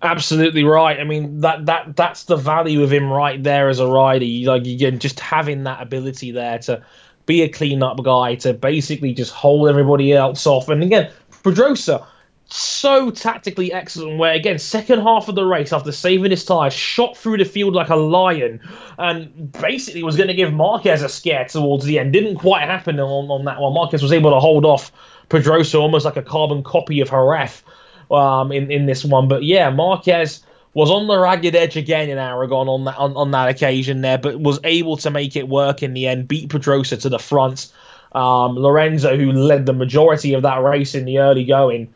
Absolutely 0.02 0.64
right. 0.64 0.98
I 0.98 1.04
mean 1.04 1.40
that 1.40 1.66
that 1.66 1.94
that's 1.94 2.24
the 2.24 2.36
value 2.36 2.82
of 2.82 2.90
him 2.90 3.12
right 3.12 3.42
there 3.42 3.68
as 3.68 3.80
a 3.80 3.86
rider. 3.86 4.24
You, 4.24 4.48
like 4.48 4.66
again, 4.66 4.98
just 4.98 5.20
having 5.20 5.64
that 5.64 5.82
ability 5.82 6.30
there 6.30 6.58
to 6.60 6.82
be 7.26 7.42
a 7.42 7.48
clean 7.48 7.82
up 7.82 8.02
guy, 8.02 8.34
to 8.36 8.54
basically 8.54 9.12
just 9.12 9.32
hold 9.32 9.68
everybody 9.68 10.14
else 10.14 10.46
off. 10.46 10.70
And 10.70 10.82
again, 10.82 11.10
Pedrosa, 11.42 12.06
so 12.52 13.10
tactically 13.10 13.72
excellent. 13.72 14.18
Where 14.18 14.32
again, 14.32 14.58
second 14.58 15.00
half 15.00 15.28
of 15.28 15.34
the 15.34 15.44
race, 15.44 15.72
after 15.72 15.92
saving 15.92 16.30
his 16.30 16.44
tires, 16.44 16.74
shot 16.74 17.16
through 17.16 17.38
the 17.38 17.44
field 17.44 17.74
like 17.74 17.90
a 17.90 17.96
lion, 17.96 18.60
and 18.98 19.52
basically 19.52 20.02
was 20.02 20.16
going 20.16 20.28
to 20.28 20.34
give 20.34 20.52
Marquez 20.52 21.02
a 21.02 21.08
scare 21.08 21.44
towards 21.46 21.84
the 21.84 21.98
end. 21.98 22.12
Didn't 22.12 22.36
quite 22.36 22.62
happen 22.62 22.98
on, 23.00 23.30
on 23.30 23.44
that 23.44 23.60
one. 23.60 23.74
Marquez 23.74 24.02
was 24.02 24.12
able 24.12 24.30
to 24.30 24.40
hold 24.40 24.64
off 24.64 24.92
Pedrosa 25.28 25.78
almost 25.78 26.04
like 26.04 26.16
a 26.16 26.22
carbon 26.22 26.62
copy 26.62 27.00
of 27.00 27.08
Haref 27.08 27.62
um, 28.10 28.52
in 28.52 28.70
in 28.70 28.86
this 28.86 29.04
one. 29.04 29.28
But 29.28 29.44
yeah, 29.44 29.70
Marquez 29.70 30.42
was 30.74 30.90
on 30.90 31.06
the 31.06 31.18
ragged 31.18 31.56
edge 31.56 31.76
again 31.76 32.08
in 32.08 32.18
Aragon 32.18 32.68
on 32.68 32.84
that 32.84 32.96
on, 32.98 33.16
on 33.16 33.30
that 33.32 33.48
occasion 33.48 34.02
there, 34.02 34.18
but 34.18 34.40
was 34.40 34.58
able 34.64 34.96
to 34.98 35.10
make 35.10 35.36
it 35.36 35.48
work 35.48 35.82
in 35.82 35.94
the 35.94 36.06
end. 36.06 36.28
Beat 36.28 36.50
Pedrosa 36.50 36.96
to 36.98 37.08
the 37.08 37.18
front. 37.18 37.72
Um, 38.12 38.56
Lorenzo, 38.56 39.16
who 39.16 39.30
led 39.30 39.66
the 39.66 39.72
majority 39.72 40.34
of 40.34 40.42
that 40.42 40.62
race 40.62 40.96
in 40.96 41.04
the 41.04 41.18
early 41.18 41.44
going, 41.44 41.94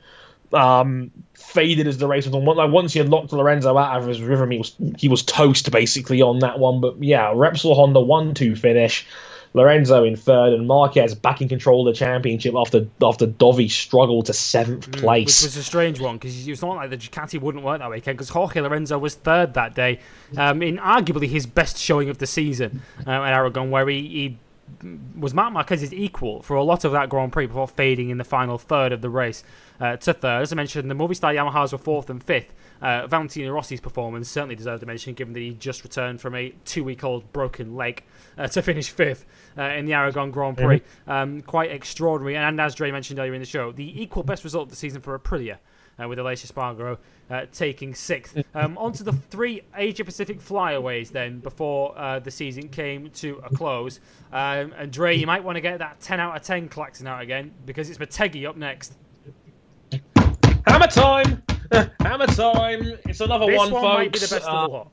um, 0.55 1.11
faded 1.35 1.87
as 1.87 1.99
the 1.99 2.07
race 2.07 2.27
was 2.27 2.35
on. 2.35 2.45
Like 2.45 2.71
once 2.71 2.93
he 2.93 2.99
had 2.99 3.09
locked 3.09 3.33
Lorenzo 3.33 3.77
out 3.77 4.01
of 4.01 4.09
his 4.09 4.21
rhythm, 4.21 4.51
he 4.51 4.59
was 4.59 4.77
he 4.97 5.09
was 5.09 5.23
toast 5.23 5.71
basically 5.71 6.23
on 6.23 6.41
that 6.41 6.59
one. 6.59 6.81
But 6.81 7.03
yeah, 7.03 7.33
Repsol 7.33 7.75
Honda 7.75 8.01
one 8.01 8.35
two 8.35 8.57
finish. 8.57 9.07
Lorenzo 9.55 10.03
in 10.03 10.17
third 10.17 10.53
and 10.53 10.67
Marquez 10.67 11.15
back 11.15 11.41
in 11.41 11.49
control 11.49 11.87
of 11.87 11.95
the 11.95 11.97
championship 11.97 12.57
after 12.57 12.89
after 13.01 13.25
Dovi 13.25 13.71
struggled 13.71 14.27
to 14.27 14.33
seventh 14.33 14.91
place. 14.91 15.43
Which 15.43 15.49
was 15.51 15.57
a 15.57 15.63
strange 15.63 16.01
one 16.01 16.17
because 16.17 16.47
it's 16.47 16.61
not 16.61 16.75
like 16.75 16.91
the 16.91 16.97
Ducati 16.97 17.41
wouldn't 17.41 17.63
work 17.63 17.79
that 17.79 17.89
weekend 17.89 18.19
because 18.19 18.31
Jorge 18.31 18.61
Lorenzo 18.61 18.99
was 18.99 19.15
third 19.15 19.55
that 19.55 19.77
day 19.77 20.01
um, 20.37 20.61
in 20.61 20.79
arguably 20.79 21.29
his 21.29 21.47
best 21.47 21.79
showing 21.79 22.09
of 22.09 22.19
the 22.19 22.27
season 22.27 22.83
uh, 23.07 23.11
at 23.11 23.33
Aragon, 23.33 23.71
where 23.71 23.89
he, 23.89 24.03
he 24.03 24.39
was 25.17 25.35
Marc 25.35 25.53
Marquez's 25.53 25.93
equal 25.93 26.43
for 26.43 26.57
a 26.57 26.63
lot 26.63 26.85
of 26.85 26.93
that 26.93 27.09
Grand 27.09 27.33
Prix 27.33 27.47
before 27.47 27.69
fading 27.69 28.11
in 28.11 28.19
the 28.19 28.25
final 28.25 28.59
third 28.59 28.93
of 28.93 29.01
the 29.03 29.11
race 29.11 29.45
uh, 29.81 29.97
to 29.97 30.13
third. 30.13 30.43
As 30.43 30.53
I 30.53 30.57
mentioned, 30.57 30.91
the 30.91 30.95
Movistar 30.95 31.35
Yamahas 31.35 31.73
were 31.73 31.79
fourth 31.79 32.11
and 32.11 32.23
fifth. 32.23 32.53
Uh, 32.83 33.07
Valentino 33.07 33.53
Rossi's 33.53 33.81
performance 33.81 34.29
certainly 34.29 34.55
deserved 34.55 34.83
a 34.83 34.87
mention 34.87 35.15
given 35.15 35.33
that 35.35 35.41
he 35.41 35.55
just 35.55 35.83
returned 35.85 36.21
from 36.21 36.35
a 36.35 36.55
two 36.65 36.85
week 36.85 37.05
old 37.05 37.33
broken 37.33 37.77
leg 37.77 38.03
uh, 38.37 38.47
to 38.49 38.63
finish 38.63 38.91
fifth 38.91 39.25
uh, 39.57 39.63
in 39.63 39.87
the 39.87 39.93
Aragon 39.93 40.31
Grand 40.31 40.57
Prix. 40.57 40.83
Um, 41.07 41.41
quite 41.43 41.71
extraordinary. 41.71 42.37
And 42.37 42.61
as 42.61 42.75
Dre 42.75 42.91
mentioned 42.91 43.19
earlier 43.19 43.35
in 43.35 43.41
the 43.41 43.47
show, 43.47 43.73
the 43.73 44.03
equal 44.03 44.23
best 44.23 44.45
result 44.45 44.65
of 44.65 44.71
the 44.71 44.77
season 44.77 45.01
for 45.01 45.19
Aprilia. 45.19 45.59
Uh, 46.03 46.09
with 46.09 46.19
Aleix 46.19 46.45
Espargaro 46.45 46.99
uh, 47.31 47.47
taking 47.53 47.95
sixth. 47.95 48.37
Um, 48.53 48.77
on 48.79 48.93
to 48.95 49.05
the 49.05 49.13
three 49.13 49.63
Asia 49.77 50.05
Pacific 50.05 50.41
flyaways 50.41 51.11
then 51.13 51.39
before 51.39 51.97
uh, 51.97 52.19
the 52.19 52.33
season 52.33 52.69
came 52.69 53.11
to 53.11 53.41
a 53.45 53.55
close. 53.55 54.01
Um, 54.33 54.73
and 54.77 54.91
Dre, 54.93 55.15
you 55.17 55.27
might 55.27 55.45
want 55.45 55.55
to 55.55 55.61
get 55.61 55.79
that 55.79 56.01
10 56.01 56.19
out 56.19 56.35
of 56.37 56.43
10 56.43 56.69
klaxon 56.69 57.07
out 57.07 57.23
again 57.23 57.53
because 57.65 57.89
it's 57.91 57.99
Motegi 57.99 58.45
up 58.49 58.57
next. 58.57 58.95
Hammer 60.67 60.87
time! 60.89 61.43
Hammer 62.01 62.27
time! 62.27 62.99
It's 63.07 63.21
another 63.21 63.47
This 63.47 63.59
one, 63.59 63.71
one, 63.71 63.83
folks. 63.83 63.95
might 63.99 64.13
be 64.13 64.19
the 64.19 64.29
best 64.35 64.45
Uh, 64.47 64.51
of 64.51 64.71
the 64.71 64.77
lot. 64.77 64.91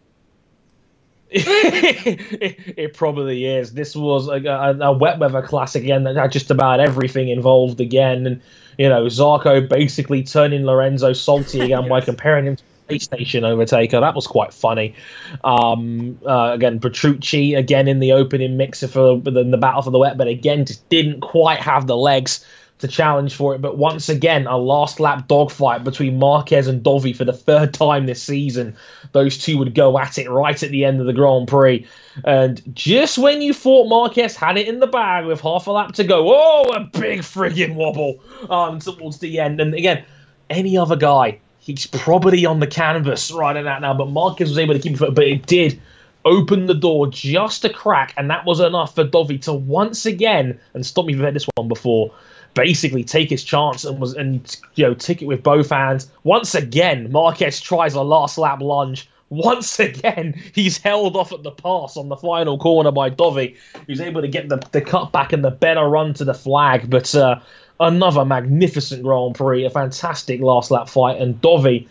it, 1.29 2.55
it 2.77 2.93
probably 2.93 3.45
is. 3.45 3.73
This 3.73 3.95
was 3.95 4.27
a, 4.27 4.33
a, 4.45 4.77
a 4.89 4.91
wet 4.97 5.19
weather 5.19 5.41
classic 5.41 5.83
again 5.83 6.03
that 6.03 6.15
had 6.15 6.31
just 6.31 6.51
about 6.51 6.79
everything 6.79 7.29
involved 7.29 7.79
again, 7.79 8.27
and 8.27 8.41
you 8.77 8.89
know 8.89 9.05
Zarco 9.05 9.67
basically 9.67 10.23
turning 10.23 10.65
Lorenzo 10.65 11.13
salty 11.13 11.59
again 11.65 11.87
by 11.87 12.01
comparing 12.01 12.45
him 12.45 12.55
to 12.55 12.63
PlayStation 12.89 13.43
overtaker. 13.43 14.01
That 14.01 14.15
was 14.15 14.27
quite 14.27 14.53
funny. 14.53 14.95
Um, 15.43 16.19
uh, 16.25 16.51
again, 16.53 16.79
Petrucci 16.79 17.55
again 17.55 17.87
in 17.87 17.99
the 17.99 18.11
opening 18.11 18.57
mixer 18.57 18.87
for 18.87 19.17
the, 19.17 19.31
the 19.31 19.57
battle 19.57 19.81
for 19.81 19.91
the 19.91 19.99
wet, 19.99 20.17
but 20.17 20.27
again 20.27 20.65
just 20.65 20.87
didn't 20.89 21.21
quite 21.21 21.59
have 21.59 21.87
the 21.87 21.97
legs 21.97 22.45
to 22.81 22.87
challenge 22.87 23.35
for 23.35 23.55
it. 23.55 23.61
But 23.61 23.77
once 23.77 24.09
again, 24.09 24.47
a 24.47 24.57
last 24.57 24.99
lap 24.99 25.27
dogfight 25.27 25.83
between 25.83 26.19
Marquez 26.19 26.67
and 26.67 26.83
Dovi 26.83 27.15
for 27.15 27.25
the 27.25 27.33
third 27.33 27.73
time 27.73 28.05
this 28.05 28.21
season. 28.21 28.75
Those 29.11 29.37
two 29.37 29.57
would 29.57 29.73
go 29.73 29.97
at 29.97 30.17
it 30.17 30.29
right 30.29 30.61
at 30.61 30.69
the 30.69 30.85
end 30.85 30.99
of 30.99 31.07
the 31.07 31.13
Grand 31.13 31.47
Prix. 31.47 31.87
And 32.25 32.61
just 32.75 33.17
when 33.17 33.41
you 33.41 33.53
thought 33.53 33.87
Marquez 33.87 34.35
had 34.35 34.57
it 34.57 34.67
in 34.67 34.79
the 34.79 34.87
bag 34.87 35.25
with 35.25 35.41
half 35.41 35.67
a 35.67 35.71
lap 35.71 35.93
to 35.93 36.03
go, 36.03 36.33
oh, 36.35 36.71
a 36.73 36.81
big 36.81 37.19
friggin' 37.19 37.75
wobble 37.75 38.19
um, 38.49 38.79
towards 38.79 39.19
the 39.19 39.39
end. 39.39 39.59
And 39.61 39.73
again, 39.73 40.03
any 40.49 40.77
other 40.77 40.95
guy, 40.95 41.39
he's 41.59 41.87
probably 41.87 42.45
on 42.45 42.59
the 42.59 42.67
canvas 42.67 43.31
right 43.31 43.53
that 43.53 43.81
now. 43.81 43.93
But 43.93 44.09
Marquez 44.09 44.49
was 44.49 44.57
able 44.57 44.73
to 44.73 44.79
keep 44.79 45.01
it, 45.01 45.15
but 45.15 45.25
it 45.25 45.45
did 45.45 45.81
open 46.25 46.65
the 46.65 46.73
door 46.73 47.07
just 47.07 47.65
a 47.65 47.69
crack, 47.69 48.13
and 48.17 48.29
that 48.29 48.45
was 48.45 48.59
enough 48.59 48.95
for 48.95 49.03
Dovi 49.03 49.41
to 49.43 49.53
once 49.53 50.05
again, 50.05 50.59
and 50.73 50.85
stop 50.85 51.05
me 51.05 51.13
if 51.13 51.33
this 51.33 51.47
one 51.55 51.67
before, 51.67 52.13
basically 52.53 53.03
take 53.03 53.29
his 53.29 53.43
chance 53.43 53.85
and 53.85 53.99
was 53.99 54.13
and 54.13 54.57
you 54.75 54.85
know 54.85 54.93
tick 54.93 55.21
it 55.21 55.25
with 55.25 55.43
both 55.43 55.69
hands. 55.69 56.09
Once 56.23 56.55
again, 56.55 57.11
Marquez 57.11 57.59
tries 57.59 57.93
a 57.93 58.01
last 58.01 58.37
lap 58.37 58.61
lunge. 58.61 59.09
Once 59.29 59.79
again, 59.79 60.39
he's 60.53 60.77
held 60.77 61.15
off 61.15 61.31
at 61.31 61.43
the 61.43 61.51
pass 61.51 61.95
on 61.95 62.09
the 62.09 62.17
final 62.17 62.57
corner 62.57 62.91
by 62.91 63.09
Dovi, 63.09 63.55
who's 63.87 64.01
able 64.01 64.21
to 64.21 64.27
get 64.27 64.49
the, 64.49 64.57
the 64.71 64.81
cut 64.81 65.11
back 65.11 65.31
and 65.31 65.43
the 65.43 65.51
better 65.51 65.87
run 65.87 66.13
to 66.15 66.25
the 66.25 66.33
flag. 66.33 66.89
But 66.89 67.15
uh, 67.15 67.39
another 67.79 68.25
magnificent 68.25 69.03
Grand 69.03 69.35
Prix, 69.35 69.63
a 69.63 69.69
fantastic 69.69 70.41
last 70.41 70.69
lap 70.69 70.89
fight, 70.89 71.21
and 71.21 71.41
Dovi 71.41 71.87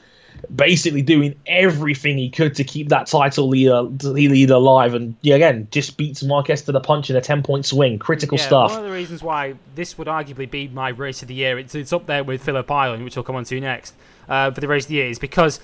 basically 0.55 1.03
doing 1.03 1.35
everything 1.47 2.19
he 2.19 2.31
could 2.31 2.55
to 2.57 2.65
keep 2.65 2.89
that 2.89 3.07
title 3.07 3.49
leader 3.49 3.83
lead 3.83 4.51
alive, 4.51 4.95
and 4.95 5.15
yeah, 5.23 5.37
again 5.37 5.69
just 5.71 5.97
beats 5.97 6.23
Marquez 6.23 6.63
to 6.63 6.73
the 6.73 6.81
punch 6.81 7.11
in 7.11 7.17
a 7.17 7.21
ten 7.21 7.43
point 7.43 7.67
swing. 7.67 7.99
Critical 7.99 8.39
yeah, 8.39 8.47
stuff. 8.47 8.71
One 8.71 8.81
of 8.81 8.87
the 8.87 8.93
reasons 8.93 9.23
why 9.23 9.55
this 9.75 9.99
would 9.99 10.09
arguably 10.09 10.51
be 10.51 10.69
my 10.69 10.91
race 10.91 11.23
of 11.23 11.29
the 11.29 11.35
year, 11.35 11.59
it's, 11.59 11.75
it's 11.75 11.93
up 11.93 12.07
there 12.07 12.25
with 12.25 12.43
Phillip 12.43 12.71
Island, 12.71 13.05
which 13.05 13.17
we'll 13.17 13.25
come 13.25 13.37
on 13.37 13.45
to 13.45 13.61
next 13.61 13.95
uh, 14.29 14.51
for 14.51 14.61
the 14.61 14.69
race 14.69 14.85
of 14.85 14.89
the 14.89 14.95
year, 14.95 15.09
is 15.09 15.19
because 15.19 15.61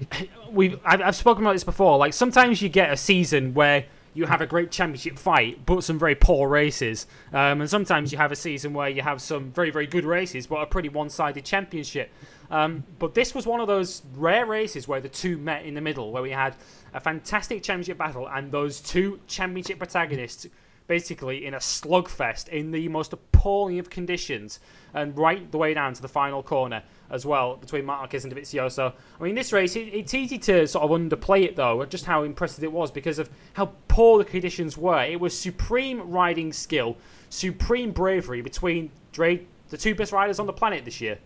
we've 0.50 0.78
I've, 0.84 1.00
I've 1.00 1.16
spoken 1.16 1.44
about 1.44 1.54
this 1.54 1.64
before. 1.64 1.98
Like 1.98 2.12
sometimes 2.12 2.62
you 2.62 2.68
get 2.68 2.92
a 2.92 2.96
season 2.96 3.54
where 3.54 3.84
you 4.14 4.26
have 4.26 4.40
a 4.40 4.46
great 4.46 4.70
championship 4.70 5.18
fight, 5.18 5.64
but 5.64 5.84
some 5.84 5.98
very 5.98 6.14
poor 6.14 6.48
races. 6.48 7.06
Um, 7.32 7.60
and 7.60 7.70
sometimes 7.70 8.10
you 8.10 8.18
have 8.18 8.32
a 8.32 8.36
season 8.36 8.72
where 8.74 8.88
you 8.88 9.02
have 9.02 9.22
some 9.22 9.52
very, 9.52 9.70
very 9.70 9.86
good 9.86 10.04
races, 10.04 10.46
but 10.46 10.56
a 10.56 10.66
pretty 10.66 10.88
one 10.88 11.08
sided 11.08 11.44
championship. 11.44 12.10
Um, 12.50 12.84
but 12.98 13.14
this 13.14 13.34
was 13.34 13.46
one 13.46 13.60
of 13.60 13.66
those 13.66 14.02
rare 14.16 14.46
races 14.46 14.88
where 14.88 15.00
the 15.00 15.08
two 15.08 15.36
met 15.36 15.64
in 15.66 15.74
the 15.74 15.80
middle, 15.80 16.12
where 16.12 16.22
we 16.22 16.30
had 16.30 16.56
a 16.94 17.00
fantastic 17.00 17.62
championship 17.62 17.98
battle 17.98 18.28
and 18.28 18.50
those 18.50 18.80
two 18.80 19.20
championship 19.26 19.78
protagonists 19.78 20.46
basically 20.86 21.44
in 21.44 21.54
a 21.54 21.58
slugfest 21.58 22.48
in 22.48 22.70
the 22.70 22.88
most 22.88 23.12
appalling 23.12 23.78
of 23.78 23.90
conditions 23.90 24.58
and 24.94 25.16
right 25.16 25.52
the 25.52 25.58
way 25.58 25.74
down 25.74 25.92
to 25.92 26.02
the 26.02 26.08
final 26.08 26.42
corner 26.42 26.82
as 27.10 27.26
well 27.26 27.56
between 27.56 27.84
Marquez 27.84 28.24
and 28.24 28.34
Dovizioso. 28.34 28.92
I 29.20 29.22
mean, 29.22 29.34
this 29.34 29.52
race, 29.52 29.76
it, 29.76 29.88
it's 29.92 30.14
easy 30.14 30.38
to 30.38 30.66
sort 30.66 30.84
of 30.84 30.90
underplay 30.90 31.44
it 31.44 31.56
though, 31.56 31.84
just 31.84 32.06
how 32.06 32.22
impressive 32.22 32.64
it 32.64 32.72
was 32.72 32.90
because 32.90 33.18
of 33.18 33.28
how 33.52 33.72
poor 33.88 34.18
the 34.18 34.24
conditions 34.24 34.76
were. 34.76 35.04
It 35.04 35.20
was 35.20 35.38
supreme 35.38 36.10
riding 36.10 36.52
skill, 36.52 36.96
supreme 37.28 37.92
bravery 37.92 38.40
between 38.40 38.90
the 39.12 39.76
two 39.76 39.94
best 39.94 40.12
riders 40.12 40.38
on 40.38 40.46
the 40.46 40.52
planet 40.52 40.84
this 40.84 41.00
year. 41.00 41.18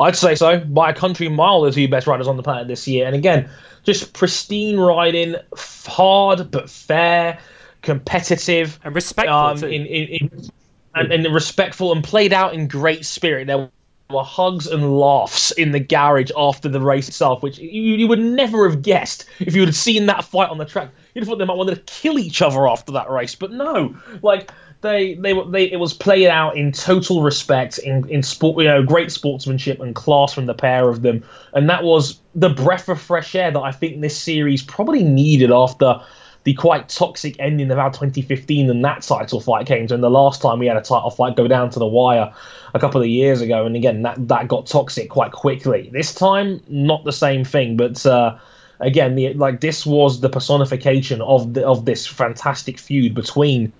I'd 0.00 0.16
say 0.16 0.34
so. 0.34 0.58
By 0.60 0.90
a 0.90 0.94
country 0.94 1.28
mile, 1.28 1.60
the 1.62 1.70
two 1.70 1.88
best 1.88 2.06
riders 2.06 2.26
on 2.26 2.36
the 2.36 2.42
planet 2.42 2.68
this 2.68 2.88
year. 2.88 3.06
And 3.06 3.14
again, 3.14 3.48
just 3.84 4.12
pristine 4.12 4.78
riding, 4.78 5.36
hard 5.56 6.50
but 6.50 6.68
fair, 6.70 7.38
competitive, 7.82 8.78
and 8.82 8.94
respectful. 8.94 9.36
Um, 9.36 9.58
in, 9.64 9.86
in, 9.86 10.08
in, 10.08 10.50
and, 10.94 11.12
and 11.12 11.34
respectful 11.34 11.92
and 11.92 12.02
played 12.02 12.32
out 12.32 12.54
in 12.54 12.66
great 12.66 13.04
spirit. 13.04 13.46
There 13.46 13.70
were 14.10 14.24
hugs 14.24 14.66
and 14.66 14.98
laughs 14.98 15.52
in 15.52 15.70
the 15.70 15.80
garage 15.80 16.30
after 16.36 16.68
the 16.68 16.80
race 16.80 17.08
itself, 17.08 17.42
which 17.42 17.58
you, 17.58 17.70
you 17.70 18.08
would 18.08 18.18
never 18.18 18.68
have 18.68 18.82
guessed 18.82 19.24
if 19.38 19.54
you 19.54 19.64
had 19.64 19.74
seen 19.74 20.06
that 20.06 20.24
fight 20.24 20.50
on 20.50 20.58
the 20.58 20.64
track. 20.64 20.90
You'd 21.14 21.22
have 21.22 21.28
thought 21.28 21.38
they 21.38 21.44
might 21.44 21.56
want 21.56 21.70
to 21.70 21.76
kill 21.76 22.18
each 22.18 22.42
other 22.42 22.68
after 22.68 22.92
that 22.92 23.10
race, 23.10 23.34
but 23.34 23.52
no. 23.52 23.96
Like 24.22 24.50
they 24.82 25.14
they 25.14 25.34
they 25.48 25.70
it 25.70 25.78
was 25.78 25.92
played 25.92 26.28
out 26.28 26.56
in 26.56 26.72
total 26.72 27.22
respect 27.22 27.78
in 27.78 28.08
in 28.08 28.22
sport 28.22 28.62
you 28.62 28.68
know 28.68 28.82
great 28.82 29.12
sportsmanship 29.12 29.80
and 29.80 29.94
class 29.94 30.32
from 30.32 30.46
the 30.46 30.54
pair 30.54 30.88
of 30.88 31.02
them. 31.02 31.22
And 31.52 31.68
that 31.68 31.84
was 31.84 32.18
the 32.34 32.48
breath 32.48 32.88
of 32.88 33.00
fresh 33.00 33.34
air 33.34 33.50
that 33.50 33.60
I 33.60 33.72
think 33.72 34.00
this 34.00 34.16
series 34.16 34.62
probably 34.62 35.02
needed 35.02 35.50
after 35.50 36.00
the 36.44 36.54
quite 36.54 36.88
toxic 36.88 37.36
ending 37.38 37.70
of 37.70 37.78
our 37.78 37.90
2015 37.90 38.70
and 38.70 38.82
that 38.82 39.02
title 39.02 39.40
fight 39.40 39.66
came 39.66 39.86
to 39.86 39.94
and 39.94 40.02
the 40.02 40.08
last 40.08 40.40
time 40.40 40.58
we 40.58 40.66
had 40.66 40.78
a 40.78 40.80
title 40.80 41.10
fight 41.10 41.36
go 41.36 41.46
down 41.46 41.68
to 41.68 41.78
the 41.78 41.86
wire 41.86 42.32
a 42.72 42.78
couple 42.78 43.02
of 43.02 43.06
years 43.06 43.42
ago. 43.42 43.66
And 43.66 43.76
again 43.76 44.02
that 44.02 44.28
that 44.28 44.48
got 44.48 44.66
toxic 44.66 45.10
quite 45.10 45.32
quickly. 45.32 45.90
This 45.92 46.14
time 46.14 46.62
not 46.68 47.04
the 47.04 47.12
same 47.12 47.44
thing 47.44 47.76
but 47.76 48.06
uh, 48.06 48.38
again 48.78 49.14
the 49.14 49.34
like 49.34 49.60
this 49.60 49.84
was 49.84 50.20
the 50.20 50.30
personification 50.30 51.20
of 51.20 51.52
the, 51.52 51.66
of 51.66 51.84
this 51.84 52.06
fantastic 52.06 52.78
feud 52.78 53.14
between 53.14 53.70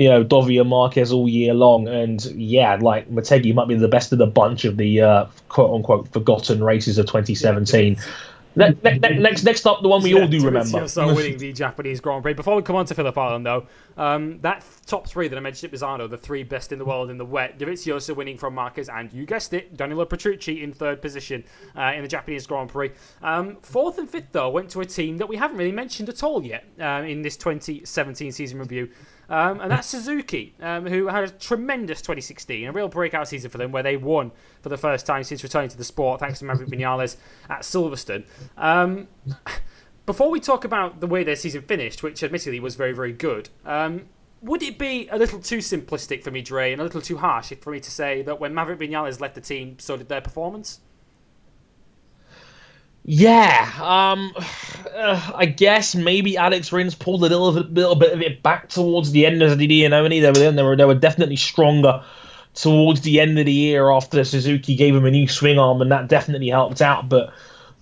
you 0.00 0.08
know, 0.08 0.24
Dovi 0.24 0.58
and 0.58 0.70
Marquez 0.70 1.12
all 1.12 1.28
year 1.28 1.52
long. 1.52 1.86
And 1.86 2.24
yeah, 2.24 2.76
like 2.76 3.10
Motegi 3.10 3.54
might 3.54 3.68
be 3.68 3.74
the 3.74 3.86
best 3.86 4.12
of 4.12 4.18
the 4.18 4.26
bunch 4.26 4.64
of 4.64 4.78
the 4.78 5.02
uh, 5.02 5.26
quote 5.50 5.74
unquote 5.74 6.10
forgotten 6.10 6.64
races 6.64 6.96
of 6.96 7.04
2017. 7.04 7.96
Yeah, 7.96 8.02
Ne- 8.56 8.76
ne- 8.82 8.98
ne- 8.98 9.18
next, 9.18 9.44
next 9.44 9.64
up, 9.64 9.80
the 9.80 9.88
one 9.88 10.02
we 10.02 10.12
yeah, 10.12 10.22
all 10.22 10.26
do 10.26 10.44
remember. 10.44 10.88
So 10.88 11.14
winning 11.14 11.38
the 11.38 11.52
Japanese 11.52 12.00
Grand 12.00 12.22
Prix. 12.24 12.34
Before 12.34 12.56
we 12.56 12.62
come 12.62 12.74
on 12.74 12.84
to 12.86 12.94
Phillip 12.96 13.16
Island, 13.16 13.46
though, 13.46 13.66
um, 13.96 14.40
that 14.40 14.64
top 14.86 15.06
three 15.06 15.28
that 15.28 15.36
I 15.36 15.40
mentioned 15.40 15.72
at 15.72 15.78
Misano, 15.78 16.10
the 16.10 16.18
three 16.18 16.42
best 16.42 16.72
in 16.72 16.80
the 16.80 16.84
world 16.84 17.10
in 17.10 17.18
the 17.18 17.24
wet, 17.24 17.60
Dovizioso 17.60 18.16
winning 18.16 18.36
from 18.36 18.54
Marquez, 18.54 18.88
and 18.88 19.12
you 19.12 19.24
guessed 19.24 19.54
it, 19.54 19.76
Danilo 19.76 20.04
Petrucci 20.04 20.64
in 20.64 20.72
third 20.72 21.00
position 21.00 21.44
uh, 21.76 21.92
in 21.94 22.02
the 22.02 22.08
Japanese 22.08 22.44
Grand 22.44 22.70
Prix. 22.70 22.90
Um, 23.22 23.58
fourth 23.62 23.98
and 23.98 24.10
fifth, 24.10 24.32
though, 24.32 24.50
went 24.50 24.68
to 24.70 24.80
a 24.80 24.84
team 24.84 25.18
that 25.18 25.28
we 25.28 25.36
haven't 25.36 25.56
really 25.56 25.70
mentioned 25.70 26.08
at 26.08 26.24
all 26.24 26.44
yet 26.44 26.64
uh, 26.80 27.04
in 27.06 27.22
this 27.22 27.36
2017 27.36 28.32
season 28.32 28.58
review. 28.58 28.88
Um, 29.30 29.60
and 29.60 29.70
that's 29.70 29.86
Suzuki, 29.86 30.54
um, 30.60 30.86
who 30.86 31.06
had 31.06 31.24
a 31.24 31.30
tremendous 31.30 32.00
2016, 32.00 32.66
a 32.66 32.72
real 32.72 32.88
breakout 32.88 33.28
season 33.28 33.48
for 33.48 33.58
them, 33.58 33.70
where 33.70 33.84
they 33.84 33.96
won 33.96 34.32
for 34.60 34.68
the 34.68 34.76
first 34.76 35.06
time 35.06 35.22
since 35.22 35.44
returning 35.44 35.70
to 35.70 35.78
the 35.78 35.84
sport, 35.84 36.18
thanks 36.18 36.40
to 36.40 36.44
Maverick 36.44 36.68
Vinales 36.68 37.16
at 37.48 37.60
Silverstone. 37.60 38.24
Um, 38.58 39.06
before 40.04 40.30
we 40.30 40.40
talk 40.40 40.64
about 40.64 40.98
the 40.98 41.06
way 41.06 41.22
their 41.22 41.36
season 41.36 41.62
finished, 41.62 42.02
which 42.02 42.24
admittedly 42.24 42.58
was 42.58 42.74
very, 42.74 42.92
very 42.92 43.12
good, 43.12 43.48
um, 43.64 44.06
would 44.42 44.62
it 44.64 44.78
be 44.78 45.06
a 45.10 45.16
little 45.16 45.38
too 45.38 45.58
simplistic 45.58 46.24
for 46.24 46.32
me, 46.32 46.42
Dre, 46.42 46.72
and 46.72 46.80
a 46.80 46.84
little 46.84 47.02
too 47.02 47.18
harsh 47.18 47.52
for 47.60 47.70
me 47.70 47.78
to 47.78 47.90
say 47.90 48.22
that 48.22 48.40
when 48.40 48.52
Maverick 48.52 48.80
Vinales 48.80 49.20
left 49.20 49.36
the 49.36 49.40
team, 49.40 49.78
so 49.78 49.96
did 49.96 50.08
their 50.08 50.20
performance? 50.20 50.80
Yeah, 53.04 53.70
um, 53.80 54.32
uh, 54.94 55.32
I 55.34 55.46
guess 55.46 55.94
maybe 55.94 56.36
Alex 56.36 56.72
Rins 56.72 56.94
pulled 56.94 57.20
a 57.20 57.28
little, 57.28 57.52
little 57.52 57.94
bit 57.94 58.12
of 58.12 58.20
it 58.20 58.42
back 58.42 58.68
towards 58.68 59.12
the 59.12 59.26
end 59.26 59.42
of 59.42 59.58
the 59.58 59.66
year. 59.66 59.90
You 59.90 60.20
they 60.20 60.30
were 60.30 60.52
they 60.52 60.62
were 60.62 60.76
they 60.76 60.84
were 60.84 60.94
definitely 60.94 61.36
stronger 61.36 62.02
towards 62.54 63.02
the 63.02 63.20
end 63.20 63.38
of 63.38 63.46
the 63.46 63.52
year 63.52 63.90
after 63.90 64.22
Suzuki 64.24 64.74
gave 64.74 64.94
him 64.94 65.06
a 65.06 65.10
new 65.10 65.28
swing 65.28 65.58
arm, 65.58 65.80
and 65.80 65.90
that 65.92 66.08
definitely 66.08 66.48
helped 66.48 66.82
out. 66.82 67.08
But 67.08 67.32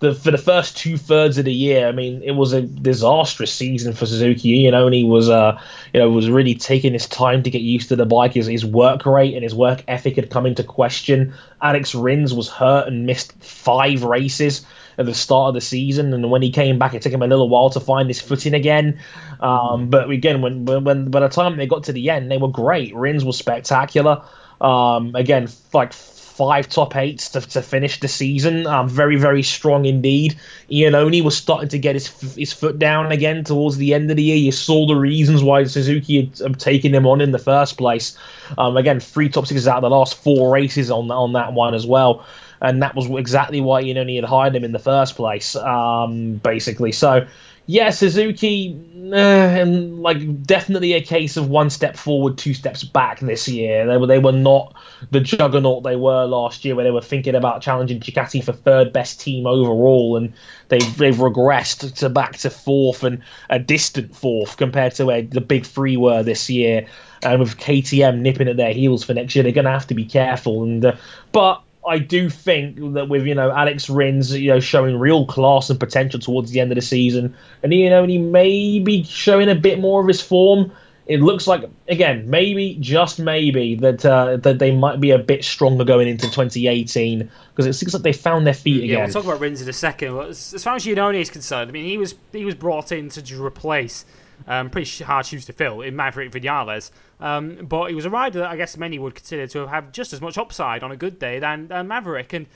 the, 0.01 0.15
for 0.15 0.31
the 0.31 0.39
first 0.39 0.77
two 0.77 0.97
thirds 0.97 1.39
of 1.39 1.47
the 1.47 1.53
year, 1.53 1.89
I 1.89 1.93
mean, 1.93 2.23
it 2.23 2.33
was 2.33 2.53
a 2.53 2.63
disastrous 2.63 3.53
season 3.53 3.95
for 3.95 4.07
Suzuki. 4.07 4.65
Iannone 4.65 5.09
was, 5.09 5.29
uh, 5.29 5.61
you 5.93 6.01
know, 6.01 6.11
was 6.11 6.31
really 6.31 6.55
taking 6.55 6.93
his 6.93 7.07
time 7.07 7.43
to 7.43 7.51
get 7.51 7.63
used 7.63 7.89
to 7.89 7.97
the 7.97 8.07
bike. 8.07 8.35
His, 8.35 8.47
his 8.47 8.65
work 8.65 9.05
rate 9.07 9.35
and 9.35 9.43
his 9.43 9.55
work 9.55 9.83
ethic 9.89 10.17
had 10.17 10.31
come 10.31 10.47
into 10.47 10.63
question. 10.63 11.35
Alex 11.61 11.95
Rins 11.95 12.33
was 12.33 12.49
hurt 12.49 12.87
and 12.87 13.07
missed 13.07 13.33
five 13.43 14.05
races 14.05 14.65
at 14.99 15.07
the 15.07 15.15
start 15.15 15.49
of 15.49 15.55
the 15.55 15.61
season, 15.61 16.13
and 16.13 16.29
when 16.31 16.43
he 16.43 16.51
came 16.51 16.79
back, 16.79 16.93
it 16.93 17.03
took 17.03 17.13
him 17.13 17.23
a 17.23 17.27
little 17.27 17.49
while 17.49 17.71
to 17.71 17.81
find 17.81 18.09
his 18.09 18.21
footing 18.21 18.53
again. 18.53 18.99
Um, 19.41 19.89
but 19.89 20.11
again, 20.11 20.43
when, 20.43 20.65
when 20.65 21.11
by 21.11 21.21
the 21.21 21.29
time 21.29 21.57
they 21.57 21.67
got 21.67 21.85
to 21.85 21.93
the 21.93 22.11
end, 22.11 22.31
they 22.31 22.39
were 22.39 22.49
great. 22.49 22.95
Rins 22.95 23.25
was 23.25 23.39
spectacular. 23.39 24.23
Um, 24.61 25.15
again, 25.15 25.49
like 25.73 25.93
five 25.93 26.69
top 26.69 26.97
eights 26.97 27.31
to, 27.31 27.41
to 27.41 27.63
finish 27.63 28.01
the 28.01 28.09
season. 28.09 28.67
Um, 28.67 28.89
very, 28.89 29.17
very 29.17 29.43
strong 29.45 29.85
indeed. 29.85 30.37
Iannone 30.71 31.23
was 31.23 31.37
starting 31.37 31.69
to 31.69 31.79
get 31.79 31.95
his 31.95 32.09
his 32.35 32.53
foot 32.53 32.79
down 32.79 33.13
again 33.13 33.45
towards 33.45 33.77
the 33.77 33.95
end 33.95 34.11
of 34.11 34.17
the 34.17 34.23
year. 34.25 34.37
You 34.37 34.53
saw 34.53 34.87
the 34.87 34.95
reasons 34.95 35.45
why 35.45 35.65
Suzuki 35.65 36.33
had 36.41 36.59
taken 36.59 36.93
him 36.93 37.07
on 37.07 37.21
in 37.21 37.31
the 37.31 37.39
first 37.39 37.77
place. 37.77 38.17
Um, 38.57 38.77
again, 38.77 38.99
three 38.99 39.29
top 39.29 39.47
sixes 39.47 39.69
out 39.69 39.77
of 39.77 39.83
the 39.83 39.91
last 39.91 40.15
four 40.15 40.53
races 40.53 40.91
on 40.91 41.11
on 41.11 41.35
that 41.35 41.53
one 41.53 41.75
as 41.75 41.87
well 41.87 42.25
and 42.61 42.83
that 42.83 42.95
was 42.95 43.09
exactly 43.11 43.61
why 43.61 43.83
he 43.83 43.95
had 43.95 44.25
hired 44.25 44.55
him 44.55 44.65
in 44.65 44.73
the 44.73 44.79
first 44.79 45.17
place, 45.17 45.55
um, 45.57 46.35
basically. 46.35 46.93
So, 46.93 47.27
yeah, 47.71 47.91
Suzuki, 47.91 48.81
uh, 49.13 49.15
and 49.15 50.01
like 50.01 50.43
definitely 50.43 50.95
a 50.95 51.03
case 51.03 51.37
of 51.37 51.51
one 51.51 51.69
step 51.69 51.99
forward, 51.99 52.39
two 52.39 52.55
steps 52.55 52.83
back 52.83 53.21
this 53.21 53.47
year. 53.47 53.87
They 53.87 53.99
were 53.99 54.07
they 54.07 54.19
were 54.19 54.33
not 54.33 54.75
the 55.11 55.21
juggernaut 55.21 55.83
they 55.83 55.95
were 55.95 56.25
last 56.25 56.65
year, 56.65 56.75
where 56.75 56.85
they 56.85 56.91
were 56.91 57.03
thinking 57.03 57.35
about 57.35 57.61
challenging 57.61 58.01
Ducati 58.01 58.43
for 58.43 58.53
third 58.53 58.91
best 58.95 59.21
team 59.21 59.47
overall, 59.47 60.17
and 60.17 60.33
they've 60.69 60.97
they've 60.97 61.15
regressed 61.15 61.95
to 61.97 62.09
back 62.09 62.39
to 62.39 62.49
fourth 62.49 63.05
and 63.05 63.23
a 63.51 63.59
distant 63.59 64.17
fourth 64.17 64.57
compared 64.57 64.95
to 64.95 65.05
where 65.05 65.21
the 65.21 65.43
big 65.43 65.67
three 65.67 65.99
were 65.99 66.23
this 66.23 66.49
year. 66.49 66.87
And 67.23 67.39
with 67.39 67.59
KTM 67.59 68.21
nipping 68.21 68.49
at 68.49 68.57
their 68.57 68.73
heels 68.73 69.05
for 69.05 69.13
next 69.13 69.35
year, 69.35 69.43
they're 69.43 69.53
going 69.53 69.67
to 69.67 69.73
have 69.73 69.89
to 69.89 69.95
be 69.95 70.07
careful. 70.07 70.63
And 70.63 70.83
uh, 70.85 70.97
but 71.33 71.63
I 71.89 71.99
do 71.99 72.29
think 72.29 72.77
that 72.95 73.09
with 73.09 73.27
you 73.27 73.35
know 73.35 73.51
Alex 73.51 73.89
Rins, 73.89 74.35
you 74.39 74.51
know, 74.51 74.61
showing 74.61 74.99
real 74.99 75.27
class 75.27 75.71
and 75.71 75.81
potential 75.81 76.21
towards 76.21 76.51
the 76.51 76.61
end 76.61 76.71
of 76.71 76.77
the 76.77 76.83
season, 76.83 77.35
and 77.63 77.73
you 77.73 77.91
know, 77.91 78.03
and 78.03 78.11
he 78.11 78.19
may 78.19 78.79
be 78.79 79.03
showing 79.05 79.49
a 79.49 79.55
bit 79.55 79.81
more 79.81 80.01
of 80.01 80.09
his 80.09 80.21
form. 80.21 80.73
It 81.07 81.21
looks 81.21 81.47
like 81.47 81.65
again, 81.89 82.29
maybe 82.29 82.77
just 82.81 83.19
maybe 83.19 83.75
that 83.77 84.05
uh, 84.05 84.37
that 84.37 84.59
they 84.59 84.71
might 84.71 85.01
be 85.01 85.11
a 85.11 85.19
bit 85.19 85.43
stronger 85.43 85.85
going 85.85 86.07
into 86.07 86.27
2018 86.27 87.31
because 87.51 87.67
it 87.67 87.73
seems 87.73 87.95
like 87.95 88.03
they 88.03 88.13
found 88.13 88.47
their 88.47 88.53
feet 88.53 88.85
again. 88.85 88.99
Yeah, 88.99 89.05
we'll 89.05 89.15
talk 89.15 89.25
about 89.25 89.41
Rins 89.41 89.63
in 89.63 89.69
a 89.69 89.73
second. 89.73 90.15
But 90.15 90.29
as, 90.29 90.53
as 90.53 90.63
far 90.63 90.77
as 90.77 90.85
Iannone 90.85 91.19
is 91.19 91.31
concerned, 91.31 91.71
I 91.71 91.73
mean, 91.73 91.87
he 91.87 91.97
was 91.97 92.15
he 92.33 92.45
was 92.45 92.55
brought 92.55 92.93
in 92.93 93.09
to 93.09 93.43
replace 93.43 94.05
um, 94.49 94.71
pretty 94.71 95.05
hard 95.05 95.27
shoes 95.27 95.45
to 95.47 95.53
fill 95.53 95.83
in 95.83 95.95
Maverick 95.95 96.33
Vinales. 96.33 96.91
Um, 97.21 97.67
but 97.67 97.91
he 97.91 97.95
was 97.95 98.07
a 98.07 98.11
rider 98.11 98.41
that 98.41 98.51
I 98.51 98.57
guess 98.57 98.77
many 98.77 98.99
would 98.99 99.15
consider 99.15 99.47
to 99.49 99.67
have 99.69 99.93
just 99.93 100.13
as 100.13 100.21
much 100.21 100.39
upside 100.39 100.83
on 100.83 100.91
a 100.91 100.97
good 100.97 101.19
day 101.19 101.39
than, 101.39 101.69
Maverick. 101.69 102.33
And 102.33 102.47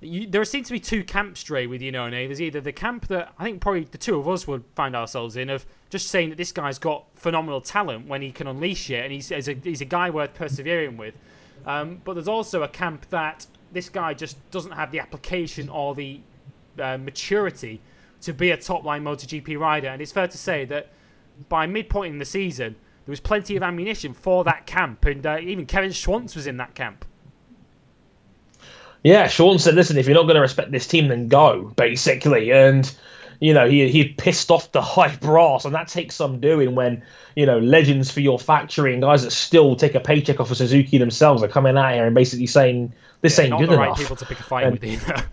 you, 0.00 0.26
there 0.26 0.44
seems 0.44 0.68
to 0.68 0.74
be 0.74 0.78
two 0.78 1.02
camps, 1.02 1.42
Dre, 1.42 1.66
with 1.66 1.80
Iannone. 1.80 2.28
There's 2.28 2.42
either 2.42 2.60
the 2.60 2.72
camp 2.72 3.08
that 3.08 3.32
I 3.38 3.44
think 3.44 3.60
probably 3.60 3.84
the 3.84 3.98
two 3.98 4.18
of 4.18 4.28
us 4.28 4.46
would 4.46 4.62
find 4.76 4.94
ourselves 4.94 5.36
in 5.36 5.48
of 5.48 5.64
just 5.88 6.08
saying 6.08 6.28
that 6.28 6.36
this 6.36 6.52
guy's 6.52 6.78
got 6.78 7.06
phenomenal 7.14 7.62
talent 7.62 8.06
when 8.06 8.20
he 8.20 8.30
can 8.30 8.46
unleash 8.46 8.90
it, 8.90 9.02
and 9.02 9.12
he's, 9.12 9.30
he's, 9.30 9.48
a, 9.48 9.54
he's 9.54 9.80
a 9.80 9.86
guy 9.86 10.10
worth 10.10 10.34
persevering 10.34 10.98
with. 10.98 11.14
Um, 11.66 12.00
but 12.04 12.14
there's 12.14 12.28
also 12.28 12.62
a 12.62 12.68
camp 12.68 13.08
that 13.10 13.46
this 13.72 13.88
guy 13.88 14.14
just 14.14 14.36
doesn't 14.50 14.72
have 14.72 14.92
the 14.92 15.00
application 15.00 15.68
or 15.68 15.94
the 15.94 16.20
uh, 16.78 16.98
maturity 16.98 17.80
to 18.20 18.32
be 18.32 18.50
a 18.50 18.56
top 18.56 18.84
line 18.84 19.02
MotoGP 19.02 19.58
rider. 19.58 19.88
And 19.88 20.02
it's 20.02 20.12
fair 20.12 20.28
to 20.28 20.38
say 20.38 20.64
that 20.66 20.90
by 21.48 21.66
midpoint 21.66 22.12
in 22.12 22.18
the 22.18 22.24
season, 22.24 22.76
there 23.06 23.12
was 23.12 23.20
plenty 23.20 23.56
of 23.56 23.62
ammunition 23.62 24.12
for 24.12 24.44
that 24.44 24.66
camp, 24.66 25.04
and 25.04 25.26
uh, 25.26 25.38
even 25.40 25.66
Kevin 25.66 25.90
Schwantz 25.90 26.36
was 26.36 26.46
in 26.46 26.58
that 26.58 26.74
camp. 26.74 27.04
Yeah, 29.02 29.28
Sean 29.28 29.58
said, 29.58 29.74
"Listen, 29.74 29.96
if 29.96 30.06
you're 30.06 30.14
not 30.14 30.24
going 30.24 30.34
to 30.34 30.40
respect 30.40 30.70
this 30.70 30.86
team, 30.86 31.08
then 31.08 31.28
go." 31.28 31.72
Basically, 31.76 32.52
and 32.52 32.92
you 33.40 33.54
know 33.54 33.68
he 33.68 33.88
he 33.88 34.08
pissed 34.08 34.50
off 34.50 34.72
the 34.72 34.82
high 34.96 35.14
brass, 35.16 35.64
and 35.64 35.74
that 35.74 35.88
takes 35.88 36.16
some 36.16 36.40
doing 36.40 36.74
when 36.74 37.02
you 37.34 37.46
know 37.46 37.58
legends 37.58 38.10
for 38.10 38.20
your 38.20 38.38
factory 38.38 38.92
and 38.92 39.02
guys 39.02 39.22
that 39.22 39.30
still 39.30 39.76
take 39.76 39.94
a 39.94 40.00
paycheck 40.00 40.40
off 40.40 40.50
of 40.50 40.56
Suzuki 40.56 40.98
themselves 40.98 41.42
are 41.42 41.48
coming 41.48 41.76
out 41.76 41.94
here 41.94 42.04
and 42.04 42.14
basically 42.14 42.46
saying 42.46 42.92
this 43.20 43.38
yeah, 43.38 43.44
ain't 43.44 43.50
not 43.50 43.60
good 43.60 43.70
the 43.70 43.74
enough. 43.74 43.88
Right 43.88 43.96
people 43.96 44.16
to 44.16 44.26
pick 44.26 44.40
a 44.40 44.42
fight 44.42 44.64
and, 44.64 44.72
with 44.72 44.84
either. 44.84 45.24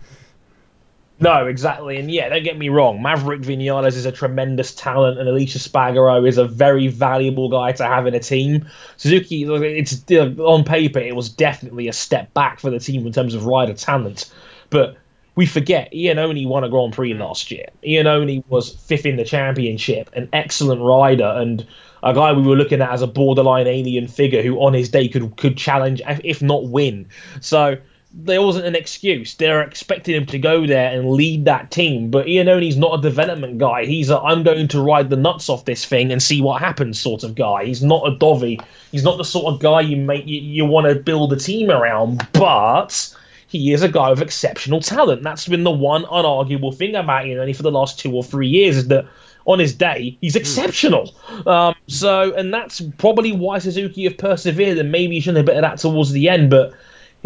No, 1.18 1.46
exactly. 1.46 1.96
And 1.96 2.10
yeah, 2.10 2.28
don't 2.28 2.44
get 2.44 2.58
me 2.58 2.68
wrong. 2.68 3.00
Maverick 3.00 3.40
Vinales 3.40 3.94
is 3.94 4.04
a 4.04 4.12
tremendous 4.12 4.74
talent, 4.74 5.18
and 5.18 5.28
Aleix 5.28 5.56
Espargaro 5.56 6.28
is 6.28 6.36
a 6.36 6.46
very 6.46 6.88
valuable 6.88 7.48
guy 7.48 7.72
to 7.72 7.84
have 7.84 8.06
in 8.06 8.14
a 8.14 8.20
team. 8.20 8.68
Suzuki, 8.98 9.44
it's 9.44 10.04
on 10.38 10.64
paper, 10.64 10.98
it 10.98 11.16
was 11.16 11.30
definitely 11.30 11.88
a 11.88 11.92
step 11.92 12.34
back 12.34 12.60
for 12.60 12.70
the 12.70 12.78
team 12.78 13.06
in 13.06 13.12
terms 13.12 13.34
of 13.34 13.46
rider 13.46 13.72
talent. 13.72 14.30
But 14.68 14.98
we 15.36 15.46
forget 15.46 15.90
Iannone 15.92 16.48
won 16.48 16.64
a 16.64 16.68
Grand 16.68 16.92
Prix 16.92 17.14
mm. 17.14 17.20
last 17.20 17.50
year. 17.50 17.66
Iannone 17.82 18.44
was 18.48 18.74
fifth 18.74 19.06
in 19.06 19.16
the 19.16 19.24
championship, 19.24 20.10
an 20.14 20.28
excellent 20.34 20.82
rider, 20.82 21.32
and 21.36 21.66
a 22.02 22.12
guy 22.12 22.32
we 22.32 22.42
were 22.42 22.56
looking 22.56 22.82
at 22.82 22.90
as 22.90 23.00
a 23.00 23.06
borderline 23.06 23.66
alien 23.66 24.06
figure 24.06 24.42
who, 24.42 24.56
on 24.58 24.74
his 24.74 24.90
day, 24.90 25.08
could 25.08 25.36
could 25.36 25.56
challenge, 25.56 26.02
if 26.24 26.42
not 26.42 26.66
win. 26.68 27.08
So 27.40 27.78
there 28.18 28.40
wasn't 28.40 28.64
an 28.64 28.74
excuse. 28.74 29.34
They're 29.34 29.60
expecting 29.62 30.14
him 30.14 30.26
to 30.26 30.38
go 30.38 30.66
there 30.66 30.90
and 30.90 31.10
lead 31.10 31.44
that 31.44 31.70
team. 31.70 32.10
But 32.10 32.26
Iannone's 32.26 32.76
not 32.76 32.98
a 32.98 33.02
development 33.02 33.58
guy. 33.58 33.84
He's 33.84 34.08
a 34.08 34.18
I'm 34.18 34.42
going 34.42 34.68
to 34.68 34.80
ride 34.80 35.10
the 35.10 35.16
nuts 35.16 35.50
off 35.50 35.66
this 35.66 35.84
thing 35.84 36.10
and 36.10 36.22
see 36.22 36.40
what 36.40 36.62
happens 36.62 36.98
sort 36.98 37.24
of 37.24 37.34
guy. 37.34 37.66
He's 37.66 37.82
not 37.82 38.08
a 38.08 38.16
Dovi. 38.16 38.64
He's 38.90 39.04
not 39.04 39.18
the 39.18 39.24
sort 39.24 39.52
of 39.52 39.60
guy 39.60 39.82
you 39.82 39.96
make 39.98 40.26
you, 40.26 40.40
you 40.40 40.64
want 40.64 40.86
to 40.86 40.94
build 40.94 41.32
a 41.32 41.36
team 41.36 41.70
around. 41.70 42.26
But 42.32 43.14
he 43.48 43.72
is 43.72 43.82
a 43.82 43.88
guy 43.88 44.08
with 44.10 44.22
exceptional 44.22 44.80
talent. 44.80 45.22
That's 45.22 45.46
been 45.46 45.64
the 45.64 45.70
one 45.70 46.04
unarguable 46.04 46.74
thing 46.74 46.94
about 46.94 47.26
Iannone 47.26 47.54
for 47.54 47.62
the 47.62 47.70
last 47.70 47.98
two 47.98 48.14
or 48.14 48.24
three 48.24 48.48
years 48.48 48.78
is 48.78 48.88
that 48.88 49.06
on 49.44 49.58
his 49.58 49.74
day, 49.74 50.16
he's 50.20 50.34
hmm. 50.34 50.40
exceptional. 50.40 51.14
Um, 51.46 51.74
so, 51.86 52.34
and 52.34 52.52
that's 52.52 52.80
probably 52.98 53.32
why 53.32 53.58
Suzuki 53.58 54.04
have 54.04 54.18
persevered, 54.18 54.78
and 54.78 54.90
maybe 54.90 55.14
he 55.14 55.20
shouldn't 55.20 55.36
have 55.36 55.46
bit 55.46 55.56
of 55.56 55.62
that 55.62 55.78
towards 55.78 56.10
the 56.12 56.28
end, 56.28 56.50
but 56.50 56.72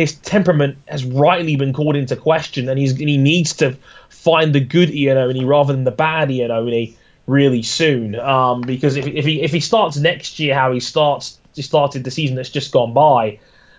his 0.01 0.15
temperament 0.17 0.79
has 0.89 1.05
rightly 1.05 1.57
been 1.57 1.73
called 1.73 1.97
into 1.97 2.17
question, 2.17 2.69
and 2.69 2.79
he's 2.79 2.93
and 2.93 3.09
he 3.09 3.19
needs 3.19 3.53
to 3.55 3.77
find 4.09 4.55
the 4.55 4.61
good 4.61 4.89
Iannone 4.89 5.47
rather 5.47 5.73
than 5.73 5.85
the 5.85 5.91
bad 5.91 6.29
Iannone 6.29 6.95
really 7.27 7.63
soon. 7.63 8.19
Um, 8.19 8.63
because 8.63 8.97
if, 8.97 9.07
if 9.07 9.25
he 9.25 9.43
if 9.43 9.53
he 9.53 9.61
starts 9.61 9.97
next 9.97 10.39
year 10.39 10.55
how 10.55 10.73
he 10.73 10.81
starts 10.81 11.39
he 11.55 11.63
started 11.63 12.05
the 12.05 12.11
season 12.11 12.37
that's 12.37 12.51
just 12.51 12.73
gone 12.73 12.93
by, 12.93 13.39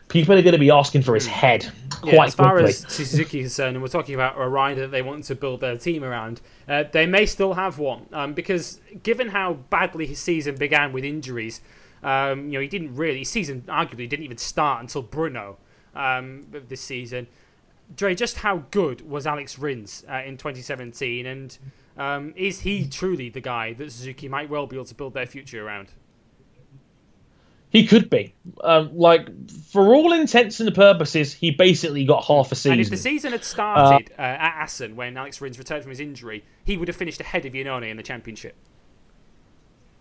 people 0.10 0.38
are 0.38 0.42
going 0.42 0.54
to 0.54 0.60
be 0.60 0.70
asking 0.70 1.02
for 1.02 1.16
his 1.16 1.26
head 1.26 1.72
quite 2.02 2.14
yeah, 2.14 2.26
as 2.26 2.36
far 2.36 2.52
quickly. 2.52 2.70
as 2.70 2.80
Suzuki 2.88 3.40
is 3.40 3.46
concerned, 3.46 3.76
and 3.76 3.82
we're 3.82 3.90
talking 3.90 4.16
about 4.16 4.40
a 4.40 4.48
rider 4.48 4.82
that 4.82 4.92
they 4.92 5.02
want 5.02 5.24
to 5.26 5.36
build 5.36 5.62
their 5.62 5.78
team 5.78 6.04
around, 6.04 6.42
uh, 6.68 6.84
they 6.92 7.06
may 7.06 7.26
still 7.26 7.54
have 7.54 7.80
one 7.80 8.06
um, 8.14 8.34
because 8.34 8.80
given 9.04 9.30
how 9.30 9.54
badly 9.54 10.06
his 10.06 10.20
season 10.20 10.56
began 10.56 10.92
with 10.94 11.04
injuries, 11.04 11.62
um, 12.04 12.46
you 12.46 12.54
know 12.54 12.60
he 12.60 12.68
didn't 12.68 12.96
really 12.96 13.20
his 13.20 13.30
season 13.30 13.62
arguably 13.68 14.08
didn't 14.08 14.26
even 14.26 14.38
start 14.38 14.82
until 14.82 15.04
Brno 15.04 15.56
um, 15.96 16.46
this 16.68 16.82
season. 16.82 17.28
Dre, 17.96 18.16
just 18.16 18.38
how 18.38 18.64
good 18.72 19.08
was 19.10 19.28
Alex 19.28 19.60
Rins 19.60 20.06
uh, 20.10 20.22
in 20.26 20.38
2017, 20.38 21.26
and 21.26 21.58
um, 21.98 22.34
is 22.38 22.62
he 22.62 22.88
truly 22.88 23.30
the 23.30 23.42
guy 23.42 23.74
that 23.74 23.92
Suzuki 23.92 24.30
might 24.30 24.50
well 24.50 24.66
be 24.66 24.78
able 24.78 24.86
to 24.86 24.96
build 24.96 25.14
their 25.14 25.26
future 25.26 25.66
around? 25.66 25.90
He 27.70 27.88
could 27.88 28.10
be. 28.10 28.34
Um, 28.64 28.98
like, 28.98 29.30
for 29.50 29.96
all 29.96 30.12
intents 30.12 30.60
and 30.60 30.74
purposes, 30.76 31.34
he 31.34 31.52
basically 31.52 32.04
got 32.06 32.26
half 32.26 32.52
a 32.52 32.56
season. 32.56 32.74
And 32.74 32.82
if 32.82 32.90
the 32.90 32.98
season 32.98 33.32
had 33.32 33.46
started 33.46 34.12
uh, 34.18 34.22
uh, 34.22 34.26
at 34.26 34.64
Assen 34.64 34.98
when 34.98 35.16
Alex 35.16 35.40
Rins 35.40 35.58
returned 35.58 35.84
from 35.84 35.90
his 35.90 36.02
injury, 36.02 36.44
he 36.66 36.76
would 36.76 36.90
have 36.90 36.98
finished 36.98 37.22
ahead 37.22 37.46
of 37.46 37.54
Iannone 37.54 37.90
in 37.90 37.96
the 37.96 38.04
championship 38.04 38.56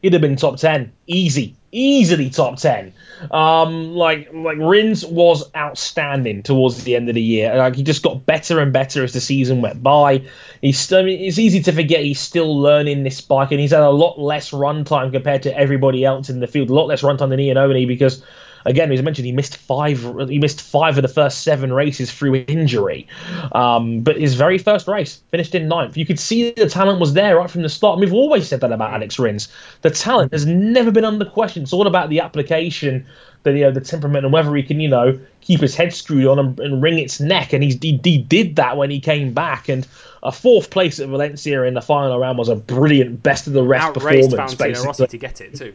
he'd 0.03 0.13
have 0.13 0.23
been 0.23 0.37
top 0.37 0.57
10 0.57 0.93
easy. 1.07 1.55
Easily 1.73 2.31
top 2.31 2.57
10 2.57 2.93
um 3.31 3.95
like 3.95 4.29
like 4.33 4.57
rins 4.59 5.05
was 5.05 5.49
outstanding 5.55 6.43
towards 6.43 6.83
the 6.85 6.97
end 6.97 7.09
of 7.09 7.15
the 7.15 7.23
year. 7.23 7.55
Like 7.55 7.77
he 7.77 7.83
just 7.83 8.03
got 8.03 8.27
better 8.27 8.61
and 8.61 8.73
better 8.73 9.05
as 9.05 9.13
the 9.13 9.21
season 9.21 9.61
went 9.61 9.83
by. 9.83 10.25
He's 10.63 10.93
I 10.93 11.03
mean, 11.03 11.21
it's 11.21 11.39
easy 11.39 11.63
to 11.63 11.73
forget 11.73 12.01
he's 12.03 12.21
still 12.21 12.59
learning 12.59 13.05
this 13.05 13.21
bike 13.21 13.53
and 13.53 13.61
he's 13.61 13.71
had 13.71 13.83
a 13.83 13.91
lot 13.91 14.19
less 14.19 14.51
runtime 14.51 15.13
compared 15.13 15.43
to 15.45 15.57
everybody 15.57 16.05
else 16.05 16.29
in 16.31 16.41
the 16.41 16.47
field. 16.47 16.71
A 16.71 16.75
lot 16.75 16.89
less 16.89 17.03
runtime 17.03 17.29
than 17.29 17.39
Iannone 17.39 17.87
because 17.87 18.23
again, 18.65 18.93
as 18.93 19.01
I 19.01 19.03
mentioned, 19.03 19.27
he 19.27 19.33
missed 19.33 19.57
five. 19.57 20.01
He 20.29 20.39
missed 20.39 20.61
five 20.61 20.99
of 20.99 21.03
the 21.03 21.09
first 21.09 21.43
seven 21.43 21.73
races 21.73 22.13
through 22.13 22.45
injury. 22.47 23.07
Um, 23.53 24.01
but 24.01 24.17
his 24.17 24.35
very 24.35 24.59
first 24.59 24.89
race 24.89 25.23
finished 25.31 25.55
in 25.55 25.69
ninth. 25.69 25.97
You 25.97 26.07
could 26.07 26.19
see 26.19 26.51
the 26.51 26.69
talent 26.69 27.01
was 27.01 27.15
there 27.15 27.37
right 27.37 27.51
from 27.51 27.63
the 27.63 27.69
start. 27.69 27.95
And 27.95 28.01
we've 28.01 28.15
always 28.15 28.49
said 28.49 28.61
that 28.61 28.73
about 28.73 28.93
Alex 28.93 29.19
Rins. 29.19 29.49
The 29.83 29.91
talent 29.91 30.33
has 30.33 30.47
never 30.47 30.91
been 30.91 31.05
under 31.05 31.25
question. 31.25 31.63
It's 31.63 31.73
all 31.73 31.87
about 31.87 32.11
the 32.11 32.21
application, 32.21 33.07
the 33.43 33.53
you 33.53 33.61
know, 33.61 33.73
the 33.73 33.81
temperament, 33.81 34.25
and 34.25 34.33
whether 34.33 34.55
he 34.55 34.63
can 34.63 34.81
you 34.81 34.89
know 34.89 35.19
keep 35.41 35.61
his 35.61 35.75
head 35.75 35.93
screwed 35.93 36.27
on 36.27 36.39
and, 36.39 36.61
and 36.61 36.83
wring 36.83 36.99
its 36.99 37.21
neck. 37.21 37.53
And 37.53 37.63
he's, 37.63 37.79
he, 37.81 38.01
he 38.03 38.19
did 38.19 38.57
that 38.57 38.77
when 38.77 38.91
he 38.91 39.01
came 39.01 39.33
back. 39.33 39.69
And 39.69 39.87
a 40.23 40.33
fourth 40.33 40.71
place 40.71 41.01
at 41.01 41.09
Valencia 41.09 41.63
in 41.63 41.75
the 41.75 41.81
final 41.81 42.19
round 42.19 42.39
was 42.39 42.49
a 42.49 42.57
brilliant 42.57 43.23
best 43.23 43.47
of 43.47 43.55
the 43.55 43.63
rest 43.63 43.95
performance. 43.95 44.85
Rossi 44.85 45.07
to 45.07 45.19
get 45.19 45.41
it 45.41 45.55
too 45.55 45.75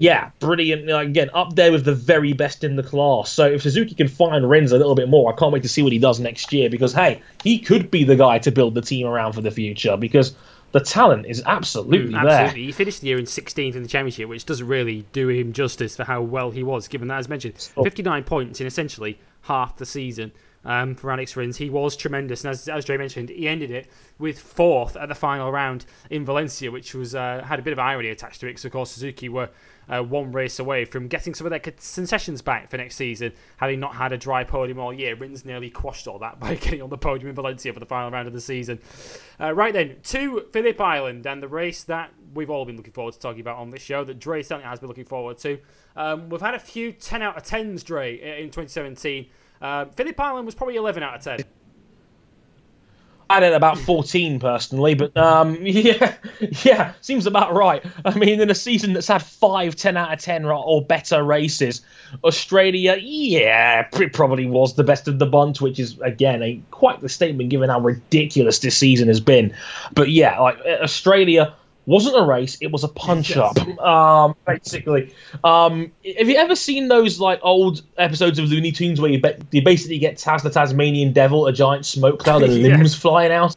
yeah, 0.00 0.30
brilliant. 0.38 0.90
again, 0.90 1.28
up 1.34 1.56
there 1.56 1.70
with 1.70 1.84
the 1.84 1.94
very 1.94 2.32
best 2.32 2.64
in 2.64 2.76
the 2.76 2.82
class. 2.82 3.30
So 3.30 3.44
if 3.44 3.62
Suzuki 3.62 3.94
can 3.94 4.08
find 4.08 4.48
Rins 4.48 4.72
a 4.72 4.78
little 4.78 4.94
bit 4.94 5.10
more, 5.10 5.30
I 5.30 5.36
can't 5.36 5.52
wait 5.52 5.62
to 5.62 5.68
see 5.68 5.82
what 5.82 5.92
he 5.92 5.98
does 5.98 6.18
next 6.18 6.50
year 6.54 6.70
because, 6.70 6.94
hey, 6.94 7.20
he 7.44 7.58
could 7.58 7.90
be 7.90 8.02
the 8.02 8.16
guy 8.16 8.38
to 8.38 8.50
build 8.50 8.74
the 8.74 8.80
team 8.80 9.06
around 9.06 9.34
for 9.34 9.42
the 9.42 9.50
future 9.50 9.98
because 9.98 10.34
the 10.72 10.80
talent 10.80 11.26
is 11.26 11.42
absolutely, 11.44 12.14
mm, 12.14 12.22
there. 12.22 12.30
Absolutely. 12.30 12.64
He 12.64 12.72
finished 12.72 13.02
the 13.02 13.08
year 13.08 13.18
in 13.18 13.26
16th 13.26 13.74
in 13.74 13.82
the 13.82 13.88
championship, 13.88 14.30
which 14.30 14.46
doesn't 14.46 14.66
really 14.66 15.04
do 15.12 15.28
him 15.28 15.52
justice 15.52 15.96
for 15.96 16.04
how 16.04 16.22
well 16.22 16.50
he 16.50 16.62
was, 16.62 16.88
given 16.88 17.08
that, 17.08 17.18
as 17.18 17.28
mentioned, 17.28 17.56
59 17.82 18.24
points 18.24 18.58
in 18.58 18.66
essentially 18.66 19.18
half 19.42 19.76
the 19.76 19.84
season. 19.84 20.32
um, 20.64 20.94
for 20.94 21.10
Alex 21.10 21.36
Rins. 21.36 21.56
He 21.56 21.70
was 21.70 21.96
tremendous, 21.96 22.44
and 22.44 22.50
as, 22.50 22.68
as 22.68 22.84
Dre 22.84 22.96
mentioned, 22.96 23.30
he 23.30 23.48
ended 23.48 23.70
it 23.70 23.88
with 24.18 24.38
fourth 24.38 24.96
at 24.96 25.08
the 25.08 25.14
final 25.14 25.50
round 25.50 25.86
in 26.10 26.24
Valencia, 26.24 26.70
which 26.70 26.94
was 26.94 27.14
uh, 27.14 27.42
had 27.44 27.58
a 27.58 27.62
bit 27.62 27.72
of 27.72 27.78
irony 27.78 28.08
attached 28.08 28.40
to 28.40 28.46
it 28.46 28.50
because, 28.50 28.64
of 28.64 28.72
course, 28.72 28.90
Suzuki 28.90 29.28
were 29.28 29.48
uh, 29.88 30.02
one 30.02 30.32
race 30.32 30.58
away 30.58 30.84
from 30.84 31.08
getting 31.08 31.34
some 31.34 31.46
of 31.46 31.50
their 31.50 31.58
concessions 31.58 32.42
back 32.42 32.70
for 32.70 32.76
next 32.76 32.96
season, 32.96 33.32
having 33.56 33.80
not 33.80 33.94
had 33.94 34.12
a 34.12 34.18
dry 34.18 34.44
podium 34.44 34.78
all 34.78 34.92
year. 34.92 35.14
Rins 35.14 35.44
nearly 35.44 35.70
quashed 35.70 36.06
all 36.06 36.18
that 36.18 36.38
by 36.40 36.54
getting 36.54 36.82
on 36.82 36.90
the 36.90 36.98
podium 36.98 37.28
in 37.28 37.34
Valencia 37.34 37.72
for 37.72 37.80
the 37.80 37.86
final 37.86 38.10
round 38.10 38.28
of 38.28 38.34
the 38.34 38.40
season. 38.40 38.78
Uh, 39.40 39.52
right 39.52 39.72
then, 39.72 39.96
to 40.04 40.46
Phillip 40.52 40.80
Island 40.80 41.26
and 41.26 41.42
the 41.42 41.48
race 41.48 41.84
that 41.84 42.12
we've 42.34 42.50
all 42.50 42.64
been 42.64 42.76
looking 42.76 42.92
forward 42.92 43.14
to 43.14 43.20
talking 43.20 43.40
about 43.40 43.58
on 43.58 43.70
this 43.70 43.82
show, 43.82 44.04
that 44.04 44.18
Dre 44.18 44.42
certainly 44.42 44.68
has 44.68 44.80
been 44.80 44.88
looking 44.88 45.04
forward 45.04 45.38
to. 45.38 45.58
Um, 45.96 46.28
we've 46.28 46.40
had 46.40 46.54
a 46.54 46.58
few 46.58 46.92
10 46.92 47.22
out 47.22 47.36
of 47.36 47.42
10s, 47.42 47.84
Dre, 47.84 48.14
in 48.14 48.46
2017. 48.46 49.26
Uh, 49.60 49.86
Phillip 49.86 50.18
Island 50.18 50.46
was 50.46 50.54
probably 50.54 50.76
11 50.76 51.02
out 51.02 51.16
of 51.16 51.22
10. 51.22 51.40
I 53.30 53.34
had 53.34 53.44
it 53.44 53.52
about 53.52 53.78
14 53.78 54.40
personally, 54.40 54.94
but 54.94 55.16
um, 55.16 55.56
yeah, 55.62 56.16
yeah, 56.64 56.92
seems 57.00 57.26
about 57.26 57.54
right. 57.54 57.80
I 58.04 58.18
mean, 58.18 58.40
in 58.40 58.50
a 58.50 58.54
season 58.56 58.92
that's 58.92 59.06
had 59.06 59.22
five 59.22 59.76
10 59.76 59.96
out 59.96 60.12
of 60.12 60.18
10 60.18 60.46
or 60.46 60.84
better 60.84 61.22
races, 61.22 61.80
Australia, 62.24 62.96
yeah, 63.00 63.86
it 63.92 64.12
probably 64.12 64.46
was 64.46 64.74
the 64.74 64.82
best 64.82 65.06
of 65.06 65.20
the 65.20 65.26
bunch, 65.26 65.60
which 65.60 65.78
is, 65.78 65.96
again, 66.00 66.42
a 66.42 66.60
quite 66.72 67.02
the 67.02 67.08
statement 67.08 67.50
given 67.50 67.70
how 67.70 67.78
ridiculous 67.78 68.58
this 68.58 68.76
season 68.76 69.06
has 69.06 69.20
been. 69.20 69.54
But 69.92 70.10
yeah, 70.10 70.40
like 70.40 70.58
Australia 70.66 71.54
wasn't 71.90 72.16
a 72.16 72.22
race; 72.22 72.56
it 72.60 72.70
was 72.70 72.84
a 72.84 72.88
punch 72.88 73.36
up. 73.36 73.58
Um, 73.80 74.34
basically, 74.46 75.14
um, 75.42 75.90
have 76.18 76.28
you 76.28 76.36
ever 76.36 76.54
seen 76.54 76.88
those 76.88 77.18
like 77.18 77.40
old 77.42 77.82
episodes 77.96 78.38
of 78.38 78.46
Looney 78.46 78.72
Tunes 78.72 79.00
where 79.00 79.10
you, 79.10 79.20
be- 79.20 79.36
you 79.52 79.62
basically 79.62 79.98
get 79.98 80.16
Taz 80.16 80.42
the 80.42 80.50
Tasmanian 80.50 81.12
Devil, 81.12 81.46
a 81.46 81.52
giant 81.52 81.86
smoke 81.86 82.18
cloud, 82.18 82.42
and 82.42 82.52
yes. 82.56 82.62
limbs 82.62 82.94
flying 82.94 83.32
out? 83.32 83.56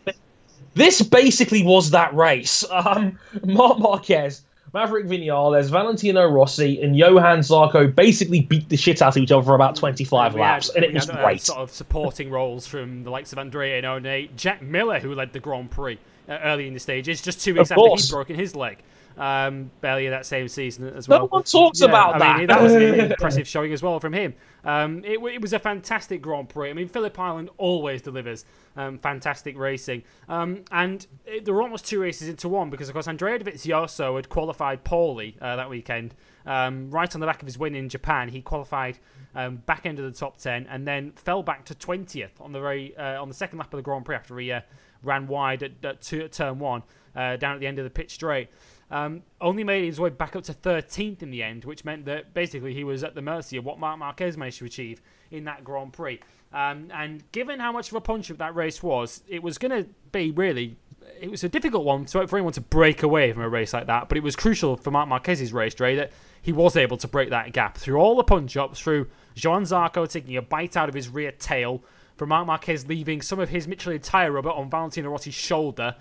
This 0.76 1.02
basically 1.02 1.64
was 1.64 1.92
that 1.92 2.14
race. 2.14 2.64
Um, 2.72 3.20
Marc 3.44 3.80
Marquez. 3.80 4.44
Maverick 4.74 5.06
Vinales, 5.06 5.70
Valentino 5.70 6.28
Rossi, 6.28 6.82
and 6.82 6.98
Johann 6.98 7.40
Zarco 7.40 7.94
basically 7.94 8.42
beat 8.42 8.70
the 8.70 8.78
shit 8.78 9.04
out 9.04 9.16
of 9.16 9.22
each 9.22 9.32
other 9.32 9.44
for 9.44 9.54
about 9.54 9.76
25 9.76 10.34
laps, 10.34 10.74
had, 10.74 10.78
and 10.78 10.86
it 10.86 10.94
was 10.94 11.08
uh, 11.08 11.22
great. 11.22 11.42
Sort 11.42 11.60
of 11.60 11.70
supporting 11.70 12.32
roles 12.32 12.66
from 12.66 13.04
the 13.04 13.12
likes 13.12 13.32
of 13.34 13.38
Andrea 13.38 13.78
and 13.78 13.86
Iannone, 13.86 14.36
Jack 14.36 14.64
Miller, 14.64 15.00
who 15.00 15.14
led 15.14 15.32
the 15.32 15.40
Grand 15.40 15.70
Prix 15.70 16.00
early 16.30 16.68
in 16.68 16.74
the 16.74 16.80
stages, 16.80 17.22
just 17.22 17.42
two 17.42 17.54
weeks 17.56 17.72
after 17.72 17.84
he'd 17.84 18.10
broken 18.10 18.36
his 18.36 18.56
leg 18.56 18.80
um, 19.18 19.72
earlier 19.84 20.10
that 20.12 20.26
same 20.26 20.48
season 20.48 20.88
as 20.88 21.08
well. 21.08 21.20
No 21.20 21.26
one 21.26 21.44
talks 21.44 21.82
yeah, 21.82 21.88
about 21.88 22.16
I 22.16 22.20
that. 22.20 22.38
Mean, 22.40 22.48
that 22.48 22.62
was 22.62 22.74
an 22.74 22.82
impressive 23.12 23.48
showing 23.48 23.74
as 23.74 23.84
well 23.84 24.00
from 24.00 24.14
him. 24.14 24.34
Um, 24.64 25.04
it, 25.04 25.20
it, 25.20 25.42
was 25.42 25.54
a 25.54 25.60
fantastic 25.60 26.22
Grand 26.22 26.50
Prix. 26.50 26.70
I 26.70 26.74
mean, 26.74 26.88
Phillip 26.88 27.18
Island 27.20 27.50
always 27.58 28.02
delivers 28.02 28.46
um, 28.76 28.98
fantastic 28.98 29.58
racing. 29.58 30.04
Um, 30.30 30.64
and 30.72 31.06
it, 31.26 31.46
there 31.46 31.54
were 31.54 31.62
almost 31.62 31.86
two 31.86 32.02
races 32.02 32.30
into 32.30 32.50
one 32.50 32.70
because, 32.70 32.90
of 32.90 32.94
course, 32.94 33.08
Andrea 33.08 33.40
Dovizioso 33.40 34.16
had 34.16 34.30
qualified 34.30 34.84
poorly 34.84 35.38
uh, 35.42 35.56
that 35.58 35.70
weekend. 35.70 36.16
Um, 36.46 36.90
right 36.92 37.14
on 37.14 37.22
the 37.22 37.28
back 37.28 37.42
of 37.42 37.46
his 37.46 37.58
win 37.58 37.76
in 37.76 37.90
Japan, 37.90 38.30
he 38.30 38.42
qualified 38.42 39.00
um, 39.36 39.58
back 39.58 39.86
end 39.86 40.00
of 40.00 40.06
the 40.06 40.18
top 40.18 40.38
10 40.38 40.68
and 40.70 40.88
then 40.88 41.12
fell 41.16 41.44
back 41.44 41.66
to 41.66 41.76
20th 41.76 42.40
on 42.40 42.52
the 42.52 42.60
very, 42.60 42.96
uh, 42.98 43.22
on 43.22 43.28
the 43.28 43.34
second 43.34 43.60
lap 43.60 43.74
of 43.74 43.78
the 43.78 43.84
Grand 43.84 44.06
Prix 44.06 44.16
after 44.16 44.38
he 44.40 44.52
uh, 44.52 44.62
ran 45.04 45.28
wide 45.28 45.64
at, 45.64 45.72
at, 45.84 46.02
two, 46.02 46.22
at 46.22 46.32
turn 46.32 46.60
one, 46.60 46.84
uh, 47.16 47.36
down 47.36 47.56
at 47.56 47.60
the 47.60 47.68
end 47.68 47.80
of 47.80 47.84
the 47.84 47.90
pit 47.90 48.10
straight. 48.12 48.50
Um, 48.92 49.24
only 49.42 49.64
made 49.64 49.86
his 49.86 50.00
way 50.00 50.10
back 50.10 50.36
up 50.36 50.44
to 50.44 50.54
13th 50.54 51.24
in 51.24 51.32
the 51.32 51.42
end, 51.42 51.66
which 51.66 51.84
meant 51.84 52.06
that 52.06 52.34
basically 52.34 52.74
he 52.74 52.84
was 52.84 53.04
at 53.04 53.16
the 53.16 53.22
mercy 53.22 53.58
of 53.58 53.66
what 53.66 53.80
Marc 53.80 53.98
Marquez 53.98 54.38
managed 54.38 54.60
to 54.60 54.66
achieve 54.66 55.02
in 55.32 55.46
that 55.46 55.64
Grand 55.64 55.94
Prix. 55.94 56.20
Um, 56.54 56.90
and 56.94 57.24
given 57.32 57.60
how 57.60 57.72
much 57.72 57.90
of 57.90 57.96
a 57.96 58.02
punch 58.02 58.30
up 58.30 58.38
that 58.38 58.56
race 58.56 58.84
was, 58.84 59.24
it 59.28 59.42
was 59.42 59.58
going 59.58 59.72
to 59.72 59.90
be 60.12 60.32
really. 60.32 60.78
It 61.20 61.30
was 61.30 61.44
a 61.44 61.50
difficult 61.50 61.86
one 61.86 62.06
for 62.06 62.22
anyone 62.22 62.54
to 62.54 62.62
break 62.62 63.04
away 63.04 63.34
from 63.34 63.42
a 63.42 63.50
race 63.50 63.74
like 63.74 63.88
that, 63.88 64.10
but 64.10 64.18
it 64.18 64.24
was 64.24 64.36
crucial 64.36 64.78
for 64.78 64.92
Marc 64.92 65.10
Marquez's 65.10 65.52
race, 65.52 65.74
Dre, 65.74 65.96
that 65.96 66.12
he 66.42 66.54
was 66.54 66.78
able 66.78 66.98
to 66.98 67.08
break 67.08 67.30
that 67.30 67.52
gap 67.52 67.78
through 67.78 67.98
all 67.98 68.16
the 68.16 68.24
punch 68.24 68.56
ups, 68.56 68.80
through 68.80 69.08
Johann 69.36 69.64
Zarco 69.64 70.08
taking 70.10 70.38
a 70.38 70.42
bite 70.42 70.78
out 70.78 70.88
of 70.88 70.96
his 70.96 71.10
rear 71.10 71.32
tail, 71.32 71.84
for 72.16 72.26
Marc 72.26 72.48
Marquez 72.48 72.88
leaving 72.88 73.22
some 73.22 73.40
of 73.40 73.50
his 73.50 73.68
Michelin 73.68 74.00
tyre 74.00 74.32
rubber 74.32 74.52
on 74.52 74.70
Valentino 74.70 75.10
Rossi's 75.10 75.34
shoulder. 75.34 75.96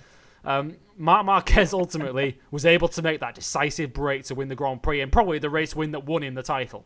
Um, 0.44 0.76
Marc 0.96 1.24
Marquez 1.24 1.72
ultimately 1.72 2.38
was 2.50 2.66
able 2.66 2.88
to 2.88 3.02
make 3.02 3.20
that 3.20 3.34
decisive 3.34 3.92
break 3.92 4.24
to 4.24 4.34
win 4.34 4.48
the 4.48 4.54
Grand 4.54 4.82
Prix 4.82 5.00
and 5.00 5.12
probably 5.12 5.38
the 5.38 5.50
race 5.50 5.74
win 5.74 5.92
that 5.92 6.04
won 6.04 6.22
him 6.22 6.34
the 6.34 6.42
title. 6.42 6.84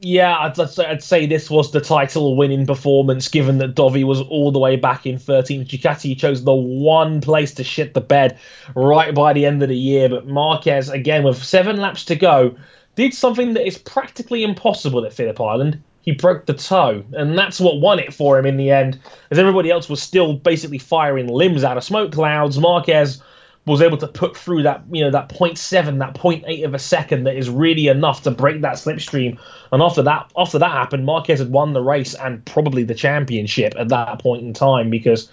Yeah, 0.00 0.36
I'd, 0.36 0.60
I'd 0.60 1.02
say 1.02 1.24
this 1.24 1.48
was 1.48 1.72
the 1.72 1.80
title 1.80 2.36
winning 2.36 2.66
performance 2.66 3.28
given 3.28 3.58
that 3.58 3.74
Dovi 3.74 4.04
was 4.04 4.20
all 4.20 4.52
the 4.52 4.58
way 4.58 4.76
back 4.76 5.06
in 5.06 5.16
13th. 5.16 5.68
Ducati 5.68 6.18
chose 6.18 6.44
the 6.44 6.54
one 6.54 7.22
place 7.22 7.54
to 7.54 7.64
shit 7.64 7.94
the 7.94 8.02
bed 8.02 8.38
right 8.74 9.14
by 9.14 9.32
the 9.32 9.46
end 9.46 9.62
of 9.62 9.70
the 9.70 9.76
year, 9.76 10.10
but 10.10 10.26
Marquez, 10.26 10.90
again, 10.90 11.24
with 11.24 11.42
seven 11.42 11.78
laps 11.78 12.04
to 12.06 12.16
go, 12.16 12.56
did 12.94 13.14
something 13.14 13.54
that 13.54 13.66
is 13.66 13.78
practically 13.78 14.42
impossible 14.42 15.06
at 15.06 15.14
Phillip 15.14 15.40
Island 15.40 15.82
he 16.06 16.12
broke 16.12 16.46
the 16.46 16.54
toe, 16.54 17.04
and 17.12 17.36
that's 17.36 17.60
what 17.60 17.80
won 17.80 17.98
it 17.98 18.14
for 18.14 18.38
him 18.38 18.46
in 18.46 18.56
the 18.56 18.70
end. 18.70 18.98
As 19.32 19.40
everybody 19.40 19.70
else 19.70 19.88
was 19.88 20.00
still 20.00 20.34
basically 20.34 20.78
firing 20.78 21.26
limbs 21.26 21.64
out 21.64 21.76
of 21.76 21.82
smoke 21.82 22.12
clouds, 22.12 22.58
Marquez 22.58 23.20
was 23.66 23.82
able 23.82 23.98
to 23.98 24.06
put 24.06 24.36
through 24.36 24.62
that 24.62 24.84
you 24.92 25.02
know 25.02 25.10
that 25.10 25.28
0.7 25.28 25.98
that 25.98 26.14
0.8 26.14 26.64
of 26.64 26.72
a 26.72 26.78
second 26.78 27.24
that 27.24 27.36
is 27.36 27.50
really 27.50 27.88
enough 27.88 28.22
to 28.22 28.30
break 28.30 28.60
that 28.60 28.74
slipstream 28.74 29.36
and 29.72 29.82
after 29.82 30.02
that 30.02 30.30
after 30.36 30.56
that 30.56 30.70
happened 30.70 31.04
marquez 31.04 31.40
had 31.40 31.50
won 31.50 31.72
the 31.72 31.82
race 31.82 32.14
and 32.14 32.44
probably 32.44 32.84
the 32.84 32.94
championship 32.94 33.74
at 33.76 33.88
that 33.88 34.20
point 34.20 34.44
in 34.44 34.52
time 34.52 34.88
because 34.88 35.28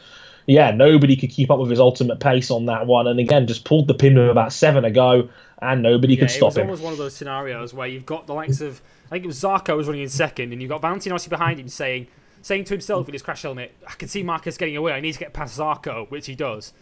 yeah 0.45 0.71
nobody 0.71 1.15
could 1.15 1.29
keep 1.29 1.49
up 1.49 1.59
with 1.59 1.69
his 1.69 1.79
ultimate 1.79 2.19
pace 2.19 2.51
on 2.51 2.65
that 2.65 2.85
one 2.87 3.07
and 3.07 3.19
again 3.19 3.47
just 3.47 3.65
pulled 3.65 3.87
the 3.87 3.93
pin 3.93 4.15
with 4.15 4.29
about 4.29 4.51
seven 4.53 4.85
ago 4.85 5.29
and 5.61 5.81
nobody 5.81 6.15
yeah, 6.15 6.21
could 6.21 6.29
stop 6.29 6.55
him 6.55 6.67
it 6.67 6.71
was 6.71 6.79
almost 6.79 6.83
one 6.83 6.91
of 6.93 6.99
those 6.99 7.15
scenarios 7.15 7.73
where 7.73 7.87
you've 7.87 8.05
got 8.05 8.27
the 8.27 8.33
likes 8.33 8.61
of 8.61 8.81
I 9.13 9.17
think 9.17 9.25
it 9.25 9.27
was 9.27 9.39
Zarco 9.39 9.77
was 9.77 9.85
running 9.85 10.01
in 10.01 10.09
second, 10.09 10.53
and 10.53 10.61
you've 10.61 10.69
got 10.69 10.81
Valentino 10.81 11.17
behind 11.29 11.59
him 11.59 11.67
saying, 11.67 12.07
saying 12.41 12.63
to 12.63 12.73
himself 12.73 13.05
with 13.05 13.13
his 13.13 13.21
crash 13.21 13.43
helmet, 13.43 13.75
"I 13.87 13.93
can 13.93 14.07
see 14.07 14.23
Marquez 14.23 14.57
getting 14.57 14.75
away. 14.75 14.93
I 14.93 15.01
need 15.01 15.13
to 15.13 15.19
get 15.19 15.33
past 15.33 15.59
Zarco, 15.59 16.09
which 16.09 16.25
he 16.25 16.33
does. 16.33 16.73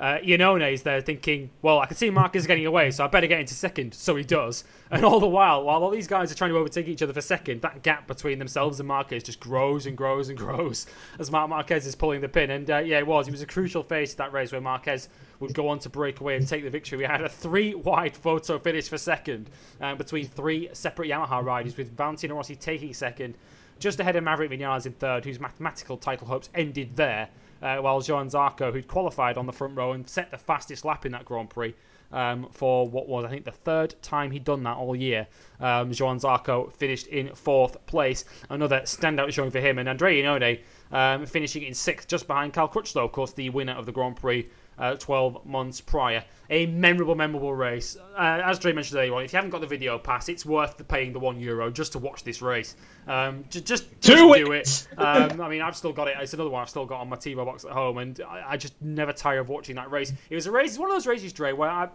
Uh, 0.00 0.18
Iannone 0.18 0.72
is 0.72 0.82
there 0.82 1.00
thinking, 1.00 1.50
well, 1.62 1.78
I 1.78 1.86
can 1.86 1.96
see 1.96 2.10
Marquez 2.10 2.48
getting 2.48 2.66
away, 2.66 2.90
so 2.90 3.04
I 3.04 3.06
better 3.06 3.28
get 3.28 3.38
into 3.38 3.54
second. 3.54 3.94
So 3.94 4.16
he 4.16 4.24
does. 4.24 4.64
And 4.90 5.04
all 5.04 5.20
the 5.20 5.28
while, 5.28 5.62
while 5.62 5.84
all 5.84 5.90
these 5.90 6.08
guys 6.08 6.32
are 6.32 6.34
trying 6.34 6.50
to 6.50 6.56
overtake 6.56 6.88
each 6.88 7.02
other 7.02 7.12
for 7.12 7.20
second, 7.20 7.62
that 7.62 7.82
gap 7.82 8.08
between 8.08 8.40
themselves 8.40 8.80
and 8.80 8.88
Marquez 8.88 9.22
just 9.22 9.38
grows 9.38 9.86
and 9.86 9.96
grows 9.96 10.28
and 10.28 10.38
grows 10.44 10.86
as 11.18 11.30
Marc 11.30 11.48
Marquez 11.48 11.86
is 11.86 11.94
pulling 11.94 12.20
the 12.20 12.28
pin. 12.28 12.50
And 12.50 12.68
uh, 12.68 12.78
yeah, 12.78 12.98
it 12.98 13.06
was. 13.06 13.28
It 13.28 13.30
was 13.30 13.42
a 13.42 13.46
crucial 13.46 13.84
phase 13.84 14.10
to 14.12 14.16
that 14.18 14.32
race 14.32 14.50
where 14.50 14.60
Marquez 14.60 15.08
would 15.38 15.54
go 15.54 15.68
on 15.68 15.78
to 15.80 15.88
break 15.88 16.20
away 16.20 16.36
and 16.36 16.46
take 16.46 16.64
the 16.64 16.70
victory. 16.70 16.98
We 16.98 17.04
had 17.04 17.22
a 17.22 17.28
three-wide 17.28 18.16
photo 18.16 18.58
finish 18.58 18.88
for 18.88 18.98
second 18.98 19.48
uh, 19.80 19.94
between 19.94 20.26
three 20.26 20.70
separate 20.72 21.08
Yamaha 21.08 21.44
riders, 21.44 21.76
with 21.76 21.96
Valentino 21.96 22.34
Rossi 22.34 22.56
taking 22.56 22.94
second, 22.94 23.36
just 23.78 24.00
ahead 24.00 24.16
of 24.16 24.24
Maverick 24.24 24.50
Vinales 24.50 24.86
in 24.86 24.92
third, 24.92 25.24
whose 25.24 25.38
mathematical 25.38 25.96
title 25.96 26.26
hopes 26.26 26.50
ended 26.54 26.96
there. 26.96 27.28
Uh, 27.64 27.78
while 27.78 28.02
Johann 28.02 28.28
Zarco, 28.28 28.70
who'd 28.70 28.86
qualified 28.86 29.38
on 29.38 29.46
the 29.46 29.52
front 29.52 29.74
row 29.74 29.92
and 29.92 30.06
set 30.06 30.30
the 30.30 30.36
fastest 30.36 30.84
lap 30.84 31.06
in 31.06 31.12
that 31.12 31.24
Grand 31.24 31.48
Prix, 31.48 31.74
um, 32.12 32.48
for 32.52 32.86
what 32.86 33.08
was, 33.08 33.24
I 33.24 33.30
think, 33.30 33.46
the 33.46 33.52
third 33.52 33.94
time 34.02 34.30
he'd 34.30 34.44
done 34.44 34.62
that 34.64 34.76
all 34.76 34.94
year. 34.94 35.26
Um, 35.58 35.90
Johann 35.90 36.18
Zarco 36.18 36.70
finished 36.74 37.06
in 37.06 37.34
fourth 37.34 37.84
place. 37.86 38.26
Another 38.50 38.80
standout 38.80 39.32
showing 39.32 39.50
for 39.50 39.60
him. 39.60 39.78
And 39.78 39.88
Andrea 39.88 40.22
Iannone 40.22 40.60
um, 40.92 41.24
finishing 41.24 41.62
in 41.62 41.72
sixth, 41.72 42.06
just 42.06 42.26
behind 42.26 42.52
Cal 42.52 42.68
Crutchlow, 42.68 43.04
of 43.04 43.12
course, 43.12 43.32
the 43.32 43.48
winner 43.50 43.72
of 43.72 43.86
the 43.86 43.92
Grand 43.92 44.16
Prix 44.16 44.46
uh, 44.78 44.94
12 44.96 45.46
months 45.46 45.80
prior. 45.80 46.24
A 46.50 46.66
memorable, 46.66 47.14
memorable 47.14 47.54
race. 47.54 47.96
Uh, 48.16 48.40
as 48.44 48.58
Dre 48.58 48.72
mentioned 48.72 48.98
earlier 48.98 49.14
on, 49.14 49.24
if 49.24 49.32
you 49.32 49.36
haven't 49.36 49.50
got 49.50 49.60
the 49.60 49.66
video 49.66 49.98
pass, 49.98 50.28
it's 50.28 50.44
worth 50.44 50.86
paying 50.88 51.12
the 51.12 51.18
one 51.18 51.40
euro 51.40 51.70
just 51.70 51.92
to 51.92 51.98
watch 51.98 52.22
this 52.22 52.42
race. 52.42 52.76
Um, 53.06 53.44
just, 53.50 53.64
just, 53.64 54.00
do, 54.00 54.34
just 54.34 54.38
it. 54.38 54.48
it. 54.48 54.88
Um, 54.98 55.40
I 55.40 55.48
mean, 55.48 55.62
I've 55.62 55.76
still 55.76 55.92
got 55.92 56.08
it. 56.08 56.16
It's 56.20 56.34
another 56.34 56.50
one 56.50 56.62
I've 56.62 56.70
still 56.70 56.86
got 56.86 57.00
on 57.00 57.08
my 57.08 57.16
TiVo 57.16 57.44
box 57.44 57.64
at 57.64 57.72
home, 57.72 57.98
and 57.98 58.20
I, 58.28 58.52
I, 58.52 58.56
just 58.56 58.80
never 58.80 59.12
tire 59.12 59.40
of 59.40 59.48
watching 59.48 59.76
that 59.76 59.90
race. 59.90 60.12
It 60.30 60.34
was 60.34 60.46
a 60.46 60.50
race. 60.50 60.70
It's 60.70 60.78
one 60.78 60.90
of 60.90 60.94
those 60.94 61.06
races, 61.06 61.32
Dre, 61.32 61.52
where 61.52 61.70
I 61.70 61.88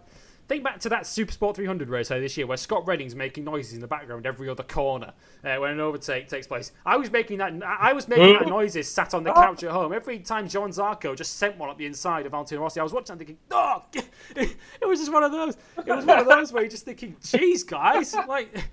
Think 0.49 0.63
back 0.63 0.79
to 0.79 0.89
that 0.89 1.05
Super 1.05 1.31
Sport 1.31 1.57
300 1.57 1.89
race 1.89 2.07
this 2.07 2.35
year 2.35 2.47
where 2.47 2.57
Scott 2.57 2.83
Redding's 2.87 3.13
making 3.13 3.43
noises 3.43 3.73
in 3.73 3.81
the 3.81 3.87
background 3.87 4.25
every 4.25 4.49
other 4.49 4.63
corner 4.63 5.13
uh, 5.43 5.57
when 5.57 5.69
an 5.69 5.79
overtake 5.79 6.27
takes 6.27 6.47
place. 6.47 6.71
I 6.87 6.97
was 6.97 7.11
making 7.11 7.37
that 7.37 7.53
I 7.63 7.93
was 7.93 8.07
making 8.07 8.33
that 8.33 8.47
noises 8.47 8.89
sat 8.89 9.13
on 9.13 9.23
the 9.23 9.31
couch 9.31 9.63
at 9.63 9.69
home. 9.69 9.93
Every 9.93 10.17
time 10.17 10.47
Johann 10.47 10.71
Zarco 10.71 11.15
just 11.15 11.35
sent 11.35 11.55
one 11.59 11.69
up 11.69 11.77
the 11.77 11.85
inside 11.85 12.25
of 12.25 12.31
Valentino 12.31 12.63
Rossi, 12.63 12.79
I 12.79 12.83
was 12.83 12.93
watching 12.93 13.11
and 13.11 13.19
thinking, 13.19 13.37
oh, 13.51 13.83
it 14.35 14.87
was 14.87 14.97
just 14.97 15.13
one 15.13 15.21
of 15.21 15.31
those. 15.31 15.55
It 15.85 15.95
was 15.95 16.03
one 16.03 16.17
of 16.17 16.25
those 16.25 16.51
where 16.51 16.63
you're 16.63 16.71
just 16.71 16.85
thinking, 16.85 17.15
geez, 17.23 17.63
guys, 17.63 18.15
like. 18.27 18.65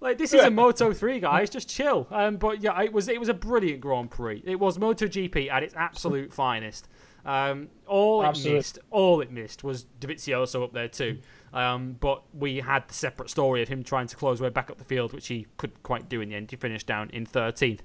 Like 0.00 0.18
this 0.18 0.34
is 0.34 0.44
a 0.44 0.50
Moto 0.50 0.92
3, 0.92 1.20
guys. 1.20 1.48
Just 1.48 1.66
chill. 1.66 2.06
Um, 2.10 2.36
but 2.36 2.60
yeah, 2.60 2.82
it 2.82 2.92
was 2.92 3.08
it 3.08 3.18
was 3.18 3.30
a 3.30 3.34
brilliant 3.34 3.80
Grand 3.80 4.10
Prix. 4.10 4.42
It 4.44 4.60
was 4.60 4.76
MotoGP 4.76 5.50
at 5.50 5.62
its 5.62 5.74
absolute 5.74 6.30
finest. 6.30 6.88
Um, 7.24 7.68
all 7.86 8.24
Absolutely. 8.24 8.52
it 8.52 8.56
missed, 8.56 8.78
all 8.90 9.20
it 9.20 9.30
missed 9.30 9.64
was 9.64 9.86
Dovizioso 10.00 10.64
up 10.64 10.72
there 10.72 10.88
too. 10.88 11.18
Um, 11.52 11.96
but 12.00 12.22
we 12.34 12.56
had 12.56 12.88
the 12.88 12.94
separate 12.94 13.30
story 13.30 13.62
of 13.62 13.68
him 13.68 13.84
trying 13.84 14.08
to 14.08 14.16
close 14.16 14.40
way 14.40 14.48
back 14.48 14.70
up 14.70 14.78
the 14.78 14.84
field, 14.84 15.12
which 15.12 15.28
he 15.28 15.46
couldn't 15.56 15.82
quite 15.84 16.08
do 16.08 16.20
in 16.20 16.28
the 16.28 16.34
end. 16.34 16.50
He 16.50 16.56
finished 16.56 16.86
down 16.86 17.10
in 17.10 17.26
13th 17.26 17.78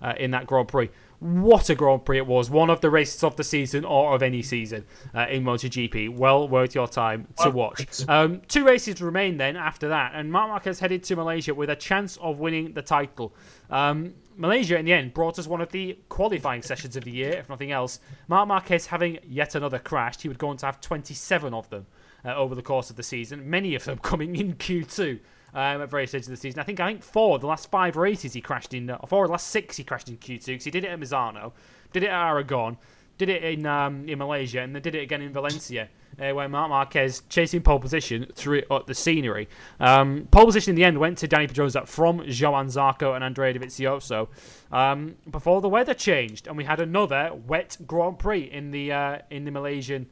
uh, 0.00 0.14
in 0.16 0.30
that 0.30 0.46
Grand 0.46 0.68
Prix. 0.68 0.90
What 1.18 1.68
a 1.70 1.74
Grand 1.74 2.04
Prix 2.04 2.18
it 2.18 2.26
was! 2.26 2.50
One 2.50 2.70
of 2.70 2.82
the 2.82 2.90
races 2.90 3.24
of 3.24 3.36
the 3.36 3.42
season 3.42 3.84
or 3.84 4.14
of 4.14 4.22
any 4.22 4.42
season 4.42 4.84
uh, 5.14 5.26
in 5.28 5.42
MotoGP. 5.42 6.14
Well 6.14 6.46
worth 6.46 6.74
your 6.74 6.86
time 6.86 7.26
to 7.42 7.50
watch. 7.50 8.06
Um, 8.08 8.42
two 8.48 8.64
races 8.64 9.02
remain 9.02 9.38
then 9.38 9.56
after 9.56 9.88
that, 9.88 10.12
and 10.14 10.30
Marc 10.30 10.48
Marquez 10.50 10.78
headed 10.78 11.02
to 11.04 11.16
Malaysia 11.16 11.54
with 11.54 11.70
a 11.70 11.76
chance 11.76 12.16
of 12.18 12.38
winning 12.38 12.74
the 12.74 12.82
title. 12.82 13.34
Um, 13.70 14.14
Malaysia, 14.36 14.78
in 14.78 14.84
the 14.84 14.92
end, 14.92 15.14
brought 15.14 15.38
us 15.38 15.46
one 15.46 15.60
of 15.60 15.70
the 15.72 15.98
qualifying 16.08 16.62
sessions 16.62 16.96
of 16.96 17.04
the 17.04 17.10
year, 17.10 17.32
if 17.38 17.48
nothing 17.48 17.72
else. 17.72 18.00
Marc 18.28 18.48
Marquez 18.48 18.86
having 18.86 19.18
yet 19.26 19.54
another 19.54 19.78
crash, 19.78 20.20
he 20.20 20.28
would 20.28 20.38
go 20.38 20.48
on 20.48 20.56
to 20.58 20.66
have 20.66 20.80
27 20.80 21.54
of 21.54 21.68
them 21.70 21.86
uh, 22.24 22.34
over 22.34 22.54
the 22.54 22.62
course 22.62 22.90
of 22.90 22.96
the 22.96 23.02
season, 23.02 23.48
many 23.48 23.74
of 23.74 23.84
them 23.84 23.98
coming 24.02 24.36
in 24.36 24.54
Q2 24.54 25.20
um, 25.54 25.82
at 25.82 25.90
various 25.90 26.10
stages 26.10 26.28
of 26.28 26.32
the 26.32 26.36
season. 26.36 26.60
I 26.60 26.64
think 26.64 26.80
I 26.80 26.88
think 26.88 27.02
four 27.02 27.38
the 27.38 27.46
last 27.46 27.70
five 27.70 27.96
races 27.96 28.32
he 28.34 28.40
crashed 28.40 28.74
in, 28.74 28.90
uh, 28.90 28.98
four 29.06 29.24
of 29.24 29.28
the 29.28 29.32
last 29.32 29.48
six 29.48 29.76
he 29.76 29.84
crashed 29.84 30.08
in 30.08 30.18
Q2 30.18 30.46
because 30.46 30.64
he 30.64 30.70
did 30.70 30.84
it 30.84 30.88
at 30.88 31.00
Misano, 31.00 31.52
did 31.92 32.02
it 32.02 32.08
at 32.08 32.26
Aragon, 32.28 32.76
did 33.18 33.28
it 33.28 33.42
in 33.42 33.64
um, 33.64 34.08
in 34.08 34.18
Malaysia, 34.18 34.60
and 34.60 34.74
then 34.74 34.82
did 34.82 34.94
it 34.94 35.02
again 35.02 35.22
in 35.22 35.32
Valencia. 35.32 35.88
Uh, 36.18 36.32
where 36.32 36.48
Marc 36.48 36.70
Marquez 36.70 37.22
chasing 37.28 37.60
pole 37.60 37.78
position 37.78 38.26
through 38.34 38.62
the 38.86 38.94
scenery. 38.94 39.50
Um, 39.78 40.26
pole 40.30 40.46
position 40.46 40.70
in 40.70 40.76
the 40.76 40.84
end 40.84 40.98
went 40.98 41.18
to 41.18 41.28
Dani 41.28 41.46
Pedrosa 41.46 41.84
from 41.84 42.22
Johann 42.26 42.68
Zarco 42.68 43.14
and 43.14 43.22
Andrea 43.22 43.52
Dovizioso 43.52 44.28
um, 44.72 45.16
before 45.30 45.60
the 45.60 45.68
weather 45.68 45.92
changed, 45.92 46.46
and 46.46 46.56
we 46.56 46.64
had 46.64 46.80
another 46.80 47.32
wet 47.46 47.76
Grand 47.86 48.18
Prix 48.18 48.44
in 48.44 48.70
the 48.70 48.92
uh, 48.92 49.18
in 49.30 49.44
the 49.44 49.50
Malaysian 49.50 50.06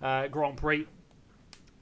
uh, 0.00 0.28
Grand 0.28 0.56
Prix 0.56 0.86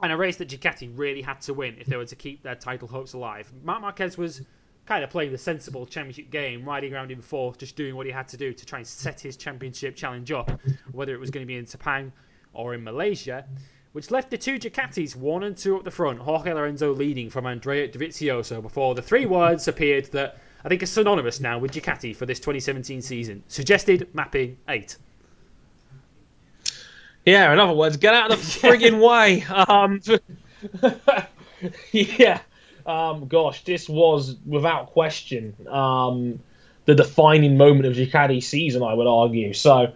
and 0.03 0.13
a 0.13 0.17
race 0.17 0.37
that 0.37 0.49
Ducati 0.49 0.91
really 0.95 1.23
had 1.23 1.41
to 1.43 1.55
win 1.55 1.77
if 1.79 1.87
they 1.87 1.97
were 1.97 2.05
to 2.07 2.17
keep 2.17 2.43
their 2.43 2.55
title 2.55 2.89
hopes 2.89 3.13
alive. 3.13 3.53
Marc 3.63 3.81
Marquez 3.81 4.17
was 4.17 4.43
kind 4.87 5.05
of 5.05 5.11
playing 5.11 5.33
the 5.33 5.39
sensible 5.39 5.85
championship 5.87 6.31
game, 6.31 6.65
riding 6.65 6.95
around 6.95 7.11
in 7.11 7.21
fourth, 7.21 7.59
just 7.59 7.77
doing 7.77 7.95
what 7.95 8.07
he 8.07 8.13
had 8.13 8.27
to 8.29 8.37
do 8.37 8.53
to 8.53 8.65
try 8.65 8.79
and 8.79 8.87
set 8.87 9.21
his 9.21 9.37
championship 9.37 9.95
challenge 9.97 10.33
up, 10.33 10.51
whether 10.93 11.13
it 11.13 11.21
was 11.21 11.31
going 11.31 11.45
to 11.45 11.47
be 11.47 11.57
in 11.57 11.65
Sepang 11.67 12.11
or 12.59 12.75
in 12.75 12.85
Malaysia, 12.85 13.47
which 13.93 14.11
left 14.11 14.31
the 14.31 14.37
two 14.37 14.59
Ducatis 14.59 15.17
one 15.17 15.45
and 15.45 15.57
two 15.57 15.77
up 15.77 15.85
the 15.85 15.91
front, 15.91 16.19
Jorge 16.19 16.53
Lorenzo 16.53 16.93
leading 16.93 17.31
from 17.31 17.47
Andrea 17.47 17.89
Dovizioso 17.89 18.61
before 18.61 18.95
the 18.95 19.03
three 19.03 19.25
words 19.25 19.67
appeared 19.69 20.07
that 20.13 20.39
I 20.65 20.69
think 20.69 20.83
are 20.83 20.87
synonymous 20.87 21.41
now 21.41 21.59
with 21.59 21.73
Ducati 21.73 22.15
for 22.15 22.27
this 22.27 22.39
2017 22.41 23.01
season. 23.01 23.45
Suggested 23.49 24.09
mapping 24.13 24.59
eight. 24.69 24.97
Yeah, 27.25 27.53
in 27.53 27.59
other 27.59 27.75
words, 27.75 27.97
get 27.97 28.15
out 28.15 28.33
of 28.33 28.39
the 28.39 28.45
frigging 28.69 29.01
way. 29.01 29.45
Um, 29.45 30.01
yeah. 31.93 32.41
Um, 32.87 33.29
gosh, 33.29 33.65
this 33.65 33.89
was 33.89 34.37
without 34.47 34.87
question 34.87 35.55
um, 35.69 36.41
the 36.87 36.95
defining 36.95 37.57
moment 37.57 37.87
of 37.87 37.95
Ducati's 37.95 38.49
season. 38.49 38.83
I 38.83 38.95
would 38.95 39.07
argue. 39.07 39.53
So, 39.53 39.93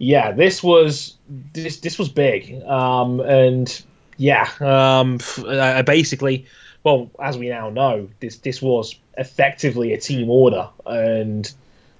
yeah, 0.00 0.32
this 0.32 0.62
was 0.62 1.16
this 1.28 1.76
this 1.80 1.98
was 1.98 2.08
big, 2.08 2.62
um, 2.64 3.20
and 3.20 3.82
yeah, 4.16 4.48
um, 4.60 5.18
I 5.46 5.82
basically, 5.82 6.46
well, 6.82 7.10
as 7.20 7.36
we 7.36 7.50
now 7.50 7.68
know, 7.68 8.08
this 8.20 8.38
this 8.38 8.62
was 8.62 8.98
effectively 9.18 9.92
a 9.92 9.98
team 9.98 10.30
order, 10.30 10.70
and 10.86 11.52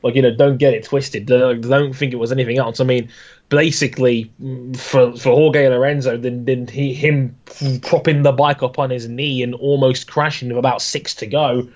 like 0.02 0.14
you 0.14 0.22
know, 0.22 0.34
don't 0.34 0.56
get 0.56 0.72
it 0.72 0.84
twisted. 0.84 1.26
Don't 1.26 1.94
think 1.94 2.14
it 2.14 2.16
was 2.16 2.32
anything 2.32 2.56
else. 2.56 2.80
I 2.80 2.84
mean, 2.84 3.10
basically 3.50 4.30
for 4.78 5.14
for 5.14 5.34
Jorge 5.34 5.68
Lorenzo 5.68 6.16
then 6.16 6.46
then 6.46 6.66
he 6.68 6.94
him 6.94 7.36
propping 7.82 8.22
the 8.22 8.32
bike 8.32 8.62
up 8.62 8.78
on 8.78 8.88
his 8.88 9.08
knee 9.08 9.42
and 9.42 9.54
almost 9.56 10.10
crashing 10.10 10.48
with 10.48 10.56
about 10.56 10.80
six 10.80 11.14
to 11.16 11.26
go 11.26 11.68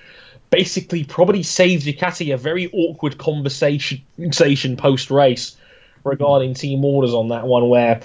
basically 0.48 1.04
probably 1.04 1.42
saved 1.42 1.84
Ducati 1.84 2.32
a 2.32 2.38
very 2.38 2.70
awkward 2.72 3.18
conversation 3.18 4.76
post 4.76 5.10
race 5.10 5.56
regarding 6.04 6.54
team 6.54 6.84
orders 6.84 7.14
on 7.14 7.28
that 7.28 7.46
one 7.46 7.68
where 7.68 8.00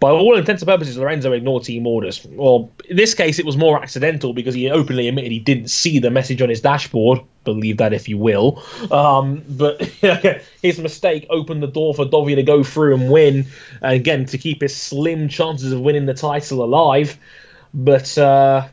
by 0.00 0.10
all 0.10 0.36
intents 0.36 0.60
and 0.60 0.68
purposes, 0.68 0.98
Lorenzo 0.98 1.32
ignored 1.32 1.64
team 1.64 1.86
orders. 1.86 2.26
Well, 2.28 2.70
in 2.90 2.96
this 2.96 3.14
case, 3.14 3.38
it 3.38 3.46
was 3.46 3.56
more 3.56 3.80
accidental 3.80 4.34
because 4.34 4.54
he 4.54 4.70
openly 4.70 5.08
admitted 5.08 5.32
he 5.32 5.38
didn't 5.38 5.68
see 5.68 5.98
the 5.98 6.10
message 6.10 6.42
on 6.42 6.50
his 6.50 6.60
dashboard. 6.60 7.20
Believe 7.44 7.78
that 7.78 7.94
if 7.94 8.06
you 8.06 8.18
will. 8.18 8.62
Um, 8.90 9.42
but 9.48 9.80
his 10.62 10.78
mistake 10.78 11.26
opened 11.30 11.62
the 11.62 11.68
door 11.68 11.94
for 11.94 12.04
Dovi 12.04 12.34
to 12.34 12.42
go 12.42 12.62
through 12.62 12.96
and 12.96 13.10
win, 13.10 13.46
and 13.80 13.92
again 13.94 14.26
to 14.26 14.36
keep 14.36 14.60
his 14.60 14.76
slim 14.76 15.28
chances 15.28 15.72
of 15.72 15.80
winning 15.80 16.04
the 16.04 16.12
title 16.12 16.62
alive. 16.62 17.18
But 17.72 18.18
uh, 18.18 18.68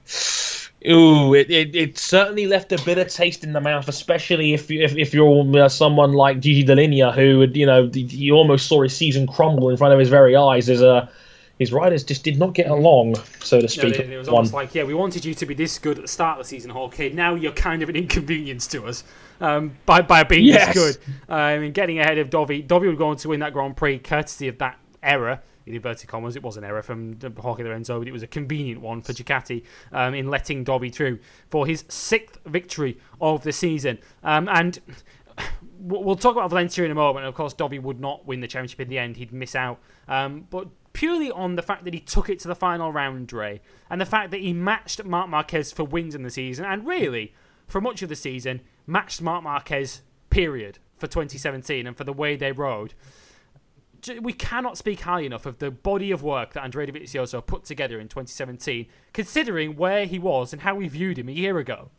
ooh, 0.90 1.34
it, 1.34 1.50
it, 1.50 1.76
it, 1.76 1.98
certainly 1.98 2.48
left 2.48 2.72
a 2.72 2.82
bitter 2.84 3.06
taste 3.06 3.44
in 3.44 3.54
the 3.54 3.62
mouth, 3.62 3.88
especially 3.88 4.54
if 4.54 4.70
you, 4.70 4.82
if, 4.82 4.96
if 4.96 5.14
you're 5.14 5.58
uh, 5.58 5.70
someone 5.70 6.14
like 6.14 6.40
Gigi 6.40 6.64
Dall'Igna, 6.64 7.14
who 7.14 7.48
you 7.58 7.66
know 7.66 7.90
you 7.94 8.34
almost 8.34 8.68
saw 8.68 8.82
his 8.82 8.96
season 8.96 9.28
crumble 9.28 9.70
in 9.70 9.78
front 9.78 9.94
of 9.94 10.00
his 10.00 10.10
very 10.10 10.36
eyes 10.36 10.70
as 10.70 10.82
a 10.82 11.10
his 11.62 11.72
riders 11.72 12.04
just 12.04 12.24
did 12.24 12.40
not 12.40 12.56
get 12.56 12.68
along, 12.72 13.14
so 13.40 13.62
to 13.62 13.68
speak. 13.68 14.00
it 14.00 14.18
was 14.18 14.28
almost 14.28 14.52
like, 14.52 14.74
yeah, 14.74 14.84
we 14.84 14.96
wanted 14.96 15.24
you 15.24 15.36
to 15.36 15.46
be 15.46 15.54
this 15.54 15.78
good 15.78 15.98
at 15.98 16.02
the 16.02 16.08
start 16.08 16.40
of 16.40 16.46
the 16.46 16.50
season, 16.50 16.72
Okay, 16.72 17.10
Now 17.10 17.36
you're 17.36 17.52
kind 17.52 17.84
of 17.84 17.90
an 17.90 17.96
inconvenience 17.96 18.66
to 18.68 18.88
us 18.88 19.04
um, 19.40 19.78
by 19.86 20.02
by 20.02 20.24
being 20.24 20.44
yes. 20.44 20.74
this 20.74 20.98
good. 20.98 21.14
I 21.30 21.56
um, 21.56 21.62
mean, 21.62 21.72
getting 21.72 22.00
ahead 22.00 22.18
of 22.18 22.32
Dovi. 22.32 22.66
Dovi 22.66 22.88
would 22.88 22.98
go 22.98 23.10
on 23.10 23.18
to 23.18 23.30
win 23.30 23.42
that 23.42 23.54
Grand 23.54 23.78
Prix 23.78 24.00
courtesy 24.00 24.48
of 24.48 24.58
that 24.58 24.80
error 25.04 25.40
in 25.66 25.76
inverted 25.76 26.08
commas. 26.08 26.36
It 26.36 26.44
was 26.44 26.58
an 26.58 26.64
error 26.64 26.82
from 26.82 27.18
Jorge 27.38 27.64
Lorenzo, 27.64 28.00
but 28.00 28.08
it 28.08 28.12
was 28.12 28.24
a 28.24 28.28
convenient 28.28 28.82
one 28.82 29.02
for 29.02 29.14
Ducati 29.14 29.64
um, 29.92 30.14
in 30.14 30.30
letting 30.30 30.66
Dovi 30.66 30.94
through 30.94 31.20
for 31.50 31.66
his 31.66 31.84
sixth 31.88 32.40
victory 32.46 32.98
of 33.20 33.44
the 33.44 33.52
season. 33.52 34.00
Um, 34.24 34.48
and 34.50 34.80
we'll 35.80 36.16
talk 36.16 36.36
about 36.36 36.50
Valencia 36.50 36.84
in 36.84 36.92
a 36.92 36.96
moment. 36.96 37.26
Of 37.26 37.36
course, 37.36 37.54
Dovi 37.54 37.82
would 37.82 38.00
not 38.00 38.26
win 38.26 38.42
the 38.42 38.48
championship 38.48 38.82
in 38.82 38.90
the 38.90 38.98
end; 38.98 39.18
he'd 39.18 39.34
miss 39.34 39.56
out. 39.56 39.80
Um, 40.08 40.48
but 40.50 40.68
purely 40.94 41.32
on 41.32 41.56
the 41.56 41.62
fact 41.62 41.86
that 41.86 41.94
he 41.94 42.00
took 42.00 42.30
it 42.30 42.40
to 42.40 42.48
the 42.48 42.56
final 42.56 42.92
round, 42.92 43.28
Dre, 43.28 43.62
and 43.90 44.02
the 44.02 44.06
fact 44.06 44.32
that 44.32 44.42
he 44.42 44.54
matched 44.54 45.04
Marc 45.04 45.30
Marquez 45.30 45.72
for 45.72 45.84
wins 45.84 46.16
in 46.16 46.24
the 46.24 46.30
season, 46.30 46.66
and 46.66 46.86
really, 46.86 47.34
for 47.68 47.82
much 47.82 48.02
of 48.02 48.10
the 48.10 48.16
season, 48.16 48.62
matched 48.86 49.22
Marc 49.22 49.44
Marquez, 49.44 50.02
period, 50.30 50.80
for 51.02 51.08
2017 51.08 51.88
and 51.88 51.98
for 51.98 52.06
the 52.06 52.14
way 52.14 52.36
they 52.38 52.52
rode. 52.52 52.94
We 54.22 54.34
cannot 54.34 54.78
speak 54.78 55.02
highly 55.02 55.26
enough 55.26 55.46
of 55.46 55.60
the 55.60 55.72
body 55.72 56.12
of 56.12 56.24
work 56.24 56.54
that 56.54 56.64
Andrea 56.64 56.88
Dovizioso 56.88 57.46
put 57.46 57.66
together 57.66 58.00
in 58.00 58.08
2017, 58.08 58.88
considering 59.14 59.76
where 59.76 60.06
he 60.06 60.18
was 60.18 60.54
and 60.54 60.62
how 60.62 60.76
we 60.76 60.88
viewed 60.88 61.20
him 61.20 61.30
a 61.30 61.34
year 61.34 61.58
ago. 61.60 61.90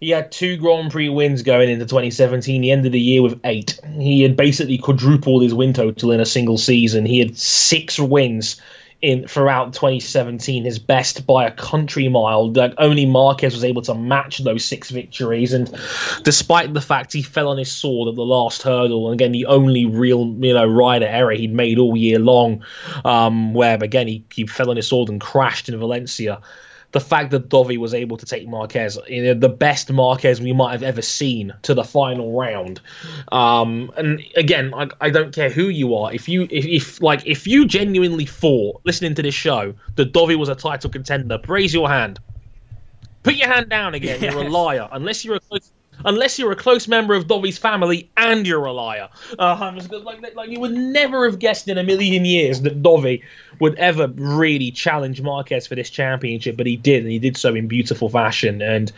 He 0.00 0.10
had 0.10 0.30
two 0.30 0.56
Grand 0.56 0.92
Prix 0.92 1.08
wins 1.08 1.42
going 1.42 1.68
into 1.68 1.84
2017. 1.84 2.62
He 2.62 2.70
ended 2.70 2.92
the 2.92 3.00
year 3.00 3.20
with 3.20 3.40
eight. 3.42 3.80
He 3.98 4.22
had 4.22 4.36
basically 4.36 4.78
quadrupled 4.78 5.42
his 5.42 5.54
win 5.54 5.72
total 5.72 6.12
in 6.12 6.20
a 6.20 6.26
single 6.26 6.56
season. 6.56 7.04
He 7.04 7.18
had 7.18 7.36
six 7.36 7.98
wins 7.98 8.60
in 9.00 9.28
throughout 9.28 9.72
2017, 9.74 10.64
his 10.64 10.78
best 10.78 11.26
by 11.26 11.46
a 11.46 11.52
country 11.52 12.08
mile. 12.08 12.50
Like 12.52 12.74
only 12.78 13.06
Marquez 13.06 13.54
was 13.54 13.64
able 13.64 13.82
to 13.82 13.94
match 13.94 14.38
those 14.38 14.64
six 14.64 14.90
victories, 14.90 15.52
and 15.52 15.72
despite 16.24 16.74
the 16.74 16.80
fact 16.80 17.12
he 17.12 17.22
fell 17.22 17.48
on 17.48 17.58
his 17.58 17.70
sword 17.70 18.08
at 18.08 18.16
the 18.16 18.24
last 18.24 18.62
hurdle, 18.62 19.10
and 19.10 19.20
again 19.20 19.32
the 19.32 19.46
only 19.46 19.86
real 19.86 20.26
you 20.40 20.54
know 20.54 20.66
rider 20.66 21.06
error 21.06 21.32
he'd 21.32 21.52
made 21.52 21.78
all 21.78 21.96
year 21.96 22.18
long, 22.18 22.64
um, 23.04 23.54
where 23.54 23.82
again 23.82 24.08
he, 24.08 24.24
he 24.32 24.46
fell 24.46 24.70
on 24.70 24.76
his 24.76 24.88
sword 24.88 25.08
and 25.08 25.20
crashed 25.20 25.68
in 25.68 25.78
Valencia 25.78 26.40
the 26.92 27.00
fact 27.00 27.30
that 27.32 27.48
Dovi 27.50 27.76
was 27.76 27.92
able 27.92 28.16
to 28.16 28.24
take 28.24 28.48
Marquez, 28.48 28.98
you 29.08 29.22
know, 29.22 29.34
the 29.34 29.48
best 29.48 29.92
Marquez 29.92 30.40
we 30.40 30.52
might 30.52 30.72
have 30.72 30.82
ever 30.82 31.02
seen, 31.02 31.52
to 31.62 31.74
the 31.74 31.84
final 31.84 32.32
round. 32.32 32.80
Um, 33.30 33.92
and 33.96 34.22
again, 34.36 34.72
I, 34.74 34.88
I 35.00 35.10
don't 35.10 35.34
care 35.34 35.50
who 35.50 35.68
you 35.68 35.94
are. 35.94 36.12
If 36.12 36.28
you, 36.28 36.48
if, 36.50 36.64
if 36.64 37.02
like, 37.02 37.26
if 37.26 37.46
you 37.46 37.66
genuinely 37.66 38.24
thought 38.24 38.80
listening 38.84 39.14
to 39.16 39.22
this 39.22 39.34
show 39.34 39.74
that 39.96 40.12
Dovi 40.12 40.38
was 40.38 40.48
a 40.48 40.54
title 40.54 40.88
contender, 40.90 41.38
raise 41.46 41.74
your 41.74 41.88
hand. 41.88 42.20
Put 43.22 43.34
your 43.34 43.48
hand 43.48 43.68
down 43.68 43.94
again. 43.94 44.20
Yes. 44.22 44.32
You're 44.32 44.44
a 44.44 44.48
liar. 44.48 44.88
Unless 44.90 45.24
you're 45.24 45.36
a 45.36 45.40
close 45.40 45.70
unless 46.04 46.38
you're 46.38 46.52
a 46.52 46.56
close 46.56 46.88
member 46.88 47.14
of 47.14 47.26
Dovi's 47.26 47.58
family 47.58 48.10
and 48.16 48.46
you're 48.46 48.64
a 48.64 48.72
liar. 48.72 49.08
Uh, 49.38 49.80
like, 50.04 50.34
like 50.34 50.50
you 50.50 50.60
would 50.60 50.72
never 50.72 51.24
have 51.28 51.38
guessed 51.38 51.68
in 51.68 51.78
a 51.78 51.82
million 51.82 52.24
years 52.24 52.62
that 52.62 52.82
Dovi 52.82 53.22
would 53.60 53.74
ever 53.76 54.08
really 54.16 54.70
challenge 54.70 55.20
Marquez 55.20 55.66
for 55.66 55.74
this 55.74 55.90
championship, 55.90 56.56
but 56.56 56.66
he 56.66 56.76
did, 56.76 57.02
and 57.02 57.10
he 57.10 57.18
did 57.18 57.36
so 57.36 57.54
in 57.54 57.68
beautiful 57.68 58.08
fashion. 58.08 58.62
And 58.62 58.92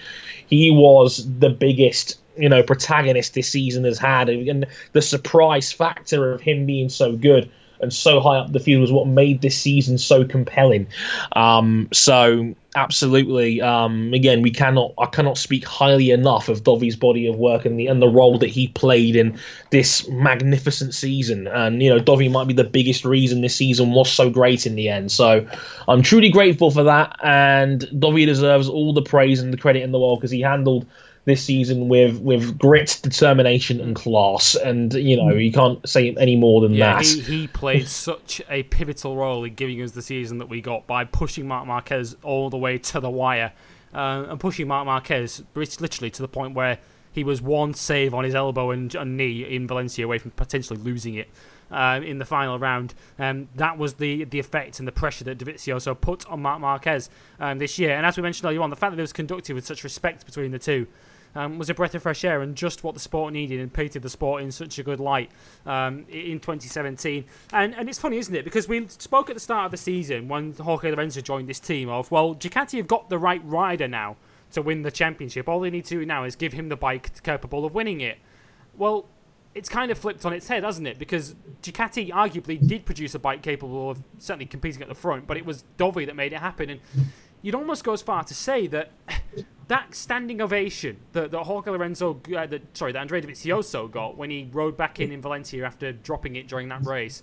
he 0.46 0.70
was 0.70 1.26
the 1.38 1.50
biggest, 1.50 2.18
you 2.36 2.48
know, 2.48 2.62
protagonist 2.62 3.34
this 3.34 3.48
season 3.48 3.84
has 3.84 3.98
had, 3.98 4.28
and 4.28 4.66
the 4.92 5.02
surprise 5.02 5.72
factor 5.72 6.32
of 6.32 6.40
him 6.40 6.66
being 6.66 6.88
so 6.88 7.16
good 7.16 7.50
and 7.80 7.92
so 7.92 8.20
high 8.20 8.38
up 8.38 8.52
the 8.52 8.60
field 8.60 8.80
was 8.80 8.92
what 8.92 9.06
made 9.06 9.40
this 9.40 9.56
season 9.56 9.98
so 9.98 10.24
compelling. 10.24 10.86
Um, 11.32 11.88
so 11.92 12.54
absolutely, 12.76 13.60
um, 13.60 14.12
again, 14.14 14.42
we 14.42 14.50
cannot 14.50 14.92
I 14.98 15.06
cannot 15.06 15.38
speak 15.38 15.64
highly 15.64 16.10
enough 16.10 16.48
of 16.48 16.62
Dovi's 16.62 16.96
body 16.96 17.26
of 17.26 17.36
work 17.36 17.64
and 17.64 17.78
the 17.78 17.86
and 17.86 18.00
the 18.00 18.08
role 18.08 18.38
that 18.38 18.48
he 18.48 18.68
played 18.68 19.16
in 19.16 19.38
this 19.70 20.08
magnificent 20.08 20.94
season. 20.94 21.46
And 21.48 21.82
you 21.82 21.90
know, 21.90 22.00
Dovi 22.00 22.30
might 22.30 22.46
be 22.46 22.54
the 22.54 22.64
biggest 22.64 23.04
reason 23.04 23.40
this 23.40 23.56
season 23.56 23.92
was 23.92 24.10
so 24.10 24.30
great 24.30 24.66
in 24.66 24.74
the 24.74 24.88
end. 24.88 25.10
So 25.12 25.46
I'm 25.88 26.02
truly 26.02 26.30
grateful 26.30 26.70
for 26.70 26.84
that, 26.84 27.16
and 27.22 27.80
Dovi 27.94 28.26
deserves 28.26 28.68
all 28.68 28.92
the 28.92 29.02
praise 29.02 29.40
and 29.40 29.52
the 29.52 29.58
credit 29.58 29.82
in 29.82 29.92
the 29.92 29.98
world 29.98 30.20
because 30.20 30.30
he 30.30 30.40
handled 30.40 30.86
this 31.24 31.42
season 31.42 31.88
with 31.88 32.20
with 32.20 32.58
grit, 32.58 32.98
determination, 33.02 33.80
and 33.80 33.94
class. 33.94 34.54
And 34.54 34.92
you 34.94 35.16
know, 35.16 35.34
you 35.34 35.52
can't 35.52 35.86
say 35.88 36.14
any 36.18 36.36
more 36.36 36.60
than 36.60 36.74
yeah, 36.74 36.96
that. 36.96 37.04
He, 37.04 37.20
he 37.20 37.46
played 37.46 37.88
such 37.88 38.40
a 38.48 38.62
pivotal 38.64 39.16
role 39.16 39.44
in 39.44 39.54
giving 39.54 39.80
us 39.82 39.92
the 39.92 40.02
season 40.02 40.38
that 40.38 40.48
we 40.48 40.60
got 40.60 40.86
by 40.86 41.04
pushing 41.04 41.46
Marc 41.46 41.66
Marquez 41.66 42.16
all 42.22 42.50
the 42.50 42.58
way 42.58 42.78
to 42.78 43.00
the 43.00 43.10
wire, 43.10 43.52
uh, 43.94 44.26
and 44.28 44.40
pushing 44.40 44.68
Marc 44.68 44.86
Marquez 44.86 45.42
literally 45.54 46.10
to 46.10 46.22
the 46.22 46.28
point 46.28 46.54
where 46.54 46.78
he 47.12 47.24
was 47.24 47.42
one 47.42 47.74
save 47.74 48.14
on 48.14 48.24
his 48.24 48.34
elbow 48.34 48.70
and, 48.70 48.94
and 48.94 49.16
knee 49.16 49.42
in 49.42 49.66
Valencia 49.66 50.04
away 50.04 50.18
from 50.18 50.30
potentially 50.32 50.80
losing 50.80 51.14
it. 51.14 51.28
Uh, 51.72 52.00
in 52.04 52.18
the 52.18 52.24
final 52.24 52.58
round. 52.58 52.94
Um, 53.16 53.48
that 53.54 53.78
was 53.78 53.94
the 53.94 54.24
the 54.24 54.40
effect 54.40 54.80
and 54.80 54.88
the 54.88 54.92
pressure 54.92 55.22
that 55.22 55.38
Dovizioso 55.38 55.94
put 56.00 56.26
on 56.26 56.42
Marc 56.42 56.58
Marquez 56.58 57.08
um, 57.38 57.58
this 57.58 57.78
year. 57.78 57.94
And 57.94 58.04
as 58.04 58.16
we 58.16 58.24
mentioned 58.24 58.46
earlier 58.46 58.60
on, 58.60 58.70
the 58.70 58.74
fact 58.74 58.90
that 58.90 58.98
it 58.98 59.02
was 59.02 59.12
conducted 59.12 59.54
with 59.54 59.64
such 59.64 59.84
respect 59.84 60.26
between 60.26 60.50
the 60.50 60.58
two 60.58 60.88
um, 61.34 61.58
was 61.58 61.70
a 61.70 61.74
breath 61.74 61.94
of 61.94 62.02
fresh 62.02 62.24
air 62.24 62.42
and 62.42 62.56
just 62.56 62.82
what 62.84 62.94
the 62.94 63.00
sport 63.00 63.32
needed 63.32 63.60
and 63.60 63.72
painted 63.72 64.02
the 64.02 64.10
sport 64.10 64.42
in 64.42 64.50
such 64.50 64.78
a 64.78 64.82
good 64.82 65.00
light 65.00 65.30
um, 65.66 66.04
in 66.08 66.40
2017. 66.40 67.24
And 67.52 67.74
and 67.74 67.88
it's 67.88 67.98
funny, 67.98 68.18
isn't 68.18 68.34
it? 68.34 68.44
Because 68.44 68.68
we 68.68 68.86
spoke 68.88 69.30
at 69.30 69.36
the 69.36 69.40
start 69.40 69.66
of 69.66 69.70
the 69.70 69.76
season 69.76 70.28
when 70.28 70.52
Jorge 70.54 70.90
Lorenzo 70.90 71.20
joined 71.20 71.48
this 71.48 71.60
team 71.60 71.88
of, 71.88 72.10
well, 72.10 72.34
Ducati 72.34 72.78
have 72.78 72.88
got 72.88 73.08
the 73.08 73.18
right 73.18 73.42
rider 73.44 73.88
now 73.88 74.16
to 74.52 74.62
win 74.62 74.82
the 74.82 74.90
championship. 74.90 75.48
All 75.48 75.60
they 75.60 75.70
need 75.70 75.84
to 75.86 76.00
do 76.00 76.06
now 76.06 76.24
is 76.24 76.36
give 76.36 76.52
him 76.52 76.68
the 76.68 76.76
bike 76.76 77.22
capable 77.22 77.64
of 77.64 77.74
winning 77.74 78.00
it. 78.00 78.18
Well, 78.76 79.06
it's 79.54 79.68
kind 79.68 79.90
of 79.90 79.98
flipped 79.98 80.24
on 80.24 80.32
its 80.32 80.48
head, 80.48 80.64
hasn't 80.64 80.86
it? 80.86 80.98
Because 80.98 81.34
Ducati 81.62 82.10
arguably 82.10 82.64
did 82.64 82.84
produce 82.84 83.14
a 83.14 83.18
bike 83.18 83.42
capable 83.42 83.90
of 83.90 84.02
certainly 84.18 84.46
competing 84.46 84.82
at 84.82 84.88
the 84.88 84.94
front, 84.94 85.26
but 85.26 85.36
it 85.36 85.44
was 85.44 85.64
Dovi 85.76 86.06
that 86.06 86.14
made 86.14 86.32
it 86.32 86.38
happen. 86.38 86.70
And 86.70 86.80
you'd 87.42 87.54
almost 87.54 87.82
go 87.82 87.92
as 87.92 88.02
far 88.02 88.22
to 88.24 88.34
say 88.34 88.66
that 88.68 88.92
that 89.70 89.94
standing 89.94 90.40
ovation 90.40 90.96
that, 91.12 91.30
that 91.30 91.44
Jorge 91.44 91.70
Lorenzo, 91.70 92.20
uh, 92.36 92.44
that, 92.46 92.76
sorry, 92.76 92.90
that 92.90 92.98
Andrea 92.98 93.22
Dovizioso 93.22 93.88
got 93.88 94.16
when 94.16 94.28
he 94.28 94.48
rode 94.52 94.76
back 94.76 94.98
in 94.98 95.12
in 95.12 95.22
Valencia 95.22 95.64
after 95.64 95.92
dropping 95.92 96.34
it 96.34 96.48
during 96.48 96.68
that 96.68 96.84
race 96.84 97.22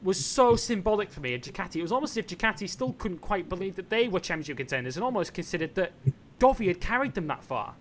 was 0.00 0.24
so 0.24 0.54
symbolic 0.54 1.10
for 1.10 1.20
me 1.20 1.34
at 1.34 1.42
Ducati. 1.42 1.76
It 1.76 1.82
was 1.82 1.90
almost 1.90 2.12
as 2.12 2.18
if 2.18 2.26
Ducati 2.28 2.68
still 2.68 2.92
couldn't 2.92 3.18
quite 3.18 3.48
believe 3.48 3.74
that 3.74 3.90
they 3.90 4.06
were 4.06 4.20
championship 4.20 4.58
contenders 4.58 4.96
and 4.96 5.04
almost 5.04 5.34
considered 5.34 5.74
that 5.74 5.92
Dovi 6.38 6.68
had 6.68 6.80
carried 6.80 7.14
them 7.14 7.26
that 7.26 7.42
far. 7.42 7.74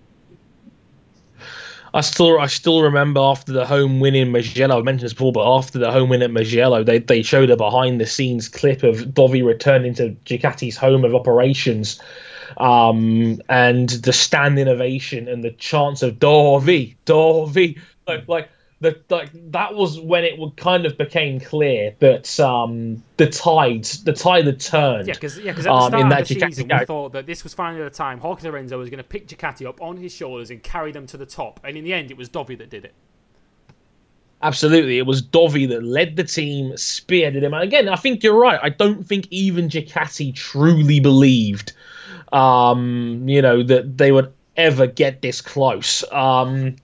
I 1.94 2.02
still 2.02 2.40
I 2.40 2.48
still 2.48 2.82
remember 2.82 3.20
after 3.20 3.52
the 3.52 3.66
home 3.66 4.00
win 4.00 4.16
in 4.16 4.32
Mugello. 4.32 4.80
I 4.80 4.82
mentioned 4.82 5.06
this 5.06 5.14
before, 5.14 5.34
but 5.34 5.48
after 5.48 5.78
the 5.78 5.92
home 5.92 6.10
win 6.10 6.24
at 6.24 6.32
Mugello, 6.32 6.84
they 6.84 6.98
they 6.98 7.22
showed 7.22 7.52
a 7.52 7.58
behind 7.58 8.02
the 8.02 8.08
scenes 8.08 8.50
clip 8.50 8.82
of 8.82 8.98
Dovi 9.14 9.46
returning 9.46 9.94
to 9.96 10.16
Ducati's 10.26 10.78
home 10.78 11.06
of 11.06 11.14
operations, 11.14 12.02
um, 12.58 13.42
and 13.50 13.90
the 13.90 14.14
standing 14.14 14.68
ovation 14.68 15.28
and 15.28 15.44
the 15.44 15.52
chants 15.52 16.04
of 16.04 16.16
Dovi, 16.16 16.96
Dovi, 17.06 17.80
like 18.08 18.28
like 18.28 18.50
the, 18.84 19.02
like 19.10 19.30
that 19.52 19.74
was 19.74 20.00
when 20.00 20.24
it 20.26 20.38
would 20.38 20.58
kind 20.58 20.86
of 20.86 20.98
became 20.98 21.40
clear 21.40 21.96
that 22.00 22.40
um, 22.40 23.02
the 23.18 23.28
tide 23.28 23.86
the 23.86 24.14
tide 24.14 24.46
had 24.46 24.60
turned. 24.60 25.08
Yeah, 25.08 25.14
because 25.14 25.38
yeah, 25.40 25.52
because 25.52 25.66
at 25.66 25.70
the 25.70 25.76
um, 25.76 25.90
start 25.90 26.04
um, 26.04 26.12
of 26.12 26.28
the 26.28 26.40
season 26.40 26.68
we 26.68 26.86
thought 26.86 27.14
that 27.14 27.26
this 27.26 27.44
was 27.44 27.54
finally 27.54 27.84
the 27.84 27.90
time 27.90 28.20
Jorge 28.20 28.48
Lorenzo 28.48 28.78
was 28.78 28.90
going 28.90 28.98
to 28.98 29.04
pick 29.04 29.28
Ducati 29.28 29.66
up 29.66 29.82
on 29.82 29.98
his 29.98 30.14
shoulders 30.14 30.52
and 30.52 30.62
carry 30.62 30.92
them 30.92 31.08
to 31.08 31.18
the 31.18 31.26
top, 31.26 31.60
and 31.64 31.78
in 31.78 31.84
the 31.84 31.94
end, 31.94 32.12
it 32.12 32.18
was 32.18 32.30
Dovi 32.30 32.58
that 32.58 32.70
did 32.70 32.86
it. 32.86 32.94
Absolutely, 34.42 34.98
it 34.98 35.06
was 35.06 35.22
Dovi 35.22 35.70
that 35.70 35.84
led 35.84 36.18
the 36.18 36.26
team, 36.26 36.72
spearheaded 36.74 37.42
him. 37.42 37.54
And 37.54 37.64
again, 37.64 37.88
I 37.88 37.96
think 37.96 38.22
you're 38.22 38.38
right. 38.38 38.60
I 38.62 38.68
don't 38.68 39.08
think 39.08 39.28
even 39.32 39.70
Ducati 39.70 40.36
truly 40.36 41.00
believed, 41.00 41.72
um, 42.34 43.28
you 43.28 43.42
know, 43.42 43.64
that 43.64 43.98
they 43.98 44.12
would 44.12 44.34
ever 44.58 44.88
get 44.88 45.22
this 45.22 45.42
close. 45.42 46.04
Um, 46.12 46.76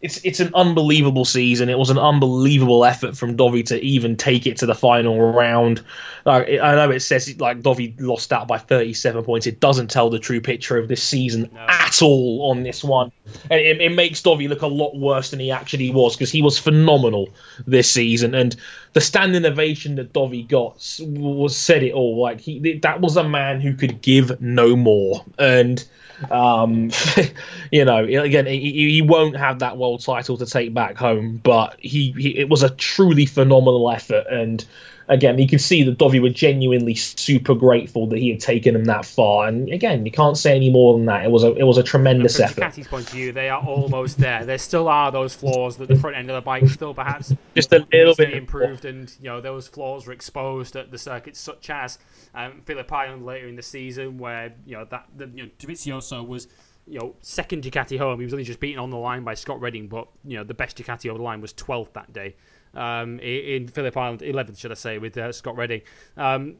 it's 0.00 0.24
it's 0.24 0.38
an 0.38 0.52
unbelievable 0.54 1.24
season. 1.24 1.68
It 1.68 1.78
was 1.78 1.90
an 1.90 1.98
unbelievable 1.98 2.84
effort 2.84 3.16
from 3.16 3.36
Dovi 3.36 3.66
to 3.66 3.82
even 3.82 4.16
take 4.16 4.46
it 4.46 4.56
to 4.58 4.66
the 4.66 4.74
final 4.74 5.32
round. 5.32 5.82
Like, 6.24 6.48
I 6.48 6.74
know 6.76 6.90
it 6.90 7.00
says 7.00 7.38
like 7.40 7.62
Dovi 7.62 8.00
lost 8.00 8.32
out 8.32 8.46
by 8.46 8.58
37 8.58 9.24
points. 9.24 9.46
It 9.46 9.58
doesn't 9.58 9.90
tell 9.90 10.08
the 10.08 10.20
true 10.20 10.40
picture 10.40 10.78
of 10.78 10.86
this 10.86 11.02
season 11.02 11.50
no. 11.52 11.66
at 11.68 12.00
all 12.00 12.50
on 12.50 12.62
this 12.62 12.84
one, 12.84 13.10
and 13.50 13.60
it, 13.60 13.80
it 13.80 13.92
makes 13.92 14.22
Dovi 14.22 14.48
look 14.48 14.62
a 14.62 14.68
lot 14.68 14.96
worse 14.96 15.30
than 15.30 15.40
he 15.40 15.50
actually 15.50 15.90
was 15.90 16.14
because 16.14 16.30
he 16.30 16.42
was 16.42 16.58
phenomenal 16.58 17.28
this 17.66 17.90
season. 17.90 18.36
And 18.36 18.54
the 18.92 19.00
standing 19.00 19.44
ovation 19.44 19.96
that 19.96 20.12
Dovi 20.12 20.46
got 20.46 20.76
was 21.00 21.56
said 21.56 21.82
it 21.82 21.92
all. 21.92 22.22
Like 22.22 22.40
he 22.40 22.78
that 22.78 23.00
was 23.00 23.16
a 23.16 23.28
man 23.28 23.60
who 23.60 23.74
could 23.74 24.00
give 24.00 24.40
no 24.40 24.76
more, 24.76 25.24
and 25.38 25.84
um, 26.30 26.90
you 27.72 27.84
know, 27.84 28.04
again, 28.04 28.46
he, 28.46 28.90
he, 28.90 29.02
won't 29.02 29.36
have 29.36 29.60
that 29.60 29.76
world 29.76 30.04
title 30.04 30.36
to 30.38 30.46
take 30.46 30.74
back 30.74 30.96
home, 30.96 31.40
but 31.42 31.76
he, 31.80 32.12
he 32.12 32.38
it 32.38 32.48
was 32.48 32.62
a 32.62 32.70
truly 32.70 33.26
phenomenal 33.26 33.90
effort, 33.90 34.26
and 34.30 34.64
again, 35.08 35.38
you 35.38 35.48
can 35.48 35.58
see 35.58 35.82
that 35.82 35.98
Dovi 35.98 36.20
were 36.20 36.28
genuinely 36.28 36.94
super 36.94 37.54
grateful 37.54 38.06
that 38.08 38.18
he 38.18 38.30
had 38.30 38.40
taken 38.40 38.74
them 38.74 38.84
that 38.84 39.04
far. 39.04 39.48
And 39.48 39.68
again, 39.70 40.04
you 40.04 40.12
can't 40.12 40.36
say 40.36 40.54
any 40.54 40.70
more 40.70 40.94
than 40.94 41.06
that. 41.06 41.24
It 41.24 41.30
was 41.30 41.44
a 41.44 41.54
it 41.54 41.64
was 41.64 41.78
a 41.78 41.82
tremendous 41.82 42.36
from 42.36 42.44
effort. 42.44 42.60
Ducati's 42.60 42.88
point 42.88 43.06
of 43.06 43.12
view, 43.12 43.32
they 43.32 43.48
are 43.48 43.60
almost 43.60 44.18
there. 44.18 44.44
There 44.44 44.58
still 44.58 44.88
are 44.88 45.10
those 45.10 45.34
flaws 45.34 45.76
that 45.78 45.88
the 45.88 45.96
front 45.96 46.16
end 46.16 46.30
of 46.30 46.34
the 46.34 46.42
bike 46.42 46.68
still 46.68 46.94
perhaps 46.94 47.34
just 47.54 47.72
a 47.72 47.86
little 47.92 48.14
bit 48.14 48.32
improved, 48.32 48.84
and 48.84 49.12
you 49.20 49.28
know 49.28 49.40
those 49.40 49.66
flaws 49.68 50.06
were 50.06 50.12
exposed 50.12 50.76
at 50.76 50.90
the 50.90 50.98
circuits, 50.98 51.40
such 51.40 51.70
as 51.70 51.98
um, 52.34 52.60
Phillip 52.64 52.90
Island 52.92 53.24
later 53.24 53.48
in 53.48 53.56
the 53.56 53.62
season, 53.62 54.18
where 54.18 54.54
you 54.66 54.76
know 54.76 54.84
that 54.90 55.06
the, 55.16 55.26
you 55.34 55.44
know, 55.44 55.50
Dovizioso 55.58 56.26
was 56.26 56.48
you 56.86 56.98
know, 56.98 57.14
second 57.20 57.62
Ducati 57.62 57.98
home. 57.98 58.18
He 58.18 58.24
was 58.24 58.32
only 58.32 58.44
just 58.44 58.60
beaten 58.60 58.78
on 58.78 58.88
the 58.88 58.96
line 58.96 59.22
by 59.22 59.34
Scott 59.34 59.60
Redding, 59.60 59.88
but 59.88 60.08
you 60.24 60.38
know, 60.38 60.44
the 60.44 60.54
best 60.54 60.78
Ducati 60.78 61.10
over 61.10 61.18
the 61.18 61.24
line 61.24 61.42
was 61.42 61.52
12th 61.52 61.92
that 61.92 62.14
day 62.14 62.34
um, 62.74 63.18
in 63.20 63.68
Phillip 63.68 63.96
Island, 63.96 64.20
11th, 64.20 64.58
should 64.58 64.70
I 64.70 64.74
say, 64.74 64.98
with 64.98 65.16
uh, 65.16 65.32
Scott 65.32 65.56
Redding. 65.56 65.82
Um, 66.16 66.56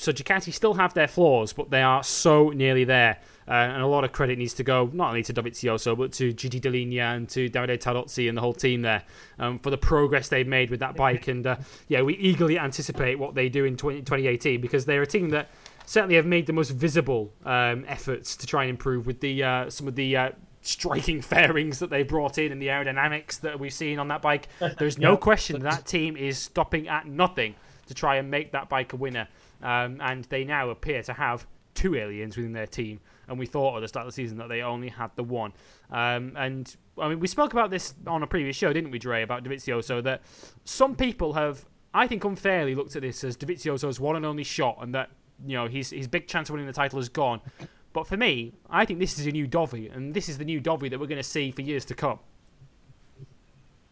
so 0.00 0.12
Ducati 0.12 0.52
still 0.52 0.74
have 0.74 0.94
their 0.94 1.08
flaws, 1.08 1.52
but 1.52 1.70
they 1.70 1.82
are 1.82 2.02
so 2.02 2.50
nearly 2.50 2.84
there. 2.84 3.18
Uh, 3.46 3.52
and 3.52 3.82
a 3.82 3.86
lot 3.86 4.04
of 4.04 4.12
credit 4.12 4.38
needs 4.38 4.54
to 4.54 4.62
go 4.62 4.88
not 4.92 5.08
only 5.08 5.22
to 5.24 5.34
Dovizioso, 5.34 5.98
but 5.98 6.12
to 6.12 6.32
Gigi 6.32 6.60
Dall'Igna 6.60 7.16
and 7.16 7.28
to 7.30 7.50
Davide 7.50 7.78
Tardozzi 7.78 8.28
and 8.28 8.36
the 8.38 8.40
whole 8.40 8.54
team 8.54 8.82
there 8.82 9.02
um, 9.38 9.58
for 9.58 9.70
the 9.70 9.76
progress 9.76 10.28
they've 10.28 10.46
made 10.46 10.70
with 10.70 10.80
that 10.80 10.96
bike. 10.96 11.28
And 11.28 11.46
uh, 11.46 11.56
yeah, 11.88 12.00
we 12.02 12.16
eagerly 12.16 12.58
anticipate 12.58 13.18
what 13.18 13.34
they 13.34 13.48
do 13.48 13.64
in 13.64 13.76
20, 13.76 13.98
2018 14.00 14.60
because 14.60 14.86
they're 14.86 15.02
a 15.02 15.06
team 15.06 15.30
that 15.30 15.50
certainly 15.84 16.14
have 16.14 16.26
made 16.26 16.46
the 16.46 16.52
most 16.52 16.70
visible 16.70 17.32
um, 17.44 17.84
efforts 17.88 18.36
to 18.36 18.46
try 18.46 18.62
and 18.62 18.70
improve 18.70 19.06
with 19.06 19.20
the 19.20 19.42
uh, 19.42 19.68
some 19.68 19.88
of 19.88 19.96
the 19.96 20.16
uh, 20.16 20.30
striking 20.62 21.20
fairings 21.22 21.78
that 21.78 21.90
they 21.90 22.02
brought 22.02 22.38
in 22.38 22.52
and 22.52 22.60
the 22.60 22.68
aerodynamics 22.68 23.40
that 23.40 23.58
we've 23.58 23.72
seen 23.72 23.98
on 23.98 24.08
that 24.08 24.22
bike. 24.22 24.48
There's 24.78 24.98
no 24.98 25.16
question 25.16 25.62
that 25.62 25.86
team 25.86 26.16
is 26.16 26.38
stopping 26.38 26.88
at 26.88 27.06
nothing 27.06 27.54
to 27.86 27.94
try 27.94 28.16
and 28.16 28.30
make 28.30 28.52
that 28.52 28.68
bike 28.68 28.92
a 28.92 28.96
winner. 28.96 29.28
Um, 29.62 30.00
and 30.00 30.24
they 30.24 30.44
now 30.44 30.70
appear 30.70 31.02
to 31.02 31.12
have 31.12 31.46
two 31.74 31.96
aliens 31.96 32.36
within 32.36 32.52
their 32.52 32.66
team. 32.66 33.00
And 33.28 33.38
we 33.38 33.46
thought 33.46 33.76
at 33.76 33.80
the 33.80 33.88
start 33.88 34.06
of 34.06 34.12
the 34.12 34.14
season 34.14 34.38
that 34.38 34.48
they 34.48 34.62
only 34.62 34.88
had 34.88 35.10
the 35.16 35.22
one. 35.22 35.52
Um, 35.90 36.34
and 36.36 36.74
I 36.98 37.08
mean, 37.08 37.20
we 37.20 37.28
spoke 37.28 37.52
about 37.52 37.70
this 37.70 37.94
on 38.06 38.22
a 38.22 38.26
previous 38.26 38.56
show, 38.56 38.72
didn't 38.72 38.90
we, 38.90 38.98
Dre, 38.98 39.22
about 39.22 39.44
Dovizioso, 39.44 40.02
that 40.02 40.22
some 40.64 40.96
people 40.96 41.34
have, 41.34 41.64
I 41.94 42.06
think, 42.06 42.24
unfairly 42.24 42.74
looked 42.74 42.96
at 42.96 43.02
this 43.02 43.22
as 43.22 43.36
Dovizioso's 43.36 44.00
one 44.00 44.16
and 44.16 44.26
only 44.26 44.44
shot, 44.44 44.78
and 44.80 44.94
that 44.94 45.10
you 45.46 45.56
know 45.56 45.68
his 45.68 45.90
his 45.90 46.06
big 46.06 46.26
chance 46.26 46.48
of 46.48 46.54
winning 46.54 46.66
the 46.66 46.72
title 46.72 46.98
is 46.98 47.08
gone. 47.08 47.40
But 47.92 48.06
for 48.06 48.16
me, 48.16 48.52
I 48.68 48.84
think 48.84 49.00
this 49.00 49.18
is 49.18 49.26
a 49.26 49.32
new 49.32 49.48
Dovi, 49.48 49.94
and 49.94 50.14
this 50.14 50.28
is 50.28 50.38
the 50.38 50.44
new 50.44 50.60
Dovi 50.60 50.90
that 50.90 51.00
we're 51.00 51.06
going 51.06 51.18
to 51.18 51.22
see 51.22 51.50
for 51.50 51.62
years 51.62 51.84
to 51.86 51.94
come. 51.94 52.20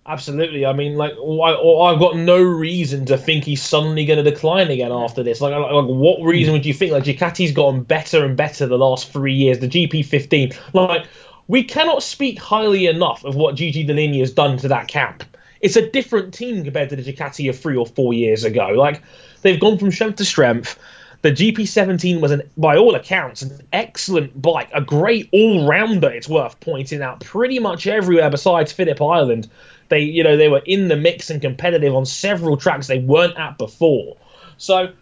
Absolutely. 0.08 0.64
I 0.64 0.72
mean, 0.72 0.96
like, 0.96 1.12
I, 1.12 1.90
have 1.90 2.00
got 2.00 2.16
no 2.16 2.42
reason 2.42 3.04
to 3.06 3.18
think 3.18 3.44
he's 3.44 3.62
suddenly 3.62 4.06
going 4.06 4.22
to 4.22 4.28
decline 4.28 4.70
again 4.70 4.90
after 4.90 5.22
this. 5.22 5.42
Like, 5.42 5.52
like, 5.52 5.84
what 5.84 6.22
reason 6.22 6.54
would 6.54 6.64
you 6.64 6.72
think? 6.72 6.92
Like, 6.92 7.04
Ducati's 7.04 7.52
gotten 7.52 7.82
better 7.82 8.24
and 8.24 8.34
better 8.34 8.66
the 8.66 8.78
last 8.78 9.12
three 9.12 9.34
years. 9.34 9.58
The 9.58 9.68
GP15, 9.68 10.56
like, 10.72 11.06
we 11.46 11.62
cannot 11.62 12.02
speak 12.02 12.38
highly 12.38 12.86
enough 12.86 13.22
of 13.24 13.34
what 13.34 13.54
Gigi 13.54 13.86
Dall'Igna 13.86 14.20
has 14.20 14.32
done 14.32 14.56
to 14.58 14.68
that 14.68 14.88
camp. 14.88 15.24
It's 15.60 15.76
a 15.76 15.90
different 15.90 16.32
team 16.32 16.64
compared 16.64 16.88
to 16.88 16.96
the 16.96 17.02
Ducati 17.02 17.50
of 17.50 17.58
three 17.58 17.76
or 17.76 17.86
four 17.86 18.14
years 18.14 18.44
ago. 18.44 18.68
Like, 18.68 19.02
they've 19.42 19.60
gone 19.60 19.76
from 19.76 19.90
strength 19.90 20.16
to 20.16 20.24
strength. 20.24 20.78
The 21.22 21.32
GP17 21.32 22.20
was, 22.20 22.30
an, 22.30 22.42
by 22.56 22.76
all 22.76 22.94
accounts, 22.94 23.42
an 23.42 23.60
excellent 23.72 24.40
bike, 24.40 24.70
a 24.72 24.80
great 24.80 25.28
all 25.32 25.66
rounder, 25.66 26.10
it's 26.10 26.28
worth 26.28 26.60
pointing 26.60 27.02
out. 27.02 27.20
Pretty 27.20 27.58
much 27.58 27.86
everywhere 27.88 28.30
besides 28.30 28.72
Phillip 28.72 29.02
Island, 29.02 29.48
They, 29.88 30.00
you 30.00 30.22
know, 30.22 30.36
they 30.36 30.48
were 30.48 30.62
in 30.64 30.88
the 30.88 30.96
mix 30.96 31.30
and 31.30 31.40
competitive 31.40 31.94
on 31.94 32.06
several 32.06 32.56
tracks 32.56 32.86
they 32.86 32.98
weren't 32.98 33.38
at 33.38 33.58
before. 33.58 34.16
So 34.58 34.92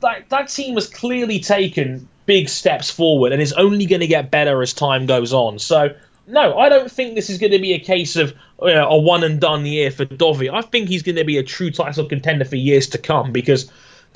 that 0.00 0.28
that 0.28 0.48
team 0.48 0.74
has 0.74 0.88
clearly 0.88 1.40
taken 1.40 2.08
big 2.26 2.48
steps 2.48 2.90
forward 2.90 3.32
and 3.32 3.42
is 3.42 3.52
only 3.54 3.86
going 3.86 4.00
to 4.00 4.06
get 4.06 4.30
better 4.30 4.62
as 4.62 4.72
time 4.72 5.06
goes 5.06 5.32
on. 5.32 5.58
So 5.58 5.94
no, 6.26 6.58
I 6.58 6.68
don't 6.68 6.90
think 6.90 7.14
this 7.14 7.30
is 7.30 7.38
going 7.38 7.52
to 7.52 7.58
be 7.58 7.72
a 7.72 7.78
case 7.78 8.16
of 8.16 8.34
you 8.62 8.74
know, 8.74 8.88
a 8.88 8.98
one 8.98 9.24
and 9.24 9.40
done 9.40 9.64
year 9.64 9.90
for 9.90 10.04
Dovi. 10.04 10.52
I 10.52 10.60
think 10.60 10.88
he's 10.88 11.02
going 11.02 11.16
to 11.16 11.24
be 11.24 11.38
a 11.38 11.42
true 11.42 11.70
title 11.70 12.04
contender 12.04 12.44
for 12.44 12.56
years 12.56 12.86
to 12.88 12.98
come 12.98 13.32
because 13.32 13.70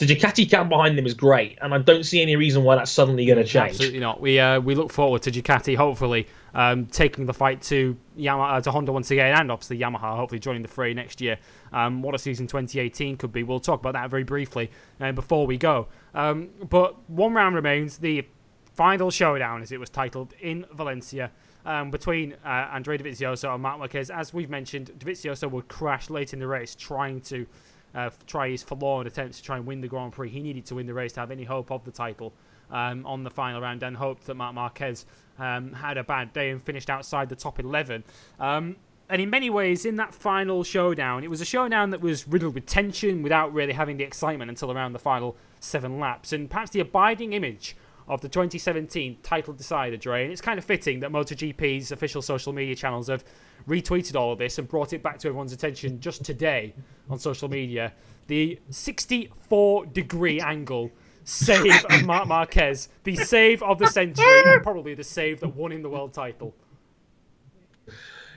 the 0.05 0.17
Ducati 0.17 0.51
camp 0.51 0.69
behind 0.69 0.99
them 0.99 1.07
is 1.07 1.15
great, 1.15 1.59
and 1.63 1.73
I 1.73 1.79
don't 1.79 2.05
see 2.05 2.21
any 2.21 2.37
reason 2.37 2.65
why 2.65 2.77
that's 2.77 2.91
suddenly 2.91 3.25
going 3.27 3.39
to 3.39 3.45
change. 3.45 3.73
Absolutely 3.73 4.01
not. 4.01 4.21
We 4.21 4.41
uh, 4.41 4.61
we 4.61 4.75
look 4.75 4.91
forward 4.91 5.23
to 5.23 5.31
Ducati 5.31 5.77
hopefully 5.77 6.27
um, 6.55 6.87
taking 6.87 7.27
the 7.27 7.35
fight 7.35 7.63
to 7.63 7.97
Yamaha 8.19 8.63
to 8.63 8.71
Honda 8.71 8.93
once 8.93 9.11
again, 9.11 9.39
and 9.39 9.51
obviously 9.51 9.79
Yamaha 9.79 10.17
hopefully 10.17 10.39
joining 10.39 10.63
the 10.63 10.69
fray 10.69 10.95
next 10.95 11.21
year. 11.21 11.39
Um, 11.73 12.03
what 12.03 12.15
a 12.15 12.19
season 12.19 12.47
2018 12.47 13.17
could 13.17 13.33
be. 13.33 13.43
We'll 13.43 13.61
talk 13.61 13.81
about 13.81 13.93
that 13.93 14.11
very 14.11 14.25
briefly 14.25 14.71
uh, 15.01 15.13
before 15.13 15.47
we 15.47 15.57
go. 15.57 15.89
Um, 16.15 16.51
but 16.69 17.09
one 17.09 17.35
round 17.35 17.55
remains 17.55 17.99
the 17.99 18.27
final 18.75 19.11
showdown, 19.11 19.63
as 19.63 19.73
it 19.73 19.81
was 19.81 19.91
titled, 19.91 20.35
in 20.41 20.67
Valencia. 20.73 21.31
Um, 21.65 21.93
between 21.93 22.35
uh, 22.45 22.49
Andrea 22.73 22.99
Dovizioso 22.99 23.55
and 23.55 23.63
Marc 23.63 23.79
Marquez. 23.79 24.11
As 24.11 24.35
we've 24.35 24.51
mentioned, 24.51 24.91
Dovizioso 24.99 25.49
would 25.49 25.69
crash 25.69 26.11
late 26.11 26.33
in 26.33 26.41
the 26.41 26.47
race 26.49 26.75
trying 26.75 27.21
to 27.21 27.47
uh, 27.95 28.11
try 28.27 28.49
his 28.51 28.63
forlorn 28.63 29.07
attempts 29.07 29.39
to 29.39 29.43
try 29.43 29.57
and 29.57 29.67
win 29.67 29.81
the 29.81 29.89
Grand 29.89 30.13
Prix. 30.13 30.31
He 30.31 30.41
needed 30.41 30.67
to 30.67 30.75
win 30.77 30.87
the 30.87 30.95
race 30.95 31.13
to 31.15 31.21
have 31.21 31.31
any 31.31 31.45
hope 31.45 31.71
of 31.71 31.85
the 31.85 31.91
title 31.91 32.33
um, 32.71 33.05
on 33.07 33.23
the 33.23 33.31
final 33.31 33.61
round 33.61 33.83
and 33.83 33.97
hoped 33.97 34.27
that 34.27 34.35
Marc 34.35 34.55
Marquez 34.55 35.07
um, 35.39 35.73
had 35.73 35.99
a 35.99 36.05
bad 36.05 36.33
day 36.33 36.51
and 36.51 36.63
finished 36.63 36.91
outside 36.91 37.29
the 37.29 37.37
top 37.37 37.59
11. 37.59 38.05
Um, 38.41 38.77
and 39.09 39.21
in 39.21 39.29
many 39.29 39.51
ways, 39.51 39.85
in 39.85 39.97
that 39.97 40.15
final 40.15 40.65
showdown, 40.65 41.23
it 41.23 41.29
was 41.29 41.43
a 41.43 41.45
showdown 41.45 41.91
that 41.91 42.01
was 42.01 42.27
riddled 42.27 42.55
with 42.55 42.65
tension 42.65 43.23
without 43.23 43.53
really 43.53 43.75
having 43.75 43.99
the 43.99 44.05
excitement 44.05 44.49
until 44.49 44.73
around 44.73 44.95
the 44.95 44.99
final 44.99 45.37
seven 45.61 46.01
laps. 46.01 46.33
And 46.33 46.49
perhaps 46.49 46.71
the 46.71 46.81
abiding 46.81 47.35
image 47.35 47.77
of 48.09 48.21
the 48.21 48.29
2017 48.29 49.19
title 49.23 49.53
decider, 49.53 49.97
Dre. 49.97 50.23
And 50.23 50.33
it's 50.33 50.41
kind 50.41 50.59
of 50.59 50.65
fitting 50.65 51.01
that 51.01 51.11
MotoGP's 51.11 51.93
official 51.93 52.23
social 52.23 52.53
media 52.53 52.75
channels 52.75 53.09
have 53.09 53.25
retweeted 53.69 54.17
all 54.17 54.33
of 54.33 54.39
this 54.39 54.59
and 54.59 54.69
brought 54.69 54.93
it 54.93 55.03
back 55.03 55.19
to 55.21 55.29
everyone's 55.29 55.53
attention 55.53 56.01
just 56.01 56.25
today 56.25 56.75
on 57.09 57.19
social 57.19 57.49
media. 57.49 57.93
The 58.27 58.59
64 58.71 59.87
degree 59.87 60.41
angle 60.53 60.91
save 61.25 61.85
of 61.85 62.05
Marc 62.05 62.27
Marquez, 62.27 62.89
the 63.05 63.17
save 63.17 63.63
of 63.63 63.79
the 63.79 63.87
century, 63.87 64.25
and 64.45 64.63
probably 64.63 64.95
the 64.95 65.05
save 65.05 65.41
that 65.41 65.55
won 65.55 65.73
him 65.73 65.83
the 65.83 65.89
world 65.89 66.13
title. 66.13 66.55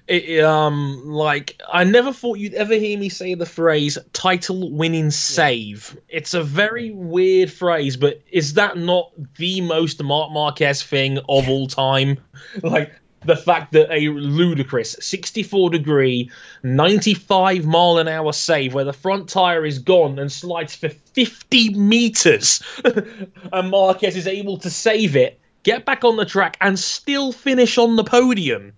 It, 0.07 0.43
um, 0.43 1.01
like 1.07 1.59
I 1.67 1.83
never 1.83 2.13
thought 2.13 2.37
you'd 2.37 2.53
ever 2.53 2.75
hear 2.75 2.97
me 2.97 3.09
say 3.09 3.33
the 3.33 3.45
phrase 3.47 3.97
"title 4.13 4.71
winning 4.71 5.09
save." 5.09 5.93
Yeah. 5.95 6.17
It's 6.17 6.35
a 6.35 6.43
very 6.43 6.91
weird 6.91 7.51
phrase, 7.51 7.97
but 7.97 8.21
is 8.31 8.53
that 8.53 8.77
not 8.77 9.11
the 9.37 9.61
most 9.61 10.03
Marc 10.03 10.31
Marquez 10.31 10.83
thing 10.83 11.17
of 11.27 11.49
all 11.49 11.65
time? 11.65 12.19
like 12.61 12.93
the 13.25 13.35
fact 13.35 13.73
that 13.73 13.91
a 13.91 14.09
ludicrous 14.09 14.95
64 14.99 15.69
degree, 15.71 16.29
95 16.63 17.65
mile 17.65 17.97
an 17.97 18.07
hour 18.07 18.31
save 18.33 18.73
where 18.73 18.85
the 18.85 18.93
front 18.93 19.29
tire 19.29 19.65
is 19.65 19.79
gone 19.79 20.19
and 20.19 20.31
slides 20.31 20.75
for 20.75 20.89
50 20.89 21.73
meters, 21.75 22.61
and 23.53 23.69
Marquez 23.69 24.15
is 24.15 24.27
able 24.27 24.57
to 24.59 24.69
save 24.69 25.15
it, 25.15 25.39
get 25.63 25.85
back 25.85 26.03
on 26.03 26.17
the 26.17 26.25
track, 26.25 26.57
and 26.61 26.77
still 26.77 27.31
finish 27.31 27.77
on 27.77 27.95
the 27.95 28.03
podium. 28.03 28.73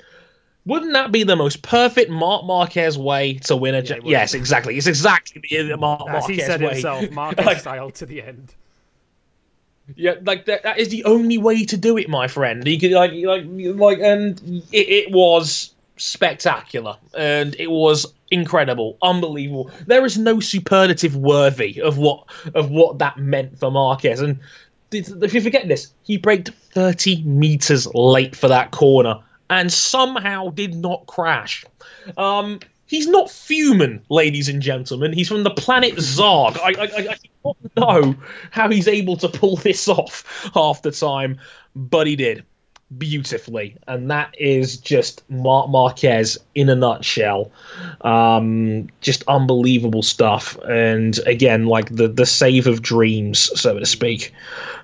Wouldn't 0.65 0.93
that 0.93 1.13
be 1.13 1.23
the 1.23 1.37
most 1.37 1.61
perfect 1.61 2.11
Marc 2.11 2.43
Marquez 2.45 2.97
way 2.97 3.35
to 3.45 3.55
win 3.55 3.73
a? 3.73 3.81
Yeah, 3.81 3.99
yes, 4.03 4.33
exactly. 4.33 4.77
It's 4.77 4.85
exactly 4.85 5.41
the 5.49 5.77
Marc 5.77 6.01
As 6.01 6.13
Marquez 6.13 6.27
he 6.27 6.41
said 6.41 6.61
way. 6.61 6.73
himself, 6.73 7.09
Marquez 7.11 7.61
style 7.61 7.89
to 7.91 8.05
the 8.05 8.21
end. 8.21 8.53
Yeah, 9.95 10.15
like 10.23 10.45
that, 10.45 10.63
that 10.63 10.79
is 10.79 10.89
the 10.89 11.05
only 11.05 11.37
way 11.37 11.65
to 11.65 11.77
do 11.77 11.97
it, 11.97 12.09
my 12.09 12.27
friend. 12.27 12.67
You 12.67 12.79
could 12.79 12.91
like 12.91 13.11
like 13.13 13.45
like 13.47 13.99
and 13.99 14.39
it, 14.71 14.89
it 14.89 15.11
was 15.11 15.73
spectacular 15.97 16.97
and 17.17 17.55
it 17.59 17.71
was 17.71 18.13
incredible, 18.29 18.97
unbelievable. 19.01 19.71
There 19.85 20.05
is 20.05 20.17
no 20.17 20.39
superlative 20.39 21.15
worthy 21.15 21.81
of 21.81 21.97
what 21.97 22.25
of 22.53 22.69
what 22.69 22.99
that 22.99 23.17
meant 23.17 23.57
for 23.59 23.71
Marquez. 23.71 24.21
And 24.21 24.39
if 24.91 25.33
you 25.33 25.41
forget 25.41 25.67
this, 25.67 25.93
he 26.03 26.17
braked 26.17 26.49
30 26.71 27.23
meters 27.23 27.87
late 27.93 28.35
for 28.35 28.47
that 28.49 28.71
corner 28.71 29.21
and 29.49 29.71
somehow 29.71 30.49
did 30.49 30.75
not 30.75 31.05
crash. 31.07 31.65
Um, 32.17 32.59
He's 32.87 33.07
not 33.07 33.29
human, 33.29 34.03
ladies 34.09 34.49
and 34.49 34.61
gentlemen. 34.61 35.13
He's 35.13 35.27
from 35.27 35.43
the 35.43 35.51
planet 35.51 35.95
Zarg. 35.95 36.57
I, 36.57 36.81
I, 36.81 37.07
I 37.11 37.17
don't 37.43 37.77
know 37.77 38.15
how 38.51 38.69
he's 38.69 38.87
able 38.87 39.17
to 39.17 39.27
pull 39.29 39.57
this 39.57 39.87
off 39.87 40.49
half 40.53 40.81
the 40.81 40.91
time, 40.91 41.39
but 41.75 42.07
he 42.07 42.15
did 42.15 42.43
beautifully, 42.95 43.75
and 43.87 44.09
that 44.09 44.33
is 44.39 44.77
just 44.77 45.29
Marc 45.29 45.69
Marquez 45.69 46.37
in 46.55 46.69
a 46.69 46.75
nutshell. 46.75 47.51
Um, 48.01 48.87
just 49.01 49.23
unbelievable 49.27 50.03
stuff, 50.03 50.57
and 50.67 51.19
again, 51.25 51.65
like 51.65 51.95
the 51.95 52.07
the 52.07 52.25
save 52.25 52.67
of 52.67 52.81
dreams, 52.81 53.51
so 53.59 53.77
to 53.77 53.85
speak. 53.85 54.33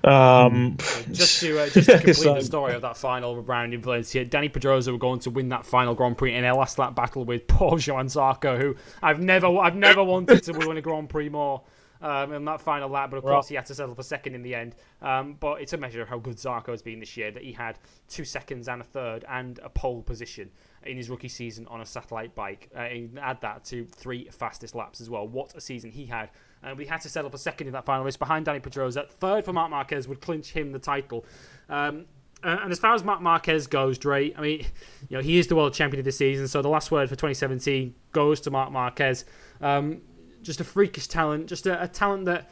Um, 0.04 0.76
just 1.12 1.40
to 1.40 1.60
uh, 1.60 1.68
just 1.68 1.88
to 1.88 1.96
complete 1.96 2.16
so, 2.16 2.34
the 2.34 2.42
story 2.42 2.74
of 2.74 2.82
that 2.82 2.96
final 2.96 3.40
round 3.42 3.72
in 3.72 3.80
Valencia, 3.80 4.24
Dani 4.24 4.52
Pedrosa 4.52 4.92
were 4.92 4.98
going 4.98 5.20
to 5.20 5.30
win 5.30 5.48
that 5.48 5.64
final 5.64 5.94
Grand 5.94 6.18
Prix 6.18 6.34
in 6.34 6.44
a 6.44 6.54
last 6.54 6.78
lap 6.78 6.94
battle 6.94 7.24
with 7.24 7.46
Paul 7.46 7.78
Johann 7.78 8.06
Zarco, 8.06 8.58
who 8.58 8.76
I've 9.02 9.20
never 9.20 9.46
I've 9.58 9.76
never 9.76 10.04
wanted 10.04 10.42
to 10.42 10.52
win 10.52 10.76
a 10.76 10.82
Grand 10.82 11.08
Prix 11.08 11.28
more 11.28 11.62
um, 12.04 12.32
in 12.32 12.44
that 12.44 12.60
final 12.60 12.90
lap, 12.90 13.10
but 13.10 13.16
of 13.16 13.24
course 13.24 13.48
he 13.48 13.54
had 13.54 13.64
to 13.66 13.74
settle 13.74 13.94
for 13.94 14.02
second 14.02 14.34
in 14.34 14.42
the 14.42 14.54
end. 14.54 14.74
Um, 15.00 15.36
but 15.40 15.62
it's 15.62 15.72
a 15.72 15.78
measure 15.78 16.02
of 16.02 16.08
how 16.08 16.18
good 16.18 16.36
Zarco 16.36 16.68
has 16.68 16.82
been 16.82 17.00
this 17.00 17.16
year 17.16 17.30
that 17.30 17.42
he 17.42 17.52
had 17.52 17.78
two 18.08 18.26
seconds 18.26 18.68
and 18.68 18.82
a 18.82 18.84
third 18.84 19.24
and 19.26 19.58
a 19.60 19.70
pole 19.70 20.02
position 20.02 20.50
in 20.84 20.98
his 20.98 21.08
rookie 21.08 21.28
season 21.28 21.66
on 21.68 21.80
a 21.80 21.86
satellite 21.86 22.34
bike. 22.34 22.68
Uh, 22.76 22.86
add 23.18 23.40
that 23.40 23.64
to 23.64 23.86
three 23.86 24.28
fastest 24.30 24.74
laps 24.74 25.00
as 25.00 25.08
well. 25.08 25.26
What 25.26 25.54
a 25.56 25.62
season 25.62 25.90
he 25.90 26.04
had. 26.04 26.28
And 26.62 26.76
we 26.76 26.84
had 26.84 27.00
to 27.00 27.08
settle 27.08 27.30
for 27.30 27.38
second 27.38 27.68
in 27.68 27.72
that 27.72 27.86
final 27.86 28.04
race 28.04 28.18
behind 28.18 28.44
Dani 28.44 28.62
Pedrosa. 28.62 29.06
Third 29.08 29.46
for 29.46 29.54
Marc 29.54 29.70
Marquez 29.70 30.06
would 30.06 30.20
clinch 30.20 30.52
him 30.52 30.72
the 30.72 30.78
title. 30.78 31.24
Um, 31.70 32.04
and 32.42 32.70
as 32.70 32.78
far 32.78 32.94
as 32.94 33.02
Marc 33.02 33.22
Marquez 33.22 33.66
goes, 33.66 33.96
Dre, 33.96 34.34
I 34.34 34.40
mean, 34.42 34.66
you 35.08 35.16
know, 35.16 35.22
he 35.22 35.38
is 35.38 35.46
the 35.46 35.56
world 35.56 35.72
champion 35.72 36.00
of 36.00 36.04
this 36.04 36.18
season, 36.18 36.48
so 36.48 36.60
the 36.60 36.68
last 36.68 36.90
word 36.90 37.08
for 37.08 37.14
2017 37.14 37.94
goes 38.12 38.42
to 38.42 38.50
Marc 38.50 38.70
Marquez. 38.70 39.24
Um, 39.62 40.02
just 40.44 40.60
a 40.60 40.64
freakish 40.64 41.06
talent, 41.08 41.46
just 41.46 41.66
a, 41.66 41.82
a 41.82 41.88
talent 41.88 42.26
that. 42.26 42.50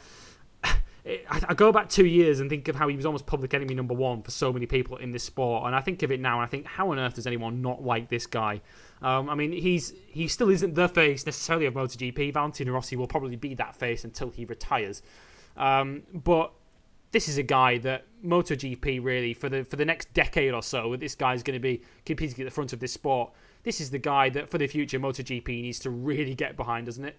I, 1.05 1.43
I, 1.49 1.55
go 1.55 1.73
back 1.73 1.89
two 1.89 2.07
years 2.07 2.39
and 2.39 2.49
think 2.49 2.69
of 2.69 2.77
how 2.77 2.87
he 2.87 2.95
was 2.95 3.05
almost 3.05 3.27
public 3.27 3.55
enemy 3.55 3.75
number 3.75 3.93
one 3.93 4.23
for 4.23 4.31
so 4.31 4.53
many 4.53 4.67
people 4.67 4.99
in 4.99 5.11
this 5.11 5.25
sport, 5.25 5.67
and 5.67 5.75
I 5.75 5.81
think 5.81 6.05
of 6.05 6.13
it 6.13 6.21
now 6.21 6.37
and 6.37 6.45
I 6.45 6.47
think, 6.47 6.65
how 6.65 6.93
on 6.93 7.01
earth 7.01 7.15
does 7.15 7.27
anyone 7.27 7.61
not 7.61 7.83
like 7.83 8.09
this 8.09 8.25
guy? 8.27 8.61
Um, 9.03 9.29
I 9.29 9.35
mean, 9.35 9.51
he's 9.51 9.93
he 10.07 10.29
still 10.29 10.49
isn't 10.49 10.75
the 10.75 10.89
face 10.89 11.27
necessarily 11.27 11.67
of 11.67 11.75
MotoGP. 11.75 12.33
Valentino 12.33 12.73
Rossi 12.73 12.95
will 12.95 13.09
probably 13.09 13.35
be 13.35 13.55
that 13.55 13.75
face 13.75 14.05
until 14.05 14.31
he 14.31 14.45
retires, 14.45 15.03
um, 15.57 16.05
but 16.15 16.53
this 17.13 17.29
is 17.29 17.39
a 17.39 17.43
guy 17.43 17.79
that 17.79 18.07
MotoGP 18.25 19.05
really 19.05 19.35
for 19.35 19.49
the 19.49 19.65
for 19.65 19.77
the 19.77 19.85
next 19.85 20.13
decade 20.15 20.53
or 20.53 20.63
so, 20.63 20.97
this 20.97 21.15
guy 21.15 21.35
is 21.35 21.43
going 21.43 21.55
to 21.55 21.61
be 21.61 21.83
competing 22.05 22.41
at 22.41 22.47
the 22.47 22.51
front 22.51 22.73
of 22.73 22.81
this 22.81 22.93
sport. 22.93 23.33
This 23.63 23.81
is 23.81 23.91
the 23.91 23.99
guy 23.99 24.29
that 24.31 24.51
for 24.51 24.59
the 24.59 24.67
future 24.67 24.99
MotoGP 24.99 25.47
needs 25.47 25.79
to 25.81 25.91
really 25.91 26.35
get 26.35 26.57
behind, 26.57 26.87
doesn't 26.87 27.05
it? 27.05 27.17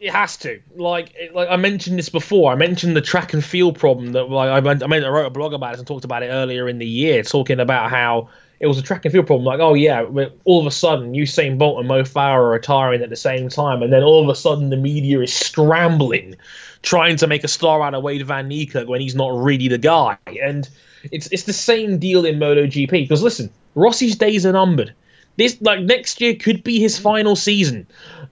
It 0.00 0.12
has 0.12 0.38
to. 0.38 0.60
Like, 0.76 1.14
like 1.34 1.48
I 1.50 1.56
mentioned 1.56 1.98
this 1.98 2.08
before. 2.08 2.50
I 2.50 2.54
mentioned 2.54 2.96
the 2.96 3.02
track 3.02 3.34
and 3.34 3.44
field 3.44 3.78
problem 3.78 4.12
that 4.12 4.30
like, 4.30 4.48
I, 4.48 4.70
I, 4.70 4.96
I 4.96 5.08
wrote 5.08 5.26
a 5.26 5.30
blog 5.30 5.52
about 5.52 5.74
it 5.74 5.78
and 5.78 5.86
talked 5.86 6.06
about 6.06 6.22
it 6.22 6.28
earlier 6.28 6.70
in 6.70 6.78
the 6.78 6.86
year, 6.86 7.22
talking 7.22 7.60
about 7.60 7.90
how 7.90 8.30
it 8.60 8.66
was 8.66 8.78
a 8.78 8.82
track 8.82 9.04
and 9.04 9.12
field 9.12 9.26
problem. 9.26 9.44
Like, 9.44 9.60
oh 9.60 9.74
yeah, 9.74 10.06
all 10.44 10.60
of 10.60 10.66
a 10.66 10.70
sudden 10.70 11.12
Usain 11.12 11.58
Bolt 11.58 11.78
and 11.80 11.88
Mo 11.88 12.02
Farah 12.02 12.32
are 12.32 12.48
retiring 12.48 13.02
at 13.02 13.10
the 13.10 13.16
same 13.16 13.50
time, 13.50 13.82
and 13.82 13.92
then 13.92 14.02
all 14.02 14.22
of 14.22 14.28
a 14.30 14.34
sudden 14.34 14.70
the 14.70 14.76
media 14.78 15.20
is 15.20 15.34
scrambling, 15.34 16.34
trying 16.82 17.16
to 17.16 17.26
make 17.26 17.44
a 17.44 17.48
star 17.48 17.82
out 17.82 17.94
of 17.94 18.02
Wayde 18.02 18.24
Van 18.24 18.48
Niekerk 18.48 18.86
when 18.86 19.02
he's 19.02 19.14
not 19.14 19.34
really 19.34 19.68
the 19.68 19.78
guy. 19.78 20.16
And 20.42 20.66
it's 21.12 21.26
it's 21.28 21.44
the 21.44 21.52
same 21.52 21.98
deal 21.98 22.24
in 22.24 22.38
MotoGP. 22.38 22.90
Because 22.90 23.22
listen, 23.22 23.50
Rossi's 23.74 24.16
days 24.16 24.46
are 24.46 24.52
numbered. 24.52 24.94
This 25.36 25.60
like 25.60 25.80
next 25.80 26.22
year 26.22 26.34
could 26.34 26.64
be 26.64 26.80
his 26.80 26.98
final 26.98 27.36
season, 27.36 27.86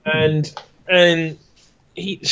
and 0.07 0.51
and 0.89 1.39
he 1.99 2.23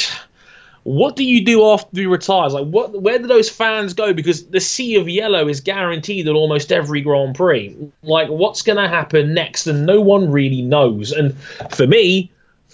what 0.86 1.16
do 1.16 1.24
you 1.24 1.44
do 1.44 1.64
after 1.66 1.88
he 2.00 2.06
retires? 2.06 2.52
Like, 2.52 2.66
what? 2.66 3.02
Where 3.02 3.18
do 3.18 3.26
those 3.26 3.50
fans 3.50 3.92
go? 3.92 4.12
Because 4.12 4.46
the 4.46 4.60
sea 4.60 4.94
of 4.94 5.08
yellow 5.08 5.48
is 5.48 5.60
guaranteed 5.60 6.28
at 6.28 6.34
almost 6.36 6.70
every 6.70 7.00
Grand 7.00 7.34
Prix. 7.34 7.76
Like, 8.04 8.28
what's 8.28 8.62
going 8.62 8.78
to 8.78 8.88
happen 8.88 9.34
next? 9.34 9.66
And 9.66 9.84
no 9.84 10.00
one 10.00 10.30
really 10.30 10.62
knows. 10.62 11.10
And 11.10 11.36
for 11.72 11.88
me, 11.88 12.30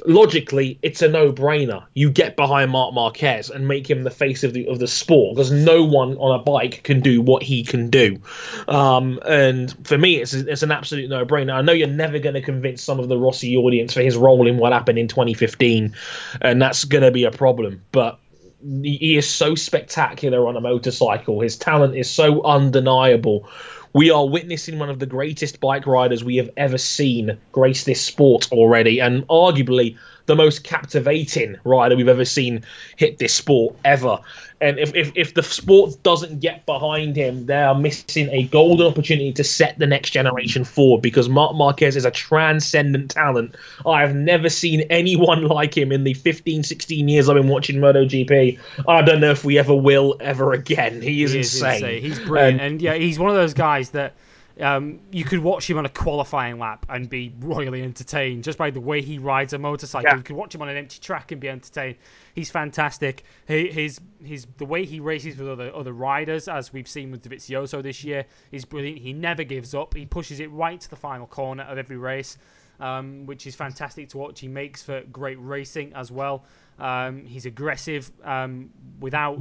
logically, 0.06 0.78
it's 0.82 1.02
a 1.02 1.08
no-brainer. 1.08 1.84
You 1.94 2.10
get 2.10 2.36
behind 2.36 2.70
Marc 2.70 2.94
Marquez 2.94 3.50
and 3.50 3.68
make 3.68 3.88
him 3.88 4.04
the 4.04 4.10
face 4.10 4.44
of 4.44 4.52
the 4.52 4.66
of 4.66 4.78
the 4.78 4.86
sport 4.86 5.36
because 5.36 5.50
no 5.50 5.84
one 5.84 6.16
on 6.16 6.40
a 6.40 6.42
bike 6.42 6.82
can 6.82 7.00
do 7.00 7.20
what 7.20 7.42
he 7.42 7.64
can 7.64 7.90
do. 7.90 8.20
Um, 8.68 9.20
and 9.26 9.74
for 9.86 9.98
me, 9.98 10.16
it's 10.16 10.34
it's 10.34 10.62
an 10.62 10.72
absolute 10.72 11.08
no-brainer. 11.08 11.52
I 11.52 11.62
know 11.62 11.72
you're 11.72 11.88
never 11.88 12.18
going 12.18 12.34
to 12.34 12.42
convince 12.42 12.82
some 12.82 12.98
of 12.98 13.08
the 13.08 13.18
Rossi 13.18 13.56
audience 13.56 13.94
for 13.94 14.02
his 14.02 14.16
role 14.16 14.46
in 14.46 14.58
what 14.58 14.72
happened 14.72 14.98
in 14.98 15.08
2015, 15.08 15.94
and 16.40 16.62
that's 16.62 16.84
going 16.84 17.04
to 17.04 17.10
be 17.10 17.24
a 17.24 17.30
problem. 17.30 17.82
But 17.92 18.18
he 18.62 19.16
is 19.16 19.28
so 19.28 19.54
spectacular 19.54 20.46
on 20.46 20.56
a 20.56 20.60
motorcycle. 20.60 21.40
His 21.40 21.56
talent 21.56 21.96
is 21.96 22.08
so 22.08 22.42
undeniable 22.44 23.48
we 23.94 24.10
are 24.10 24.26
witnessing 24.26 24.78
one 24.78 24.88
of 24.88 24.98
the 24.98 25.06
greatest 25.06 25.60
bike 25.60 25.86
riders 25.86 26.24
we 26.24 26.36
have 26.36 26.50
ever 26.56 26.78
seen 26.78 27.36
grace 27.52 27.84
this 27.84 28.00
sport 28.00 28.50
already, 28.52 29.00
and 29.00 29.26
arguably 29.28 29.96
the 30.26 30.36
most 30.36 30.64
captivating 30.64 31.56
rider 31.64 31.96
we've 31.96 32.08
ever 32.08 32.24
seen 32.24 32.64
hit 32.96 33.18
this 33.18 33.34
sport 33.34 33.76
ever. 33.84 34.18
And 34.60 34.78
if, 34.78 34.94
if, 34.94 35.10
if 35.16 35.34
the 35.34 35.42
sport 35.42 36.00
doesn't 36.04 36.38
get 36.38 36.64
behind 36.66 37.16
him, 37.16 37.46
they 37.46 37.60
are 37.60 37.74
missing 37.74 38.28
a 38.30 38.44
golden 38.44 38.86
opportunity 38.86 39.32
to 39.32 39.42
set 39.42 39.76
the 39.80 39.88
next 39.88 40.10
generation 40.10 40.62
forward 40.62 41.02
because 41.02 41.28
Marc 41.28 41.56
Marquez 41.56 41.96
is 41.96 42.04
a 42.04 42.12
transcendent 42.12 43.10
talent. 43.10 43.56
I 43.84 44.02
have 44.02 44.14
never 44.14 44.48
seen 44.48 44.82
anyone 44.82 45.42
like 45.48 45.76
him 45.76 45.90
in 45.90 46.04
the 46.04 46.14
15, 46.14 46.62
16 46.62 47.08
years 47.08 47.28
I've 47.28 47.34
been 47.34 47.48
watching 47.48 47.80
MotoGP. 47.80 48.60
I 48.86 49.02
don't 49.02 49.20
know 49.20 49.32
if 49.32 49.44
we 49.44 49.58
ever 49.58 49.74
will 49.74 50.16
ever 50.20 50.52
again. 50.52 51.02
He 51.02 51.24
is, 51.24 51.32
he 51.32 51.40
is 51.40 51.54
insane. 51.54 51.74
insane. 51.74 52.02
He's 52.02 52.20
brilliant. 52.20 52.60
and 52.60 52.80
yeah, 52.80 52.94
he's 52.94 53.18
one 53.18 53.30
of 53.30 53.36
those 53.36 53.54
guys 53.54 53.90
that 53.90 54.14
um, 54.60 55.00
you 55.10 55.24
could 55.24 55.38
watch 55.38 55.68
him 55.68 55.78
on 55.78 55.86
a 55.86 55.88
qualifying 55.88 56.58
lap 56.58 56.84
and 56.88 57.08
be 57.08 57.34
royally 57.40 57.82
entertained 57.82 58.44
just 58.44 58.58
by 58.58 58.70
the 58.70 58.80
way 58.80 59.00
he 59.00 59.18
rides 59.18 59.52
a 59.52 59.58
motorcycle. 59.58 60.10
Yeah. 60.10 60.16
You 60.16 60.22
could 60.22 60.36
watch 60.36 60.54
him 60.54 60.62
on 60.62 60.68
an 60.68 60.76
empty 60.76 60.98
track 61.00 61.32
and 61.32 61.40
be 61.40 61.48
entertained. 61.48 61.96
He's 62.34 62.50
fantastic. 62.50 63.24
He, 63.46 63.68
his 63.68 64.00
his 64.22 64.46
the 64.58 64.66
way 64.66 64.84
he 64.84 65.00
races 65.00 65.36
with 65.36 65.48
other 65.48 65.74
other 65.74 65.92
riders, 65.92 66.48
as 66.48 66.72
we've 66.72 66.88
seen 66.88 67.10
with 67.10 67.28
Dovizioso 67.28 67.82
this 67.82 68.04
year, 68.04 68.26
is 68.50 68.64
brilliant. 68.64 68.98
He 68.98 69.12
never 69.12 69.44
gives 69.44 69.74
up. 69.74 69.94
He 69.94 70.06
pushes 70.06 70.40
it 70.40 70.50
right 70.50 70.80
to 70.80 70.90
the 70.90 70.96
final 70.96 71.26
corner 71.26 71.62
of 71.64 71.78
every 71.78 71.96
race, 71.96 72.36
um, 72.80 73.26
which 73.26 73.46
is 73.46 73.54
fantastic 73.54 74.08
to 74.10 74.18
watch. 74.18 74.40
He 74.40 74.48
makes 74.48 74.82
for 74.82 75.02
great 75.12 75.38
racing 75.40 75.92
as 75.94 76.10
well. 76.12 76.44
Um, 76.78 77.24
he's 77.24 77.46
aggressive 77.46 78.10
um, 78.24 78.70
without 79.00 79.40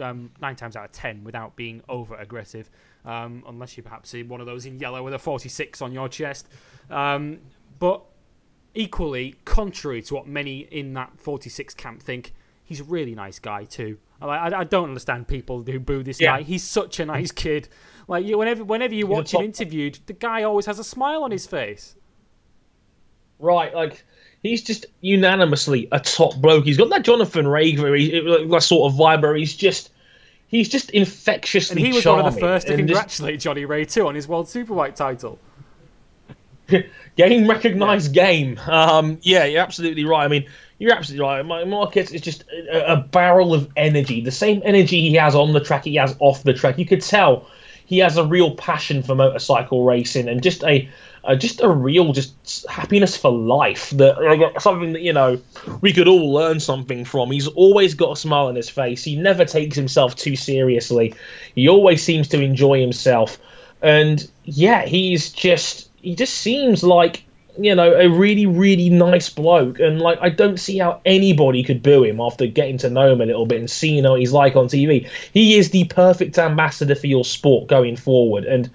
um, 0.00 0.30
nine 0.40 0.56
times 0.56 0.76
out 0.76 0.84
of 0.86 0.92
ten 0.92 1.24
without 1.24 1.56
being 1.56 1.82
over 1.88 2.14
aggressive 2.16 2.70
um, 3.04 3.42
unless 3.46 3.76
you 3.76 3.82
perhaps 3.82 4.10
see 4.10 4.22
one 4.22 4.40
of 4.40 4.46
those 4.46 4.66
in 4.66 4.78
yellow 4.78 5.02
with 5.02 5.14
a 5.14 5.18
46 5.18 5.82
on 5.82 5.92
your 5.92 6.08
chest. 6.08 6.48
Um, 6.90 7.38
but 7.78 8.02
equally, 8.74 9.36
contrary 9.44 10.02
to 10.02 10.14
what 10.14 10.26
many 10.26 10.60
in 10.60 10.94
that 10.94 11.12
46 11.18 11.74
camp 11.74 12.02
think, 12.02 12.32
he's 12.64 12.80
a 12.80 12.84
really 12.84 13.14
nice 13.14 13.38
guy 13.38 13.64
too. 13.64 13.98
I, 14.20 14.60
I 14.60 14.64
don't 14.64 14.88
understand 14.88 15.26
people 15.26 15.62
who 15.62 15.80
boo 15.80 16.02
this 16.02 16.20
yeah. 16.20 16.36
guy. 16.36 16.42
He's 16.42 16.62
such 16.62 17.00
a 17.00 17.06
nice 17.06 17.32
kid. 17.32 17.68
Like 18.08 18.24
you, 18.24 18.38
whenever 18.38 18.64
whenever 18.64 18.94
you 18.94 19.06
watch 19.06 19.34
him 19.34 19.42
interviewed, 19.42 19.98
the 20.06 20.12
guy 20.12 20.42
always 20.42 20.66
has 20.66 20.78
a 20.78 20.84
smile 20.84 21.24
on 21.24 21.30
his 21.30 21.46
face. 21.46 21.96
Right, 23.38 23.74
like 23.74 24.04
he's 24.42 24.62
just 24.62 24.86
unanimously 25.00 25.88
a 25.90 25.98
top 25.98 26.36
bloke. 26.36 26.64
He's 26.64 26.78
got 26.78 26.90
that 26.90 27.02
Jonathan 27.02 27.48
Rea, 27.48 27.74
that 27.74 28.62
sort 28.62 28.92
of 28.92 28.98
vibe 28.98 29.22
where 29.22 29.34
he's 29.34 29.56
just 29.56 29.90
he's 30.52 30.68
just 30.68 30.90
infectiously. 30.90 31.78
And 31.78 31.86
he 31.86 31.92
was 31.92 32.04
charming. 32.04 32.24
one 32.24 32.28
of 32.28 32.34
the 32.36 32.40
first 32.40 32.68
to 32.68 32.76
congratulate 32.76 33.34
just... 33.34 33.44
Johnny 33.44 33.64
Rea 33.64 33.84
too 33.84 34.06
on 34.06 34.14
his 34.14 34.28
World 34.28 34.46
Superbike 34.46 34.94
title. 34.94 35.40
game 37.16 37.48
recognized 37.48 38.14
yeah. 38.14 38.26
game. 38.26 38.60
Um, 38.66 39.18
yeah, 39.22 39.44
you're 39.44 39.62
absolutely 39.62 40.04
right. 40.04 40.24
I 40.24 40.28
mean, 40.28 40.46
you're 40.78 40.92
absolutely 40.92 41.26
right. 41.26 41.44
My 41.44 41.64
Marquez 41.64 42.12
is 42.12 42.20
just 42.20 42.44
a, 42.50 42.92
a, 42.92 42.96
barrel 42.96 43.52
of 43.52 43.70
energy. 43.76 44.20
The 44.20 44.30
same 44.30 44.62
energy 44.64 45.00
he 45.00 45.14
has 45.14 45.34
on 45.34 45.52
the 45.52 45.60
track, 45.60 45.84
he 45.84 45.96
has 45.96 46.14
off 46.20 46.44
the 46.44 46.52
track. 46.52 46.78
You 46.78 46.86
could 46.86 47.02
tell 47.02 47.48
he 47.84 47.98
has 47.98 48.16
a 48.16 48.24
real 48.24 48.54
passion 48.54 49.02
for 49.02 49.14
motorcycle 49.14 49.84
racing 49.84 50.28
and 50.28 50.42
just 50.42 50.62
a 50.64 50.88
uh, 51.24 51.36
just 51.36 51.60
a 51.60 51.68
real 51.68 52.12
just 52.12 52.66
happiness 52.68 53.16
for 53.16 53.30
life 53.30 53.90
that 53.90 54.16
uh, 54.16 54.58
something 54.58 54.92
that 54.92 55.02
you 55.02 55.12
know 55.12 55.40
we 55.80 55.92
could 55.92 56.08
all 56.08 56.32
learn 56.32 56.58
something 56.58 57.04
from. 57.04 57.30
He's 57.30 57.48
always 57.48 57.94
got 57.94 58.12
a 58.12 58.16
smile 58.16 58.46
on 58.46 58.56
his 58.56 58.68
face. 58.68 59.04
He 59.04 59.16
never 59.16 59.44
takes 59.44 59.76
himself 59.76 60.16
too 60.16 60.36
seriously. 60.36 61.14
He 61.54 61.68
always 61.68 62.02
seems 62.02 62.28
to 62.28 62.40
enjoy 62.40 62.80
himself. 62.80 63.38
And 63.82 64.28
yeah 64.44 64.84
he's 64.84 65.32
just 65.32 65.90
he 65.96 66.14
just 66.14 66.34
seems 66.34 66.82
like 66.82 67.24
you 67.58 67.74
know 67.74 67.92
a 67.94 68.08
really 68.08 68.46
really 68.46 68.90
nice 68.90 69.28
bloke. 69.28 69.78
And 69.78 70.00
like 70.00 70.18
i 70.20 70.30
don't 70.30 70.58
see 70.58 70.78
how 70.78 71.00
anybody 71.04 71.62
could 71.62 71.82
boo 71.82 72.04
him 72.04 72.20
after 72.20 72.46
getting 72.46 72.78
to 72.78 72.90
know 72.90 73.12
him 73.12 73.20
a 73.20 73.26
little 73.26 73.46
bit 73.46 73.58
and 73.60 73.70
seeing 73.70 74.04
what 74.04 74.20
he's 74.20 74.32
like 74.32 74.56
on 74.56 74.66
tv 74.66 75.08
he 75.32 75.58
is 75.58 75.70
the 75.70 75.84
perfect 75.84 76.38
ambassador 76.38 76.94
for 76.94 77.06
your 77.06 77.24
sport 77.24 77.68
going 77.68 77.96
forward. 77.96 78.44
And 78.44 78.70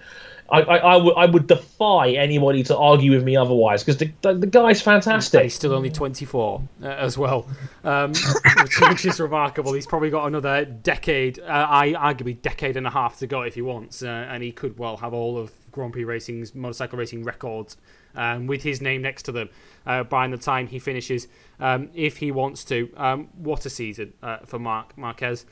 I, 0.50 0.62
I, 0.62 0.78
I, 0.78 0.98
would 0.98 1.14
I 1.16 1.26
would 1.26 1.48
defy 1.48 2.12
anybody 2.12 2.64
to 2.64 2.78
argue 2.78 3.12
with 3.12 3.24
me 3.24 3.36
otherwise 3.36 3.84
because 3.84 3.98
the, 3.98 4.12
the, 4.22 4.34
the 4.34 4.48
guy's 4.48 4.82
fantastic. 4.82 5.44
He's 5.44 5.56
still 5.56 5.74
only 5.74 5.90
24 5.90 6.62
uh, 6.82 6.86
as 6.88 7.18
well, 7.18 7.48
um, 7.84 8.12
which, 8.62 8.80
which, 8.80 9.06
is 9.06 9.20
remarkable. 9.20 9.74
He's 9.74 9.86
probably 9.86 10.10
got 10.10 10.26
another 10.26 10.64
decade, 10.64 11.40
uh, 11.40 11.68
I 11.70 11.94
arguably 11.94 12.42
decade 12.42 12.78
and 12.78 12.88
a 12.88 12.90
half 12.90 13.20
to 13.20 13.28
go 13.28 13.42
if 13.42 13.56
he 13.56 13.62
wants, 13.62 14.04
uh, 14.04 14.08
and 14.08 14.42
he 14.42 14.52
could 14.52 14.78
well 14.78 14.98
have 14.98 15.14
all 15.14 15.38
of 15.38 15.52
Grand 15.72 15.94
Prix 15.94 16.06
Racing's 16.06 16.56
motorcycle 16.56 16.98
racing 16.98 17.24
records 17.24 17.78
um, 18.16 18.48
with 18.48 18.64
his 18.64 18.82
name 18.82 19.02
next 19.02 19.24
to 19.24 19.32
them 19.32 19.50
uh, 19.86 20.04
by 20.04 20.28
the 20.28 20.38
time 20.38 20.68
he 20.68 20.80
finishes, 20.80 21.28
um, 21.60 21.90
if 21.94 22.18
he 22.18 22.32
wants 22.32 22.64
to. 22.66 22.90
Um, 22.96 23.30
what 23.38 23.66
a 23.66 23.70
season 23.70 24.14
uh, 24.24 24.38
for 24.46 24.60
Marc 24.60 24.98
Marquez, 24.98 25.46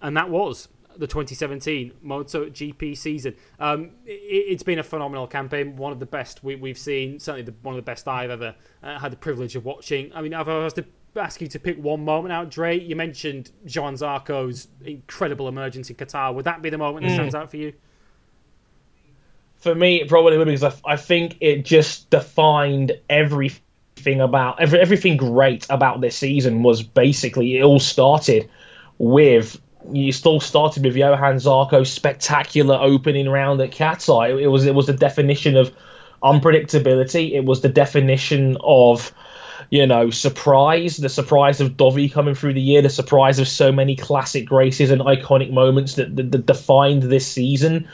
and 0.00 0.16
that 0.16 0.30
was 0.30 0.68
the 0.98 1.06
2017 1.06 1.92
MotoGP 2.04 2.96
season. 2.96 3.34
Um, 3.60 3.92
it, 4.04 4.52
has 4.52 4.62
been 4.62 4.78
a 4.78 4.82
phenomenal 4.82 5.26
campaign, 5.26 5.76
one 5.76 5.92
of 5.92 6.00
the 6.00 6.06
best 6.06 6.42
we, 6.42 6.68
have 6.68 6.78
seen, 6.78 7.20
certainly 7.20 7.42
the, 7.42 7.54
one 7.62 7.74
of 7.74 7.76
the 7.76 7.88
best 7.88 8.08
I've 8.08 8.30
ever 8.30 8.54
uh, 8.82 8.98
had 8.98 9.12
the 9.12 9.16
privilege 9.16 9.56
of 9.56 9.64
watching. 9.64 10.12
I 10.14 10.22
mean, 10.22 10.32
if 10.32 10.48
I 10.48 10.58
was 10.58 10.72
to 10.74 10.84
ask 11.16 11.40
you 11.40 11.46
to 11.48 11.58
pick 11.58 11.82
one 11.82 12.04
moment 12.04 12.32
out, 12.32 12.50
Dre, 12.50 12.78
you 12.78 12.96
mentioned 12.96 13.52
Johann 13.64 13.94
Zarco's 13.94 14.68
incredible 14.84 15.48
emergence 15.48 15.88
in 15.88 15.96
Qatar. 15.96 16.34
Would 16.34 16.44
that 16.44 16.62
be 16.62 16.70
the 16.70 16.78
moment 16.78 17.06
that 17.06 17.14
stands 17.14 17.34
mm. 17.34 17.38
out 17.38 17.50
for 17.50 17.56
you? 17.56 17.72
For 19.56 19.74
me, 19.74 20.00
it 20.00 20.08
probably 20.08 20.38
would 20.38 20.46
because 20.46 20.64
I, 20.64 20.92
I 20.92 20.96
think 20.96 21.36
it 21.40 21.64
just 21.64 22.10
defined 22.10 22.92
everything 23.08 24.20
about 24.20 24.60
every, 24.60 24.80
everything 24.80 25.16
great 25.16 25.66
about 25.70 26.00
this 26.00 26.16
season 26.16 26.62
was 26.62 26.82
basically 26.82 27.58
it 27.58 27.62
all 27.62 27.80
started 27.80 28.48
with 28.98 29.60
you 29.92 30.12
still 30.12 30.40
started 30.40 30.84
with 30.84 30.96
Johan 30.96 31.36
Zarco's 31.36 31.92
spectacular 31.92 32.76
opening 32.80 33.28
round 33.28 33.60
at 33.60 33.70
Qatar. 33.70 34.30
It, 34.30 34.42
it, 34.44 34.46
was 34.48 34.66
it 34.66 34.74
was 34.74 34.86
the 34.86 34.92
definition 34.92 35.56
of 35.56 35.72
unpredictability. 36.22 37.32
It 37.32 37.44
was 37.44 37.60
the 37.60 37.68
definition 37.68 38.56
of 38.62 39.12
you 39.70 39.86
know 39.86 40.10
surprise, 40.10 40.96
the 40.96 41.08
surprise 41.08 41.60
of 41.60 41.76
Dovi 41.76 42.10
coming 42.10 42.34
through 42.34 42.54
the 42.54 42.60
year, 42.60 42.82
the 42.82 42.90
surprise 42.90 43.38
of 43.38 43.48
so 43.48 43.72
many 43.72 43.96
classic 43.96 44.50
races 44.50 44.90
and 44.90 45.00
iconic 45.02 45.50
moments 45.50 45.94
that, 45.94 46.14
that, 46.16 46.32
that 46.32 46.46
defined 46.46 47.04
this 47.04 47.26
season. 47.26 47.88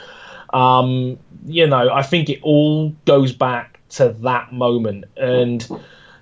Um, 0.53 1.17
you 1.45 1.67
know, 1.67 1.91
I 1.91 2.01
think 2.01 2.29
it 2.29 2.39
all 2.41 2.89
goes 3.05 3.33
back 3.33 3.79
to 3.89 4.09
that 4.21 4.51
moment 4.51 5.05
and 5.17 5.67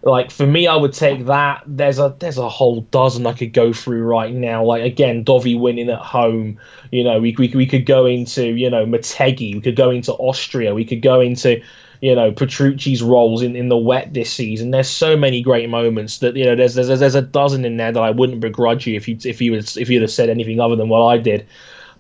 like 0.03 0.31
for 0.31 0.45
me, 0.45 0.67
I 0.67 0.75
would 0.75 0.93
take 0.93 1.25
that. 1.27 1.63
There's 1.65 1.97
a 1.97 2.15
there's 2.19 2.37
a 2.37 2.49
whole 2.49 2.81
dozen 2.81 3.25
I 3.25 3.33
could 3.33 3.53
go 3.53 3.71
through 3.71 4.03
right 4.03 4.33
now. 4.33 4.63
Like 4.63 4.83
again, 4.83 5.23
Dovi 5.23 5.57
winning 5.59 5.89
at 5.89 5.99
home. 5.99 6.59
You 6.91 7.03
know, 7.03 7.19
we 7.19 7.35
we, 7.37 7.47
we 7.55 7.65
could 7.65 7.85
go 7.85 8.05
into 8.05 8.45
you 8.45 8.69
know 8.69 8.85
Motegi. 8.85 9.55
We 9.55 9.61
could 9.61 9.77
go 9.77 9.89
into 9.89 10.13
Austria. 10.13 10.73
We 10.73 10.83
could 10.83 11.01
go 11.01 11.21
into 11.21 11.61
you 12.01 12.15
know 12.15 12.33
Petrucci's 12.33 13.01
roles 13.01 13.41
in, 13.41 13.55
in 13.55 13.69
the 13.69 13.77
wet 13.77 14.13
this 14.13 14.31
season. 14.31 14.71
There's 14.71 14.89
so 14.89 15.15
many 15.15 15.41
great 15.41 15.69
moments 15.69 16.17
that 16.17 16.35
you 16.35 16.43
know 16.43 16.55
there's 16.55 16.75
there's 16.75 16.99
there's 16.99 17.15
a 17.15 17.21
dozen 17.21 17.63
in 17.63 17.77
there 17.77 17.93
that 17.93 18.03
I 18.03 18.11
wouldn't 18.11 18.41
begrudge 18.41 18.85
you 18.85 18.95
if 18.95 19.07
you 19.07 19.17
if 19.23 19.41
you 19.41 19.55
if 19.55 19.89
you'd 19.89 20.01
have 20.01 20.11
said 20.11 20.29
anything 20.29 20.59
other 20.59 20.75
than 20.75 20.89
what 20.89 21.05
I 21.05 21.17
did 21.17 21.47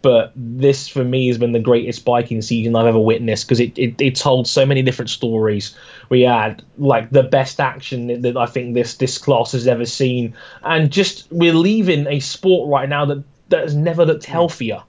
but 0.03 0.33
this 0.35 0.89
for 0.89 1.03
me 1.03 1.29
has 1.29 1.37
been 1.37 1.53
the 1.53 1.59
greatest 1.59 2.03
biking 2.03 2.41
season 2.41 2.75
I've 2.75 2.85
ever 2.85 2.99
witnessed 2.99 3.47
because 3.47 3.61
it, 3.61 3.75
it, 3.79 3.99
it 3.99 4.15
told 4.15 4.47
so 4.47 4.65
many 4.65 4.83
different 4.83 5.09
stories. 5.09 5.75
We 6.09 6.21
had 6.21 6.61
like 6.77 7.09
the 7.09 7.23
best 7.23 7.61
action 7.61 8.21
that 8.21 8.35
I 8.37 8.45
think 8.45 8.75
this 8.75 8.95
this 8.97 9.17
class 9.17 9.53
has 9.53 9.65
ever 9.65 9.85
seen, 9.85 10.35
and 10.61 10.91
just 10.91 11.31
we're 11.31 11.53
leaving 11.53 12.05
a 12.07 12.19
sport 12.19 12.69
right 12.69 12.87
now 12.87 13.05
that 13.05 13.23
that 13.49 13.63
has 13.63 13.75
never 13.75 14.05
looked 14.05 14.25
healthier 14.25 14.83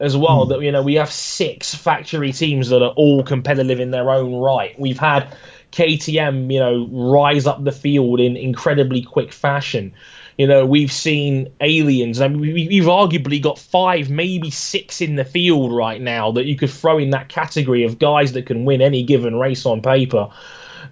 as 0.00 0.16
well. 0.16 0.44
Mm. 0.44 0.48
That 0.48 0.60
you 0.62 0.72
know 0.72 0.82
we 0.82 0.96
have 0.96 1.12
six 1.12 1.72
factory 1.72 2.32
teams 2.32 2.68
that 2.70 2.82
are 2.82 2.92
all 2.96 3.22
competitive 3.22 3.78
in 3.78 3.92
their 3.92 4.10
own 4.10 4.34
right. 4.34 4.78
We've 4.80 4.98
had 4.98 5.32
KTM, 5.76 6.50
you 6.50 6.58
know, 6.58 6.88
rise 6.90 7.46
up 7.46 7.62
the 7.62 7.70
field 7.70 8.18
in 8.18 8.34
incredibly 8.34 9.02
quick 9.02 9.30
fashion. 9.30 9.92
You 10.38 10.46
know, 10.46 10.64
we've 10.64 10.90
seen 10.90 11.52
aliens. 11.60 12.20
I 12.20 12.28
mean, 12.28 12.40
we've 12.40 12.84
arguably 12.84 13.42
got 13.42 13.58
five, 13.58 14.08
maybe 14.08 14.50
six 14.50 15.02
in 15.02 15.16
the 15.16 15.24
field 15.24 15.74
right 15.74 16.00
now 16.00 16.32
that 16.32 16.46
you 16.46 16.56
could 16.56 16.70
throw 16.70 16.96
in 16.96 17.10
that 17.10 17.28
category 17.28 17.84
of 17.84 17.98
guys 17.98 18.32
that 18.32 18.46
can 18.46 18.64
win 18.64 18.80
any 18.80 19.02
given 19.02 19.36
race 19.36 19.66
on 19.66 19.82
paper. 19.82 20.30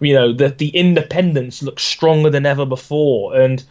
You 0.01 0.13
know, 0.13 0.33
the 0.35 0.51
the 0.51 0.69
independents 0.69 1.63
look 1.63 1.81
stronger 1.81 2.29
than 2.29 2.45
ever 2.45 2.67
before, 2.67 3.35
and 3.41 3.65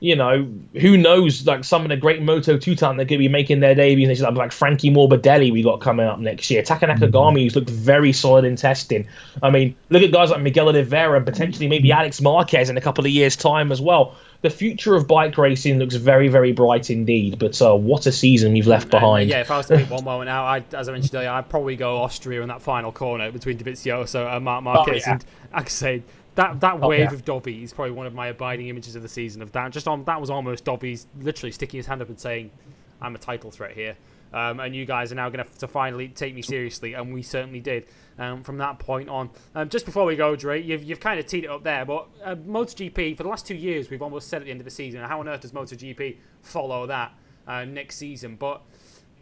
you 0.00 0.16
know, 0.16 0.48
who 0.80 0.96
knows? 0.96 1.46
Like 1.46 1.62
some 1.62 1.82
of 1.82 1.90
the 1.90 1.96
great 1.96 2.22
Moto 2.22 2.56
2 2.56 2.74
talent 2.74 2.98
that 2.98 3.06
could 3.06 3.18
be 3.18 3.28
making 3.28 3.60
their 3.60 3.74
debut 3.74 4.06
debuts, 4.06 4.22
like, 4.22 4.34
like 4.34 4.52
Frankie 4.52 4.90
Morbidelli, 4.90 5.52
we 5.52 5.62
got 5.62 5.82
coming 5.82 6.06
up 6.06 6.18
next 6.18 6.50
year. 6.50 6.62
Taka 6.62 6.86
Nakagami, 6.86 7.44
who's 7.44 7.54
looked 7.54 7.68
very 7.68 8.12
solid 8.12 8.46
in 8.46 8.56
testing. 8.56 9.06
I 9.42 9.50
mean, 9.50 9.76
look 9.90 10.02
at 10.02 10.10
guys 10.10 10.30
like 10.30 10.40
Miguel 10.40 10.68
Oliveira 10.68 11.18
and 11.18 11.26
potentially 11.26 11.68
maybe 11.68 11.92
Alex 11.92 12.20
Marquez 12.22 12.70
in 12.70 12.78
a 12.78 12.80
couple 12.80 13.04
of 13.04 13.10
years' 13.10 13.36
time 13.36 13.70
as 13.70 13.80
well. 13.80 14.16
The 14.40 14.48
future 14.48 14.94
of 14.94 15.06
bike 15.06 15.36
racing 15.36 15.78
looks 15.78 15.96
very, 15.96 16.28
very 16.28 16.52
bright 16.52 16.88
indeed. 16.88 17.38
But 17.38 17.60
uh, 17.60 17.76
what 17.76 18.06
a 18.06 18.12
season 18.12 18.56
you've 18.56 18.66
left 18.66 18.90
behind. 18.90 19.28
yeah, 19.28 19.42
if 19.42 19.50
I 19.50 19.58
was 19.58 19.66
to 19.66 19.76
pick 19.76 19.90
one 19.90 20.02
moment 20.02 20.30
out, 20.30 20.46
I, 20.46 20.64
as 20.74 20.88
I 20.88 20.92
mentioned 20.92 21.14
earlier, 21.14 21.28
I'd 21.28 21.50
probably 21.50 21.76
go 21.76 21.98
Austria 21.98 22.40
in 22.40 22.48
that 22.48 22.62
final 22.62 22.90
corner 22.90 23.30
between 23.30 23.58
Dovizioso 23.58 24.34
and 24.34 24.46
Marc 24.46 24.64
Marquez. 24.64 25.02
Oh, 25.06 25.10
yeah. 25.10 25.12
And 25.12 25.24
I 25.52 25.64
say, 25.64 26.02
that 26.34 26.60
that 26.60 26.78
oh, 26.80 26.88
wave 26.88 27.00
yeah. 27.00 27.12
of 27.12 27.24
Dovi 27.24 27.62
is 27.62 27.72
probably 27.72 27.92
one 27.92 28.06
of 28.06 28.14
my 28.14 28.28
abiding 28.28 28.68
images 28.68 28.96
of 28.96 29.02
the 29.02 29.08
season. 29.08 29.42
Of 29.42 29.52
that, 29.52 29.72
just 29.72 29.88
on 29.88 30.04
that 30.04 30.20
was 30.20 30.30
almost 30.30 30.64
Dovi's 30.64 31.06
literally 31.18 31.52
sticking 31.52 31.78
his 31.78 31.86
hand 31.86 32.02
up 32.02 32.08
and 32.08 32.18
saying, 32.18 32.50
"I'm 33.00 33.14
a 33.14 33.18
title 33.18 33.50
threat 33.50 33.72
here," 33.72 33.96
um, 34.32 34.60
and 34.60 34.74
you 34.74 34.84
guys 34.84 35.12
are 35.12 35.16
now 35.16 35.28
going 35.28 35.44
to 35.44 35.58
to 35.58 35.68
finally 35.68 36.08
take 36.08 36.34
me 36.34 36.42
seriously, 36.42 36.94
and 36.94 37.12
we 37.12 37.22
certainly 37.22 37.60
did. 37.60 37.86
Um, 38.18 38.42
from 38.42 38.58
that 38.58 38.78
point 38.78 39.08
on, 39.08 39.30
um, 39.54 39.70
just 39.70 39.86
before 39.86 40.04
we 40.04 40.14
go, 40.14 40.36
Dre, 40.36 40.60
you've, 40.60 40.82
you've 40.82 41.00
kind 41.00 41.18
of 41.18 41.24
teed 41.24 41.44
it 41.44 41.46
up 41.46 41.64
there, 41.64 41.86
but 41.86 42.06
uh, 42.22 42.34
MotoGP 42.34 43.16
for 43.16 43.22
the 43.22 43.28
last 43.30 43.46
two 43.46 43.54
years, 43.54 43.88
we've 43.88 44.02
almost 44.02 44.28
said 44.28 44.42
at 44.42 44.44
the 44.44 44.50
end 44.50 44.60
of 44.60 44.66
the 44.66 44.70
season, 44.70 45.00
how 45.00 45.20
on 45.20 45.26
earth 45.26 45.40
does 45.40 45.52
MotoGP 45.52 46.18
follow 46.42 46.86
that 46.86 47.14
uh, 47.46 47.64
next 47.64 47.96
season? 47.96 48.36
But 48.36 48.60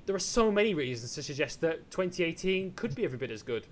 there 0.08 0.16
are 0.16 0.18
so 0.18 0.50
many 0.50 0.74
reasons 0.74 1.14
to 1.14 1.22
suggest 1.22 1.60
that 1.60 1.90
2018 1.92 2.72
could 2.72 2.94
be 2.96 3.04
every 3.04 3.18
bit 3.18 3.30
as 3.30 3.42
good. 3.42 3.68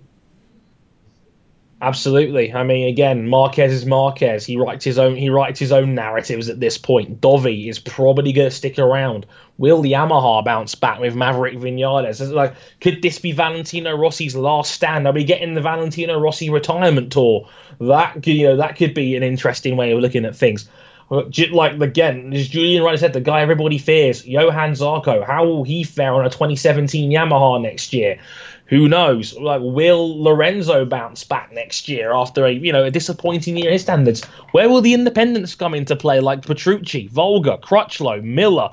Absolutely. 1.79 2.51
I 2.51 2.63
mean, 2.63 2.87
again, 2.87 3.27
Marquez 3.27 3.71
is 3.71 3.85
Marquez. 3.85 4.45
He 4.45 4.57
writes 4.57 4.83
his 4.83 4.97
own. 4.97 5.15
He 5.15 5.29
writes 5.29 5.59
his 5.59 5.71
own 5.71 5.93
narratives 5.93 6.49
at 6.49 6.59
this 6.59 6.75
point. 6.77 7.21
Dovi 7.21 7.69
is 7.69 7.77
probably 7.77 8.33
going 8.33 8.49
to 8.49 8.55
stick 8.55 8.79
around. 8.79 9.27
Will 9.59 9.83
the 9.83 9.91
Yamaha 9.91 10.43
bounce 10.43 10.73
back 10.73 10.99
with 10.99 11.15
Maverick 11.15 11.55
Vinales? 11.55 12.33
Like, 12.33 12.55
could 12.81 13.03
this 13.03 13.19
be 13.19 13.31
Valentino 13.31 13.95
Rossi's 13.95 14.35
last 14.35 14.71
stand? 14.71 15.05
Are 15.05 15.13
we 15.13 15.23
getting 15.23 15.53
the 15.53 15.61
Valentino 15.61 16.19
Rossi 16.19 16.49
retirement 16.49 17.11
tour? 17.11 17.47
That 17.79 18.25
you 18.25 18.47
know, 18.47 18.57
that 18.57 18.75
could 18.77 18.95
be 18.95 19.15
an 19.15 19.21
interesting 19.21 19.77
way 19.77 19.91
of 19.91 19.99
looking 19.99 20.25
at 20.25 20.35
things. 20.35 20.67
Like 21.09 21.79
again, 21.79 22.33
as 22.33 22.49
Julian 22.49 22.83
Ryder 22.83 22.97
said, 22.97 23.13
the 23.13 23.21
guy 23.21 23.41
everybody 23.41 23.77
fears, 23.77 24.25
Johann 24.25 24.73
Zarco. 24.73 25.25
How 25.25 25.45
will 25.45 25.63
he 25.63 25.83
fare 25.83 26.13
on 26.13 26.25
a 26.25 26.29
2017 26.29 27.09
Yamaha 27.09 27.61
next 27.61 27.93
year? 27.93 28.19
Who 28.69 28.89
knows? 28.89 29.37
Like, 29.37 29.61
will 29.63 30.21
Lorenzo 30.21 30.85
bounce 30.85 31.23
back 31.23 31.53
next 31.53 31.87
year 31.87 32.13
after 32.13 32.45
a 32.45 32.51
you 32.51 32.73
know 32.73 32.83
a 32.83 32.91
disappointing 32.91 33.57
year 33.57 33.67
in 33.67 33.73
his 33.73 33.81
standards? 33.81 34.23
Where 34.51 34.69
will 34.69 34.81
the 34.81 34.93
independents 34.93 35.55
come 35.55 35.73
into 35.73 35.95
play? 35.95 36.19
Like 36.19 36.45
Petrucci, 36.45 37.07
Folger, 37.07 37.57
Crutchlow, 37.57 38.21
Miller, 38.23 38.69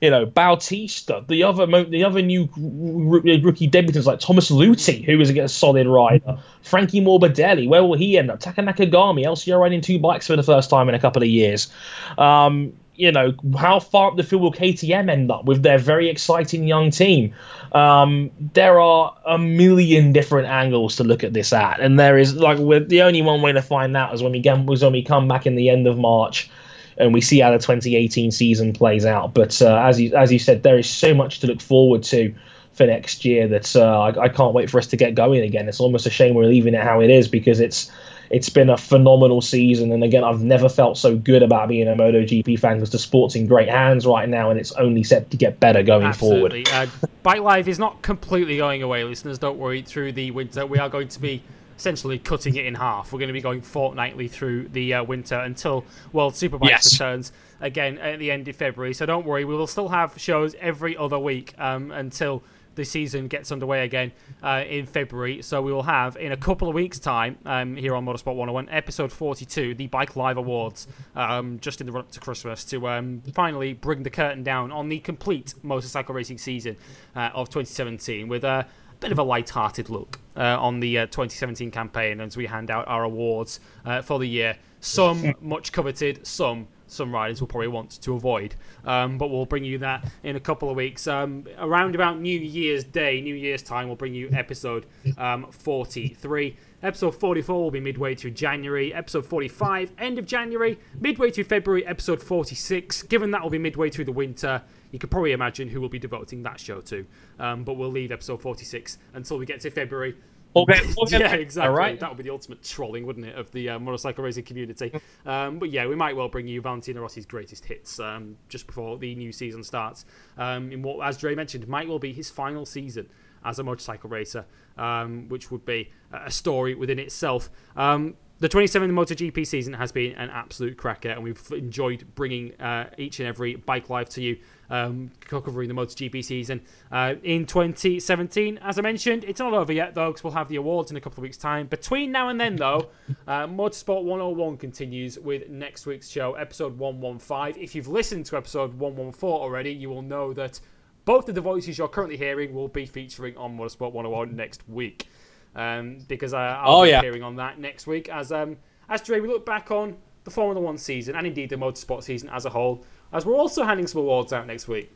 you 0.00 0.10
know, 0.10 0.26
Bautista, 0.26 1.24
the 1.28 1.42
other 1.42 1.66
the 1.84 2.04
other 2.04 2.22
new 2.22 2.48
rookie 2.56 3.68
debutants 3.68 4.06
like 4.06 4.20
Thomas 4.20 4.50
Luthi, 4.50 5.04
who 5.04 5.20
is 5.20 5.30
a 5.30 5.48
solid 5.48 5.86
rider, 5.86 6.38
Frankie 6.62 7.00
Morbidelli. 7.00 7.68
Where 7.68 7.82
will 7.82 7.96
he 7.96 8.18
end 8.18 8.30
up? 8.30 8.40
Taka 8.40 8.62
Nakagami, 8.62 9.24
LCR 9.24 9.58
riding 9.58 9.80
two 9.80 9.98
bikes 9.98 10.26
for 10.26 10.36
the 10.36 10.42
first 10.42 10.70
time 10.70 10.88
in 10.88 10.94
a 10.94 11.00
couple 11.00 11.22
of 11.22 11.28
years. 11.28 11.72
Um, 12.16 12.74
you 12.98 13.12
know, 13.12 13.32
how 13.56 13.78
far 13.78 14.10
up 14.10 14.16
the 14.16 14.24
field 14.24 14.42
will 14.42 14.52
KTM 14.52 15.08
end 15.08 15.30
up 15.30 15.44
with 15.44 15.62
their 15.62 15.78
very 15.78 16.10
exciting 16.10 16.64
young 16.64 16.90
team? 16.90 17.32
Um, 17.70 18.30
there 18.54 18.80
are 18.80 19.16
a 19.24 19.38
million 19.38 20.12
different 20.12 20.48
angles 20.48 20.96
to 20.96 21.04
look 21.04 21.22
at 21.22 21.32
this 21.32 21.52
at, 21.52 21.80
and 21.80 21.98
there 21.98 22.18
is 22.18 22.34
like 22.34 22.58
the 22.88 23.02
only 23.02 23.22
one 23.22 23.40
way 23.40 23.52
to 23.52 23.62
find 23.62 23.96
out 23.96 24.12
is 24.12 24.22
when 24.22 24.32
we 24.32 24.40
get 24.40 24.66
was 24.66 24.82
when 24.82 24.92
we 24.92 25.02
come 25.02 25.28
back 25.28 25.46
in 25.46 25.54
the 25.54 25.70
end 25.70 25.86
of 25.86 25.96
March 25.96 26.50
and 26.96 27.14
we 27.14 27.20
see 27.20 27.38
how 27.38 27.52
the 27.52 27.58
2018 27.58 28.32
season 28.32 28.72
plays 28.72 29.06
out. 29.06 29.32
But 29.32 29.62
uh, 29.62 29.76
as 29.76 30.00
you 30.00 30.12
as 30.16 30.32
you 30.32 30.40
said, 30.40 30.64
there 30.64 30.76
is 30.76 30.90
so 30.90 31.14
much 31.14 31.38
to 31.40 31.46
look 31.46 31.60
forward 31.60 32.02
to 32.04 32.34
for 32.72 32.86
next 32.86 33.24
year 33.24 33.46
that 33.46 33.76
uh, 33.76 34.00
I, 34.00 34.24
I, 34.24 34.28
can't 34.28 34.54
wait 34.54 34.70
for 34.70 34.78
us 34.78 34.86
to 34.88 34.96
get 34.96 35.14
going 35.14 35.42
again. 35.42 35.68
It's 35.68 35.80
almost 35.80 36.06
a 36.06 36.10
shame 36.10 36.34
we're 36.34 36.44
leaving 36.44 36.74
it 36.74 36.82
how 36.82 37.00
it 37.00 37.10
is 37.10 37.26
because 37.26 37.58
it's 37.58 37.90
it's 38.30 38.48
been 38.48 38.70
a 38.70 38.76
phenomenal 38.76 39.40
season. 39.40 39.92
And 39.92 40.04
again, 40.04 40.24
I've 40.24 40.42
never 40.42 40.68
felt 40.68 40.98
so 40.98 41.16
good 41.16 41.42
about 41.42 41.68
being 41.68 41.88
a 41.88 41.94
MotoGP 41.94 42.58
fan 42.58 42.76
because 42.76 42.90
the 42.90 42.98
sport's 42.98 43.34
in 43.34 43.46
great 43.46 43.68
hands 43.68 44.06
right 44.06 44.28
now 44.28 44.50
and 44.50 44.58
it's 44.58 44.72
only 44.72 45.02
set 45.02 45.30
to 45.30 45.36
get 45.36 45.60
better 45.60 45.82
going 45.82 46.06
Absolutely. 46.06 46.64
forward. 46.64 46.88
Uh, 46.88 47.06
Bike 47.22 47.40
Live 47.40 47.68
is 47.68 47.78
not 47.78 48.02
completely 48.02 48.56
going 48.56 48.82
away, 48.82 49.04
listeners. 49.04 49.38
Don't 49.38 49.58
worry. 49.58 49.82
Through 49.82 50.12
the 50.12 50.30
winter, 50.30 50.66
we 50.66 50.78
are 50.78 50.88
going 50.88 51.08
to 51.08 51.20
be 51.20 51.42
essentially 51.78 52.18
cutting 52.18 52.56
it 52.56 52.66
in 52.66 52.74
half. 52.74 53.12
We're 53.12 53.20
going 53.20 53.28
to 53.28 53.32
be 53.32 53.40
going 53.40 53.62
fortnightly 53.62 54.28
through 54.28 54.68
the 54.68 54.94
uh, 54.94 55.04
winter 55.04 55.36
until 55.36 55.84
World 56.12 56.34
Superbikes 56.34 56.68
yes. 56.68 56.92
returns 56.92 57.32
again 57.60 57.98
at 57.98 58.18
the 58.18 58.30
end 58.30 58.48
of 58.48 58.56
February. 58.56 58.94
So 58.94 59.06
don't 59.06 59.24
worry, 59.24 59.44
we 59.44 59.54
will 59.54 59.66
still 59.66 59.88
have 59.88 60.18
shows 60.18 60.54
every 60.60 60.96
other 60.96 61.18
week 61.18 61.54
um, 61.58 61.92
until 61.92 62.42
the 62.78 62.84
season 62.84 63.28
gets 63.28 63.52
underway 63.52 63.84
again 63.84 64.12
uh, 64.42 64.64
in 64.66 64.86
February. 64.86 65.42
So 65.42 65.60
we 65.60 65.72
will 65.72 65.82
have, 65.82 66.16
in 66.16 66.32
a 66.32 66.36
couple 66.36 66.68
of 66.68 66.74
weeks' 66.74 66.98
time, 66.98 67.36
um, 67.44 67.76
here 67.76 67.94
on 67.94 68.06
Motorsport 68.06 68.36
101, 68.36 68.68
episode 68.70 69.12
42, 69.12 69.74
the 69.74 69.88
Bike 69.88 70.16
Live 70.16 70.38
Awards, 70.38 70.88
um, 71.14 71.58
just 71.58 71.80
in 71.82 71.86
the 71.86 71.92
run 71.92 72.04
up 72.04 72.12
to 72.12 72.20
Christmas, 72.20 72.64
to 72.66 72.88
um, 72.88 73.20
finally 73.34 73.74
bring 73.74 74.04
the 74.04 74.10
curtain 74.10 74.42
down 74.42 74.72
on 74.72 74.88
the 74.88 75.00
complete 75.00 75.54
motorcycle 75.62 76.14
racing 76.14 76.38
season 76.38 76.76
uh, 77.14 77.30
of 77.34 77.48
2017 77.48 78.28
with 78.28 78.44
a 78.44 78.64
bit 79.00 79.12
of 79.12 79.18
a 79.18 79.22
light-hearted 79.22 79.90
look 79.90 80.18
uh, 80.36 80.56
on 80.60 80.80
the 80.80 80.98
uh, 80.98 81.06
2017 81.06 81.70
campaign 81.70 82.20
as 82.20 82.36
we 82.36 82.46
hand 82.46 82.70
out 82.70 82.86
our 82.88 83.02
awards 83.04 83.60
uh, 83.84 84.00
for 84.00 84.18
the 84.18 84.26
year. 84.26 84.56
Some 84.80 85.34
much 85.40 85.72
coveted, 85.72 86.24
some 86.26 86.68
some 86.90 87.12
riders 87.12 87.40
will 87.40 87.48
probably 87.48 87.68
want 87.68 88.00
to 88.02 88.14
avoid. 88.14 88.54
Um, 88.84 89.18
but 89.18 89.30
we'll 89.30 89.46
bring 89.46 89.64
you 89.64 89.78
that 89.78 90.10
in 90.22 90.36
a 90.36 90.40
couple 90.40 90.70
of 90.70 90.76
weeks. 90.76 91.06
Um, 91.06 91.46
around 91.58 91.94
about 91.94 92.20
New 92.20 92.38
Year's 92.38 92.84
Day, 92.84 93.20
New 93.20 93.34
Year's 93.34 93.62
time, 93.62 93.86
we'll 93.86 93.96
bring 93.96 94.14
you 94.14 94.28
episode 94.32 94.86
um, 95.16 95.50
43. 95.50 96.56
Episode 96.80 97.10
44 97.10 97.60
will 97.60 97.70
be 97.70 97.80
midway 97.80 98.14
through 98.14 98.30
January. 98.30 98.94
Episode 98.94 99.26
45, 99.26 99.92
end 99.98 100.18
of 100.18 100.26
January. 100.26 100.78
Midway 101.00 101.30
through 101.30 101.44
February, 101.44 101.84
episode 101.86 102.22
46. 102.22 103.02
Given 103.02 103.32
that 103.32 103.42
will 103.42 103.50
be 103.50 103.58
midway 103.58 103.90
through 103.90 104.04
the 104.04 104.12
winter, 104.12 104.62
you 104.92 104.98
could 104.98 105.10
probably 105.10 105.32
imagine 105.32 105.68
who 105.68 105.80
will 105.80 105.88
be 105.88 105.98
devoting 105.98 106.44
that 106.44 106.60
show 106.60 106.80
to. 106.82 107.04
Um, 107.38 107.64
but 107.64 107.74
we'll 107.74 107.90
leave 107.90 108.12
episode 108.12 108.40
46 108.40 108.98
until 109.14 109.38
we 109.38 109.46
get 109.46 109.60
to 109.60 109.70
February. 109.70 110.16
Okay. 110.62 110.80
yeah, 111.08 111.34
exactly. 111.34 111.76
Right. 111.76 111.98
That 111.98 112.10
would 112.10 112.16
be 112.18 112.24
the 112.24 112.30
ultimate 112.30 112.62
trolling, 112.62 113.06
wouldn't 113.06 113.26
it, 113.26 113.34
of 113.36 113.50
the 113.52 113.70
uh, 113.70 113.78
motorcycle 113.78 114.24
racing 114.24 114.44
community? 114.44 114.92
Um, 115.26 115.58
but 115.58 115.70
yeah, 115.70 115.86
we 115.86 115.94
might 115.94 116.16
well 116.16 116.28
bring 116.28 116.48
you 116.48 116.60
Valentino 116.60 117.00
Rossi's 117.00 117.26
greatest 117.26 117.64
hits 117.64 118.00
um, 118.00 118.36
just 118.48 118.66
before 118.66 118.98
the 118.98 119.14
new 119.14 119.32
season 119.32 119.62
starts. 119.62 120.04
Um, 120.36 120.72
in 120.72 120.82
what, 120.82 121.06
as 121.06 121.16
Dre 121.16 121.34
mentioned, 121.34 121.66
might 121.68 121.88
well 121.88 121.98
be 121.98 122.12
his 122.12 122.30
final 122.30 122.64
season 122.66 123.08
as 123.44 123.58
a 123.58 123.62
motorcycle 123.64 124.10
racer, 124.10 124.44
um, 124.76 125.28
which 125.28 125.50
would 125.50 125.64
be 125.64 125.90
a 126.12 126.30
story 126.30 126.74
within 126.74 126.98
itself. 126.98 127.50
Um, 127.76 128.14
the 128.40 128.48
27th 128.48 128.92
MotoGP 128.92 129.44
season 129.46 129.72
has 129.74 129.90
been 129.90 130.12
an 130.12 130.30
absolute 130.30 130.76
cracker, 130.76 131.10
and 131.10 131.24
we've 131.24 131.42
enjoyed 131.50 132.06
bringing 132.14 132.54
uh, 132.60 132.88
each 132.96 133.18
and 133.18 133.28
every 133.28 133.56
bike 133.56 133.90
live 133.90 134.08
to 134.10 134.22
you, 134.22 134.38
um, 134.70 135.10
covering 135.20 135.68
the 135.68 135.74
MotoGP 135.74 136.24
season 136.24 136.60
uh, 136.92 137.14
in 137.22 137.46
2017. 137.46 138.58
As 138.58 138.78
I 138.78 138.82
mentioned, 138.82 139.24
it's 139.24 139.40
not 139.40 139.52
over 139.52 139.72
yet, 139.72 139.94
though, 139.94 140.10
because 140.10 140.24
we'll 140.24 140.32
have 140.32 140.48
the 140.48 140.56
awards 140.56 140.90
in 140.90 140.96
a 140.96 141.00
couple 141.00 141.20
of 141.20 141.22
weeks' 141.22 141.36
time. 141.36 141.66
Between 141.66 142.12
now 142.12 142.28
and 142.28 142.40
then, 142.40 142.56
though, 142.56 142.88
uh, 143.26 143.46
Motorsport 143.46 144.04
101 144.04 144.56
continues 144.56 145.18
with 145.18 145.48
next 145.48 145.86
week's 145.86 146.08
show, 146.08 146.34
episode 146.34 146.78
115. 146.78 147.62
If 147.62 147.74
you've 147.74 147.88
listened 147.88 148.26
to 148.26 148.36
episode 148.36 148.74
114 148.74 149.28
already, 149.28 149.72
you 149.72 149.88
will 149.88 150.02
know 150.02 150.32
that 150.34 150.60
both 151.04 151.28
of 151.28 151.34
the 151.34 151.40
voices 151.40 151.78
you're 151.78 151.88
currently 151.88 152.16
hearing 152.16 152.52
will 152.52 152.68
be 152.68 152.84
featuring 152.84 153.36
on 153.36 153.56
Motorsport 153.56 153.92
101 153.92 154.36
next 154.36 154.68
week 154.68 155.08
um, 155.54 155.98
because 156.08 156.32
I, 156.34 156.62
will 156.64 156.76
oh, 156.76 156.82
be 156.84 156.90
yeah. 156.90 156.98
appearing 156.98 157.22
on 157.22 157.36
that 157.36 157.58
next 157.58 157.86
week. 157.86 158.08
As 158.08 158.32
um, 158.32 158.56
as 158.88 159.02
Dre, 159.02 159.20
we 159.20 159.28
look 159.28 159.44
back 159.44 159.70
on 159.70 159.96
the 160.24 160.30
Formula 160.30 160.60
One 160.60 160.78
season 160.78 161.16
and 161.16 161.26
indeed 161.26 161.50
the 161.50 161.56
motorsport 161.56 162.02
season 162.02 162.28
as 162.30 162.44
a 162.44 162.50
whole, 162.50 162.84
as 163.12 163.24
we're 163.24 163.36
also 163.36 163.64
handing 163.64 163.86
some 163.86 164.00
awards 164.00 164.32
out 164.32 164.46
next 164.46 164.68
week. 164.68 164.90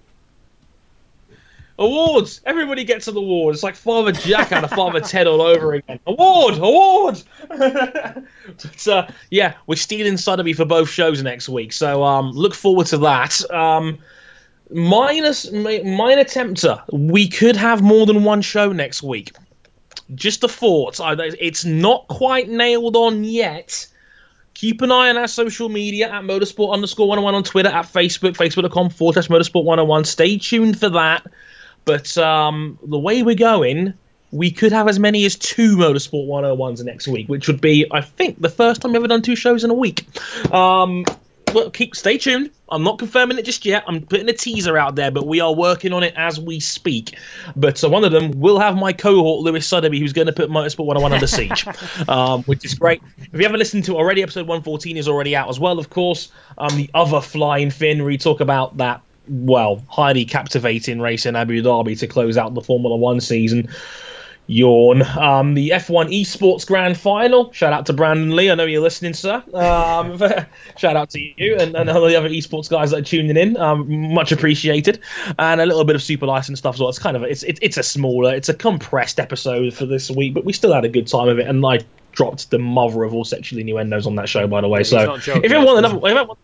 Awards! 1.78 2.43
Everybody 2.44 2.84
gets 2.84 3.09
an 3.09 3.16
award. 3.16 3.55
It's 3.55 3.62
like 3.62 3.74
Father 3.74 4.12
Jack 4.12 4.52
and 4.52 4.64
a 4.64 4.68
Father 4.68 5.01
Ted 5.01 5.26
all 5.26 5.40
over 5.40 5.74
again. 5.74 5.98
Award! 6.06 6.59
Award! 6.59 7.22
but, 7.48 8.89
uh, 8.89 9.09
yeah, 9.30 9.55
we're 9.66 9.76
stealing 9.76 10.16
Sotheby 10.16 10.52
for 10.52 10.64
both 10.64 10.89
shows 10.89 11.22
next 11.22 11.48
week, 11.48 11.72
so 11.72 12.05
um, 12.05 12.30
look 12.32 12.55
forward 12.55 12.86
to 12.89 12.98
that. 12.98 13.51
Um, 13.51 13.98
minus, 14.70 15.51
minor 15.51 16.24
tempter, 16.24 16.82
we 16.93 17.26
could 17.28 17.56
have 17.56 17.82
more 17.82 18.05
than 18.06 18.22
one 18.22 18.43
show 18.43 18.70
next 18.70 19.02
week 19.02 19.32
just 20.14 20.44
a 20.44 20.48
thought. 20.48 21.01
It's 21.01 21.64
not 21.64 22.06
quite 22.09 22.48
nailed 22.48 22.97
on 22.97 23.24
yet. 23.24 23.86
Keep 24.54 24.82
an 24.82 24.92
eye 24.92 25.10
on 25.10 25.16
our 25.16 25.28
social 25.28 25.68
media 25.68 26.10
at 26.10 26.22
motorsport 26.22 26.72
underscore 26.72 27.08
101 27.08 27.34
on 27.34 27.42
Twitter, 27.42 27.68
at 27.68 27.86
Facebook, 27.86 28.36
facebook.com 28.36 28.90
forward 28.90 29.14
slash 29.14 29.28
motorsport 29.28 29.64
101. 29.64 30.04
Stay 30.04 30.38
tuned 30.38 30.78
for 30.78 30.90
that. 30.90 31.26
But 31.84 32.16
um, 32.18 32.78
the 32.84 32.98
way 32.98 33.22
we're 33.22 33.34
going, 33.34 33.94
we 34.30 34.50
could 34.50 34.72
have 34.72 34.88
as 34.88 34.98
many 34.98 35.24
as 35.24 35.36
two 35.36 35.76
Motorsport 35.76 36.26
101s 36.26 36.82
next 36.84 37.08
week, 37.08 37.28
which 37.28 37.48
would 37.48 37.60
be, 37.60 37.86
I 37.90 38.00
think, 38.00 38.40
the 38.40 38.48
first 38.48 38.80
time 38.80 38.92
we've 38.92 39.00
ever 39.00 39.08
done 39.08 39.22
two 39.22 39.36
shows 39.36 39.62
in 39.62 39.70
a 39.70 39.74
week. 39.74 40.06
Um, 40.52 41.04
well, 41.52 41.70
keep 41.70 41.94
stay 41.94 42.19
tuned. 42.19 42.51
I'm 42.70 42.82
not 42.82 42.98
confirming 42.98 43.39
it 43.39 43.44
just 43.44 43.64
yet. 43.64 43.85
I'm 43.86 44.01
putting 44.06 44.28
a 44.28 44.32
teaser 44.32 44.78
out 44.78 44.94
there, 44.94 45.10
but 45.10 45.27
we 45.27 45.40
are 45.40 45.55
working 45.55 45.93
on 45.93 46.02
it 46.02 46.14
as 46.16 46.40
we 46.40 46.60
speak. 46.60 47.16
But 47.55 47.77
so 47.77 47.89
one 47.89 48.05
of 48.05 48.12
them 48.12 48.40
will 48.40 48.59
have 48.59 48.77
my 48.77 48.93
cohort 48.93 49.43
Lewis 49.43 49.66
Sotheby, 49.66 50.01
who's 50.01 50.12
going 50.12 50.27
to 50.27 50.32
put 50.32 50.51
Motorsport 50.51 50.86
101 50.86 51.12
under 51.12 51.27
siege, 51.27 51.66
um, 52.09 52.43
which 52.44 52.64
is 52.64 52.74
great. 52.74 53.02
If 53.19 53.35
you 53.35 53.43
haven't 53.43 53.59
listened 53.59 53.85
to 53.85 53.93
it 53.93 53.97
already, 53.97 54.23
episode 54.23 54.47
114 54.47 54.97
is 54.97 55.09
already 55.09 55.36
out 55.36 55.48
as 55.48 55.60
well. 55.60 55.78
Of 55.78 55.90
course, 55.90 56.32
um, 56.59 56.77
the 56.77 56.90
other 56.94 57.20
flying 57.20 57.70
fin, 57.70 57.98
where 57.98 58.06
we 58.06 58.19
talk 58.19 58.40
about 58.40 58.78
that 58.78 59.02
well, 59.28 59.82
highly 59.89 60.24
captivating 60.24 61.01
race 61.01 61.27
in 61.27 61.36
Abu 61.36 61.62
Dhabi 61.62 61.98
to 62.01 62.06
close 62.06 62.36
out 62.36 62.55
the 62.55 62.60
Formula 62.60 62.97
One 62.97 63.20
season. 63.20 63.69
Yawn. 64.47 65.02
Um, 65.02 65.55
the 65.55 65.70
F1 65.70 66.12
Esports 66.12 66.66
Grand 66.66 66.97
Final. 66.97 67.52
Shout 67.52 67.73
out 67.73 67.86
to 67.86 67.93
Brandon 67.93 68.35
Lee. 68.35 68.51
I 68.51 68.55
know 68.55 68.64
you're 68.64 68.82
listening, 68.82 69.14
sir. 69.14 69.43
Um, 69.55 70.19
shout 70.77 70.97
out 70.97 71.10
to 71.10 71.20
you 71.20 71.56
and, 71.59 71.74
and 71.74 71.89
all 71.90 72.06
the 72.06 72.16
other 72.16 72.28
esports 72.28 72.69
guys 72.69 72.90
that 72.90 73.01
are 73.01 73.05
tuning 73.05 73.36
in. 73.36 73.56
Um, 73.56 74.12
much 74.12 74.32
appreciated. 74.32 75.01
And 75.39 75.60
a 75.60 75.66
little 75.66 75.85
bit 75.85 75.97
of 75.97 76.02
super 76.02 76.27
license 76.27 76.59
stuff 76.59 76.74
as 76.74 76.81
well. 76.81 76.89
It's 76.89 76.98
kind 76.98 77.16
of 77.16 77.23
it's 77.23 77.43
it, 77.43 77.59
it's 77.62 77.77
a 77.77 77.82
smaller, 77.82 78.35
it's 78.35 78.48
a 78.48 78.55
compressed 78.55 79.20
episode 79.20 79.74
for 79.74 79.86
this 79.86 80.10
week, 80.10 80.35
but 80.35 80.44
we 80.44 80.52
still 80.52 80.73
had 80.73 80.85
a 80.85 80.89
good 80.89 81.06
time 81.06 81.28
of 81.28 81.39
it. 81.39 81.47
And 81.47 81.64
I 81.64 81.81
dropped 82.12 82.51
the 82.51 82.59
mother 82.59 83.05
of 83.05 83.14
all 83.14 83.24
sexual 83.24 83.59
innuendos 83.59 84.06
on 84.06 84.16
that 84.16 84.28
show, 84.28 84.47
by 84.47 84.60
the 84.60 84.69
way. 84.69 84.82
so 84.85 85.14
if 85.14 85.27
you 85.27 85.64
want 85.64 85.78
another, 85.78 85.97
if 85.97 86.14
you 86.14 86.14
want 86.14 86.39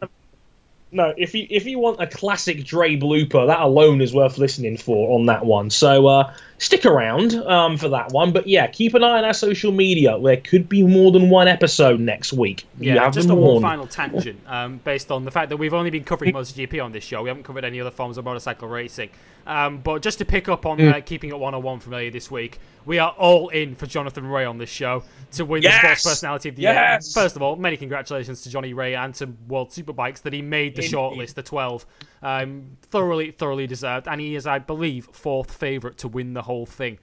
no, 0.90 1.12
if 1.16 1.34
you 1.34 1.46
if 1.50 1.66
you 1.66 1.78
want 1.78 2.00
a 2.00 2.06
classic 2.06 2.64
Dre 2.64 2.96
blooper, 2.96 3.46
that 3.46 3.60
alone 3.60 4.00
is 4.00 4.14
worth 4.14 4.38
listening 4.38 4.76
for 4.76 5.14
on 5.18 5.26
that 5.26 5.44
one. 5.44 5.68
So 5.68 6.06
uh, 6.06 6.32
stick 6.56 6.86
around 6.86 7.34
um, 7.34 7.76
for 7.76 7.90
that 7.90 8.12
one. 8.12 8.32
But 8.32 8.46
yeah, 8.46 8.66
keep 8.68 8.94
an 8.94 9.04
eye 9.04 9.18
on 9.18 9.24
our 9.24 9.34
social 9.34 9.70
media. 9.70 10.18
There 10.18 10.38
could 10.38 10.68
be 10.68 10.82
more 10.82 11.12
than 11.12 11.28
one 11.28 11.46
episode 11.46 12.00
next 12.00 12.32
week. 12.32 12.66
Yeah, 12.78 13.10
just 13.10 13.28
a 13.28 13.34
one 13.34 13.60
final 13.60 13.86
tangent 13.86 14.40
um, 14.46 14.80
based 14.82 15.10
on 15.10 15.24
the 15.24 15.30
fact 15.30 15.50
that 15.50 15.58
we've 15.58 15.74
only 15.74 15.90
been 15.90 16.04
covering 16.04 16.32
MotoGP 16.32 16.82
on 16.82 16.92
this 16.92 17.04
show. 17.04 17.22
We 17.22 17.28
haven't 17.28 17.44
covered 17.44 17.64
any 17.64 17.80
other 17.80 17.90
forms 17.90 18.16
of 18.16 18.24
motorcycle 18.24 18.68
racing. 18.68 19.10
Um, 19.46 19.78
but 19.78 20.02
just 20.02 20.18
to 20.18 20.24
pick 20.24 20.48
up 20.48 20.66
on 20.66 20.78
mm. 20.78 20.92
uh, 20.92 21.00
keeping 21.00 21.30
it 21.30 21.38
101 21.38 21.80
from 21.80 21.94
earlier 21.94 22.10
this 22.10 22.30
week, 22.30 22.60
we 22.84 22.98
are 22.98 23.10
all 23.12 23.48
in 23.48 23.74
for 23.74 23.86
Jonathan 23.86 24.26
Rea 24.26 24.44
on 24.44 24.58
this 24.58 24.68
show 24.68 25.02
to 25.32 25.44
win 25.44 25.62
yes! 25.62 25.74
the 25.74 25.88
Sports 25.88 26.04
Personality 26.04 26.48
of 26.50 26.56
the 26.56 26.62
yes! 26.62 27.14
Year. 27.14 27.22
First 27.22 27.36
of 27.36 27.42
all, 27.42 27.56
many 27.56 27.76
congratulations 27.76 28.42
to 28.42 28.50
Johnny 28.50 28.74
Rea 28.74 28.94
and 28.94 29.14
to 29.16 29.26
World 29.46 29.70
Superbikes 29.70 30.22
that 30.22 30.32
he 30.32 30.42
made 30.42 30.76
the 30.76 30.82
shortlist, 30.82 31.34
the 31.34 31.42
12. 31.42 31.86
Um, 32.22 32.76
thoroughly, 32.82 33.30
thoroughly 33.30 33.66
deserved. 33.66 34.08
And 34.08 34.20
he 34.20 34.34
is, 34.34 34.46
I 34.46 34.58
believe, 34.58 35.06
fourth 35.12 35.52
favourite 35.52 35.98
to 35.98 36.08
win 36.08 36.34
the 36.34 36.42
whole 36.42 36.66
thing 36.66 36.98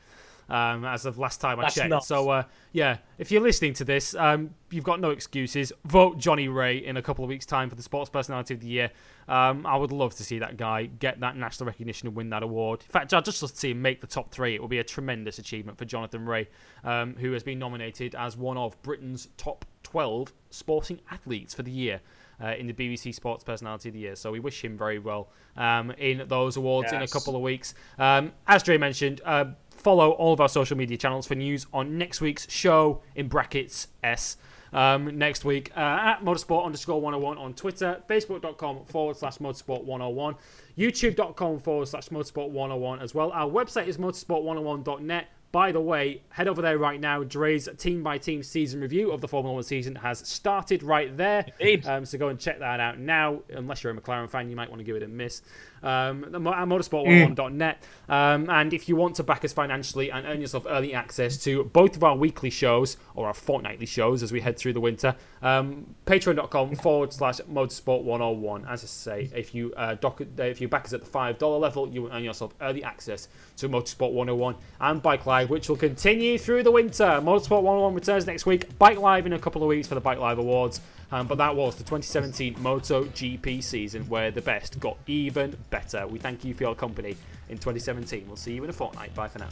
um, 0.50 0.86
as 0.86 1.06
of 1.06 1.18
last 1.18 1.42
time 1.42 1.60
I 1.60 1.64
That's 1.64 1.76
checked. 1.76 1.90
Nuts. 1.90 2.08
So 2.08 2.30
uh, 2.30 2.44
yeah, 2.72 2.98
if 3.18 3.32
you're 3.32 3.42
listening 3.42 3.74
to 3.76 3.86
this, 3.86 4.16
um, 4.16 4.52
you've 4.72 4.84
got 4.84 5.00
no 5.00 5.12
excuses. 5.12 5.72
Vote 5.86 6.18
Johnny 6.18 6.48
Rea 6.48 6.86
in 6.86 6.98
a 6.98 7.02
couple 7.02 7.24
of 7.24 7.30
weeks' 7.30 7.46
time 7.46 7.70
for 7.70 7.76
the 7.76 7.84
Sports 7.84 8.10
Personality 8.10 8.54
of 8.54 8.60
the 8.60 8.68
Year. 8.68 8.92
Um, 9.28 9.66
I 9.66 9.76
would 9.76 9.92
love 9.92 10.16
to 10.16 10.24
see 10.24 10.40
that 10.40 10.58
guy 10.58 10.86
get 10.86 11.20
that 11.22 11.36
national 11.36 11.68
recognition 11.68 12.08
and 12.08 12.16
win 12.16 12.30
that 12.30 12.44
award. 12.44 12.82
In 12.82 12.92
fact, 12.92 13.14
I'd 13.14 13.26
just 13.26 13.42
love 13.42 13.52
to 13.52 13.58
see 13.58 13.72
him 13.72 13.82
make 13.82 14.02
the 14.02 14.08
top 14.08 14.32
three. 14.32 14.56
It 14.56 14.62
would 14.62 14.70
be 14.70 14.80
a 14.80 14.84
tremendous 14.84 15.40
achievement 15.40 15.78
for 15.78 15.86
Jonathan 15.86 16.26
Rea, 16.26 16.48
um, 16.84 17.16
who 17.16 17.32
has 17.32 17.44
been 17.44 17.60
nominated 17.60 18.14
as 18.16 18.38
one 18.38 18.58
of 18.58 18.80
Britain's 18.84 19.30
top 19.38 19.66
12 19.84 20.34
sporting 20.50 21.00
athletes 21.12 21.54
for 21.54 21.64
the 21.64 21.72
year. 21.72 22.02
Uh, 22.44 22.48
in 22.48 22.68
the 22.68 22.74
BBC 22.74 23.16
Sports 23.16 23.46
Personality 23.46 23.88
of 23.88 23.94
the 23.94 24.00
Year. 24.02 24.16
So 24.18 24.30
we 24.30 24.42
wish 24.42 24.62
him 24.62 24.78
very 24.78 25.00
well 25.00 25.30
um, 25.56 25.92
in 25.92 26.28
those 26.28 26.58
awards 26.58 26.92
yes. 26.92 26.94
in 26.94 27.02
a 27.02 27.08
couple 27.08 27.34
of 27.34 27.42
weeks. 27.42 27.76
Um, 27.98 28.34
as 28.46 28.62
Dre 28.62 28.78
mentioned, 28.78 29.22
uh, 29.24 29.46
follow 29.86 30.14
all 30.14 30.34
of 30.34 30.42
our 30.42 30.50
social 30.50 30.76
media 30.76 30.98
channels 30.98 31.28
for 31.28 31.36
news 31.36 31.68
on 31.72 31.96
next 31.96 32.20
week's 32.20 32.50
show 32.50 33.04
in 33.14 33.28
brackets 33.28 33.88
S. 34.04 34.38
Um, 34.74 35.20
next 35.20 35.46
week 35.46 35.72
uh, 35.78 35.80
at 35.80 36.22
motorsport 36.22 36.66
underscore 36.66 37.00
101 37.00 37.38
on 37.38 37.54
Twitter, 37.54 38.02
facebook.com 38.10 38.86
forward 38.86 39.16
slash 39.16 39.38
motorsport 39.38 39.84
101, 39.84 40.38
youtube.com 40.76 41.60
forward 41.60 41.88
slash 41.88 42.10
motorsport 42.10 42.50
101 42.50 43.00
as 43.00 43.14
well. 43.14 43.32
Our 43.32 43.48
website 43.48 43.86
is 43.86 44.00
motorsport101.net. 44.00 45.28
By 45.52 45.72
the 45.72 45.80
way, 45.80 46.22
head 46.30 46.50
over 46.50 46.62
there 46.62 46.78
right 46.78 47.00
now. 47.00 47.24
Dre's 47.24 47.70
team 47.78 48.04
by 48.04 48.18
team 48.18 48.44
season 48.44 48.82
review 48.82 49.12
of 49.12 49.22
the 49.22 49.28
Formula 49.30 49.54
One 49.54 49.64
season 49.64 49.96
has 49.96 50.20
started 50.28 50.84
right 50.84 51.16
there. 51.16 51.46
Um, 51.86 52.06
so 52.06 52.18
go 52.18 52.28
and 52.28 52.38
check 52.38 52.60
that 52.60 52.82
out 52.82 53.00
now. 53.00 53.40
Unless 53.50 53.84
you're 53.84 53.94
a 53.94 53.96
McLaren 53.96 54.30
fan, 54.30 54.50
you 54.50 54.58
might 54.58 54.70
want 54.70 54.80
to 54.80 54.84
give 54.84 54.98
it 54.98 55.04
a 55.04 55.08
miss 55.08 55.44
um, 55.86 56.24
at 56.26 56.32
motorsport101.net. 56.42 57.84
Um, 58.08 58.50
and 58.50 58.74
if 58.74 58.90
you 58.90 58.96
want 58.96 59.16
to 59.16 59.24
back 59.24 59.46
us 59.46 59.54
financially 59.54 60.12
and 60.12 60.26
earn 60.26 60.42
yourself 60.42 60.66
early 60.68 60.94
access 60.94 61.38
to 61.44 61.64
both 61.66 61.96
of 61.96 62.04
our 62.04 62.16
weekly 62.16 62.50
shows 62.50 62.98
or 63.16 63.28
our 63.28 63.34
fortnightly 63.34 63.86
shows 63.86 64.24
as 64.24 64.32
we 64.32 64.42
head 64.42 64.58
through 64.58 64.74
the 64.74 64.80
winter, 64.80 65.16
um, 65.42 65.96
patreon.com 66.06 66.76
forward 66.76 67.14
slash 67.14 67.40
motorsport101. 67.52 68.70
As 68.70 68.84
I 68.84 68.88
say, 68.88 69.30
if 69.36 69.56
you 69.56 69.74
uh, 69.78 69.96
doc- 69.96 70.22
if 70.38 70.62
you 70.62 70.68
back 70.68 70.86
us 70.86 70.94
at 70.94 71.04
the 71.04 71.10
$5 71.10 71.60
level, 71.60 71.88
you 71.88 72.04
will 72.04 72.12
earn 72.12 72.24
yourself 72.24 72.54
early 72.62 72.84
access 72.84 73.28
to 73.58 73.70
Motorsport 73.70 74.12
101 74.12 74.56
and 74.82 75.02
Bike 75.02 75.26
Live, 75.26 75.50
which 75.50 75.70
will 75.70 75.78
continue 75.78 76.38
through 76.38 76.64
the 76.64 76.72
winter. 76.72 77.06
Motorsport 77.06 77.62
101 77.64 77.94
returns 77.94 78.26
next 78.28 78.46
week. 78.46 78.78
Bike 78.78 78.98
Live 78.98 79.26
in 79.26 79.34
a 79.34 79.40
couple 79.40 79.62
of 79.62 79.68
weeks 79.68 79.88
for 79.88 79.96
the 79.96 80.02
Bike 80.02 80.20
Live 80.20 80.40
Awards. 80.40 80.82
Um, 81.12 81.28
but 81.28 81.38
that 81.38 81.56
was 81.56 81.76
the 81.76 81.84
2017 81.84 82.56
MotoGP 82.56 83.64
season 83.64 84.08
where 84.10 84.32
the 84.32 84.42
best 84.42 84.80
got 84.80 84.98
even 85.08 85.56
better. 85.70 86.08
We 86.08 86.20
thank 86.20 86.44
you 86.44 86.54
for 86.54 86.64
your 86.64 86.76
company 86.76 87.16
in 87.50 87.58
2017. 87.58 88.26
We'll 88.28 88.36
see 88.36 88.54
you 88.54 88.64
in 88.64 88.70
a 88.70 88.74
fortnight. 88.74 89.14
Bye 89.14 89.28
for 89.28 89.40
now. 89.40 89.50